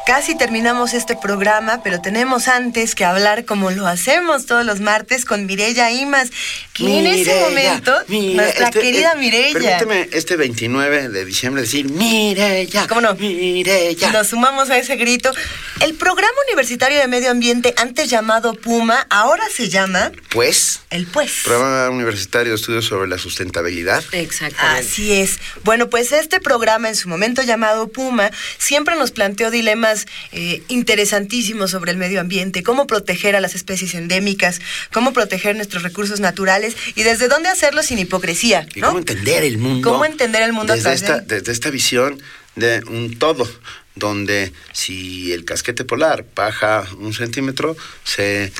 Casi 0.05 0.35
terminamos 0.35 0.93
este 0.93 1.15
programa, 1.15 1.81
pero 1.83 2.01
tenemos 2.01 2.47
antes 2.47 2.95
que 2.95 3.05
hablar 3.05 3.45
como 3.45 3.71
lo 3.71 3.87
hacemos 3.87 4.45
todos 4.45 4.65
los 4.65 4.81
martes 4.81 5.25
con 5.25 5.45
Mireya 5.45 5.91
Imas, 5.91 6.31
que 6.73 6.99
en 6.99 7.07
ese 7.07 7.39
momento, 7.41 7.93
Mire- 8.07 8.35
nuestra 8.35 8.67
este- 8.67 8.79
querida 8.81 9.13
eh, 9.13 9.17
Mireya. 9.17 9.53
Permíteme 9.53 10.09
este 10.11 10.35
29 10.35 11.09
de 11.09 11.25
diciembre 11.25 11.61
decir 11.63 11.89
Mireya. 11.89 12.87
¿Cómo 12.87 13.01
no? 13.01 13.15
Mireya. 13.15 14.11
Nos 14.11 14.27
sumamos 14.27 14.69
a 14.69 14.77
ese 14.77 14.95
grito. 14.97 15.31
El 15.79 15.95
programa 15.95 16.33
universitario 16.47 16.99
de 16.99 17.07
medio 17.07 17.31
ambiente, 17.31 17.73
antes 17.77 18.09
llamado 18.09 18.53
Puma, 18.53 19.07
ahora 19.09 19.43
se 19.53 19.69
llama 19.69 20.11
Pues, 20.29 20.80
el 20.91 21.07
Pues. 21.07 21.41
programa 21.43 21.89
universitario 21.89 22.51
de 22.51 22.55
estudios 22.57 22.85
sobre 22.85 23.09
la 23.09 23.17
sustentabilidad. 23.17 24.03
Exactamente. 24.11 24.87
Así 24.87 25.13
es. 25.13 25.39
Bueno, 25.63 25.89
pues 25.89 26.11
este 26.11 26.39
programa 26.39 26.89
en 26.89 26.95
su 26.95 27.09
momento 27.09 27.41
llamado 27.41 27.87
Puma 27.87 28.29
siempre 28.57 28.95
nos 28.97 29.11
planteó 29.11 29.49
dilemas 29.49 30.05
eh, 30.31 30.61
interesantísimos 30.67 31.71
sobre 31.71 31.91
el 31.91 31.97
medio 31.97 32.19
ambiente, 32.19 32.61
cómo 32.61 32.87
proteger 32.87 33.35
a 33.35 33.41
las 33.41 33.55
especies 33.55 33.95
endémicas, 33.95 34.61
cómo 34.91 35.13
proteger 35.13 35.55
nuestros 35.55 35.83
recursos 35.83 36.19
naturales 36.19 36.75
y 36.95 37.03
desde 37.03 37.27
dónde 37.27 37.49
hacerlo 37.49 37.83
sin 37.83 37.97
hipocresía. 37.97 38.67
Y 38.75 38.81
¿no? 38.81 38.87
cómo 38.87 38.99
entender 38.99 39.43
el 39.43 39.57
mundo. 39.57 39.89
Cómo 39.89 40.05
entender 40.05 40.43
el 40.43 40.53
mundo 40.53 40.73
desde 40.73 40.93
esta, 40.93 41.19
desde 41.19 41.51
esta 41.51 41.69
visión 41.69 42.21
de 42.55 42.83
un 42.87 43.17
todo, 43.17 43.49
donde 43.95 44.51
si 44.73 45.31
el 45.31 45.45
casquete 45.45 45.85
polar 45.85 46.25
baja 46.35 46.85
un 46.97 47.13
centímetro, 47.13 47.77
se, 48.03 48.51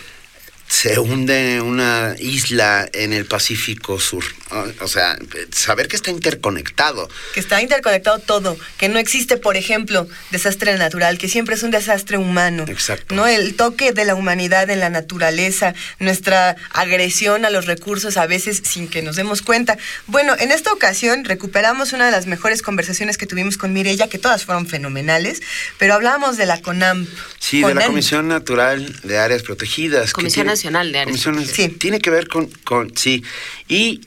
se 0.72 0.98
hunde 1.00 1.60
una 1.60 2.16
isla 2.18 2.88
en 2.94 3.12
el 3.12 3.26
Pacífico 3.26 4.00
Sur. 4.00 4.24
O- 4.52 4.66
O 4.84 4.88
sea, 4.88 5.18
saber 5.54 5.88
que 5.90 5.96
está 5.98 6.12
interconectado. 6.12 7.10
que 7.34 7.40
está 7.42 7.62
interconectado 7.62 8.20
todo, 8.20 8.58
que 8.78 8.88
no 8.90 8.98
existe, 8.98 9.36
por 9.38 9.58
ejemplo, 9.58 10.08
desastre 10.32 10.78
natural, 10.78 11.18
que 11.18 11.28
siempre 11.28 11.56
es 11.56 11.64
un 11.64 11.72
desastre 11.72 12.18
humano. 12.18 12.64
Exacto. 12.70 13.14
¿no? 13.16 13.28
El 13.28 13.56
toque 13.56 13.92
de 13.92 14.06
la 14.06 14.16
humanidad 14.16 14.70
en 14.70 14.80
la 14.80 14.90
naturaleza, 14.90 15.74
nuestra 16.00 16.56
agresión 16.72 17.44
a 17.46 17.50
los 17.50 17.66
recursos 17.66 18.16
a 18.18 18.26
veces 18.26 18.62
sin 18.64 18.88
que 18.88 19.02
nos 19.02 19.18
demos 19.18 19.42
cuenta. 19.42 19.78
Bueno, 20.08 20.36
en 20.40 20.52
esta 20.52 20.72
ocasión 20.72 21.26
recuperamos 21.26 21.92
una 21.94 22.06
de 22.06 22.12
las 22.12 22.28
mejores 22.28 22.62
conversaciones 22.62 23.18
que 23.18 23.28
tuvimos 23.28 23.58
con 23.58 23.74
Mireya, 23.74 24.08
que 24.08 24.20
todas 24.20 24.46
fueron 24.46 24.68
fenomenales, 24.68 25.42
pero 25.78 25.94
hablábamos 25.96 26.38
de 26.38 26.46
la 26.46 26.62
CONAM. 26.62 27.08
Sí, 27.40 27.62
de 27.62 27.74
la. 27.76 27.86
Comisión 27.86 28.28
Natural 28.30 29.02
de 29.04 29.18
Áreas 29.20 29.44
Protegidas. 29.44 30.08
que 30.08 30.14
Comisión 30.14 30.46
tiene- 30.46 30.52
Nacional 30.62 30.92
de 30.92 31.00
Áreas 31.00 31.22
Protegidas. 31.24 31.56
Sí, 31.56 31.68
tiene 31.70 32.00
que 32.00 32.10
ver 32.12 32.28
con, 32.28 32.46
con, 32.64 32.96
sí, 32.96 33.24
y 33.68 34.02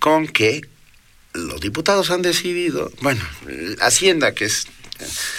con 0.00 0.26
que 0.28 0.60
los 1.32 1.60
diputados 1.62 2.10
han 2.10 2.20
decidido, 2.20 2.92
bueno, 3.00 3.22
Hacienda, 3.80 4.34
que 4.34 4.44
es 4.44 4.66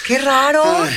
¡Qué 0.06 0.18
raro! 0.18 0.62
Ay, 0.82 0.94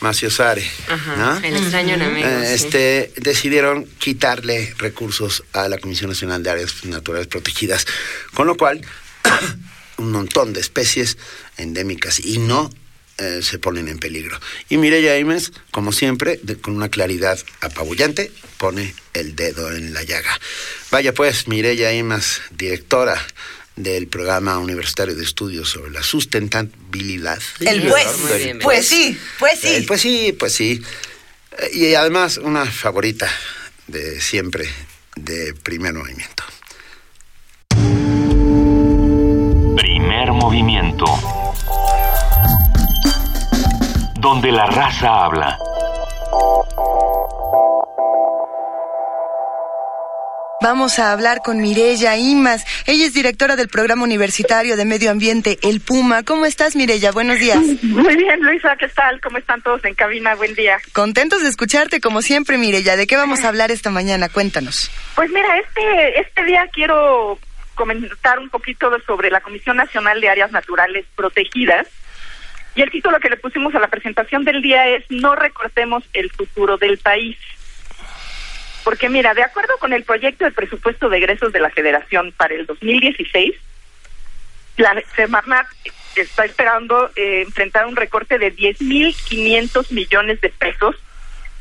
Maciosare, 0.00 0.64
Ajá, 0.88 1.16
¿no? 1.16 1.46
el 1.46 1.56
extraño 1.56 1.94
enemigo, 1.94 2.26
Eh, 2.26 2.56
sí. 2.58 2.64
este, 2.66 3.12
decidieron 3.16 3.84
quitarle 3.98 4.74
recursos 4.78 5.44
a 5.52 5.68
la 5.68 5.78
Comisión 5.78 6.08
Nacional 6.10 6.42
de 6.42 6.50
Áreas 6.50 6.84
Naturales 6.84 7.26
Protegidas, 7.26 7.86
con 8.34 8.46
lo 8.46 8.56
cual 8.56 8.80
un 9.98 10.12
montón 10.12 10.52
de 10.52 10.60
especies 10.60 11.18
endémicas 11.58 12.20
y 12.24 12.38
no 12.38 12.70
eh, 13.20 13.40
se 13.42 13.58
ponen 13.58 13.86
en 13.88 13.98
peligro. 13.98 14.40
Y 14.68 14.76
Mireya 14.78 15.16
Imes, 15.18 15.52
como 15.70 15.92
siempre, 15.92 16.40
de- 16.42 16.56
con 16.56 16.74
una 16.74 16.88
claridad 16.88 17.38
apabullante, 17.60 18.32
pone 18.58 18.94
el 19.14 19.36
dedo 19.36 19.70
en 19.72 19.92
la 19.94 20.02
llaga. 20.02 20.38
Vaya 20.90 21.12
pues, 21.14 21.46
Mireya 21.46 21.92
Imes, 21.92 22.40
directora 22.50 23.16
del 23.76 24.08
programa 24.08 24.58
universitario 24.58 25.14
de 25.14 25.22
estudios 25.24 25.70
sobre 25.70 25.90
la 25.92 26.02
sustentabilidad. 26.02 27.40
El 27.60 27.82
pues, 27.88 28.18
Muy 28.18 28.38
bien. 28.38 28.58
pues 28.58 28.86
sí, 28.88 29.18
pues 29.38 29.60
sí. 29.60 29.68
El 29.68 29.86
pues 29.86 30.00
sí, 30.00 30.36
pues 30.38 30.52
sí. 30.52 30.82
Eh, 31.58 31.70
Y 31.72 31.94
además 31.94 32.36
una 32.38 32.66
favorita 32.66 33.30
de 33.86 34.20
siempre 34.20 34.68
de 35.16 35.54
primer 35.54 35.94
movimiento. 35.94 36.44
Primer 39.76 40.32
movimiento. 40.32 41.06
Donde 44.20 44.52
la 44.52 44.66
raza 44.66 45.24
habla. 45.24 45.58
Vamos 50.60 50.98
a 50.98 51.12
hablar 51.12 51.40
con 51.42 51.58
Mireya 51.62 52.18
Imas. 52.18 52.66
Ella 52.86 53.06
es 53.06 53.14
directora 53.14 53.56
del 53.56 53.68
programa 53.68 54.04
universitario 54.04 54.76
de 54.76 54.84
medio 54.84 55.10
ambiente, 55.10 55.58
el 55.62 55.80
Puma. 55.80 56.22
¿Cómo 56.22 56.44
estás, 56.44 56.76
Mireya? 56.76 57.12
Buenos 57.12 57.38
días. 57.38 57.60
Muy 57.82 58.14
bien, 58.14 58.40
Luisa, 58.42 58.76
¿qué 58.76 58.88
tal? 58.88 59.22
¿Cómo 59.22 59.38
están 59.38 59.62
todos 59.62 59.82
en 59.86 59.94
cabina? 59.94 60.34
Buen 60.34 60.54
día. 60.54 60.76
Contentos 60.92 61.42
de 61.42 61.48
escucharte 61.48 62.02
como 62.02 62.20
siempre, 62.20 62.58
Mireya. 62.58 62.96
¿De 62.96 63.06
qué 63.06 63.16
vamos 63.16 63.42
a 63.42 63.48
hablar 63.48 63.70
esta 63.70 63.88
mañana? 63.88 64.28
Cuéntanos. 64.28 64.90
Pues 65.14 65.30
mira, 65.30 65.48
este, 65.56 66.20
este 66.20 66.44
día 66.44 66.68
quiero 66.74 67.38
comentar 67.74 68.38
un 68.38 68.50
poquito 68.50 68.90
sobre 69.06 69.30
la 69.30 69.40
Comisión 69.40 69.78
Nacional 69.78 70.20
de 70.20 70.28
Áreas 70.28 70.52
Naturales 70.52 71.06
Protegidas. 71.16 71.86
Y 72.74 72.82
el 72.82 72.90
título 72.90 73.18
que 73.18 73.30
le 73.30 73.36
pusimos 73.36 73.74
a 73.74 73.80
la 73.80 73.88
presentación 73.88 74.44
del 74.44 74.62
día 74.62 74.88
es 74.88 75.04
No 75.10 75.34
recortemos 75.34 76.04
el 76.12 76.30
futuro 76.30 76.76
del 76.76 76.98
país. 76.98 77.36
Porque 78.84 79.08
mira, 79.08 79.34
de 79.34 79.42
acuerdo 79.42 79.74
con 79.78 79.92
el 79.92 80.04
proyecto 80.04 80.44
de 80.44 80.52
presupuesto 80.52 81.08
de 81.08 81.18
egresos 81.18 81.52
de 81.52 81.60
la 81.60 81.70
Federación 81.70 82.32
para 82.36 82.54
el 82.54 82.66
2016, 82.66 83.54
la 84.76 85.02
Semarnat 85.14 85.66
está 86.16 86.44
esperando 86.44 87.10
eh, 87.16 87.42
enfrentar 87.42 87.86
un 87.86 87.96
recorte 87.96 88.38
de 88.38 88.54
10.500 88.54 89.92
millones 89.92 90.40
de 90.40 90.48
pesos, 90.48 90.96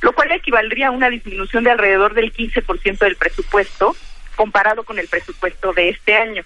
lo 0.02 0.14
cual 0.14 0.32
equivaldría 0.32 0.88
a 0.88 0.92
una 0.92 1.10
disminución 1.10 1.64
de 1.64 1.72
alrededor 1.72 2.14
del 2.14 2.32
15% 2.34 2.98
del 3.00 3.16
presupuesto 3.16 3.96
comparado 4.36 4.84
con 4.84 5.00
el 5.00 5.08
presupuesto 5.08 5.74
de 5.74 5.90
este 5.90 6.16
año. 6.16 6.44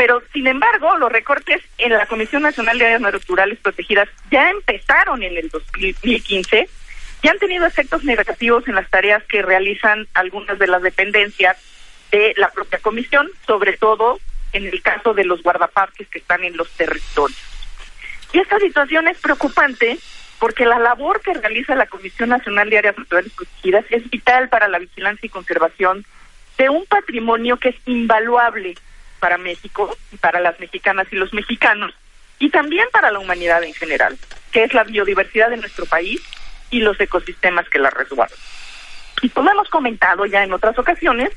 Pero, 0.00 0.22
sin 0.32 0.46
embargo, 0.46 0.96
los 0.96 1.12
recortes 1.12 1.60
en 1.76 1.92
la 1.92 2.06
Comisión 2.06 2.40
Nacional 2.40 2.78
de 2.78 2.86
Áreas 2.86 3.02
Naturales 3.02 3.58
Protegidas 3.58 4.08
ya 4.30 4.48
empezaron 4.48 5.22
en 5.22 5.36
el 5.36 5.50
2015 5.50 6.70
y 7.20 7.28
han 7.28 7.38
tenido 7.38 7.66
efectos 7.66 8.02
negativos 8.02 8.66
en 8.66 8.76
las 8.76 8.88
tareas 8.88 9.22
que 9.24 9.42
realizan 9.42 10.08
algunas 10.14 10.58
de 10.58 10.68
las 10.68 10.80
dependencias 10.80 11.58
de 12.10 12.32
la 12.38 12.50
propia 12.50 12.78
comisión, 12.78 13.28
sobre 13.46 13.76
todo 13.76 14.18
en 14.54 14.64
el 14.64 14.80
caso 14.80 15.12
de 15.12 15.26
los 15.26 15.42
guardaparques 15.42 16.08
que 16.08 16.20
están 16.20 16.44
en 16.44 16.56
los 16.56 16.70
territorios. 16.70 17.38
Y 18.32 18.38
esta 18.38 18.58
situación 18.58 19.06
es 19.06 19.18
preocupante 19.18 19.98
porque 20.38 20.64
la 20.64 20.78
labor 20.78 21.20
que 21.20 21.34
realiza 21.34 21.74
la 21.74 21.84
Comisión 21.84 22.30
Nacional 22.30 22.70
de 22.70 22.78
Áreas 22.78 22.96
Naturales 22.96 23.34
Protegidas 23.34 23.84
es 23.90 24.08
vital 24.08 24.48
para 24.48 24.66
la 24.66 24.78
vigilancia 24.78 25.26
y 25.26 25.28
conservación 25.28 26.06
de 26.56 26.70
un 26.70 26.86
patrimonio 26.86 27.58
que 27.58 27.68
es 27.68 27.76
invaluable 27.84 28.76
para 29.20 29.38
México, 29.38 29.96
para 30.20 30.40
las 30.40 30.58
mexicanas 30.58 31.06
y 31.12 31.16
los 31.16 31.32
mexicanos, 31.32 31.94
y 32.38 32.50
también 32.50 32.88
para 32.90 33.12
la 33.12 33.18
humanidad 33.18 33.62
en 33.62 33.74
general, 33.74 34.18
que 34.50 34.64
es 34.64 34.74
la 34.74 34.82
biodiversidad 34.82 35.50
de 35.50 35.58
nuestro 35.58 35.86
país 35.86 36.20
y 36.70 36.80
los 36.80 36.98
ecosistemas 37.00 37.68
que 37.68 37.78
la 37.78 37.90
resguardan. 37.90 38.38
Y 39.22 39.28
como 39.28 39.50
hemos 39.50 39.68
comentado 39.68 40.24
ya 40.26 40.42
en 40.42 40.52
otras 40.52 40.78
ocasiones, 40.78 41.30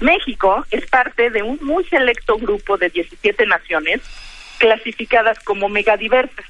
México 0.00 0.66
es 0.70 0.86
parte 0.86 1.30
de 1.30 1.42
un 1.42 1.58
muy 1.62 1.84
selecto 1.84 2.36
grupo 2.36 2.76
de 2.76 2.90
17 2.90 3.46
naciones 3.46 4.00
clasificadas 4.58 5.38
como 5.40 5.68
megadiversas. 5.68 6.44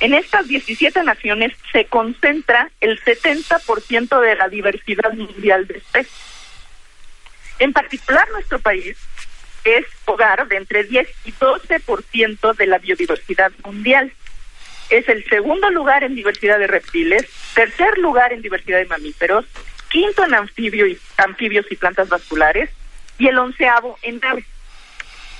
En 0.00 0.12
estas 0.12 0.46
17 0.48 1.02
naciones 1.04 1.52
se 1.72 1.86
concentra 1.86 2.70
el 2.80 3.00
70% 3.00 4.20
de 4.20 4.34
la 4.34 4.48
diversidad 4.48 5.12
mundial 5.12 5.66
de 5.66 5.78
especies. 5.78 6.34
En 7.60 7.72
particular, 7.72 8.28
nuestro 8.32 8.58
país 8.58 8.98
es 9.64 9.86
hogar 10.04 10.46
de 10.48 10.56
entre 10.56 10.84
10 10.84 11.08
y 11.24 11.32
12% 11.32 12.56
de 12.56 12.66
la 12.66 12.78
biodiversidad 12.78 13.52
mundial. 13.64 14.12
Es 14.90 15.08
el 15.08 15.24
segundo 15.24 15.70
lugar 15.70 16.04
en 16.04 16.14
diversidad 16.14 16.58
de 16.58 16.66
reptiles, 16.66 17.26
tercer 17.54 17.96
lugar 17.98 18.32
en 18.32 18.42
diversidad 18.42 18.78
de 18.78 18.86
mamíferos, 18.86 19.46
quinto 19.88 20.24
en 20.24 20.34
anfibio 20.34 20.86
y, 20.86 20.98
anfibios 21.16 21.66
y 21.70 21.76
plantas 21.76 22.08
vasculares 22.08 22.70
y 23.18 23.28
el 23.28 23.38
onceavo 23.38 23.98
en 24.02 24.22
aves. 24.24 24.44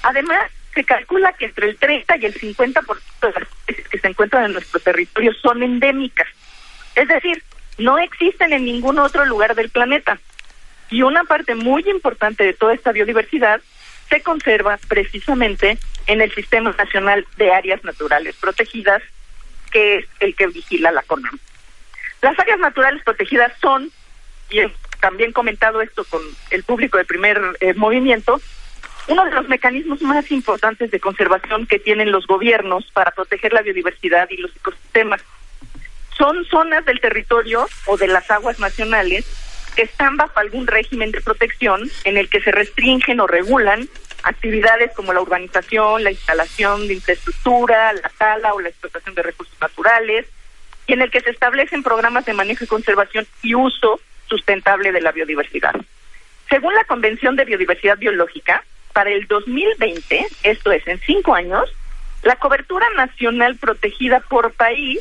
Además, 0.02 0.50
se 0.74 0.84
calcula 0.84 1.32
que 1.34 1.46
entre 1.46 1.68
el 1.68 1.76
30 1.76 2.16
y 2.16 2.26
el 2.26 2.34
50% 2.34 2.84
de 3.20 3.32
las 3.32 3.42
especies 3.42 3.88
que 3.88 3.98
se 3.98 4.08
encuentran 4.08 4.46
en 4.46 4.52
nuestro 4.52 4.80
territorio 4.80 5.32
son 5.34 5.62
endémicas. 5.62 6.28
Es 6.94 7.08
decir, 7.08 7.42
no 7.78 7.98
existen 7.98 8.52
en 8.52 8.64
ningún 8.64 8.98
otro 8.98 9.24
lugar 9.24 9.54
del 9.54 9.70
planeta. 9.70 10.18
Y 10.90 11.02
una 11.02 11.24
parte 11.24 11.54
muy 11.54 11.82
importante 11.88 12.44
de 12.44 12.52
toda 12.52 12.74
esta 12.74 12.92
biodiversidad 12.92 13.60
se 14.08 14.22
conserva 14.22 14.78
precisamente 14.88 15.78
en 16.06 16.20
el 16.20 16.32
Sistema 16.32 16.74
Nacional 16.76 17.26
de 17.36 17.52
Áreas 17.52 17.82
Naturales 17.84 18.36
Protegidas, 18.36 19.02
que 19.70 19.96
es 19.96 20.06
el 20.20 20.34
que 20.36 20.46
vigila 20.48 20.92
la 20.92 21.02
CONAM. 21.02 21.38
Las 22.22 22.38
áreas 22.38 22.58
naturales 22.58 23.02
protegidas 23.02 23.52
son, 23.60 23.90
y 24.50 24.60
he 24.60 24.72
también 25.00 25.32
comentado 25.32 25.82
esto 25.82 26.04
con 26.04 26.22
el 26.50 26.62
público 26.62 26.96
del 26.96 27.06
primer 27.06 27.40
eh, 27.60 27.74
movimiento, 27.74 28.40
uno 29.08 29.24
de 29.24 29.32
los 29.32 29.48
mecanismos 29.48 30.00
más 30.00 30.30
importantes 30.30 30.90
de 30.90 31.00
conservación 31.00 31.66
que 31.66 31.78
tienen 31.78 32.10
los 32.10 32.26
gobiernos 32.26 32.90
para 32.92 33.10
proteger 33.10 33.52
la 33.52 33.62
biodiversidad 33.62 34.28
y 34.30 34.38
los 34.38 34.54
ecosistemas. 34.56 35.20
Son 36.16 36.44
zonas 36.46 36.84
del 36.84 37.00
territorio 37.00 37.66
o 37.86 37.96
de 37.96 38.06
las 38.06 38.30
aguas 38.30 38.58
nacionales 38.60 39.26
que 39.74 39.82
están 39.82 40.16
bajo 40.16 40.38
algún 40.38 40.66
régimen 40.66 41.10
de 41.10 41.20
protección 41.20 41.90
en 42.04 42.16
el 42.16 42.28
que 42.28 42.40
se 42.40 42.52
restringen 42.52 43.20
o 43.20 43.26
regulan 43.26 43.88
actividades 44.22 44.92
como 44.94 45.12
la 45.12 45.20
urbanización, 45.20 46.02
la 46.02 46.10
instalación 46.10 46.88
de 46.88 46.94
infraestructura, 46.94 47.92
la 47.92 48.10
tala 48.16 48.54
o 48.54 48.60
la 48.60 48.70
explotación 48.70 49.14
de 49.14 49.22
recursos 49.22 49.56
naturales, 49.60 50.26
y 50.86 50.94
en 50.94 51.02
el 51.02 51.10
que 51.10 51.20
se 51.20 51.30
establecen 51.30 51.82
programas 51.82 52.24
de 52.24 52.34
manejo 52.34 52.64
y 52.64 52.66
conservación 52.66 53.26
y 53.42 53.54
uso 53.54 54.00
sustentable 54.28 54.92
de 54.92 55.00
la 55.00 55.12
biodiversidad. 55.12 55.74
Según 56.48 56.74
la 56.74 56.84
Convención 56.84 57.36
de 57.36 57.44
Biodiversidad 57.44 57.98
Biológica, 57.98 58.64
para 58.92 59.10
el 59.10 59.26
2020, 59.26 60.26
esto 60.44 60.72
es, 60.72 60.86
en 60.86 61.00
cinco 61.00 61.34
años, 61.34 61.70
la 62.22 62.36
cobertura 62.36 62.86
nacional 62.96 63.56
protegida 63.56 64.20
por 64.20 64.52
país, 64.52 65.00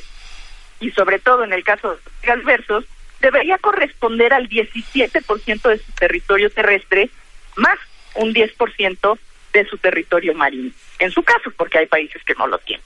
y 0.80 0.92
sobre 0.92 1.20
todo 1.20 1.44
en 1.44 1.54
el 1.54 1.64
caso 1.64 1.98
de 2.24 2.32
adversos, 2.32 2.86
debería 3.24 3.58
corresponder 3.58 4.34
al 4.34 4.50
17% 4.50 5.70
de 5.70 5.78
su 5.78 5.92
territorio 5.94 6.50
terrestre, 6.50 7.10
más 7.56 7.80
un 8.16 8.34
10% 8.34 9.20
de 9.54 9.66
su 9.66 9.78
territorio 9.78 10.34
marino. 10.34 10.72
En 11.00 11.10
su 11.10 11.24
caso, 11.24 11.50
porque 11.56 11.80
hay 11.80 11.86
países 11.86 12.22
que 12.26 12.36
no 12.36 12.48
lo 12.48 12.58
tienen. 12.60 12.86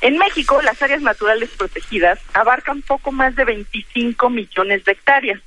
En 0.00 0.18
México, 0.18 0.60
las 0.62 0.82
áreas 0.82 1.00
naturales 1.00 1.50
protegidas 1.56 2.18
abarcan 2.34 2.82
poco 2.82 3.12
más 3.12 3.36
de 3.36 3.44
25 3.44 4.28
millones 4.30 4.84
de 4.84 4.92
hectáreas. 4.92 5.40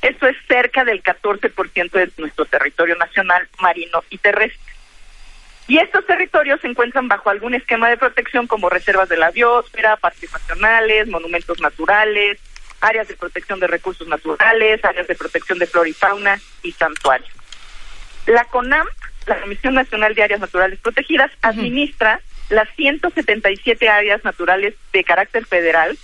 Esto 0.00 0.26
es 0.26 0.36
cerca 0.48 0.84
del 0.84 1.02
14% 1.02 1.90
de 1.90 2.10
nuestro 2.16 2.46
territorio 2.46 2.96
nacional, 2.96 3.46
marino 3.60 4.02
y 4.08 4.18
terrestre. 4.18 4.72
Y 5.68 5.78
estos 5.78 6.06
territorios 6.06 6.60
se 6.60 6.68
encuentran 6.68 7.08
bajo 7.08 7.28
algún 7.28 7.54
esquema 7.54 7.88
de 7.90 7.96
protección 7.96 8.46
como 8.46 8.70
reservas 8.70 9.08
de 9.08 9.16
la 9.16 9.32
biosfera, 9.32 9.96
parques 9.96 10.32
nacionales, 10.32 11.08
monumentos 11.08 11.60
naturales, 11.60 12.38
áreas 12.80 13.08
de 13.08 13.16
protección 13.16 13.60
de 13.60 13.66
recursos 13.66 14.06
naturales, 14.08 14.84
áreas 14.84 15.06
de 15.06 15.14
protección 15.14 15.58
de 15.58 15.66
flora 15.66 15.88
y 15.88 15.92
fauna 15.92 16.40
y 16.62 16.72
santuarios. 16.72 17.30
La 18.26 18.44
CONAM, 18.44 18.86
la 19.26 19.40
Comisión 19.40 19.74
Nacional 19.74 20.14
de 20.14 20.22
Áreas 20.22 20.40
Naturales 20.40 20.78
Protegidas, 20.80 21.30
administra 21.42 22.20
las 22.48 22.68
177 22.76 23.88
áreas 23.88 24.24
naturales 24.24 24.74
de 24.92 25.04
carácter 25.04 25.46
federal, 25.46 25.98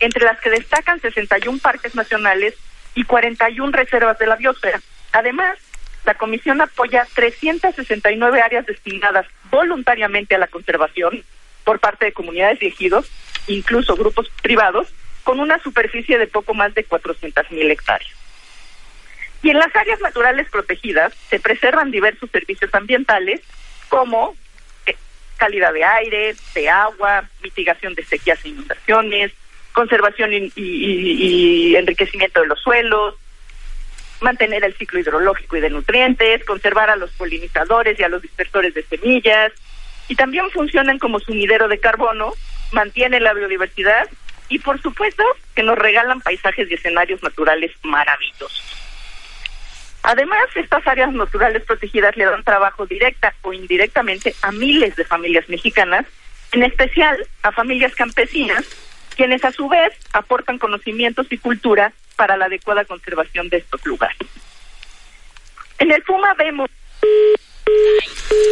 entre 0.00 0.24
las 0.24 0.40
que 0.40 0.50
destacan 0.50 1.00
61 1.00 1.58
parques 1.58 1.94
nacionales 1.94 2.54
y 2.94 3.04
41 3.04 3.72
reservas 3.72 4.18
de 4.18 4.26
la 4.26 4.36
biosfera. 4.36 4.80
Además, 5.12 5.58
la 6.04 6.14
Comisión 6.14 6.60
apoya 6.60 7.06
369 7.14 8.42
áreas 8.42 8.66
destinadas 8.66 9.26
voluntariamente 9.50 10.34
a 10.34 10.38
la 10.38 10.48
conservación 10.48 11.24
por 11.64 11.80
parte 11.80 12.06
de 12.06 12.12
comunidades 12.12 12.60
y 12.62 12.66
ejidos, 12.66 13.10
incluso 13.46 13.96
grupos 13.96 14.30
privados, 14.42 14.92
con 15.24 15.40
una 15.40 15.58
superficie 15.62 16.18
de 16.18 16.26
poco 16.26 16.54
más 16.54 16.74
de 16.74 16.86
400.000 16.86 17.70
hectáreas. 17.70 18.12
Y 19.42 19.50
en 19.50 19.58
las 19.58 19.74
áreas 19.74 20.00
naturales 20.00 20.48
protegidas 20.50 21.12
se 21.28 21.40
preservan 21.40 21.90
diversos 21.90 22.30
servicios 22.30 22.72
ambientales 22.74 23.40
como 23.88 24.34
eh, 24.86 24.96
calidad 25.36 25.72
de 25.72 25.84
aire, 25.84 26.34
de 26.54 26.68
agua, 26.70 27.28
mitigación 27.42 27.94
de 27.94 28.04
sequías 28.04 28.42
e 28.44 28.48
inundaciones, 28.50 29.32
conservación 29.72 30.32
y, 30.32 30.52
y- 30.56 31.76
enriquecimiento 31.76 32.40
de 32.40 32.46
los 32.46 32.60
suelos, 32.60 33.16
mantener 34.20 34.64
el 34.64 34.74
ciclo 34.76 35.00
hidrológico 35.00 35.56
y 35.56 35.60
de 35.60 35.70
nutrientes, 35.70 36.44
conservar 36.44 36.88
a 36.88 36.96
los 36.96 37.10
polinizadores 37.12 37.98
y 37.98 38.02
a 38.02 38.08
los 38.08 38.22
dispersores 38.22 38.72
de 38.72 38.82
semillas, 38.84 39.52
y 40.08 40.14
también 40.14 40.48
funcionan 40.50 40.98
como 40.98 41.18
sumidero 41.20 41.68
de 41.68 41.80
carbono, 41.80 42.32
mantienen 42.72 43.24
la 43.24 43.34
biodiversidad 43.34 44.08
y 44.48 44.58
por 44.58 44.80
supuesto 44.80 45.22
que 45.54 45.62
nos 45.62 45.78
regalan 45.78 46.20
paisajes 46.20 46.70
y 46.70 46.74
escenarios 46.74 47.22
naturales 47.22 47.72
maravillosos. 47.82 48.62
Además, 50.02 50.48
estas 50.54 50.86
áreas 50.86 51.12
naturales 51.12 51.64
protegidas 51.64 52.14
le 52.16 52.26
dan 52.26 52.44
trabajo 52.44 52.84
directa 52.84 53.34
o 53.40 53.54
indirectamente 53.54 54.34
a 54.42 54.52
miles 54.52 54.96
de 54.96 55.04
familias 55.04 55.48
mexicanas, 55.48 56.04
en 56.52 56.62
especial 56.62 57.26
a 57.42 57.52
familias 57.52 57.94
campesinas, 57.94 58.64
quienes 59.16 59.44
a 59.44 59.52
su 59.52 59.68
vez 59.68 59.94
aportan 60.12 60.58
conocimientos 60.58 61.26
y 61.30 61.38
cultura 61.38 61.92
para 62.16 62.36
la 62.36 62.46
adecuada 62.46 62.84
conservación 62.84 63.48
de 63.48 63.58
estos 63.58 63.84
lugares. 63.86 64.18
En 65.78 65.90
el 65.90 66.02
Puma 66.02 66.34
vemos 66.34 66.70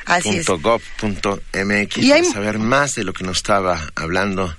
Así 0.07 0.37
es. 0.37 0.47
conamp.gov.mx 0.47 1.97
Y 1.99 2.13
hay- 2.13 2.23
para 2.23 2.33
saber 2.35 2.59
más 2.59 2.95
de 2.95 3.05
lo 3.05 3.13
que 3.13 3.25
nos 3.25 3.39
estaba 3.39 3.81
hablando 3.95 4.55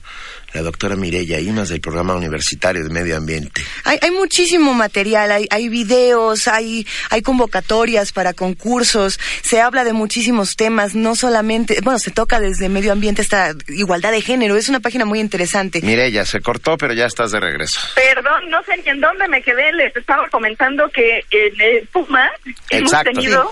la 0.56 0.61
doctora 0.61 0.95
Mireya 0.95 1.40
Imas 1.42 1.67
del 1.67 1.82
Programa 1.82 2.16
Universitario 2.16 2.82
de 2.82 2.90
Medio 2.90 3.17
Ambiente. 3.17 3.61
Hay, 3.84 4.00
hay 4.01 4.11
muchísimo 4.11 4.74
material, 4.74 5.30
hay, 5.30 5.48
hay 5.51 5.67
videos, 5.67 6.48
hay, 6.48 6.88
hay 7.09 7.22
convocatorias 7.22 8.14
para 8.14 8.34
concursos, 8.34 9.19
se 9.42 9.59
habla 9.59 9.84
de 9.84 9.92
muchísimos 9.92 10.56
temas, 10.56 10.95
no 10.95 11.16
solamente, 11.16 11.80
bueno, 11.84 12.00
se 12.00 12.11
toca 12.11 12.40
desde 12.40 12.69
medio 12.69 12.93
ambiente 12.93 13.22
esta 13.22 13.53
igualdad 13.67 14.14
de 14.14 14.22
género, 14.22 14.56
es 14.56 14.69
una 14.69 14.80
página 14.80 15.03
muy 15.03 15.19
interesante. 15.19 15.82
Mireya, 15.82 16.25
se 16.25 16.40
cortó, 16.40 16.77
pero 16.77 16.93
ya 16.93 17.06
estás 17.06 17.32
de 17.32 17.42
regreso. 17.42 17.82
Perdón, 17.93 18.50
no 18.50 18.64
sé 18.64 18.77
ni 18.77 18.90
en 18.90 19.01
dónde 19.01 19.27
me 19.27 19.42
quedé. 19.42 19.74
Les 19.74 19.93
estaba 19.93 20.30
comentando 20.30 20.90
que 20.90 21.25
en 21.32 21.59
el 21.59 21.88
Puma 21.88 22.32
hemos 22.69 22.92
tenido 23.03 23.51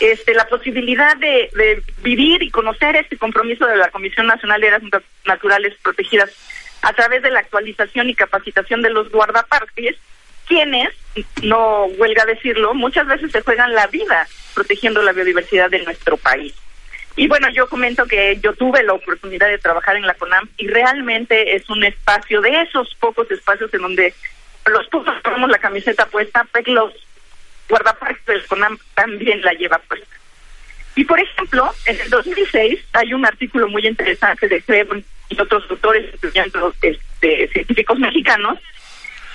este, 0.00 0.34
la 0.34 0.46
posibilidad 0.46 1.16
de, 1.16 1.50
vivir 2.02 2.42
y 2.42 2.50
conocer 2.50 2.96
este 2.96 3.16
compromiso 3.16 3.66
de 3.66 3.76
la 3.76 3.90
Comisión 3.90 4.26
Nacional 4.26 4.60
de 4.60 4.68
Áreas 4.68 4.82
Nat- 4.84 5.02
Naturales 5.24 5.74
Protegidas 5.82 6.30
a 6.82 6.92
través 6.92 7.22
de 7.22 7.30
la 7.30 7.40
actualización 7.40 8.08
y 8.08 8.14
capacitación 8.14 8.82
de 8.82 8.90
los 8.90 9.10
guardaparques, 9.10 9.96
quienes, 10.46 10.90
no 11.42 11.86
huelga 11.86 12.24
decirlo, 12.24 12.74
muchas 12.74 13.06
veces 13.06 13.32
se 13.32 13.42
juegan 13.42 13.74
la 13.74 13.86
vida 13.88 14.26
protegiendo 14.54 15.02
la 15.02 15.12
biodiversidad 15.12 15.70
de 15.70 15.82
nuestro 15.82 16.16
país. 16.16 16.54
Y 17.16 17.26
bueno, 17.26 17.48
yo 17.50 17.68
comento 17.68 18.06
que 18.06 18.38
yo 18.40 18.54
tuve 18.54 18.84
la 18.84 18.92
oportunidad 18.92 19.48
de 19.48 19.58
trabajar 19.58 19.96
en 19.96 20.06
la 20.06 20.14
CONAM 20.14 20.48
y 20.56 20.68
realmente 20.68 21.56
es 21.56 21.68
un 21.68 21.82
espacio 21.82 22.40
de 22.40 22.62
esos 22.62 22.94
pocos 22.94 23.28
espacios 23.32 23.74
en 23.74 23.82
donde 23.82 24.14
los 24.66 24.86
pocos 24.86 25.20
tenemos 25.24 25.50
la 25.50 25.58
camiseta 25.58 26.06
puesta, 26.06 26.46
pues 26.52 26.68
los 26.68 26.92
guardaparques 27.68 28.24
del 28.26 28.44
CONAM 28.46 28.78
también 28.94 29.40
la 29.42 29.52
lleva 29.52 29.78
puesta. 29.78 30.06
Y 30.96 31.04
por 31.04 31.20
ejemplo, 31.20 31.72
en 31.86 32.00
el 32.00 32.10
2006 32.10 32.78
hay 32.92 33.12
un 33.14 33.24
artículo 33.24 33.68
muy 33.68 33.86
interesante 33.86 34.48
de 34.48 34.60
Crebon 34.62 35.04
y 35.28 35.40
otros 35.40 35.64
autores, 35.70 36.12
incluyendo 36.14 36.74
este, 36.82 37.48
científicos 37.52 37.98
mexicanos, 37.98 38.58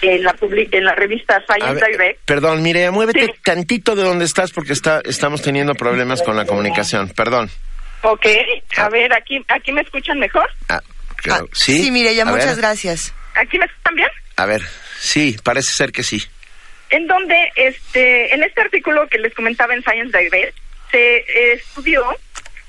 en 0.02 0.22
la, 0.24 0.36
publi- 0.36 0.68
en 0.74 0.84
la 0.84 0.95
revista 0.95 1.42
Science 1.48 1.76
ver, 1.80 1.92
Direct, 1.92 2.20
Perdón, 2.26 2.62
Mireya, 2.62 2.92
muévete 2.92 3.34
tantito 3.42 3.95
de 3.95 4.03
donde 4.03 4.26
estás 4.26 4.52
porque 4.52 4.74
está, 4.74 5.02
estamos 5.06 5.42
teniendo 5.42 5.76
problemas 5.76 6.22
con 6.22 6.36
la 6.36 6.45
comunicación. 6.45 7.08
Perdón. 7.16 7.50
Ok, 8.02 8.26
a 8.76 8.90
ver, 8.90 9.14
aquí 9.14 9.42
aquí 9.48 9.72
me 9.72 9.80
escuchan 9.80 10.20
mejor. 10.20 10.50
Ah, 10.68 10.82
creo- 11.16 11.48
¿Sí? 11.53 11.84
Sí, 11.86 11.92
Mireya, 11.92 12.26
muchas 12.26 12.48
ver, 12.48 12.58
gracias. 12.58 13.14
¿Aquí 13.36 13.58
me 13.58 13.64
escuchan 13.66 13.95
bien? 13.95 14.10
A 14.36 14.45
ver, 14.45 14.62
Sí, 15.00 15.38
parece 15.42 15.72
ser 15.72 15.92
que 15.94 16.03
sí. 16.03 16.22
En 16.94 17.08
donde 17.08 17.52
este 17.56 18.36
en 18.36 18.44
este 18.44 18.62
artículo 18.62 19.08
que 19.08 19.18
les 19.18 19.34
comentaba 19.34 19.74
en 19.74 19.82
Science 19.82 20.16
Direct 20.16 20.56
se 20.92 21.18
eh, 21.18 21.54
estudió 21.54 22.06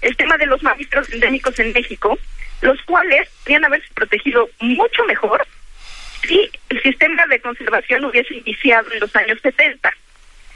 el 0.01 0.17
tema 0.17 0.39
de 0.39 0.47
los 0.47 0.63
mamíferos 0.63 1.13
endémicos 1.13 1.59
en 1.59 1.75
México, 1.75 2.19
los 2.63 2.81
cuales 2.83 3.29
podrían 3.41 3.67
haberse 3.67 3.93
protegido 3.93 4.49
mucho 4.61 5.05
mejor 5.05 5.47
si 6.27 6.51
el 6.71 6.83
sistema 6.83 7.27
de 7.27 7.39
conservación 7.39 8.07
hubiese 8.07 8.37
iniciado 8.37 8.91
en 8.93 9.01
los 9.01 9.15
años 9.15 9.39
70. 9.43 9.93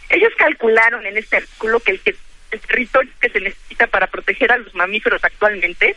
Ellos 0.08 0.32
calcularon 0.38 1.04
en 1.04 1.18
este 1.18 1.36
artículo 1.36 1.80
que 1.80 1.90
el, 1.90 2.00
que 2.00 2.16
el 2.52 2.60
territorio 2.60 3.12
que 3.20 3.28
se 3.28 3.40
necesita 3.40 3.86
para 3.86 4.06
proteger 4.06 4.50
a 4.50 4.56
los 4.56 4.74
mamíferos 4.74 5.22
actualmente 5.22 5.94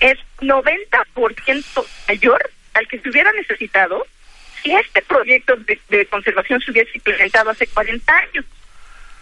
es 0.00 0.18
90% 0.40 1.86
mayor 2.08 2.50
al 2.74 2.88
que 2.88 2.98
se 2.98 3.08
hubiera 3.08 3.30
necesitado 3.30 4.08
si 4.62 4.72
este 4.74 5.02
proyecto 5.02 5.56
de, 5.56 5.78
de 5.88 6.06
conservación 6.06 6.60
se 6.60 6.70
hubiese 6.70 6.90
implementado 6.94 7.50
hace 7.50 7.66
40 7.66 8.12
años. 8.16 8.44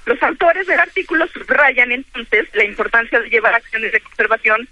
Los 0.06 0.22
autores 0.22 0.66
del 0.66 0.78
artículo 0.80 1.26
subrayan 1.28 1.92
entonces 1.92 2.48
la 2.54 2.64
importancia 2.64 3.20
de 3.20 3.28
llevar 3.28 3.54
acciones 3.54 3.92
de 3.92 4.00
conservación 4.00 4.68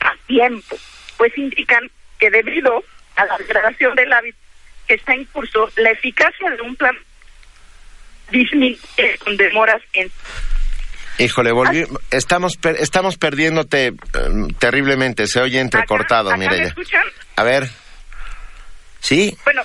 a 0.00 0.14
tiempo, 0.26 0.76
pues 1.16 1.36
indican 1.36 1.90
que 2.18 2.30
debido 2.30 2.84
a 3.16 3.24
la 3.24 3.38
degradación 3.38 3.94
del 3.96 4.12
hábitat 4.12 4.40
que 4.86 4.94
está 4.94 5.14
en 5.14 5.24
curso, 5.26 5.70
la 5.76 5.90
eficacia 5.90 6.50
de 6.50 6.62
un 6.62 6.76
plan 6.76 6.96
disminuye 8.30 8.78
con 9.24 9.36
demoras 9.36 9.82
en 9.94 10.10
Híjole, 11.18 11.50
volví, 11.50 11.82
estamos 12.10 12.56
per- 12.58 12.76
estamos 12.78 13.16
perdiéndote 13.16 13.86
eh, 13.86 13.94
terriblemente, 14.58 15.26
se 15.26 15.40
oye 15.40 15.60
entrecortado, 15.60 16.28
¿Acá 16.28 16.36
me 16.36 16.46
Mireya. 16.46 16.66
escuchan? 16.68 17.04
A 17.36 17.42
ver. 17.42 17.70
¿Sí? 19.00 19.34
Bueno, 19.44 19.62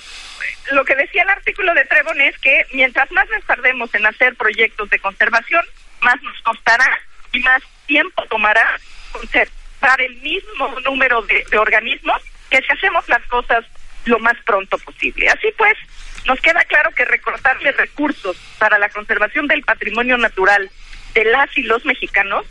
lo 0.71 0.85
que 0.85 0.95
decía 0.95 1.23
el 1.23 1.29
artículo 1.29 1.73
de 1.73 1.85
Trevon 1.85 2.19
es 2.21 2.37
que 2.39 2.65
mientras 2.73 3.11
más 3.11 3.29
nos 3.29 3.43
tardemos 3.45 3.93
en 3.93 4.05
hacer 4.05 4.35
proyectos 4.35 4.89
de 4.89 4.99
conservación, 4.99 5.65
más 6.01 6.21
nos 6.21 6.39
costará 6.41 6.99
y 7.31 7.39
más 7.39 7.61
tiempo 7.85 8.23
tomará 8.27 8.79
conservar 9.11 10.01
el 10.01 10.15
mismo 10.17 10.79
número 10.81 11.21
de, 11.23 11.45
de 11.49 11.57
organismos 11.57 12.21
que 12.49 12.61
si 12.61 12.71
hacemos 12.71 13.07
las 13.09 13.23
cosas 13.27 13.65
lo 14.05 14.19
más 14.19 14.37
pronto 14.45 14.77
posible. 14.79 15.29
Así 15.29 15.47
pues, 15.57 15.77
nos 16.25 16.39
queda 16.41 16.63
claro 16.65 16.91
que 16.91 17.05
recortarle 17.05 17.71
recursos 17.71 18.37
para 18.57 18.79
la 18.79 18.89
conservación 18.89 19.47
del 19.47 19.63
patrimonio 19.63 20.17
natural 20.17 20.69
de 21.13 21.25
las 21.25 21.55
y 21.57 21.63
los 21.63 21.85
mexicanos 21.85 22.45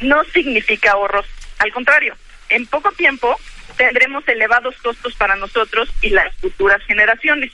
no 0.00 0.22
significa 0.24 0.92
ahorros. 0.92 1.26
Al 1.58 1.72
contrario, 1.72 2.16
en 2.48 2.66
poco 2.66 2.92
tiempo 2.92 3.38
tendremos 3.76 4.26
elevados 4.28 4.76
costos 4.82 5.14
para 5.14 5.36
nosotros 5.36 5.88
y 6.02 6.10
las 6.10 6.34
futuras 6.36 6.82
generaciones. 6.84 7.52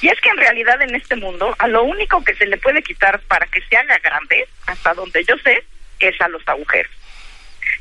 Y 0.00 0.08
es 0.08 0.20
que 0.20 0.30
en 0.30 0.36
realidad 0.38 0.80
en 0.82 0.94
este 0.94 1.16
mundo 1.16 1.54
a 1.58 1.68
lo 1.68 1.82
único 1.82 2.22
que 2.24 2.34
se 2.34 2.46
le 2.46 2.56
puede 2.56 2.82
quitar 2.82 3.20
para 3.20 3.46
que 3.46 3.60
se 3.62 3.76
haga 3.76 3.98
grande, 3.98 4.48
hasta 4.66 4.94
donde 4.94 5.24
yo 5.24 5.36
sé, 5.38 5.64
es 5.98 6.20
a 6.20 6.28
los 6.28 6.46
agujeros. 6.48 6.92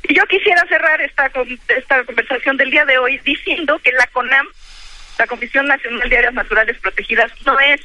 Y 0.03 0.13
yo 0.13 0.25
quisiera 0.25 0.65
cerrar 0.67 1.01
esta, 1.01 1.31
esta 1.69 2.03
conversación 2.03 2.57
del 2.57 2.71
día 2.71 2.85
de 2.85 2.97
hoy 2.97 3.17
diciendo 3.19 3.79
que 3.79 3.91
la 3.93 4.07
CONAM, 4.07 4.47
la 5.17 5.27
Comisión 5.27 5.67
Nacional 5.67 6.09
de 6.09 6.17
Áreas 6.17 6.33
Naturales 6.33 6.77
Protegidas, 6.79 7.31
no 7.45 7.59
es, 7.59 7.81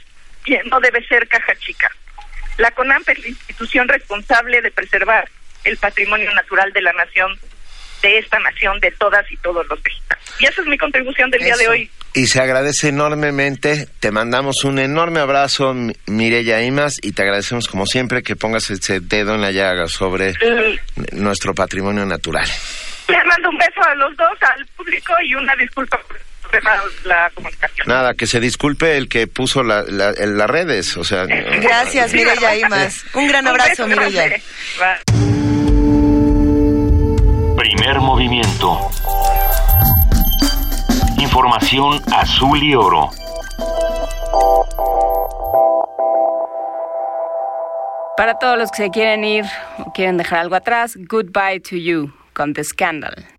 y 0.47 0.57
no 0.69 0.81
debe 0.81 1.05
ser 1.07 1.27
caja 1.29 1.55
chica. 1.57 1.91
La 2.59 2.71
CONAM 2.71 3.03
es 3.07 3.19
la 3.19 3.29
institución 3.29 3.89
responsable 3.89 4.63
de 4.63 4.71
preservar 4.71 5.29
el 5.65 5.77
patrimonio 5.77 6.33
natural 6.35 6.73
de 6.73 6.83
la 6.83 6.93
nación, 6.93 7.39
de 8.03 8.19
esta 8.19 8.39
nación, 8.41 8.79
de 8.81 8.91
todas 8.93 9.31
y 9.31 9.37
todos 9.39 9.67
los 9.67 9.83
mexicanos. 9.83 10.25
Y 10.39 10.47
esa 10.47 10.61
es 10.61 10.67
mi 10.67 10.77
contribución 10.77 11.31
del 11.31 11.43
día 11.43 11.57
de 11.57 11.69
hoy. 11.69 11.91
Y 12.17 12.29
se 12.29 12.41
agradece 12.41 12.89
enormemente, 12.91 13.89
te 13.99 14.13
mandamos 14.13 14.63
un 14.65 14.79
enorme 14.79 15.19
abrazo, 15.19 15.75
Mi- 15.75 15.97
Mireya 16.07 16.63
Imas, 16.63 16.99
y 17.03 17.11
te 17.13 17.23
agradecemos 17.23 17.67
como 17.67 17.87
siempre 17.87 18.23
que 18.23 18.37
pongas 18.37 18.71
ese 18.71 19.01
dedo 19.01 19.35
en 19.35 19.41
la 19.41 19.51
llaga 19.51 19.89
sobre 19.89 20.35
nuestro 21.13 21.55
patrimonio 21.55 22.07
natural. 22.07 22.49
Les 23.09 23.25
mando 23.27 23.51
un 23.51 23.59
beso 23.59 23.83
a 23.83 23.95
los 23.97 24.17
dos, 24.17 24.29
al 24.43 24.65
público 24.77 25.13
y 25.27 25.35
una 25.35 25.57
disculpa 25.57 25.99
por 26.07 26.17
la 27.05 27.29
comunicación. 27.35 27.89
Nada, 27.89 28.15
que 28.15 28.29
se 28.29 28.39
disculpe 28.39 28.97
el 28.97 29.09
que 29.09 29.27
puso 29.27 29.65
la- 29.65 29.83
la- 29.83 30.15
en 30.17 30.39
las 30.39 30.49
redes, 30.49 30.97
o 30.97 31.03
sea... 31.03 31.25
Gracias, 31.27 32.13
Mireya 32.15 32.55
Imas. 32.57 33.05
Un 33.15 33.27
gran 33.27 33.49
abrazo, 33.49 33.89
Mireya. 33.89 34.37
Primer 37.57 37.99
movimiento. 37.99 38.89
Información 41.25 42.03
azul 42.13 42.63
y 42.63 42.75
oro. 42.75 43.09
Para 48.15 48.39
todos 48.39 48.59
los 48.59 48.71
que 48.71 48.77
se 48.77 48.91
quieren 48.91 49.25
ir 49.25 49.47
o 49.79 49.91
quieren 49.93 50.19
dejar 50.19 50.41
algo 50.41 50.55
atrás, 50.55 50.99
Goodbye 51.09 51.61
to 51.61 51.77
You 51.77 52.13
con 52.35 52.53
The 52.53 52.63
Scandal. 52.63 53.34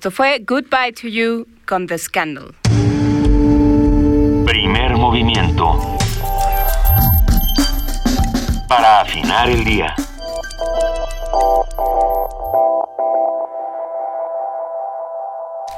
Esto 0.00 0.10
fue 0.10 0.38
Goodbye 0.38 0.94
to 0.94 1.08
You 1.08 1.46
con 1.66 1.86
The 1.86 1.98
Scandal. 1.98 2.54
Primer 4.46 4.96
movimiento. 4.96 5.78
Para 8.66 9.02
afinar 9.02 9.50
el 9.50 9.62
día. 9.62 9.94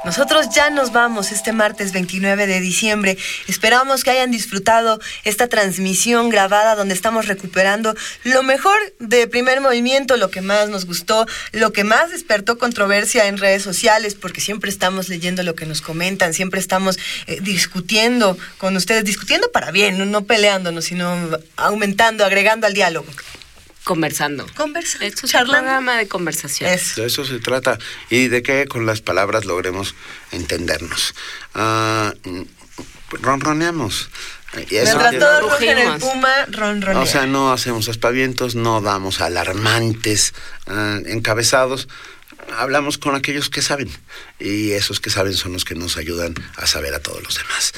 Nosotros 0.05 0.49
ya 0.49 0.69
nos 0.69 0.91
vamos 0.91 1.31
este 1.31 1.53
martes 1.53 1.93
29 1.93 2.45
de 2.45 2.59
diciembre. 2.59 3.17
Esperamos 3.47 4.03
que 4.03 4.11
hayan 4.11 4.31
disfrutado 4.31 4.99
esta 5.23 5.47
transmisión 5.47 6.29
grabada 6.29 6.75
donde 6.75 6.93
estamos 6.93 7.27
recuperando 7.27 7.95
lo 8.23 8.43
mejor 8.43 8.77
de 9.17 9.27
primer 9.27 9.61
movimiento, 9.61 10.17
lo 10.17 10.29
que 10.29 10.41
más 10.41 10.69
nos 10.69 10.85
gustó, 10.85 11.25
lo 11.51 11.71
que 11.71 11.83
más 11.83 12.11
despertó 12.11 12.57
controversia 12.57 13.27
en 13.27 13.37
redes 13.37 13.63
sociales, 13.63 14.15
porque 14.15 14.41
siempre 14.41 14.69
estamos 14.69 15.09
leyendo 15.09 15.43
lo 15.43 15.55
que 15.55 15.65
nos 15.65 15.81
comentan, 15.81 16.33
siempre 16.33 16.59
estamos 16.59 16.97
eh, 17.27 17.39
discutiendo 17.41 18.37
con 18.57 18.75
ustedes, 18.75 19.05
discutiendo 19.05 19.51
para 19.51 19.71
bien, 19.71 19.97
no, 19.97 20.05
no 20.05 20.25
peleándonos, 20.25 20.85
sino 20.85 21.15
aumentando, 21.55 22.25
agregando 22.25 22.67
al 22.67 22.73
diálogo. 22.73 23.07
Conversando. 23.83 24.45
Conversando. 24.55 25.05
Esto 25.05 25.25
es 25.25 25.33
un 25.33 25.41
programa 25.41 25.97
de 25.97 26.07
conversación. 26.07 26.71
De 26.95 27.05
eso 27.05 27.25
se 27.25 27.39
trata. 27.39 27.77
Y 28.09 28.29
de 28.29 28.41
que 28.41 28.65
con 28.65 28.85
las 28.85 29.01
palabras 29.01 29.43
logremos 29.43 29.93
entendernos. 30.31 31.13
Ah, 31.53 32.13
ronroneamos. 33.21 34.09
Y 34.69 34.75
eso 34.75 34.97
Mientras 34.97 35.19
todos 35.19 35.51
rugen 35.51 35.77
el 35.77 35.99
puma, 35.99 36.45
ronronea. 36.47 37.01
O 37.01 37.05
sea, 37.05 37.25
no 37.25 37.51
hacemos 37.51 37.89
aspavientos, 37.89 38.55
no 38.55 38.81
damos 38.81 39.21
alarmantes 39.21 40.33
ah, 40.67 40.99
encabezados. 41.05 41.87
Hablamos 42.57 42.97
con 42.97 43.15
aquellos 43.15 43.49
que 43.49 43.61
saben. 43.61 43.89
Y 44.39 44.71
esos 44.71 44.99
que 44.99 45.09
saben 45.09 45.33
son 45.33 45.53
los 45.53 45.65
que 45.65 45.75
nos 45.75 45.97
ayudan 45.97 46.35
a 46.55 46.67
saber 46.67 46.93
a 46.93 46.99
todos 46.99 47.23
los 47.23 47.35
demás. 47.35 47.73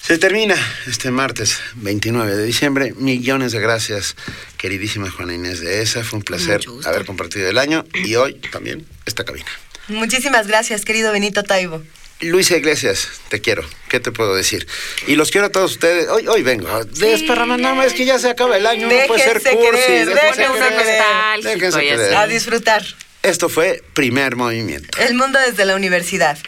Se 0.00 0.18
termina 0.18 0.54
este 0.86 1.10
martes 1.10 1.58
29 1.74 2.36
de 2.36 2.44
diciembre. 2.44 2.94
Millones 2.96 3.50
de 3.50 3.58
gracias, 3.58 4.14
queridísima 4.56 5.10
Juana 5.10 5.34
Inés 5.34 5.60
de 5.60 5.82
ESA. 5.82 6.04
Fue 6.04 6.18
un 6.18 6.24
placer 6.24 6.60
haber 6.84 7.04
compartido 7.04 7.48
el 7.48 7.58
año 7.58 7.84
y 7.92 8.14
hoy 8.14 8.34
también 8.52 8.86
esta 9.04 9.24
cabina. 9.24 9.50
Muchísimas 9.88 10.46
gracias, 10.46 10.84
querido 10.84 11.10
Benito 11.10 11.42
Taibo. 11.42 11.82
Luisa 12.20 12.56
Iglesias, 12.56 13.08
te 13.28 13.40
quiero. 13.40 13.62
¿Qué 13.88 14.00
te 14.00 14.10
puedo 14.10 14.34
decir? 14.34 14.66
Y 15.06 15.16
los 15.16 15.30
quiero 15.30 15.48
a 15.48 15.50
todos 15.50 15.72
ustedes. 15.72 16.08
Hoy, 16.08 16.26
hoy 16.28 16.42
vengo. 16.42 16.84
Desparrama, 16.84 17.58
nada 17.58 17.74
más 17.74 17.88
es 17.88 17.92
que 17.92 18.04
ya 18.06 18.18
se 18.18 18.30
acaba 18.30 18.56
el 18.56 18.66
año. 18.66 18.88
no 18.88 19.06
puede 19.06 19.22
ser 19.22 19.42
Déjense 19.42 19.56
cursi. 19.56 19.82
querer, 19.82 20.06
déjense 20.08 20.40
déjense. 20.40 21.48
Déjense 21.48 21.80
querer. 21.80 22.14
A 22.16 22.26
disfrutar. 22.26 22.82
Esto 23.22 23.48
fue 23.48 23.82
Primer 23.92 24.36
Movimiento. 24.36 24.98
El 24.98 25.14
mundo 25.14 25.38
desde 25.38 25.64
la 25.64 25.76
universidad. 25.76 26.38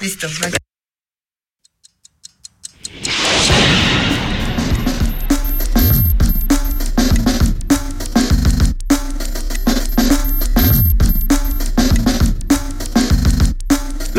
Listo. 0.00 0.28